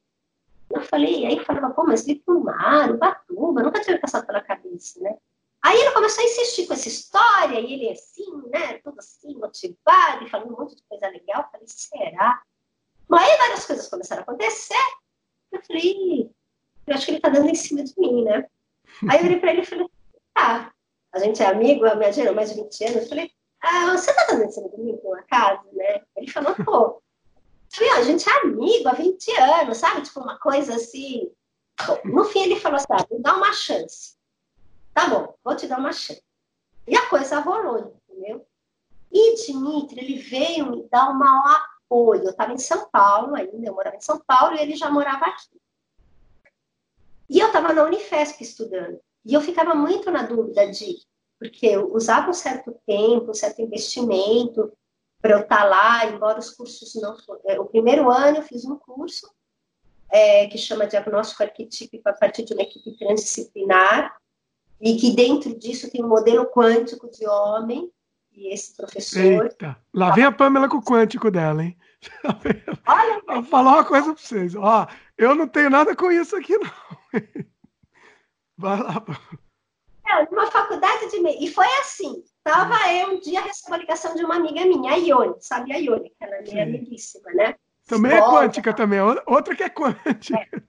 Eu 0.69 0.83
falei, 0.83 1.25
aí 1.25 1.37
eu 1.37 1.45
falava, 1.45 1.73
pô, 1.73 1.85
mas 1.85 2.05
vir 2.05 2.25
para 2.25 2.35
o 2.35 2.43
mar, 2.43 2.91
Ubatuba, 2.91 3.63
nunca 3.63 3.81
tinha 3.81 4.01
passado 4.01 4.27
pela 4.27 4.41
cabeça, 4.41 4.99
né? 5.01 5.17
Aí 5.63 5.81
ele 5.81 5.93
começou 5.93 6.25
a 6.25 6.27
insistir 6.27 6.67
com 6.67 6.75
essa 6.75 6.89
história, 6.89 7.61
e 7.61 7.73
ele 7.75 7.91
assim, 7.91 8.27
né, 8.49 8.79
tudo 8.79 8.99
assim, 8.99 9.33
motivado, 9.37 10.25
e 10.25 10.29
falando 10.29 10.53
um 10.53 10.59
monte 10.59 10.75
de 10.75 10.83
coisa 10.83 11.07
legal. 11.07 11.43
Eu 11.43 11.51
falei, 11.53 11.67
será? 11.69 12.43
Mas 13.07 13.23
aí 13.23 13.39
várias 13.39 13.65
coisas 13.65 13.89
começaram 13.89 14.23
a 14.23 14.25
acontecer. 14.25 14.75
Eu 15.53 15.63
falei, 15.63 16.31
eu 16.85 16.95
acho 16.95 17.07
que 17.07 17.13
ele 17.13 17.21
tá 17.21 17.29
dando 17.29 17.49
em 17.49 17.55
cima 17.55 17.85
de 17.85 17.95
mim, 17.97 18.25
né? 18.25 18.45
Aí 19.09 19.21
eu 19.21 19.27
olhei 19.27 19.39
pra 19.39 19.53
ele 19.53 19.63
e 19.63 19.67
falei, 19.67 19.87
tá, 20.35 20.74
a 21.15 21.19
gente 21.21 21.41
é 21.43 21.47
amigo, 21.47 21.87
a 21.87 21.95
minha 21.95 22.13
gerou 22.13 22.35
mais 22.35 22.51
de 22.51 22.61
20 22.61 22.85
anos. 22.85 23.03
Eu 23.03 23.09
falei, 23.09 23.31
ah, 23.61 23.97
você 23.97 24.13
tá 24.13 24.27
cima 24.51 24.69
de 24.69 24.81
mim 24.81 24.97
por 24.97 25.17
um 25.17 25.21
acaso, 25.21 25.63
né? 25.73 26.03
Ele 26.17 26.31
falou, 26.31 26.55
pô. 26.57 26.81
Eu 26.87 27.03
falei, 27.73 27.91
a 27.93 28.03
gente 28.03 28.29
é 28.29 28.41
amigo 28.43 28.89
há 28.89 28.93
20 28.93 29.41
anos, 29.41 29.79
sabe? 29.79 30.03
Tipo, 30.03 30.21
uma 30.21 30.39
coisa 30.39 30.75
assim. 30.75 31.31
No 32.05 32.25
fim, 32.25 32.43
ele 32.43 32.61
falou 32.61 32.77
assim: 32.77 32.87
ah, 32.91 33.07
me 33.11 33.21
dá 33.21 33.37
uma 33.37 33.53
chance. 33.53 34.17
Tá 34.93 35.09
bom, 35.09 35.35
vou 35.43 35.57
te 35.57 35.67
dar 35.67 35.79
uma 35.79 35.93
chance. 35.93 36.23
E 36.87 36.97
a 36.97 37.09
coisa 37.09 37.41
rolou, 37.41 37.97
entendeu? 38.09 38.47
E 39.11 39.35
Dimitri, 39.37 40.01
ele 40.01 40.19
veio 40.19 40.71
me 40.71 40.89
dar 40.89 41.11
um 41.11 41.15
maior 41.15 41.63
apoio. 41.85 42.25
Eu 42.25 42.31
estava 42.31 42.53
em 42.53 42.59
São 42.59 42.89
Paulo 42.91 43.35
ainda, 43.35 43.69
eu 43.69 43.75
morava 43.75 43.97
em 43.97 44.01
São 44.01 44.21
Paulo 44.21 44.57
e 44.57 44.61
ele 44.61 44.77
já 44.77 44.91
morava 44.91 45.27
aqui. 45.27 45.61
E 47.29 47.39
eu 47.39 47.47
estava 47.47 47.73
na 47.73 47.85
Unifesp 47.85 48.43
estudando. 48.43 49.01
E 49.25 49.35
eu 49.35 49.41
ficava 49.41 49.75
muito 49.75 50.11
na 50.11 50.23
dúvida 50.23 50.71
de, 50.71 50.99
porque 51.39 51.67
eu 51.67 51.93
usava 51.93 52.31
um 52.31 52.35
certo 52.35 52.75
tempo, 52.87 53.31
um 53.31 53.35
certo 53.35 53.63
investimento 53.63 54.73
para 55.21 55.37
eu 55.37 55.41
estar 55.41 55.57
tá 55.57 55.65
lá, 55.65 56.07
embora 56.07 56.39
os 56.39 56.51
cursos 56.51 56.95
não. 56.97 57.17
É, 57.47 57.59
o 57.59 57.65
primeiro 57.65 58.11
ano 58.11 58.39
eu 58.39 58.43
fiz 58.43 58.65
um 58.65 58.77
curso 58.77 59.27
é, 60.11 60.47
que 60.47 60.59
chama 60.59 60.87
Diagnóstico 60.87 61.43
Arquetípico 61.43 62.09
a 62.09 62.13
partir 62.13 62.45
de 62.45 62.53
uma 62.53 62.63
equipe 62.63 62.97
transdisciplinar, 62.99 64.15
e 64.81 64.97
que 64.97 65.15
dentro 65.15 65.59
disso 65.59 65.91
tem 65.91 66.05
um 66.05 66.09
modelo 66.09 66.47
quântico 66.47 67.11
de 67.11 67.27
homem, 67.27 67.91
e 68.33 68.53
esse 68.53 68.77
professor. 68.77 69.45
Eita, 69.45 69.77
lá 69.95 70.11
vem 70.11 70.25
a 70.25 70.33
Pamela 70.33 70.69
com 70.69 70.77
o 70.77 70.85
quântico 70.85 71.31
dela, 71.31 71.65
hein? 71.65 71.79
Olha, 72.87 73.23
Vou 73.27 73.45
falar 73.45 73.73
uma 73.73 73.85
coisa 73.85 74.13
para 74.13 74.23
vocês. 74.23 74.55
Ó, 74.55 74.87
eu 75.17 75.35
não 75.35 75.49
tenho 75.49 75.71
nada 75.71 75.97
com 75.97 76.11
isso 76.11 76.37
aqui, 76.37 76.59
não. 76.59 76.71
Vai 78.57 78.81
lá. 78.81 79.05
É, 80.07 80.31
numa 80.31 80.51
faculdade 80.51 81.11
de. 81.11 81.45
E 81.45 81.51
foi 81.51 81.67
assim. 81.81 82.23
Tava 82.43 82.75
hum. 82.75 82.91
eu 82.91 83.09
um 83.15 83.21
dia 83.21 83.41
recebendo 83.41 83.75
a 83.75 83.79
ligação 83.79 84.15
de 84.15 84.25
uma 84.25 84.37
amiga 84.37 84.65
minha, 84.67 84.93
a 84.93 84.97
Ione, 84.97 85.37
sabe 85.41 85.73
a 85.73 85.77
Ione, 85.79 86.11
que 86.11 86.25
ela 86.25 86.37
é 86.37 86.43
minha 86.43 86.63
amiguíssima, 86.63 87.33
né? 87.33 87.55
Também 87.87 88.13
é 88.13 88.21
quântica 88.21 88.75
também, 88.75 89.01
outra 89.01 89.57
que 89.57 89.63
é 89.63 89.69
quântica. 89.69 90.39
É. 90.39 90.63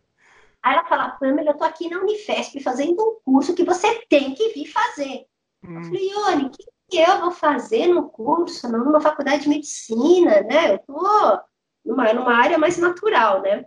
Aí 0.64 0.74
ela 0.74 0.86
fala, 0.86 1.10
Pamela, 1.12 1.52
eu 1.52 1.58
tô 1.58 1.64
aqui 1.64 1.90
na 1.90 2.00
Unifesp 2.00 2.60
fazendo 2.62 3.00
um 3.00 3.20
curso 3.24 3.54
que 3.54 3.64
você 3.64 4.04
tem 4.10 4.34
que 4.34 4.50
vir 4.50 4.66
fazer. 4.66 5.26
Hum. 5.64 5.78
Eu 5.78 5.84
falei, 5.84 6.10
Ione, 6.10 6.46
o 6.46 6.50
que, 6.50 6.66
que 6.90 6.98
eu 6.98 7.20
vou 7.20 7.32
fazer 7.32 7.88
no 7.88 8.10
curso, 8.10 8.68
numa 8.68 9.00
faculdade 9.00 9.44
de 9.44 9.50
medicina, 9.50 10.42
né? 10.42 10.74
Eu 10.74 10.80
tô 10.80 11.40
numa, 11.86 12.14
numa 12.14 12.34
área 12.34 12.58
mais 12.58 12.78
natural, 12.78 13.42
né? 13.42 13.66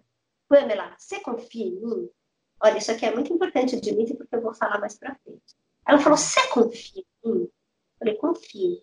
Pamela, 0.48 0.92
você 0.98 1.20
confia 1.20 1.66
em 1.66 1.80
mim? 1.80 2.10
Olha, 2.60 2.78
isso 2.78 2.90
aqui 2.90 3.06
é 3.06 3.14
muito 3.14 3.32
importante, 3.32 3.76
mim, 3.92 4.06
porque 4.16 4.34
eu 4.34 4.42
vou 4.42 4.54
falar 4.54 4.80
mais 4.80 4.98
pra 4.98 5.14
frente. 5.16 5.56
Ela 5.86 5.98
falou, 6.00 6.18
você 6.18 6.46
confia 6.48 7.04
em 7.24 7.32
mim? 7.32 7.42
Eu 7.42 7.52
falei, 7.98 8.14
confio. 8.16 8.80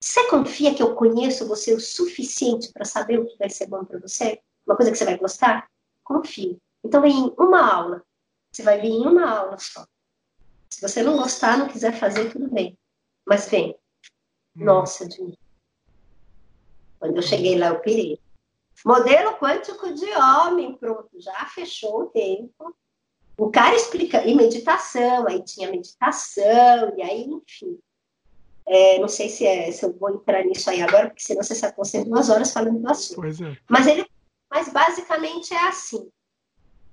Você 0.00 0.28
confia 0.28 0.74
que 0.74 0.82
eu 0.82 0.94
conheço 0.94 1.48
você 1.48 1.72
o 1.72 1.80
suficiente 1.80 2.70
para 2.72 2.84
saber 2.84 3.18
o 3.18 3.26
que 3.26 3.38
vai 3.38 3.48
ser 3.48 3.66
bom 3.66 3.84
para 3.84 3.98
você? 3.98 4.40
Uma 4.66 4.76
coisa 4.76 4.92
que 4.92 4.98
você 4.98 5.04
vai 5.04 5.16
gostar? 5.16 5.68
Confio. 6.02 6.60
Então, 6.84 7.00
vem 7.00 7.18
em 7.18 7.34
uma 7.38 7.74
aula. 7.74 8.04
Você 8.52 8.62
vai 8.62 8.80
vir 8.80 8.90
em 8.90 9.06
uma 9.06 9.28
aula 9.28 9.58
só. 9.58 9.86
Se 10.70 10.80
você 10.82 11.02
não 11.02 11.16
gostar, 11.16 11.56
não 11.56 11.68
quiser 11.68 11.98
fazer, 11.98 12.30
tudo 12.30 12.48
bem. 12.48 12.78
Mas 13.26 13.48
vem. 13.48 13.78
Hum. 14.56 14.64
Nossa, 14.64 15.08
de 15.08 15.38
Quando 16.98 17.16
eu 17.16 17.22
cheguei 17.22 17.58
lá, 17.58 17.68
eu 17.68 17.80
pirei. 17.80 18.20
Modelo 18.84 19.36
quântico 19.38 19.92
de 19.92 20.10
homem, 20.10 20.76
pronto, 20.76 21.08
já 21.18 21.44
fechou 21.46 22.02
o 22.02 22.06
tempo. 22.06 22.74
O 23.36 23.50
cara 23.50 23.74
explica, 23.74 24.24
e 24.24 24.34
meditação, 24.34 25.26
aí 25.26 25.42
tinha 25.42 25.70
meditação, 25.70 26.92
e 26.96 27.02
aí, 27.02 27.24
enfim. 27.24 27.78
É, 28.66 28.98
não 28.98 29.08
sei 29.08 29.28
se, 29.28 29.46
é, 29.46 29.70
se 29.70 29.84
eu 29.84 29.92
vou 29.92 30.10
entrar 30.10 30.42
nisso 30.44 30.70
aí 30.70 30.80
agora, 30.80 31.08
porque 31.08 31.22
senão 31.22 31.42
você 31.42 31.54
se 31.54 31.66
aconselha 31.66 32.04
duas 32.04 32.30
horas 32.30 32.52
falando 32.52 32.80
do 32.80 32.90
assunto. 32.90 33.24
É. 33.26 33.58
Mas, 33.68 33.86
ele, 33.86 34.06
mas 34.50 34.72
basicamente 34.72 35.52
é 35.52 35.68
assim. 35.68 36.08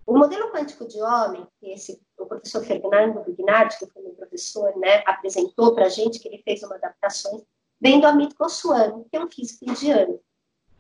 O 0.06 0.18
modelo 0.18 0.52
quântico 0.52 0.86
de 0.88 1.02
homem, 1.02 1.48
que 1.60 1.72
esse, 1.72 2.02
o 2.18 2.26
professor 2.26 2.64
Fernando 2.64 3.24
Vignardi, 3.24 3.78
que 3.78 3.86
foi 3.86 4.02
meu 4.02 4.14
professor, 4.14 4.76
né, 4.78 5.04
apresentou 5.06 5.74
para 5.74 5.86
a 5.86 5.90
gente, 5.90 6.20
que 6.20 6.28
ele 6.28 6.42
fez 6.44 6.64
uma 6.64 6.76
adaptação, 6.76 7.46
vem 7.80 8.02
do 8.02 8.08
Amit 8.08 8.36
Goswami, 8.36 9.06
que 9.10 9.16
é 9.16 9.24
um 9.24 9.30
físico 9.30 9.70
indiano. 9.70 10.20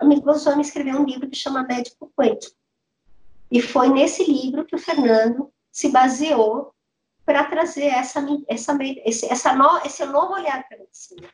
Amit 0.01 0.21
Goswami 0.21 0.61
escreveu 0.61 0.99
um 0.99 1.05
livro 1.05 1.29
que 1.29 1.37
chama 1.37 1.63
Médico 1.63 2.11
Quântico. 2.17 2.55
E 3.51 3.61
foi 3.61 3.89
nesse 3.89 4.23
livro 4.23 4.65
que 4.65 4.75
o 4.75 4.79
Fernando 4.79 5.53
se 5.71 5.89
baseou 5.89 6.73
para 7.23 7.45
trazer 7.45 7.85
essa, 7.85 8.25
essa, 8.47 8.77
esse, 9.05 9.31
essa 9.31 9.53
no, 9.53 9.77
esse 9.85 10.03
novo 10.05 10.33
olhar 10.33 10.67
para 10.67 10.77
a 10.77 10.79
medicina, 10.79 11.29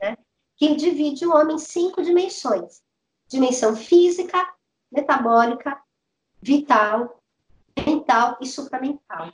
né? 0.00 0.16
que 0.56 0.74
divide 0.74 1.24
o 1.26 1.34
homem 1.34 1.56
em 1.56 1.60
cinco 1.60 2.02
dimensões: 2.02 2.82
dimensão 3.28 3.76
física, 3.76 4.52
metabólica, 4.90 5.80
vital, 6.42 7.22
mental 7.86 8.36
e 8.40 8.46
supramental. 8.46 9.32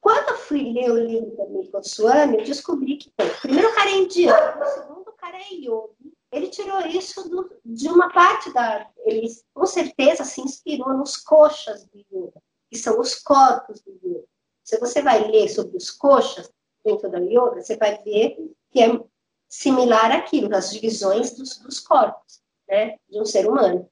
Quando 0.00 0.30
eu 0.30 0.38
fui 0.38 0.72
ler 0.72 0.90
o 0.90 0.98
livro 0.98 1.36
da 1.36 1.46
Milton 1.46 1.82
Swami, 1.82 2.38
eu 2.38 2.44
descobri 2.44 2.96
que, 2.96 3.12
bom, 3.16 3.28
primeiro 3.40 3.70
o 3.70 3.74
cara 3.74 3.90
é 3.90 3.96
indiano, 3.96 4.62
o 4.62 4.66
segundo 4.66 5.12
cara 5.12 5.38
é 5.38 5.54
yogi, 5.54 5.93
ele 6.34 6.48
tirou 6.48 6.80
isso 6.86 7.28
do, 7.28 7.48
de 7.64 7.88
uma 7.88 8.12
parte 8.12 8.52
da. 8.52 8.90
Ele 9.04 9.28
com 9.54 9.64
certeza 9.64 10.24
se 10.24 10.40
inspirou 10.40 10.92
nos 10.92 11.16
coxas 11.16 11.84
do 11.86 11.98
yoga, 11.98 12.42
que 12.68 12.76
são 12.76 12.98
os 12.98 13.14
corpos 13.14 13.80
do 13.82 13.92
yoga. 14.02 14.24
Se 14.64 14.78
você 14.80 15.00
vai 15.00 15.30
ler 15.30 15.48
sobre 15.48 15.76
os 15.76 15.92
coxas 15.92 16.50
dentro 16.84 17.08
da 17.08 17.18
yoga, 17.18 17.62
você 17.62 17.76
vai 17.76 18.02
ver 18.02 18.36
que 18.72 18.82
é 18.82 19.00
similar 19.48 20.10
àquilo, 20.10 20.54
as 20.56 20.72
divisões 20.72 21.36
dos, 21.36 21.58
dos 21.58 21.78
corpos, 21.78 22.42
né, 22.68 22.98
de 23.08 23.20
um 23.20 23.24
ser 23.24 23.48
humano. 23.48 23.88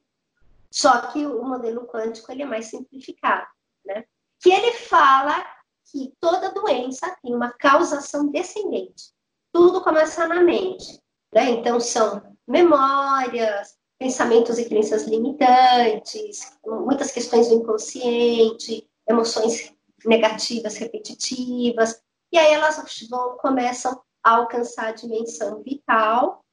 Só 0.69 1.13
que 1.13 1.25
o 1.25 1.45
modelo 1.45 1.87
quântico 1.87 2.33
ele 2.33 2.43
é 2.43 2.47
mais 2.47 2.67
simplificado, 2.67 3.47
né? 3.85 4.05
Que 4.41 4.51
ele 4.51 4.73
fala 4.73 5.47
que 5.85 6.13
toda 6.19 6.51
doença 6.51 7.15
tem 7.23 7.35
uma 7.35 7.53
causação 7.53 8.29
descendente. 8.29 9.13
Tudo 9.53 9.83
começa 9.83 10.27
na 10.27 10.43
mente, 10.43 11.02
né? 11.33 11.51
Então 11.51 11.81
são 11.81 12.23
memórias, 12.47 13.77
pensamentos 13.99 14.59
e 14.59 14.69
crenças 14.69 15.05
limitantes, 15.05 16.59
muitas 16.67 17.11
questões 17.11 17.49
do 17.49 17.55
inconsciente, 17.55 18.89
emoções 19.09 19.73
negativas 20.05 20.77
repetitivas, 20.77 22.01
e 22.33 22.39
aí 22.39 22.53
elas 22.53 22.83
vão, 23.09 23.37
começam 23.39 24.03
a 24.23 24.37
alcançar 24.37 24.89
a 24.89 24.93
dimensão 24.93 25.63
vital, 25.63 26.45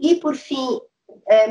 e 0.00 0.16
por 0.16 0.34
fim, 0.34 0.80
é, 1.28 1.46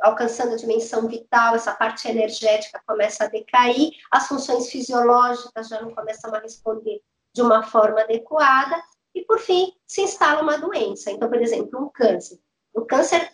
alcançando 0.00 0.54
a 0.54 0.56
dimensão 0.56 1.08
vital, 1.08 1.54
essa 1.54 1.74
parte 1.74 2.08
energética 2.08 2.82
começa 2.86 3.24
a 3.24 3.28
decair, 3.28 3.90
as 4.10 4.26
funções 4.26 4.70
fisiológicas 4.70 5.68
já 5.68 5.82
não 5.82 5.94
começam 5.94 6.34
a 6.34 6.38
responder 6.38 7.02
de 7.34 7.42
uma 7.42 7.62
forma 7.62 8.00
adequada, 8.00 8.80
e 9.18 9.24
por 9.24 9.38
fim, 9.38 9.72
se 9.86 10.02
instala 10.02 10.42
uma 10.42 10.58
doença. 10.58 11.10
Então, 11.10 11.28
por 11.28 11.40
exemplo, 11.40 11.80
um 11.80 11.88
câncer. 11.88 12.38
O 12.72 12.82
câncer 12.82 13.30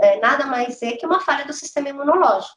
é, 0.00 0.20
nada 0.20 0.46
mais 0.46 0.82
é 0.82 0.92
que 0.92 1.06
uma 1.06 1.20
falha 1.20 1.44
do 1.44 1.52
sistema 1.52 1.88
imunológico. 1.88 2.56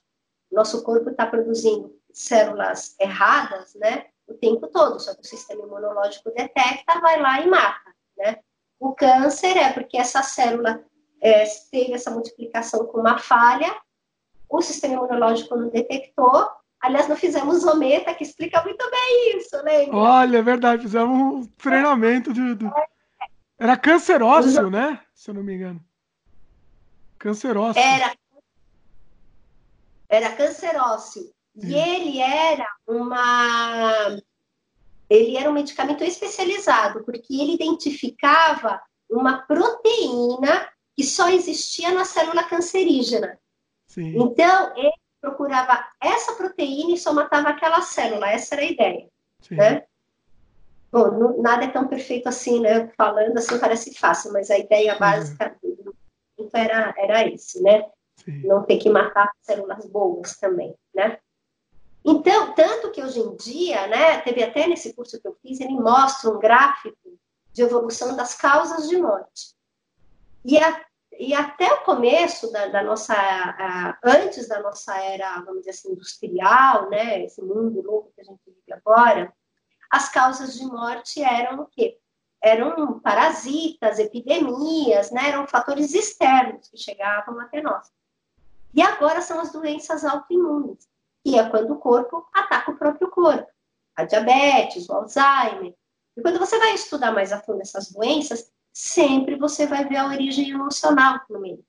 Nosso 0.52 0.84
corpo 0.84 1.10
está 1.10 1.26
produzindo 1.26 1.94
células 2.12 2.96
erradas, 3.00 3.74
né? 3.76 4.06
o 4.30 4.34
tempo 4.36 4.68
todo, 4.68 5.00
só 5.00 5.14
que 5.14 5.22
o 5.22 5.26
sistema 5.28 5.64
imunológico 5.64 6.32
detecta, 6.32 7.00
vai 7.00 7.20
lá 7.20 7.42
e 7.42 7.48
mata, 7.48 7.96
né? 8.18 8.40
O 8.80 8.94
câncer 8.94 9.58
é 9.58 9.74
porque 9.74 9.98
essa 9.98 10.22
célula 10.22 10.84
é, 11.22 11.44
teve 11.72 11.94
essa 11.94 12.12
multiplicação 12.12 12.86
com 12.86 13.00
uma 13.00 13.18
falha, 13.18 13.76
o 14.48 14.62
sistema 14.62 14.94
imunológico 14.94 15.56
não 15.56 15.70
detectou, 15.70 16.48
aliás, 16.82 17.08
não 17.08 17.16
fizemos 17.16 17.64
o 17.64 17.76
meta, 17.76 18.14
que 18.14 18.24
explica 18.24 18.64
muito 18.64 18.90
bem 18.90 19.38
isso, 19.38 19.56
lembra? 19.64 19.98
Olha, 19.98 20.38
é 20.38 20.42
verdade, 20.42 20.84
fizemos 20.84 21.18
um 21.18 21.46
treinamento 21.58 22.34
de... 22.34 22.56
de... 22.56 22.66
Era 23.58 23.76
cancerócio, 23.78 24.70
né? 24.70 25.02
Se 25.14 25.30
eu 25.30 25.36
não 25.36 25.44
me 25.44 25.54
engano. 25.54 25.84
Cancerócio. 27.18 27.82
Era, 27.82 28.16
era 30.08 30.32
cancerócio. 30.34 31.34
E 31.62 31.74
ele 31.74 32.20
era 32.20 32.66
uma 32.88 34.18
ele 35.10 35.36
era 35.36 35.50
um 35.50 35.54
medicamento 35.54 36.04
especializado, 36.04 37.04
porque 37.04 37.34
ele 37.34 37.56
identificava 37.56 38.80
uma 39.10 39.40
proteína 39.40 40.70
que 40.96 41.04
só 41.04 41.30
existia 41.30 41.92
na 41.92 42.06
célula 42.06 42.44
cancerígena. 42.44 43.40
Sim. 43.88 44.22
Então, 44.22 44.72
ele 44.78 44.94
procurava 45.22 45.86
essa 46.02 46.34
proteína 46.34 46.94
e 46.94 46.98
só 46.98 47.14
matava 47.14 47.50
aquela 47.50 47.82
célula, 47.82 48.30
essa 48.30 48.56
era 48.56 48.64
a 48.64 48.72
ideia. 48.72 49.08
Sim. 49.42 49.56
Né? 49.56 49.84
Bom, 50.92 51.12
não, 51.12 51.42
nada 51.42 51.66
é 51.66 51.68
tão 51.68 51.88
perfeito 51.88 52.28
assim, 52.28 52.60
né? 52.62 52.88
Falando 52.98 53.38
assim 53.38 53.60
parece 53.60 53.94
fácil, 53.94 54.34
mas 54.34 54.50
a 54.50 54.58
ideia 54.58 54.98
básica 54.98 55.56
do 55.62 56.50
era, 56.54 56.94
era 56.98 57.28
esse, 57.28 57.62
né? 57.62 57.86
Sim. 58.18 58.48
Não 58.48 58.64
ter 58.64 58.78
que 58.78 58.90
matar 58.90 59.32
células 59.42 59.86
boas 59.86 60.38
também, 60.38 60.76
né? 60.94 61.20
Então, 62.04 62.54
tanto 62.54 62.92
que 62.92 63.04
hoje 63.04 63.20
em 63.20 63.36
dia, 63.36 63.88
né, 63.88 64.20
teve 64.22 64.42
até 64.42 64.68
nesse 64.68 64.94
curso 64.94 65.20
que 65.22 65.28
eu 65.28 65.38
fiz, 65.42 65.60
ele 65.60 65.74
mostra 65.74 66.30
um 66.30 66.40
gráfico 66.40 67.20
de 67.52 67.62
evolução 67.62 68.16
das 68.16 68.36
causas 68.36 68.88
de 68.88 68.98
morte. 68.98 69.54
E, 70.46 70.58
a, 70.58 70.86
e 71.20 71.34
até 71.34 71.72
o 71.74 71.82
começo 71.82 72.52
da, 72.52 72.68
da 72.68 72.82
nossa, 72.82 73.14
antes 74.04 74.48
da 74.48 74.62
nossa 74.62 74.96
era, 74.98 75.42
vamos 75.42 75.60
dizer 75.60 75.72
assim, 75.72 75.92
industrial, 75.92 76.90
né, 76.90 77.26
esse 77.26 77.42
mundo 77.42 77.82
louco 77.82 78.12
que 78.16 78.22
a 78.22 78.24
gente 78.24 78.40
vive 78.46 78.72
agora, 78.72 79.32
as 79.92 80.08
causas 80.10 80.56
de 80.56 80.66
morte 80.66 81.22
eram 81.22 81.62
o 81.62 81.66
quê? 81.66 82.00
Eram 82.42 83.00
parasitas, 83.02 84.00
epidemias, 84.00 85.12
né, 85.12 85.30
eram 85.30 85.46
fatores 85.46 85.94
externos 85.94 86.70
que 86.70 86.78
chegavam 86.78 87.38
até 87.40 87.62
nós. 87.62 87.92
E 88.74 88.82
agora 88.82 89.22
são 89.22 89.42
as 89.42 89.52
doenças 89.52 90.06
autoimunes 90.06 90.88
que 91.24 91.38
é 91.38 91.50
quando 91.50 91.74
o 91.74 91.80
corpo 91.80 92.28
ataca 92.34 92.72
o 92.72 92.78
próprio 92.78 93.10
corpo. 93.10 93.48
A 93.96 94.06
diabetes, 94.06 94.88
o 94.88 94.94
Alzheimer. 94.94 95.76
E 96.16 96.22
quando 96.22 96.40
você 96.40 96.58
vai 96.58 96.74
estudar 96.74 97.12
mais 97.12 97.32
a 97.32 97.40
fundo 97.40 97.62
essas 97.62 97.92
doenças, 97.92 98.52
sempre 98.74 99.36
você 99.36 99.66
vai 99.66 99.88
ver 99.88 99.98
a 99.98 100.08
origem 100.08 100.50
emocional 100.50 101.20
meio 101.30 101.64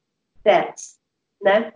delas, 0.44 0.98
né? 1.42 1.72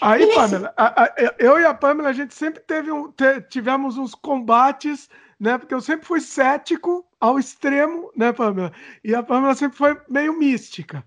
Aí, 0.00 0.24
nesse... 0.24 0.34
Pamela, 0.34 0.74
a, 0.76 1.04
a, 1.04 1.14
eu 1.38 1.58
e 1.58 1.64
a 1.64 1.74
Pamela, 1.74 2.08
a 2.08 2.12
gente 2.12 2.34
sempre 2.34 2.60
teve 2.60 2.90
um, 2.90 3.10
te, 3.10 3.40
tivemos 3.42 3.96
uns 3.96 4.14
combates, 4.14 5.08
né? 5.38 5.58
Porque 5.58 5.74
eu 5.74 5.80
sempre 5.80 6.06
fui 6.06 6.20
cético 6.20 7.06
ao 7.20 7.38
extremo, 7.38 8.10
né, 8.16 8.32
Pamela? 8.32 8.72
E 9.02 9.14
a 9.14 9.22
Pamela 9.22 9.54
sempre 9.54 9.76
foi 9.76 10.00
meio 10.08 10.38
mística. 10.38 11.04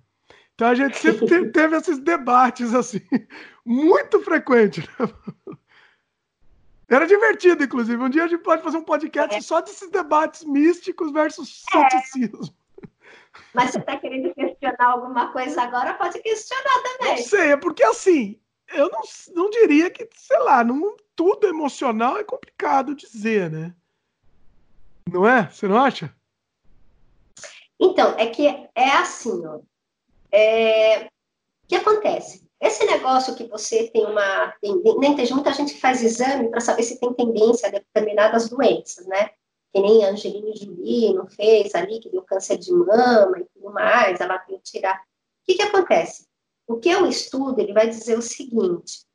Então 0.55 0.69
a 0.69 0.75
gente 0.75 0.97
sempre 0.97 1.27
teve 1.51 1.77
esses 1.77 1.99
debates 1.99 2.73
assim, 2.73 3.01
muito 3.65 4.21
frequentes. 4.21 4.85
Né? 4.99 5.55
Era 6.89 7.05
divertido, 7.05 7.63
inclusive. 7.63 8.01
Um 8.01 8.09
dia 8.09 8.23
a 8.23 8.27
gente 8.27 8.41
pode 8.41 8.63
fazer 8.63 8.77
um 8.77 8.83
podcast 8.83 9.35
é. 9.35 9.41
só 9.41 9.61
desses 9.61 9.89
debates 9.91 10.43
místicos 10.45 11.11
versus 11.11 11.63
é. 11.73 11.89
ceticismo. 11.89 12.55
Mas 13.53 13.71
você 13.71 13.79
está 13.79 13.97
querendo 13.97 14.33
questionar 14.33 14.91
alguma 14.91 15.31
coisa 15.31 15.61
agora? 15.61 15.93
Pode 15.93 16.19
questionar 16.19 16.83
também. 16.83 17.15
Não 17.15 17.23
sei, 17.23 17.51
é 17.51 17.57
porque 17.57 17.83
assim, 17.83 18.39
eu 18.73 18.89
não, 18.89 19.01
não 19.33 19.49
diria 19.49 19.89
que, 19.89 20.07
sei 20.15 20.39
lá, 20.39 20.63
não, 20.63 20.95
tudo 21.15 21.47
emocional 21.47 22.17
é 22.17 22.23
complicado 22.23 22.95
dizer, 22.95 23.49
né? 23.49 23.73
Não 25.11 25.27
é? 25.27 25.49
Você 25.49 25.67
não 25.67 25.77
acha? 25.77 26.13
Então, 27.79 28.15
é 28.17 28.27
que 28.27 28.47
é 28.47 28.89
assim, 28.91 29.45
ó. 29.45 29.59
É... 30.31 31.05
O 31.05 31.67
que 31.67 31.75
acontece? 31.75 32.47
Esse 32.59 32.85
negócio 32.85 33.35
que 33.35 33.45
você 33.45 33.87
tem 33.91 34.05
uma. 34.05 34.53
Tem, 34.61 34.81
nem 34.97 35.15
tem 35.15 35.29
muita 35.31 35.53
gente 35.53 35.75
que 35.75 35.79
faz 35.79 36.01
exame 36.01 36.49
para 36.49 36.59
saber 36.59 36.83
se 36.83 36.99
tem 36.99 37.13
tendência 37.13 37.67
a 37.67 37.71
determinadas 37.71 38.49
doenças, 38.49 39.05
né? 39.05 39.29
Que 39.73 39.81
nem 39.81 40.05
a 40.05 40.09
Angelina 40.09 40.55
Jolie 40.55 41.13
não 41.13 41.27
fez 41.27 41.75
ali, 41.75 41.99
que 41.99 42.09
deu 42.09 42.21
câncer 42.23 42.57
de 42.57 42.71
mama 42.71 43.39
e 43.39 43.45
tudo 43.45 43.71
mais, 43.71 44.19
ela 44.19 44.39
tem 44.39 44.57
que 44.57 44.63
tirar. 44.63 44.97
O 44.97 45.45
que, 45.45 45.55
que 45.55 45.61
acontece? 45.61 46.27
O 46.67 46.77
que 46.77 46.89
eu 46.89 47.05
estudo, 47.07 47.59
ele 47.59 47.73
vai 47.73 47.87
dizer 47.87 48.17
o 48.17 48.21
seguinte: 48.21 49.05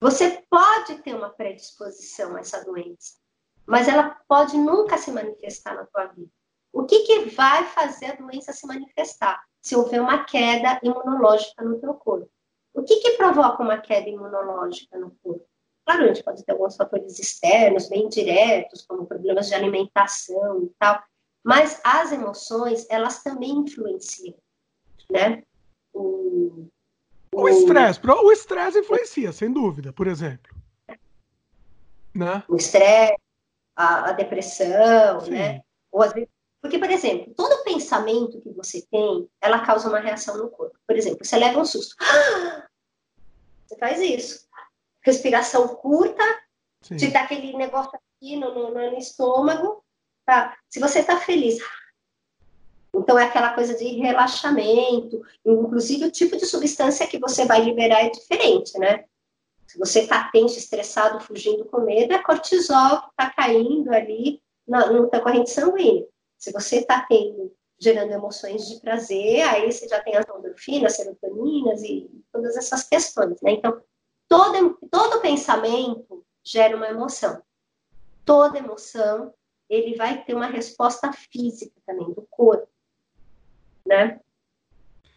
você 0.00 0.42
pode 0.50 0.98
ter 1.02 1.14
uma 1.14 1.30
predisposição 1.30 2.36
a 2.36 2.40
essa 2.40 2.64
doença, 2.64 3.14
mas 3.66 3.88
ela 3.88 4.18
pode 4.28 4.56
nunca 4.56 4.98
se 4.98 5.10
manifestar 5.10 5.74
na 5.74 5.86
tua 5.86 6.06
vida. 6.06 6.30
O 6.72 6.84
que, 6.84 7.00
que 7.00 7.30
vai 7.30 7.64
fazer 7.64 8.06
a 8.06 8.16
doença 8.16 8.52
se 8.52 8.66
manifestar? 8.66 9.42
se 9.66 9.74
houver 9.74 10.00
uma 10.00 10.22
queda 10.22 10.78
imunológica 10.80 11.64
no 11.64 11.80
teu 11.80 11.92
corpo. 11.94 12.30
O 12.72 12.84
que, 12.84 13.00
que 13.00 13.16
provoca 13.16 13.64
uma 13.64 13.78
queda 13.78 14.08
imunológica 14.08 14.96
no 14.96 15.10
corpo? 15.20 15.44
Claro, 15.86 16.02
a 16.02 16.06
gente 16.08 16.24
pode 16.24 16.44
ter 16.44 16.50
alguns 16.50 16.76
fatores 16.76 17.16
externos, 17.18 17.88
bem 17.88 18.08
diretos, 18.08 18.84
como 18.84 19.06
problemas 19.06 19.46
de 19.46 19.54
alimentação 19.54 20.64
e 20.64 20.70
tal, 20.80 21.00
mas 21.44 21.80
as 21.84 22.10
emoções, 22.10 22.84
elas 22.90 23.22
também 23.22 23.52
influenciam, 23.52 24.36
né? 25.08 25.44
O 25.94 27.48
estresse, 27.48 28.00
o 28.04 28.32
estresse 28.32 28.78
influencia, 28.80 29.32
sem 29.32 29.52
dúvida, 29.52 29.92
por 29.92 30.08
exemplo. 30.08 30.52
né? 32.12 32.42
o 32.48 32.56
estresse, 32.56 33.20
a, 33.76 34.10
a, 34.10 34.12
depressão, 34.12 35.20
Sim. 35.20 35.30
né? 35.30 35.62
Ou 35.92 36.02
às 36.02 36.12
vezes, 36.12 36.28
porque, 36.60 36.78
por 36.78 36.90
exemplo, 36.90 37.32
todo 37.34 37.62
pensamento 37.62 38.40
que 38.40 38.50
você 38.50 38.84
tem, 38.90 39.28
ela 39.40 39.64
causa 39.64 39.88
uma 39.88 40.00
reação 40.00 40.36
no 40.36 40.50
corpo. 40.50 40.76
Por 40.84 40.96
exemplo, 40.96 41.24
você 41.24 41.36
leva 41.36 41.60
um 41.60 41.64
susto. 41.64 41.94
Você 43.66 43.76
faz 43.78 44.00
isso. 44.00 44.45
Respiração 45.06 45.68
curta, 45.68 46.24
Sim. 46.82 46.96
te 46.96 47.06
dá 47.08 47.22
aquele 47.22 47.56
negócio 47.56 47.92
aqui 47.94 48.36
no, 48.36 48.52
no, 48.52 48.74
no 48.74 48.98
estômago. 48.98 49.82
Tá? 50.26 50.58
Se 50.68 50.80
você 50.80 50.98
está 50.98 51.20
feliz, 51.20 51.58
então, 52.92 53.18
é 53.18 53.24
aquela 53.24 53.52
coisa 53.52 53.74
de 53.74 53.84
relaxamento, 53.84 55.22
inclusive 55.44 56.06
o 56.06 56.10
tipo 56.10 56.36
de 56.36 56.46
substância 56.46 57.06
que 57.06 57.18
você 57.18 57.44
vai 57.44 57.62
liberar 57.62 58.04
é 58.04 58.10
diferente, 58.10 58.76
né? 58.78 59.04
Se 59.66 59.78
você 59.78 60.00
está 60.00 60.30
tenso, 60.32 60.58
estressado, 60.58 61.20
fugindo 61.20 61.64
com 61.66 61.80
medo, 61.80 62.12
é 62.12 62.22
cortisol 62.22 63.02
que 63.02 63.08
está 63.10 63.30
caindo 63.30 63.92
ali 63.92 64.40
na, 64.66 64.90
na 64.90 65.20
corrente 65.20 65.50
sanguínea. 65.50 66.06
Se 66.38 66.52
você 66.52 66.76
está 66.78 67.04
tendo, 67.08 67.52
gerando 67.78 68.12
emoções 68.12 68.66
de 68.66 68.80
prazer, 68.80 69.42
aí 69.42 69.70
você 69.70 69.86
já 69.86 70.00
tem 70.02 70.16
as 70.16 70.26
endorfinas, 70.26 70.96
serotoninas 70.96 71.82
e 71.82 72.08
todas 72.32 72.56
essas 72.56 72.84
questões, 72.84 73.40
né? 73.42 73.52
Então, 73.52 73.80
todo, 74.28 74.78
todo 74.90 75.20
pensamento 75.20 76.24
gera 76.44 76.76
uma 76.76 76.88
emoção. 76.88 77.42
Toda 78.24 78.58
emoção, 78.58 79.32
ele 79.68 79.96
vai 79.96 80.24
ter 80.24 80.34
uma 80.34 80.46
resposta 80.46 81.12
física 81.12 81.74
também 81.86 82.12
do 82.12 82.26
corpo 82.30 82.68
né? 83.86 84.20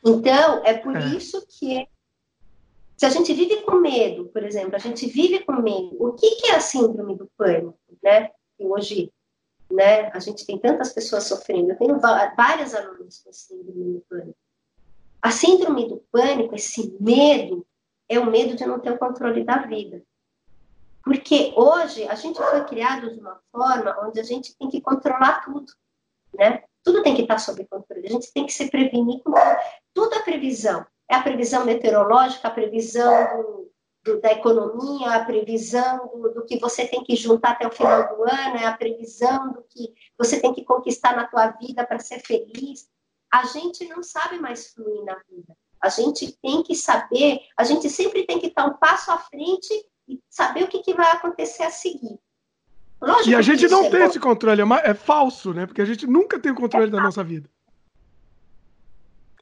Então, 0.05 0.63
é 0.63 0.77
por 0.77 0.95
é. 0.95 1.05
isso 1.07 1.45
que 1.47 1.87
se 2.95 3.05
a 3.05 3.09
gente 3.09 3.33
vive 3.33 3.61
com 3.63 3.75
medo, 3.75 4.25
por 4.25 4.43
exemplo, 4.43 4.75
a 4.75 4.79
gente 4.79 5.07
vive 5.07 5.39
com 5.43 5.53
medo, 5.53 5.95
o 5.99 6.13
que, 6.13 6.35
que 6.35 6.47
é 6.47 6.55
a 6.55 6.59
síndrome 6.59 7.15
do 7.15 7.29
pânico, 7.37 7.77
né? 8.03 8.29
E 8.59 8.65
hoje, 8.65 9.11
né, 9.71 10.09
a 10.11 10.19
gente 10.19 10.45
tem 10.45 10.57
tantas 10.57 10.93
pessoas 10.93 11.23
sofrendo, 11.23 11.71
eu 11.71 11.77
tenho 11.77 11.99
várias 11.99 12.73
alunos 12.75 13.19
com 13.19 13.31
síndrome 13.31 13.93
do 13.93 14.05
pânico. 14.09 14.37
A 15.21 15.31
síndrome 15.31 15.87
do 15.87 15.97
pânico, 16.11 16.55
esse 16.55 16.95
medo, 16.99 17.65
é 18.09 18.19
o 18.19 18.25
medo 18.25 18.55
de 18.55 18.65
não 18.65 18.79
ter 18.79 18.91
o 18.91 18.97
controle 18.97 19.43
da 19.43 19.59
vida. 19.59 20.03
Porque 21.03 21.53
hoje 21.55 22.07
a 22.07 22.15
gente 22.15 22.37
foi 22.37 22.63
criado 22.65 23.13
de 23.13 23.19
uma 23.19 23.39
forma 23.51 23.95
onde 24.05 24.19
a 24.19 24.23
gente 24.23 24.57
tem 24.57 24.69
que 24.69 24.81
controlar 24.81 25.45
tudo, 25.45 25.71
né? 26.33 26.63
Tudo 26.83 27.03
tem 27.03 27.15
que 27.15 27.21
estar 27.21 27.37
sob 27.37 27.65
controle. 27.67 28.07
A 28.07 28.11
gente 28.11 28.33
tem 28.33 28.45
que 28.45 28.53
se 28.53 28.69
prevenir 28.69 29.21
com 29.23 29.33
tudo 29.93 30.15
é 30.15 30.23
previsão. 30.23 30.85
É 31.09 31.15
a 31.15 31.23
previsão 31.23 31.65
meteorológica, 31.65 32.47
a 32.47 32.51
previsão 32.51 33.37
do, 33.37 33.71
do, 34.03 34.21
da 34.21 34.31
economia, 34.31 35.11
a 35.11 35.25
previsão 35.25 36.07
do, 36.07 36.33
do, 36.33 36.45
que 36.45 36.59
você 36.59 36.87
tem 36.87 37.03
que 37.03 37.15
juntar 37.15 37.51
até 37.51 37.67
o 37.67 37.71
final 37.71 38.15
do 38.15 38.23
ano, 38.23 38.57
é 38.57 38.65
a 38.65 38.77
previsão 38.77 39.51
do 39.51 39.63
que 39.63 39.93
você 40.17 40.39
tem 40.39 40.53
que 40.53 40.63
conquistar 40.63 41.15
na 41.15 41.27
tua 41.27 41.47
vida 41.51 41.85
para 41.85 41.99
ser 41.99 42.19
feliz. 42.19 42.87
A 43.31 43.45
gente 43.45 43.87
não 43.87 44.03
sabe 44.03 44.39
mais 44.39 44.71
fluir 44.73 45.03
na 45.03 45.15
vida. 45.29 45.55
A 45.81 45.89
gente 45.89 46.37
tem 46.41 46.63
que 46.63 46.75
saber, 46.75 47.41
a 47.57 47.63
gente 47.63 47.89
sempre 47.89 48.25
tem 48.25 48.39
que 48.39 48.47
estar 48.47 48.65
um 48.65 48.77
passo 48.77 49.11
à 49.11 49.17
frente 49.17 49.73
e 50.07 50.19
saber 50.29 50.63
o 50.63 50.67
que, 50.67 50.79
que 50.79 50.93
vai 50.93 51.11
acontecer 51.11 51.63
a 51.63 51.71
seguir. 51.71 52.19
Lógico 53.01 53.29
e 53.29 53.35
a 53.35 53.41
gente 53.41 53.67
não 53.67 53.89
tem 53.89 54.03
esse 54.03 54.19
controle, 54.19 54.61
é, 54.61 54.65
é, 54.83 54.93
falso, 54.93 55.53
né? 55.53 55.65
Porque 55.65 55.81
a 55.81 55.85
gente 55.85 56.05
nunca 56.05 56.37
tem 56.37 56.51
o 56.51 56.55
controle 56.55 56.87
é 56.87 56.91
da 56.91 57.01
nossa 57.01 57.23
vida. 57.23 57.49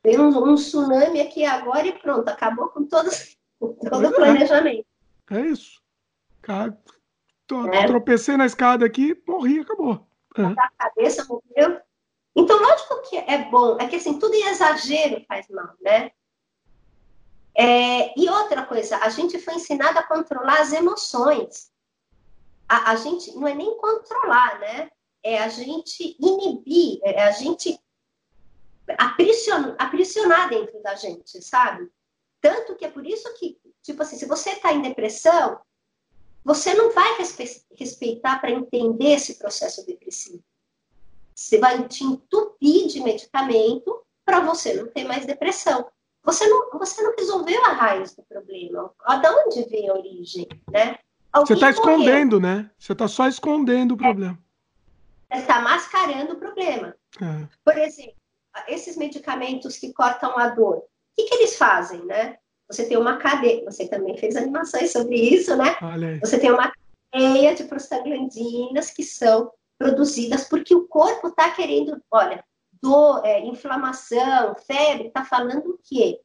Tem 0.03 0.19
um, 0.19 0.27
um, 0.27 0.55
tsunami 0.55 1.19
aqui 1.19 1.43
agora 1.43 1.87
e 1.87 1.91
pronto, 1.91 2.29
acabou 2.29 2.69
com 2.69 2.85
todo, 2.85 3.09
todo 3.59 4.03
o 4.03 4.05
é. 4.05 4.11
planejamento. 4.11 4.85
É, 5.31 5.41
isso. 5.41 5.81
Cara, 6.41 6.77
é. 7.73 7.87
Tropecei 7.87 8.37
na 8.37 8.45
escada 8.45 8.85
aqui, 8.85 9.21
morri, 9.27 9.59
acabou. 9.59 10.07
É. 10.37 10.43
A 10.43 10.71
cabeça 10.77 11.25
morreu. 11.25 11.81
Então, 12.35 12.61
lógico 12.61 13.01
que 13.09 13.17
é 13.17 13.49
bom, 13.49 13.77
é 13.79 13.87
que 13.87 13.95
assim, 13.95 14.19
tudo 14.19 14.35
em 14.35 14.47
exagero 14.47 15.25
faz 15.27 15.47
mal, 15.49 15.73
né? 15.81 16.11
É, 17.59 18.13
e 18.19 18.29
outra 18.29 18.63
coisa, 18.65 18.97
a 18.97 19.09
gente 19.09 19.39
foi 19.39 19.55
ensinado 19.55 19.97
a 19.97 20.03
controlar 20.03 20.61
as 20.61 20.73
emoções 20.73 21.71
a, 22.67 22.91
a 22.91 22.95
gente 22.97 23.33
não 23.35 23.47
é 23.47 23.55
nem 23.55 23.77
controlar, 23.77 24.59
né? 24.59 24.91
É 25.23 25.39
a 25.39 25.49
gente 25.49 26.15
inibir, 26.19 26.99
é 27.03 27.23
a 27.23 27.31
gente 27.31 27.79
aprisionar, 28.97 29.75
aprisionar 29.77 30.49
dentro 30.49 30.81
da 30.81 30.95
gente, 30.95 31.41
sabe? 31.41 31.89
Tanto 32.41 32.75
que 32.75 32.85
é 32.85 32.91
por 32.91 33.05
isso 33.05 33.33
que, 33.35 33.57
tipo 33.81 34.01
assim, 34.01 34.17
se 34.17 34.25
você 34.25 34.51
está 34.51 34.73
em 34.73 34.81
depressão, 34.81 35.59
você 36.43 36.73
não 36.73 36.91
vai 36.91 37.17
respeitar 37.75 38.39
para 38.39 38.51
entender 38.51 39.13
esse 39.13 39.35
processo 39.35 39.85
depressivo. 39.85 40.43
Você 41.35 41.57
vai 41.57 41.87
te 41.87 42.03
entupir 42.03 42.87
de 42.87 42.99
medicamento 43.01 44.05
para 44.23 44.39
você 44.39 44.73
não 44.73 44.87
ter 44.87 45.03
mais 45.03 45.25
depressão. 45.25 45.89
Você 46.27 46.45
não, 46.45 46.69
você 46.77 47.01
não 47.01 47.13
resolveu 47.17 47.63
a 47.63 47.71
raiz 47.71 48.13
do 48.13 48.21
problema. 48.23 48.91
De 49.21 49.29
onde 49.29 49.69
vem 49.69 49.89
a 49.89 49.93
origem, 49.93 50.45
né? 50.69 50.99
Você 51.33 51.53
está 51.53 51.69
escondendo, 51.69 52.37
né? 52.37 52.69
Você 52.77 52.91
está 52.91 53.07
só 53.07 53.29
escondendo 53.29 53.93
o 53.93 53.97
problema. 53.97 54.37
Você 55.31 55.39
está 55.39 55.61
mascarando 55.61 56.33
o 56.33 56.37
problema. 56.37 56.93
É. 57.21 57.47
Por 57.63 57.77
exemplo, 57.77 58.15
esses 58.67 58.97
medicamentos 58.97 59.77
que 59.77 59.93
cortam 59.93 60.37
a 60.37 60.49
dor, 60.49 60.79
o 60.79 60.83
que, 61.15 61.23
que 61.23 61.35
eles 61.35 61.55
fazem, 61.55 62.03
né? 62.05 62.37
Você 62.69 62.85
tem 62.85 62.97
uma 62.97 63.15
cadeia, 63.15 63.63
você 63.63 63.87
também 63.87 64.17
fez 64.17 64.35
animações 64.35 64.91
sobre 64.91 65.15
isso, 65.15 65.55
né? 65.55 65.77
Você 66.19 66.37
tem 66.37 66.51
uma 66.51 66.73
cadeia 67.09 67.55
de 67.55 67.63
prostaglandinas 67.63 68.91
que 68.91 69.03
são 69.03 69.49
produzidas 69.77 70.43
porque 70.43 70.75
o 70.75 70.87
corpo 70.89 71.29
está 71.29 71.51
querendo, 71.51 72.01
olha, 72.11 72.43
dor, 72.81 73.25
é, 73.25 73.39
inflamação, 73.41 74.55
febre, 74.55 75.07
está 75.07 75.23
falando 75.23 75.71
o 75.71 75.79
quê? 75.83 76.19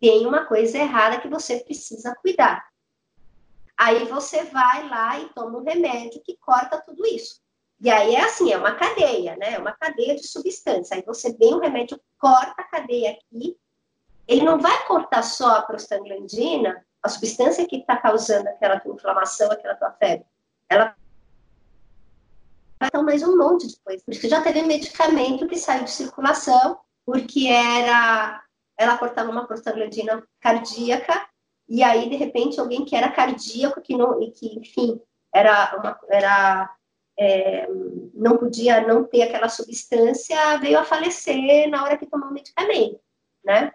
Tem 0.00 0.26
uma 0.26 0.44
coisa 0.44 0.78
errada 0.78 1.20
que 1.20 1.28
você 1.28 1.60
precisa 1.60 2.14
cuidar. 2.16 2.66
Aí 3.76 4.06
você 4.06 4.44
vai 4.44 4.88
lá 4.88 5.18
e 5.20 5.28
toma 5.30 5.58
um 5.58 5.64
remédio 5.64 6.22
que 6.22 6.36
corta 6.38 6.80
tudo 6.80 7.06
isso. 7.06 7.40
E 7.78 7.90
aí 7.90 8.14
é 8.14 8.22
assim, 8.22 8.50
é 8.50 8.56
uma 8.56 8.74
cadeia, 8.74 9.36
né? 9.36 9.54
É 9.54 9.58
uma 9.58 9.72
cadeia 9.72 10.16
de 10.16 10.26
substância. 10.26 10.96
Aí 10.96 11.02
você 11.02 11.32
vem 11.34 11.54
o 11.54 11.60
remédio, 11.60 12.00
corta 12.18 12.54
a 12.56 12.64
cadeia 12.64 13.10
aqui. 13.10 13.56
Ele 14.26 14.42
não 14.42 14.58
vai 14.58 14.86
cortar 14.86 15.22
só 15.22 15.56
a 15.56 15.62
prostaglandina, 15.62 16.84
a 17.02 17.08
substância 17.08 17.66
que 17.66 17.76
está 17.76 17.96
causando 17.96 18.48
aquela 18.48 18.80
tua 18.80 18.94
inflamação, 18.94 19.50
aquela 19.52 19.74
tua 19.74 19.92
febre. 19.92 20.26
Ela 20.68 20.96
dar 22.80 23.02
mais 23.02 23.22
um 23.22 23.36
monte 23.36 23.66
de 23.66 23.76
coisa. 23.80 24.02
Já 24.28 24.42
teve 24.42 24.62
medicamento 24.62 25.46
que 25.46 25.56
saiu 25.56 25.84
de 25.84 25.90
circulação, 25.90 26.78
porque 27.04 27.48
era 27.48 28.42
ela 28.78 28.98
cortava 28.98 29.30
uma 29.30 29.46
prostaglandina 29.46 30.22
cardíaca 30.40 31.26
e 31.68 31.82
aí, 31.82 32.08
de 32.08 32.16
repente, 32.16 32.60
alguém 32.60 32.84
que 32.84 32.94
era 32.94 33.10
cardíaco, 33.10 33.80
que 33.80 33.96
não, 33.96 34.22
e 34.22 34.30
que, 34.30 34.46
enfim, 34.58 35.00
era, 35.34 35.76
uma, 35.76 35.98
era 36.08 36.76
é, 37.18 37.66
não 38.14 38.36
podia 38.36 38.86
não 38.86 39.04
ter 39.04 39.22
aquela 39.22 39.48
substância, 39.48 40.58
veio 40.58 40.78
a 40.78 40.84
falecer 40.84 41.68
na 41.68 41.82
hora 41.82 41.96
que 41.96 42.06
tomou 42.06 42.28
o 42.28 42.32
medicamento, 42.32 43.00
né? 43.44 43.72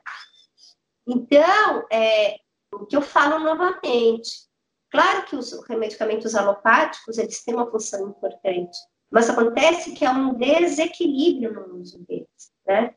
Então, 1.06 1.86
é, 1.92 2.38
o 2.74 2.86
que 2.86 2.96
eu 2.96 3.02
falo 3.02 3.40
novamente, 3.40 4.48
claro 4.92 5.26
que 5.26 5.36
os 5.36 5.52
medicamentos 5.70 6.36
alopáticos, 6.36 7.18
eles 7.18 7.44
têm 7.44 7.56
uma 7.56 7.70
função 7.70 8.10
importante, 8.10 8.78
mas 9.10 9.30
acontece 9.30 9.94
que 9.94 10.06
há 10.06 10.12
um 10.12 10.34
desequilíbrio 10.36 11.54
no 11.54 11.80
uso 11.80 12.00
deles, 12.06 12.52
né? 12.66 12.94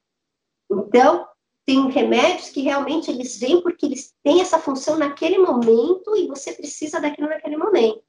Então, 0.70 1.26
tem 1.66 1.88
remédios 1.90 2.50
que 2.50 2.60
realmente 2.60 3.10
eles 3.10 3.38
vêm 3.38 3.62
porque 3.62 3.86
eles 3.86 4.14
têm 4.22 4.40
essa 4.40 4.58
função 4.58 4.98
naquele 4.98 5.38
momento 5.38 6.16
e 6.16 6.26
você 6.26 6.52
precisa 6.52 7.00
daquilo 7.00 7.28
naquele 7.28 7.56
momento. 7.56 8.02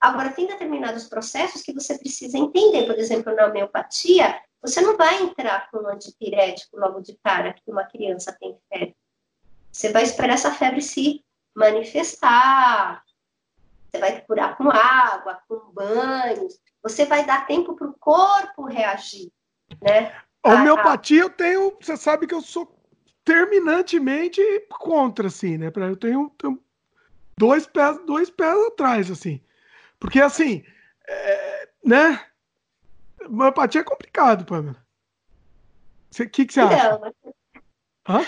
Agora, 0.00 0.32
tem 0.32 0.46
determinados 0.46 1.04
processos 1.04 1.62
que 1.62 1.72
você 1.72 1.96
precisa 1.98 2.36
entender. 2.36 2.86
Por 2.86 2.98
exemplo, 2.98 3.34
na 3.34 3.46
homeopatia, 3.46 4.40
você 4.60 4.80
não 4.80 4.96
vai 4.96 5.22
entrar 5.22 5.70
com 5.70 5.78
um 5.78 5.88
antipirético 5.88 6.76
logo 6.76 7.00
de 7.00 7.16
cara 7.22 7.52
que 7.52 7.70
uma 7.70 7.84
criança 7.84 8.36
tem 8.40 8.56
febre. 8.68 8.96
Você 9.70 9.92
vai 9.92 10.02
esperar 10.02 10.34
essa 10.34 10.52
febre 10.52 10.82
se 10.82 11.24
manifestar. 11.54 13.04
Você 13.92 14.00
vai 14.00 14.20
curar 14.22 14.56
com 14.56 14.70
água, 14.70 15.38
com 15.46 15.70
banhos. 15.72 16.58
Você 16.82 17.04
vai 17.04 17.26
dar 17.26 17.46
tempo 17.46 17.76
para 17.76 17.88
o 17.88 17.98
corpo 17.98 18.64
reagir, 18.64 19.30
né? 19.82 20.18
A 20.42 20.54
homeopatia 20.54 21.20
eu 21.20 21.30
tenho, 21.30 21.76
você 21.80 21.96
sabe 21.96 22.26
que 22.26 22.34
eu 22.34 22.40
sou 22.40 22.74
terminantemente 23.22 24.40
contra, 24.70 25.28
assim, 25.28 25.58
né? 25.58 25.70
Eu 25.74 25.96
tenho, 25.96 26.30
tenho 26.30 26.64
dois, 27.38 27.66
pés, 27.66 27.98
dois 28.06 28.30
pés 28.30 28.66
atrás, 28.66 29.10
assim. 29.10 29.40
Porque, 30.00 30.20
assim, 30.20 30.64
é, 31.06 31.68
né? 31.84 32.26
Homeopatia 33.24 33.82
é 33.82 33.84
complicado, 33.84 34.44
Pamela. 34.44 34.82
O 36.10 36.28
que, 36.28 36.46
que 36.46 36.52
você 36.52 36.60
acha? 36.60 36.94
Então, 36.94 37.14
Hã? 38.08 38.26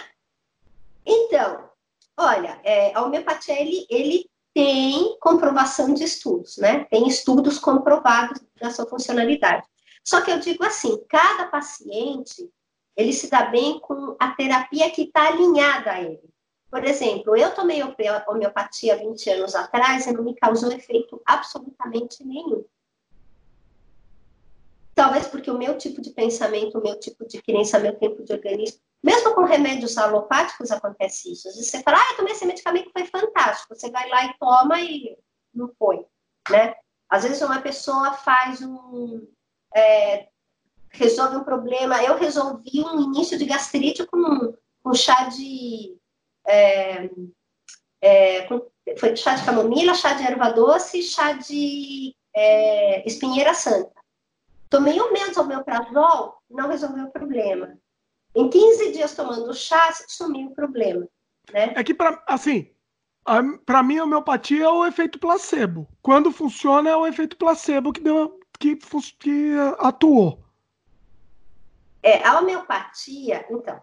então 1.05 1.75
olha, 2.17 2.61
é, 2.65 2.95
a 2.95 3.03
homeopatia, 3.03 3.61
ele, 3.61 3.87
ele 3.91 4.31
tem 4.55 5.19
comprovação 5.19 5.93
de 5.93 6.05
estudos, 6.05 6.57
né? 6.59 6.85
Tem 6.85 7.09
estudos 7.09 7.59
comprovados 7.59 8.41
da 8.61 8.71
sua 8.71 8.87
funcionalidade. 8.87 9.67
Só 10.05 10.21
que 10.21 10.31
eu 10.31 10.39
digo 10.39 10.65
assim, 10.65 10.97
cada 11.09 11.47
paciente, 11.47 12.49
ele 12.97 13.13
se 13.13 13.29
dá 13.29 13.47
bem 13.47 13.81
com 13.81 14.15
a 14.19 14.31
terapia 14.31 14.91
que 14.91 15.03
está 15.03 15.29
alinhada 15.29 15.91
a 15.91 16.01
ele. 16.01 16.23
Por 16.71 16.85
exemplo, 16.85 17.37
eu 17.37 17.53
tomei 17.55 17.83
homeopatia 17.83 18.97
20 18.97 19.31
anos 19.31 19.55
atrás 19.55 20.07
e 20.07 20.13
não 20.13 20.23
me 20.23 20.35
causou 20.35 20.73
efeito 20.73 21.21
absolutamente 21.25 22.25
nenhum. 22.25 22.65
Talvez 25.05 25.27
porque 25.27 25.51
o 25.51 25.59
meu 25.59 25.77
tipo 25.77 26.01
de 26.01 26.09
pensamento, 26.13 26.79
o 26.79 26.83
meu 26.83 26.99
tipo 26.99 27.29
de 27.29 27.43
crença, 27.43 27.79
meu 27.79 27.95
tempo 27.95 28.25
de 28.25 28.33
organismo, 28.33 28.81
mesmo 29.03 29.35
com 29.35 29.45
remédios 29.45 29.99
alopáticos 29.99 30.71
acontece 30.71 31.31
isso. 31.31 31.47
Às 31.47 31.57
vezes 31.57 31.71
você 31.71 31.83
fala, 31.83 31.99
ah, 31.99 32.13
eu 32.13 32.17
tomei 32.17 32.33
esse 32.33 32.47
medicamento, 32.47 32.91
foi 32.91 33.05
fantástico. 33.05 33.75
Você 33.75 33.91
vai 33.91 34.09
lá 34.09 34.25
e 34.25 34.35
toma 34.39 34.81
e 34.81 35.15
não 35.53 35.71
foi, 35.79 36.07
né? 36.49 36.75
Às 37.07 37.25
vezes 37.25 37.43
uma 37.43 37.61
pessoa 37.61 38.15
faz 38.15 38.63
um... 38.63 39.29
É, 39.77 40.27
resolve 40.89 41.37
um 41.37 41.45
problema. 41.45 42.03
Eu 42.03 42.17
resolvi 42.17 42.81
um 42.81 43.03
início 43.03 43.37
de 43.37 43.45
gastrite 43.45 44.07
com 44.07 44.55
um 44.87 44.95
chá 44.95 45.25
de... 45.29 45.99
É, 46.47 47.11
é, 48.01 48.43
com, 48.47 48.71
foi 48.99 49.15
chá 49.15 49.35
de 49.35 49.45
camomila, 49.45 49.93
chá 49.93 50.15
de 50.15 50.23
erva 50.23 50.49
doce, 50.49 51.03
chá 51.03 51.33
de 51.33 52.17
é, 52.35 53.07
espinheira 53.07 53.53
santa. 53.53 53.93
Tomei 54.75 55.01
um 55.01 55.13
mês 55.13 55.37
homeoprazol, 55.37 56.43
não 56.51 56.67
resolveu 56.67 57.05
o 57.05 57.13
problema. 57.13 57.79
Em 58.35 58.51
15 58.51 58.91
dias 58.91 59.15
tomando 59.15 59.55
chá, 59.55 59.93
sumiu 60.09 60.49
o 60.49 60.55
problema. 60.57 61.07
Né? 61.53 61.73
É 61.77 61.85
que, 61.85 61.95
pra, 61.95 62.21
assim, 62.27 62.69
para 63.65 63.85
mim 63.85 63.99
a 63.99 64.03
homeopatia 64.03 64.65
é 64.65 64.69
o 64.69 64.85
efeito 64.85 65.21
placebo. 65.21 65.87
Quando 66.03 66.33
funciona, 66.33 66.91
é 66.91 66.97
o 66.97 67.07
efeito 67.07 67.37
placebo 67.37 67.93
que, 67.93 68.01
deu, 68.01 68.41
que, 68.59 68.77
que 69.21 69.53
atuou. 69.79 70.43
É, 72.03 72.27
a 72.27 72.41
homeopatia, 72.41 73.47
então, 73.49 73.81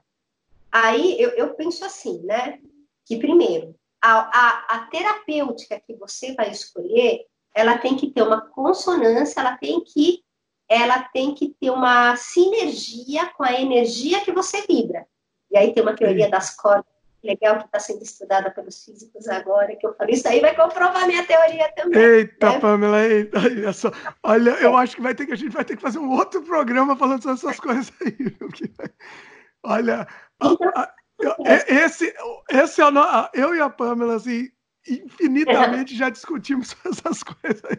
aí 0.70 1.16
eu, 1.22 1.30
eu 1.30 1.54
penso 1.54 1.86
assim, 1.86 2.22
né? 2.24 2.60
Que 3.06 3.18
primeiro, 3.18 3.74
a, 4.02 4.12
a, 4.12 4.76
a 4.76 4.80
terapêutica 4.88 5.80
que 5.80 5.96
você 5.96 6.36
vai 6.36 6.52
escolher, 6.52 7.26
ela 7.56 7.78
tem 7.78 7.96
que 7.96 8.12
ter 8.12 8.24
uma 8.24 8.42
consonância, 8.42 9.40
ela 9.40 9.56
tem 9.56 9.82
que 9.86 10.22
ela 10.72 11.04
tem 11.10 11.36
que 11.36 11.50
ter 11.60 11.70
uma 11.70 12.16
sinergia 12.16 13.26
com 13.36 13.44
a 13.44 13.60
energia 13.60 14.22
que 14.22 14.32
você 14.32 14.66
vibra. 14.66 15.06
E 15.52 15.58
aí 15.58 15.74
tem 15.74 15.84
uma 15.84 15.98
teoria 15.98 16.30
das 16.30 16.56
cordas 16.56 16.86
legal 17.22 17.58
que 17.58 17.66
está 17.66 17.78
sendo 17.78 18.02
estudada 18.02 18.50
pelos 18.50 18.84
físicos 18.86 19.28
agora, 19.28 19.76
que 19.76 19.86
eu 19.86 19.94
falei, 19.94 20.16
isso 20.16 20.28
aí 20.30 20.40
vai 20.40 20.56
comprovar 20.56 21.06
minha 21.06 21.26
teoria 21.26 21.70
também. 21.76 22.02
Eita, 22.02 22.54
né? 22.54 22.60
Pamela, 22.60 23.04
eita, 23.04 23.38
olha 23.38 23.74
só. 23.74 23.92
Olha, 24.24 24.52
eu 24.62 24.76
acho 24.78 24.96
que 24.96 25.02
vai 25.02 25.14
ter 25.14 25.26
que 25.26 25.34
a 25.34 25.36
gente 25.36 25.52
vai 25.52 25.66
ter 25.66 25.76
que 25.76 25.82
fazer 25.82 26.00
um 26.00 26.10
outro 26.10 26.42
programa 26.42 26.96
falando 26.96 27.22
sobre 27.22 27.38
essas 27.38 27.60
coisas 27.60 27.92
aí. 28.02 28.16
Olha, 29.64 30.08
então, 30.42 30.58
a, 30.74 30.82
a, 30.84 30.94
esse, 31.68 32.16
esse 32.50 32.82
é 32.82 32.86
o, 32.88 33.30
eu 33.36 33.54
e 33.54 33.62
a 33.62 33.70
Pamela, 33.70 34.16
assim, 34.16 34.50
infinitamente 34.88 35.94
já 36.00 36.10
discutimos 36.10 36.76
essas 36.84 37.22
coisas 37.22 37.62
aí 37.66 37.78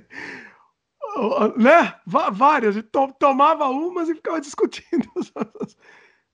né? 1.56 1.94
Várias, 2.06 2.76
tomava 3.18 3.68
umas 3.68 4.08
e 4.08 4.14
ficava 4.14 4.40
discutindo 4.40 5.08
essas, 5.18 5.76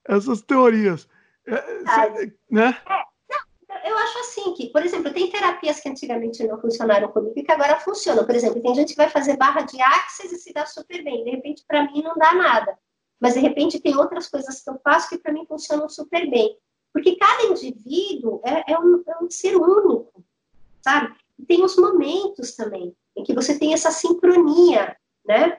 essas 0.07 0.43
teorias. 0.43 1.09
É, 1.47 2.33
né? 2.51 2.79
É, 2.89 3.91
eu 3.91 3.97
acho 3.97 4.19
assim 4.21 4.55
que, 4.55 4.71
por 4.71 4.83
exemplo, 4.83 5.13
tem 5.13 5.31
terapias 5.31 5.81
que 5.81 5.89
antigamente 5.89 6.47
não 6.47 6.61
funcionaram 6.61 7.09
comigo 7.09 7.35
e 7.37 7.43
que 7.43 7.53
agora 7.53 7.81
funcionam. 7.81 8.25
Por 8.25 8.35
exemplo, 8.35 8.63
tem 8.63 8.75
gente 8.75 8.91
que 8.91 8.97
vai 8.97 9.11
fazer 9.11 9.37
barra 9.37 9.63
de 9.63 9.81
axis 9.81 10.33
e 10.33 10.39
se 10.39 10.53
dá 10.53 10.67
super 10.67 11.03
bem. 11.03 11.25
De 11.25 11.31
repente, 11.31 11.65
para 11.67 11.85
mim, 11.85 12.03
não 12.03 12.15
dá 12.17 12.35
nada. 12.35 12.79
Mas, 13.21 13.35
de 13.35 13.41
repente, 13.41 13.81
tem 13.81 13.97
outras 13.97 14.29
coisas 14.29 14.63
que 14.63 14.71
eu 14.71 14.79
faço 14.83 15.09
que 15.09 15.19
para 15.19 15.33
mim 15.33 15.45
funcionam 15.47 15.89
super 15.89 16.29
bem. 16.31 16.57
Porque 16.93 17.17
cada 17.17 17.45
indivíduo 17.45 18.41
é, 18.45 18.73
é, 18.73 18.79
um, 18.79 19.03
é 19.07 19.25
um 19.25 19.31
ser 19.31 19.57
único, 19.57 20.25
sabe? 20.83 21.15
E 21.39 21.45
tem 21.45 21.63
os 21.63 21.77
momentos 21.77 22.57
também 22.57 22.95
em 23.19 23.25
que 23.25 23.35
você 23.35 23.59
tem 23.59 23.75
essa 23.75 23.91
sincronia, 23.91 24.97
né? 25.27 25.59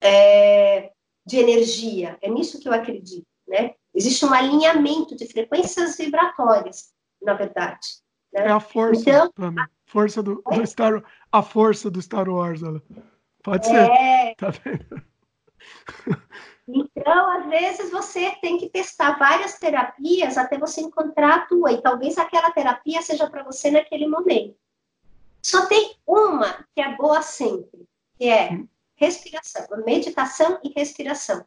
É, 0.00 0.92
de 1.26 1.38
energia. 1.38 2.18
É 2.20 2.28
nisso 2.28 2.60
que 2.60 2.68
eu 2.68 2.72
acredito, 2.72 3.26
né? 3.46 3.74
Existe 3.94 4.24
um 4.24 4.32
alinhamento 4.32 5.16
de 5.16 5.26
frequências 5.26 5.96
vibratórias, 5.96 6.92
na 7.20 7.32
verdade. 7.32 7.86
Né? 8.32 8.46
É 8.46 8.50
a 8.50 8.60
força, 8.60 9.00
então, 9.00 9.54
a 9.58 9.68
força 9.86 10.22
do, 10.22 10.42
do, 10.42 10.66
Star, 10.66 11.02
a 11.32 11.42
força 11.42 11.90
do 11.90 12.00
Star 12.00 12.28
Wars. 12.28 12.62
Ela. 12.62 12.82
Pode 13.42 13.66
ser. 13.66 13.90
É... 13.90 14.34
Tá 14.36 14.50
vendo? 14.50 15.02
Então, 16.70 17.30
às 17.30 17.46
vezes, 17.46 17.90
você 17.90 18.32
tem 18.42 18.58
que 18.58 18.68
testar 18.68 19.18
várias 19.18 19.58
terapias 19.58 20.36
até 20.36 20.58
você 20.58 20.82
encontrar 20.82 21.34
a 21.34 21.46
tua, 21.46 21.72
e 21.72 21.80
talvez 21.80 22.18
aquela 22.18 22.50
terapia 22.50 23.00
seja 23.00 23.28
para 23.28 23.42
você 23.42 23.70
naquele 23.70 24.06
momento. 24.06 24.54
Só 25.48 25.64
tem 25.64 25.96
uma 26.06 26.62
que 26.74 26.82
é 26.82 26.94
boa 26.94 27.22
sempre, 27.22 27.88
que 28.18 28.28
é 28.28 28.52
hum. 28.52 28.68
respiração, 28.94 29.66
meditação 29.82 30.60
e 30.62 30.78
respiração. 30.78 31.42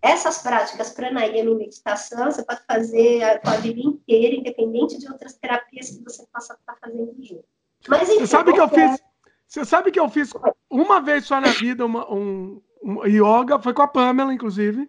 Essas 0.00 0.38
práticas 0.38 0.90
pranayama 0.90 1.50
e 1.50 1.54
meditação 1.56 2.30
você 2.30 2.44
pode 2.44 2.60
fazer 2.64 3.24
a 3.24 3.40
sua 3.44 3.56
vida 3.56 3.80
inteira, 3.80 4.36
independente 4.36 5.00
de 5.00 5.10
outras 5.10 5.34
terapias 5.34 5.90
que 5.90 6.04
você 6.04 6.24
possa 6.32 6.54
estar 6.54 6.76
fazendo 6.80 7.12
junto. 7.18 7.44
Mas 7.88 8.08
enfim, 8.08 8.20
você 8.20 8.26
sabe 8.28 8.52
que 8.52 8.60
eu 8.60 8.68
fiz, 8.68 9.02
você 9.48 9.64
sabe 9.64 9.90
que 9.90 9.98
eu 9.98 10.08
fiz 10.08 10.32
uma 10.70 11.00
vez 11.00 11.24
só 11.24 11.40
na 11.40 11.50
vida 11.50 11.84
uma, 11.84 12.08
um, 12.08 12.62
um 12.84 13.04
yoga, 13.04 13.58
foi 13.58 13.74
com 13.74 13.82
a 13.82 13.88
Pamela, 13.88 14.32
inclusive. 14.32 14.88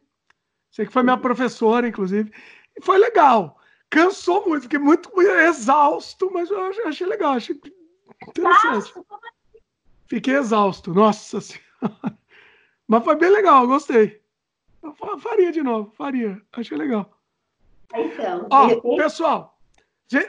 Sei 0.70 0.86
que 0.86 0.94
foi 0.94 1.02
minha 1.02 1.18
professora, 1.18 1.88
inclusive. 1.88 2.32
E 2.78 2.82
foi 2.86 3.00
legal. 3.00 3.58
Cansou 3.90 4.48
muito, 4.48 4.64
fiquei 4.64 4.78
muito, 4.78 5.12
muito 5.16 5.32
exausto, 5.32 6.30
mas 6.32 6.52
eu 6.52 6.64
achei 6.86 7.08
legal. 7.08 7.34
Achei 7.34 7.60
Interessante. 8.28 8.94
Fiquei 10.08 10.36
exausto, 10.36 10.94
nossa 10.94 11.40
senhora. 11.42 12.18
Mas 12.88 13.04
foi 13.04 13.16
bem 13.16 13.30
legal, 13.30 13.66
gostei. 13.68 14.22
Eu 14.84 14.94
faria 15.20 15.52
de 15.52 15.64
novo, 15.64 15.92
faria. 15.92 16.42
Achei 16.52 16.78
legal. 16.78 17.18
Então, 17.96 18.48
Ó, 18.50 18.96
pessoal, 18.96 19.58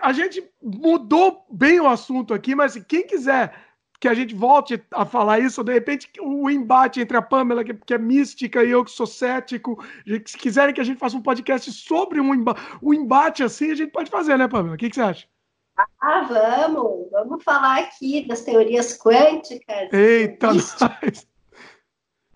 a 0.01 0.13
gente 0.13 0.49
mudou 0.63 1.47
bem 1.51 1.81
o 1.81 1.89
assunto 1.89 2.35
aqui, 2.35 2.55
mas 2.55 2.77
quem 2.87 3.07
quiser 3.07 3.55
que 3.99 4.09
a 4.09 4.15
gente 4.15 4.35
volte 4.35 4.83
a 4.93 5.07
falar 5.07 5.39
isso, 5.39 5.63
de 5.63 5.73
repente 5.73 6.11
o 6.21 6.51
embate 6.51 7.01
entre 7.01 7.17
a 7.17 7.23
Pamela, 7.23 7.63
que, 7.63 7.73
que 7.73 7.95
é 7.95 7.99
mística, 7.99 8.65
e 8.65 8.71
eu 8.71 8.85
que 8.85 8.91
sou 8.91 9.07
cético, 9.07 9.81
se 10.27 10.37
quiserem 10.37 10.75
que 10.75 10.81
a 10.81 10.85
gente 10.85 10.99
faça 10.99 11.17
um 11.17 11.23
podcast 11.23 11.71
sobre 11.71 12.21
um 12.21 12.35
embate, 12.35 12.61
um 12.83 12.93
embate 12.93 13.45
assim, 13.45 13.71
a 13.71 13.77
gente 13.77 13.93
pode 13.93 14.11
fazer, 14.11 14.37
né, 14.37 14.49
Pamela? 14.49 14.75
O 14.75 14.79
que, 14.79 14.89
que 14.89 14.97
você 14.97 15.03
acha? 15.03 15.29
Ah, 15.77 16.21
vamos! 16.23 17.11
Vamos 17.11 17.43
falar 17.43 17.81
aqui 17.81 18.27
das 18.27 18.43
teorias 18.43 18.97
quânticas. 18.99 19.93
Eita, 19.93 20.49
nós! 20.49 21.27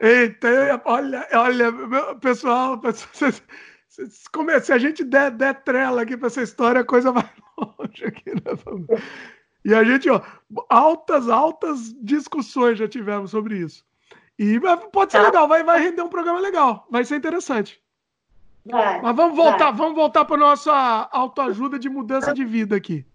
Eita, 0.00 0.82
olha, 0.84 1.26
olha, 1.32 1.72
pessoal, 2.20 2.80
se 3.88 4.72
a 4.72 4.78
gente 4.78 5.04
der, 5.04 5.30
der 5.30 5.62
trela 5.62 6.02
aqui 6.02 6.16
para 6.16 6.26
essa 6.26 6.42
história, 6.42 6.80
a 6.82 6.84
coisa 6.84 7.12
vai 7.12 7.28
longe 7.56 8.04
aqui, 8.04 8.30
né? 8.30 8.96
E 9.64 9.74
a 9.74 9.82
gente, 9.82 10.08
ó, 10.10 10.20
altas, 10.68 11.28
altas 11.28 11.94
discussões 12.02 12.78
já 12.78 12.86
tivemos 12.86 13.30
sobre 13.30 13.58
isso. 13.58 13.84
E 14.38 14.60
pode 14.92 15.12
ser 15.12 15.18
tá. 15.18 15.24
legal, 15.24 15.48
vai, 15.48 15.64
vai 15.64 15.80
render 15.80 16.02
um 16.02 16.10
programa 16.10 16.40
legal, 16.40 16.86
vai 16.90 17.04
ser 17.04 17.16
interessante. 17.16 17.82
Vai, 18.68 19.00
Mas 19.00 19.16
vamos 19.16 19.36
voltar, 19.36 19.70
vai. 19.70 19.74
vamos 19.74 19.94
voltar 19.94 20.24
para 20.24 20.36
nossa 20.36 21.08
autoajuda 21.12 21.78
de 21.78 21.88
mudança 21.88 22.34
de 22.34 22.44
vida 22.44 22.74
aqui. 22.76 23.06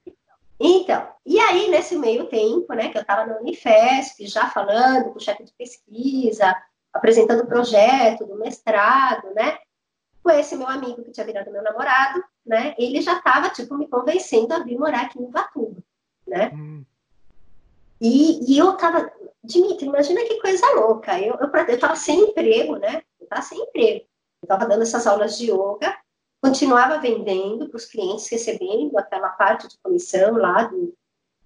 Então, 0.59 1.07
e 1.25 1.39
aí, 1.39 1.69
nesse 1.69 1.97
meio 1.97 2.27
tempo, 2.27 2.71
né, 2.73 2.89
que 2.89 2.97
eu 2.97 3.01
estava 3.01 3.25
na 3.25 3.39
Unifesp, 3.39 4.27
já 4.27 4.47
falando 4.47 5.11
com 5.11 5.17
o 5.17 5.19
chefe 5.19 5.43
de 5.43 5.51
pesquisa, 5.53 6.55
apresentando 6.93 7.41
o 7.41 7.47
projeto 7.47 8.25
do 8.25 8.37
mestrado, 8.37 9.33
né, 9.33 9.57
com 10.23 10.29
esse 10.29 10.55
meu 10.55 10.67
amigo 10.67 11.03
que 11.03 11.11
tinha 11.11 11.25
virado 11.25 11.51
meu 11.51 11.63
namorado, 11.63 12.23
né, 12.45 12.75
ele 12.77 13.01
já 13.01 13.17
estava, 13.17 13.49
tipo, 13.49 13.75
me 13.75 13.87
convencendo 13.87 14.53
a 14.53 14.59
vir 14.59 14.77
morar 14.77 15.01
aqui 15.01 15.19
em 15.19 15.25
Ubatuba, 15.25 15.81
né. 16.27 16.51
Hum. 16.53 16.85
E, 17.99 18.53
e 18.53 18.57
eu 18.57 18.73
tava, 18.77 19.11
Dimitri, 19.43 19.87
imagina 19.87 20.21
que 20.21 20.39
coisa 20.41 20.65
louca, 20.75 21.19
eu, 21.19 21.35
eu, 21.35 21.49
eu 21.67 21.79
tava 21.79 21.95
sem 21.95 22.19
emprego, 22.19 22.77
né, 22.77 23.01
eu 23.19 23.27
tava 23.27 23.41
sem 23.41 23.59
emprego, 23.59 24.05
eu 24.41 24.47
tava 24.47 24.65
dando 24.65 24.81
essas 24.81 25.05
aulas 25.05 25.37
de 25.37 25.51
yoga, 25.51 25.95
continuava 26.41 26.97
vendendo 26.97 27.69
para 27.69 27.77
os 27.77 27.85
clientes, 27.85 28.27
recebendo 28.27 28.97
aquela 28.97 29.29
parte 29.29 29.67
de 29.67 29.77
comissão 29.79 30.33
lá 30.33 30.63
do, 30.63 30.93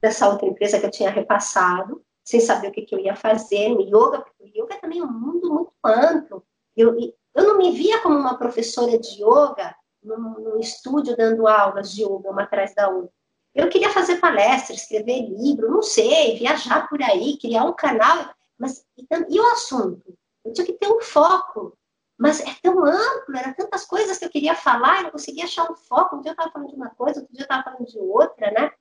dessa 0.01 0.29
outra 0.29 0.47
empresa 0.47 0.79
que 0.79 0.85
eu 0.85 0.91
tinha 0.91 1.09
repassado, 1.09 2.01
sem 2.23 2.39
saber 2.39 2.69
o 2.69 2.71
que, 2.71 2.83
que 2.83 2.95
eu 2.95 2.99
ia 2.99 3.15
fazer 3.15 3.69
no 3.69 3.81
yoga, 3.81 4.21
porque 4.21 4.59
yoga 4.59 4.75
é 4.75 4.79
também 4.79 5.01
um 5.01 5.11
mundo 5.11 5.53
muito 5.53 5.73
amplo. 5.83 6.43
Eu, 6.75 6.95
eu 6.97 7.43
não 7.43 7.57
me 7.57 7.71
via 7.71 8.01
como 8.01 8.17
uma 8.17 8.37
professora 8.37 8.97
de 8.97 9.21
yoga 9.21 9.75
num, 10.01 10.59
estúdio 10.59 11.15
dando 11.17 11.47
aulas 11.47 11.91
de 11.91 12.03
yoga 12.03 12.29
uma 12.29 12.43
atrás 12.43 12.73
da 12.73 12.89
outra. 12.89 13.11
Eu 13.53 13.69
queria 13.69 13.89
fazer 13.89 14.17
palestra, 14.17 14.75
escrever 14.75 15.29
livro, 15.29 15.69
não 15.69 15.81
sei, 15.81 16.37
viajar 16.37 16.89
por 16.89 17.01
aí, 17.01 17.37
criar 17.37 17.63
um 17.63 17.73
canal, 17.73 18.33
mas 18.57 18.85
e 19.29 19.39
o 19.39 19.47
assunto? 19.47 20.17
Eu 20.43 20.53
tinha 20.53 20.65
que 20.65 20.73
ter 20.73 20.87
um 20.87 21.01
foco, 21.01 21.77
mas 22.17 22.39
é 22.39 22.55
tão 22.61 22.83
amplo, 22.85 23.37
eram 23.37 23.53
tantas 23.53 23.85
coisas 23.85 24.17
que 24.17 24.25
eu 24.25 24.29
queria 24.29 24.55
falar, 24.55 24.97
eu 24.97 25.03
não 25.03 25.11
conseguia 25.11 25.43
achar 25.43 25.69
um 25.69 25.75
foco. 25.75 26.15
Um 26.15 26.21
dia 26.21 26.29
eu 26.29 26.33
estava 26.33 26.51
falando 26.51 26.69
de 26.69 26.75
uma 26.75 26.89
coisa, 26.89 27.19
outro 27.19 27.33
dia 27.33 27.41
eu 27.41 27.45
estava 27.45 27.63
falando 27.63 27.85
de 27.85 27.99
outra, 27.99 28.51
né? 28.51 28.71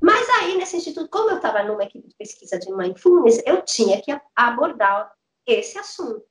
Mas 0.00 0.28
aí, 0.30 0.56
nesse 0.56 0.76
instituto, 0.76 1.10
como 1.10 1.30
eu 1.30 1.36
estava 1.36 1.62
numa 1.62 1.84
equipe 1.84 2.08
de 2.08 2.14
pesquisa 2.14 2.58
de 2.58 2.72
mindfulness, 2.72 3.42
eu 3.44 3.62
tinha 3.62 4.00
que 4.00 4.18
abordar 4.34 5.12
esse 5.46 5.76
assunto. 5.76 6.24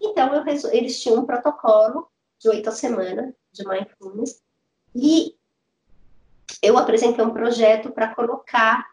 Então, 0.00 0.32
eu, 0.34 0.44
eles 0.72 1.00
tinham 1.00 1.18
um 1.18 1.26
protocolo 1.26 2.08
de 2.38 2.48
oito 2.48 2.70
semanas 2.70 3.34
de 3.52 3.66
mindfulness 3.66 4.40
e 4.94 5.34
eu 6.62 6.78
apresentei 6.78 7.24
um 7.24 7.32
projeto 7.32 7.90
para 7.90 8.14
colocar, 8.14 8.86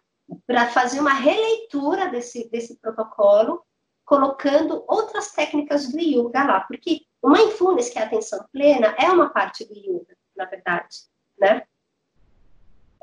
para 0.48 0.68
fazer 0.68 1.00
uma 1.00 1.14
releitura 1.14 2.10
desse, 2.10 2.50
desse 2.50 2.76
protocolo, 2.78 3.64
colocando 4.06 4.84
outras 4.88 5.32
técnicas 5.32 5.92
do 5.92 6.00
yoga 6.00 6.44
lá, 6.44 6.62
porque 6.62 7.02
o 7.22 7.30
mindfulness, 7.30 7.90
que 7.90 7.98
é 7.98 8.04
a 8.04 8.06
atenção 8.06 8.46
plena, 8.52 8.96
é 9.00 9.10
uma 9.10 9.30
parte 9.30 9.66
do 9.66 9.74
yoga, 9.74 10.16
na 10.36 10.46
verdade, 10.46 10.98
né? 11.40 11.64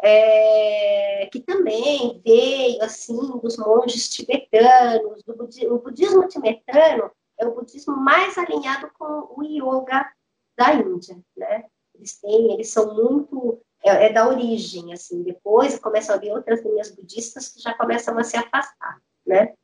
É, 0.05 1.29
que 1.31 1.41
também 1.41 2.21
veio 2.25 2.83
assim 2.83 3.17
dos 3.41 3.57
monges 3.57 4.09
tibetanos, 4.09 5.23
do 5.23 5.37
budismo, 5.37 5.75
o 5.75 5.79
budismo 5.79 6.27
tibetano 6.27 7.11
é 7.39 7.47
o 7.47 7.55
budismo 7.55 7.97
mais 7.97 8.37
alinhado 8.37 8.91
com 8.99 9.33
o 9.37 9.43
yoga 9.43 10.11
da 10.57 10.75
Índia, 10.75 11.19
né? 11.37 11.67
Eles 11.95 12.19
têm, 12.21 12.55
eles 12.55 12.71
são 12.71 12.95
muito 12.95 13.61
é, 13.83 14.07
é 14.07 14.13
da 14.13 14.29
origem, 14.29 14.93
assim. 14.93 15.23
Depois 15.23 15.79
começam 15.79 16.15
a 16.15 16.19
vir 16.19 16.33
outras 16.33 16.63
linhas 16.65 16.91
budistas 16.91 17.49
que 17.49 17.61
já 17.61 17.75
começam 17.75 18.17
a 18.19 18.25
se 18.25 18.37
afastar, 18.37 19.01
né? 19.27 19.55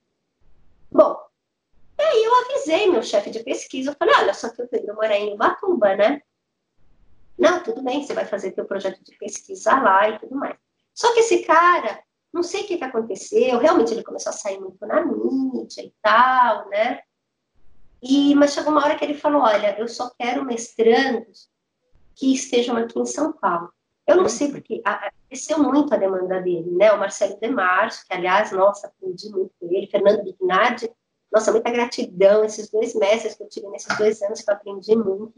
Bom, 0.91 1.28
aí 2.09 2.25
eu 2.25 2.35
avisei 2.35 2.91
meu 2.91 3.03
chefe 3.03 3.31
de 3.31 3.43
pesquisa, 3.43 3.91
eu 3.91 3.97
falei, 3.99 4.15
olha, 4.17 4.35
só 4.35 4.49
que 4.49 4.63
eu 4.63 4.69
tenho 4.69 4.95
morar 4.95 5.17
em 5.17 5.35
Ubatuba, 5.35 5.97
né? 5.97 6.21
Não, 7.39 7.63
tudo 7.63 7.83
bem, 7.83 8.03
você 8.03 8.15
vai 8.15 8.25
fazer 8.25 8.53
teu 8.53 8.65
projeto 8.65 9.03
de 9.03 9.17
pesquisa 9.17 9.81
lá 9.81 10.09
e 10.09 10.19
tudo 10.19 10.35
mais. 10.35 10.57
Só 10.93 11.15
que 11.15 11.21
esse 11.21 11.45
cara, 11.45 12.03
não 12.33 12.43
sei 12.43 12.63
o 12.63 12.67
que, 12.67 12.79
que 12.79 12.85
aconteceu, 12.85 13.59
realmente 13.59 13.93
ele 13.93 14.03
começou 14.03 14.31
a 14.31 14.33
sair 14.33 14.59
muito 14.59 14.85
na 14.85 15.05
mídia 15.05 15.83
e 15.83 15.95
tal, 16.03 16.69
né? 16.69 17.01
E, 18.03 18.35
mas 18.35 18.53
chegou 18.53 18.73
uma 18.73 18.85
hora 18.85 18.97
que 18.97 19.05
ele 19.05 19.15
falou: 19.15 19.43
Olha, 19.43 19.79
eu 19.79 19.87
só 19.89 20.11
quero 20.19 20.45
mestrandos 20.45 21.49
que 22.15 22.35
estejam 22.35 22.77
aqui 22.77 22.99
em 22.99 23.07
São 23.07 23.33
Paulo. 23.33 23.73
Eu 24.07 24.17
não 24.17 24.29
sei 24.29 24.51
porque 24.51 24.83
cresceu 25.29 25.63
muito 25.63 25.93
a 25.93 25.97
demanda 25.97 26.41
dele, 26.41 26.71
né? 26.71 26.91
O 26.93 26.99
Marcelo 26.99 27.39
Demarcio, 27.39 28.07
que 28.07 28.15
aliás, 28.15 28.51
nossa, 28.53 28.87
aprendi 28.87 29.29
muito 29.31 29.53
com 29.61 29.67
ele, 29.71 29.87
Fernando 29.87 30.25
Bignardi, 30.25 30.91
nossa, 31.31 31.53
muita 31.53 31.71
gratidão, 31.71 32.45
esses 32.45 32.71
dois 32.71 32.95
meses 32.95 33.35
que 33.35 33.43
eu 33.43 33.49
tive 33.49 33.69
nesses 33.69 33.97
dois 33.97 34.21
anos 34.23 34.41
que 34.41 34.51
eu 34.51 34.55
aprendi 34.55 34.97
muito. 34.97 35.35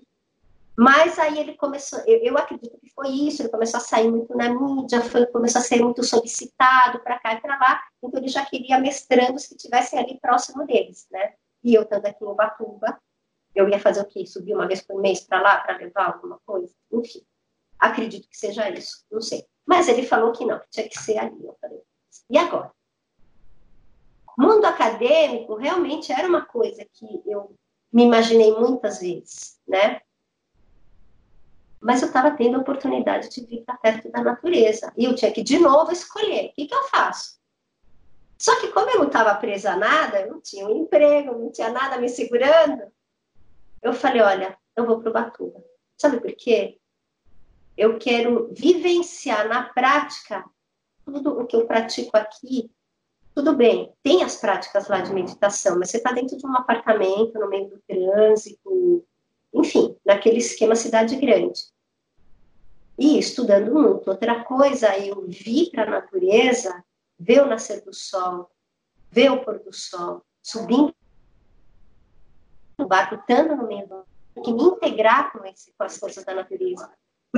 Mas 0.76 1.18
aí 1.18 1.38
ele 1.38 1.56
começou, 1.56 1.98
eu, 2.06 2.18
eu 2.20 2.38
acredito 2.38 2.78
que 2.78 2.90
foi 2.90 3.08
isso, 3.08 3.42
ele 3.42 3.48
começou 3.48 3.78
a 3.78 3.82
sair 3.82 4.10
muito 4.10 4.34
na 4.34 4.48
mídia, 4.48 5.02
foi, 5.02 5.26
começou 5.26 5.60
a 5.60 5.64
ser 5.64 5.82
muito 5.82 6.02
solicitado 6.02 7.00
para 7.00 7.18
cá 7.18 7.34
e 7.34 7.40
para 7.40 7.58
lá, 7.58 7.82
então 8.02 8.18
ele 8.18 8.28
já 8.28 8.46
queria 8.46 8.78
mestrandos 8.78 9.46
que 9.46 9.56
estivessem 9.56 9.98
ali 9.98 10.18
próximo 10.18 10.66
deles, 10.66 11.06
né? 11.10 11.34
E 11.62 11.74
eu 11.74 11.82
estando 11.82 12.06
aqui 12.06 12.24
em 12.24 12.26
Ubatuba, 12.26 12.98
eu 13.54 13.68
ia 13.68 13.78
fazer 13.78 14.00
o 14.00 14.06
quê? 14.06 14.24
Subir 14.24 14.54
uma 14.54 14.66
vez 14.66 14.80
por 14.80 14.98
mês 15.00 15.20
para 15.20 15.42
lá 15.42 15.58
para 15.58 15.76
levar 15.76 16.14
alguma 16.14 16.38
coisa? 16.46 16.72
Enfim, 16.90 17.22
acredito 17.78 18.28
que 18.28 18.38
seja 18.38 18.70
isso, 18.70 19.04
não 19.10 19.20
sei. 19.20 19.44
Mas 19.66 19.88
ele 19.88 20.06
falou 20.06 20.32
que 20.32 20.46
não, 20.46 20.58
que 20.60 20.70
tinha 20.70 20.88
que 20.88 20.98
ser 20.98 21.18
ali. 21.18 21.44
Eu 21.44 21.56
falei, 21.60 21.82
e 22.30 22.38
agora? 22.38 22.72
Mundo 24.40 24.64
acadêmico 24.64 25.54
realmente 25.54 26.10
era 26.10 26.26
uma 26.26 26.46
coisa 26.46 26.82
que 26.94 27.22
eu 27.26 27.54
me 27.92 28.04
imaginei 28.04 28.50
muitas 28.54 29.00
vezes, 29.00 29.60
né? 29.68 30.00
Mas 31.78 32.00
eu 32.00 32.08
estava 32.08 32.30
tendo 32.30 32.56
a 32.56 32.60
oportunidade 32.60 33.28
de 33.28 33.44
vir 33.44 33.62
para 33.66 33.76
perto 33.76 34.10
da 34.10 34.22
natureza. 34.22 34.94
E 34.96 35.04
eu 35.04 35.14
tinha 35.14 35.30
que, 35.30 35.42
de 35.42 35.58
novo, 35.58 35.92
escolher. 35.92 36.46
O 36.46 36.52
que, 36.54 36.66
que 36.66 36.74
eu 36.74 36.84
faço? 36.84 37.38
Só 38.38 38.58
que 38.60 38.68
como 38.68 38.88
eu 38.88 39.00
não 39.00 39.08
estava 39.08 39.34
presa 39.34 39.72
a 39.72 39.76
nada, 39.76 40.22
eu 40.22 40.32
não 40.32 40.40
tinha 40.40 40.66
um 40.66 40.84
emprego, 40.84 41.38
não 41.38 41.52
tinha 41.52 41.68
nada 41.68 41.98
me 41.98 42.08
segurando, 42.08 42.82
eu 43.82 43.92
falei, 43.92 44.22
olha, 44.22 44.58
eu 44.74 44.86
vou 44.86 45.00
para 45.00 45.10
o 45.10 45.12
Batuba. 45.12 45.62
Sabe 45.98 46.18
por 46.18 46.32
quê? 46.32 46.78
Eu 47.76 47.98
quero 47.98 48.48
vivenciar 48.54 49.46
na 49.46 49.64
prática 49.64 50.42
tudo 51.04 51.38
o 51.38 51.46
que 51.46 51.56
eu 51.56 51.66
pratico 51.66 52.16
aqui. 52.16 52.70
Tudo 53.40 53.56
bem, 53.56 53.90
tem 54.02 54.22
as 54.22 54.36
práticas 54.36 54.86
lá 54.86 55.00
de 55.00 55.14
meditação, 55.14 55.78
mas 55.78 55.88
você 55.88 55.96
está 55.96 56.12
dentro 56.12 56.36
de 56.36 56.46
um 56.46 56.54
apartamento, 56.54 57.38
no 57.38 57.48
meio 57.48 57.70
do 57.70 57.80
trânsito, 57.88 59.02
enfim, 59.54 59.96
naquele 60.04 60.36
esquema 60.36 60.76
cidade 60.76 61.16
grande. 61.16 61.58
E 62.98 63.18
estudando 63.18 63.72
muito. 63.72 64.10
Outra 64.10 64.44
coisa, 64.44 64.94
eu 64.98 65.24
vi 65.26 65.70
para 65.70 65.84
a 65.84 65.90
natureza 65.90 66.84
ver 67.18 67.40
o 67.40 67.46
nascer 67.46 67.82
do 67.82 67.94
sol, 67.94 68.50
ver 69.10 69.32
o 69.32 69.42
pôr 69.42 69.58
do 69.60 69.72
sol, 69.72 70.22
subindo 70.42 70.94
no 72.78 72.86
barco, 72.86 73.14
estando 73.14 73.56
no 73.56 73.66
meio 73.66 73.88
do 73.88 74.04
que 74.42 74.52
me 74.52 74.64
integrar 74.64 75.32
com, 75.32 75.42
esse, 75.46 75.72
com 75.78 75.84
as 75.84 75.96
forças 75.96 76.26
da 76.26 76.34
natureza. 76.34 76.92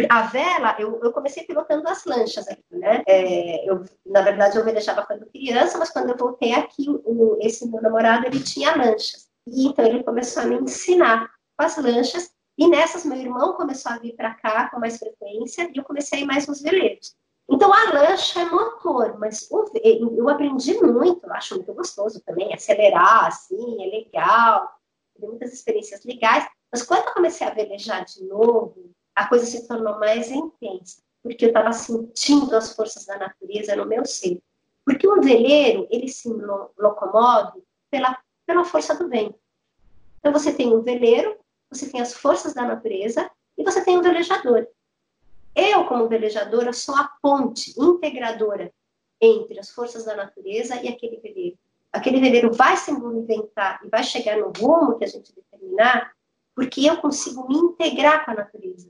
A 0.09 0.23
vela, 0.23 0.75
eu, 0.79 0.99
eu 1.03 1.13
comecei 1.13 1.45
pilotando 1.45 1.87
as 1.87 2.05
lanchas 2.07 2.49
aqui, 2.49 2.65
né? 2.71 3.03
É, 3.07 3.69
eu, 3.69 3.85
na 4.07 4.23
verdade, 4.23 4.57
eu 4.57 4.65
velejava 4.65 5.05
quando 5.05 5.27
criança, 5.27 5.77
mas 5.77 5.91
quando 5.91 6.11
eu 6.11 6.17
voltei 6.17 6.55
aqui, 6.55 6.87
o, 6.89 7.37
esse 7.41 7.69
meu 7.69 7.83
namorado, 7.83 8.27
ele 8.27 8.43
tinha 8.43 8.75
lanchas. 8.75 9.29
E 9.47 9.67
então 9.67 9.85
ele 9.85 10.03
começou 10.03 10.43
a 10.43 10.47
me 10.47 10.57
ensinar 10.57 11.31
com 11.59 11.65
as 11.67 11.77
lanchas, 11.77 12.31
e 12.57 12.69
nessas 12.69 13.05
meu 13.05 13.19
irmão 13.19 13.55
começou 13.55 13.93
a 13.93 13.99
vir 13.99 14.15
para 14.15 14.35
cá 14.35 14.71
com 14.71 14.81
mais 14.81 14.99
frequência, 14.99 15.71
e 15.71 15.77
eu 15.77 15.85
comecei 15.85 16.21
a 16.21 16.23
ir 16.23 16.27
mais 16.27 16.47
nos 16.47 16.63
veleiros. 16.63 17.15
Então, 17.51 17.71
a 17.73 17.93
lancha 17.93 18.41
é 18.41 18.45
motor, 18.47 19.19
mas 19.19 19.51
eu 19.51 20.29
aprendi 20.31 20.75
muito, 20.81 21.27
eu 21.27 21.35
acho 21.35 21.57
muito 21.57 21.75
gostoso 21.75 22.23
também, 22.25 22.55
acelerar, 22.55 23.27
assim, 23.27 23.85
é 23.85 23.91
legal, 23.91 24.71
tem 25.19 25.29
muitas 25.29 25.53
experiências 25.53 26.03
legais, 26.05 26.49
mas 26.71 26.83
quando 26.83 27.07
eu 27.09 27.13
comecei 27.13 27.47
a 27.47 27.51
velejar 27.51 28.05
de 28.07 28.25
novo, 28.25 28.91
a 29.15 29.29
coisa 29.29 29.47
se 29.47 29.67
tornou 29.67 29.99
mais 29.99 30.31
intensa, 30.31 31.03
porque 31.23 31.45
eu 31.45 31.49
estava 31.49 31.73
sentindo 31.73 32.57
as 32.57 32.75
forças 32.75 33.05
da 33.05 33.19
natureza 33.19 33.77
no 33.77 33.87
meu 33.87 34.05
ser. 34.05 34.41
Porque 34.85 35.07
o 35.07 35.21
veleiro, 35.21 35.87
ele 35.91 36.09
se 36.09 36.29
locomove 36.79 37.63
pela, 37.91 38.19
pela 38.47 38.65
força 38.65 38.95
do 38.95 39.09
vento. 39.09 39.39
Então, 40.19 40.33
você 40.33 40.53
tem 40.53 40.73
o 40.73 40.83
veleiro, 40.83 41.37
você 41.71 41.89
tem 41.89 42.01
as 42.01 42.15
forças 42.15 42.55
da 42.55 42.63
natureza 42.63 43.31
e 43.57 43.63
você 43.63 43.85
tem 43.85 43.99
o 43.99 44.03
velejador. 44.03 44.67
Eu, 45.55 45.85
como 45.85 46.09
velejadora, 46.09 46.73
sou 46.73 46.95
a 46.97 47.11
ponte 47.21 47.79
integradora 47.79 48.73
entre 49.21 49.59
as 49.59 49.71
forças 49.71 50.05
da 50.05 50.17
natureza 50.17 50.77
e 50.83 50.89
aquele 50.89 51.19
veleiro. 51.19 51.59
Aquele 51.93 52.21
veleiro 52.21 52.53
vai 52.53 52.77
se 52.77 52.91
movimentar 52.91 53.81
e 53.85 53.89
vai 53.89 54.03
chegar 54.03 54.39
no 54.39 54.51
rumo 54.51 54.99
que 54.99 55.05
a 55.05 55.09
gente 55.09 55.33
determinar, 55.35 56.13
porque 56.55 56.89
eu 56.89 56.97
consigo 56.97 57.47
me 57.47 57.55
integrar 57.55 58.25
com 58.25 58.31
a 58.31 58.35
natureza. 58.35 58.89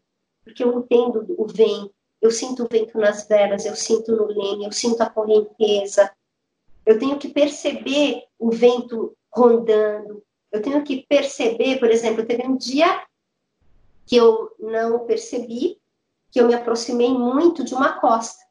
Porque 0.52 0.64
eu 0.64 0.78
entendo 0.80 1.24
o 1.38 1.46
vento, 1.46 1.94
eu 2.20 2.30
sinto 2.30 2.64
o 2.64 2.68
vento 2.70 2.98
nas 2.98 3.26
velas, 3.26 3.64
eu 3.64 3.74
sinto 3.74 4.14
no 4.14 4.26
leme, 4.26 4.66
eu 4.66 4.72
sinto 4.72 5.00
a 5.00 5.08
correnteza. 5.08 6.12
Eu 6.84 6.98
tenho 6.98 7.18
que 7.18 7.28
perceber 7.28 8.24
o 8.38 8.50
vento 8.50 9.16
rondando. 9.32 10.22
Eu 10.52 10.60
tenho 10.60 10.84
que 10.84 11.06
perceber, 11.08 11.78
por 11.78 11.90
exemplo, 11.90 12.26
teve 12.26 12.46
um 12.46 12.54
dia 12.54 13.02
que 14.06 14.14
eu 14.14 14.54
não 14.58 15.06
percebi 15.06 15.80
que 16.30 16.38
eu 16.38 16.46
me 16.46 16.54
aproximei 16.54 17.08
muito 17.08 17.64
de 17.64 17.74
uma 17.74 17.98
costa. 17.98 18.44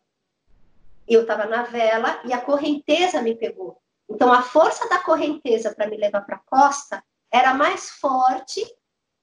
Eu 1.07 1.21
estava 1.21 1.45
na 1.45 1.63
vela 1.63 2.19
e 2.25 2.33
a 2.33 2.41
correnteza 2.41 3.21
me 3.21 3.35
pegou. 3.35 3.79
Então, 4.09 4.33
a 4.33 4.41
força 4.41 4.89
da 4.89 4.97
correnteza 4.97 5.73
para 5.73 5.87
me 5.87 5.97
levar 5.97 6.21
para 6.21 6.37
a 6.37 6.39
costa 6.39 7.03
era 7.31 7.53
mais 7.53 7.91
forte 7.91 8.65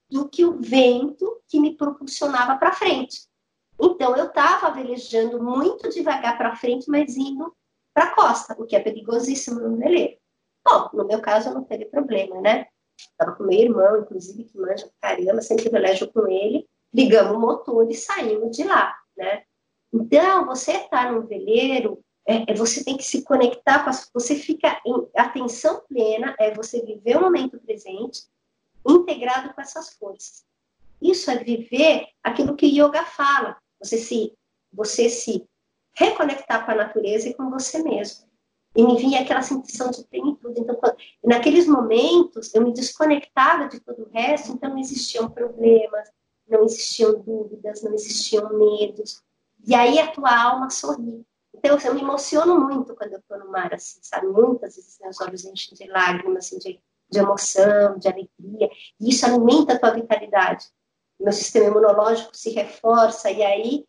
do 0.09 0.27
que 0.27 0.45
o 0.45 0.59
vento 0.59 1.41
que 1.47 1.59
me 1.59 1.75
propulsionava 1.75 2.57
para 2.57 2.73
frente. 2.73 3.27
Então, 3.79 4.15
eu 4.15 4.25
estava 4.25 4.71
velejando 4.71 5.41
muito 5.41 5.89
devagar 5.89 6.37
para 6.37 6.55
frente, 6.55 6.89
mas 6.89 7.15
indo 7.15 7.55
para 7.93 8.05
a 8.05 8.15
costa, 8.15 8.55
o 8.57 8.65
que 8.65 8.75
é 8.75 8.79
perigosíssimo 8.79 9.59
no 9.59 9.77
veleiro. 9.77 10.17
Bom, 10.65 10.89
no 10.93 11.05
meu 11.05 11.21
caso, 11.21 11.53
não 11.53 11.63
teve 11.63 11.85
problema, 11.85 12.41
né? 12.41 12.67
Estava 12.97 13.33
com 13.33 13.43
meu 13.43 13.59
irmão, 13.59 14.01
inclusive, 14.01 14.43
que 14.43 14.57
manja 14.57 14.89
caramba, 15.01 15.41
sempre 15.41 15.69
velejo 15.69 16.11
com 16.11 16.27
ele 16.27 16.67
ligamos 16.93 17.37
o 17.37 17.39
motor 17.39 17.89
e 17.89 17.95
saímos 17.95 18.55
de 18.55 18.63
lá, 18.63 18.95
né? 19.15 19.43
Então, 19.93 20.45
você 20.45 20.73
está 20.73 21.11
no 21.11 21.25
veleiro, 21.25 22.03
é, 22.27 22.51
é, 22.51 22.53
você 22.53 22.83
tem 22.83 22.95
que 22.95 23.03
se 23.03 23.23
conectar 23.23 23.83
você 24.13 24.35
fica 24.35 24.79
em 24.85 25.07
atenção 25.15 25.81
plena, 25.87 26.35
é 26.39 26.53
você 26.53 26.83
viver 26.85 27.17
o 27.17 27.21
momento 27.21 27.59
presente, 27.59 28.23
integrado 28.87 29.53
com 29.53 29.61
essas 29.61 29.93
forças. 29.93 30.45
Isso 31.01 31.31
é 31.31 31.37
viver 31.37 32.07
aquilo 32.23 32.55
que 32.55 32.67
yoga 32.67 33.05
fala. 33.05 33.57
Você 33.79 33.97
se, 33.97 34.33
você 34.71 35.09
se 35.09 35.47
reconectar 35.95 36.65
com 36.65 36.71
a 36.71 36.75
natureza 36.75 37.29
e 37.29 37.33
com 37.33 37.49
você 37.49 37.81
mesmo. 37.81 38.27
E 38.75 38.83
me 38.83 38.97
vinha 38.97 39.21
aquela 39.21 39.41
sensação 39.41 39.89
de 39.89 40.03
plenitude. 40.05 40.59
Então, 40.59 40.75
quando, 40.75 40.95
naqueles 41.23 41.67
momentos, 41.67 42.53
eu 42.53 42.63
me 42.63 42.73
desconectava 42.73 43.67
de 43.67 43.79
todo 43.79 44.03
o 44.03 44.09
resto, 44.09 44.51
então 44.51 44.69
não 44.69 44.77
existiam 44.77 45.29
problemas, 45.29 46.09
não 46.47 46.63
existiam 46.63 47.19
dúvidas, 47.19 47.81
não 47.81 47.93
existiam 47.93 48.49
medos. 48.57 49.23
E 49.65 49.73
aí 49.73 49.99
a 49.99 50.11
tua 50.11 50.35
alma 50.35 50.69
sorri. 50.69 51.25
Então, 51.53 51.77
eu 51.77 51.93
me 51.95 52.01
emociono 52.01 52.59
muito 52.59 52.95
quando 52.95 53.13
eu 53.13 53.19
estou 53.19 53.39
no 53.39 53.51
mar, 53.51 53.73
assim, 53.73 53.99
sabe? 54.01 54.27
Muitas 54.27 54.75
vezes 54.75 54.97
meus 55.01 55.19
olhos 55.19 55.43
enchem 55.45 55.75
de 55.75 55.87
lágrimas, 55.87 56.45
assim, 56.45 56.59
de, 56.59 56.81
de 57.09 57.19
emoção, 57.19 57.97
de 57.97 58.07
alegria. 58.07 58.69
E 58.99 59.09
isso 59.09 59.25
alimenta 59.25 59.73
a 59.73 59.79
tua 59.79 59.91
vitalidade. 59.91 60.67
Meu 61.19 61.33
sistema 61.33 61.67
imunológico 61.67 62.35
se 62.35 62.51
reforça 62.51 63.29
e 63.31 63.43
aí 63.43 63.85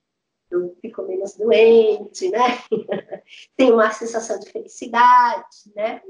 eu 0.50 0.76
fico 0.80 1.02
menos 1.02 1.34
doente, 1.34 2.28
né? 2.30 2.62
Tenho 3.56 3.74
uma 3.74 3.90
sensação 3.92 4.38
de 4.38 4.50
felicidade, 4.50 5.72
né? 5.74 6.02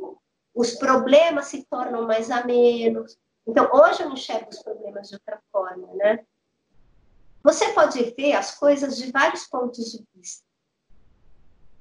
Os 0.55 0.74
problemas 0.77 1.47
se 1.47 1.65
tornam 1.65 2.07
mais 2.07 2.31
amenos. 2.31 3.19
Então, 3.47 3.69
hoje 3.73 4.03
eu 4.03 4.11
enxergo 4.11 4.49
os 4.51 4.62
problemas 4.62 5.09
de 5.09 5.16
outra 5.16 5.41
forma, 5.53 5.89
né? 5.95 6.24
Você 7.43 7.73
pode 7.73 8.03
ver 8.16 8.32
as 8.32 8.55
coisas 8.57 8.97
de 8.97 9.11
vários 9.11 9.47
pontos 9.47 9.93
de 9.93 10.05
vista. 10.15 10.45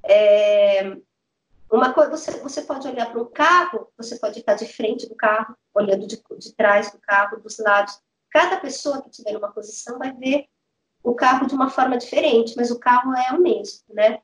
É, 0.04 0.98
uma 1.72 1.94
coisa, 1.94 2.10
você, 2.10 2.32
você 2.40 2.62
pode 2.62 2.88
olhar 2.88 3.12
para 3.12 3.22
um 3.22 3.30
carro, 3.30 3.88
você 3.98 4.18
pode 4.18 4.40
estar 4.40 4.56
de 4.56 4.66
frente 4.66 5.08
do 5.08 5.16
carro, 5.16 5.56
olhando 5.74 6.08
de, 6.08 6.22
de 6.38 6.56
trás 6.56 6.92
do 6.92 7.00
carro, 7.00 7.40
dos 7.40 7.60
lados. 7.60 8.00
Cada 8.32 8.58
pessoa 8.58 9.02
que 9.02 9.10
estiver 9.10 9.34
numa 9.34 9.52
posição 9.52 10.00
vai 10.00 10.12
ver 10.14 10.46
o 11.04 11.14
carro 11.14 11.48
de 11.48 11.54
uma 11.54 11.70
forma 11.70 11.98
diferente, 11.98 12.56
mas 12.58 12.72
o 12.72 12.80
carro 12.80 13.16
é 13.16 13.32
o 13.34 13.42
mesmo, 13.42 13.84
né? 13.90 14.20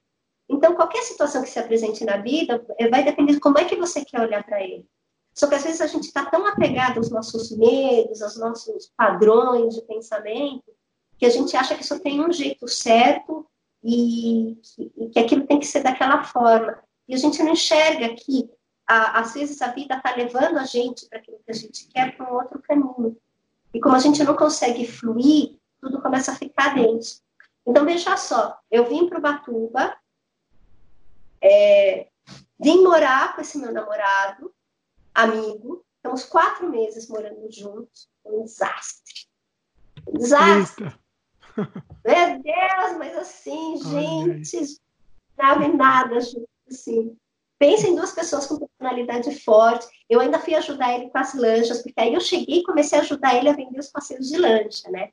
Então, 0.48 0.76
qualquer 0.76 1.02
situação 1.02 1.42
que 1.42 1.50
se 1.50 1.60
apresente 1.60 2.04
na 2.04 2.18
vida 2.18 2.64
é, 2.78 2.88
vai 2.88 3.04
depender 3.04 3.34
de 3.34 3.40
como 3.40 3.58
é 3.58 3.66
que 3.66 3.76
você 3.76 4.04
quer 4.06 4.22
olhar 4.22 4.44
para 4.44 4.62
ele. 4.62 4.88
Só 5.34 5.48
que 5.48 5.56
às 5.56 5.64
vezes 5.64 5.82
a 5.82 5.88
gente 5.88 6.06
está 6.06 6.26
tão 6.26 6.46
apegado 6.46 6.98
aos 6.98 7.10
nossos 7.10 7.52
medos, 7.52 8.22
aos 8.22 8.38
nossos 8.38 8.92
padrões 8.96 9.76
de 9.76 9.82
pensamento, 9.82 10.72
que 11.18 11.26
a 11.26 11.30
gente 11.30 11.56
acha 11.58 11.76
que 11.76 11.84
só 11.84 12.00
tem 12.00 12.24
um 12.24 12.32
jeito 12.32 12.68
certo 12.68 13.46
e 13.84 14.58
que, 14.62 14.94
e 14.96 15.10
que 15.10 15.20
aquilo 15.20 15.46
tem 15.46 15.60
que 15.60 15.66
ser 15.66 15.82
daquela 15.84 16.24
forma. 16.24 16.82
E 17.08 17.14
a 17.14 17.18
gente 17.18 17.42
não 17.44 17.54
enxerga 17.54 18.16
que, 18.16 18.50
a, 18.88 19.20
às 19.20 19.34
vezes, 19.34 19.62
a 19.62 19.68
vida 19.68 19.96
está 19.96 20.16
levando 20.16 20.58
a 20.58 20.66
gente 20.66 21.08
para 21.08 21.20
aquilo 21.20 21.40
que 21.46 21.52
a 21.52 21.56
gente 21.56 21.88
quer 21.88 22.16
para 22.16 22.32
um 22.32 22.36
outro 22.36 22.62
caminho. 22.62 23.18
E 23.74 23.80
como 23.80 23.96
a 23.96 24.00
gente 24.00 24.24
não 24.24 24.36
consegue 24.36 24.88
fluir, 24.88 25.58
tudo 25.82 26.02
começa 26.02 26.32
a 26.32 26.36
ficar 26.36 26.74
denso. 26.76 27.22
Então, 27.66 27.86
veja 27.86 28.16
só, 28.16 28.58
eu 28.72 28.88
vim 28.88 29.08
para 29.08 29.18
o 29.18 29.22
Batuba, 29.22 29.98
é, 31.42 32.08
vim 32.60 32.84
morar 32.84 33.36
com 33.36 33.42
esse 33.42 33.58
meu 33.58 33.72
namorado, 33.72 34.54
amigo, 35.14 35.84
estamos 35.98 36.24
quatro 36.26 36.70
meses 36.70 37.08
morando 37.08 37.52
juntos, 37.52 38.10
um 38.26 38.44
desastre. 38.44 39.28
Um 40.08 40.18
desastre. 40.18 40.94
Meu 41.56 42.42
Deus, 42.42 42.98
mas 42.98 43.18
assim, 43.18 43.78
gente, 43.78 44.80
nada 45.38 45.66
e 45.66 45.74
nada 45.74 46.20
junto, 46.20 46.50
assim. 46.70 47.16
Pensa 47.58 47.88
em 47.88 47.96
duas 47.96 48.12
pessoas 48.12 48.46
com 48.46 48.60
personalidade 48.60 49.40
forte. 49.44 49.88
Eu 50.10 50.20
ainda 50.20 50.40
fui 50.40 50.54
ajudar 50.56 50.94
ele 50.94 51.10
com 51.10 51.18
as 51.18 51.34
lanchas, 51.34 51.82
porque 51.82 52.00
aí 52.00 52.14
eu 52.14 52.20
cheguei 52.20 52.60
e 52.60 52.64
comecei 52.64 53.00
a 53.00 53.02
ajudar 53.02 53.36
ele 53.36 53.50
a 53.50 53.54
vender 53.54 53.80
os 53.80 53.90
passeios 53.90 54.28
de 54.28 54.38
lancha, 54.38 54.90
né? 54.90 55.10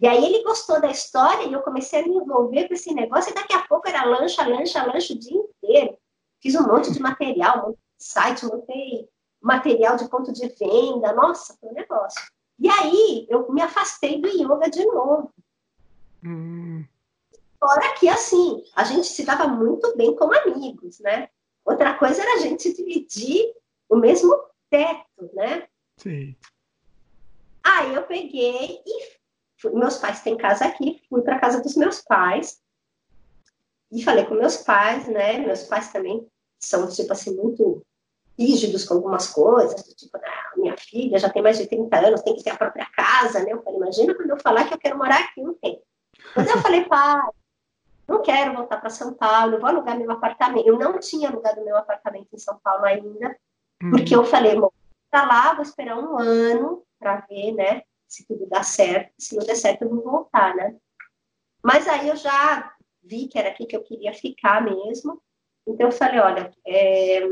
E 0.00 0.06
aí 0.06 0.24
ele 0.24 0.42
gostou 0.42 0.80
da 0.80 0.90
história 0.90 1.46
e 1.46 1.52
eu 1.52 1.62
comecei 1.62 2.00
a 2.00 2.02
me 2.02 2.14
envolver 2.14 2.66
com 2.66 2.74
esse 2.74 2.92
negócio, 2.92 3.30
e 3.30 3.34
daqui 3.34 3.52
a 3.52 3.62
pouco 3.68 3.88
era 3.88 4.04
lancha, 4.04 4.46
lancha, 4.46 4.84
lancha 4.84 5.12
o 5.12 5.18
dia 5.18 5.36
inteiro. 5.36 5.96
Fiz 6.40 6.56
um 6.56 6.66
monte 6.66 6.90
de 6.90 6.98
material, 6.98 7.70
um 7.70 7.74
site, 7.98 8.44
montei 8.44 9.08
material 9.40 9.96
de 9.96 10.08
ponto 10.08 10.32
de 10.32 10.48
venda, 10.48 11.12
nossa, 11.12 11.56
foi 11.60 11.68
um 11.68 11.74
negócio. 11.74 12.20
E 12.58 12.68
aí 12.68 13.26
eu 13.28 13.52
me 13.52 13.60
afastei 13.60 14.20
do 14.20 14.28
yoga 14.28 14.68
de 14.70 14.84
novo. 14.86 15.30
Hum. 16.24 16.84
Fora 17.62 17.94
que, 17.94 18.08
assim, 18.08 18.60
a 18.74 18.82
gente 18.82 19.06
se 19.06 19.24
dava 19.24 19.46
muito 19.46 19.96
bem 19.96 20.16
como 20.16 20.34
amigos, 20.34 20.98
né? 20.98 21.28
Outra 21.64 21.94
coisa 21.94 22.20
era 22.20 22.34
a 22.34 22.38
gente 22.38 22.74
dividir 22.74 23.54
o 23.88 23.94
mesmo 23.94 24.36
teto, 24.68 25.30
né? 25.32 25.68
Sim. 25.96 26.34
Aí 27.62 27.94
eu 27.94 28.02
peguei 28.02 28.82
e 28.84 29.72
meus 29.72 29.96
pais 29.98 30.22
têm 30.22 30.36
casa 30.36 30.64
aqui, 30.64 31.00
fui 31.08 31.22
para 31.22 31.38
casa 31.38 31.62
dos 31.62 31.76
meus 31.76 32.00
pais 32.00 32.60
e 33.92 34.02
falei 34.02 34.24
com 34.24 34.34
meus 34.34 34.56
pais, 34.56 35.06
né? 35.06 35.38
Meus 35.38 35.62
pais 35.62 35.92
também 35.92 36.26
são, 36.58 36.88
tipo 36.88 37.12
assim, 37.12 37.36
muito 37.36 37.80
rígidos 38.36 38.84
com 38.84 38.94
algumas 38.94 39.28
coisas, 39.28 39.80
tipo, 39.94 40.16
ah, 40.16 40.52
minha 40.56 40.76
filha 40.76 41.16
já 41.16 41.30
tem 41.30 41.40
mais 41.40 41.58
de 41.58 41.68
30 41.68 42.08
anos, 42.08 42.22
tem 42.22 42.34
que 42.34 42.42
ter 42.42 42.50
a 42.50 42.58
própria 42.58 42.86
casa, 42.86 43.38
né? 43.44 43.52
Eu 43.52 43.62
falei, 43.62 43.78
imagina 43.78 44.16
quando 44.16 44.30
eu 44.30 44.40
falar 44.40 44.66
que 44.66 44.74
eu 44.74 44.78
quero 44.78 44.98
morar 44.98 45.20
aqui, 45.20 45.40
não 45.40 45.54
tem. 45.54 45.80
Mas 46.34 46.50
eu 46.50 46.60
falei, 46.60 46.84
pai, 46.86 47.20
não 48.12 48.22
quero 48.22 48.54
voltar 48.54 48.78
para 48.78 48.90
São 48.90 49.14
Paulo, 49.14 49.58
vou 49.58 49.68
alugar 49.68 49.98
meu 49.98 50.10
apartamento. 50.10 50.66
Eu 50.66 50.78
não 50.78 50.98
tinha 50.98 51.28
alugado 51.28 51.64
meu 51.64 51.76
apartamento 51.76 52.28
em 52.32 52.38
São 52.38 52.58
Paulo 52.62 52.84
ainda, 52.84 53.36
porque 53.90 54.14
eu 54.14 54.24
falei, 54.24 54.54
vou 54.54 54.72
para 55.10 55.26
lá, 55.26 55.54
vou 55.54 55.62
esperar 55.62 55.98
um 55.98 56.18
ano 56.18 56.82
para 56.98 57.16
ver, 57.28 57.52
né? 57.52 57.82
se 58.12 58.26
tudo 58.26 58.46
dá 58.46 58.62
certo, 58.62 59.10
se 59.18 59.34
não 59.34 59.44
der 59.44 59.56
certo 59.56 59.82
eu 59.82 59.88
vou 59.88 60.02
voltar, 60.02 60.54
né? 60.54 60.76
Mas 61.62 61.88
aí 61.88 62.08
eu 62.08 62.16
já 62.16 62.74
vi 63.02 63.26
que 63.26 63.38
era 63.38 63.48
aqui 63.48 63.64
que 63.64 63.74
eu 63.74 63.82
queria 63.82 64.12
ficar 64.12 64.62
mesmo, 64.62 65.20
então 65.66 65.86
eu 65.86 65.92
falei, 65.92 66.20
olha, 66.20 66.52
é, 66.66 67.22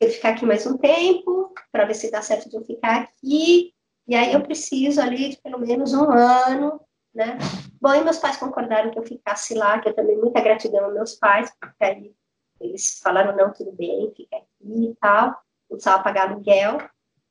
eu 0.00 0.10
ficar 0.10 0.30
aqui 0.30 0.46
mais 0.46 0.64
um 0.66 0.78
tempo, 0.78 1.52
para 1.72 1.84
ver 1.84 1.94
se 1.94 2.10
dá 2.12 2.22
certo 2.22 2.48
de 2.48 2.56
eu 2.56 2.64
ficar 2.64 3.02
aqui, 3.02 3.74
e 4.06 4.14
aí 4.14 4.32
eu 4.32 4.42
preciso 4.42 5.00
ali 5.00 5.30
de 5.30 5.42
pelo 5.42 5.58
menos 5.58 5.92
um 5.92 6.08
ano, 6.10 6.80
né? 7.18 7.36
Bom, 7.80 7.94
e 7.94 8.02
meus 8.02 8.18
pais 8.18 8.36
concordaram 8.36 8.90
que 8.90 8.98
eu 8.98 9.02
ficasse 9.02 9.54
lá, 9.54 9.78
que 9.80 9.88
eu 9.88 9.94
também 9.94 10.16
muita 10.16 10.40
gratidão 10.40 10.84
aos 10.84 10.94
meus 10.94 11.14
pais, 11.16 11.52
porque 11.60 11.84
aí 11.84 12.14
eles 12.60 13.00
falaram, 13.00 13.36
não, 13.36 13.52
tudo 13.52 13.72
bem, 13.72 14.12
fica 14.16 14.36
aqui 14.36 14.90
e 14.90 14.96
tal, 15.00 15.26
não 15.68 15.76
precisava 15.76 16.02
pagar 16.02 16.30
aluguel. 16.30 16.78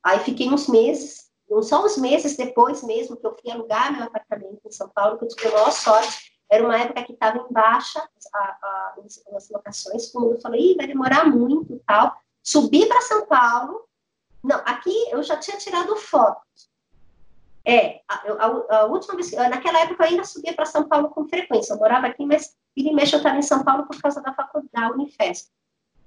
Aí 0.04 0.20
fiquei 0.20 0.50
uns 0.50 0.68
meses 0.68 1.28
só 1.64 1.86
uns 1.86 1.98
meses 1.98 2.36
depois 2.36 2.84
mesmo 2.84 3.16
que 3.16 3.26
eu 3.26 3.36
fui 3.40 3.50
alugar 3.50 3.94
meu 3.94 4.04
apartamento 4.04 4.60
em 4.66 4.72
São 4.72 4.90
Paulo, 4.90 5.18
que 5.18 5.24
eu 5.24 5.30
tive 5.30 5.48
a 5.48 5.52
maior 5.52 5.72
sorte, 5.72 6.34
era 6.52 6.64
uma 6.64 6.78
época 6.78 7.04
que 7.04 7.14
estava 7.14 7.38
em 7.38 7.54
baixa 7.54 8.00
a, 8.34 8.40
a, 8.40 8.96
as 9.36 9.50
locações, 9.50 10.12
todo 10.12 10.28
mundo 10.28 10.42
falou, 10.42 10.58
Ih, 10.58 10.76
vai 10.76 10.88
demorar 10.88 11.26
muito 11.26 11.74
e 11.74 11.80
tal. 11.80 12.16
Subi 12.44 12.86
para 12.86 13.02
São 13.02 13.26
Paulo, 13.26 13.88
não, 14.44 14.58
aqui 14.66 14.94
eu 15.10 15.24
já 15.24 15.38
tinha 15.38 15.58
tirado 15.58 15.96
fotos. 15.96 16.70
É, 17.68 18.00
a, 18.08 18.16
a, 18.16 18.78
a, 18.78 18.86
última 18.86 19.16
vez, 19.16 19.32
naquela 19.32 19.82
época 19.82 20.06
eu 20.06 20.12
ainda 20.12 20.24
subia 20.24 20.54
para 20.54 20.66
São 20.66 20.88
Paulo 20.88 21.10
com 21.10 21.28
frequência, 21.28 21.74
eu 21.74 21.78
morava 21.78 22.08
aqui, 22.08 22.26
mas 22.26 22.56
vira 22.74 22.90
e 22.90 22.94
mexe 22.94 23.14
eu 23.14 23.18
estava 23.18 23.38
em 23.38 23.42
São 23.42 23.62
Paulo 23.62 23.86
por 23.86 24.02
causa 24.02 24.22
da 24.22 24.34
faculdade, 24.34 24.70
da 24.72 24.90
Unifesp. 24.92 25.52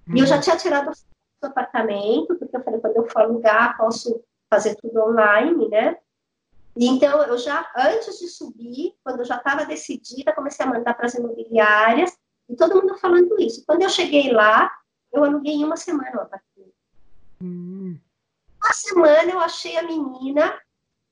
E 0.09 0.19
eu 0.19 0.27
já 0.27 0.37
uhum. 0.37 0.41
tinha 0.41 0.57
tirado 0.57 0.91
do 0.91 1.47
apartamento, 1.47 2.35
porque 2.37 2.57
eu 2.57 2.63
falei, 2.63 2.81
quando 2.81 2.97
eu 2.97 3.11
for 3.11 3.21
alugar, 3.21 3.77
posso 3.77 4.25
fazer 4.49 4.75
tudo 4.77 5.03
online, 5.03 5.69
né? 5.69 5.99
E 6.77 6.87
então, 6.87 7.23
eu 7.25 7.37
já, 7.37 7.71
antes 7.77 8.19
de 8.19 8.29
subir, 8.29 8.95
quando 9.05 9.19
eu 9.19 9.25
já 9.27 9.37
estava 9.37 9.67
decidida, 9.67 10.33
comecei 10.33 10.65
a 10.65 10.69
mandar 10.69 10.95
para 10.95 11.07
as 11.07 11.15
imobiliárias, 11.15 12.17
e 12.49 12.57
todo 12.57 12.75
mundo 12.75 12.97
falando 12.97 13.39
isso. 13.39 13.65
Quando 13.67 13.83
eu 13.83 13.91
cheguei 13.91 14.33
lá, 14.33 14.73
eu 15.13 15.23
aluguei 15.25 15.55
em 15.55 15.65
uma 15.65 15.77
semana 15.77 16.17
o 16.17 16.23
apartamento. 16.23 16.75
Hum. 17.43 17.99
Uma 18.63 18.73
semana 18.73 19.31
eu 19.31 19.41
achei 19.41 19.77
a 19.77 19.83
menina, 19.83 20.59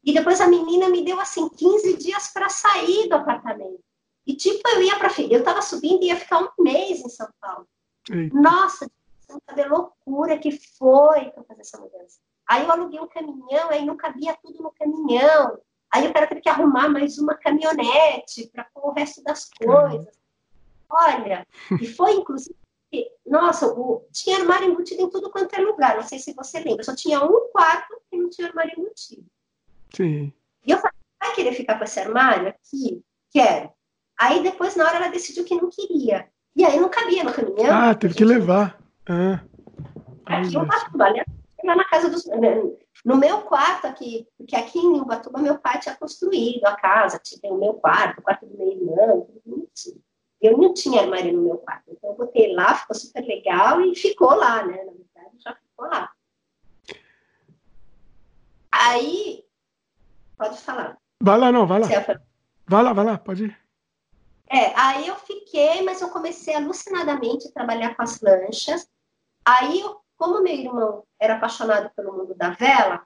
e 0.08 0.14
depois 0.14 0.40
a 0.40 0.48
menina 0.48 0.88
me 0.88 1.04
deu, 1.04 1.20
assim, 1.20 1.46
15 1.50 1.98
dias 1.98 2.28
para 2.28 2.48
sair 2.48 3.10
do 3.10 3.16
apartamento. 3.16 3.84
E, 4.26 4.34
tipo, 4.34 4.66
eu 4.70 4.82
ia 4.82 4.98
para... 4.98 5.10
Eu 5.20 5.40
estava 5.40 5.60
subindo 5.60 6.02
e 6.02 6.06
ia 6.06 6.16
ficar 6.16 6.38
um 6.38 6.48
mês 6.60 7.00
em 7.00 7.10
São 7.10 7.28
Paulo. 7.38 7.68
Eita. 8.10 8.40
Nossa, 8.40 8.90
sabe 9.46 9.62
a 9.62 9.68
loucura 9.68 10.38
que 10.38 10.50
foi 10.78 11.26
para 11.32 11.44
fazer 11.44 11.60
essa 11.60 11.78
mudança. 11.78 12.18
Aí 12.48 12.64
eu 12.64 12.72
aluguei 12.72 12.98
um 12.98 13.06
caminhão, 13.06 13.68
aí 13.68 13.84
não 13.84 13.98
cabia 13.98 14.34
tudo 14.42 14.62
no 14.62 14.72
caminhão. 14.72 15.58
Aí 15.92 16.08
o 16.08 16.12
cara 16.14 16.26
teve 16.26 16.40
que 16.40 16.48
arrumar 16.48 16.88
mais 16.88 17.18
uma 17.18 17.34
caminhonete 17.34 18.48
para 18.50 18.64
pôr 18.72 18.88
o 18.88 18.92
resto 18.92 19.22
das 19.22 19.50
coisas. 19.50 20.18
Olha, 20.88 21.46
e 21.82 21.86
foi 21.86 22.12
inclusive. 22.12 22.56
Nossa, 23.26 23.66
o, 23.66 24.08
tinha 24.10 24.38
armário 24.38 24.70
embutido 24.70 25.02
em 25.02 25.10
tudo 25.10 25.30
quanto 25.30 25.54
é 25.54 25.58
lugar. 25.58 25.96
Não 25.96 26.02
sei 26.02 26.18
se 26.18 26.32
você 26.32 26.60
lembra. 26.60 26.82
Só 26.82 26.96
tinha 26.96 27.22
um 27.22 27.50
quarto 27.52 28.00
que 28.10 28.16
não 28.16 28.30
tinha 28.30 28.48
armário 28.48 28.72
embutido. 28.80 29.26
Sim. 29.94 30.32
E 30.66 30.70
eu 30.70 30.78
falei, 30.78 30.96
vai 31.20 31.34
querer 31.34 31.52
ficar 31.52 31.78
com 31.78 31.84
esse 31.84 32.00
armário 32.00 32.48
aqui? 32.48 33.02
Quero. 33.30 33.70
Aí 34.18 34.42
depois, 34.42 34.74
na 34.76 34.84
hora, 34.84 34.96
ela 34.96 35.08
decidiu 35.08 35.44
que 35.44 35.54
não 35.54 35.70
queria. 35.70 36.28
E 36.56 36.64
aí 36.64 36.80
não 36.80 36.88
cabia 36.88 37.22
no 37.22 37.32
caminhão. 37.32 37.72
Ah, 37.72 37.94
teve 37.94 38.14
que 38.14 38.24
levar. 38.24 38.78
Ah. 39.08 39.40
Aqui 40.26 40.54
eu 40.54 40.66
faço, 40.66 40.86
olha, 41.00 41.24
lá 41.64 41.76
na 41.76 41.84
casa 41.84 42.10
dos. 42.10 42.24
No 43.04 43.16
meu 43.16 43.42
quarto 43.42 43.86
aqui, 43.86 44.26
porque 44.36 44.56
aqui 44.56 44.78
em 44.78 45.00
Ubatuba 45.00 45.40
meu 45.40 45.58
pai 45.58 45.78
tinha 45.78 45.94
construído 45.94 46.64
a 46.64 46.74
casa, 46.74 47.20
tem 47.40 47.52
o 47.52 47.58
meu 47.58 47.74
quarto, 47.74 48.18
o 48.18 48.22
quarto 48.22 48.44
do 48.46 48.56
meu 48.56 48.68
irmão, 48.72 49.20
tudo 49.20 49.42
bonitinho. 49.46 50.02
Eu 50.40 50.56
não 50.56 50.74
tinha 50.74 51.02
armário 51.02 51.32
no 51.32 51.42
meu 51.42 51.58
quarto, 51.58 51.84
então 51.90 52.10
eu 52.10 52.16
botei 52.16 52.52
lá, 52.52 52.74
ficou 52.74 52.96
super 52.96 53.24
legal 53.24 53.80
e 53.82 53.94
ficou 53.94 54.34
lá, 54.34 54.64
né? 54.66 54.84
Na 54.84 54.92
verdade, 54.92 55.36
já 55.38 55.54
ficou 55.54 55.86
lá. 55.86 56.12
Aí, 58.70 59.44
pode 60.38 60.58
falar. 60.58 60.96
Vai 61.20 61.38
lá, 61.38 61.52
não, 61.52 61.66
vai 61.66 61.80
lá. 61.80 61.88
Vai 62.66 62.82
lá, 62.82 62.92
vai 62.92 63.04
lá, 63.04 63.18
pode 63.18 63.44
ir. 63.44 63.58
É, 64.50 64.72
aí 64.78 65.06
eu 65.06 65.16
fiquei, 65.16 65.82
mas 65.82 66.00
eu 66.00 66.08
comecei 66.10 66.54
alucinadamente 66.54 67.48
a 67.48 67.52
trabalhar 67.52 67.94
com 67.94 68.02
as 68.02 68.20
lanchas. 68.20 68.88
Aí, 69.44 69.82
como 70.16 70.42
meu 70.42 70.54
irmão 70.54 71.04
era 71.20 71.34
apaixonado 71.34 71.90
pelo 71.94 72.12
mundo 72.12 72.34
da 72.34 72.50
vela, 72.50 73.02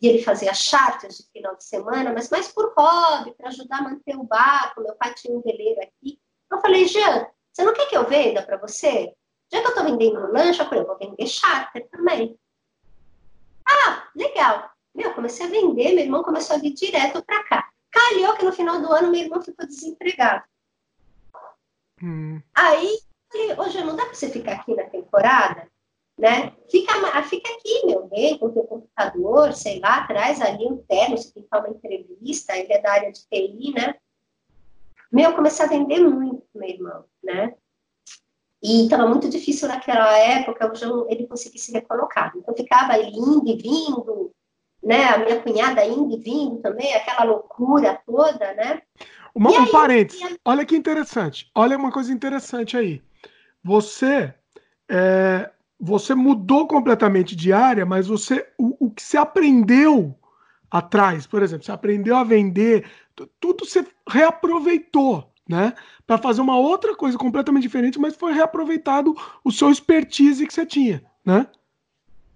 e 0.00 0.08
ele 0.08 0.22
fazia 0.22 0.52
charters 0.52 1.16
de 1.16 1.24
final 1.32 1.56
de 1.56 1.64
semana, 1.64 2.12
mas 2.12 2.28
mais 2.28 2.48
por 2.48 2.74
hobby, 2.76 3.32
para 3.34 3.48
ajudar 3.48 3.78
a 3.78 3.82
manter 3.82 4.16
o 4.16 4.24
barco. 4.24 4.82
Meu 4.82 4.94
pai 4.96 5.14
tinha 5.14 5.36
um 5.36 5.40
veleiro 5.40 5.80
aqui. 5.80 6.20
Eu 6.50 6.60
falei, 6.60 6.86
Jean, 6.86 7.26
você 7.52 7.64
não 7.64 7.72
quer 7.72 7.86
que 7.86 7.96
eu 7.96 8.06
venda 8.06 8.42
para 8.42 8.58
você? 8.58 9.14
Já 9.50 9.60
que 9.60 9.66
eu 9.66 9.70
estou 9.70 9.84
vendendo 9.84 10.32
lanche, 10.32 10.60
eu 10.60 10.66
falei, 10.66 10.80
eu 10.80 10.86
vou 10.86 10.98
vender 10.98 11.26
charter 11.26 11.88
também. 11.88 12.38
Ah, 13.66 14.08
legal. 14.14 14.73
Meu, 14.94 15.14
comecei 15.14 15.46
a 15.46 15.50
vender, 15.50 15.94
meu 15.94 16.04
irmão 16.04 16.22
começou 16.22 16.56
a 16.56 16.58
vir 16.58 16.72
direto 16.72 17.22
para 17.24 17.42
cá. 17.44 17.70
Calhou 17.90 18.36
que 18.36 18.44
no 18.44 18.52
final 18.52 18.80
do 18.80 18.92
ano 18.92 19.10
meu 19.10 19.22
irmão 19.22 19.42
ficou 19.42 19.66
desempregado. 19.66 20.44
Hum. 22.02 22.40
Aí, 22.54 22.98
falei, 23.32 23.70
Jean, 23.70 23.84
não 23.84 23.96
dá 23.96 24.04
para 24.04 24.14
você 24.14 24.28
ficar 24.28 24.52
aqui 24.52 24.74
na 24.74 24.84
temporada? 24.84 25.68
né? 26.16 26.52
Fica, 26.70 26.92
fica 27.24 27.52
aqui, 27.52 27.86
meu 27.86 28.06
bem, 28.06 28.38
com 28.38 28.46
o 28.46 28.52
teu 28.52 28.64
computador, 28.64 29.52
sei 29.52 29.80
lá, 29.80 30.06
traz 30.06 30.40
ali 30.40 30.64
um 30.64 30.78
terno, 30.78 31.18
se 31.18 31.32
tem 31.32 31.46
uma 31.52 31.68
entrevista, 31.68 32.56
ele 32.56 32.72
é 32.72 32.80
da 32.80 32.92
área 32.92 33.12
de 33.12 33.20
TI, 33.26 33.72
né? 33.72 33.94
Meu, 35.12 35.30
eu 35.30 35.36
comecei 35.36 35.64
a 35.64 35.68
vender 35.68 36.00
muito, 36.00 36.46
meu 36.54 36.68
irmão, 36.68 37.04
né? 37.22 37.54
E 38.62 38.84
estava 38.84 39.06
muito 39.06 39.28
difícil 39.28 39.68
naquela 39.68 40.16
época, 40.16 40.72
ele 41.08 41.26
conseguir 41.26 41.58
se 41.58 41.70
recolocar. 41.70 42.32
Então, 42.34 42.54
ficava 42.56 42.98
ele 42.98 43.10
indo 43.10 43.46
e 43.46 43.56
vindo, 43.56 44.33
né? 44.84 45.04
A 45.04 45.18
minha 45.18 45.40
cunhada 45.40 45.84
indo 45.84 46.14
e 46.14 46.20
vindo 46.20 46.60
também, 46.60 46.94
aquela 46.94 47.24
loucura 47.24 48.00
toda, 48.06 48.54
né? 48.54 48.82
Uma, 49.34 49.50
um 49.50 49.62
aí, 49.62 49.70
parênteses, 49.70 50.36
olha 50.44 50.64
que 50.64 50.76
interessante, 50.76 51.50
olha 51.54 51.76
uma 51.76 51.90
coisa 51.90 52.12
interessante 52.12 52.76
aí. 52.76 53.02
Você 53.64 54.32
é, 54.88 55.50
você 55.80 56.14
mudou 56.14 56.68
completamente 56.68 57.34
de 57.34 57.52
área, 57.52 57.84
mas 57.84 58.06
você 58.06 58.46
o, 58.58 58.86
o 58.86 58.90
que 58.90 59.02
você 59.02 59.16
aprendeu 59.16 60.14
atrás, 60.70 61.26
por 61.26 61.42
exemplo, 61.42 61.64
você 61.64 61.72
aprendeu 61.72 62.16
a 62.16 62.24
vender, 62.24 62.88
tudo 63.40 63.64
você 63.64 63.86
reaproveitou, 64.08 65.32
né? 65.48 65.72
Para 66.06 66.18
fazer 66.18 66.40
uma 66.40 66.58
outra 66.58 66.94
coisa 66.96 67.16
completamente 67.16 67.62
diferente, 67.62 67.98
mas 67.98 68.16
foi 68.16 68.32
reaproveitado 68.32 69.14
o 69.44 69.50
seu 69.50 69.70
expertise 69.70 70.46
que 70.46 70.52
você 70.52 70.66
tinha, 70.66 71.04
né? 71.24 71.46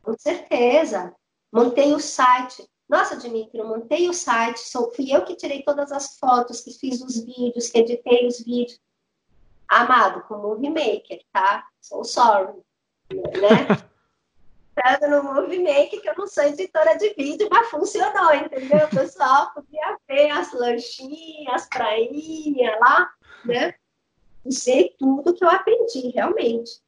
Com 0.03 0.17
certeza. 0.19 1.13
Montei 1.53 1.95
o 1.95 2.01
site. 2.01 2.69
Nossa, 2.89 3.17
Dimitri, 3.17 3.59
eu 3.59 3.67
montei 3.67 4.09
o 4.09 4.15
site, 4.15 4.61
sou, 4.61 4.93
fui 4.95 5.15
eu 5.15 5.25
que 5.25 5.37
tirei 5.37 5.63
todas 5.63 5.93
as 5.93 6.19
fotos, 6.19 6.63
que 6.63 6.73
fiz 6.73 7.03
os 7.03 7.23
vídeos, 7.23 7.69
que 7.69 7.79
editei 7.79 8.27
os 8.27 8.41
vídeos. 8.41 8.81
Amado, 9.69 10.23
com 10.23 10.39
Movie 10.39 10.71
Maker, 10.71 11.23
tá? 11.31 11.67
So 11.81 12.03
sorry 12.03 12.55
né? 13.13 13.67
Entrando 14.79 15.25
no 15.25 15.35
movimento 15.35 16.01
que 16.01 16.09
eu 16.09 16.15
não 16.17 16.27
sou 16.29 16.45
editora 16.45 16.97
de 16.97 17.13
vídeo, 17.15 17.49
mas 17.51 17.69
funcionou, 17.69 18.33
entendeu? 18.33 18.87
O 18.87 18.91
pessoal 18.91 19.53
podia 19.53 19.99
ver 20.07 20.31
as 20.31 20.53
lanchinhas, 20.53 21.53
as 21.53 21.69
prainhas 21.69 22.79
lá, 22.79 23.11
né? 23.45 23.75
Usei 24.45 24.95
tudo 24.97 25.35
que 25.35 25.45
eu 25.45 25.49
aprendi, 25.49 26.11
realmente. 26.11 26.81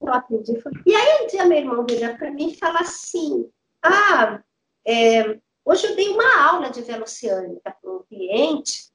Eu 0.00 0.14
aprendi. 0.14 0.52
E 0.86 0.94
aí 0.94 1.24
um 1.24 1.26
dia 1.26 1.44
meu 1.44 1.58
irmão 1.58 1.86
vira 1.88 2.16
para 2.16 2.30
mim 2.30 2.50
e 2.50 2.58
fala 2.58 2.80
assim: 2.80 3.50
Ah, 3.82 4.42
é, 4.86 5.38
hoje 5.64 5.86
eu 5.86 5.96
dei 5.96 6.08
uma 6.08 6.46
aula 6.46 6.70
de 6.70 6.82
veloceânica 6.82 7.76
para 7.80 7.90
um 7.90 8.02
cliente 8.04 8.88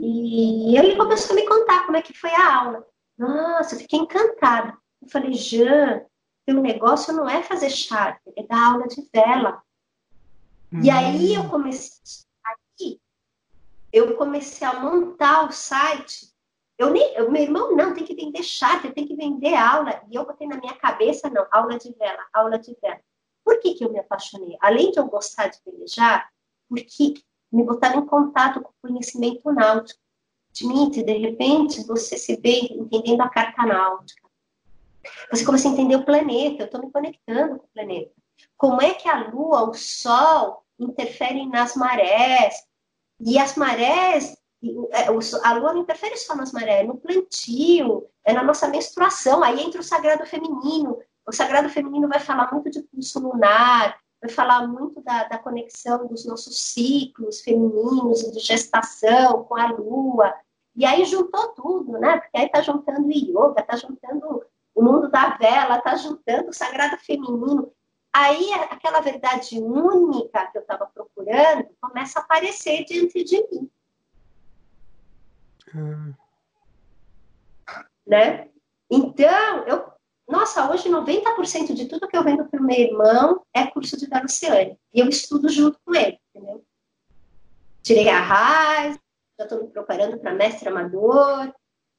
e 0.00 0.76
ele 0.76 0.96
começou 0.96 1.32
a 1.32 1.36
me 1.36 1.46
contar 1.46 1.84
como 1.84 1.96
é 1.96 2.02
que 2.02 2.12
foi 2.12 2.30
a 2.30 2.56
aula. 2.56 2.86
Nossa, 3.16 3.76
eu 3.76 3.78
fiquei 3.78 4.00
encantada. 4.00 4.76
Eu 5.00 5.08
falei, 5.08 5.32
Jean, 5.34 6.04
teu 6.44 6.60
negócio 6.60 7.12
não 7.12 7.28
é 7.28 7.42
fazer 7.42 7.70
charter, 7.70 8.32
é 8.36 8.42
dar 8.42 8.72
aula 8.72 8.88
de 8.88 9.08
vela. 9.14 9.62
Uhum. 10.72 10.82
E 10.82 10.90
aí 10.90 11.34
eu 11.34 11.48
comecei, 11.48 12.24
aí, 12.44 13.00
eu 13.92 14.16
comecei 14.16 14.66
a 14.66 14.80
montar 14.80 15.46
o 15.48 15.52
site. 15.52 16.31
Eu 16.78 16.90
nem, 16.90 17.14
eu, 17.14 17.30
meu 17.30 17.42
irmão, 17.42 17.76
não, 17.76 17.94
tem 17.94 18.04
que 18.04 18.14
vender 18.14 18.42
charter, 18.42 18.92
tem 18.92 19.06
que 19.06 19.14
vender 19.14 19.54
aula. 19.54 20.02
E 20.10 20.14
eu 20.14 20.24
botei 20.24 20.46
na 20.46 20.56
minha 20.56 20.74
cabeça, 20.74 21.30
não, 21.30 21.46
aula 21.50 21.78
de 21.78 21.92
vela, 21.92 22.24
aula 22.32 22.58
de 22.58 22.76
vela. 22.80 23.00
Por 23.44 23.60
que, 23.60 23.74
que 23.74 23.84
eu 23.84 23.92
me 23.92 23.98
apaixonei? 23.98 24.56
Além 24.60 24.90
de 24.90 24.98
eu 24.98 25.06
gostar 25.06 25.48
de 25.48 25.58
velejar, 25.64 26.30
porque 26.68 27.14
me 27.52 27.64
botaram 27.64 28.00
em 28.00 28.06
contato 28.06 28.60
com 28.60 28.70
o 28.70 28.88
conhecimento 28.88 29.52
náutico. 29.52 30.00
Dimitri, 30.52 31.02
de 31.02 31.12
repente, 31.18 31.84
você 31.84 32.16
se 32.16 32.36
vê 32.36 32.60
entendendo 32.72 33.22
a 33.22 33.28
carta 33.28 33.64
náutica. 33.64 34.28
Você 35.30 35.44
começa 35.44 35.68
a 35.68 35.72
entender 35.72 35.96
o 35.96 36.04
planeta, 36.04 36.62
eu 36.62 36.66
estou 36.66 36.80
me 36.80 36.90
conectando 36.90 37.58
com 37.58 37.64
o 37.64 37.68
planeta. 37.74 38.12
Como 38.56 38.80
é 38.80 38.94
que 38.94 39.08
a 39.08 39.28
Lua, 39.28 39.68
o 39.68 39.74
Sol, 39.74 40.64
interferem 40.78 41.48
nas 41.48 41.74
marés? 41.74 42.54
E 43.20 43.38
as 43.38 43.56
marés, 43.56 44.36
a 45.42 45.52
Lua 45.54 45.72
não 45.72 45.82
interfere 45.82 46.16
só 46.16 46.36
nas 46.36 46.52
marés, 46.52 46.86
no 46.86 46.96
plantio, 46.96 48.06
é 48.24 48.32
na 48.32 48.42
nossa 48.42 48.68
menstruação, 48.68 49.42
aí 49.42 49.60
entra 49.60 49.80
o 49.80 49.84
sagrado 49.84 50.24
feminino. 50.24 50.98
O 51.26 51.32
sagrado 51.32 51.68
feminino 51.68 52.08
vai 52.08 52.20
falar 52.20 52.52
muito 52.52 52.70
de 52.70 52.82
pulso 52.82 53.20
lunar, 53.20 53.96
vai 54.20 54.30
falar 54.30 54.66
muito 54.68 55.00
da, 55.02 55.24
da 55.24 55.38
conexão 55.38 56.06
dos 56.06 56.24
nossos 56.24 56.58
ciclos 56.58 57.40
femininos 57.40 58.20
de 58.32 58.38
gestação 58.38 59.44
com 59.44 59.56
a 59.56 59.66
lua. 59.66 60.32
E 60.76 60.84
aí 60.84 61.04
juntou 61.04 61.48
tudo, 61.48 61.98
né? 61.98 62.18
Porque 62.20 62.38
aí 62.38 62.48
tá 62.48 62.62
juntando 62.62 63.10
yoga, 63.10 63.62
tá 63.62 63.76
juntando 63.76 64.44
o 64.74 64.82
mundo 64.82 65.10
da 65.10 65.36
vela, 65.36 65.80
tá 65.80 65.96
juntando 65.96 66.50
o 66.50 66.54
sagrado 66.54 66.96
feminino. 66.98 67.72
Aí 68.12 68.52
aquela 68.70 69.00
verdade 69.00 69.58
única 69.58 70.46
que 70.46 70.58
eu 70.58 70.62
estava 70.62 70.86
procurando 70.86 71.68
começa 71.80 72.20
a 72.20 72.22
aparecer 72.22 72.84
diante 72.84 73.24
de 73.24 73.48
mim. 73.50 73.70
Né? 78.06 78.48
Então, 78.90 79.64
eu 79.66 79.92
nossa, 80.28 80.70
hoje 80.70 80.88
90% 80.88 81.74
de 81.74 81.86
tudo 81.86 82.08
que 82.08 82.16
eu 82.16 82.24
vendo 82.24 82.46
para 82.46 82.60
o 82.60 82.64
meu 82.64 82.78
irmão 82.78 83.44
é 83.52 83.66
curso 83.66 83.98
de 83.98 84.06
Daluciane. 84.06 84.78
E 84.94 85.00
eu 85.00 85.08
estudo 85.08 85.48
junto 85.48 85.78
com 85.84 85.94
ele, 85.94 86.18
entendeu? 86.34 86.64
Tirei 87.82 88.08
a 88.08 88.20
raiz, 88.20 88.98
já 89.38 89.44
estou 89.44 89.62
me 89.62 89.68
preparando 89.68 90.18
para 90.18 90.32
mestre 90.32 90.68
amador, 90.68 91.52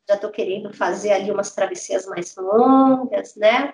já 0.08 0.16
estou 0.16 0.32
querendo 0.32 0.74
fazer 0.74 1.12
ali 1.12 1.30
umas 1.30 1.54
travessias 1.54 2.06
mais 2.08 2.36
longas, 2.36 3.36
né? 3.36 3.74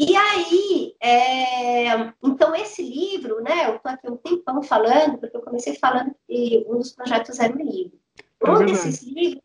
E 0.00 0.14
aí, 0.16 0.94
é... 1.00 1.92
então 2.22 2.54
esse 2.54 2.82
livro, 2.84 3.42
né, 3.42 3.66
eu 3.66 3.74
estou 3.74 3.90
aqui 3.90 4.08
um 4.08 4.16
tempão 4.16 4.62
falando, 4.62 5.18
porque 5.18 5.36
eu 5.36 5.42
comecei 5.42 5.74
falando 5.74 6.14
que 6.24 6.64
um 6.68 6.78
dos 6.78 6.92
projetos 6.92 7.40
era 7.40 7.52
o 7.52 7.58
livro. 7.58 7.98
É 8.40 8.48
um 8.48 8.64
desses 8.64 9.02
livros 9.02 9.42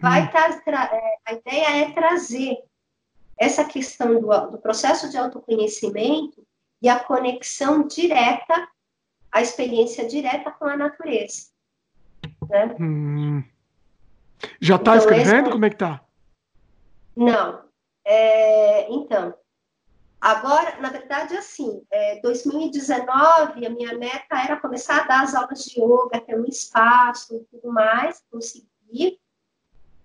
vai 0.00 0.24
estar, 0.24 0.92
é, 0.92 1.16
a 1.24 1.32
ideia 1.34 1.84
é 1.84 1.92
trazer 1.92 2.58
essa 3.38 3.64
questão 3.64 4.20
do, 4.20 4.50
do 4.50 4.58
processo 4.58 5.08
de 5.08 5.16
autoconhecimento 5.16 6.44
e 6.82 6.88
a 6.88 6.98
conexão 6.98 7.86
direta, 7.86 8.68
a 9.30 9.40
experiência 9.40 10.04
direta 10.08 10.50
com 10.50 10.64
a 10.64 10.76
natureza. 10.76 11.48
Né? 12.48 12.74
Hum. 12.80 13.44
Já 14.60 14.74
está 14.74 14.96
então, 14.96 14.96
escrevendo? 14.96 15.42
Esse... 15.42 15.52
Como 15.52 15.64
é 15.64 15.70
que 15.70 15.76
tá? 15.76 16.04
Não. 17.14 17.62
É, 18.04 18.90
então, 18.90 19.32
agora, 20.20 20.80
na 20.80 20.90
verdade, 20.90 21.36
assim, 21.36 21.82
é, 21.90 22.20
2019, 22.20 23.66
a 23.66 23.70
minha 23.70 23.96
meta 23.96 24.36
era 24.36 24.60
começar 24.60 25.02
a 25.02 25.06
dar 25.06 25.22
as 25.22 25.34
aulas 25.34 25.64
de 25.64 25.80
yoga, 25.80 26.20
ter 26.20 26.38
um 26.38 26.44
espaço 26.44 27.36
e 27.36 27.44
tudo 27.50 27.72
mais, 27.72 28.22
conseguir. 28.30 29.18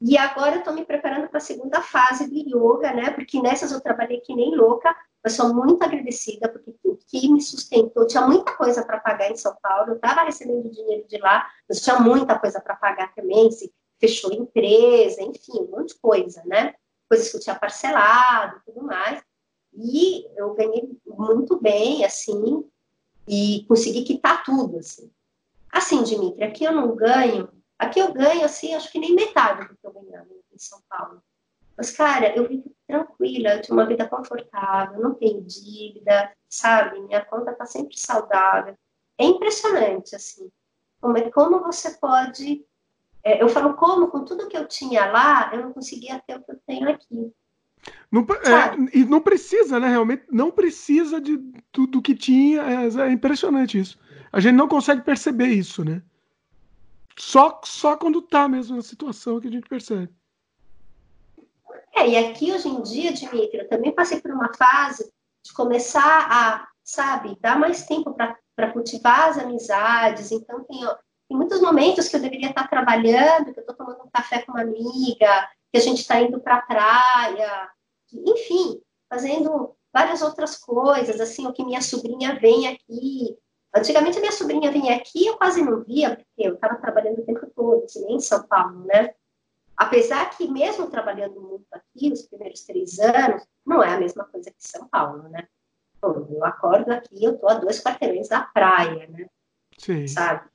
E 0.02 0.18
agora 0.18 0.56
eu 0.56 0.60
estou 0.60 0.74
me 0.74 0.86
preparando 0.86 1.28
para 1.30 1.38
a 1.38 1.42
segunda 1.42 1.82
fase 1.82 2.30
do 2.30 2.36
yoga, 2.36 2.94
né? 2.94 3.12
Porque 3.12 3.42
nessas 3.42 3.72
eu 3.72 3.82
trabalhei 3.82 4.20
que 4.22 4.36
nem 4.36 4.56
louca, 4.56 4.96
mas 5.24 5.34
sou 5.34 5.54
muito 5.54 5.84
agradecida, 5.84 6.48
porque 6.48 6.72
o 6.84 6.96
que 6.96 7.28
me 7.32 7.42
sustentou, 7.42 8.06
tinha 8.06 8.26
muita 8.28 8.52
coisa 8.54 8.86
para 8.86 9.00
pagar 9.00 9.32
em 9.32 9.36
São 9.36 9.56
Paulo, 9.62 9.92
eu 9.92 9.96
estava 9.96 10.24
recebendo 10.24 10.70
dinheiro 10.70 11.08
de 11.08 11.18
lá, 11.18 11.50
mas 11.68 11.82
tinha 11.82 12.00
muita 12.00 12.38
coisa 12.38 12.62
para 12.62 12.76
pagar 12.76 13.14
também, 13.16 13.50
se 13.50 13.74
fechou 14.00 14.32
empresa, 14.32 15.24
enfim, 15.24 15.62
um 15.62 15.72
monte 15.72 15.94
de 15.94 16.00
coisa, 16.00 16.44
né? 16.46 16.76
Coisas 17.10 17.30
que 17.30 17.38
eu 17.38 17.42
tinha 17.42 17.56
parcelado 17.56 18.62
tudo 18.66 18.84
mais. 18.84 19.24
E 19.78 20.26
eu 20.36 20.54
ganhei 20.54 20.98
muito 21.06 21.60
bem, 21.60 22.06
assim, 22.06 22.64
e 23.28 23.66
consegui 23.68 24.04
quitar 24.04 24.44
tudo, 24.44 24.78
assim. 24.80 25.12
Assim, 25.72 26.04
Dimitri, 26.04 26.44
aqui 26.44 26.64
eu 26.64 26.72
não 26.72 26.96
ganho 26.96 27.50
Aqui 27.78 28.00
eu 28.00 28.14
ganho, 28.14 28.46
assim, 28.46 28.74
acho 28.74 28.92
que 28.92 29.00
nem 29.00 29.14
metade 29.14 29.68
do 29.68 29.76
que 29.76 29.86
eu 29.86 29.92
ganhava 29.92 30.30
em 30.54 30.58
São 30.58 30.82
Paulo. 30.90 31.22
Mas, 31.78 31.92
cara, 31.92 32.34
eu 32.36 32.48
vivo 32.48 32.74
tranquila, 32.88 33.50
eu 33.50 33.62
tenho 33.62 33.78
uma 33.78 33.86
vida 33.86 34.08
confortável, 34.08 35.02
não 35.02 35.14
tenho 35.14 35.42
dívida, 35.42 36.32
sabe? 36.50 37.02
Minha 37.02 37.24
conta 37.26 37.54
tá 37.54 37.66
sempre 37.66 38.00
saudável. 38.00 38.78
É 39.18 39.26
impressionante, 39.26 40.16
assim, 40.16 40.50
como, 41.02 41.18
é, 41.18 41.30
como 41.30 41.60
você 41.60 41.92
pode... 41.98 42.66
É, 43.24 43.42
eu 43.42 43.50
falo 43.50 43.74
como, 43.74 44.08
com 44.08 44.24
tudo 44.24 44.48
que 44.48 44.56
eu 44.56 44.68
tinha 44.68 45.12
lá, 45.12 45.52
eu 45.54 45.64
não 45.64 45.74
conseguia 45.74 46.22
ter 46.26 46.38
o 46.38 46.44
que 46.44 46.52
eu 46.52 46.60
tenho 46.66 46.90
aqui. 46.90 47.34
Não, 48.12 48.22
é, 48.22 48.98
e 48.98 49.04
não 49.04 49.22
precisa, 49.22 49.80
né? 49.80 49.90
Realmente, 49.90 50.24
não 50.32 50.52
precisa 50.52 51.20
de 51.20 51.38
tudo 51.72 52.02
que 52.02 52.16
tinha. 52.16 52.62
É, 52.62 53.08
é, 53.08 53.12
impressionante 53.12 53.80
isso. 53.80 54.00
A 54.32 54.40
gente 54.40 54.56
não 54.56 54.68
consegue 54.68 55.02
perceber 55.02 55.48
isso, 55.48 55.84
né? 55.84 56.02
Só, 57.18 57.62
só 57.64 57.96
quando 57.96 58.22
tá 58.22 58.48
mesmo 58.48 58.76
na 58.76 58.82
situação 58.82 59.40
que 59.40 59.48
a 59.48 59.52
gente 59.52 59.68
percebe. 59.68 60.10
É, 61.96 62.10
e 62.10 62.18
aqui 62.18 62.52
hoje 62.52 62.68
em 62.68 62.82
dia, 62.82 63.14
Dimitri, 63.14 63.60
eu 63.60 63.70
também 63.70 63.92
passei 63.92 64.20
por 64.20 64.32
uma 64.32 64.54
fase 64.54 65.10
de 65.44 65.54
começar 65.54 66.28
a, 66.30 66.68
sabe, 66.84 67.38
dar 67.40 67.58
mais 67.58 67.86
tempo 67.86 68.14
para 68.14 68.72
cultivar 68.74 69.30
as 69.30 69.38
amizades. 69.38 70.32
Então, 70.32 70.64
tem, 70.66 70.80
tem 71.30 71.38
muitos 71.38 71.62
momentos 71.62 72.08
que 72.08 72.16
eu 72.18 72.22
deveria 72.22 72.50
estar 72.50 72.68
trabalhando, 72.68 73.54
que 73.54 73.60
eu 73.60 73.62
estou 73.62 73.76
tomando 73.76 74.04
um 74.04 74.10
café 74.12 74.42
com 74.42 74.52
uma 74.52 74.62
amiga, 74.62 75.50
que 75.72 75.78
a 75.78 75.82
gente 75.82 76.00
está 76.00 76.20
indo 76.20 76.40
para 76.40 76.56
a 76.56 76.62
praia, 76.62 77.70
enfim, 78.26 78.82
fazendo 79.10 79.76
várias 79.94 80.22
outras 80.22 80.58
coisas, 80.58 81.20
assim, 81.22 81.48
o 81.48 81.54
que 81.54 81.64
minha 81.64 81.82
sobrinha 81.82 82.38
vem 82.40 82.68
aqui. 82.68 83.38
Antigamente 83.74 84.18
a 84.18 84.22
minha 84.22 84.32
sobrinha 84.32 84.72
vinha 84.72 84.96
aqui, 84.96 85.26
eu 85.26 85.38
quase 85.38 85.62
não 85.62 85.84
via, 85.84 86.16
porque 86.16 86.48
eu 86.48 86.56
estava 86.56 86.76
trabalhando 86.76 87.20
o 87.20 87.26
tempo 87.26 87.48
todo, 87.56 87.86
nem 87.98 88.16
em 88.16 88.20
São 88.20 88.46
Paulo, 88.48 88.86
né? 88.86 89.14
Apesar 89.76 90.30
que, 90.30 90.50
mesmo 90.50 90.90
trabalhando 90.90 91.42
muito 91.42 91.68
aqui, 91.72 92.10
nos 92.10 92.22
primeiros 92.24 92.62
três 92.62 92.98
anos, 93.00 93.46
não 93.66 93.84
é 93.84 93.94
a 93.94 94.00
mesma 94.00 94.24
coisa 94.26 94.50
que 94.50 94.56
São 94.60 94.88
Paulo, 94.88 95.24
né? 95.30 95.48
Pô, 96.00 96.12
eu 96.30 96.46
acordo 96.46 96.92
aqui, 96.92 97.24
eu 97.24 97.38
tô 97.38 97.48
a 97.50 97.56
dois 97.56 97.82
quarteirões 97.82 98.30
da 98.30 98.42
praia, 98.42 99.08
né? 99.08 99.28
Sim. 99.78 100.08
Sabe? 100.08 100.50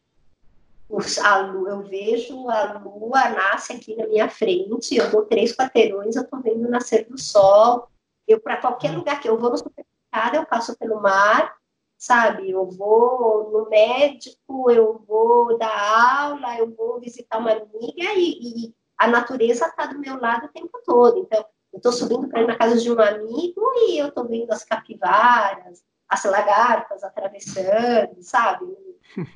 Os, 0.91 1.19
a 1.19 1.39
lua, 1.39 1.71
eu 1.71 1.83
vejo 1.83 2.49
a 2.49 2.79
lua 2.79 3.29
nasce 3.29 3.73
aqui 3.73 3.95
na 3.95 4.09
minha 4.09 4.29
frente, 4.29 4.97
eu 4.97 5.09
dou 5.09 5.25
três 5.25 5.55
quarteirões, 5.55 6.17
eu 6.17 6.27
tô 6.27 6.39
vendo 6.41 6.67
o 6.67 6.71
nascer 6.71 7.07
do 7.09 7.17
sol. 7.17 7.89
Eu, 8.27 8.41
para 8.41 8.57
qualquer 8.57 8.91
lugar 8.91 9.21
que 9.21 9.29
eu 9.29 9.39
vou 9.39 9.51
no 9.51 9.59
supermercado, 9.59 10.35
eu 10.35 10.45
passo 10.45 10.77
pelo 10.77 11.01
mar, 11.01 11.55
sabe? 11.97 12.51
Eu 12.51 12.67
vou 12.67 13.51
no 13.53 13.71
médico, 13.71 14.69
eu 14.69 14.99
vou 15.07 15.57
dar 15.59 16.25
aula, 16.25 16.59
eu 16.59 16.75
vou 16.75 16.99
visitar 16.99 17.39
uma 17.39 17.53
amiga 17.53 18.13
e, 18.17 18.67
e 18.67 18.75
a 18.99 19.07
natureza 19.07 19.67
está 19.67 19.87
do 19.87 19.99
meu 19.99 20.21
lado 20.21 20.47
o 20.47 20.53
tempo 20.53 20.77
todo. 20.85 21.19
Então, 21.19 21.45
eu 21.73 21.77
estou 21.77 21.93
subindo 21.93 22.29
para 22.29 22.43
ir 22.43 22.49
na 22.49 22.57
casa 22.57 22.77
de 22.77 22.91
um 22.91 23.01
amigo 23.01 23.63
e 23.77 23.99
eu 23.99 24.09
estou 24.09 24.27
vendo 24.27 24.51
as 24.51 24.65
capivaras, 24.65 25.85
as 26.09 26.25
lagartas 26.25 27.05
atravessando, 27.05 28.21
sabe? 28.23 28.67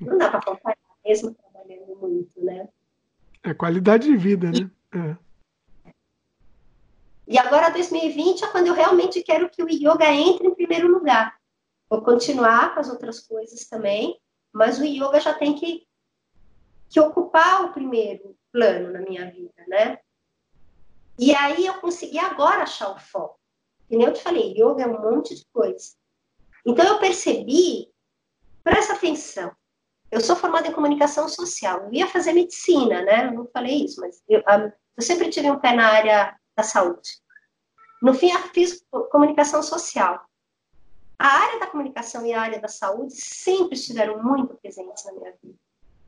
Não 0.01 0.19
dá 0.19 0.31
para 0.31 0.41
acompanhar 0.41 0.79
mesmo 1.05 1.37
trabalhando 1.65 1.97
muito, 1.97 2.45
né? 2.45 2.69
É 3.43 3.55
qualidade 3.55 4.07
de 4.07 4.17
vida, 4.17 4.51
né? 4.51 4.71
É. 4.93 5.17
E 7.27 7.39
agora 7.39 7.71
2020 7.71 8.45
é 8.45 8.47
quando 8.49 8.67
eu 8.69 8.75
realmente 8.75 9.23
quero 9.23 9.49
que 9.49 9.63
o 9.63 9.69
yoga 9.69 10.11
entre 10.13 10.47
em 10.47 10.55
primeiro 10.55 10.89
lugar. 10.89 11.39
Vou 11.89 12.03
continuar 12.03 12.75
com 12.75 12.81
as 12.81 12.89
outras 12.89 13.21
coisas 13.21 13.67
também, 13.67 14.21
mas 14.53 14.79
o 14.79 14.85
yoga 14.85 15.21
já 15.21 15.33
tem 15.33 15.55
que, 15.55 15.87
que 16.89 17.01
ocupar 17.01 17.65
o 17.65 17.73
primeiro 17.73 18.37
plano 18.53 18.93
na 18.93 19.01
minha 19.01 19.31
vida, 19.31 19.65
né? 19.67 19.99
E 21.19 21.35
aí 21.35 21.65
eu 21.67 21.75
consegui 21.75 22.19
agora 22.19 22.63
achar 22.63 22.91
o 22.91 22.99
foco. 22.99 23.39
Que 23.89 23.97
nem 23.97 24.07
eu 24.07 24.13
te 24.13 24.23
falei, 24.23 24.53
yoga 24.53 24.83
é 24.83 24.87
um 24.87 25.01
monte 25.01 25.35
de 25.35 25.45
coisa. 25.53 25.95
Então 26.67 26.85
eu 26.85 26.99
percebi, 26.99 27.91
presta 28.63 28.95
atenção, 28.95 29.55
eu 30.15 30.21
sou 30.21 30.37
formada 30.37 30.69
em 30.69 30.73
comunicação 30.73 31.29
social, 31.29 31.87
eu 31.87 31.93
ia 31.93 32.07
fazer 32.07 32.33
medicina, 32.33 33.03
né? 33.03 33.27
Eu 33.27 33.33
não 33.33 33.47
falei 33.49 33.85
isso, 33.85 34.01
mas 34.01 34.23
eu, 34.29 34.41
eu 34.97 35.03
sempre 35.03 35.29
tive 35.29 35.51
um 35.51 35.59
pé 35.59 35.75
na 35.75 35.89
área 35.89 36.39
da 36.57 36.63
saúde. 36.63 37.19
No 38.01 38.15
fim, 38.15 38.31
eu 38.31 38.39
fiz 38.55 38.87
comunicação 39.11 39.61
social. 39.61 40.25
A 41.19 41.27
área 41.27 41.59
da 41.59 41.67
comunicação 41.67 42.25
e 42.25 42.33
a 42.33 42.41
área 42.41 42.61
da 42.61 42.69
saúde 42.69 43.13
sempre 43.17 43.75
estiveram 43.75 44.23
muito 44.23 44.55
presentes 44.55 45.05
na 45.05 45.13
minha 45.15 45.35
vida. 45.43 45.59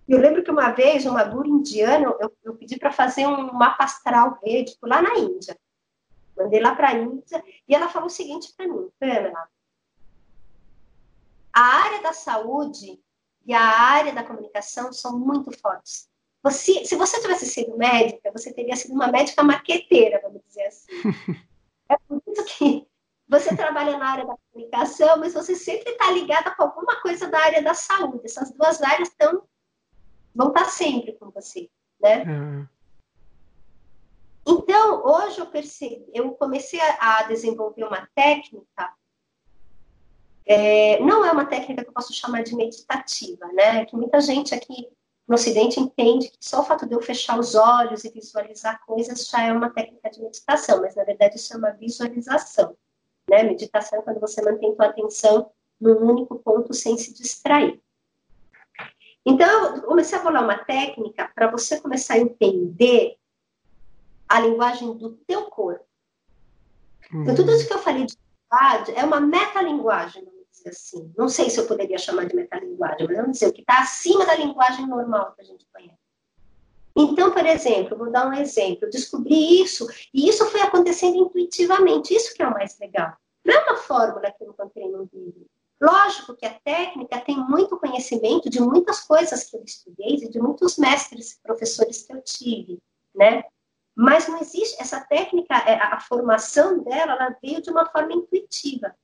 Eu 0.07 0.21
lembro 0.21 0.45
que 0.45 0.53
uma 0.53 0.71
vez, 0.71 1.05
uma 1.05 1.25
guru 1.25 1.49
indiana, 1.49 2.15
eu, 2.21 2.33
eu 2.45 2.55
pedi 2.55 2.79
para 2.79 2.93
fazer 2.93 3.27
um 3.27 3.53
mapa 3.55 3.83
astral 3.83 4.39
védico 4.41 4.87
lá 4.87 5.03
na 5.03 5.19
Índia. 5.19 5.59
Mandei 6.37 6.61
lá 6.61 6.77
para 6.77 6.91
a 6.91 6.95
Índia 6.95 7.43
e 7.67 7.75
ela 7.75 7.89
falou 7.89 8.07
o 8.07 8.11
seguinte 8.11 8.55
para 8.57 8.69
mim, 8.69 8.89
Pamela, 9.01 9.49
a 11.53 11.61
área 11.61 12.03
da 12.03 12.13
saúde 12.13 13.01
e 13.47 13.55
a 13.55 13.63
área 13.63 14.13
da 14.13 14.25
comunicação 14.25 14.93
são 14.93 15.19
muito 15.19 15.51
fortes. 15.59 16.09
Você, 16.43 16.85
se 16.85 16.97
você 16.97 17.21
tivesse 17.21 17.47
sido 17.47 17.77
médica, 17.77 18.31
você 18.33 18.53
teria 18.53 18.77
sido 18.77 18.95
uma 18.95 19.09
médica 19.09 19.43
maqueteira, 19.43 20.21
vamos 20.23 20.43
dizer 20.47 20.67
assim. 20.67 20.87
é 21.89 21.97
por 22.09 22.23
isso 22.27 22.45
que 22.45 22.87
você 23.29 23.57
trabalha 23.57 23.97
na 23.99 24.11
área 24.11 24.27
da 24.27 24.37
comunicação, 24.53 25.19
mas 25.19 25.35
você 25.35 25.55
sempre 25.55 25.93
está 25.93 26.11
ligada 26.11 26.51
com 26.53 26.63
alguma 26.63 27.01
coisa 27.01 27.29
da 27.29 27.39
área 27.39 27.63
da 27.63 27.75
saúde. 27.75 28.23
Essas 28.25 28.53
duas 28.53 28.83
áreas 28.83 29.09
estão 29.09 29.43
vão 30.35 30.49
estar 30.49 30.67
sempre 30.67 31.15
com 31.15 31.31
você, 31.31 31.69
né? 31.99 32.23
Uhum. 32.25 32.67
Então, 34.47 35.05
hoje 35.05 35.41
eu 35.41 35.47
percebi, 35.47 36.07
eu 36.15 36.31
comecei 36.33 36.79
a, 36.81 37.25
desenvolver 37.25 37.85
uma 37.85 38.07
técnica, 38.15 38.93
é, 40.47 41.01
não 41.01 41.25
é 41.25 41.33
uma 41.33 41.45
técnica 41.45 41.83
que 41.83 41.89
eu 41.89 41.93
posso 41.93 42.15
chamar 42.15 42.43
de 42.43 42.55
meditativa, 42.55 43.47
né? 43.53 43.85
Que 43.85 43.97
muita 43.97 44.21
gente 44.21 44.55
aqui 44.55 44.89
no 45.27 45.35
Ocidente 45.35 45.81
entende 45.81 46.29
que 46.29 46.39
só 46.41 46.61
o 46.61 46.65
fato 46.65 46.87
de 46.87 46.95
eu 46.95 47.03
fechar 47.03 47.37
os 47.39 47.57
olhos 47.57 48.05
e 48.05 48.11
visualizar 48.11 48.81
coisas 48.87 49.27
já 49.27 49.43
é 49.43 49.53
uma 49.53 49.71
técnica 49.71 50.09
de 50.09 50.23
meditação, 50.23 50.81
mas 50.81 50.95
na 50.95 51.03
verdade 51.03 51.37
isso 51.37 51.53
é 51.53 51.57
uma 51.57 51.73
visualização, 51.73 52.77
né? 53.29 53.43
Meditação 53.43 53.99
é 53.99 54.03
quando 54.03 54.21
você 54.21 54.41
mantém 54.41 54.75
sua 54.77 54.87
atenção 54.87 55.51
num 55.81 55.97
único 55.97 56.39
ponto 56.39 56.73
sem 56.73 56.97
se 56.97 57.13
distrair. 57.13 57.83
Então, 59.25 59.75
eu 59.75 59.83
comecei 59.83 60.17
a 60.17 60.23
bolar 60.23 60.45
uma 60.45 60.57
técnica 60.57 61.29
para 61.35 61.51
você 61.51 61.81
começar 61.81 62.15
a 62.15 62.19
entender 62.19 63.17
a 64.29 64.39
linguagem 64.39 64.97
do 64.97 65.11
teu 65.27 65.47
corpo. 65.47 65.85
Então, 67.13 67.35
tudo 67.35 67.51
isso 67.51 67.67
que 67.67 67.75
eu 67.75 67.81
falei 67.81 68.07
de 68.07 68.17
é 68.95 69.05
uma 69.05 69.21
metalinguagem, 69.21 70.25
dizer 70.67 70.71
assim. 70.71 71.13
Não 71.17 71.29
sei 71.29 71.49
se 71.51 71.59
eu 71.59 71.67
poderia 71.67 71.99
chamar 71.99 72.27
de 72.27 72.35
metalinguagem, 72.35 73.07
mas 73.07 73.17
vamos 73.17 73.33
dizer, 73.33 73.49
o 73.49 73.53
que 73.53 73.61
está 73.61 73.81
acima 73.81 74.27
da 74.27 74.35
linguagem 74.35 74.87
normal 74.87 75.33
que 75.35 75.43
a 75.43 75.45
gente 75.45 75.67
conhece. 75.73 75.95
Então, 76.95 77.31
por 77.31 77.45
exemplo, 77.45 77.97
vou 77.97 78.11
dar 78.11 78.27
um 78.27 78.33
exemplo. 78.33 78.87
Eu 78.87 78.91
descobri 78.91 79.61
isso, 79.63 79.87
e 80.15 80.29
isso 80.29 80.47
foi 80.47 80.63
acontecendo 80.63 81.17
intuitivamente. 81.17 82.15
Isso 82.15 82.35
que 82.35 82.43
é 82.43 82.49
o 82.49 82.53
mais 82.53 82.79
legal. 82.79 83.15
Não 83.45 83.55
é 83.55 83.65
uma 83.65 83.77
fórmula 83.77 84.33
que 84.33 84.43
eu 84.43 84.49
encontrei 84.49 84.89
no 84.89 85.09
livro. 85.13 85.47
Lógico 85.81 86.35
que 86.35 86.47
a 86.47 86.55
técnica 86.55 87.21
tem 87.21 87.37
muito 87.37 87.79
conhecimento 87.79 88.49
de 88.49 88.61
muitas 88.61 89.01
coisas 89.01 89.45
que 89.45 89.57
eu 89.57 89.63
estudei 89.63 90.17
e 90.17 90.29
de 90.31 90.41
muitos 90.41 90.79
mestres 90.79 91.33
e 91.33 91.43
professores 91.43 92.03
que 92.03 92.15
eu 92.15 92.23
tive, 92.23 92.79
né? 93.15 93.45
Mas 93.95 94.27
não 94.27 94.41
existe 94.41 94.81
essa 94.81 95.01
técnica, 95.01 95.55
é, 95.55 95.75
a 95.75 96.01
formação 96.01 96.83
dela, 96.83 97.13
ela 97.13 97.37
veio 97.43 97.61
de 97.61 97.71
uma 97.71 97.85
forma 97.87 98.15
intuitiva. 98.15 98.95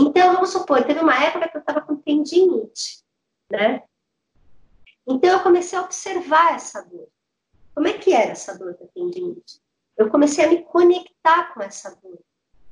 Então, 0.00 0.32
vamos 0.32 0.48
supor, 0.48 0.82
teve 0.82 1.00
uma 1.00 1.22
época 1.22 1.46
que 1.46 1.56
eu 1.58 1.60
estava 1.60 1.82
com 1.82 1.94
tendinite, 1.94 3.04
né? 3.52 3.82
Então, 5.06 5.28
eu 5.28 5.42
comecei 5.42 5.78
a 5.78 5.82
observar 5.82 6.54
essa 6.54 6.80
dor. 6.82 7.06
Como 7.74 7.86
é 7.86 7.92
que 7.98 8.14
era 8.14 8.32
essa 8.32 8.58
dor 8.58 8.72
da 8.78 8.86
tendinite? 8.86 9.60
Eu 9.98 10.08
comecei 10.08 10.42
a 10.42 10.48
me 10.48 10.62
conectar 10.64 11.52
com 11.52 11.60
essa 11.60 11.94
dor, 11.96 12.18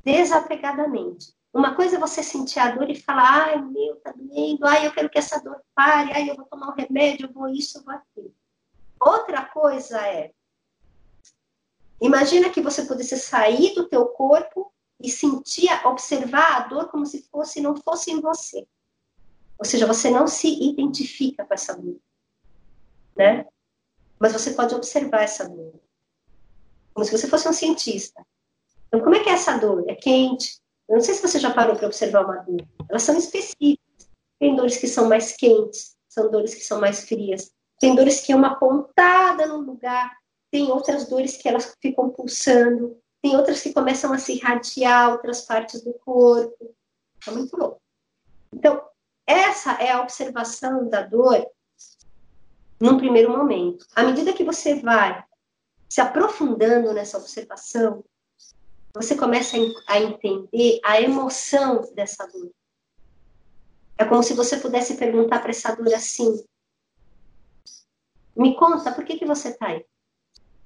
desapegadamente. 0.02 1.34
Uma 1.52 1.74
coisa 1.74 1.96
é 1.96 2.00
você 2.00 2.22
sentir 2.22 2.60
a 2.60 2.70
dor 2.70 2.88
e 2.88 2.94
falar, 2.94 3.48
ai, 3.48 3.62
meu, 3.62 3.96
tá 3.96 4.10
doendo, 4.16 4.66
ai, 4.66 4.86
eu 4.86 4.92
quero 4.92 5.10
que 5.10 5.18
essa 5.18 5.38
dor 5.38 5.60
pare, 5.74 6.10
ai, 6.12 6.30
eu 6.30 6.34
vou 6.36 6.46
tomar 6.46 6.68
um 6.68 6.74
remédio, 6.74 7.26
eu 7.26 7.32
vou 7.32 7.48
isso, 7.48 7.78
eu 7.78 7.84
vou 7.84 7.92
aquilo. 7.92 8.34
Outra 8.98 9.44
coisa 9.44 10.00
é, 10.06 10.32
imagina 12.00 12.48
que 12.48 12.62
você 12.62 12.86
pudesse 12.86 13.18
sair 13.18 13.74
do 13.74 13.86
teu 13.86 14.06
corpo 14.06 14.72
e 15.00 15.10
sentir, 15.10 15.68
observar 15.86 16.56
a 16.56 16.68
dor 16.68 16.88
como 16.88 17.06
se 17.06 17.22
fosse, 17.30 17.60
não 17.60 17.76
fosse 17.76 18.10
em 18.10 18.20
você. 18.20 18.66
Ou 19.58 19.64
seja, 19.64 19.86
você 19.86 20.10
não 20.10 20.26
se 20.26 20.48
identifica 20.62 21.44
com 21.44 21.54
essa 21.54 21.76
dor, 21.76 21.98
né? 23.16 23.46
Mas 24.18 24.32
você 24.32 24.52
pode 24.52 24.74
observar 24.74 25.22
essa 25.22 25.48
dor. 25.48 25.74
Como 26.92 27.04
se 27.04 27.12
você 27.12 27.28
fosse 27.28 27.48
um 27.48 27.52
cientista. 27.52 28.24
Então, 28.86 29.00
como 29.00 29.14
é 29.14 29.22
que 29.22 29.28
é 29.28 29.32
essa 29.32 29.56
dor? 29.56 29.84
É 29.88 29.94
quente? 29.94 30.60
Eu 30.88 30.96
não 30.96 31.02
sei 31.02 31.14
se 31.14 31.22
você 31.22 31.38
já 31.38 31.52
parou 31.52 31.76
para 31.76 31.86
observar 31.86 32.24
uma 32.24 32.36
dor. 32.36 32.66
Elas 32.88 33.02
são 33.02 33.16
específicas. 33.16 33.78
Tem 34.38 34.54
dores 34.56 34.76
que 34.76 34.86
são 34.86 35.08
mais 35.08 35.36
quentes, 35.36 35.96
são 36.08 36.30
dores 36.30 36.54
que 36.54 36.64
são 36.64 36.80
mais 36.80 37.04
frias. 37.04 37.52
Tem 37.80 37.94
dores 37.94 38.20
que 38.20 38.32
é 38.32 38.36
uma 38.36 38.56
pontada 38.58 39.46
no 39.46 39.58
lugar, 39.58 40.16
tem 40.50 40.70
outras 40.70 41.08
dores 41.08 41.36
que 41.36 41.48
elas 41.48 41.76
ficam 41.80 42.10
pulsando, 42.10 42.96
tem 43.22 43.36
outras 43.36 43.60
que 43.60 43.72
começam 43.72 44.12
a 44.12 44.18
se 44.18 44.34
irradiar 44.34 45.12
outras 45.12 45.42
partes 45.42 45.82
do 45.82 45.92
corpo. 45.94 46.74
É 47.26 47.30
muito 47.30 47.56
louco. 47.56 47.80
Então, 48.52 48.82
essa 49.26 49.72
é 49.72 49.90
a 49.90 50.00
observação 50.00 50.88
da 50.88 51.02
dor 51.02 51.46
num 52.80 52.96
primeiro 52.96 53.30
momento. 53.30 53.86
À 53.94 54.02
medida 54.02 54.32
que 54.32 54.44
você 54.44 54.76
vai 54.76 55.24
se 55.88 56.00
aprofundando 56.00 56.92
nessa 56.92 57.18
observação, 57.18 58.04
você 58.94 59.16
começa 59.16 59.56
a 59.86 60.00
entender 60.00 60.80
a 60.84 61.00
emoção 61.00 61.92
dessa 61.94 62.26
dor. 62.26 62.50
É 63.96 64.04
como 64.04 64.22
se 64.22 64.32
você 64.32 64.56
pudesse 64.58 64.96
perguntar 64.96 65.40
para 65.40 65.50
essa 65.50 65.74
dor 65.74 65.92
assim: 65.92 66.44
Me 68.36 68.56
conta, 68.56 68.92
por 68.92 69.04
que, 69.04 69.18
que 69.18 69.26
você 69.26 69.48
está 69.48 69.68
aí? 69.68 69.84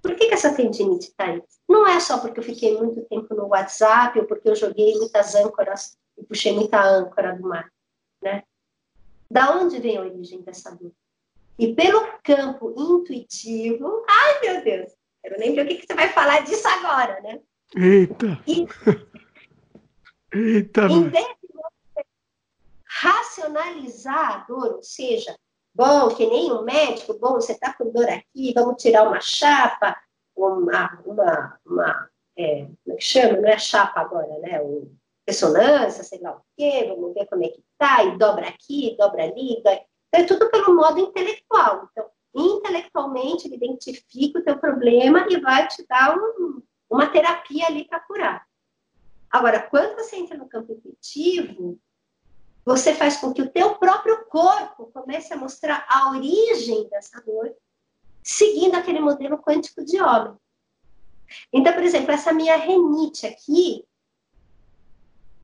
Por 0.02 0.16
que, 0.16 0.26
que 0.26 0.34
essa 0.34 0.52
tendinite 0.52 1.08
está 1.08 1.26
aí? 1.26 1.42
Não 1.68 1.86
é 1.86 2.00
só 2.00 2.18
porque 2.18 2.40
eu 2.40 2.44
fiquei 2.44 2.76
muito 2.76 3.00
tempo 3.02 3.34
no 3.34 3.46
WhatsApp 3.46 4.18
ou 4.18 4.26
porque 4.26 4.48
eu 4.48 4.56
joguei 4.56 4.96
muitas 4.96 5.34
âncoras 5.36 5.96
e 6.18 6.24
puxei 6.24 6.52
muita 6.52 6.82
âncora 6.82 7.36
do 7.36 7.48
mar, 7.48 7.72
né? 8.20 8.42
Da 9.30 9.56
onde 9.56 9.78
vem 9.78 9.96
a 9.96 10.02
origem 10.02 10.42
dessa 10.42 10.74
dor? 10.74 10.92
E 11.58 11.72
pelo 11.72 12.18
campo 12.22 12.74
intuitivo, 12.76 14.04
ai 14.08 14.40
meu 14.40 14.64
Deus, 14.64 14.92
eu 15.22 15.38
nem 15.38 15.54
ver 15.54 15.64
o 15.64 15.68
que, 15.68 15.76
que 15.76 15.86
você 15.86 15.94
vai 15.94 16.08
falar 16.08 16.40
disso 16.40 16.66
agora, 16.66 17.20
né? 17.20 17.40
Eita! 17.76 18.42
E, 18.46 18.66
Eita! 20.34 20.86
Em 20.86 21.08
vez 21.08 21.26
de 21.26 21.48
você 21.52 22.04
racionalizar 22.84 24.32
a 24.32 24.38
dor, 24.44 24.74
ou 24.74 24.82
seja, 24.82 25.36
bom, 25.74 26.14
que 26.14 26.26
nem 26.26 26.52
um 26.52 26.62
médico, 26.62 27.14
bom, 27.14 27.34
você 27.34 27.52
está 27.52 27.72
com 27.72 27.90
dor 27.90 28.08
aqui, 28.08 28.52
vamos 28.54 28.82
tirar 28.82 29.04
uma 29.04 29.20
chapa, 29.20 29.96
uma, 30.36 31.02
uma, 31.04 31.58
uma 31.64 32.08
é, 32.36 32.64
como 32.64 32.94
é 32.94 32.96
que 32.96 33.04
chama? 33.04 33.40
Não 33.40 33.48
é 33.48 33.58
chapa 33.58 34.00
agora, 34.00 34.38
né? 34.38 34.60
O, 34.62 34.90
ressonância, 35.26 36.02
sei 36.02 36.20
lá 36.20 36.32
o 36.32 36.42
quê, 36.56 36.86
vamos 36.88 37.14
ver 37.14 37.26
como 37.26 37.44
é 37.44 37.48
que 37.48 37.62
tá, 37.78 38.04
e 38.04 38.18
dobra 38.18 38.48
aqui, 38.48 38.96
dobra 38.98 39.24
ali, 39.24 39.54
então, 39.58 39.72
é 40.12 40.24
tudo 40.24 40.50
pelo 40.50 40.74
modo 40.74 40.98
intelectual. 40.98 41.88
Então, 41.90 42.10
intelectualmente, 42.34 43.46
ele 43.46 43.56
identifica 43.56 44.38
o 44.38 44.44
teu 44.44 44.58
problema 44.58 45.26
e 45.28 45.40
vai 45.40 45.66
te 45.68 45.86
dar 45.86 46.16
um, 46.16 46.62
uma 46.90 47.06
terapia 47.06 47.66
ali 47.66 47.84
para 47.86 48.00
curar. 48.00 48.46
Agora, 49.30 49.62
quando 49.62 49.94
você 49.94 50.16
entra 50.16 50.36
no 50.36 50.48
campo 50.48 50.72
intuitivo, 50.72 51.78
você 52.64 52.94
faz 52.94 53.16
com 53.16 53.32
que 53.32 53.42
o 53.42 53.50
teu 53.50 53.74
próprio 53.74 54.24
corpo 54.26 54.90
comece 54.92 55.32
a 55.32 55.36
mostrar 55.36 55.84
a 55.88 56.10
origem 56.10 56.88
dessa 56.88 57.20
dor, 57.20 57.54
seguindo 58.22 58.76
aquele 58.76 59.00
modelo 59.00 59.38
quântico 59.38 59.84
de 59.84 60.00
homem. 60.00 60.36
Então, 61.52 61.72
por 61.72 61.82
exemplo, 61.82 62.12
essa 62.12 62.32
minha 62.32 62.56
renite 62.56 63.26
aqui, 63.26 63.84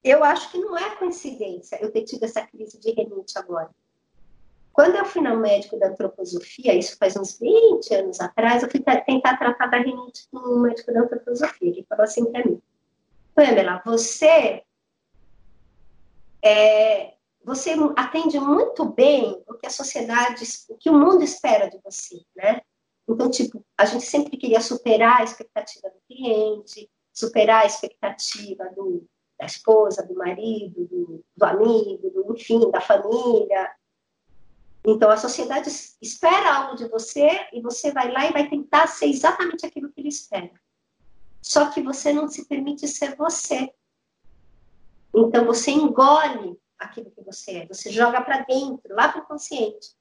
eu 0.05 0.23
acho 0.23 0.51
que 0.51 0.59
não 0.59 0.77
é 0.77 0.97
coincidência 0.97 1.78
eu 1.82 1.90
ter 1.90 2.05
tido 2.05 2.24
essa 2.24 2.47
crise 2.47 2.78
de 2.78 2.93
renite 2.93 3.36
agora. 3.36 3.70
Quando 4.73 4.95
eu 4.95 5.05
fui 5.05 5.20
no 5.20 5.36
médico 5.36 5.77
da 5.77 5.89
antroposofia, 5.89 6.73
isso 6.73 6.97
faz 6.99 7.16
uns 7.16 7.36
20 7.36 7.95
anos 7.95 8.20
atrás, 8.20 8.62
eu 8.62 8.70
fui 8.70 8.78
tentar 8.81 9.36
tratar 9.36 9.66
da 9.66 9.78
rinite 9.78 10.28
com 10.31 10.39
um 10.39 10.61
médico 10.61 10.93
da 10.93 11.01
antroposofia. 11.01 11.69
Ele 11.69 11.86
falou 11.89 12.05
assim 12.05 12.31
para 12.31 12.45
mim: 12.45 12.62
Pamela, 13.35 13.82
você 13.85 14.62
é, 16.43 17.15
você 17.44 17.74
atende 17.97 18.39
muito 18.39 18.85
bem 18.85 19.43
o 19.48 19.55
que 19.55 19.66
a 19.66 19.70
sociedade, 19.70 20.44
o 20.69 20.77
que 20.77 20.90
o 20.90 20.94
mundo 20.94 21.23
espera 21.23 21.69
de 21.69 21.78
você, 21.82 22.20
né? 22.36 22.60
Então, 23.09 23.31
tipo, 23.31 23.65
a 23.77 23.86
gente 23.86 24.05
sempre 24.05 24.36
queria 24.36 24.60
superar 24.60 25.20
a 25.20 25.24
expectativa 25.24 25.89
do 25.89 26.01
cliente, 26.06 26.90
superar 27.12 27.62
a 27.62 27.66
expectativa 27.66 28.65
do, 28.77 29.06
da 29.40 29.47
esposa, 29.47 30.06
do 30.06 30.15
marido, 30.15 30.86
do, 30.86 31.24
do 31.35 31.44
amigo, 31.44 32.10
do, 32.10 32.35
enfim, 32.35 32.70
da 32.70 32.81
família. 32.81 33.73
Então, 34.86 35.10
a 35.10 35.16
sociedade 35.16 35.70
espera 36.02 36.55
algo 36.55 36.77
de 36.77 36.86
você 36.89 37.28
e 37.52 37.62
você 37.62 37.93
vai 37.93 38.12
lá 38.12 38.27
e 38.27 38.32
vai 38.32 38.48
tentar 38.48 38.86
ser 38.86 39.06
exatamente 39.06 39.65
aquilo 39.65 39.90
que 39.90 40.01
ele 40.01 40.09
espera. 40.09 40.52
Só 41.40 41.70
que 41.70 41.82
você 41.82 42.12
não 42.12 42.28
se 42.28 42.47
permite 42.47 42.86
ser 42.86 43.16
você. 43.16 43.73
Então, 45.15 45.45
você 45.45 45.71
engole 45.71 46.59
aquilo 46.79 47.11
que 47.11 47.23
você 47.23 47.59
é. 47.59 47.67
Você 47.67 47.91
joga 47.91 48.21
para 48.21 48.43
dentro, 48.43 48.95
lá 48.95 49.09
para 49.09 49.23
o 49.23 49.27
consciente, 49.27 49.95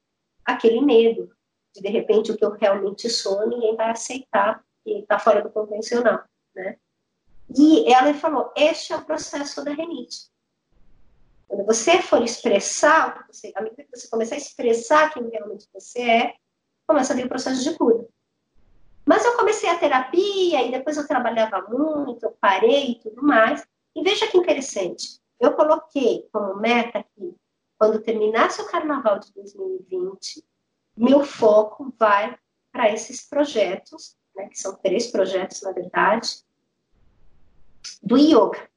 aquele 0.46 0.82
medo 0.82 1.32
de, 1.74 1.82
de 1.82 1.90
repente, 1.90 2.32
o 2.32 2.38
que 2.38 2.46
eu 2.46 2.52
realmente 2.52 3.10
sou, 3.10 3.48
ninguém 3.48 3.76
vai 3.76 3.92
aceitar 3.92 4.64
e 4.86 5.00
está 5.00 5.20
fora 5.20 5.42
do 5.42 5.50
convencional, 5.50 6.24
né? 6.56 6.78
E 7.56 7.92
ela 7.92 8.14
falou, 8.14 8.52
este 8.56 8.94
é 8.94 8.98
o 8.98 9.06
processo 9.06 9.64
da 9.64 9.72
renite. 9.72 10.30
Quando 11.48 11.66
você 11.66 12.02
for 12.02 12.22
expressar 12.22 13.26
você, 13.28 13.54
à 13.56 13.62
medida 13.62 13.84
que 13.84 13.98
você 13.98 14.10
começar 14.10 14.36
a 14.36 14.38
expressar 14.38 15.14
quem 15.14 15.30
realmente 15.30 15.68
você 15.74 16.02
é, 16.02 16.36
começa 16.86 17.14
a 17.14 17.16
vir 17.16 17.26
o 17.26 17.30
processo 17.30 17.64
de 17.64 17.78
cura. 17.78 18.06
Mas 19.06 19.24
eu 19.24 19.38
comecei 19.38 19.70
a 19.70 19.78
terapia 19.78 20.64
e 20.64 20.72
depois 20.72 20.98
eu 20.98 21.08
trabalhava 21.08 21.62
muito, 21.70 22.26
eu 22.26 22.38
parei 22.42 22.92
e 22.92 23.00
tudo 23.00 23.24
mais. 23.24 23.66
E 23.98 24.03
veja 24.03 24.28
que 24.28 24.38
interessante. 24.38 25.19
Eu 25.40 25.53
coloquei 25.53 26.30
como 26.32 26.56
meta 26.56 27.03
que 27.15 27.36
quando 27.80 27.99
terminasse 27.99 28.61
o 28.61 28.68
carnaval 28.68 29.18
de 29.18 29.34
2020, 29.34 30.45
meu 30.95 31.24
foco 31.24 31.91
vai 31.98 32.38
para 32.72 32.94
esses 32.94 33.28
projetos, 33.28 34.15
né, 34.36 34.48
que 34.49 34.60
são 34.60 34.76
três 34.76 35.07
projetos 35.07 35.64
na 35.64 35.72
verdade, 35.72 36.44
do 38.03 38.18
yoga 38.18 38.69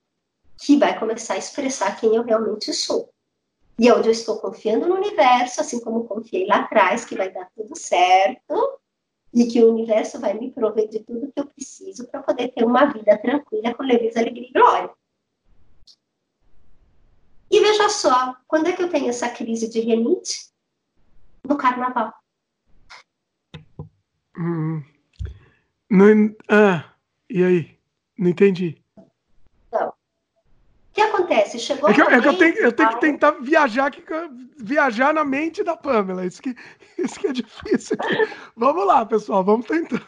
que 0.57 0.79
vai 0.79 0.99
começar 0.99 1.35
a 1.35 1.39
expressar 1.39 2.01
quem 2.01 2.17
eu 2.17 2.23
realmente 2.23 2.73
sou. 2.73 3.13
E 3.79 3.89
é 3.89 3.95
onde 3.95 4.09
eu 4.09 4.13
estou 4.13 4.39
confiando 4.39 4.87
no 4.87 4.95
universo, 4.95 5.61
assim 5.61 5.81
como 5.81 6.05
confiei 6.05 6.47
lá 6.47 6.61
atrás, 6.61 7.05
que 7.05 7.15
vai 7.15 7.31
dar 7.31 7.51
tudo 7.55 7.77
certo 7.77 8.81
e 9.35 9.47
que 9.47 9.63
o 9.63 9.71
universo 9.71 10.19
vai 10.19 10.33
me 10.33 10.51
prover 10.51 10.89
de 10.89 11.01
tudo 11.01 11.31
que 11.31 11.41
eu 11.41 11.47
preciso 11.47 12.07
para 12.09 12.23
poder 12.23 12.49
ter 12.49 12.65
uma 12.65 12.87
vida 12.87 13.19
tranquila, 13.19 13.75
com 13.75 13.83
leveza, 13.83 14.19
alegria 14.19 14.49
e 14.49 14.53
glória. 14.53 15.00
E 17.51 17.61
veja 17.61 17.89
só, 17.89 18.37
quando 18.47 18.69
é 18.69 18.73
que 18.73 18.83
eu 18.83 18.89
tenho 18.89 19.09
essa 19.09 19.29
crise 19.29 19.69
de 19.69 19.81
renite? 19.81 20.51
No 21.45 21.57
carnaval. 21.57 22.15
Hum, 24.37 24.83
não, 25.91 26.35
ah, 26.49 26.93
e 27.29 27.43
aí? 27.43 27.79
Não 28.17 28.31
entendi 28.31 28.81
que 31.01 31.01
acontece? 31.01 31.59
Chegou 31.59 31.89
é 31.89 31.95
que, 31.95 32.01
é 32.01 32.21
que 32.21 32.29
eu, 32.29 32.39
tenho, 32.39 32.57
eu 32.59 32.73
tenho 32.73 32.89
que 32.91 33.01
tentar 33.01 33.31
viajar, 33.33 33.87
aqui, 33.87 34.05
viajar 34.59 35.15
na 35.15 35.25
mente 35.25 35.65
da 35.65 35.77
Pamela. 35.77 36.27
Isso 36.27 36.43
que, 36.43 36.55
isso 36.99 37.19
que 37.19 37.29
é 37.29 37.33
difícil. 37.33 37.97
Aqui. 37.99 38.29
vamos 38.57 38.87
lá, 38.87 39.05
pessoal, 39.07 39.43
vamos 39.43 39.67
tentando. 39.67 40.05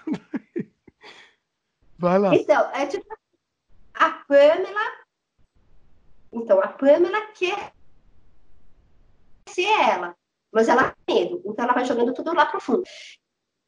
Vai 1.98 2.18
lá. 2.18 2.34
Então, 2.34 2.70
é 2.74 2.86
tipo 2.86 3.06
a 3.94 4.10
Pamela. 4.10 5.01
Então, 6.32 6.60
a 6.60 6.68
Pamela 6.68 7.20
quer 7.32 7.72
ser 9.48 9.66
ela, 9.66 10.16
mas 10.50 10.68
ela 10.68 10.94
tem 11.04 11.24
medo. 11.24 11.42
Então, 11.44 11.64
ela 11.64 11.74
vai 11.74 11.84
jogando 11.84 12.14
tudo 12.14 12.32
lá 12.32 12.46
pro 12.46 12.60
fundo. 12.60 12.82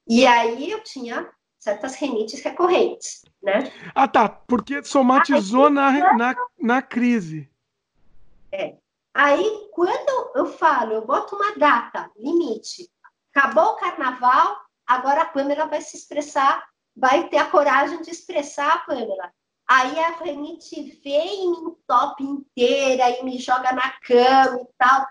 E 0.06 0.26
aí 0.26 0.70
eu 0.70 0.82
tinha 0.82 1.30
certas 1.58 1.94
renites 1.94 2.42
recorrentes, 2.42 3.24
né? 3.42 3.72
Ah, 3.94 4.06
tá, 4.06 4.28
porque 4.28 4.84
somatizou 4.84 5.70
na, 5.70 6.14
na, 6.14 6.36
na 6.58 6.82
crise. 6.82 7.50
É. 8.52 8.76
Aí, 9.14 9.68
quando 9.72 10.36
eu 10.36 10.46
falo, 10.46 10.92
eu 10.92 11.06
boto 11.06 11.36
uma 11.36 11.56
data, 11.56 12.10
limite, 12.16 12.90
acabou 13.34 13.72
o 13.72 13.76
carnaval, 13.76 14.60
agora 14.86 15.22
a 15.22 15.26
Pamela 15.26 15.66
vai 15.66 15.80
se 15.80 15.96
expressar, 15.96 16.62
vai 16.94 17.28
ter 17.28 17.38
a 17.38 17.50
coragem 17.50 18.02
de 18.02 18.10
expressar 18.10 18.74
a 18.74 18.78
Pamela. 18.78 19.32
Aí 19.66 19.98
a 19.98 20.16
renite 20.16 21.00
vem 21.02 21.44
e 21.44 21.48
me 21.48 21.70
entope 21.70 22.22
inteira 22.22 23.10
e 23.10 23.24
me 23.24 23.38
joga 23.38 23.72
na 23.72 23.90
cama 24.00 24.60
e 24.60 24.66
tal. 24.76 25.06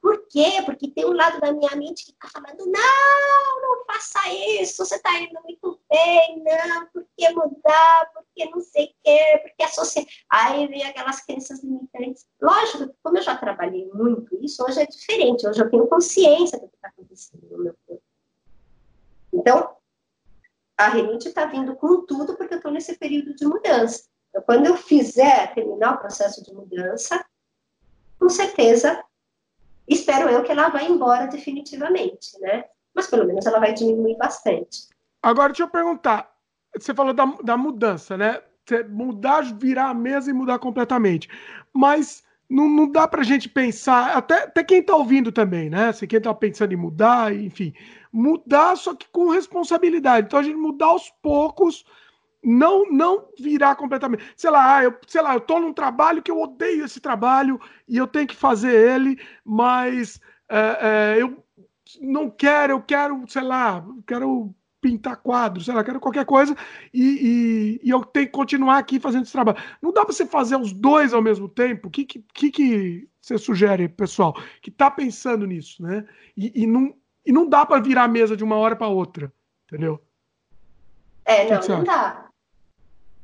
Por 0.00 0.26
quê? 0.28 0.62
Porque 0.64 0.88
tem 0.90 1.04
um 1.04 1.12
lado 1.12 1.40
da 1.40 1.52
minha 1.52 1.74
mente 1.74 2.04
que 2.04 2.12
está 2.12 2.28
falando, 2.28 2.64
não, 2.66 3.60
não 3.60 3.84
faça 3.84 4.32
isso, 4.32 4.84
você 4.84 4.94
está 4.94 5.18
indo 5.18 5.40
muito 5.42 5.80
bem, 5.90 6.42
não, 6.44 6.86
por 6.86 7.04
que 7.16 7.28
mudar, 7.30 8.10
por 8.14 8.24
que 8.34 8.48
não 8.48 8.60
sei 8.60 8.86
o 8.86 8.94
quê, 9.02 9.38
por 9.42 9.50
que 9.56 9.62
associar. 9.64 10.06
Aí 10.30 10.68
vem 10.68 10.84
aquelas 10.84 11.20
crenças 11.24 11.62
limitantes. 11.64 12.26
Lógico, 12.40 12.94
como 13.02 13.18
eu 13.18 13.22
já 13.22 13.36
trabalhei 13.36 13.88
muito 13.92 14.38
isso, 14.40 14.64
hoje 14.64 14.80
é 14.80 14.86
diferente, 14.86 15.46
hoje 15.46 15.60
eu 15.60 15.70
tenho 15.70 15.88
consciência 15.88 16.58
do 16.60 16.68
que 16.68 16.76
está 16.76 16.88
acontecendo 16.88 17.48
no 17.50 17.58
meu 17.58 17.74
corpo. 17.84 18.02
Então, 19.32 19.77
a 20.78 20.88
renite 20.88 21.28
está 21.28 21.44
vindo 21.44 21.74
com 21.76 22.06
tudo 22.06 22.36
porque 22.36 22.54
eu 22.54 22.58
estou 22.58 22.72
nesse 22.72 22.96
período 22.96 23.34
de 23.34 23.44
mudança. 23.44 24.04
Então, 24.30 24.42
quando 24.42 24.66
eu 24.66 24.76
fizer 24.76 25.52
terminar 25.54 25.94
o 25.94 25.98
processo 25.98 26.42
de 26.42 26.54
mudança, 26.54 27.22
com 28.18 28.28
certeza 28.28 29.02
espero 29.86 30.28
eu 30.28 30.42
que 30.42 30.52
ela 30.52 30.68
vá 30.68 30.82
embora 30.82 31.26
definitivamente, 31.26 32.38
né? 32.40 32.64
mas 32.98 33.06
pelo 33.06 33.24
menos 33.24 33.46
ela 33.46 33.60
vai 33.60 33.72
diminuir 33.72 34.16
bastante. 34.16 34.88
Agora, 35.22 35.50
deixa 35.50 35.62
eu 35.62 35.68
perguntar. 35.68 36.28
Você 36.76 36.92
falou 36.92 37.14
da, 37.14 37.24
da 37.44 37.56
mudança, 37.56 38.16
né? 38.16 38.42
Você 38.66 38.82
mudar, 38.82 39.42
virar 39.56 39.90
a 39.90 39.94
mesa 39.94 40.30
e 40.30 40.32
mudar 40.32 40.58
completamente. 40.58 41.28
Mas 41.72 42.24
não, 42.50 42.68
não 42.68 42.90
dá 42.90 43.06
pra 43.06 43.22
gente 43.22 43.48
pensar, 43.48 44.16
até, 44.16 44.42
até 44.44 44.64
quem 44.64 44.82
tá 44.82 44.96
ouvindo 44.96 45.30
também, 45.30 45.70
né? 45.70 45.92
Se 45.92 46.08
quem 46.08 46.20
tá 46.20 46.34
pensando 46.34 46.72
em 46.72 46.76
mudar, 46.76 47.32
enfim, 47.32 47.72
mudar 48.12 48.76
só 48.76 48.94
que 48.94 49.06
com 49.10 49.30
responsabilidade. 49.30 50.26
Então 50.26 50.38
a 50.38 50.42
gente 50.42 50.56
mudar 50.56 50.86
aos 50.86 51.10
poucos, 51.22 51.84
não 52.42 52.90
não 52.90 53.28
virar 53.38 53.76
completamente. 53.76 54.24
Sei 54.36 54.50
lá, 54.50 54.76
ah, 54.76 54.84
eu, 54.84 54.94
sei 55.06 55.22
lá, 55.22 55.34
eu 55.34 55.40
tô 55.40 55.58
num 55.58 55.72
trabalho 55.72 56.22
que 56.22 56.30
eu 56.30 56.40
odeio 56.40 56.84
esse 56.84 57.00
trabalho 57.00 57.60
e 57.86 57.96
eu 57.96 58.06
tenho 58.06 58.26
que 58.26 58.36
fazer 58.36 58.72
ele, 58.72 59.18
mas 59.44 60.20
é, 60.48 61.16
é, 61.16 61.22
eu 61.22 61.44
não 62.00 62.30
quero, 62.30 62.74
eu 62.74 62.82
quero, 62.82 63.24
sei 63.28 63.42
lá, 63.42 63.84
quero 64.06 64.54
pintar 64.80 65.16
quadros, 65.16 65.64
sei 65.64 65.74
lá, 65.74 65.82
quero 65.82 65.98
qualquer 65.98 66.24
coisa 66.24 66.56
e, 66.94 67.80
e, 67.82 67.88
e, 67.88 67.90
eu 67.90 68.04
tenho 68.04 68.26
que 68.26 68.32
continuar 68.32 68.78
aqui 68.78 69.00
fazendo 69.00 69.24
esse 69.24 69.32
trabalho. 69.32 69.58
Não 69.82 69.92
dá 69.92 70.04
para 70.04 70.14
você 70.14 70.24
fazer 70.24 70.56
os 70.56 70.72
dois 70.72 71.12
ao 71.12 71.22
mesmo 71.22 71.48
tempo? 71.48 71.88
O 71.88 71.90
que, 71.90 72.04
que, 72.04 72.50
que 72.50 73.08
você 73.20 73.36
sugere, 73.36 73.88
pessoal, 73.88 74.34
que 74.62 74.70
está 74.70 74.90
pensando 74.90 75.46
nisso, 75.46 75.82
né? 75.82 76.06
E, 76.36 76.62
e, 76.62 76.66
não, 76.66 76.94
e 77.28 77.32
não 77.32 77.46
dá 77.46 77.66
para 77.66 77.82
virar 77.82 78.04
a 78.04 78.08
mesa 78.08 78.34
de 78.34 78.42
uma 78.42 78.56
hora 78.56 78.74
para 78.74 78.88
outra, 78.88 79.30
entendeu? 79.66 80.02
É, 81.26 81.44
não, 81.44 81.60
não 81.60 81.84
dá. 81.84 82.30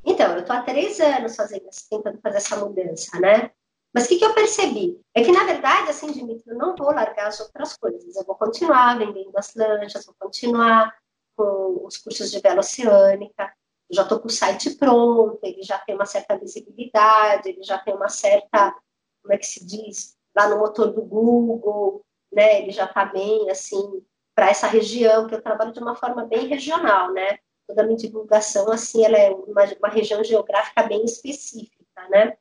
Então, 0.04 0.32
eu 0.34 0.40
estou 0.40 0.54
há 0.54 0.60
três 0.60 1.00
anos 1.00 1.34
fazendo, 1.34 1.70
tentando 1.88 2.20
fazer 2.20 2.36
essa 2.36 2.56
mudança, 2.58 3.18
né? 3.18 3.50
Mas 3.94 4.04
o 4.04 4.08
que, 4.08 4.18
que 4.18 4.24
eu 4.26 4.34
percebi? 4.34 5.00
É 5.14 5.24
que, 5.24 5.32
na 5.32 5.44
verdade, 5.44 5.88
assim, 5.88 6.12
Dimitri, 6.12 6.50
eu 6.50 6.58
não 6.58 6.76
vou 6.76 6.92
largar 6.92 7.28
as 7.28 7.40
outras 7.40 7.78
coisas. 7.78 8.14
Eu 8.14 8.24
vou 8.24 8.34
continuar 8.34 8.98
vendendo 8.98 9.32
as 9.36 9.54
lanchas, 9.54 10.04
vou 10.04 10.14
continuar 10.18 10.94
com 11.34 11.86
os 11.86 11.96
cursos 11.96 12.30
de 12.30 12.40
vela 12.40 12.60
oceânica, 12.60 13.50
já 13.90 14.02
estou 14.02 14.20
com 14.20 14.28
o 14.28 14.30
site 14.30 14.76
pronto, 14.76 15.38
ele 15.42 15.62
já 15.62 15.78
tem 15.78 15.94
uma 15.94 16.04
certa 16.04 16.36
visibilidade, 16.36 17.48
ele 17.48 17.62
já 17.62 17.78
tem 17.78 17.94
uma 17.94 18.10
certa, 18.10 18.76
como 19.22 19.32
é 19.32 19.38
que 19.38 19.46
se 19.46 19.64
diz, 19.64 20.14
lá 20.36 20.46
no 20.48 20.58
motor 20.58 20.92
do 20.92 21.00
Google, 21.00 22.04
né? 22.34 22.62
Ele 22.62 22.70
já 22.70 22.84
está 22.84 23.04
bem, 23.04 23.50
assim, 23.50 24.04
para 24.34 24.50
essa 24.50 24.66
região, 24.66 25.26
que 25.26 25.34
eu 25.34 25.42
trabalho 25.42 25.72
de 25.72 25.80
uma 25.80 25.94
forma 25.94 26.24
bem 26.24 26.46
regional, 26.46 27.12
né? 27.12 27.38
Toda 27.66 27.82
a 27.82 27.86
minha 27.86 27.96
divulgação, 27.96 28.70
assim, 28.70 29.04
ela 29.04 29.16
é 29.16 29.30
uma, 29.30 29.62
uma 29.78 29.88
região 29.88 30.22
geográfica 30.22 30.82
bem 30.82 31.04
específica, 31.04 32.08
né? 32.10 32.36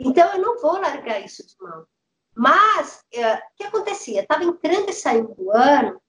Então, 0.00 0.32
eu 0.32 0.40
não 0.40 0.60
vou 0.60 0.80
largar 0.80 1.24
isso 1.24 1.46
de 1.46 1.54
mão. 1.60 1.86
Mas, 2.34 3.04
é, 3.12 3.34
o 3.34 3.40
que 3.56 3.64
acontecia? 3.64 4.22
Estava 4.22 4.42
entrando 4.42 4.90
e 4.90 4.92
saindo 4.92 5.34
do 5.34 5.52
ano, 5.52 6.00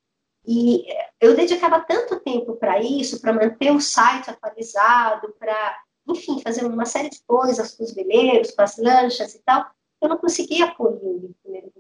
e 0.47 0.85
eu 1.19 1.35
dedicava 1.35 1.83
tanto 1.87 2.19
tempo 2.19 2.55
para 2.55 2.79
isso, 2.79 3.19
para 3.19 3.33
manter 3.33 3.71
o 3.71 3.81
site 3.81 4.29
atualizado, 4.29 5.33
para, 5.39 5.77
enfim, 6.07 6.39
fazer 6.41 6.65
uma 6.65 6.85
série 6.85 7.09
de 7.09 7.21
coisas 7.25 7.75
com 7.75 7.83
os 7.83 7.93
veleiros, 7.93 8.51
com 8.51 8.61
as 8.61 8.77
lanchas 8.77 9.33
e 9.35 9.39
tal, 9.43 9.65
eu 10.01 10.09
não 10.09 10.17
conseguia 10.17 10.73
pôr 10.73 10.93
em 10.93 11.33
primeiro. 11.41 11.71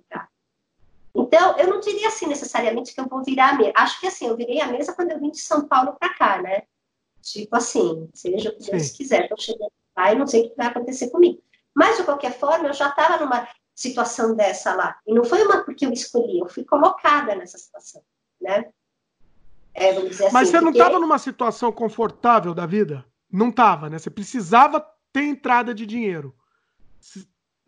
Então, 1.15 1.57
eu 1.57 1.67
não 1.67 1.79
diria 1.79 2.09
assim 2.09 2.27
necessariamente 2.27 2.93
que 2.93 2.99
eu 2.99 3.07
vou 3.07 3.23
virar 3.23 3.51
a 3.51 3.53
mesa. 3.53 3.73
Acho 3.75 3.99
que 3.99 4.07
assim, 4.07 4.27
eu 4.27 4.35
virei 4.35 4.59
a 4.59 4.67
mesa 4.67 4.93
quando 4.93 5.11
eu 5.11 5.19
vim 5.19 5.31
de 5.31 5.39
São 5.39 5.67
Paulo 5.67 5.95
para 5.97 6.13
cá, 6.13 6.41
né? 6.41 6.63
Tipo 7.21 7.55
assim, 7.55 8.09
seja 8.13 8.49
o 8.49 8.57
que 8.57 8.69
Deus 8.69 8.83
Sim. 8.83 8.97
quiser, 8.97 9.23
estou 9.23 9.39
chegando 9.39 9.71
lá 9.97 10.11
e 10.11 10.17
não 10.17 10.27
sei 10.27 10.45
o 10.45 10.49
que 10.49 10.57
vai 10.57 10.67
acontecer 10.67 11.09
comigo. 11.09 11.41
Mas, 11.73 11.97
de 11.97 12.03
qualquer 12.03 12.37
forma, 12.37 12.67
eu 12.67 12.73
já 12.73 12.89
estava 12.89 13.23
numa 13.23 13.47
situação 13.73 14.35
dessa 14.35 14.73
lá. 14.75 14.97
E 15.07 15.13
não 15.13 15.23
foi 15.23 15.41
uma 15.43 15.63
porque 15.63 15.85
eu 15.85 15.91
escolhi, 15.91 16.39
eu 16.39 16.47
fui 16.47 16.63
colocada 16.63 17.33
nessa 17.35 17.57
situação 17.57 18.01
né? 18.41 18.65
É, 19.73 19.89
assim, 19.89 20.29
Mas 20.31 20.49
você 20.49 20.61
não 20.61 20.71
estava 20.71 20.99
numa 20.99 21.19
situação 21.19 21.71
confortável 21.71 22.53
da 22.53 22.65
vida? 22.65 23.05
Não 23.29 23.49
estava, 23.49 23.89
né? 23.89 23.99
Você 23.99 24.09
precisava 24.09 24.85
ter 25.11 25.23
entrada 25.23 25.73
de 25.73 25.85
dinheiro. 25.85 26.33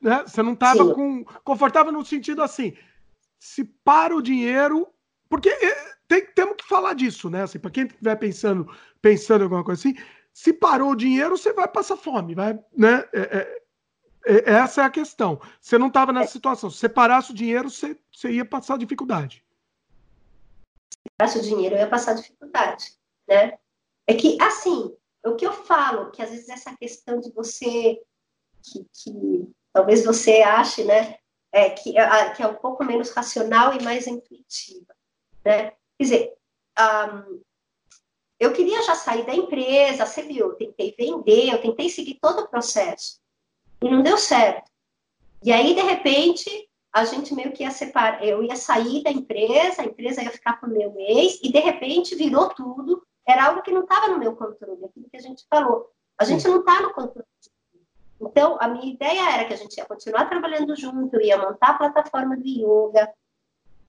Né? 0.02 0.24
Você 0.26 0.42
não 0.42 0.54
estava 0.54 0.94
com 0.94 1.26
confortável 1.44 1.92
no 1.92 2.06
sentido 2.06 2.42
assim, 2.42 2.78
se 3.40 3.64
para 3.64 4.16
o 4.16 4.22
dinheiro, 4.22 4.88
porque 5.30 5.50
é, 5.50 5.96
tem, 6.08 6.26
temos 6.34 6.56
que 6.58 6.68
falar 6.68 6.94
disso, 6.94 7.30
né? 7.30 7.44
Assim, 7.44 7.60
para 7.60 7.72
quem 7.72 7.86
estiver 7.86 8.16
pensando, 8.16 8.68
pensando 9.02 9.42
em 9.42 9.44
alguma 9.44 9.64
coisa 9.64 9.82
assim, 9.82 9.96
se 10.34 10.54
parou 10.54 10.92
o 10.92 10.96
dinheiro, 10.96 11.38
você 11.38 11.54
vai 11.54 11.68
passar 11.68 11.98
fome, 11.98 12.36
vai, 12.36 12.60
né? 12.76 13.04
É, 13.14 13.38
é, 13.38 13.62
é 14.26 14.54
essa 14.54 14.82
é 14.82 14.86
a 14.86 14.90
questão. 14.90 15.40
Você 15.60 15.78
não 15.78 15.88
estava 15.88 16.12
nessa 16.14 16.34
situação. 16.34 16.70
Se 16.70 16.78
você 16.78 16.90
parasse 16.90 17.32
o 17.32 17.36
dinheiro, 17.36 17.70
você, 17.70 17.98
você 18.12 18.32
ia 18.32 18.46
passar 18.46 18.78
dificuldade 18.78 19.44
gastasse 21.20 21.40
o 21.40 21.42
dinheiro, 21.42 21.76
eu 21.76 21.80
ia 21.80 21.88
passar 21.88 22.14
dificuldade, 22.14 22.94
né? 23.28 23.58
É 24.06 24.14
que, 24.14 24.38
assim, 24.42 24.96
o 25.26 25.36
que 25.36 25.46
eu 25.46 25.52
falo, 25.52 26.12
que 26.12 26.22
às 26.22 26.30
vezes 26.30 26.50
essa 26.50 26.76
questão 26.78 27.20
de 27.20 27.32
você, 27.32 28.02
que, 28.64 28.86
que 28.94 29.50
talvez 29.74 30.06
você 30.06 30.42
ache, 30.42 30.84
né, 30.84 31.18
é, 31.52 31.70
que, 31.70 31.98
é, 31.98 32.30
que 32.32 32.44
é 32.44 32.48
um 32.48 32.56
pouco 32.56 32.84
menos 32.84 33.12
racional 33.12 33.74
e 33.74 33.84
mais 33.84 34.08
intuitiva, 34.08 34.94
né? 35.44 35.72
Quer 35.98 36.04
dizer, 36.04 36.34
um, 36.80 37.42
eu 38.40 38.54
queria 38.54 38.84
já 38.84 38.96
sair 38.96 39.26
da 39.26 39.34
empresa, 39.34 40.06
você 40.06 40.22
viu, 40.22 40.50
eu 40.50 40.56
tentei 40.56 40.94
vender, 40.98 41.52
eu 41.52 41.62
tentei 41.62 41.90
seguir 41.90 42.20
todo 42.22 42.42
o 42.42 42.48
processo, 42.48 43.20
e 43.82 43.90
não 43.90 44.04
deu 44.04 44.18
certo. 44.18 44.70
E 45.44 45.52
aí, 45.52 45.74
de 45.74 45.82
repente, 45.82 46.70
a 46.94 47.06
gente 47.06 47.34
meio 47.34 47.52
que 47.52 47.64
ia 47.64 47.72
separar, 47.72 48.24
eu 48.24 48.44
ia 48.44 48.56
sair 48.56 49.04
da 49.04 49.12
empresa, 49.12 49.82
a 49.82 49.86
empresa 49.86 50.22
ia 50.22 50.32
ficar 50.32 50.60
com 50.60 50.68
o 50.68 50.70
meu 50.70 50.94
ex, 50.98 51.40
e 51.42 51.52
de 51.52 51.60
repente 51.60 52.16
virou 52.16 52.50
tudo, 52.50 53.04
era 53.28 53.46
algo 53.46 53.62
que 53.62 53.72
não 53.72 53.82
estava 53.82 54.08
no 54.08 54.20
meu 54.20 54.36
controle, 54.36 54.86
aquilo 54.86 55.10
que 55.10 55.18
a 55.18 55.22
gente 55.22 55.46
falou. 55.50 55.92
A 56.20 56.24
gente 56.24 56.48
não 56.48 56.60
está 56.60 56.82
no 56.82 56.94
controle. 56.94 57.28
Então, 58.20 58.58
a 58.60 58.68
minha 58.68 58.94
ideia 58.94 59.34
era 59.34 59.46
que 59.46 59.54
a 59.54 59.58
gente 59.58 59.78
ia 59.78 59.86
continuar 59.86 60.26
trabalhando 60.26 60.76
junto, 60.76 61.16
eu 61.16 61.22
ia 61.22 61.38
montar 61.38 61.70
a 61.70 61.78
plataforma 61.78 62.36
do 62.36 62.48
yoga, 62.48 63.12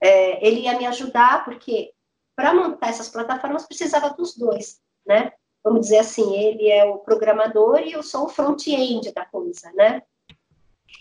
é, 0.01 0.47
ele 0.47 0.61
ia 0.61 0.77
me 0.77 0.87
ajudar, 0.87 1.45
porque 1.45 1.93
para 2.37 2.55
montar 2.55 2.89
essas 2.89 3.09
plataformas 3.09 3.67
precisava 3.67 4.11
dos 4.11 4.37
dois, 4.37 4.81
né? 5.07 5.33
Vamos 5.65 5.81
dizer 5.83 5.99
assim, 5.99 6.37
ele 6.37 6.69
é 6.69 6.85
o 6.85 6.99
programador 6.99 7.81
e 7.81 7.93
eu 7.93 8.03
sou 8.03 8.27
o 8.27 8.29
front-end 8.29 9.13
da 9.13 9.25
coisa, 9.25 9.73
né? 9.73 10.03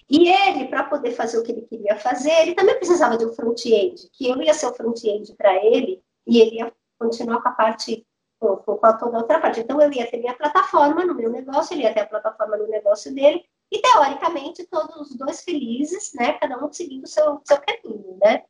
E 0.09 0.29
ele, 0.29 0.65
para 0.65 0.83
poder 0.83 1.11
fazer 1.11 1.37
o 1.37 1.43
que 1.43 1.51
ele 1.51 1.61
queria 1.61 1.95
fazer, 1.97 2.31
ele 2.41 2.55
também 2.55 2.75
precisava 2.75 3.17
de 3.17 3.25
um 3.25 3.33
front-end, 3.33 4.09
que 4.13 4.27
eu 4.27 4.41
ia 4.41 4.53
ser 4.53 4.67
o 4.67 4.73
front-end 4.73 5.33
para 5.35 5.55
ele 5.63 6.01
e 6.25 6.39
ele 6.39 6.55
ia 6.57 6.73
continuar 6.97 7.41
com 7.41 7.49
a 7.49 7.51
parte, 7.51 8.05
com, 8.39 8.57
com 8.57 8.77
toda 8.77 9.17
a 9.17 9.21
outra 9.21 9.39
parte. 9.39 9.59
Então, 9.59 9.81
eu 9.81 9.91
ia 9.91 10.09
ter 10.09 10.17
minha 10.17 10.33
plataforma 10.33 11.05
no 11.05 11.15
meu 11.15 11.29
negócio, 11.29 11.73
ele 11.73 11.83
ia 11.83 11.93
ter 11.93 12.01
a 12.01 12.07
plataforma 12.07 12.57
no 12.57 12.67
negócio 12.67 13.13
dele, 13.13 13.45
e 13.71 13.81
teoricamente 13.81 14.65
todos 14.67 15.11
os 15.11 15.17
dois 15.17 15.41
felizes, 15.41 16.13
né? 16.13 16.33
Cada 16.33 16.63
um 16.63 16.71
seguindo 16.71 17.03
o 17.03 17.07
seu, 17.07 17.41
seu 17.43 17.57
caminho, 17.57 18.17
né? 18.21 18.43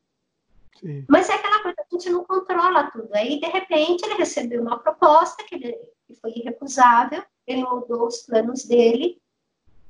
Sim. 0.79 1.05
Mas 1.09 1.29
é 1.29 1.33
aquela 1.33 1.61
coisa 1.63 1.75
que 1.75 1.95
a 1.95 1.99
gente 1.99 2.09
não 2.11 2.23
controla 2.23 2.91
tudo. 2.91 3.09
Aí, 3.13 3.39
de 3.39 3.47
repente, 3.47 4.03
ele 4.05 4.15
recebeu 4.15 4.61
uma 4.61 4.77
proposta 4.77 5.43
que, 5.43 5.55
ele, 5.55 5.77
que 6.05 6.13
foi 6.15 6.31
irrecusável, 6.31 7.23
ele 7.47 7.63
mudou 7.63 8.07
os 8.07 8.21
planos 8.21 8.63
dele, 8.65 9.19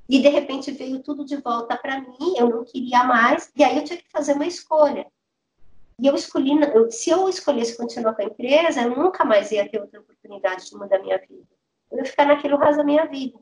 e 0.10 0.22
de 0.22 0.30
repente 0.30 0.72
veio 0.72 1.04
tudo 1.04 1.26
de 1.26 1.36
volta 1.38 1.76
para 1.76 2.00
mim, 2.00 2.36
eu 2.38 2.50
não 2.50 2.64
queria 2.64 3.04
mais, 3.04 3.52
e 3.56 3.64
aí 3.64 3.78
eu 3.78 3.84
tinha 3.84 3.98
que 3.98 4.10
fazer 4.10 4.34
uma 4.34 4.48
escolha. 4.48 5.06
E 6.00 6.06
eu 6.06 6.16
escolhi, 6.16 6.52
eu, 6.74 6.92
se 6.92 7.10
eu 7.10 7.28
escolhesse 7.28 7.76
continuar 7.76 8.14
com 8.14 8.22
a 8.22 8.26
empresa, 8.26 8.82
eu 8.82 8.96
nunca 8.96 9.26
mais 9.26 9.52
ia 9.52 9.68
ter 9.68 9.82
outra 9.82 10.00
oportunidade 10.00 10.70
de 10.70 10.76
mudar 10.76 11.00
minha 11.00 11.18
vida. 11.18 11.48
Eu 11.92 11.98
ia 11.98 12.06
ficar 12.06 12.26
naquele 12.26 12.56
resto 12.56 12.78
da 12.78 12.84
minha 12.84 13.06
vida. 13.06 13.40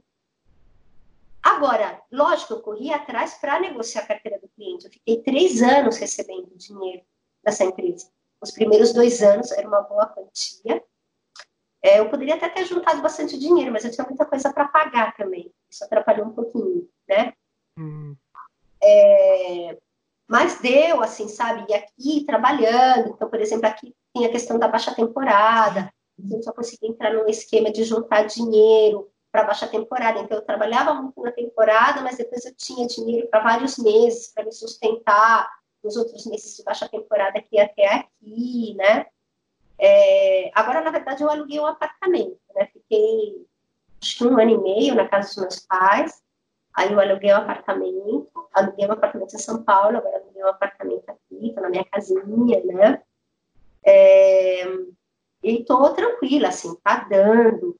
Agora, 1.43 2.01
lógico, 2.11 2.53
eu 2.53 2.61
corri 2.61 2.91
atrás 2.91 3.35
para 3.35 3.59
negociar 3.59 4.01
a 4.01 4.07
carteira 4.07 4.39
do 4.39 4.47
cliente. 4.49 4.85
Eu 4.85 4.91
fiquei 4.91 5.21
três 5.21 5.61
anos 5.61 5.97
recebendo 5.97 6.49
dinheiro 6.55 7.03
dessa 7.43 7.63
empresa. 7.65 8.09
Os 8.41 8.51
primeiros 8.51 8.93
dois 8.93 9.21
anos 9.21 9.51
era 9.51 9.67
uma 9.67 9.81
boa 9.81 10.07
quantia. 10.07 10.83
É, 11.83 11.99
eu 11.99 12.09
poderia 12.09 12.35
até 12.35 12.49
ter 12.49 12.65
juntado 12.65 13.01
bastante 13.01 13.37
dinheiro, 13.37 13.71
mas 13.71 13.85
eu 13.85 13.91
tinha 13.91 14.07
muita 14.07 14.25
coisa 14.25 14.51
para 14.51 14.67
pagar 14.67 15.15
também. 15.15 15.53
Isso 15.69 15.83
atrapalhou 15.83 16.25
um 16.25 16.33
pouquinho, 16.33 16.89
né? 17.07 17.33
Hum. 17.77 18.15
É, 18.81 19.77
mas 20.27 20.59
deu, 20.59 21.01
assim, 21.01 21.27
sabe? 21.27 21.65
E 21.69 21.73
aqui 21.73 22.25
trabalhando, 22.25 23.09
então, 23.09 23.29
por 23.29 23.39
exemplo, 23.39 23.67
aqui 23.67 23.95
tem 24.13 24.25
a 24.25 24.31
questão 24.31 24.57
da 24.57 24.67
baixa 24.67 24.93
temporada, 24.93 25.91
então 26.17 26.37
eu 26.37 26.43
só 26.43 26.51
consegui 26.51 26.87
entrar 26.87 27.13
num 27.13 27.27
esquema 27.27 27.71
de 27.71 27.83
juntar 27.83 28.23
dinheiro 28.23 29.09
para 29.31 29.43
baixa 29.43 29.67
temporada. 29.67 30.19
Então, 30.19 30.37
eu 30.37 30.45
trabalhava 30.45 30.93
muito 30.93 31.21
na 31.21 31.31
temporada, 31.31 32.01
mas 32.01 32.17
depois 32.17 32.45
eu 32.45 32.55
tinha 32.55 32.87
dinheiro 32.87 33.27
para 33.27 33.43
vários 33.43 33.77
meses 33.77 34.31
para 34.33 34.45
me 34.45 34.51
sustentar 34.51 35.49
nos 35.83 35.97
outros 35.97 36.25
meses 36.25 36.55
de 36.55 36.63
baixa 36.63 36.87
temporada 36.89 37.41
que 37.41 37.57
ia 37.57 37.65
até 37.65 37.87
aqui, 37.87 38.73
né? 38.75 39.05
É, 39.77 40.51
agora, 40.55 40.81
na 40.81 40.89
verdade, 40.89 41.21
eu 41.21 41.29
aluguei 41.29 41.59
um 41.59 41.65
apartamento, 41.65 42.39
né? 42.55 42.67
Fiquei 42.71 43.45
acho 44.01 44.17
que 44.17 44.25
um 44.25 44.39
ano 44.39 44.51
e 44.51 44.57
meio 44.57 44.95
na 44.95 45.07
casa 45.07 45.27
dos 45.27 45.37
meus 45.37 45.59
pais. 45.59 46.21
Aí 46.75 46.91
eu 46.91 46.99
aluguei 46.99 47.31
um 47.31 47.37
apartamento, 47.37 48.29
aluguei 48.53 48.85
um 48.85 48.91
apartamento 48.91 49.33
em 49.33 49.39
São 49.39 49.63
Paulo, 49.63 49.97
agora 49.97 50.17
aluguei 50.17 50.43
um 50.43 50.49
apartamento 50.49 51.09
aqui, 51.09 51.53
tô 51.53 51.61
na 51.61 51.69
minha 51.69 51.85
casinha, 51.85 52.63
né? 52.65 53.01
É, 53.85 54.65
e 55.41 55.63
tô 55.63 55.89
tranquila, 55.93 56.49
assim, 56.49 56.75
tá 56.83 57.07
dando. 57.09 57.79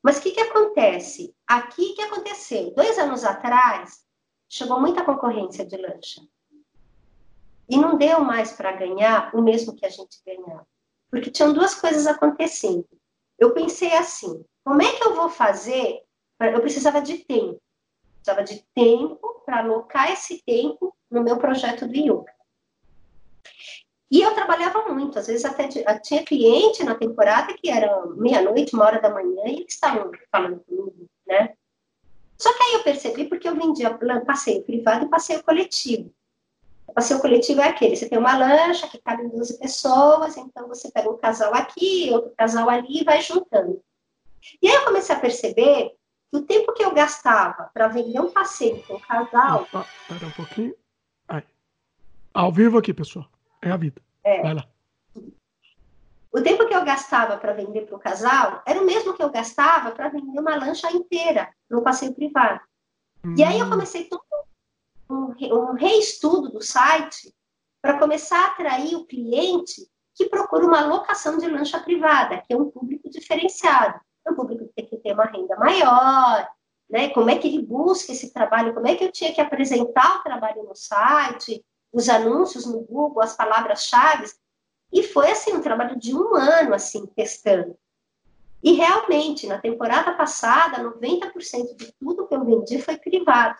Mas 0.00 0.18
o 0.18 0.22
que 0.22 0.30
que 0.30 0.40
acontece? 0.40 1.34
Aqui 1.46 1.94
que 1.94 2.02
aconteceu? 2.02 2.72
Dois 2.74 2.98
anos 2.98 3.24
atrás, 3.24 4.04
chegou 4.48 4.78
muita 4.78 5.04
concorrência 5.04 5.66
de 5.66 5.76
lancha. 5.76 6.22
E 7.68 7.76
não 7.76 7.96
deu 7.96 8.20
mais 8.20 8.52
para 8.52 8.72
ganhar 8.72 9.34
o 9.34 9.42
mesmo 9.42 9.74
que 9.74 9.86
a 9.86 9.88
gente 9.88 10.20
ganhava. 10.24 10.66
Porque 11.10 11.30
tinham 11.30 11.52
duas 11.52 11.74
coisas 11.74 12.06
acontecendo. 12.06 12.86
Eu 13.38 13.54
pensei 13.54 13.92
assim: 13.94 14.44
como 14.62 14.82
é 14.82 14.92
que 14.92 15.02
eu 15.02 15.14
vou 15.14 15.30
fazer? 15.30 16.02
Eu 16.38 16.60
precisava 16.60 17.00
de 17.00 17.18
tempo. 17.24 17.63
Precisava 18.24 18.42
de 18.42 18.64
tempo 18.74 19.42
para 19.44 19.58
alocar 19.58 20.10
esse 20.10 20.42
tempo 20.44 20.96
no 21.10 21.22
meu 21.22 21.36
projeto 21.36 21.86
do 21.86 21.94
yoga. 21.94 22.32
E 24.10 24.22
eu 24.22 24.32
trabalhava 24.32 24.88
muito, 24.88 25.18
às 25.18 25.26
vezes 25.26 25.44
até 25.44 25.68
tinha 25.98 26.24
cliente 26.24 26.82
na 26.84 26.94
temporada 26.94 27.52
que 27.52 27.68
era 27.68 28.06
meia-noite, 28.16 28.74
uma 28.74 28.86
hora 28.86 28.98
da 28.98 29.10
manhã, 29.10 29.42
e 29.44 29.56
eles 29.56 29.74
estavam 29.74 30.10
falando 30.32 30.60
comigo, 30.60 31.06
né? 31.26 31.52
Só 32.38 32.50
que 32.54 32.62
aí 32.62 32.72
eu 32.72 32.82
percebi 32.82 33.26
porque 33.26 33.46
eu 33.46 33.54
vendia 33.54 33.98
passeio 34.24 34.62
privado 34.62 35.04
e 35.04 35.10
passeio 35.10 35.42
coletivo. 35.42 36.10
O 36.86 36.94
passeio 36.94 37.20
coletivo 37.20 37.60
é 37.60 37.68
aquele, 37.68 37.94
você 37.94 38.08
tem 38.08 38.18
uma 38.18 38.38
lancha 38.38 38.88
que 38.88 39.02
cabe 39.02 39.28
12 39.28 39.58
pessoas, 39.58 40.34
então 40.38 40.66
você 40.66 40.90
pega 40.90 41.10
um 41.10 41.18
casal 41.18 41.52
aqui, 41.52 42.08
outro 42.10 42.32
casal 42.38 42.70
ali 42.70 43.02
e 43.02 43.04
vai 43.04 43.20
juntando. 43.20 43.82
E 44.62 44.68
aí 44.68 44.74
eu 44.76 44.84
comecei 44.84 45.14
a 45.14 45.20
perceber 45.20 45.94
o 46.34 46.42
tempo 46.42 46.72
que 46.72 46.84
eu 46.84 46.92
gastava 46.92 47.70
para 47.72 47.86
vender 47.86 48.20
um 48.20 48.30
passeio 48.30 48.82
com 48.82 48.94
um 48.94 49.00
casal. 49.00 49.62
Opa, 49.62 49.86
pera 50.08 50.26
um 50.26 50.30
pouquinho. 50.32 50.74
Aí. 51.28 51.44
Ao 52.32 52.50
vivo 52.50 52.76
aqui, 52.76 52.92
pessoal. 52.92 53.26
É 53.62 53.70
a 53.70 53.76
vida. 53.76 54.02
É. 54.24 54.42
Vai 54.42 54.54
lá. 54.54 54.68
O 56.32 56.42
tempo 56.42 56.66
que 56.66 56.74
eu 56.74 56.84
gastava 56.84 57.38
para 57.38 57.52
vender 57.52 57.82
para 57.82 57.94
o 57.94 58.00
casal 58.00 58.60
era 58.66 58.80
o 58.80 58.84
mesmo 58.84 59.14
que 59.14 59.22
eu 59.22 59.30
gastava 59.30 59.92
para 59.92 60.08
vender 60.08 60.40
uma 60.40 60.56
lancha 60.56 60.90
inteira 60.90 61.48
no 61.70 61.82
passeio 61.82 62.12
privado. 62.12 62.60
Hum. 63.24 63.36
E 63.38 63.44
aí 63.44 63.60
eu 63.60 63.66
hum. 63.66 63.70
comecei 63.70 64.08
todo 64.08 64.24
um, 65.08 65.32
um 65.40 65.74
reestudo 65.74 66.50
do 66.50 66.60
site 66.60 67.32
para 67.80 67.96
começar 67.96 68.40
a 68.40 68.46
atrair 68.48 68.96
o 68.96 69.06
cliente 69.06 69.88
que 70.16 70.26
procura 70.26 70.66
uma 70.66 70.84
locação 70.84 71.38
de 71.38 71.46
lancha 71.46 71.78
privada, 71.78 72.42
que 72.44 72.52
é 72.52 72.56
um 72.56 72.70
público 72.70 73.08
diferenciado. 73.08 74.00
Um 74.26 74.34
público 74.34 74.66
que 74.66 74.72
tem 74.74 74.86
que 74.86 74.96
ter 74.96 75.12
uma 75.12 75.24
renda 75.24 75.56
maior, 75.56 76.48
né? 76.88 77.10
Como 77.10 77.30
é 77.30 77.38
que 77.38 77.48
ele 77.48 77.62
busca 77.62 78.12
esse 78.12 78.32
trabalho? 78.32 78.74
Como 78.74 78.86
é 78.86 78.94
que 78.94 79.04
eu 79.04 79.12
tinha 79.12 79.32
que 79.32 79.40
apresentar 79.40 80.18
o 80.18 80.22
trabalho 80.22 80.62
no 80.62 80.74
site? 80.74 81.64
Os 81.92 82.08
anúncios 82.08 82.66
no 82.66 82.80
Google, 82.80 83.22
as 83.22 83.36
palavras-chave. 83.36 84.26
E 84.92 85.02
foi 85.02 85.30
assim 85.30 85.52
um 85.52 85.60
trabalho 85.60 85.98
de 85.98 86.14
um 86.14 86.34
ano 86.34 86.74
assim 86.74 87.06
testando. 87.06 87.76
E 88.62 88.72
realmente, 88.72 89.46
na 89.46 89.58
temporada 89.58 90.14
passada, 90.14 90.82
90% 90.82 91.76
de 91.76 91.92
tudo 92.00 92.26
que 92.26 92.34
eu 92.34 92.44
vendi 92.44 92.80
foi 92.80 92.96
privado. 92.96 93.58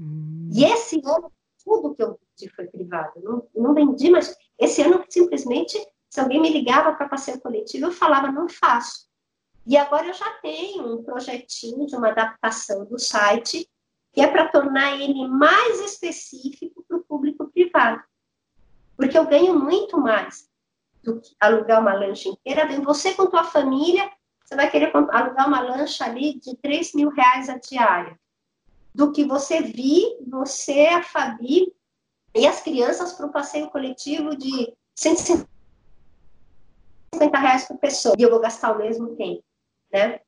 Hum. 0.00 0.48
E 0.52 0.64
esse 0.64 1.02
ano, 1.04 1.32
tudo 1.64 1.94
que 1.94 2.02
eu 2.02 2.18
vendi 2.38 2.54
foi 2.54 2.66
privado. 2.66 3.20
Não, 3.20 3.48
não 3.54 3.74
vendi, 3.74 4.10
mas 4.10 4.36
esse 4.58 4.80
ano, 4.82 5.04
simplesmente, 5.08 5.76
se 6.08 6.20
alguém 6.20 6.40
me 6.40 6.50
ligava 6.50 6.92
para 6.92 7.08
passeio 7.08 7.40
coletivo, 7.40 7.86
eu 7.86 7.92
falava, 7.92 8.30
não 8.30 8.48
faço. 8.48 9.08
E 9.66 9.76
agora 9.76 10.08
eu 10.08 10.14
já 10.14 10.30
tenho 10.40 10.94
um 10.94 11.02
projetinho 11.02 11.86
de 11.86 11.94
uma 11.94 12.08
adaptação 12.08 12.84
do 12.84 12.98
site, 12.98 13.68
que 14.12 14.20
é 14.20 14.26
para 14.26 14.48
tornar 14.48 15.00
ele 15.00 15.26
mais 15.28 15.80
específico 15.80 16.84
para 16.86 16.96
o 16.96 17.04
público 17.04 17.48
privado. 17.48 18.02
Porque 18.96 19.16
eu 19.16 19.26
ganho 19.26 19.58
muito 19.58 19.98
mais 19.98 20.48
do 21.02 21.20
que 21.20 21.34
alugar 21.40 21.80
uma 21.80 21.94
lancha 21.94 22.28
inteira. 22.28 22.66
Vem 22.66 22.80
você 22.80 23.14
com 23.14 23.26
tua 23.26 23.44
família, 23.44 24.10
você 24.44 24.54
vai 24.56 24.70
querer 24.70 24.92
alugar 24.94 25.48
uma 25.48 25.60
lancha 25.60 26.04
ali 26.04 26.38
de 26.38 26.56
3 26.56 26.94
mil 26.94 27.10
reais 27.10 27.48
a 27.48 27.56
diária. 27.56 28.18
Do 28.94 29.12
que 29.12 29.24
você 29.24 29.62
vir, 29.62 30.18
você, 30.28 30.86
a 30.88 31.02
Fabi 31.02 31.72
e 32.34 32.46
as 32.46 32.60
crianças 32.60 33.12
para 33.14 33.26
um 33.26 33.32
passeio 33.32 33.70
coletivo 33.70 34.36
de 34.36 34.74
150 34.94 35.48
reais 37.38 37.66
por 37.66 37.78
pessoa. 37.78 38.14
E 38.18 38.22
eu 38.22 38.30
vou 38.30 38.40
gastar 38.40 38.72
o 38.72 38.78
mesmo 38.78 39.16
tempo, 39.16 39.42
né? 39.92 40.20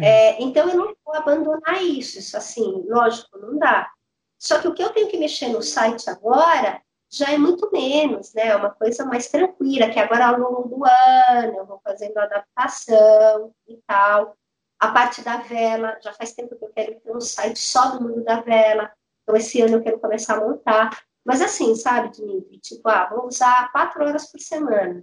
É, 0.00 0.42
então 0.42 0.68
eu 0.68 0.76
não 0.76 0.96
vou 1.04 1.14
abandonar 1.14 1.82
isso, 1.82 2.18
isso 2.18 2.36
assim, 2.36 2.84
lógico, 2.88 3.38
não 3.38 3.58
dá. 3.58 3.90
Só 4.38 4.60
que 4.60 4.68
o 4.68 4.74
que 4.74 4.82
eu 4.82 4.90
tenho 4.90 5.08
que 5.08 5.18
mexer 5.18 5.48
no 5.48 5.62
site 5.62 6.08
agora 6.10 6.82
já 7.10 7.30
é 7.30 7.38
muito 7.38 7.70
menos, 7.70 8.34
né? 8.34 8.48
É 8.48 8.56
uma 8.56 8.70
coisa 8.70 9.04
mais 9.04 9.28
tranquila, 9.28 9.88
que 9.88 10.00
agora 10.00 10.26
ao 10.26 10.38
longo 10.38 10.68
do 10.68 10.84
ano 10.84 11.58
eu 11.58 11.66
vou 11.66 11.80
fazendo 11.82 12.18
adaptação 12.18 13.54
e 13.68 13.76
tal. 13.86 14.36
A 14.80 14.90
parte 14.90 15.22
da 15.22 15.36
vela, 15.36 15.96
já 16.02 16.12
faz 16.12 16.32
tempo 16.32 16.56
que 16.56 16.64
eu 16.64 16.72
quero 16.74 17.00
ter 17.00 17.16
um 17.16 17.20
site 17.20 17.58
só 17.58 17.90
do 17.90 18.02
mundo 18.02 18.24
da 18.24 18.40
vela. 18.40 18.92
Então, 19.22 19.36
esse 19.36 19.60
ano 19.62 19.76
eu 19.76 19.82
quero 19.82 20.00
começar 20.00 20.36
a 20.36 20.40
montar. 20.40 21.04
Mas 21.24 21.40
assim, 21.40 21.74
sabe, 21.74 22.10
Dimitri? 22.10 22.58
Tipo, 22.58 22.88
ah, 22.88 23.08
vou 23.08 23.26
usar 23.28 23.70
quatro 23.72 24.04
horas 24.04 24.30
por 24.30 24.40
semana. 24.40 25.02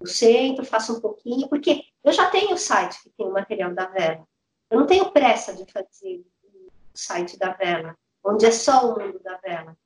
Eu 0.00 0.06
sento, 0.06 0.64
faço 0.64 0.96
um 0.96 1.00
pouquinho, 1.00 1.48
porque 1.48 1.84
eu 2.04 2.12
já 2.12 2.30
tenho 2.30 2.54
o 2.54 2.58
site 2.58 3.02
que 3.02 3.10
tem 3.10 3.26
o 3.26 3.32
material 3.32 3.74
da 3.74 3.86
vela. 3.86 4.24
Eu 4.70 4.80
não 4.80 4.86
tenho 4.86 5.10
pressa 5.10 5.54
de 5.54 5.64
fazer 5.70 6.24
o 6.54 6.70
site 6.94 7.38
da 7.38 7.52
vela, 7.52 7.96
onde 8.24 8.46
é 8.46 8.50
só 8.50 8.92
o 8.92 8.98
mundo 8.98 9.18
da 9.20 9.36
vela, 9.38 9.76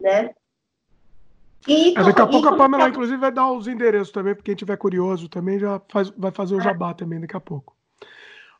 né? 0.00 0.34
E, 1.66 1.98
é, 1.98 2.02
daqui 2.02 2.20
a 2.20 2.26
pouco 2.26 2.48
a 2.48 2.56
Pamela, 2.56 2.88
inclusive, 2.88 3.16
vai 3.16 3.32
dar 3.32 3.50
os 3.50 3.66
endereços 3.66 4.12
também, 4.12 4.34
porque 4.34 4.50
quem 4.50 4.56
tiver 4.56 4.76
curioso 4.76 5.28
também 5.28 5.58
já 5.58 5.80
faz, 5.88 6.10
vai 6.10 6.30
fazer 6.30 6.54
o 6.54 6.60
jabá 6.60 6.94
também 6.94 7.20
daqui 7.20 7.36
a 7.36 7.40
pouco. 7.40 7.74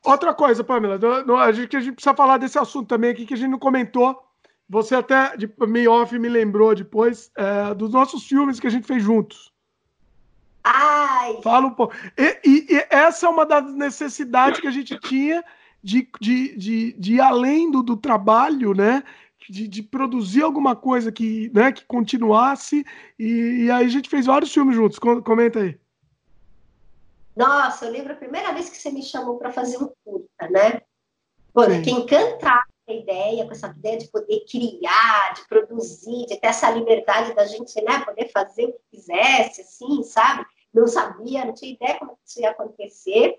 Outra 0.04 0.34
coisa, 0.34 0.64
Pamela, 0.64 0.98
a 1.40 1.52
gente, 1.52 1.76
a 1.76 1.80
gente 1.80 1.94
precisa 1.94 2.14
falar 2.14 2.38
desse 2.38 2.58
assunto 2.58 2.88
também 2.88 3.10
aqui 3.10 3.26
que 3.26 3.34
a 3.34 3.36
gente 3.36 3.50
não 3.50 3.58
comentou. 3.58 4.20
Você 4.68 4.96
até, 4.96 5.36
de 5.36 5.48
me 5.68 5.86
off, 5.86 6.18
me 6.18 6.28
lembrou 6.28 6.74
depois 6.74 7.30
é, 7.36 7.74
dos 7.74 7.92
nossos 7.92 8.26
filmes 8.26 8.58
que 8.58 8.66
a 8.66 8.70
gente 8.70 8.86
fez 8.86 9.02
juntos. 9.02 9.52
Ai! 10.68 11.40
Fala 11.42 11.68
um 11.68 11.70
pouco. 11.70 11.94
E, 12.18 12.40
e, 12.44 12.74
e, 12.74 12.86
essa 12.90 13.26
é 13.26 13.28
uma 13.28 13.46
das 13.46 13.72
necessidades 13.72 14.58
que 14.58 14.66
a 14.66 14.72
gente 14.72 14.98
tinha 14.98 15.44
de, 15.80 16.10
de, 16.20 16.56
de, 16.58 16.92
de 16.94 17.14
ir 17.14 17.20
além 17.20 17.70
do, 17.70 17.84
do 17.84 17.96
trabalho, 17.96 18.74
né? 18.74 19.04
De, 19.48 19.68
de, 19.68 19.80
produzir 19.80 20.42
alguma 20.42 20.74
coisa 20.74 21.12
que, 21.12 21.52
né, 21.54 21.70
que 21.70 21.84
continuasse. 21.84 22.84
E, 23.16 23.66
e, 23.66 23.70
aí 23.70 23.86
a 23.86 23.88
gente 23.88 24.10
fez 24.10 24.26
vários 24.26 24.52
filmes 24.52 24.74
juntos. 24.74 24.98
Comenta 24.98 25.60
aí. 25.60 25.78
Nossa, 27.36 27.84
eu 27.84 27.92
lembro 27.92 28.14
a 28.14 28.16
primeira 28.16 28.52
vez 28.52 28.68
que 28.68 28.76
você 28.76 28.90
me 28.90 29.04
chamou 29.04 29.36
para 29.36 29.52
fazer 29.52 29.76
um 29.76 29.88
curta, 30.04 30.50
né? 30.50 30.80
Pô, 31.54 31.62
fiquei 31.62 31.92
encantada 31.92 32.64
com 32.84 32.92
a 32.92 32.96
ideia, 32.96 33.44
com 33.44 33.52
essa 33.52 33.68
ideia 33.68 33.98
de 33.98 34.08
poder 34.08 34.44
criar, 34.50 35.34
de 35.34 35.46
produzir, 35.46 36.26
de 36.26 36.40
ter 36.40 36.48
essa 36.48 36.68
liberdade 36.70 37.34
da 37.34 37.46
gente, 37.46 37.80
né, 37.82 38.00
poder 38.04 38.30
fazer 38.32 38.64
o 38.64 38.72
que 38.72 38.96
quisesse, 38.96 39.60
assim, 39.60 40.02
sabe? 40.02 40.44
Não 40.76 40.86
sabia, 40.86 41.46
não 41.46 41.54
tinha 41.54 41.72
ideia 41.72 41.98
como 41.98 42.18
isso 42.22 42.38
ia 42.38 42.50
acontecer. 42.50 43.38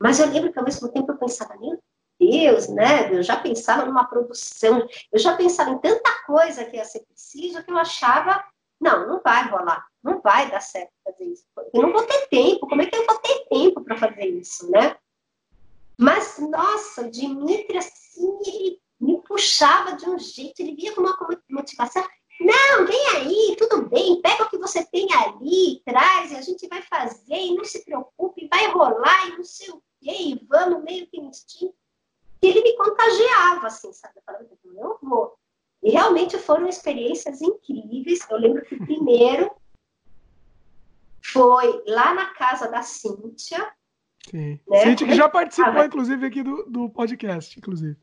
Mas 0.00 0.18
eu 0.18 0.26
lembro 0.26 0.50
que 0.50 0.58
ao 0.58 0.64
mesmo 0.64 0.88
tempo 0.88 1.12
eu 1.12 1.18
pensava, 1.18 1.54
meu 1.58 1.78
Deus, 2.18 2.66
né? 2.68 3.14
Eu 3.14 3.22
já 3.22 3.36
pensava 3.36 3.84
numa 3.84 4.06
produção, 4.06 4.88
eu 5.12 5.18
já 5.18 5.36
pensava 5.36 5.70
em 5.70 5.78
tanta 5.78 6.10
coisa 6.24 6.64
que 6.64 6.76
ia 6.76 6.84
ser 6.86 7.00
preciso 7.00 7.62
que 7.62 7.70
eu 7.70 7.76
achava, 7.76 8.42
não, 8.80 9.06
não 9.06 9.20
vai 9.22 9.46
rolar, 9.50 9.86
não 10.02 10.18
vai 10.22 10.50
dar 10.50 10.60
certo 10.60 10.90
fazer 11.04 11.24
isso. 11.24 11.44
Eu 11.74 11.82
não 11.82 11.92
vou 11.92 12.06
ter 12.06 12.26
tempo, 12.28 12.66
como 12.66 12.80
é 12.80 12.86
que 12.86 12.96
eu 12.96 13.04
vou 13.04 13.18
ter 13.18 13.46
tempo 13.50 13.84
para 13.84 13.98
fazer 13.98 14.24
isso, 14.24 14.70
né? 14.70 14.96
Mas, 15.98 16.38
nossa, 16.38 17.02
o 17.02 17.10
Dimitri, 17.10 17.76
assim, 17.76 18.38
ele 18.46 18.80
me 18.98 19.20
puxava 19.22 19.94
de 19.94 20.08
um 20.08 20.18
jeito, 20.18 20.60
ele 20.60 20.74
via 20.74 20.94
com 20.94 21.02
uma 21.02 21.16
motivação. 21.50 22.02
Não, 22.40 22.86
vem 22.86 23.06
aí, 23.16 23.56
tudo 23.58 23.88
bem, 23.88 24.20
pega 24.20 24.44
o 24.44 24.50
que 24.50 24.58
você 24.58 24.84
tem 24.84 25.08
ali, 25.14 25.80
traz, 25.84 26.30
e 26.30 26.36
a 26.36 26.42
gente 26.42 26.68
vai 26.68 26.82
fazer, 26.82 27.34
e 27.34 27.54
não 27.54 27.64
se 27.64 27.84
preocupe, 27.84 28.48
vai 28.48 28.66
rolar, 28.68 29.28
e 29.28 29.36
não 29.36 29.44
sei 29.44 29.70
o 29.70 29.82
quê, 30.00 30.12
e 30.12 30.46
vamos 30.46 30.84
meio 30.84 31.06
que 31.06 31.18
instinto. 31.18 31.74
E 32.42 32.48
ele 32.48 32.62
me 32.62 32.76
contagiava, 32.76 33.66
assim, 33.66 33.92
sabe? 33.92 34.14
Eu 34.16 34.22
falava, 34.22 34.46
eu 34.64 34.98
vou. 35.02 35.38
E 35.82 35.90
realmente 35.90 36.38
foram 36.38 36.68
experiências 36.68 37.40
incríveis. 37.40 38.26
Eu 38.28 38.38
lembro 38.38 38.64
que 38.64 38.74
o 38.74 38.84
primeiro 38.84 39.50
foi 41.22 41.82
lá 41.86 42.14
na 42.14 42.26
casa 42.34 42.68
da 42.68 42.82
Cíntia. 42.82 43.72
Sim. 44.30 44.60
Né? 44.68 44.80
Cíntia 44.84 45.06
que 45.06 45.14
já 45.14 45.28
participou, 45.28 45.84
inclusive, 45.84 46.26
aqui 46.26 46.42
do, 46.42 46.64
do 46.64 46.90
podcast, 46.90 47.58
inclusive. 47.58 47.96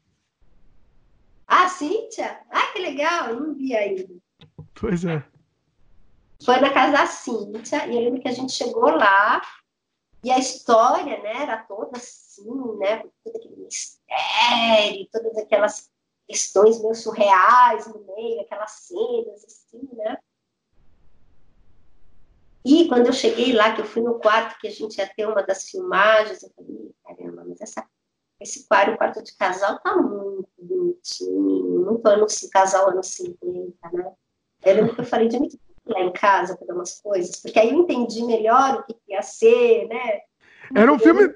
Ah, 1.45 1.67
Cíntia? 1.69 2.41
Ah, 2.49 2.67
que 2.73 2.79
legal, 2.79 3.29
eu 3.29 3.39
não 3.39 3.53
vi 3.53 3.75
ainda. 3.75 4.07
Pois 4.75 5.05
é. 5.05 5.23
Foi 6.43 6.59
na 6.59 6.73
casa 6.73 6.91
da 6.91 7.07
Cíntia, 7.07 7.87
e 7.87 7.95
eu 7.95 8.01
lembro 8.01 8.21
que 8.21 8.27
a 8.27 8.33
gente 8.33 8.51
chegou 8.51 8.89
lá, 8.89 9.41
e 10.23 10.31
a 10.31 10.39
história, 10.39 11.21
né, 11.21 11.43
era 11.43 11.57
toda 11.57 11.97
assim, 11.97 12.77
né, 12.77 13.03
todo 13.23 13.35
aquele 13.35 13.55
mistério, 13.57 15.07
todas 15.11 15.37
aquelas 15.37 15.89
questões 16.27 16.81
meio 16.81 16.95
surreais 16.95 17.87
no 17.87 18.03
meio, 18.15 18.41
aquelas 18.41 18.71
cenas, 18.71 19.43
assim, 19.45 19.87
né. 19.93 20.17
E 22.65 22.87
quando 22.87 23.07
eu 23.07 23.13
cheguei 23.13 23.53
lá, 23.53 23.75
que 23.75 23.81
eu 23.81 23.85
fui 23.85 24.01
no 24.01 24.19
quarto, 24.19 24.57
que 24.59 24.67
a 24.67 24.71
gente 24.71 24.97
ia 24.97 25.07
ter 25.13 25.27
uma 25.27 25.43
das 25.43 25.69
filmagens, 25.69 26.41
eu 26.41 26.49
falei, 26.55 26.95
caramba, 27.03 27.43
mas 27.45 27.59
essa, 27.59 27.85
esse 28.39 28.65
quarto, 28.67 28.93
o 28.93 28.97
quarto 28.97 29.21
de 29.21 29.35
casal, 29.35 29.79
tá 29.79 29.95
muito 29.97 30.49
bonitinho, 30.57 31.85
muito 31.85 32.07
anos, 32.07 32.39
casal 32.51 32.89
anos 32.89 33.07
50, 33.07 33.45
né? 33.45 33.52
Eu 34.65 34.75
lembro 34.75 34.95
que 34.95 35.01
eu 35.01 35.05
falei 35.05 35.27
de 35.27 35.37
muito 35.37 35.59
lá 35.85 36.01
em 36.01 36.11
casa 36.13 36.57
para 36.57 36.73
umas 36.73 37.01
coisas, 37.01 37.41
porque 37.41 37.59
aí 37.59 37.69
eu 37.69 37.79
entendi 37.79 38.23
melhor 38.23 38.79
o 38.79 38.83
que 38.83 38.95
ia 39.09 39.21
ser, 39.21 39.87
né? 39.87 40.21
Era 40.73 40.91
um 40.91 40.97
filme 40.97 41.33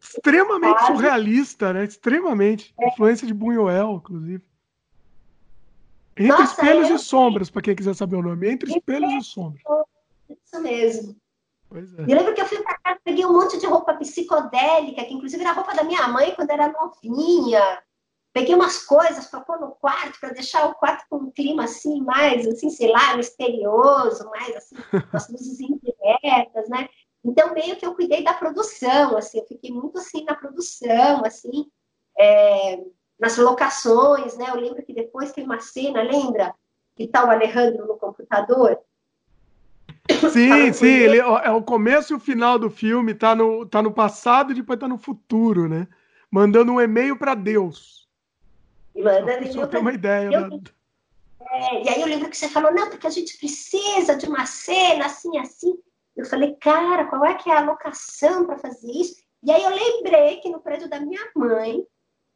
extremamente 0.00 0.86
surrealista, 0.86 1.72
né? 1.72 1.84
Extremamente. 1.84 2.72
É. 2.80 2.88
Influência 2.88 3.26
de 3.26 3.34
Buñuel, 3.34 3.96
inclusive. 3.96 4.42
Entre 6.16 6.28
Nossa, 6.28 6.44
espelhos 6.44 6.90
é... 6.90 6.94
e 6.94 6.98
sombras, 6.98 7.50
para 7.50 7.62
quem 7.62 7.76
quiser 7.76 7.94
saber 7.94 8.16
o 8.16 8.22
nome. 8.22 8.48
Entre 8.48 8.70
espelhos 8.70 9.12
e 9.12 9.22
sombras. 9.22 9.62
Isso 10.28 10.62
mesmo. 10.62 11.16
Pois 11.68 11.92
é. 11.98 12.02
Eu 12.02 12.16
lembro 12.16 12.34
que 12.34 12.40
eu 12.40 12.46
fui 12.46 12.62
para 12.62 12.78
casa, 12.78 13.00
peguei 13.04 13.26
um 13.26 13.32
monte 13.32 13.58
de 13.58 13.66
roupa 13.66 13.94
psicodélica, 13.94 15.04
que 15.04 15.14
inclusive 15.14 15.42
era 15.42 15.52
roupa 15.52 15.74
da 15.74 15.84
minha 15.84 16.08
mãe 16.08 16.34
quando 16.34 16.50
era 16.50 16.72
novinha. 16.72 17.82
Peguei 18.32 18.54
umas 18.54 18.84
coisas 18.84 19.26
para 19.26 19.40
pôr 19.40 19.58
no 19.58 19.70
quarto, 19.72 20.20
para 20.20 20.30
deixar 20.30 20.66
o 20.66 20.74
quarto 20.74 21.04
com 21.08 21.16
um 21.16 21.30
clima 21.30 21.64
assim, 21.64 22.00
mais, 22.02 22.46
assim, 22.46 22.70
sei 22.70 22.90
lá, 22.90 23.16
misterioso, 23.16 24.28
mais 24.30 24.54
assim, 24.56 24.76
as 25.12 25.28
luzes 25.28 25.58
indiretas, 25.60 26.68
né? 26.68 26.88
Então, 27.24 27.52
meio 27.52 27.76
que 27.76 27.84
eu 27.84 27.94
cuidei 27.94 28.22
da 28.22 28.34
produção, 28.34 29.16
assim, 29.16 29.38
eu 29.38 29.46
fiquei 29.46 29.72
muito 29.72 29.98
assim 29.98 30.24
na 30.24 30.34
produção, 30.34 31.24
assim, 31.24 31.66
é, 32.18 32.80
nas 33.18 33.36
locações, 33.36 34.36
né? 34.36 34.46
Eu 34.48 34.56
lembro 34.56 34.82
que 34.84 34.94
depois 34.94 35.32
tem 35.32 35.44
uma 35.44 35.60
cena, 35.60 36.02
lembra? 36.02 36.54
Que 36.96 37.06
tá 37.06 37.24
o 37.24 37.30
Alejandro 37.30 37.86
no 37.86 37.96
computador. 37.96 38.78
Sim, 40.30 40.72
sim, 40.72 40.86
ele, 40.86 41.18
é 41.18 41.50
o 41.50 41.62
começo 41.62 42.12
e 42.12 42.16
o 42.16 42.20
final 42.20 42.58
do 42.58 42.70
filme, 42.70 43.14
tá 43.14 43.34
no, 43.34 43.66
tá 43.66 43.82
no 43.82 43.92
passado 43.92 44.52
e 44.52 44.54
depois 44.54 44.78
tá 44.78 44.88
no 44.88 44.96
futuro, 44.96 45.68
né? 45.68 45.86
Mandando 46.30 46.72
um 46.72 46.80
e-mail 46.80 47.18
para 47.18 47.34
Deus. 47.34 48.07
E 48.98 49.02
mandando 49.02 49.78
uma 49.78 49.92
ideia. 49.92 50.28
Eu, 50.28 50.48
né? 50.48 50.60
é, 51.52 51.82
e 51.84 51.88
aí 51.88 52.00
eu 52.00 52.08
lembro 52.08 52.28
que 52.28 52.36
você 52.36 52.48
falou, 52.48 52.74
não, 52.74 52.90
porque 52.90 53.06
a 53.06 53.10
gente 53.10 53.38
precisa 53.38 54.16
de 54.16 54.26
uma 54.26 54.44
cena 54.44 55.06
assim, 55.06 55.38
assim. 55.38 55.78
Eu 56.16 56.26
falei, 56.26 56.56
cara, 56.56 57.04
qual 57.06 57.24
é 57.24 57.34
que 57.34 57.48
é 57.48 57.56
a 57.56 57.60
locação 57.60 58.44
para 58.44 58.58
fazer 58.58 58.90
isso? 58.90 59.22
E 59.40 59.52
aí 59.52 59.62
eu 59.62 59.70
lembrei 59.70 60.40
que 60.40 60.50
no 60.50 60.60
prédio 60.60 60.90
da 60.90 60.98
minha 60.98 61.20
mãe, 61.36 61.78
o 61.78 61.86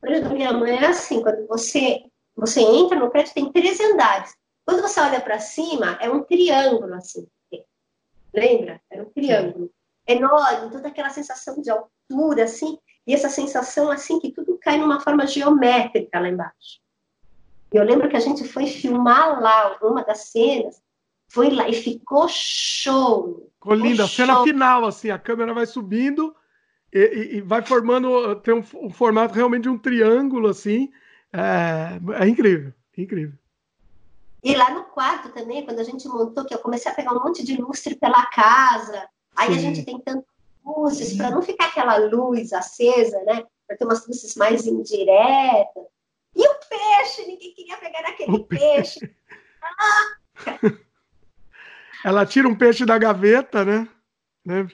prédio 0.00 0.23
da 0.23 0.31
minha 0.31 0.52
mãe 0.52 0.76
era 0.76 0.91
assim, 0.91 1.20
quando 1.20 1.44
você, 1.49 2.05
você 2.36 2.60
entra 2.60 2.97
no 2.97 3.10
prédio, 3.10 3.34
tem 3.34 3.50
três 3.50 3.81
andares. 3.81 4.32
Quando 4.65 4.82
você 4.82 5.00
olha 5.00 5.20
para 5.20 5.41
cima, 5.41 5.99
é 6.00 6.08
um 6.08 6.23
triângulo, 6.23 6.94
assim. 6.94 7.26
Lembra? 8.32 8.81
Era 8.89 9.02
um 9.02 9.10
triângulo. 9.10 9.68
Enorme, 10.07 10.70
toda 10.70 10.86
aquela 10.86 11.10
sensação 11.10 11.60
de 11.60 11.70
altura, 11.70 12.44
assim, 12.44 12.78
e 13.07 13.15
essa 13.15 13.29
sensação, 13.29 13.91
assim, 13.91 14.21
que 14.21 14.31
tudo 14.31 14.59
cai 14.61 14.79
numa 14.79 15.01
forma 15.01 15.27
geométrica 15.27 16.21
lá 16.21 16.29
embaixo. 16.29 16.81
E 17.73 17.77
eu 17.77 17.85
lembro 17.85 18.09
que 18.09 18.17
a 18.17 18.21
gente 18.21 18.47
foi 18.47 18.67
filmar 18.67 19.41
lá 19.41 19.77
uma 19.83 20.05
das 20.05 20.31
cenas, 20.31 20.81
foi 21.29 21.51
lá 21.51 21.69
e 21.69 21.73
ficou 21.73 22.29
show. 22.29 23.51
Ficou 23.55 23.75
linda. 23.75 24.05
A 24.05 24.09
cena 24.09 24.43
final, 24.45 24.85
assim, 24.85 25.11
a 25.11 25.19
câmera 25.19 25.55
vai 25.55 25.67
subindo 25.67 26.35
e, 26.93 26.99
e, 26.99 27.37
e 27.37 27.41
vai 27.41 27.63
formando, 27.63 28.37
tem 28.37 28.55
um, 28.55 28.65
um, 28.83 28.91
formato 28.91 29.35
realmente 29.35 29.63
de 29.63 29.71
um 29.71 29.79
triângulo, 29.79 30.49
assim. 30.49 30.93
É, 31.33 32.23
é 32.23 32.29
incrível, 32.29 32.73
incrível. 32.97 33.39
E 34.45 34.55
lá 34.55 34.71
no 34.71 34.85
quarto 34.85 35.31
também, 35.31 35.65
quando 35.65 35.79
a 35.79 35.85
gente 35.85 36.07
montou, 36.07 36.45
que 36.45 36.55
eu 36.55 36.59
comecei 36.59 36.91
a 36.91 36.95
pegar 36.95 37.13
um 37.13 37.23
monte 37.23 37.45
de 37.45 37.57
lustre 37.57 37.95
pela 37.95 38.27
casa, 38.27 39.09
aí 39.35 39.53
Sim. 39.53 39.57
a 39.57 39.61
gente 39.61 39.85
tem 39.85 39.99
tantas 40.01 40.32
luzes, 40.65 41.16
para 41.16 41.31
não 41.31 41.42
ficar 41.42 41.66
aquela 41.66 41.97
luz 41.97 42.52
acesa, 42.52 43.23
né? 43.24 43.44
Para 43.66 43.76
ter 43.76 43.84
umas 43.84 44.07
luzes 44.07 44.34
mais 44.36 44.66
indiretas. 44.66 45.84
E 46.34 46.47
o 46.47 46.55
peixe, 46.68 47.26
ninguém 47.26 47.55
queria 47.55 47.76
pegar 47.76 48.00
aquele 48.00 48.32
o 48.32 48.44
peixe. 48.44 49.00
peixe. 49.00 49.16
Ah! 49.62 50.16
Ela 52.05 52.26
tira 52.26 52.49
um 52.49 52.55
peixe 52.55 52.84
da 52.84 52.99
gaveta, 52.99 53.65
né? 53.65 53.89
né? 54.44 54.66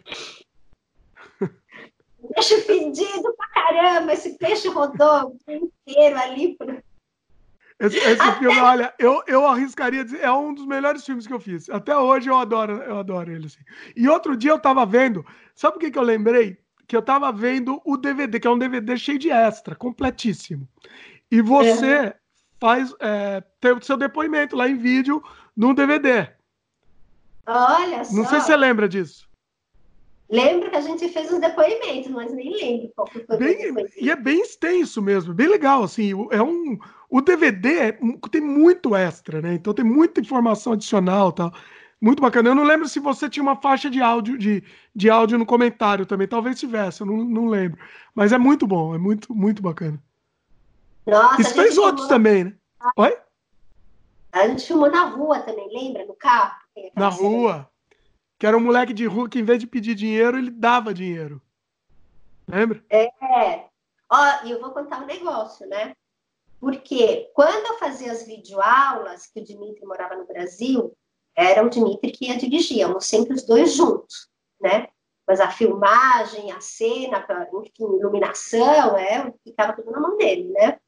Peixe 2.34 2.60
fedido 2.62 3.34
pra 3.36 3.49
caramba, 3.49 4.12
esse 4.12 4.39
peixe 4.39 4.68
rodou 4.68 5.26
o 5.26 5.39
dia 5.47 5.57
inteiro 5.57 6.18
ali. 6.18 6.57
Esse, 7.78 7.97
esse 7.97 8.20
Até... 8.20 8.39
filme, 8.39 8.58
olha, 8.58 8.92
eu, 8.99 9.23
eu 9.26 9.47
arriscaria 9.47 10.05
dizer, 10.05 10.20
é 10.20 10.33
um 10.33 10.52
dos 10.52 10.67
melhores 10.67 11.05
filmes 11.05 11.26
que 11.26 11.33
eu 11.33 11.39
fiz. 11.39 11.70
Até 11.70 11.97
hoje 11.97 12.28
eu 12.28 12.36
adoro, 12.36 12.83
eu 12.83 12.99
adoro 12.99 13.31
ele. 13.31 13.47
Assim. 13.47 13.60
E 13.94 14.08
outro 14.08 14.36
dia 14.36 14.50
eu 14.50 14.58
tava 14.58 14.84
vendo, 14.84 15.25
sabe 15.59 15.77
o 15.77 15.81
que, 15.81 15.91
que 15.91 15.99
eu 15.99 16.03
lembrei? 16.03 16.57
Que 16.87 16.97
eu 16.97 17.03
tava 17.03 17.33
vendo 17.33 17.83
o 17.85 17.97
DVD, 17.97 18.39
que 18.39 18.47
é 18.47 18.51
um 18.51 18.59
DVD 18.59 18.97
cheio 18.97 19.19
de 19.19 19.28
extra, 19.28 19.75
completíssimo. 19.75 20.67
E 21.31 21.43
você 21.43 21.95
é. 21.95 22.17
faz, 22.61 22.95
é, 23.01 23.43
tem 23.61 23.73
o 23.73 23.83
seu 23.83 23.97
depoimento 23.97 24.57
lá 24.57 24.69
em 24.69 24.77
vídeo 24.77 25.23
no 25.57 25.75
DVD. 25.75 26.28
Olha 27.45 28.05
só. 28.05 28.17
Não 28.17 28.25
sei 28.25 28.41
se 28.41 28.47
você 28.47 28.57
lembra 28.57 28.89
disso. 28.89 29.28
Lembro 30.31 30.70
que 30.70 30.77
a 30.77 30.81
gente 30.81 31.09
fez 31.09 31.33
uns 31.33 31.41
depoimentos, 31.41 32.11
mas 32.11 32.33
nem 32.33 32.55
lembro 32.55 32.93
qual 32.95 33.09
foi 33.09 33.25
bem, 33.39 33.75
E 33.97 34.11
é 34.11 34.17
bem 34.17 34.41
extenso 34.43 35.03
mesmo, 35.03 35.35
bem 35.35 35.49
legal, 35.49 35.83
assim, 35.83 36.12
é 36.31 36.43
um... 36.43 36.78
O 37.11 37.20
DVD 37.20 37.78
é, 37.78 37.99
tem 38.31 38.43
muito 38.43 38.95
extra, 38.95 39.41
né? 39.41 39.55
Então 39.55 39.73
tem 39.75 39.85
muita 39.85 40.20
informação 40.20 40.75
adicional 40.75 41.33
tal. 41.33 41.53
Muito 42.01 42.23
bacana. 42.23 42.51
Eu 42.51 42.55
não 42.55 42.65
lembro 42.65 42.89
se 42.89 43.01
você 43.01 43.28
tinha 43.28 43.43
uma 43.43 43.57
faixa 43.57 43.91
de 43.91 44.01
áudio, 44.01 44.39
de, 44.39 44.62
de 44.94 45.10
áudio 45.10 45.39
no 45.39 45.47
comentário 45.47 46.07
também. 46.07 46.28
Talvez 46.28 46.59
tivesse, 46.59 47.01
eu 47.01 47.07
não, 47.07 47.17
não 47.25 47.47
lembro. 47.49 47.78
Mas 48.15 48.33
é 48.33 48.39
muito 48.39 48.67
bom, 48.67 48.94
é 48.94 48.99
muito, 48.99 49.35
muito 49.35 49.60
bacana. 49.60 50.01
Nossa, 51.07 51.41
Isso 51.41 51.55
fez 51.55 51.77
outros 51.77 52.07
também, 52.07 52.44
né? 52.44 52.55
Oi? 52.97 53.18
A 54.31 54.47
gente 54.47 54.67
filmou 54.67 54.91
na 54.91 55.05
rua 55.05 55.41
também, 55.41 55.68
lembra? 55.73 56.05
No 56.07 56.15
carro? 56.15 56.57
Na 56.94 57.09
rua. 57.09 57.68
Que 58.39 58.47
era 58.47 58.57
um 58.57 58.60
moleque 58.60 58.93
de 58.93 59.07
rua 59.07 59.28
que, 59.28 59.41
em 59.41 59.44
vez 59.44 59.59
de 59.59 59.67
pedir 59.67 59.94
dinheiro, 59.94 60.39
ele 60.39 60.51
dava 60.51 60.94
dinheiro. 60.94 61.43
Lembra? 62.47 62.85
É. 62.89 63.10
Ó, 64.10 64.44
e 64.44 64.51
eu 64.51 64.60
vou 64.60 64.70
contar 64.70 65.02
um 65.02 65.07
negócio, 65.07 65.67
né? 65.68 65.94
Porque 66.60 67.31
quando 67.35 67.67
eu 67.67 67.78
fazia 67.78 68.12
as 68.12 68.27
videoaulas, 68.27 69.27
que 69.27 69.41
o 69.41 69.44
Dimitri 69.44 69.85
morava 69.85 70.17
no 70.17 70.27
Brasil, 70.27 70.93
era 71.39 71.65
o 71.65 71.70
Dimitri 71.70 72.10
que 72.10 72.26
ia 72.26 72.36
dirigir, 72.36 72.78
íamos 72.78 73.07
sempre 73.07 73.33
os 73.33 73.44
dois 73.44 73.73
juntos, 73.73 74.28
né? 74.60 74.89
Mas 75.25 75.39
a 75.39 75.49
filmagem, 75.49 76.50
a 76.50 76.60
cena, 76.60 77.25
enfim, 77.62 77.97
iluminação, 77.97 78.97
é, 78.97 79.33
ficava 79.44 79.73
tudo 79.73 79.92
na 79.92 80.00
mão 80.00 80.17
dele, 80.17 80.49
né? 80.49 80.81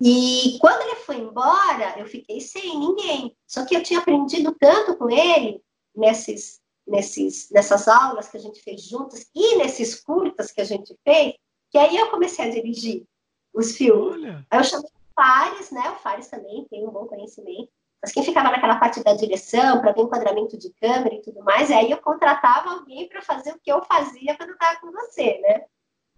E 0.00 0.56
quando 0.60 0.80
ele 0.80 0.96
foi 0.96 1.16
embora, 1.16 1.98
eu 1.98 2.06
fiquei 2.06 2.40
sem 2.40 2.78
ninguém. 2.78 3.36
Só 3.46 3.66
que 3.66 3.76
eu 3.76 3.82
tinha 3.82 3.98
aprendido 3.98 4.56
tanto 4.58 4.96
com 4.96 5.10
ele 5.10 5.60
nesses, 5.94 6.62
nesses, 6.86 7.50
nessas 7.50 7.86
aulas 7.86 8.28
que 8.28 8.36
a 8.38 8.40
gente 8.40 8.62
fez 8.62 8.82
juntos 8.82 9.26
e 9.34 9.56
nesses 9.56 10.00
curtas 10.00 10.50
que 10.50 10.62
a 10.62 10.64
gente 10.64 10.96
fez, 11.04 11.34
que 11.70 11.76
aí 11.76 11.98
eu 11.98 12.08
comecei 12.10 12.46
a 12.46 12.50
dirigir 12.50 13.04
os 13.52 13.76
filmes. 13.76 14.14
Olha. 14.14 14.46
Aí 14.50 14.58
eu 14.60 14.64
chamei 14.64 14.88
o 14.88 15.14
Fares, 15.14 15.70
né? 15.70 15.90
O 15.90 15.96
Fares 15.96 16.28
também 16.28 16.66
tem 16.70 16.86
um 16.86 16.90
bom 16.90 17.06
conhecimento. 17.06 17.68
Mas 18.08 18.14
quem 18.14 18.22
ficava 18.22 18.50
naquela 18.50 18.76
parte 18.76 19.04
da 19.04 19.12
direção, 19.12 19.82
para 19.82 19.92
ver 19.92 20.00
enquadramento 20.00 20.56
de 20.56 20.70
câmera 20.80 21.14
e 21.14 21.20
tudo 21.20 21.44
mais, 21.44 21.70
aí 21.70 21.90
eu 21.90 21.98
contratava 21.98 22.70
alguém 22.70 23.06
para 23.06 23.20
fazer 23.20 23.52
o 23.52 23.58
que 23.58 23.70
eu 23.70 23.84
fazia 23.84 24.34
quando 24.34 24.48
eu 24.48 24.54
estava 24.54 24.80
com 24.80 24.90
você, 24.90 25.38
né? 25.40 25.64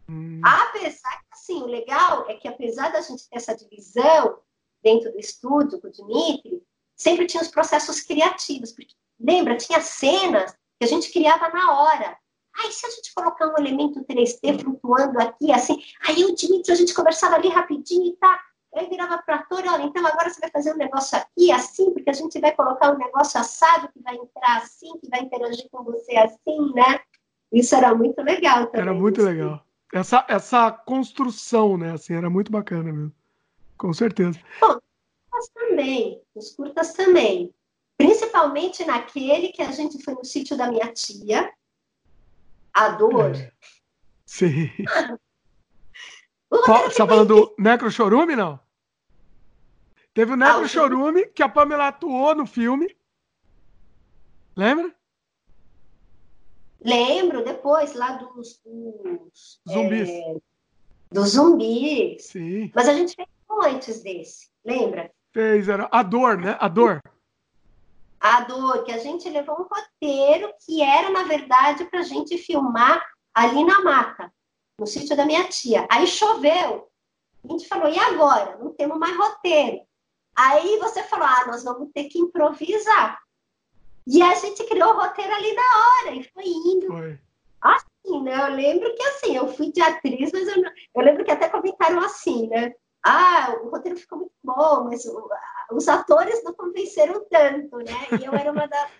Hum. 0.08 0.40
Apesar 0.44 1.18
que, 1.18 1.26
assim, 1.32 1.60
o 1.60 1.66
legal 1.66 2.30
é 2.30 2.34
que 2.34 2.46
apesar 2.46 2.92
da 2.92 3.00
gente 3.00 3.28
ter 3.28 3.38
essa 3.38 3.56
divisão 3.56 4.38
dentro 4.80 5.10
do 5.10 5.18
estúdio 5.18 5.80
com 5.80 5.88
o 5.88 5.90
Dimitri, 5.90 6.62
sempre 6.94 7.26
tinha 7.26 7.42
os 7.42 7.48
processos 7.48 8.02
criativos. 8.02 8.70
Porque, 8.70 8.94
lembra, 9.18 9.56
tinha 9.56 9.80
cenas 9.80 10.52
que 10.78 10.84
a 10.84 10.86
gente 10.86 11.10
criava 11.10 11.48
na 11.48 11.72
hora. 11.72 12.16
Aí, 12.54 12.70
se 12.70 12.86
a 12.86 12.90
gente 12.90 13.12
colocar 13.12 13.48
um 13.48 13.58
elemento 13.58 14.04
3D 14.04 14.60
flutuando 14.62 15.20
aqui, 15.20 15.50
assim, 15.50 15.82
aí 16.06 16.24
o 16.24 16.36
Dimitri, 16.36 16.70
a 16.70 16.76
gente 16.76 16.94
conversava 16.94 17.34
ali 17.34 17.48
rapidinho 17.48 18.06
e 18.06 18.16
tá. 18.16 18.40
Aí 18.74 18.88
virava 18.88 19.18
para 19.18 19.36
ator, 19.36 19.64
olha, 19.66 19.82
então 19.82 20.06
agora 20.06 20.30
você 20.30 20.40
vai 20.40 20.50
fazer 20.50 20.72
um 20.72 20.76
negócio 20.76 21.18
aqui, 21.18 21.50
assim, 21.50 21.92
porque 21.92 22.10
a 22.10 22.12
gente 22.12 22.38
vai 22.40 22.52
colocar 22.52 22.92
um 22.92 22.98
negócio 22.98 23.40
assado 23.40 23.90
que 23.92 24.00
vai 24.00 24.14
entrar 24.14 24.58
assim, 24.58 24.96
que 24.98 25.08
vai 25.08 25.20
interagir 25.22 25.68
com 25.70 25.82
você 25.82 26.16
assim, 26.16 26.72
né? 26.74 27.00
Isso 27.52 27.74
era 27.74 27.92
muito 27.94 28.22
legal 28.22 28.66
também. 28.66 28.80
Era 28.82 28.94
muito 28.94 29.22
legal 29.22 29.64
essa, 29.92 30.24
essa 30.28 30.70
construção, 30.70 31.76
né? 31.76 31.92
Assim, 31.92 32.14
era 32.14 32.30
muito 32.30 32.50
bacana 32.50 32.92
mesmo. 32.92 33.12
Com 33.76 33.92
certeza. 33.92 34.38
Bom, 34.60 34.78
os 35.34 35.48
também, 35.48 36.22
os 36.34 36.54
curtas 36.54 36.92
também. 36.92 37.52
Principalmente 37.96 38.84
naquele 38.84 39.48
que 39.48 39.62
a 39.62 39.70
gente 39.72 40.02
foi 40.02 40.14
no 40.14 40.24
sítio 40.24 40.56
da 40.56 40.70
minha 40.70 40.92
tia, 40.92 41.52
a 42.72 42.88
dor. 42.90 43.34
É. 43.34 43.52
Sim. 44.26 44.70
Qual, 46.50 46.90
você 46.90 46.98
tá 46.98 47.06
falando 47.06 47.28
do 47.28 47.54
Necro 47.56 47.90
Chorume, 47.90 48.34
não? 48.34 48.58
Teve 50.12 50.32
o 50.32 50.36
Necro 50.36 50.64
ah, 50.64 50.68
Chorume, 50.68 51.26
que 51.26 51.42
a 51.42 51.48
Pamela 51.48 51.88
atuou 51.88 52.34
no 52.34 52.44
filme. 52.44 52.96
Lembra? 54.56 54.92
Lembro 56.80 57.44
depois 57.44 57.94
lá 57.94 58.12
dos, 58.14 58.60
dos 58.64 59.60
zumbis. 59.68 60.08
É, 60.08 60.36
dos 61.10 61.28
zumbis. 61.30 62.24
Sim. 62.24 62.72
Mas 62.74 62.88
a 62.88 62.94
gente 62.94 63.14
fez 63.14 63.28
um 63.48 63.62
antes 63.62 64.02
desse, 64.02 64.50
lembra? 64.64 65.10
Fez, 65.32 65.68
era 65.68 65.88
a 65.92 66.02
dor, 66.02 66.38
né? 66.38 66.56
A 66.58 66.66
dor. 66.66 67.00
A 68.18 68.40
dor, 68.40 68.84
que 68.84 68.92
a 68.92 68.98
gente 68.98 69.28
levou 69.30 69.60
um 69.60 69.68
roteiro 69.68 70.52
que 70.66 70.82
era, 70.82 71.10
na 71.10 71.22
verdade, 71.22 71.84
para 71.84 72.00
a 72.00 72.04
gente 72.04 72.36
filmar 72.36 73.02
ali 73.32 73.64
na 73.64 73.80
mata, 73.82 74.32
no 74.80 74.86
sítio 74.86 75.14
da 75.14 75.26
minha 75.26 75.44
tia. 75.44 75.86
Aí 75.90 76.06
choveu. 76.06 76.88
A 77.44 77.52
gente 77.52 77.68
falou, 77.68 77.90
e 77.90 77.98
agora? 77.98 78.56
Não 78.56 78.72
temos 78.72 78.98
mais 78.98 79.14
roteiro. 79.14 79.82
Aí 80.34 80.78
você 80.78 81.02
falou, 81.02 81.26
ah, 81.26 81.44
nós 81.46 81.62
vamos 81.62 81.90
ter 81.92 82.04
que 82.04 82.18
improvisar. 82.18 83.20
E 84.06 84.22
a 84.22 84.34
gente 84.34 84.64
criou 84.64 84.94
o 84.94 84.98
roteiro 84.98 85.32
ali 85.34 85.54
na 85.54 85.62
hora 85.62 86.16
e 86.16 86.24
foi 86.24 86.44
indo. 86.46 86.86
Foi. 86.86 87.18
Assim, 87.60 88.22
né? 88.22 88.34
Eu 88.40 88.54
lembro 88.54 88.94
que 88.94 89.02
assim, 89.02 89.36
eu 89.36 89.48
fui 89.48 89.70
de 89.70 89.82
atriz, 89.82 90.32
mas 90.32 90.48
eu, 90.48 90.62
não... 90.62 90.70
eu 90.94 91.02
lembro 91.02 91.24
que 91.24 91.30
até 91.30 91.48
comentaram 91.50 92.00
assim, 92.00 92.48
né? 92.48 92.72
Ah, 93.04 93.54
o 93.62 93.68
roteiro 93.68 93.98
ficou 93.98 94.18
muito 94.18 94.32
bom, 94.42 94.84
mas 94.84 95.04
os 95.70 95.88
atores 95.88 96.42
não 96.42 96.54
convenceram 96.54 97.22
tanto, 97.30 97.76
né? 97.78 98.18
E 98.18 98.24
eu 98.24 98.32
era 98.34 98.50
uma 98.50 98.66
das 98.66 98.90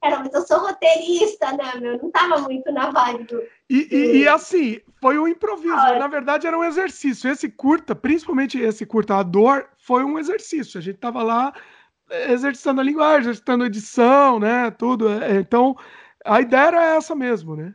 Cara, 0.00 0.20
mas 0.20 0.32
eu 0.32 0.42
sou 0.42 0.58
roteirista, 0.58 1.52
né, 1.52 1.74
meu? 1.80 1.98
Não 2.02 2.10
tava 2.10 2.38
muito 2.38 2.70
na 2.72 2.90
vibe 2.90 3.24
do. 3.24 3.42
E, 3.70 3.88
e, 3.90 4.16
e 4.18 4.28
assim, 4.28 4.80
foi 5.00 5.18
um 5.18 5.28
improviso. 5.28 5.74
Ah, 5.74 5.98
na 5.98 6.08
verdade, 6.08 6.46
era 6.46 6.58
um 6.58 6.64
exercício. 6.64 7.30
Esse 7.30 7.48
curta, 7.48 7.94
principalmente 7.94 8.58
esse 8.58 8.84
curta, 8.84 9.16
a 9.16 9.22
dor, 9.22 9.68
foi 9.78 10.04
um 10.04 10.18
exercício. 10.18 10.78
A 10.78 10.82
gente 10.82 10.98
tava 10.98 11.22
lá 11.22 11.52
exercitando 12.10 12.80
a 12.80 12.84
linguagem, 12.84 13.20
exercitando 13.20 13.64
a 13.64 13.66
edição, 13.66 14.40
né? 14.40 14.70
Tudo. 14.70 15.08
É, 15.08 15.36
então, 15.36 15.76
a 16.24 16.40
ideia 16.40 16.66
era 16.68 16.96
essa 16.96 17.14
mesmo, 17.14 17.54
né? 17.54 17.74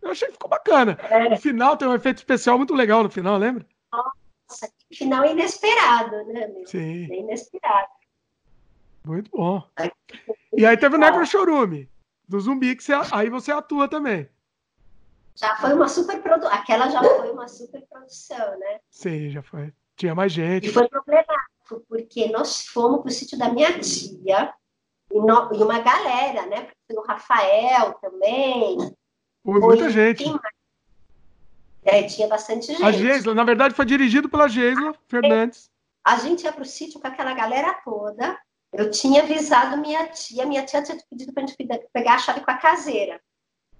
Eu 0.00 0.10
achei 0.10 0.28
que 0.28 0.34
ficou 0.34 0.48
bacana. 0.48 0.98
É. 1.10 1.28
No 1.28 1.36
final 1.36 1.76
tem 1.76 1.88
um 1.88 1.94
efeito 1.94 2.18
especial 2.18 2.56
muito 2.56 2.74
legal 2.74 3.02
no 3.02 3.10
final, 3.10 3.36
lembra? 3.36 3.66
Nossa, 3.92 4.72
que 4.88 4.96
final 4.96 5.24
inesperado, 5.26 6.24
né? 6.26 6.46
Meu? 6.46 6.66
Sim. 6.66 7.12
É 7.12 7.18
inesperado. 7.18 7.97
Muito 9.04 9.30
bom. 9.30 9.62
E 10.52 10.66
aí 10.66 10.76
teve 10.76 10.96
o 10.96 10.98
Necro 10.98 11.24
Chorume, 11.26 11.88
do 12.26 12.40
zumbi, 12.40 12.76
que 12.76 12.82
você, 12.82 12.92
aí 13.12 13.30
você 13.30 13.52
atua 13.52 13.88
também. 13.88 14.28
Já 15.34 15.54
foi 15.56 15.72
uma 15.72 15.88
super 15.88 16.20
produção. 16.20 16.52
Aquela 16.52 16.88
já 16.88 17.02
foi 17.02 17.30
uma 17.30 17.46
super 17.46 17.80
produção, 17.88 18.58
né? 18.58 18.80
Sim, 18.90 19.30
já 19.30 19.40
foi. 19.40 19.72
Tinha 19.96 20.14
mais 20.14 20.32
gente. 20.32 20.68
E 20.68 20.72
foi 20.72 20.88
problemático, 20.88 21.84
porque 21.88 22.28
nós 22.28 22.66
fomos 22.66 23.02
para 23.02 23.08
o 23.08 23.12
sítio 23.12 23.38
da 23.38 23.48
minha 23.48 23.78
tia 23.78 24.52
e, 25.12 25.18
no, 25.18 25.54
e, 25.54 25.62
uma 25.62 25.78
galera, 25.78 26.46
né? 26.46 26.62
Porque 26.62 27.00
o 27.00 27.06
Rafael 27.06 27.94
também. 27.94 28.78
Foi 29.44 29.60
muita 29.60 29.88
gente. 29.90 30.24
É, 31.84 32.02
tinha 32.02 32.26
bastante 32.26 32.66
gente. 32.66 32.82
A 32.82 32.90
Geisla, 32.90 33.32
na 33.32 33.44
verdade, 33.44 33.74
foi 33.74 33.86
dirigido 33.86 34.28
pela 34.28 34.48
Geisla 34.48 34.92
Fernandes. 35.06 35.70
A 36.04 36.16
gente 36.16 36.42
ia 36.42 36.52
para 36.52 36.62
o 36.62 36.66
sítio 36.66 37.00
com 37.00 37.06
aquela 37.06 37.32
galera 37.32 37.74
toda. 37.84 38.38
Eu 38.72 38.90
tinha 38.90 39.22
avisado 39.22 39.76
minha 39.78 40.06
tia, 40.08 40.44
minha 40.44 40.64
tia 40.64 40.82
tinha 40.82 40.98
pedido 41.08 41.32
para 41.32 41.44
a 41.44 41.46
gente 41.46 41.56
pegar 41.92 42.14
a 42.14 42.18
chave 42.18 42.40
com 42.40 42.50
a 42.50 42.58
caseira. 42.58 43.20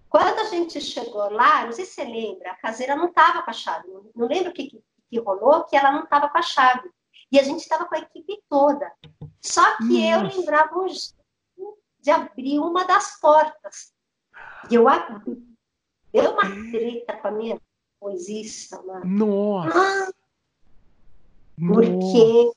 Quando 0.08 0.38
a 0.38 0.44
gente 0.44 0.80
chegou 0.80 1.30
lá, 1.30 1.66
não 1.66 1.72
sei 1.72 1.84
se 1.84 1.92
você 1.92 2.04
lembra, 2.04 2.52
a 2.52 2.56
caseira 2.56 2.96
não 2.96 3.06
estava 3.08 3.42
com 3.42 3.50
a 3.50 3.52
chave. 3.52 3.88
Não, 3.88 4.26
lembro 4.26 4.50
o 4.50 4.54
que, 4.54 4.70
que, 4.70 4.82
que, 5.10 5.18
rolou, 5.20 5.64
que 5.64 5.76
ela 5.76 5.92
não 5.92 6.04
estava 6.04 6.28
com 6.30 6.38
a 6.38 6.42
chave. 6.42 6.90
E 7.30 7.38
a 7.38 7.42
gente 7.42 7.60
estava 7.60 7.84
com 7.84 7.94
a 7.94 7.98
equipe 7.98 8.42
toda. 8.48 8.90
Só 9.42 9.76
que 9.76 10.10
Nossa. 10.10 10.26
eu 10.26 10.40
lembrava 10.40 10.86
de 12.00 12.10
abrir 12.10 12.58
uma 12.58 12.84
das 12.84 13.20
portas. 13.20 13.92
E 14.70 14.74
eu 14.74 14.88
abri. 14.88 15.46
Deu 16.10 16.30
uma 16.32 16.70
treta 16.70 17.16
com 17.18 17.28
a 17.28 17.30
minha 17.30 17.60
coisista, 18.00 18.80
mano. 18.82 19.04
Nossa! 19.04 19.78
Ah, 19.78 20.12
porque 21.58 22.52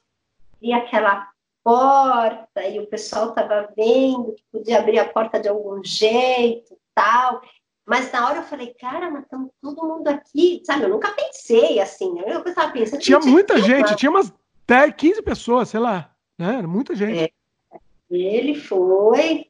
e 0.62 0.72
aquela 0.72 1.31
porta 1.64 2.68
e 2.68 2.80
o 2.80 2.88
pessoal 2.88 3.30
estava 3.30 3.70
vendo 3.76 4.34
que 4.34 4.44
podia 4.52 4.80
abrir 4.80 5.00
a 5.00 5.08
porta 5.08 5.40
de 5.40 5.48
algum 5.48 5.84
jeito, 5.84 6.78
tal. 6.94 7.42
Mas 7.86 8.12
na 8.12 8.28
hora 8.28 8.38
eu 8.40 8.44
falei, 8.44 8.74
cara, 8.74 9.10
mas 9.10 9.24
estamos 9.24 9.52
todo 9.62 9.88
mundo 9.88 10.08
aqui, 10.08 10.62
sabe? 10.66 10.84
Eu 10.84 10.90
nunca 10.90 11.12
pensei 11.12 11.80
assim? 11.80 12.20
Eu 12.20 12.44
estava 12.44 12.72
pensando. 12.72 13.02
Tinha 13.02 13.20
muita 13.20 13.60
gente, 13.62 13.96
tinha 13.96 14.10
umas 14.10 14.34
10, 14.68 14.94
15 14.96 15.22
pessoas, 15.22 15.70
sei 15.70 15.80
lá, 15.80 16.14
né? 16.38 16.58
Era 16.60 16.68
muita 16.68 16.96
gente. 16.96 17.24
É. 17.24 17.80
Ele 18.10 18.56
foi 18.56 19.48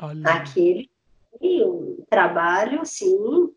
Olha. 0.00 0.30
aquele 0.30 0.90
um 1.40 2.04
trabalho, 2.08 2.84
sim. 2.84 3.52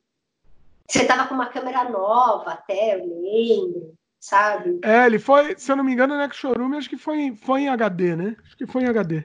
Você 0.88 1.03
estava 1.03 1.27
com 1.27 1.35
uma 1.35 1.48
câmera 1.48 1.90
nova 1.90 2.51
até, 2.51 2.95
eu 2.95 3.06
lembro 3.06 3.99
sabe? 4.19 4.80
É, 4.83 5.06
ele 5.06 5.17
foi, 5.17 5.57
se 5.57 5.72
eu 5.72 5.75
não 5.75 5.83
me 5.83 5.93
engano, 5.93 6.17
né, 6.17 6.27
que 6.27 6.35
Chorume, 6.35 6.77
acho 6.77 6.89
que 6.89 6.98
foi, 6.98 7.33
foi 7.35 7.61
em 7.61 7.69
HD, 7.69 8.15
né? 8.15 8.35
Acho 8.43 8.57
que 8.57 8.67
foi 8.67 8.83
em 8.83 8.88
HD. 8.88 9.23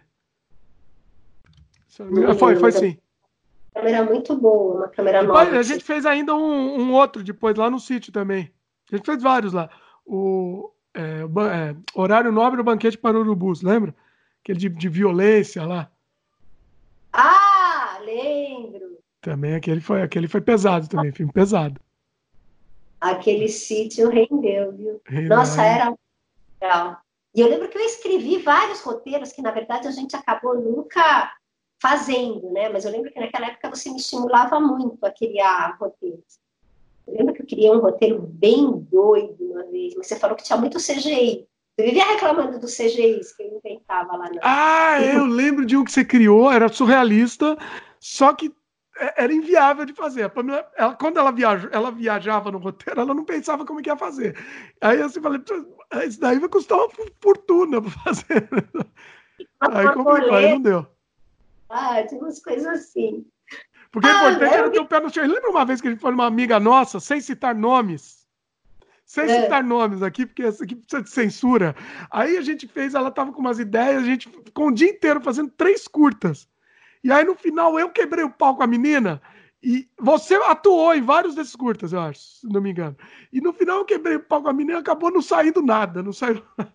Engano, 2.01 2.35
foi, 2.35 2.57
foi 2.57 2.73
sim. 2.73 2.99
Câmera 3.73 4.05
muito 4.05 4.37
boa, 4.37 4.77
uma 4.77 4.89
câmera 4.89 5.23
nova. 5.23 5.41
A 5.41 5.63
gente 5.63 5.77
assim. 5.77 5.81
fez 5.81 6.07
ainda 6.07 6.35
um, 6.35 6.81
um, 6.81 6.93
outro 6.93 7.23
depois 7.23 7.57
lá 7.57 7.69
no 7.69 7.81
sítio 7.81 8.13
também. 8.13 8.53
A 8.91 8.97
gente 8.97 9.07
fez 9.07 9.23
vários 9.23 9.53
lá. 9.53 9.69
O 10.07 10.71
é, 10.93 11.23
é, 11.23 11.77
Horário 11.95 12.31
Nobre 12.31 12.57
do 12.57 12.65
Banquete 12.65 12.99
para 12.99 13.19
Urubus, 13.19 13.63
lembra? 13.63 13.95
Aquele 14.43 14.59
de, 14.59 14.69
de 14.69 14.89
violência 14.89 15.65
lá. 15.65 15.91
Ah, 17.13 17.99
lembro. 18.05 18.99
Também 19.21 19.55
aquele 19.55 19.81
foi, 19.81 20.03
aquele 20.03 20.29
foi 20.29 20.41
pesado 20.41 20.89
também, 20.89 21.13
filme 21.13 21.33
pesado 21.33 21.81
aquele 23.11 23.49
sítio 23.49 24.09
rendeu, 24.09 24.73
viu? 24.73 25.01
Nossa, 25.29 25.63
era 25.63 25.95
legal. 26.61 26.99
E 27.35 27.41
eu 27.41 27.49
lembro 27.49 27.69
que 27.69 27.77
eu 27.77 27.83
escrevi 27.83 28.39
vários 28.39 28.81
roteiros 28.81 29.33
que, 29.33 29.43
na 29.43 29.51
verdade, 29.51 29.89
a 29.89 29.91
gente 29.91 30.15
acabou 30.15 30.55
nunca 30.55 31.33
fazendo, 31.83 32.51
né? 32.53 32.69
Mas 32.69 32.85
eu 32.85 32.93
lembro 32.93 33.13
que 33.13 33.21
naquela 33.21 33.49
época 33.49 33.71
você 33.71 33.91
me 33.91 33.97
estimulava 33.97 34.61
muito 34.61 35.05
a 35.05 35.11
criar 35.11 35.77
roteiros. 35.79 36.39
Eu 37.07 37.15
lembro 37.19 37.35
que 37.35 37.43
eu 37.43 37.47
queria 37.47 37.73
um 37.73 37.81
roteiro 37.81 38.21
bem 38.21 38.71
doido 38.91 39.37
uma 39.41 39.65
vez, 39.65 39.95
mas 39.97 40.07
você 40.07 40.19
falou 40.19 40.37
que 40.37 40.45
tinha 40.45 40.57
muito 40.57 40.79
CGI. 40.79 41.47
Você 41.77 41.87
vivia 41.87 42.05
reclamando 42.05 42.59
dos 42.59 42.77
CGIs 42.77 43.37
que 43.37 43.43
eu 43.43 43.59
inventava 43.59 44.17
lá. 44.17 44.31
Ah, 44.43 45.03
eu 45.03 45.25
lembro 45.25 45.67
de 45.67 45.77
um 45.77 45.85
que 45.85 45.91
você 45.91 46.05
criou, 46.05 46.51
era 46.51 46.69
surrealista, 46.69 47.59
só 48.01 48.33
que 48.33 48.55
era 48.97 49.33
inviável 49.33 49.85
de 49.85 49.93
fazer. 49.93 50.23
A 50.25 50.29
Pamela, 50.29 50.71
ela, 50.77 50.95
quando 50.95 51.19
ela, 51.19 51.33
viaja, 51.33 51.69
ela 51.73 51.91
viajava 51.91 52.51
no 52.51 52.59
roteiro, 52.59 53.01
ela 53.01 53.15
não 53.15 53.25
pensava 53.25 53.65
como 53.65 53.83
que 53.83 53.91
ia 53.91 53.97
fazer. 53.97 54.37
Aí 54.81 55.01
assim, 55.03 55.21
falei, 55.21 55.43
isso 56.07 56.21
daí 56.21 56.39
vai 56.39 56.49
custar 56.49 56.79
uma 56.79 56.89
fortuna 57.21 57.81
para 57.83 57.91
fazer. 57.91 58.49
Aí 59.61 59.93
complicou, 59.93 60.35
aí 60.35 60.51
não 60.51 60.61
deu. 60.61 60.87
Ah, 61.69 62.03
tinha 62.05 62.21
umas 62.21 62.41
coisas 62.41 62.67
assim. 62.67 63.27
Porque 63.91 64.09
ah, 64.09 64.13
o 64.13 64.17
importante 64.17 64.55
era 64.55 64.71
ter 64.71 64.81
o 64.81 64.87
pé 64.87 65.01
no 65.01 65.13
chão. 65.13 65.27
Lembra 65.27 65.51
uma 65.51 65.65
vez 65.65 65.81
que 65.81 65.89
a 65.89 65.91
gente 65.91 66.01
foi 66.01 66.11
numa 66.11 66.27
amiga 66.27 66.61
nossa, 66.61 67.01
sem 67.01 67.21
citar 67.21 67.55
nomes? 67.55 68.25
Sem 69.05 69.25
é. 69.25 69.43
citar 69.43 69.63
nomes 69.63 70.03
aqui, 70.03 70.27
porque 70.27 70.43
essa 70.43 70.65
aqui 70.65 70.75
precisa 70.75 71.03
de 71.03 71.11
censura. 71.11 71.77
Aí 72.11 72.37
a 72.37 72.41
gente 72.43 72.67
fez, 72.67 72.95
ela 72.95 73.11
tava 73.11 73.33
com 73.33 73.41
umas 73.41 73.59
ideias, 73.59 74.03
a 74.03 74.07
gente 74.07 74.29
ficou 74.29 74.69
o 74.69 74.75
dia 74.75 74.89
inteiro 74.89 75.21
fazendo 75.21 75.51
três 75.51 75.87
curtas. 75.87 76.49
E 77.05 77.13
aí 77.13 77.23
no 77.23 77.35
final 77.35 77.79
eu 77.79 77.91
quebrei 77.91 78.25
o 78.25 78.31
pau 78.31 78.57
com 78.57 78.63
a 78.63 78.67
menina. 78.67 79.21
E 79.63 79.87
você 79.99 80.35
atuou 80.35 80.95
em 80.95 81.03
vários 81.03 81.35
desses 81.35 81.55
curtas, 81.55 81.93
eu 81.93 82.01
acho, 82.01 82.21
se 82.21 82.49
não 82.49 82.61
me 82.61 82.71
engano. 82.71 82.97
E 83.33 83.41
no 83.41 83.53
final 83.53 83.79
eu 83.79 83.85
quebrei 83.85 84.17
o 84.17 84.23
pau 84.23 84.43
com 84.43 84.49
a 84.49 84.53
menina 84.53 84.79
e 84.79 84.81
acabou 84.81 85.11
não 85.11 85.23
saindo 85.23 85.63
nada, 85.63 86.03
não 86.03 86.13
saiu 86.13 86.43
nada. 86.57 86.73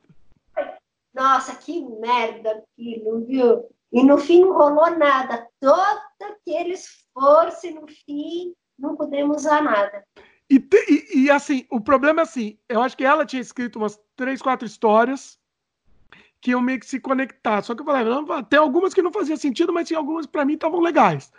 Nossa, 1.14 1.56
que 1.56 1.82
merda 2.00 2.52
aquilo, 2.52 3.26
viu? 3.26 3.66
E 3.92 4.04
no 4.04 4.20
fim 4.20 4.42
não 4.42 4.54
rolou 4.54 4.96
nada. 4.98 5.48
Todo 5.60 6.02
aquele 6.22 6.74
esforço 6.74 7.66
e 7.66 7.72
no 7.72 7.88
fim 7.88 8.54
não 8.78 8.96
podemos 8.96 9.38
usar 9.38 9.64
nada. 9.64 10.04
E, 10.50 10.60
te, 10.60 10.78
e, 10.90 11.26
e, 11.26 11.32
assim, 11.32 11.66
o 11.72 11.82
problema 11.82 12.22
é 12.22 12.24
assim, 12.24 12.58
eu 12.68 12.82
acho 12.82 12.98
que 12.98 13.04
ela 13.04 13.26
tinha 13.26 13.42
escrito 13.42 13.78
umas 13.78 14.00
três, 14.16 14.42
quatro 14.42 14.66
histórias 14.66 15.39
que 16.42 16.52
eu 16.52 16.62
meio 16.62 16.80
que 16.80 16.86
se 16.86 17.00
conectar. 17.00 17.62
Só 17.62 17.76
que 17.76 17.82
eu 17.82 17.86
falei, 17.86 18.06
tem 18.50 18.60
algumas 18.60 18.94
que 18.94 19.02
não 19.02 19.12
faziam 19.12 19.38
sentido, 19.38 19.74
mas 19.74 19.88
tinha 19.88 20.00
algumas 20.00 20.26
para 20.26 20.46
mim 20.46 20.54
estavam 20.54 20.80
legais. 20.80 21.32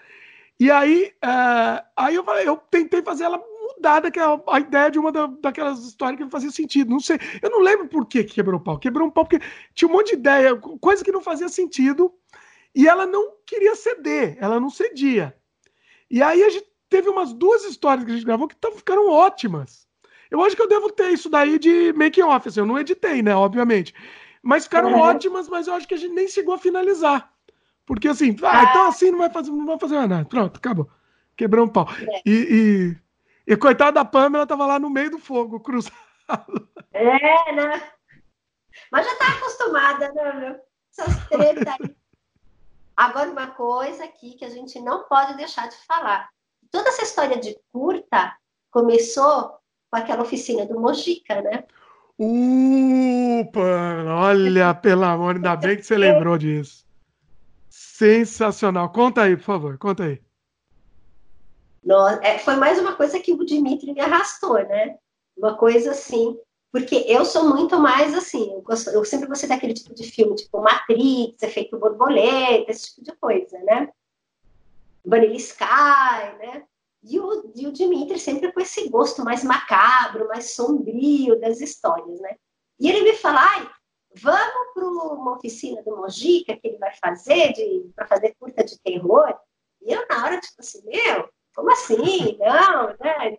E 0.58 0.70
aí, 0.70 1.12
é, 1.22 1.84
aí 1.96 2.14
eu 2.14 2.24
eu 2.44 2.56
tentei 2.70 3.02
fazer 3.02 3.24
ela 3.24 3.42
mudar 3.80 4.00
daquela, 4.00 4.42
a 4.48 4.60
ideia 4.60 4.90
de 4.90 4.98
uma 4.98 5.10
da, 5.10 5.26
daquelas 5.26 5.78
histórias 5.84 6.18
que 6.18 6.24
não 6.24 6.30
fazia 6.30 6.50
sentido. 6.50 6.90
Não 6.90 7.00
sei, 7.00 7.18
eu 7.40 7.50
não 7.50 7.60
lembro 7.60 7.88
por 7.88 8.06
que 8.06 8.24
quebrou 8.24 8.60
o 8.60 8.62
pau. 8.62 8.78
Quebrou 8.78 9.08
um 9.08 9.10
pau 9.10 9.24
porque 9.24 9.44
tinha 9.74 9.88
um 9.88 9.92
monte 9.92 10.10
de 10.10 10.16
ideia, 10.16 10.54
coisa 10.56 11.02
que 11.02 11.12
não 11.12 11.22
fazia 11.22 11.48
sentido, 11.48 12.12
e 12.74 12.86
ela 12.86 13.06
não 13.06 13.32
queria 13.46 13.74
ceder, 13.74 14.36
ela 14.38 14.60
não 14.60 14.68
cedia. 14.68 15.34
E 16.10 16.22
aí 16.22 16.42
a 16.42 16.50
gente 16.50 16.66
teve 16.90 17.08
umas 17.08 17.32
duas 17.32 17.64
histórias 17.64 18.04
que 18.04 18.10
a 18.10 18.14
gente 18.14 18.26
gravou 18.26 18.48
que 18.48 18.56
ficaram 18.76 19.08
ótimas. 19.08 19.88
Eu 20.30 20.42
acho 20.42 20.54
que 20.54 20.62
eu 20.62 20.68
devo 20.68 20.92
ter 20.92 21.10
isso 21.10 21.28
daí 21.28 21.58
de 21.58 21.92
making 21.94 22.22
off, 22.22 22.48
assim, 22.48 22.60
eu 22.60 22.66
não 22.66 22.78
editei, 22.78 23.22
né, 23.22 23.34
obviamente. 23.34 23.94
Mas 24.42 24.64
ficaram 24.64 24.92
uhum. 24.92 25.00
ótimas, 25.00 25.48
mas 25.48 25.66
eu 25.66 25.74
acho 25.74 25.86
que 25.86 25.94
a 25.94 25.98
gente 25.98 26.14
nem 26.14 26.28
chegou 26.28 26.54
a 26.54 26.58
finalizar. 26.58 27.32
Porque 27.84 28.08
assim, 28.08 28.36
ah, 28.42 28.64
então 28.64 28.86
assim 28.86 29.10
não 29.10 29.18
vai 29.18 29.30
fazer, 29.30 29.50
não 29.50 29.66
vai 29.66 29.78
fazer 29.78 30.06
nada. 30.06 30.24
Pronto, 30.24 30.56
acabou. 30.56 30.90
Quebrou 31.36 31.66
um 31.66 31.68
pau. 31.68 31.88
É. 31.90 32.22
E, 32.24 32.96
e, 33.46 33.52
e 33.52 33.56
coitada 33.56 33.92
da 33.92 34.04
Pamela 34.04 34.46
tava 34.46 34.66
lá 34.66 34.78
no 34.78 34.88
meio 34.88 35.10
do 35.10 35.18
fogo, 35.18 35.58
cruzado. 35.60 35.94
É, 36.92 37.52
né? 37.52 37.82
Mas 38.90 39.06
já 39.06 39.16
tá 39.16 39.28
acostumada, 39.32 40.12
né, 40.12 40.32
meu? 40.34 40.60
Essas 40.96 41.26
tretas 41.26 41.66
aí. 41.66 41.96
Agora, 42.96 43.30
uma 43.30 43.48
coisa 43.48 44.04
aqui 44.04 44.34
que 44.34 44.44
a 44.44 44.50
gente 44.50 44.78
não 44.80 45.04
pode 45.04 45.36
deixar 45.36 45.68
de 45.68 45.76
falar. 45.86 46.28
Toda 46.70 46.90
essa 46.90 47.02
história 47.02 47.38
de 47.38 47.58
curta 47.72 48.36
começou 48.70 49.58
com 49.90 49.96
aquela 49.96 50.22
oficina 50.22 50.66
do 50.66 50.78
Mojica, 50.78 51.40
né? 51.42 51.64
Upa, 52.22 53.60
olha, 54.06 54.74
pelo 54.74 55.04
amor, 55.04 55.36
ainda 55.36 55.56
bem 55.56 55.74
que 55.74 55.82
você 55.82 55.96
lembrou 55.96 56.36
disso. 56.36 56.84
Sensacional. 57.70 58.92
Conta 58.92 59.22
aí, 59.22 59.34
por 59.38 59.42
favor, 59.42 59.78
conta 59.78 60.04
aí. 60.04 60.20
é, 62.22 62.38
foi 62.38 62.56
mais 62.56 62.78
uma 62.78 62.94
coisa 62.94 63.18
que 63.18 63.32
o 63.32 63.42
Dimitri 63.42 63.94
me 63.94 64.00
arrastou, 64.00 64.58
né? 64.66 64.98
Uma 65.34 65.56
coisa 65.56 65.92
assim, 65.92 66.38
porque 66.70 67.06
eu 67.08 67.24
sou 67.24 67.48
muito 67.48 67.78
mais 67.78 68.14
assim, 68.14 68.52
eu, 68.52 68.60
gosto, 68.60 68.90
eu 68.90 69.02
sempre 69.02 69.26
gostei 69.26 69.48
daquele 69.48 69.72
tipo 69.72 69.94
de 69.94 70.04
filme, 70.04 70.34
tipo 70.34 70.60
Matrix, 70.60 71.42
Efeito 71.42 71.78
Borboleta, 71.78 72.70
esse 72.70 72.90
tipo 72.90 73.02
de 73.02 73.16
coisa, 73.16 73.58
né? 73.60 73.88
Vanilla 75.02 75.36
Sky, 75.36 76.36
né? 76.38 76.64
E 77.02 77.18
o, 77.18 77.52
e 77.54 77.66
o 77.66 77.72
Dimitri 77.72 78.18
sempre 78.18 78.52
com 78.52 78.60
esse 78.60 78.88
gosto 78.88 79.24
mais 79.24 79.42
macabro, 79.42 80.28
mais 80.28 80.54
sombrio 80.54 81.40
das 81.40 81.60
histórias, 81.60 82.20
né? 82.20 82.36
E 82.78 82.88
ele 82.88 83.02
me 83.02 83.14
fala, 83.14 83.40
ai, 83.40 83.70
vamos 84.16 84.74
para 84.74 84.84
uma 84.86 85.36
oficina 85.36 85.82
do 85.82 85.96
Mojica 85.96 86.56
que 86.56 86.68
ele 86.68 86.78
vai 86.78 86.94
fazer 86.96 87.54
para 87.94 88.06
fazer 88.06 88.34
curta 88.38 88.64
de 88.64 88.78
terror. 88.80 89.34
E 89.82 89.92
eu, 89.92 90.06
na 90.08 90.24
hora, 90.24 90.40
tipo 90.40 90.56
assim, 90.60 90.82
meu, 90.84 91.28
como 91.54 91.70
assim? 91.72 92.36
Não, 92.38 92.88
né? 93.00 93.38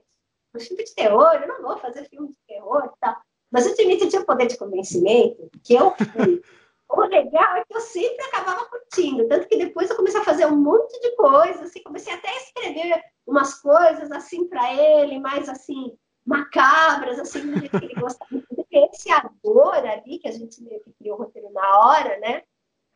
Um 0.55 0.59
filme 0.59 0.83
de 0.83 0.93
terror, 0.93 1.33
eu 1.35 1.47
não 1.47 1.61
vou 1.61 1.77
fazer 1.77 2.09
filme 2.09 2.27
de 2.27 2.37
terror 2.45 2.83
e 2.85 2.99
tal. 2.99 3.15
Mas 3.49 3.65
o 3.65 3.73
Dimitri 3.73 4.09
tinha 4.09 4.25
poder 4.25 4.47
de 4.47 4.57
convencimento 4.57 5.49
que 5.63 5.73
eu 5.73 5.93
fui. 5.95 6.41
O 6.93 7.05
legal 7.05 7.55
é 7.55 7.63
que 7.63 7.73
eu 7.73 7.79
sempre 7.79 8.21
acabava 8.25 8.65
curtindo, 8.65 9.25
tanto 9.29 9.47
que 9.47 9.55
depois 9.55 9.89
eu 9.89 9.95
comecei 9.95 10.19
a 10.19 10.25
fazer 10.25 10.45
um 10.45 10.57
monte 10.57 10.99
de 10.99 11.15
coisas, 11.15 11.61
assim, 11.61 11.81
comecei 11.83 12.13
até 12.13 12.27
a 12.27 12.35
escrever 12.35 13.01
umas 13.31 13.55
coisas 13.55 14.11
assim 14.11 14.47
para 14.47 14.73
ele, 14.73 15.19
mais 15.19 15.47
assim, 15.49 15.97
macabras, 16.25 17.17
assim, 17.17 17.49
do 17.49 17.59
jeito 17.59 17.79
que 17.79 17.85
ele 17.85 17.95
gostava. 17.99 18.31
Esse 18.71 19.11
ator 19.11 19.75
ali, 19.85 20.19
que 20.19 20.27
a 20.27 20.31
gente 20.31 20.63
meio 20.63 20.81
que 20.81 20.93
criou 20.93 21.17
o 21.17 21.23
roteiro 21.23 21.51
na 21.51 21.79
hora, 21.79 22.19
né? 22.19 22.43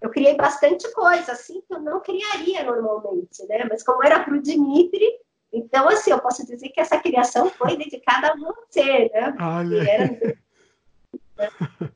Eu 0.01 0.09
criei 0.09 0.35
bastante 0.35 0.89
coisa, 0.93 1.31
assim, 1.31 1.61
que 1.61 1.73
eu 1.73 1.79
não 1.79 1.99
criaria 1.99 2.63
normalmente, 2.63 3.45
né? 3.47 3.65
Mas 3.69 3.83
como 3.83 4.03
era 4.03 4.23
para 4.23 4.33
o 4.33 4.41
Dimitri, 4.41 5.19
então, 5.51 5.87
assim, 5.87 6.11
eu 6.11 6.19
posso 6.19 6.45
dizer 6.45 6.69
que 6.69 6.81
essa 6.81 6.99
criação 6.99 7.49
foi 7.49 7.77
dedicada 7.77 8.31
a 8.31 8.35
você, 8.35 9.09
né? 9.13 9.35
Olha. 9.39 9.89
Era... 9.89 10.37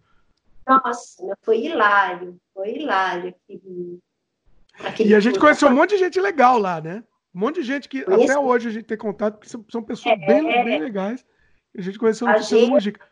Nossa, 0.68 1.38
foi 1.42 1.66
hilário, 1.66 2.40
foi 2.54 2.76
hilário. 2.76 3.36
Aquele, 3.44 4.00
aquele 4.80 5.10
e 5.10 5.16
a 5.16 5.20
gente 5.20 5.40
conheceu 5.40 5.68
um 5.68 5.76
monte 5.76 5.92
de 5.92 5.98
gente 5.98 6.20
legal 6.22 6.58
lá, 6.58 6.80
né? 6.80 7.04
Um 7.34 7.40
monte 7.40 7.56
de 7.56 7.64
gente 7.64 7.88
que 7.88 8.04
Conheci. 8.04 8.32
até 8.32 8.40
hoje 8.40 8.68
a 8.70 8.72
gente 8.72 8.86
tem 8.86 8.98
contato, 8.98 9.36
porque 9.38 9.50
são, 9.50 9.84
pessoas 9.84 10.20
é, 10.20 10.26
bem, 10.26 10.52
é, 10.52 10.64
bem 10.64 10.80
legais. 10.80 11.26
A 11.78 11.82
gente 11.82 12.00
conheceu 12.00 12.28
no 12.28 12.34
Luciano 12.34 12.68
Mujica. 12.70 13.08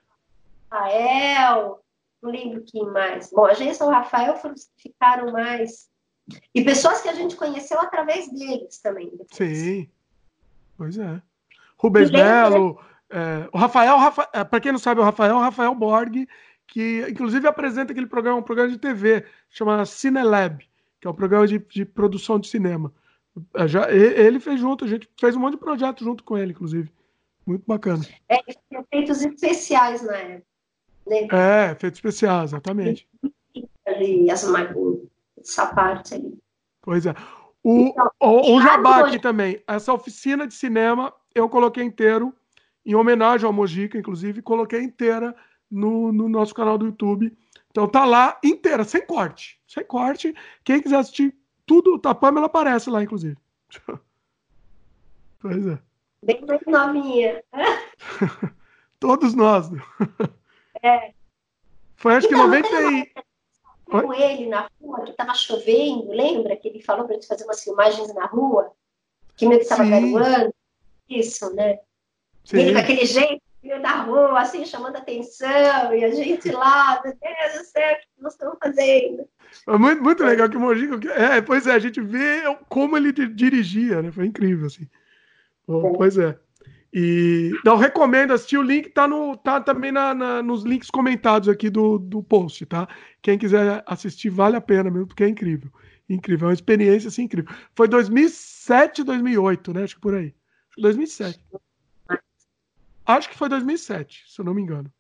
Rafael, 0.72 1.84
não 2.22 2.32
lembro 2.32 2.64
quem 2.66 2.86
mais. 2.88 3.30
Bom, 3.32 3.46
a 3.46 3.52
agência 3.52 3.86
o 3.86 3.90
Rafael 3.90 4.36
ficaram 4.78 5.32
mais. 5.32 5.90
E 6.54 6.64
pessoas 6.64 7.02
que 7.02 7.10
a 7.10 7.14
gente 7.14 7.36
conheceu 7.36 7.80
através 7.80 8.30
deles 8.32 8.80
também. 8.80 9.10
Depois. 9.12 9.30
Sim. 9.32 9.90
Pois 10.78 10.98
é. 10.98 11.22
Rubens 11.78 12.10
Belo, 12.10 12.80
é, 13.10 13.48
o 13.54 13.58
Rafael, 13.58 13.98
Rafa, 13.98 14.30
é, 14.34 14.44
para 14.44 14.60
quem 14.60 14.72
não 14.72 14.80
sabe, 14.80 15.00
o 15.00 15.04
Rafael, 15.04 15.36
o 15.36 15.40
Rafael 15.40 15.74
Borg, 15.76 16.28
que 16.68 17.06
inclusive 17.10 17.48
apresenta 17.48 17.92
aquele 17.92 18.08
programa, 18.08 18.40
um 18.40 18.44
programa 18.44 18.70
de 18.70 18.78
TV, 18.78 19.26
chama 19.50 19.86
Cinelab, 19.86 20.68
que 21.00 21.08
é 21.08 21.10
um 21.10 21.14
programa 21.14 21.48
de, 21.48 21.60
de 21.60 21.86
produção 21.86 22.40
de 22.40 22.48
cinema. 22.48 22.92
É, 23.54 23.68
já, 23.68 23.92
ele 23.92 24.40
fez 24.40 24.60
junto, 24.60 24.86
a 24.86 24.88
gente 24.88 25.10
fez 25.20 25.36
um 25.36 25.40
monte 25.40 25.54
de 25.54 25.60
projeto 25.60 26.04
junto 26.04 26.24
com 26.24 26.38
ele, 26.38 26.52
inclusive. 26.52 26.92
Muito 27.46 27.64
bacana. 27.66 28.04
É, 28.28 28.40
efeitos 28.72 29.22
especiais 29.24 30.02
na 30.04 30.16
época. 30.16 30.48
Né? 31.08 31.28
É, 31.32 31.72
efeitos 31.72 31.98
especiais, 31.98 32.52
exatamente. 32.52 33.08
Ali, 33.86 34.30
as 34.30 34.44
essa 35.40 35.66
parte 35.68 36.16
ali. 36.16 36.38
Pois 36.82 37.06
é. 37.06 37.14
O, 37.64 37.88
então, 37.88 38.12
o, 38.20 38.56
o 38.56 38.62
Jabá 38.62 39.08
aqui 39.08 39.20
também. 39.20 39.62
Essa 39.68 39.94
oficina 39.94 40.46
de 40.46 40.54
cinema 40.54 41.14
eu 41.34 41.48
coloquei 41.48 41.84
inteiro, 41.84 42.34
em 42.86 42.96
homenagem 42.96 43.46
ao 43.46 43.54
Mojica, 43.54 43.98
inclusive, 43.98 44.42
coloquei 44.42 44.82
inteira 44.82 45.36
no, 45.70 46.12
no 46.12 46.28
nosso 46.28 46.54
canal 46.54 46.78
do 46.78 46.86
YouTube. 46.86 47.36
Então 47.70 47.88
tá 47.88 48.06
lá 48.06 48.40
inteira, 48.44 48.84
sem 48.84 49.06
corte. 49.06 49.60
Sem 49.68 49.84
corte. 49.86 50.34
Quem 50.64 50.82
quiser 50.82 50.98
assistir 50.98 51.36
tudo, 51.68 52.00
a 52.08 52.16
Pamela 52.16 52.48
aparece 52.48 52.90
lá, 52.90 53.04
inclusive. 53.04 53.38
pois 55.40 55.68
é. 55.68 55.78
Bem 56.24 56.44
mais 56.48 56.62
novinha. 56.66 57.44
Todos 59.00 59.36
nós. 59.36 59.70
É. 60.82 61.14
Foi 61.98 62.16
acho 62.16 62.28
então, 62.28 62.50
que 62.50 62.62
90 62.62 62.68
e... 62.94 63.12
Com 63.86 64.14
ele 64.14 64.48
na 64.48 64.70
rua, 64.82 65.04
que 65.04 65.14
tava 65.14 65.34
chovendo, 65.34 66.10
lembra? 66.12 66.58
Que 66.58 66.70
ele 66.70 66.82
falou 66.82 67.06
pra 67.06 67.16
gente 67.16 67.28
fazer 67.28 67.44
umas 67.44 67.64
filmagens 67.64 68.14
na 68.14 68.26
rua, 68.26 68.74
que 69.36 69.48
meio 69.48 69.62
que 69.62 69.68
tava 69.68 69.86
garoando. 69.86 70.54
Isso, 71.10 71.54
né? 71.54 71.80
Sim. 72.44 72.58
Ele 72.58 72.74
com 72.74 72.80
aquele 72.80 73.06
jeito 73.06 73.42
da 73.82 74.04
rua, 74.04 74.40
assim, 74.40 74.66
chamando 74.66 74.96
atenção, 74.96 75.94
e 75.94 76.04
a 76.04 76.12
gente 76.12 76.50
lá, 76.52 77.02
meu 77.04 77.14
Deus 77.14 77.60
do 77.60 77.66
céu, 77.66 77.94
o 77.94 77.98
que 77.98 78.22
nós 78.22 78.34
estamos 78.34 78.58
fazendo? 78.62 79.28
É 79.68 79.78
muito, 79.78 80.04
muito 80.04 80.24
legal 80.24 80.50
que 80.50 80.58
o 80.58 80.60
Mojica. 80.60 81.12
É, 81.12 81.42
pois 81.42 81.68
é, 81.68 81.74
a 81.74 81.80
gente 81.80 82.02
vê 82.02 82.44
como 82.70 82.98
ele 82.98 83.12
dirigia, 83.12 84.02
né? 84.02 84.12
Foi 84.12 84.26
incrível, 84.26 84.68
assim. 84.68 84.88
Bom. 85.68 85.94
Pois 85.94 86.18
é. 86.18 86.38
E 86.94 87.52
não 87.66 87.76
recomendo 87.76 88.32
assistir. 88.32 88.58
O 88.58 88.64
link 88.64 88.90
tá, 88.90 89.08
no, 89.08 89.36
tá 89.36 89.60
também 89.60 89.92
na, 89.92 90.14
na, 90.14 90.42
nos 90.42 90.64
links 90.64 90.90
comentados 90.90 91.50
aqui 91.50 91.70
do, 91.70 91.98
do 91.98 92.24
post, 92.24 92.66
tá? 92.66 92.88
Quem 93.22 93.38
quiser 93.38 93.84
assistir, 93.86 94.30
vale 94.30 94.56
a 94.56 94.62
pena 94.62 94.90
mesmo, 94.90 95.08
porque 95.08 95.24
é 95.24 95.30
incrível. 95.30 95.70
Incrível, 96.10 96.48
é 96.48 96.50
uma 96.50 96.54
experiência 96.54 97.10
assim 97.10 97.24
incrível. 97.24 97.54
Foi 97.76 97.88
2007, 97.88 99.04
2008, 99.04 99.74
né? 99.74 99.84
Acho 99.84 99.96
que 99.96 100.02
por 100.02 100.16
aí. 100.16 100.34
2007. 100.78 101.40
Acho 103.08 103.30
que 103.30 103.38
foi 103.38 103.48
2007, 103.48 104.26
se 104.28 104.42
eu 104.42 104.46
não 104.46 104.54
me 104.54 104.62
engano. 104.62 104.92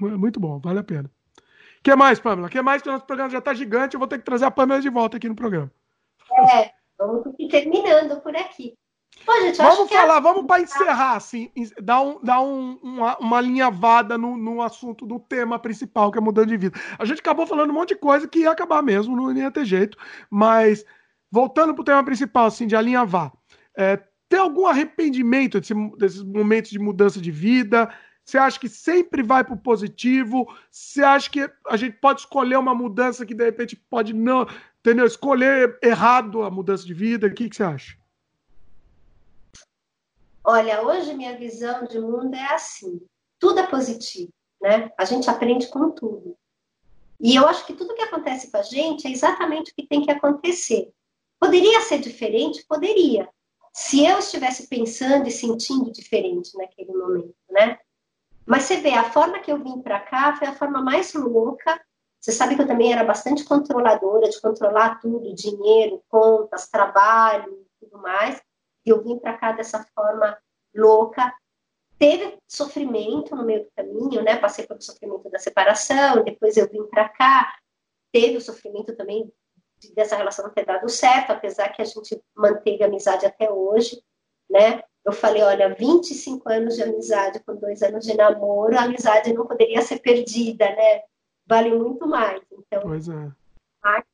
Muito 0.00 0.38
bom, 0.38 0.60
vale 0.60 0.78
a 0.78 0.84
pena. 0.84 1.10
O 1.78 1.82
que 1.82 1.94
mais, 1.96 2.20
Pamela? 2.20 2.46
O 2.46 2.50
que 2.50 2.62
mais 2.62 2.80
que 2.80 2.88
o 2.88 2.92
nosso 2.92 3.04
programa 3.04 3.30
já 3.30 3.38
está 3.38 3.52
gigante? 3.52 3.94
Eu 3.94 3.98
vou 3.98 4.06
ter 4.06 4.18
que 4.18 4.24
trazer 4.24 4.44
a 4.44 4.50
Pamela 4.50 4.80
de 4.80 4.88
volta 4.88 5.16
aqui 5.16 5.28
no 5.28 5.34
programa. 5.34 5.70
É, 6.54 6.70
vamos 6.96 7.24
terminando 7.50 8.20
por 8.20 8.36
aqui. 8.36 8.74
Pô, 9.26 9.32
gente, 9.40 9.56
vamos 9.56 9.90
falar, 9.90 10.20
vamos 10.20 10.46
para 10.46 10.62
encerrar, 10.62 11.16
assim, 11.16 11.50
dar, 11.80 12.00
um, 12.00 12.20
dar 12.22 12.40
um, 12.40 12.78
uma, 12.82 13.18
uma 13.18 13.40
linhavada 13.40 14.16
no, 14.16 14.36
no 14.36 14.62
assunto 14.62 15.06
do 15.06 15.18
tema 15.18 15.58
principal, 15.58 16.10
que 16.10 16.18
é 16.18 16.20
mudando 16.20 16.48
de 16.48 16.56
vida. 16.56 16.78
A 16.98 17.04
gente 17.04 17.20
acabou 17.20 17.46
falando 17.46 17.70
um 17.70 17.74
monte 17.74 17.90
de 17.90 17.96
coisa 17.96 18.26
que 18.26 18.40
ia 18.40 18.50
acabar 18.50 18.82
mesmo, 18.82 19.16
não 19.16 19.32
ia 19.36 19.50
ter 19.50 19.64
jeito, 19.64 19.98
mas 20.30 20.84
voltando 21.30 21.74
para 21.74 21.82
o 21.82 21.84
tema 21.84 22.04
principal, 22.04 22.46
assim, 22.46 22.66
de 22.66 22.76
alinhavar. 22.76 23.32
É, 23.76 24.00
tem 24.32 24.40
algum 24.40 24.66
arrependimento 24.66 25.60
desse, 25.60 25.74
desses 25.98 26.22
momentos 26.22 26.70
de 26.70 26.78
mudança 26.78 27.20
de 27.20 27.30
vida? 27.30 27.94
Você 28.24 28.38
acha 28.38 28.58
que 28.58 28.66
sempre 28.66 29.22
vai 29.22 29.44
para 29.44 29.52
o 29.52 29.60
positivo? 29.60 30.46
Você 30.70 31.04
acha 31.04 31.28
que 31.28 31.50
a 31.68 31.76
gente 31.76 31.98
pode 31.98 32.20
escolher 32.20 32.56
uma 32.56 32.74
mudança 32.74 33.26
que 33.26 33.34
de 33.34 33.44
repente 33.44 33.76
pode 33.76 34.14
não, 34.14 34.46
entendeu? 34.80 35.04
Escolher 35.04 35.78
errado 35.82 36.42
a 36.44 36.50
mudança 36.50 36.86
de 36.86 36.94
vida? 36.94 37.26
O 37.26 37.34
que, 37.34 37.54
você 37.54 37.62
acha? 37.62 37.98
Olha, 40.42 40.80
hoje 40.80 41.12
minha 41.12 41.36
visão 41.36 41.84
de 41.84 42.00
mundo 42.00 42.34
é 42.34 42.54
assim: 42.54 43.02
tudo 43.38 43.60
é 43.60 43.66
positivo, 43.66 44.32
né? 44.62 44.90
A 44.96 45.04
gente 45.04 45.28
aprende 45.28 45.66
com 45.66 45.90
tudo. 45.90 46.38
E 47.20 47.34
eu 47.34 47.46
acho 47.46 47.66
que 47.66 47.74
tudo 47.74 47.94
que 47.94 48.00
acontece 48.00 48.50
com 48.50 48.56
a 48.56 48.62
gente 48.62 49.06
é 49.06 49.10
exatamente 49.10 49.72
o 49.72 49.74
que 49.74 49.86
tem 49.86 50.00
que 50.00 50.10
acontecer. 50.10 50.90
Poderia 51.38 51.82
ser 51.82 51.98
diferente? 51.98 52.64
Poderia 52.66 53.28
se 53.72 54.04
eu 54.04 54.18
estivesse 54.18 54.68
pensando 54.68 55.26
e 55.26 55.30
sentindo 55.30 55.90
diferente 55.90 56.56
naquele 56.56 56.92
momento, 56.92 57.34
né? 57.50 57.78
Mas 58.44 58.64
você 58.64 58.76
vê, 58.76 58.90
a 58.90 59.10
forma 59.10 59.38
que 59.38 59.50
eu 59.50 59.62
vim 59.62 59.80
para 59.80 60.00
cá 60.00 60.36
foi 60.36 60.48
a 60.48 60.54
forma 60.54 60.82
mais 60.82 61.14
louca. 61.14 61.80
Você 62.20 62.32
sabe 62.32 62.54
que 62.54 62.62
eu 62.62 62.66
também 62.66 62.92
era 62.92 63.04
bastante 63.04 63.44
controladora, 63.44 64.28
de 64.28 64.40
controlar 64.40 65.00
tudo, 65.00 65.34
dinheiro, 65.34 66.02
contas, 66.08 66.68
trabalho, 66.68 67.66
tudo 67.80 67.98
mais. 67.98 68.40
E 68.84 68.90
eu 68.90 69.02
vim 69.02 69.18
para 69.18 69.36
cá 69.38 69.52
dessa 69.52 69.84
forma 69.94 70.36
louca. 70.74 71.32
Teve 71.98 72.36
sofrimento 72.48 73.34
no 73.34 73.44
meio 73.44 73.64
do 73.64 73.70
caminho, 73.76 74.22
né? 74.22 74.36
Passei 74.36 74.66
pelo 74.66 74.82
sofrimento 74.82 75.30
da 75.30 75.38
separação, 75.38 76.24
depois 76.24 76.56
eu 76.56 76.68
vim 76.68 76.84
para 76.88 77.08
cá. 77.08 77.54
Teve 78.12 78.36
o 78.36 78.40
sofrimento 78.40 78.94
também 78.96 79.32
dessa 79.94 80.16
relação 80.16 80.46
não 80.46 80.52
ter 80.52 80.64
dado 80.64 80.88
certo, 80.88 81.30
apesar 81.30 81.68
que 81.70 81.82
a 81.82 81.84
gente 81.84 82.22
manteve 82.36 82.82
a 82.82 82.86
amizade 82.86 83.26
até 83.26 83.50
hoje, 83.50 84.02
né? 84.48 84.82
Eu 85.04 85.12
falei, 85.12 85.42
olha, 85.42 85.74
25 85.74 86.48
anos 86.48 86.76
de 86.76 86.82
amizade 86.82 87.40
com 87.40 87.56
dois 87.56 87.82
anos 87.82 88.04
de 88.04 88.16
namoro, 88.16 88.78
a 88.78 88.82
amizade 88.82 89.32
não 89.32 89.46
poderia 89.46 89.82
ser 89.82 89.98
perdida, 89.98 90.64
né? 90.64 91.02
Vale 91.46 91.74
muito 91.74 92.06
mais. 92.06 92.40
Então, 92.52 92.82
pois 92.82 93.08
é. 93.08 93.32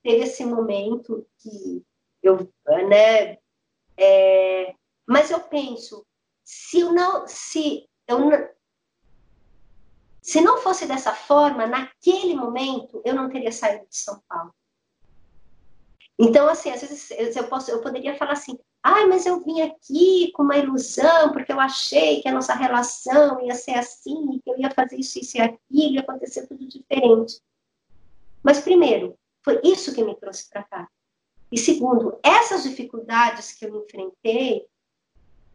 teve 0.02 0.24
esse 0.24 0.44
momento 0.46 1.26
que 1.38 1.84
eu, 2.22 2.48
né? 2.88 3.38
É, 3.96 4.74
mas 5.06 5.30
eu 5.30 5.40
penso, 5.40 6.06
se 6.44 6.80
eu 6.80 6.92
não, 6.92 7.26
se 7.26 7.86
eu 8.06 8.18
não, 8.18 8.48
se 10.22 10.40
não 10.40 10.58
fosse 10.58 10.86
dessa 10.86 11.12
forma, 11.14 11.66
naquele 11.66 12.34
momento 12.34 13.02
eu 13.04 13.14
não 13.14 13.28
teria 13.28 13.52
saído 13.52 13.86
de 13.86 13.96
São 13.96 14.22
Paulo. 14.28 14.54
Então, 16.18 16.48
assim, 16.48 16.70
às 16.70 16.80
vezes 16.80 17.36
eu, 17.36 17.46
posso, 17.46 17.70
eu 17.70 17.80
poderia 17.80 18.16
falar 18.16 18.32
assim, 18.32 18.58
ai, 18.82 19.06
mas 19.06 19.24
eu 19.24 19.40
vim 19.44 19.60
aqui 19.60 20.32
com 20.32 20.42
uma 20.42 20.56
ilusão, 20.56 21.32
porque 21.32 21.52
eu 21.52 21.60
achei 21.60 22.20
que 22.20 22.28
a 22.28 22.32
nossa 22.32 22.54
relação 22.54 23.40
ia 23.40 23.54
ser 23.54 23.74
assim, 23.74 24.40
que 24.42 24.50
eu 24.50 24.58
ia 24.58 24.70
fazer 24.70 24.96
isso, 24.96 25.20
isso 25.20 25.36
e 25.36 25.40
aquilo, 25.40 25.94
ia 25.94 26.00
acontecer 26.00 26.46
tudo 26.48 26.66
diferente. 26.66 27.40
Mas, 28.42 28.60
primeiro, 28.60 29.16
foi 29.44 29.60
isso 29.62 29.94
que 29.94 30.02
me 30.02 30.16
trouxe 30.16 30.48
para 30.50 30.64
cá. 30.64 30.88
E 31.52 31.56
segundo, 31.56 32.18
essas 32.22 32.64
dificuldades 32.64 33.52
que 33.52 33.64
eu 33.64 33.84
enfrentei 33.84 34.66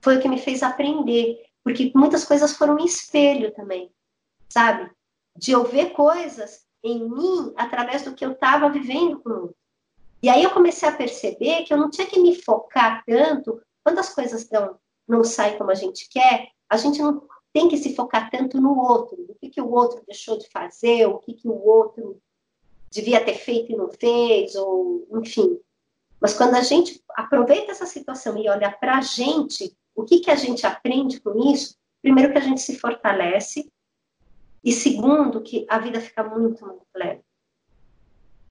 foi 0.02 0.18
o 0.18 0.22
que 0.22 0.30
me 0.30 0.40
fez 0.40 0.64
aprender, 0.64 1.46
porque 1.64 1.92
muitas 1.94 2.24
coisas 2.24 2.54
foram 2.54 2.76
um 2.76 2.86
espelho 2.86 3.54
também, 3.54 3.92
sabe? 4.50 4.90
De 5.36 5.52
eu 5.52 5.64
ver 5.66 5.92
coisas 5.92 6.66
em 6.84 7.08
mim 7.08 7.54
através 7.56 8.04
do 8.04 8.14
que 8.14 8.26
eu 8.26 8.32
estava 8.32 8.70
vivendo 8.70 9.20
com 9.22 9.30
outro. 9.30 9.63
E 10.24 10.30
aí 10.30 10.42
eu 10.42 10.52
comecei 10.52 10.88
a 10.88 10.96
perceber 10.96 11.64
que 11.64 11.74
eu 11.74 11.78
não 11.78 11.90
tinha 11.90 12.08
que 12.08 12.18
me 12.18 12.34
focar 12.34 13.04
tanto. 13.06 13.62
Quando 13.84 14.00
as 14.00 14.16
coisas 14.16 14.50
não, 14.50 14.80
não 15.06 15.22
saem 15.22 15.58
como 15.58 15.70
a 15.70 15.76
gente 15.76 16.08
quer, 16.08 16.48
a 16.70 16.78
gente 16.78 17.02
não 17.02 17.28
tem 17.52 17.68
que 17.68 17.78
se 17.78 17.94
focar 17.94 18.32
tanto 18.32 18.60
no 18.60 18.80
outro, 18.80 19.18
o 19.28 19.36
que, 19.36 19.50
que 19.50 19.62
o 19.62 19.70
outro 19.70 20.02
deixou 20.08 20.38
de 20.40 20.50
fazer, 20.50 21.08
o 21.08 21.20
que, 21.20 21.34
que 21.34 21.48
o 21.48 21.68
outro 21.68 22.22
devia 22.90 23.24
ter 23.24 23.36
feito 23.36 23.74
e 23.74 23.76
não 23.76 23.92
fez, 23.92 24.56
ou 24.56 25.06
enfim. 25.22 25.60
Mas 26.22 26.34
quando 26.34 26.56
a 26.56 26.62
gente 26.62 27.04
aproveita 27.10 27.72
essa 27.72 27.86
situação 27.86 28.38
e 28.38 28.48
olha 28.48 28.72
para 28.72 29.00
a 29.00 29.02
gente, 29.02 29.76
o 29.94 30.04
que, 30.04 30.22
que 30.22 30.32
a 30.32 30.36
gente 30.36 30.66
aprende 30.66 31.20
com 31.20 31.52
isso? 31.52 31.76
Primeiro, 32.02 32.32
que 32.32 32.38
a 32.38 32.42
gente 32.42 32.62
se 32.62 32.80
fortalece, 32.80 33.70
e 34.64 34.72
segundo, 34.72 35.42
que 35.42 35.66
a 35.70 35.78
vida 35.80 36.00
fica 36.00 36.24
muito, 36.24 36.66
muito 36.66 36.86
leve 36.96 37.22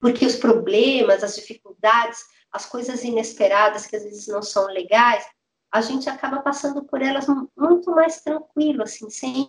porque 0.02 0.26
os 0.26 0.34
problemas, 0.34 1.22
as 1.22 1.36
dificuldades, 1.36 2.26
as 2.50 2.66
coisas 2.66 3.04
inesperadas 3.04 3.86
que 3.86 3.94
às 3.94 4.02
vezes 4.02 4.26
não 4.26 4.42
são 4.42 4.66
legais, 4.66 5.24
a 5.70 5.80
gente 5.80 6.10
acaba 6.10 6.40
passando 6.40 6.82
por 6.82 7.00
elas 7.00 7.24
muito 7.56 7.92
mais 7.92 8.20
tranquilo, 8.20 8.82
assim, 8.82 9.08
sem 9.08 9.48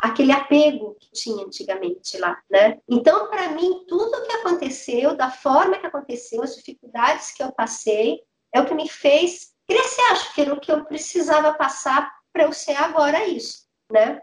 aquele 0.00 0.30
apego 0.30 0.94
que 1.00 1.10
tinha 1.10 1.46
antigamente 1.46 2.18
lá, 2.18 2.38
né? 2.50 2.78
Então, 2.86 3.30
para 3.30 3.48
mim, 3.48 3.86
tudo 3.88 4.22
que 4.26 4.32
aconteceu, 4.32 5.16
da 5.16 5.30
forma 5.30 5.78
que 5.78 5.86
aconteceu, 5.86 6.42
as 6.42 6.54
dificuldades 6.54 7.32
que 7.32 7.42
eu 7.42 7.50
passei, 7.52 8.20
é 8.52 8.60
o 8.60 8.66
que 8.66 8.74
me 8.74 8.90
fez 8.90 9.54
crescer. 9.66 10.02
Acho 10.12 10.34
que 10.34 10.42
era 10.42 10.52
o 10.52 10.60
que 10.60 10.70
eu 10.70 10.84
precisava 10.84 11.54
passar 11.54 12.14
para 12.30 12.44
eu 12.44 12.52
ser 12.52 12.76
agora 12.76 13.26
isso, 13.26 13.66
né? 13.90 14.20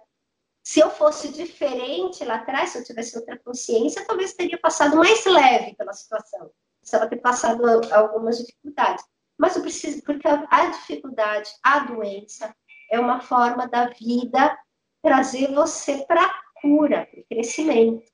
Se 0.64 0.80
eu 0.80 0.90
fosse 0.90 1.27
diferente 1.27 2.24
lá 2.24 2.35
atrás, 2.35 2.69
se 2.69 2.80
eu 2.80 2.85
tivesse 2.85 3.17
outra 3.17 3.38
consciência, 3.38 4.06
talvez 4.08 4.33
teria 4.33 4.58
passado 4.58 4.95
mais 4.95 5.25
leve 5.25 5.75
pela 5.75 5.92
situação. 5.92 6.51
Precisava 6.80 7.09
ter 7.09 7.17
passado 7.17 7.64
algumas 7.93 8.38
dificuldades. 8.38 9.03
Mas 9.38 9.58
eu 9.58 9.61
preciso, 9.61 10.01
porque 10.03 10.25
a 10.27 10.66
dificuldade, 10.67 11.50
a 11.61 11.80
doença, 11.80 12.56
é 12.90 12.98
uma 12.98 13.19
forma 13.19 13.67
da 13.67 13.90
vida 13.90 14.58
trazer 15.01 15.53
você 15.53 16.06
para 16.06 16.24
a 16.24 16.33
cura, 16.61 17.08
para 17.08 17.19
o 17.19 17.25
crescimento. 17.25 18.09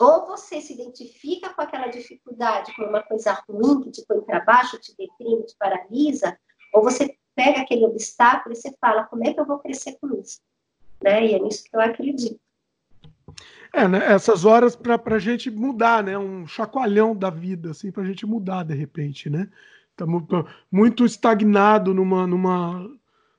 Ou 0.00 0.26
você 0.26 0.60
se 0.60 0.72
identifica 0.72 1.52
com 1.52 1.60
aquela 1.60 1.88
dificuldade 1.88 2.74
como 2.74 2.88
uma 2.88 3.02
coisa 3.02 3.32
ruim, 3.46 3.82
que 3.82 3.90
te 3.90 4.06
põe 4.06 4.22
para 4.22 4.40
baixo, 4.40 4.78
te 4.78 4.94
deprime, 4.96 5.44
te 5.44 5.54
paralisa, 5.58 6.38
ou 6.72 6.82
você 6.82 7.14
pega 7.34 7.60
aquele 7.60 7.84
obstáculo 7.84 8.54
e 8.54 8.56
você 8.56 8.74
fala, 8.80 9.04
como 9.04 9.26
é 9.26 9.34
que 9.34 9.40
eu 9.40 9.46
vou 9.46 9.58
crescer 9.58 9.98
com 10.00 10.14
isso? 10.18 10.40
Né? 11.04 11.26
E 11.26 11.34
é 11.34 11.38
nisso 11.38 11.64
que 11.64 11.76
eu 11.76 11.80
acredito. 11.80 12.40
É, 13.72 13.86
né? 13.86 14.12
Essas 14.12 14.44
horas 14.44 14.74
para 14.74 15.16
a 15.16 15.18
gente 15.18 15.50
mudar, 15.50 16.02
né? 16.02 16.16
Um 16.16 16.46
chacoalhão 16.46 17.14
da 17.14 17.28
vida, 17.28 17.70
assim, 17.70 17.92
para 17.92 18.02
a 18.02 18.06
gente 18.06 18.24
mudar 18.24 18.64
de 18.64 18.74
repente, 18.74 19.28
né? 19.28 19.48
Estamos 19.90 20.24
muito 20.72 21.04
estagnado 21.04 21.94
numa, 21.94 22.26
numa, 22.26 22.90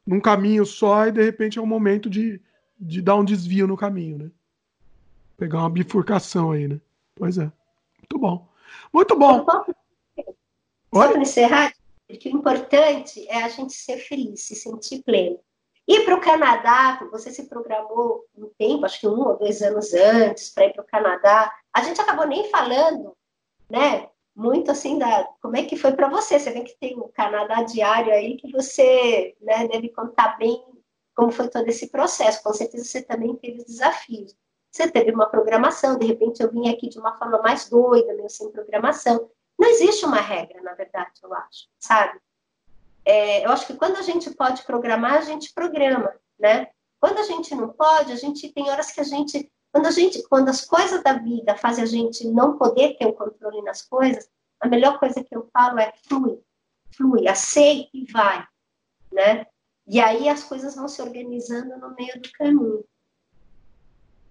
num 0.06 0.22
caminho 0.22 0.66
só 0.66 1.08
e 1.08 1.12
de 1.12 1.24
repente 1.24 1.58
é 1.58 1.62
o 1.62 1.66
momento 1.66 2.10
de, 2.10 2.40
de 2.80 3.02
dar 3.02 3.16
um 3.16 3.26
desvio 3.26 3.68
no 3.68 3.76
caminho, 3.76 4.18
né? 4.18 4.32
Pegar 5.38 5.60
uma 5.60 5.70
bifurcação 5.70 6.52
aí, 6.52 6.68
né? 6.68 6.80
Pois 7.16 7.38
é. 7.38 7.52
Muito 8.00 8.20
bom. 8.20 8.48
Muito 8.94 9.18
bom. 9.18 9.46
Só 10.94 11.08
para 11.10 11.22
encerrar, 11.22 11.74
que 12.20 12.30
o 12.30 12.38
importante 12.38 13.28
é 13.28 13.44
a 13.44 13.50
gente 13.50 13.74
ser 13.74 13.98
feliz, 13.98 14.44
se 14.44 14.56
sentir 14.56 15.02
pleno. 15.04 15.40
Ir 15.88 16.04
para 16.04 16.16
o 16.16 16.22
Canadá, 16.22 17.00
você 17.12 17.32
se 17.32 17.48
programou 17.48 18.26
um 18.36 18.50
tempo, 18.58 18.86
acho 18.86 19.00
que 19.00 19.08
um 19.08 19.20
ou 19.20 19.38
dois 19.38 19.62
anos 19.62 19.94
antes, 19.94 20.50
para 20.50 20.66
ir 20.66 20.74
para 20.74 20.84
o 20.84 20.88
Canadá. 20.88 21.54
A 21.72 21.82
gente 21.84 22.02
acabou 22.02 22.26
nem 22.26 22.50
falando, 22.50 23.16
né? 23.70 24.10
Muito 24.36 24.72
assim 24.72 24.98
da 24.98 25.30
como 25.42 25.56
é 25.56 25.64
que 25.64 25.78
foi 25.78 25.94
para 25.94 26.10
você. 26.10 26.40
Você 26.40 26.52
vê 26.52 26.62
que 26.62 26.78
tem 26.80 26.98
o 26.98 27.08
Canadá 27.10 27.62
diário 27.64 28.12
aí 28.12 28.36
que 28.36 28.52
você 28.52 29.36
né, 29.42 29.68
deve 29.68 29.90
contar 29.90 30.38
bem 30.38 30.64
como 31.16 31.32
foi 31.32 31.48
todo 31.50 31.68
esse 31.68 31.88
processo. 31.90 32.44
Com 32.44 32.52
certeza 32.52 32.84
você 32.84 33.02
também 33.02 33.36
teve 33.36 33.64
desafios. 33.64 34.36
Você 34.72 34.92
teve 34.92 35.12
uma 35.12 35.28
programação, 35.28 35.98
de 35.98 36.06
repente 36.06 36.44
eu 36.44 36.52
vim 36.52 36.68
aqui 36.68 36.90
de 36.90 37.00
uma 37.00 37.18
forma 37.18 37.42
mais 37.42 37.70
doida, 37.70 38.14
meio 38.14 38.30
sem 38.30 38.52
programação. 38.52 39.30
Não 39.58 39.70
existe 39.70 40.06
uma 40.06 40.20
regra, 40.20 40.62
na 40.62 40.74
verdade, 40.74 41.12
eu 41.24 41.34
acho, 41.34 41.70
sabe? 41.80 42.20
É, 43.06 43.46
eu 43.46 43.52
acho 43.52 43.68
que 43.68 43.76
quando 43.76 43.98
a 43.98 44.02
gente 44.02 44.32
pode 44.32 44.64
programar, 44.64 45.14
a 45.14 45.22
gente 45.22 45.54
programa, 45.54 46.12
né? 46.40 46.68
Quando 47.00 47.20
a 47.20 47.24
gente 47.24 47.54
não 47.54 47.70
pode, 47.70 48.12
a 48.12 48.16
gente 48.16 48.52
tem 48.52 48.70
horas 48.70 48.92
que 48.92 49.00
a 49.00 49.04
gente, 49.04 49.52
quando 49.72 49.86
a 49.86 49.92
gente, 49.92 50.24
quando 50.28 50.50
as 50.50 50.66
coisas 50.66 51.04
da 51.04 51.14
vida 51.14 51.56
fazem 51.56 51.84
a 51.84 51.88
gente 51.88 52.28
não 52.28 52.58
poder 52.58 52.98
ter 52.98 53.06
o 53.06 53.14
controle 53.14 53.62
nas 53.62 53.84
coisas, 53.84 54.28
a 54.60 54.68
melhor 54.68 54.98
coisa 54.98 55.24
que 55.24 55.36
eu 55.36 55.48
falo 55.54 55.80
é 55.80 55.94
flui, 56.08 56.40
flui, 56.98 57.28
aceita 57.28 57.90
e 57.94 58.12
vai, 58.12 58.44
né? 59.12 59.46
E 59.88 60.00
aí 60.00 60.28
as 60.28 60.44
coisas 60.44 60.76
vão 60.76 60.88
se 60.88 61.00
organizando 61.00 61.78
no 61.78 61.94
meio 61.94 62.20
do 62.20 62.32
caminho. 62.32 62.84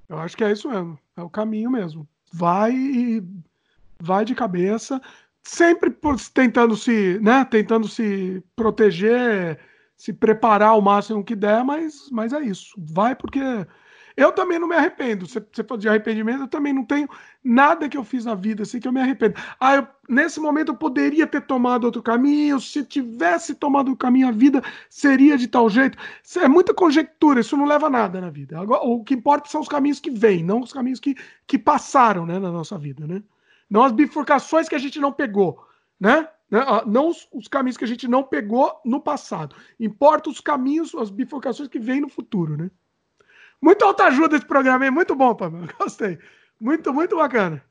Eu 0.09 0.19
acho 0.19 0.37
que 0.37 0.43
é 0.43 0.51
isso 0.51 0.69
mesmo, 0.69 0.99
é 1.17 1.23
o 1.23 1.31
caminho 1.31 1.71
mesmo. 1.71 2.09
Vai 2.33 2.73
e 2.73 3.23
vai 4.01 4.25
de 4.25 4.35
cabeça 4.35 5.01
sempre 5.45 5.95
tentando 6.33 6.77
se, 6.77 7.19
né, 7.23 7.45
tentando 7.45 7.87
se 7.87 8.43
proteger, 8.57 9.61
se 9.97 10.13
preparar 10.13 10.77
o 10.77 10.83
máximo 10.83 11.25
que 11.25 11.37
der, 11.37 11.63
mas, 11.65 12.09
mas 12.11 12.33
é 12.33 12.41
isso. 12.41 12.75
Vai 12.79 13.15
porque 13.15 13.41
eu 14.17 14.33
também 14.33 14.59
não 14.59 14.69
me 14.69 14.77
arrependo. 14.77 15.27
Você, 15.27 15.41
você 15.41 15.63
falou 15.65 15.79
de 15.79 15.89
arrependimento, 15.89 16.43
eu 16.43 16.49
também 16.49 16.73
não 16.73 16.85
tenho 16.85 17.09
nada 17.43 17.89
que 17.89 17.97
eu 17.97 18.05
fiz 18.05 18.25
na 18.25 18.35
vida 18.35 18.63
assim 18.63 18.81
que 18.81 18.89
eu 18.89 18.93
me 18.93 19.01
arrependo. 19.01 19.35
Ah, 19.61 19.77
eu, 19.77 19.87
nesse 20.09 20.41
momento 20.41 20.71
eu 20.73 20.77
poderia 20.77 21.27
ter 21.27 21.43
tomado 21.43 21.85
outro 21.85 22.03
caminho. 22.03 22.61
Se 22.61 22.85
tivesse 22.85 23.55
tomado 23.55 23.91
o 23.93 23.97
caminho, 23.97 24.29
a 24.29 24.33
vida 24.33 24.63
seria 24.89 25.37
de 25.37 25.49
tal 25.49 25.69
jeito. 25.69 25.99
Isso 26.23 26.39
é 26.39 26.49
muita 26.49 26.73
conjectura, 26.73 27.41
isso 27.41 27.57
não 27.57 27.67
leva 27.67 27.89
a 27.89 27.91
nada 27.91 28.21
na 28.21 28.31
vida. 28.31 28.59
Agora, 28.59 28.83
o 28.83 29.03
que 29.05 29.15
importa 29.15 29.49
são 29.49 29.61
os 29.61 29.69
caminhos 29.69 30.01
que 30.01 30.11
vêm, 30.11 30.45
não 30.45 30.61
os 30.61 30.73
caminhos 30.73 31.01
que, 31.01 31.17
que 31.47 31.59
passaram 31.59 32.25
né, 32.25 32.39
na 32.39 32.51
nossa 32.51 32.79
vida, 32.79 33.07
né? 33.07 33.23
Não 33.75 33.83
as 33.83 33.91
bifurcações 33.91 34.69
que 34.69 34.77
a 34.77 34.79
gente 34.79 35.01
não 35.01 35.13
pegou, 35.13 35.67
né? 35.99 36.29
né? 36.49 36.65
Ah, 36.65 36.85
não 36.87 37.09
os, 37.09 37.27
os, 37.33 37.49
caminhos 37.49 37.77
que 37.77 37.83
a 37.83 37.89
gente 37.89 38.07
não 38.07 38.23
pegou 38.23 38.81
no 38.85 39.01
passado. 39.01 39.57
Importa 39.81 40.31
os 40.31 40.41
caminhos, 40.41 40.95
as 40.95 41.11
bifurcações 41.11 41.69
que 41.69 41.81
vêm 41.81 42.01
no 42.01 42.09
futuro, 42.09 42.57
né? 42.57 42.71
Muito 43.61 43.85
alta 43.85 44.05
ajuda 44.05 44.37
esse 44.37 44.47
programa, 44.47 44.87
é 44.87 44.91
muito 44.91 45.17
bom, 45.17 45.35
Pamela. 45.35 45.67
Gostei. 45.77 46.21
Muito, 46.61 46.95
muito 46.95 47.17
bacana. 47.17 47.65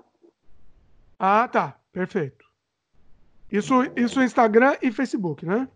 Ah, 1.17 1.47
tá. 1.47 1.79
Perfeito. 1.93 2.34
Isso, 3.51 3.73
isso 3.95 4.21
Instagram 4.21 4.75
e 4.81 4.91
Facebook, 4.91 5.45
né? 5.45 5.67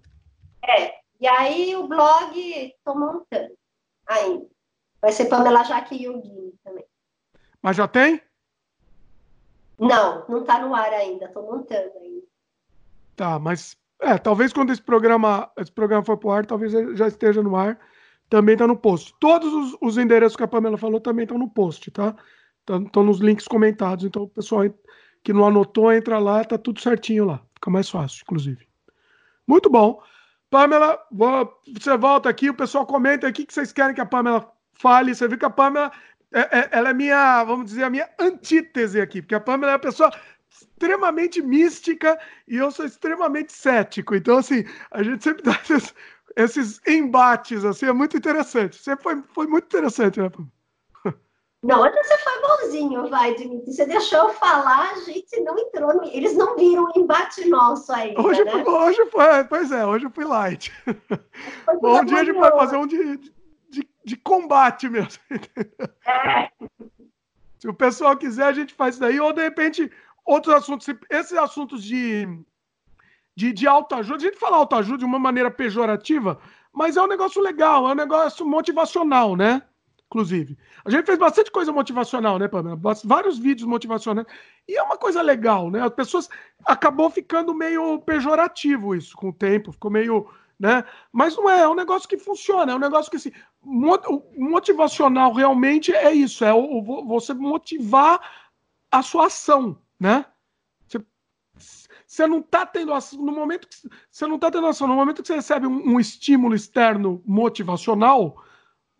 É. 0.63 0.99
E 1.19 1.27
aí 1.27 1.75
o 1.75 1.87
blog 1.87 2.37
estou 2.37 2.97
montando 2.97 3.53
ainda. 4.07 4.45
Vai 5.01 5.11
ser 5.11 5.25
Pamela 5.25 5.63
Jaque 5.63 5.95
Yogini 5.95 6.53
também. 6.63 6.85
Mas 7.61 7.75
já 7.77 7.87
tem? 7.87 8.21
Não, 9.77 10.25
não 10.27 10.41
está 10.41 10.59
no 10.59 10.73
ar 10.73 10.91
ainda. 10.93 11.25
Estou 11.25 11.43
montando 11.43 11.97
ainda. 11.97 12.27
Tá, 13.15 13.37
mas 13.39 13.77
é, 14.01 14.17
talvez 14.17 14.53
quando 14.53 14.71
esse 14.71 14.81
programa, 14.81 15.51
esse 15.57 15.71
programa 15.71 16.03
for 16.03 16.17
pro 16.17 16.31
ar, 16.31 16.45
talvez 16.45 16.71
já 16.97 17.07
esteja 17.07 17.43
no 17.43 17.55
ar. 17.55 17.79
Também 18.29 18.53
está 18.53 18.67
no 18.67 18.77
post. 18.77 19.13
Todos 19.19 19.51
os, 19.51 19.77
os, 19.81 19.97
endereços 19.97 20.35
que 20.35 20.43
a 20.43 20.47
Pamela 20.47 20.77
falou 20.77 21.01
também 21.01 21.23
estão 21.23 21.37
no 21.37 21.49
post, 21.49 21.89
tá? 21.91 22.15
Estão 22.59 23.03
nos 23.03 23.19
links 23.19 23.47
comentados. 23.47 24.05
Então, 24.05 24.23
o 24.23 24.29
pessoal 24.29 24.63
que 25.23 25.33
não 25.33 25.47
anotou, 25.47 25.91
entra 25.91 26.19
lá, 26.19 26.43
tá 26.43 26.57
tudo 26.57 26.79
certinho 26.79 27.25
lá. 27.25 27.43
Fica 27.59 27.69
mais 27.69 27.89
fácil, 27.89 28.21
inclusive. 28.23 28.67
Muito 29.45 29.69
bom. 29.69 30.01
Pamela, 30.49 30.97
você 31.11 31.97
volta 31.97 32.29
aqui, 32.29 32.49
o 32.49 32.53
pessoal 32.53 32.85
comenta 32.85 33.27
aqui 33.27 33.45
que 33.45 33.53
vocês 33.53 33.73
querem 33.73 33.93
que 33.93 34.01
a 34.01 34.05
Pamela 34.05 34.51
fale. 34.73 35.13
Você 35.13 35.27
viu 35.27 35.37
que 35.37 35.45
a 35.45 35.49
Pamela, 35.49 35.91
é, 36.31 36.59
é, 36.59 36.69
ela 36.71 36.89
é 36.89 36.93
minha, 36.93 37.43
vamos 37.43 37.65
dizer, 37.65 37.83
a 37.83 37.89
minha 37.89 38.09
antítese 38.17 38.99
aqui, 38.99 39.21
porque 39.21 39.35
a 39.35 39.39
Pamela 39.39 39.73
é 39.73 39.75
uma 39.75 39.79
pessoa 39.79 40.11
extremamente 40.49 41.41
mística 41.41 42.17
e 42.47 42.55
eu 42.55 42.71
sou 42.71 42.85
extremamente 42.85 43.51
cético. 43.51 44.15
Então, 44.15 44.37
assim, 44.37 44.63
a 44.91 45.03
gente 45.03 45.23
sempre 45.23 45.43
dá 45.43 45.59
esses, 45.61 45.93
esses 46.35 46.81
embates, 46.87 47.65
assim, 47.65 47.87
é 47.87 47.93
muito 47.93 48.17
interessante. 48.17 48.77
Sempre 48.77 49.03
foi, 49.03 49.23
foi 49.33 49.47
muito 49.47 49.65
interessante, 49.65 50.19
né, 50.19 50.29
Pamela? 50.29 50.58
Não, 51.61 51.81
hoje 51.81 51.93
você 51.95 52.17
foi 52.19 52.41
bonzinho, 52.41 53.09
vai, 53.09 53.35
Dimitri. 53.35 53.73
Você 53.73 53.85
deixou 53.85 54.19
eu 54.19 54.33
falar, 54.35 54.91
a 54.91 54.99
gente 55.01 55.41
não 55.41 55.59
entrou. 55.59 55.93
No... 55.93 56.03
Eles 56.05 56.35
não 56.35 56.55
viram 56.55 56.85
o 56.85 56.99
embate 56.99 57.49
nosso 57.49 57.91
aí. 57.91 58.15
Hoje, 58.17 58.45
né? 58.45 58.51
foi, 58.51 58.63
hoje 58.63 59.05
foi, 59.07 59.43
pois 59.43 59.71
é, 59.71 59.85
hoje 59.85 60.05
eu 60.05 60.11
fui 60.11 60.23
light. 60.23 60.71
Bom 61.81 62.05
dia 62.05 62.21
a 62.21 62.23
gente 62.23 62.39
vai 62.39 62.51
fazer 62.51 62.77
um 62.77 62.87
de, 62.87 63.17
de, 63.69 63.89
de 64.05 64.17
combate 64.17 64.89
mesmo. 64.89 65.21
É. 66.07 66.49
Se 67.59 67.67
o 67.67 67.73
pessoal 67.73 68.15
quiser, 68.15 68.45
a 68.45 68.53
gente 68.53 68.73
faz 68.73 68.95
isso 68.95 69.01
daí, 69.01 69.19
ou 69.19 69.33
de 69.33 69.41
repente, 69.41 69.91
outros 70.25 70.55
assuntos, 70.55 70.87
esses 71.09 71.33
assuntos 71.33 71.83
de, 71.83 72.25
de, 73.35 73.51
de 73.51 73.67
autoajuda, 73.67 74.15
a 74.15 74.19
gente 74.19 74.39
fala 74.39 74.55
autoajuda 74.55 74.99
de 74.99 75.05
uma 75.05 75.19
maneira 75.19 75.51
pejorativa, 75.51 76.39
mas 76.71 76.95
é 76.95 77.01
um 77.01 77.07
negócio 77.07 77.41
legal, 77.41 77.87
é 77.87 77.91
um 77.91 77.95
negócio 77.95 78.45
motivacional, 78.45 79.35
né? 79.35 79.61
Inclusive. 80.09 80.57
A 80.83 80.89
gente 80.89 81.05
fez 81.05 81.19
bastante 81.19 81.51
coisa 81.51 81.71
motivacional, 81.71 82.39
né, 82.39 82.47
Pamela? 82.47 82.79
Vários 83.03 83.37
vídeos 83.37 83.69
motivacionais. 83.69 84.27
E 84.67 84.75
é 84.75 84.81
uma 84.81 84.97
coisa 84.97 85.21
legal, 85.21 85.69
né? 85.69 85.81
As 85.81 85.93
pessoas 85.93 86.27
acabou 86.65 87.09
ficando 87.11 87.53
meio 87.53 87.99
pejorativo 87.99 88.95
isso 88.95 89.15
com 89.15 89.29
o 89.29 89.33
tempo, 89.33 89.71
ficou 89.71 89.91
meio, 89.91 90.27
né? 90.59 90.83
Mas 91.11 91.37
não 91.37 91.47
é, 91.47 91.61
é 91.61 91.69
um 91.69 91.75
negócio 91.75 92.09
que 92.09 92.17
funciona, 92.17 92.71
é 92.71 92.75
um 92.75 92.79
negócio 92.79 93.11
que 93.11 93.17
assim, 93.17 93.31
motivacional 93.63 95.31
realmente 95.31 95.93
é 95.93 96.11
isso, 96.11 96.43
é 96.43 96.51
você 97.05 97.33
motivar 97.35 98.19
a 98.91 99.03
sua 99.03 99.27
ação, 99.27 99.79
né? 99.99 100.25
Você, 100.87 101.05
você 102.07 102.25
não 102.25 102.39
está 102.39 102.65
tendo 102.65 102.93
ação, 102.93 103.21
no 103.21 103.31
momento 103.31 103.67
que 103.67 103.75
você 104.09 104.25
não 104.25 104.39
tá 104.39 104.49
tendo 104.49 104.65
ação, 104.65 104.87
no 104.87 104.95
momento 104.95 105.21
que 105.21 105.27
você 105.27 105.35
recebe 105.35 105.67
um, 105.67 105.93
um 105.93 105.99
estímulo 105.99 106.55
externo 106.55 107.21
motivacional, 107.27 108.43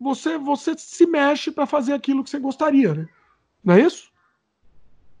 você, 0.00 0.38
você 0.38 0.76
se 0.78 1.06
mexe 1.06 1.50
para 1.50 1.66
fazer 1.66 1.92
aquilo 1.92 2.24
que 2.24 2.30
você 2.30 2.38
gostaria, 2.38 2.94
né? 2.94 3.08
Não 3.62 3.74
é 3.74 3.80
isso? 3.82 4.10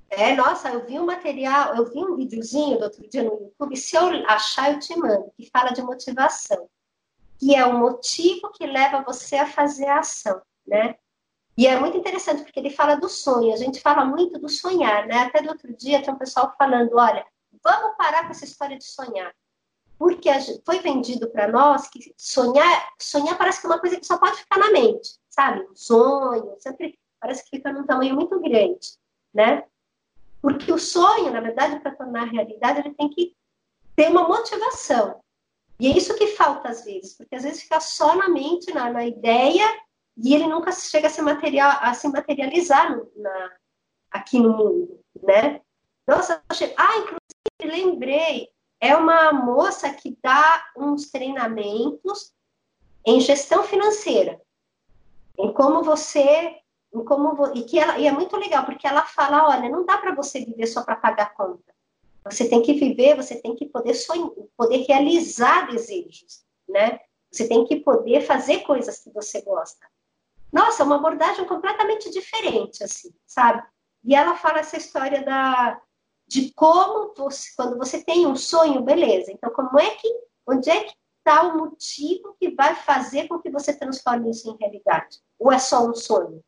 É, 0.08 0.34
nossa, 0.34 0.70
eu 0.70 0.86
vi 0.86 0.98
um 0.98 1.04
material, 1.04 1.76
eu 1.76 1.84
vi 1.92 1.98
um 1.98 2.16
videozinho 2.16 2.78
do 2.78 2.84
outro 2.84 3.06
dia 3.08 3.22
no 3.22 3.30
YouTube, 3.30 3.76
se 3.76 3.94
eu 3.94 4.06
achar, 4.26 4.72
eu 4.72 4.78
te 4.80 4.96
mando, 4.98 5.30
que 5.36 5.48
fala 5.50 5.70
de 5.70 5.82
motivação, 5.82 6.68
que 7.38 7.54
é 7.54 7.64
o 7.64 7.78
motivo 7.78 8.50
que 8.52 8.66
leva 8.66 9.02
você 9.02 9.36
a 9.36 9.46
fazer 9.46 9.86
a 9.86 10.00
ação, 10.00 10.40
né? 10.66 10.96
E 11.56 11.66
é 11.66 11.78
muito 11.78 11.96
interessante, 11.96 12.42
porque 12.42 12.58
ele 12.58 12.70
fala 12.70 12.96
do 12.96 13.08
sonho, 13.08 13.52
a 13.52 13.56
gente 13.56 13.80
fala 13.80 14.04
muito 14.04 14.38
do 14.40 14.48
sonhar, 14.48 15.06
né? 15.06 15.24
Até 15.24 15.42
do 15.42 15.50
outro 15.50 15.76
dia 15.76 16.02
tinha 16.02 16.14
um 16.14 16.18
pessoal 16.18 16.54
falando, 16.58 16.96
olha, 16.96 17.24
vamos 17.62 17.96
parar 17.96 18.24
com 18.24 18.30
essa 18.30 18.44
história 18.46 18.78
de 18.78 18.84
sonhar 18.84 19.32
porque 20.00 20.30
foi 20.64 20.78
vendido 20.78 21.28
para 21.28 21.46
nós 21.46 21.86
que 21.88 22.14
sonhar, 22.16 22.88
sonhar 22.98 23.36
parece 23.36 23.60
que 23.60 23.66
é 23.66 23.68
uma 23.68 23.78
coisa 23.78 24.00
que 24.00 24.06
só 24.06 24.16
pode 24.16 24.38
ficar 24.38 24.58
na 24.58 24.70
mente, 24.70 25.18
sabe? 25.28 25.60
Um 25.70 25.76
sonho, 25.76 26.56
sempre 26.58 26.98
parece 27.20 27.44
que 27.44 27.50
fica 27.50 27.70
num 27.70 27.84
tamanho 27.84 28.14
muito 28.14 28.40
grande, 28.40 28.96
né? 29.34 29.62
Porque 30.40 30.72
o 30.72 30.78
sonho, 30.78 31.30
na 31.30 31.42
verdade, 31.42 31.80
para 31.80 31.94
tornar 31.94 32.24
realidade, 32.24 32.80
ele 32.80 32.94
tem 32.94 33.10
que 33.10 33.36
ter 33.94 34.08
uma 34.08 34.26
motivação. 34.26 35.20
E 35.78 35.86
é 35.86 35.94
isso 35.94 36.16
que 36.16 36.28
falta 36.28 36.70
às 36.70 36.82
vezes, 36.82 37.14
porque 37.14 37.36
às 37.36 37.42
vezes 37.42 37.60
fica 37.60 37.78
só 37.78 38.16
na 38.16 38.30
mente, 38.30 38.72
na, 38.72 38.90
na 38.90 39.04
ideia, 39.04 39.66
e 40.16 40.34
ele 40.34 40.46
nunca 40.46 40.72
chega 40.72 41.08
a 41.08 41.10
se, 41.10 41.20
material, 41.20 41.76
a 41.78 41.92
se 41.92 42.08
materializar 42.08 42.96
no, 42.96 43.12
na, 43.16 43.52
aqui 44.10 44.38
no 44.38 44.56
mundo, 44.56 44.98
né? 45.22 45.60
Nossa, 46.08 46.42
achei... 46.48 46.72
ah, 46.78 46.96
inclusive 46.96 47.84
lembrei, 47.84 48.48
é 48.80 48.96
uma 48.96 49.32
moça 49.32 49.92
que 49.92 50.16
dá 50.22 50.64
uns 50.76 51.10
treinamentos 51.10 52.32
em 53.04 53.20
gestão 53.20 53.62
financeira, 53.62 54.40
em 55.38 55.52
como 55.52 55.82
você, 55.82 56.56
em 56.92 57.04
como 57.04 57.52
e 57.54 57.62
que 57.64 57.78
ela, 57.78 57.98
e 57.98 58.06
é 58.06 58.12
muito 58.12 58.36
legal 58.36 58.64
porque 58.64 58.86
ela 58.86 59.02
fala, 59.02 59.48
olha, 59.48 59.68
não 59.68 59.84
dá 59.84 59.98
para 59.98 60.14
você 60.14 60.44
viver 60.44 60.66
só 60.66 60.82
para 60.82 60.96
pagar 60.96 61.34
conta. 61.34 61.74
Você 62.24 62.48
tem 62.48 62.62
que 62.62 62.74
viver, 62.74 63.16
você 63.16 63.40
tem 63.40 63.54
que 63.54 63.66
poder 63.66 63.94
sonhar, 63.94 64.30
poder 64.56 64.84
realizar 64.86 65.70
desejos, 65.70 66.44
né? 66.68 67.00
Você 67.30 67.48
tem 67.48 67.64
que 67.64 67.76
poder 67.76 68.22
fazer 68.22 68.60
coisas 68.60 68.98
que 68.98 69.10
você 69.10 69.40
gosta. 69.42 69.86
Nossa, 70.52 70.84
uma 70.84 70.96
abordagem 70.96 71.44
completamente 71.46 72.10
diferente, 72.10 72.82
assim, 72.82 73.10
sabe? 73.26 73.62
E 74.04 74.14
ela 74.14 74.36
fala 74.36 74.58
essa 74.58 74.76
história 74.76 75.24
da, 75.24 75.80
de 76.30 76.52
como 76.54 77.12
você, 77.16 77.50
quando 77.56 77.76
você 77.76 78.04
tem 78.04 78.24
um 78.24 78.36
sonho, 78.36 78.82
beleza. 78.82 79.32
Então, 79.32 79.50
como 79.50 79.76
é 79.80 79.90
que, 79.96 80.08
onde 80.46 80.70
é 80.70 80.84
que 80.84 80.94
está 81.18 81.42
o 81.42 81.58
motivo 81.58 82.36
que 82.38 82.52
vai 82.52 82.76
fazer 82.76 83.26
com 83.26 83.40
que 83.40 83.50
você 83.50 83.76
transforme 83.76 84.30
isso 84.30 84.48
em 84.48 84.56
realidade? 84.56 85.18
Ou 85.40 85.50
é 85.50 85.58
só 85.58 85.84
um 85.84 85.92
sonho? 85.92 86.40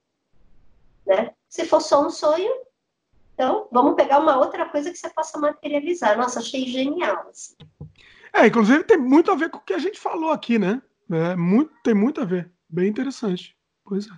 Né? 1.05 1.35
Se 1.49 1.65
for 1.65 1.81
só 1.81 2.07
um 2.07 2.11
sonho, 2.11 2.49
então 3.35 3.67
vamos 3.73 3.97
pegar 3.97 4.21
uma 4.21 4.39
outra 4.39 4.69
coisa 4.69 4.89
que 4.89 4.97
você 4.97 5.11
possa 5.11 5.37
materializar. 5.37 6.17
Nossa, 6.17 6.39
achei 6.39 6.65
genial. 6.69 7.27
Assim. 7.29 7.57
É, 8.33 8.47
inclusive 8.47 8.85
tem 8.85 8.97
muito 8.97 9.33
a 9.33 9.35
ver 9.35 9.51
com 9.51 9.59
o 9.59 9.63
que 9.63 9.75
a 9.75 9.81
gente 9.81 9.99
falou 9.99 10.31
aqui, 10.31 10.61
né? 10.61 10.81
É, 11.11 11.35
muito, 11.35 11.75
tem 11.83 11.93
muito 11.93 12.21
a 12.21 12.25
ver. 12.25 12.49
Bem 12.69 12.89
interessante. 12.89 13.57
Pois 13.85 14.07
é. 14.07 14.13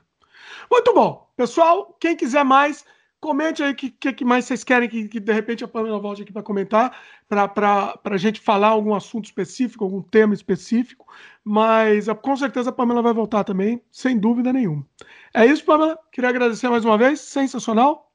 Muito 0.70 0.92
bom. 0.92 1.26
Pessoal, 1.34 1.96
quem 1.98 2.14
quiser 2.14 2.44
mais, 2.44 2.84
Comente 3.24 3.62
aí 3.62 3.72
o 3.72 3.74
que, 3.74 3.88
que, 3.90 4.22
mais 4.22 4.44
vocês 4.44 4.62
querem 4.62 4.86
que, 4.86 5.08
que, 5.08 5.18
de 5.18 5.32
repente 5.32 5.64
a 5.64 5.68
Pamela 5.68 5.98
volte 5.98 6.20
aqui 6.20 6.30
para 6.30 6.42
comentar, 6.42 6.94
para 7.26 7.98
a 8.04 8.16
gente 8.18 8.38
falar 8.38 8.68
algum 8.68 8.94
assunto 8.94 9.24
específico, 9.24 9.82
algum 9.82 10.02
tema 10.02 10.34
específico. 10.34 11.06
Mas 11.42 12.06
com 12.20 12.36
certeza 12.36 12.68
a 12.68 12.72
Pamela 12.72 13.00
vai 13.00 13.14
voltar 13.14 13.42
também, 13.42 13.80
sem 13.90 14.18
dúvida 14.18 14.52
nenhuma. 14.52 14.86
É 15.32 15.46
isso, 15.46 15.64
Pamela. 15.64 15.98
Queria 16.12 16.28
agradecer 16.28 16.68
mais 16.68 16.84
uma 16.84 16.98
vez. 16.98 17.18
Sensacional. 17.20 18.12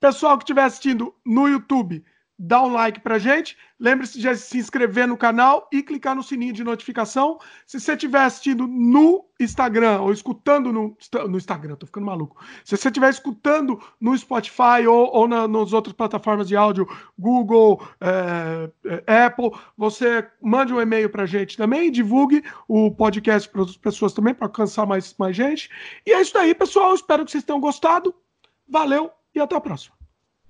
Pessoal 0.00 0.38
que 0.38 0.44
estiver 0.44 0.64
assistindo 0.64 1.14
no 1.22 1.46
YouTube, 1.46 2.02
dá 2.38 2.62
um 2.62 2.72
like 2.72 3.00
pra 3.00 3.18
gente. 3.18 3.56
Lembre-se 3.78 4.18
de 4.18 4.36
se 4.36 4.58
inscrever 4.58 5.06
no 5.06 5.16
canal 5.16 5.68
e 5.72 5.82
clicar 5.82 6.14
no 6.14 6.22
sininho 6.22 6.52
de 6.52 6.64
notificação. 6.64 7.38
Se 7.66 7.78
você 7.78 7.92
estiver 7.92 8.22
assistindo 8.22 8.66
no 8.66 9.24
Instagram 9.38 10.00
ou 10.00 10.12
escutando 10.12 10.72
no, 10.72 10.96
no 11.28 11.36
Instagram, 11.36 11.76
tô 11.76 11.86
ficando 11.86 12.06
maluco. 12.06 12.42
Se 12.64 12.76
você 12.76 12.88
estiver 12.88 13.10
escutando 13.10 13.80
no 14.00 14.16
Spotify 14.16 14.86
ou, 14.88 15.12
ou 15.14 15.28
na, 15.28 15.46
nas 15.46 15.72
outras 15.72 15.94
plataformas 15.94 16.48
de 16.48 16.56
áudio, 16.56 16.86
Google, 17.18 17.86
é, 18.00 19.26
Apple, 19.26 19.50
você 19.76 20.28
mande 20.40 20.72
um 20.72 20.80
e-mail 20.80 21.10
pra 21.10 21.26
gente 21.26 21.56
também, 21.56 21.90
divulgue 21.90 22.42
o 22.68 22.90
podcast 22.90 23.48
para 23.48 23.60
outras 23.60 23.76
pessoas 23.76 24.12
também, 24.12 24.34
para 24.34 24.46
alcançar 24.46 24.86
mais, 24.86 25.14
mais 25.18 25.36
gente. 25.36 25.68
E 26.06 26.12
é 26.12 26.20
isso 26.20 26.36
aí, 26.38 26.54
pessoal. 26.54 26.94
Espero 26.94 27.24
que 27.24 27.30
vocês 27.30 27.44
tenham 27.44 27.60
gostado. 27.60 28.14
Valeu 28.68 29.10
e 29.34 29.40
até 29.40 29.56
a 29.56 29.60
próxima. 29.60 29.94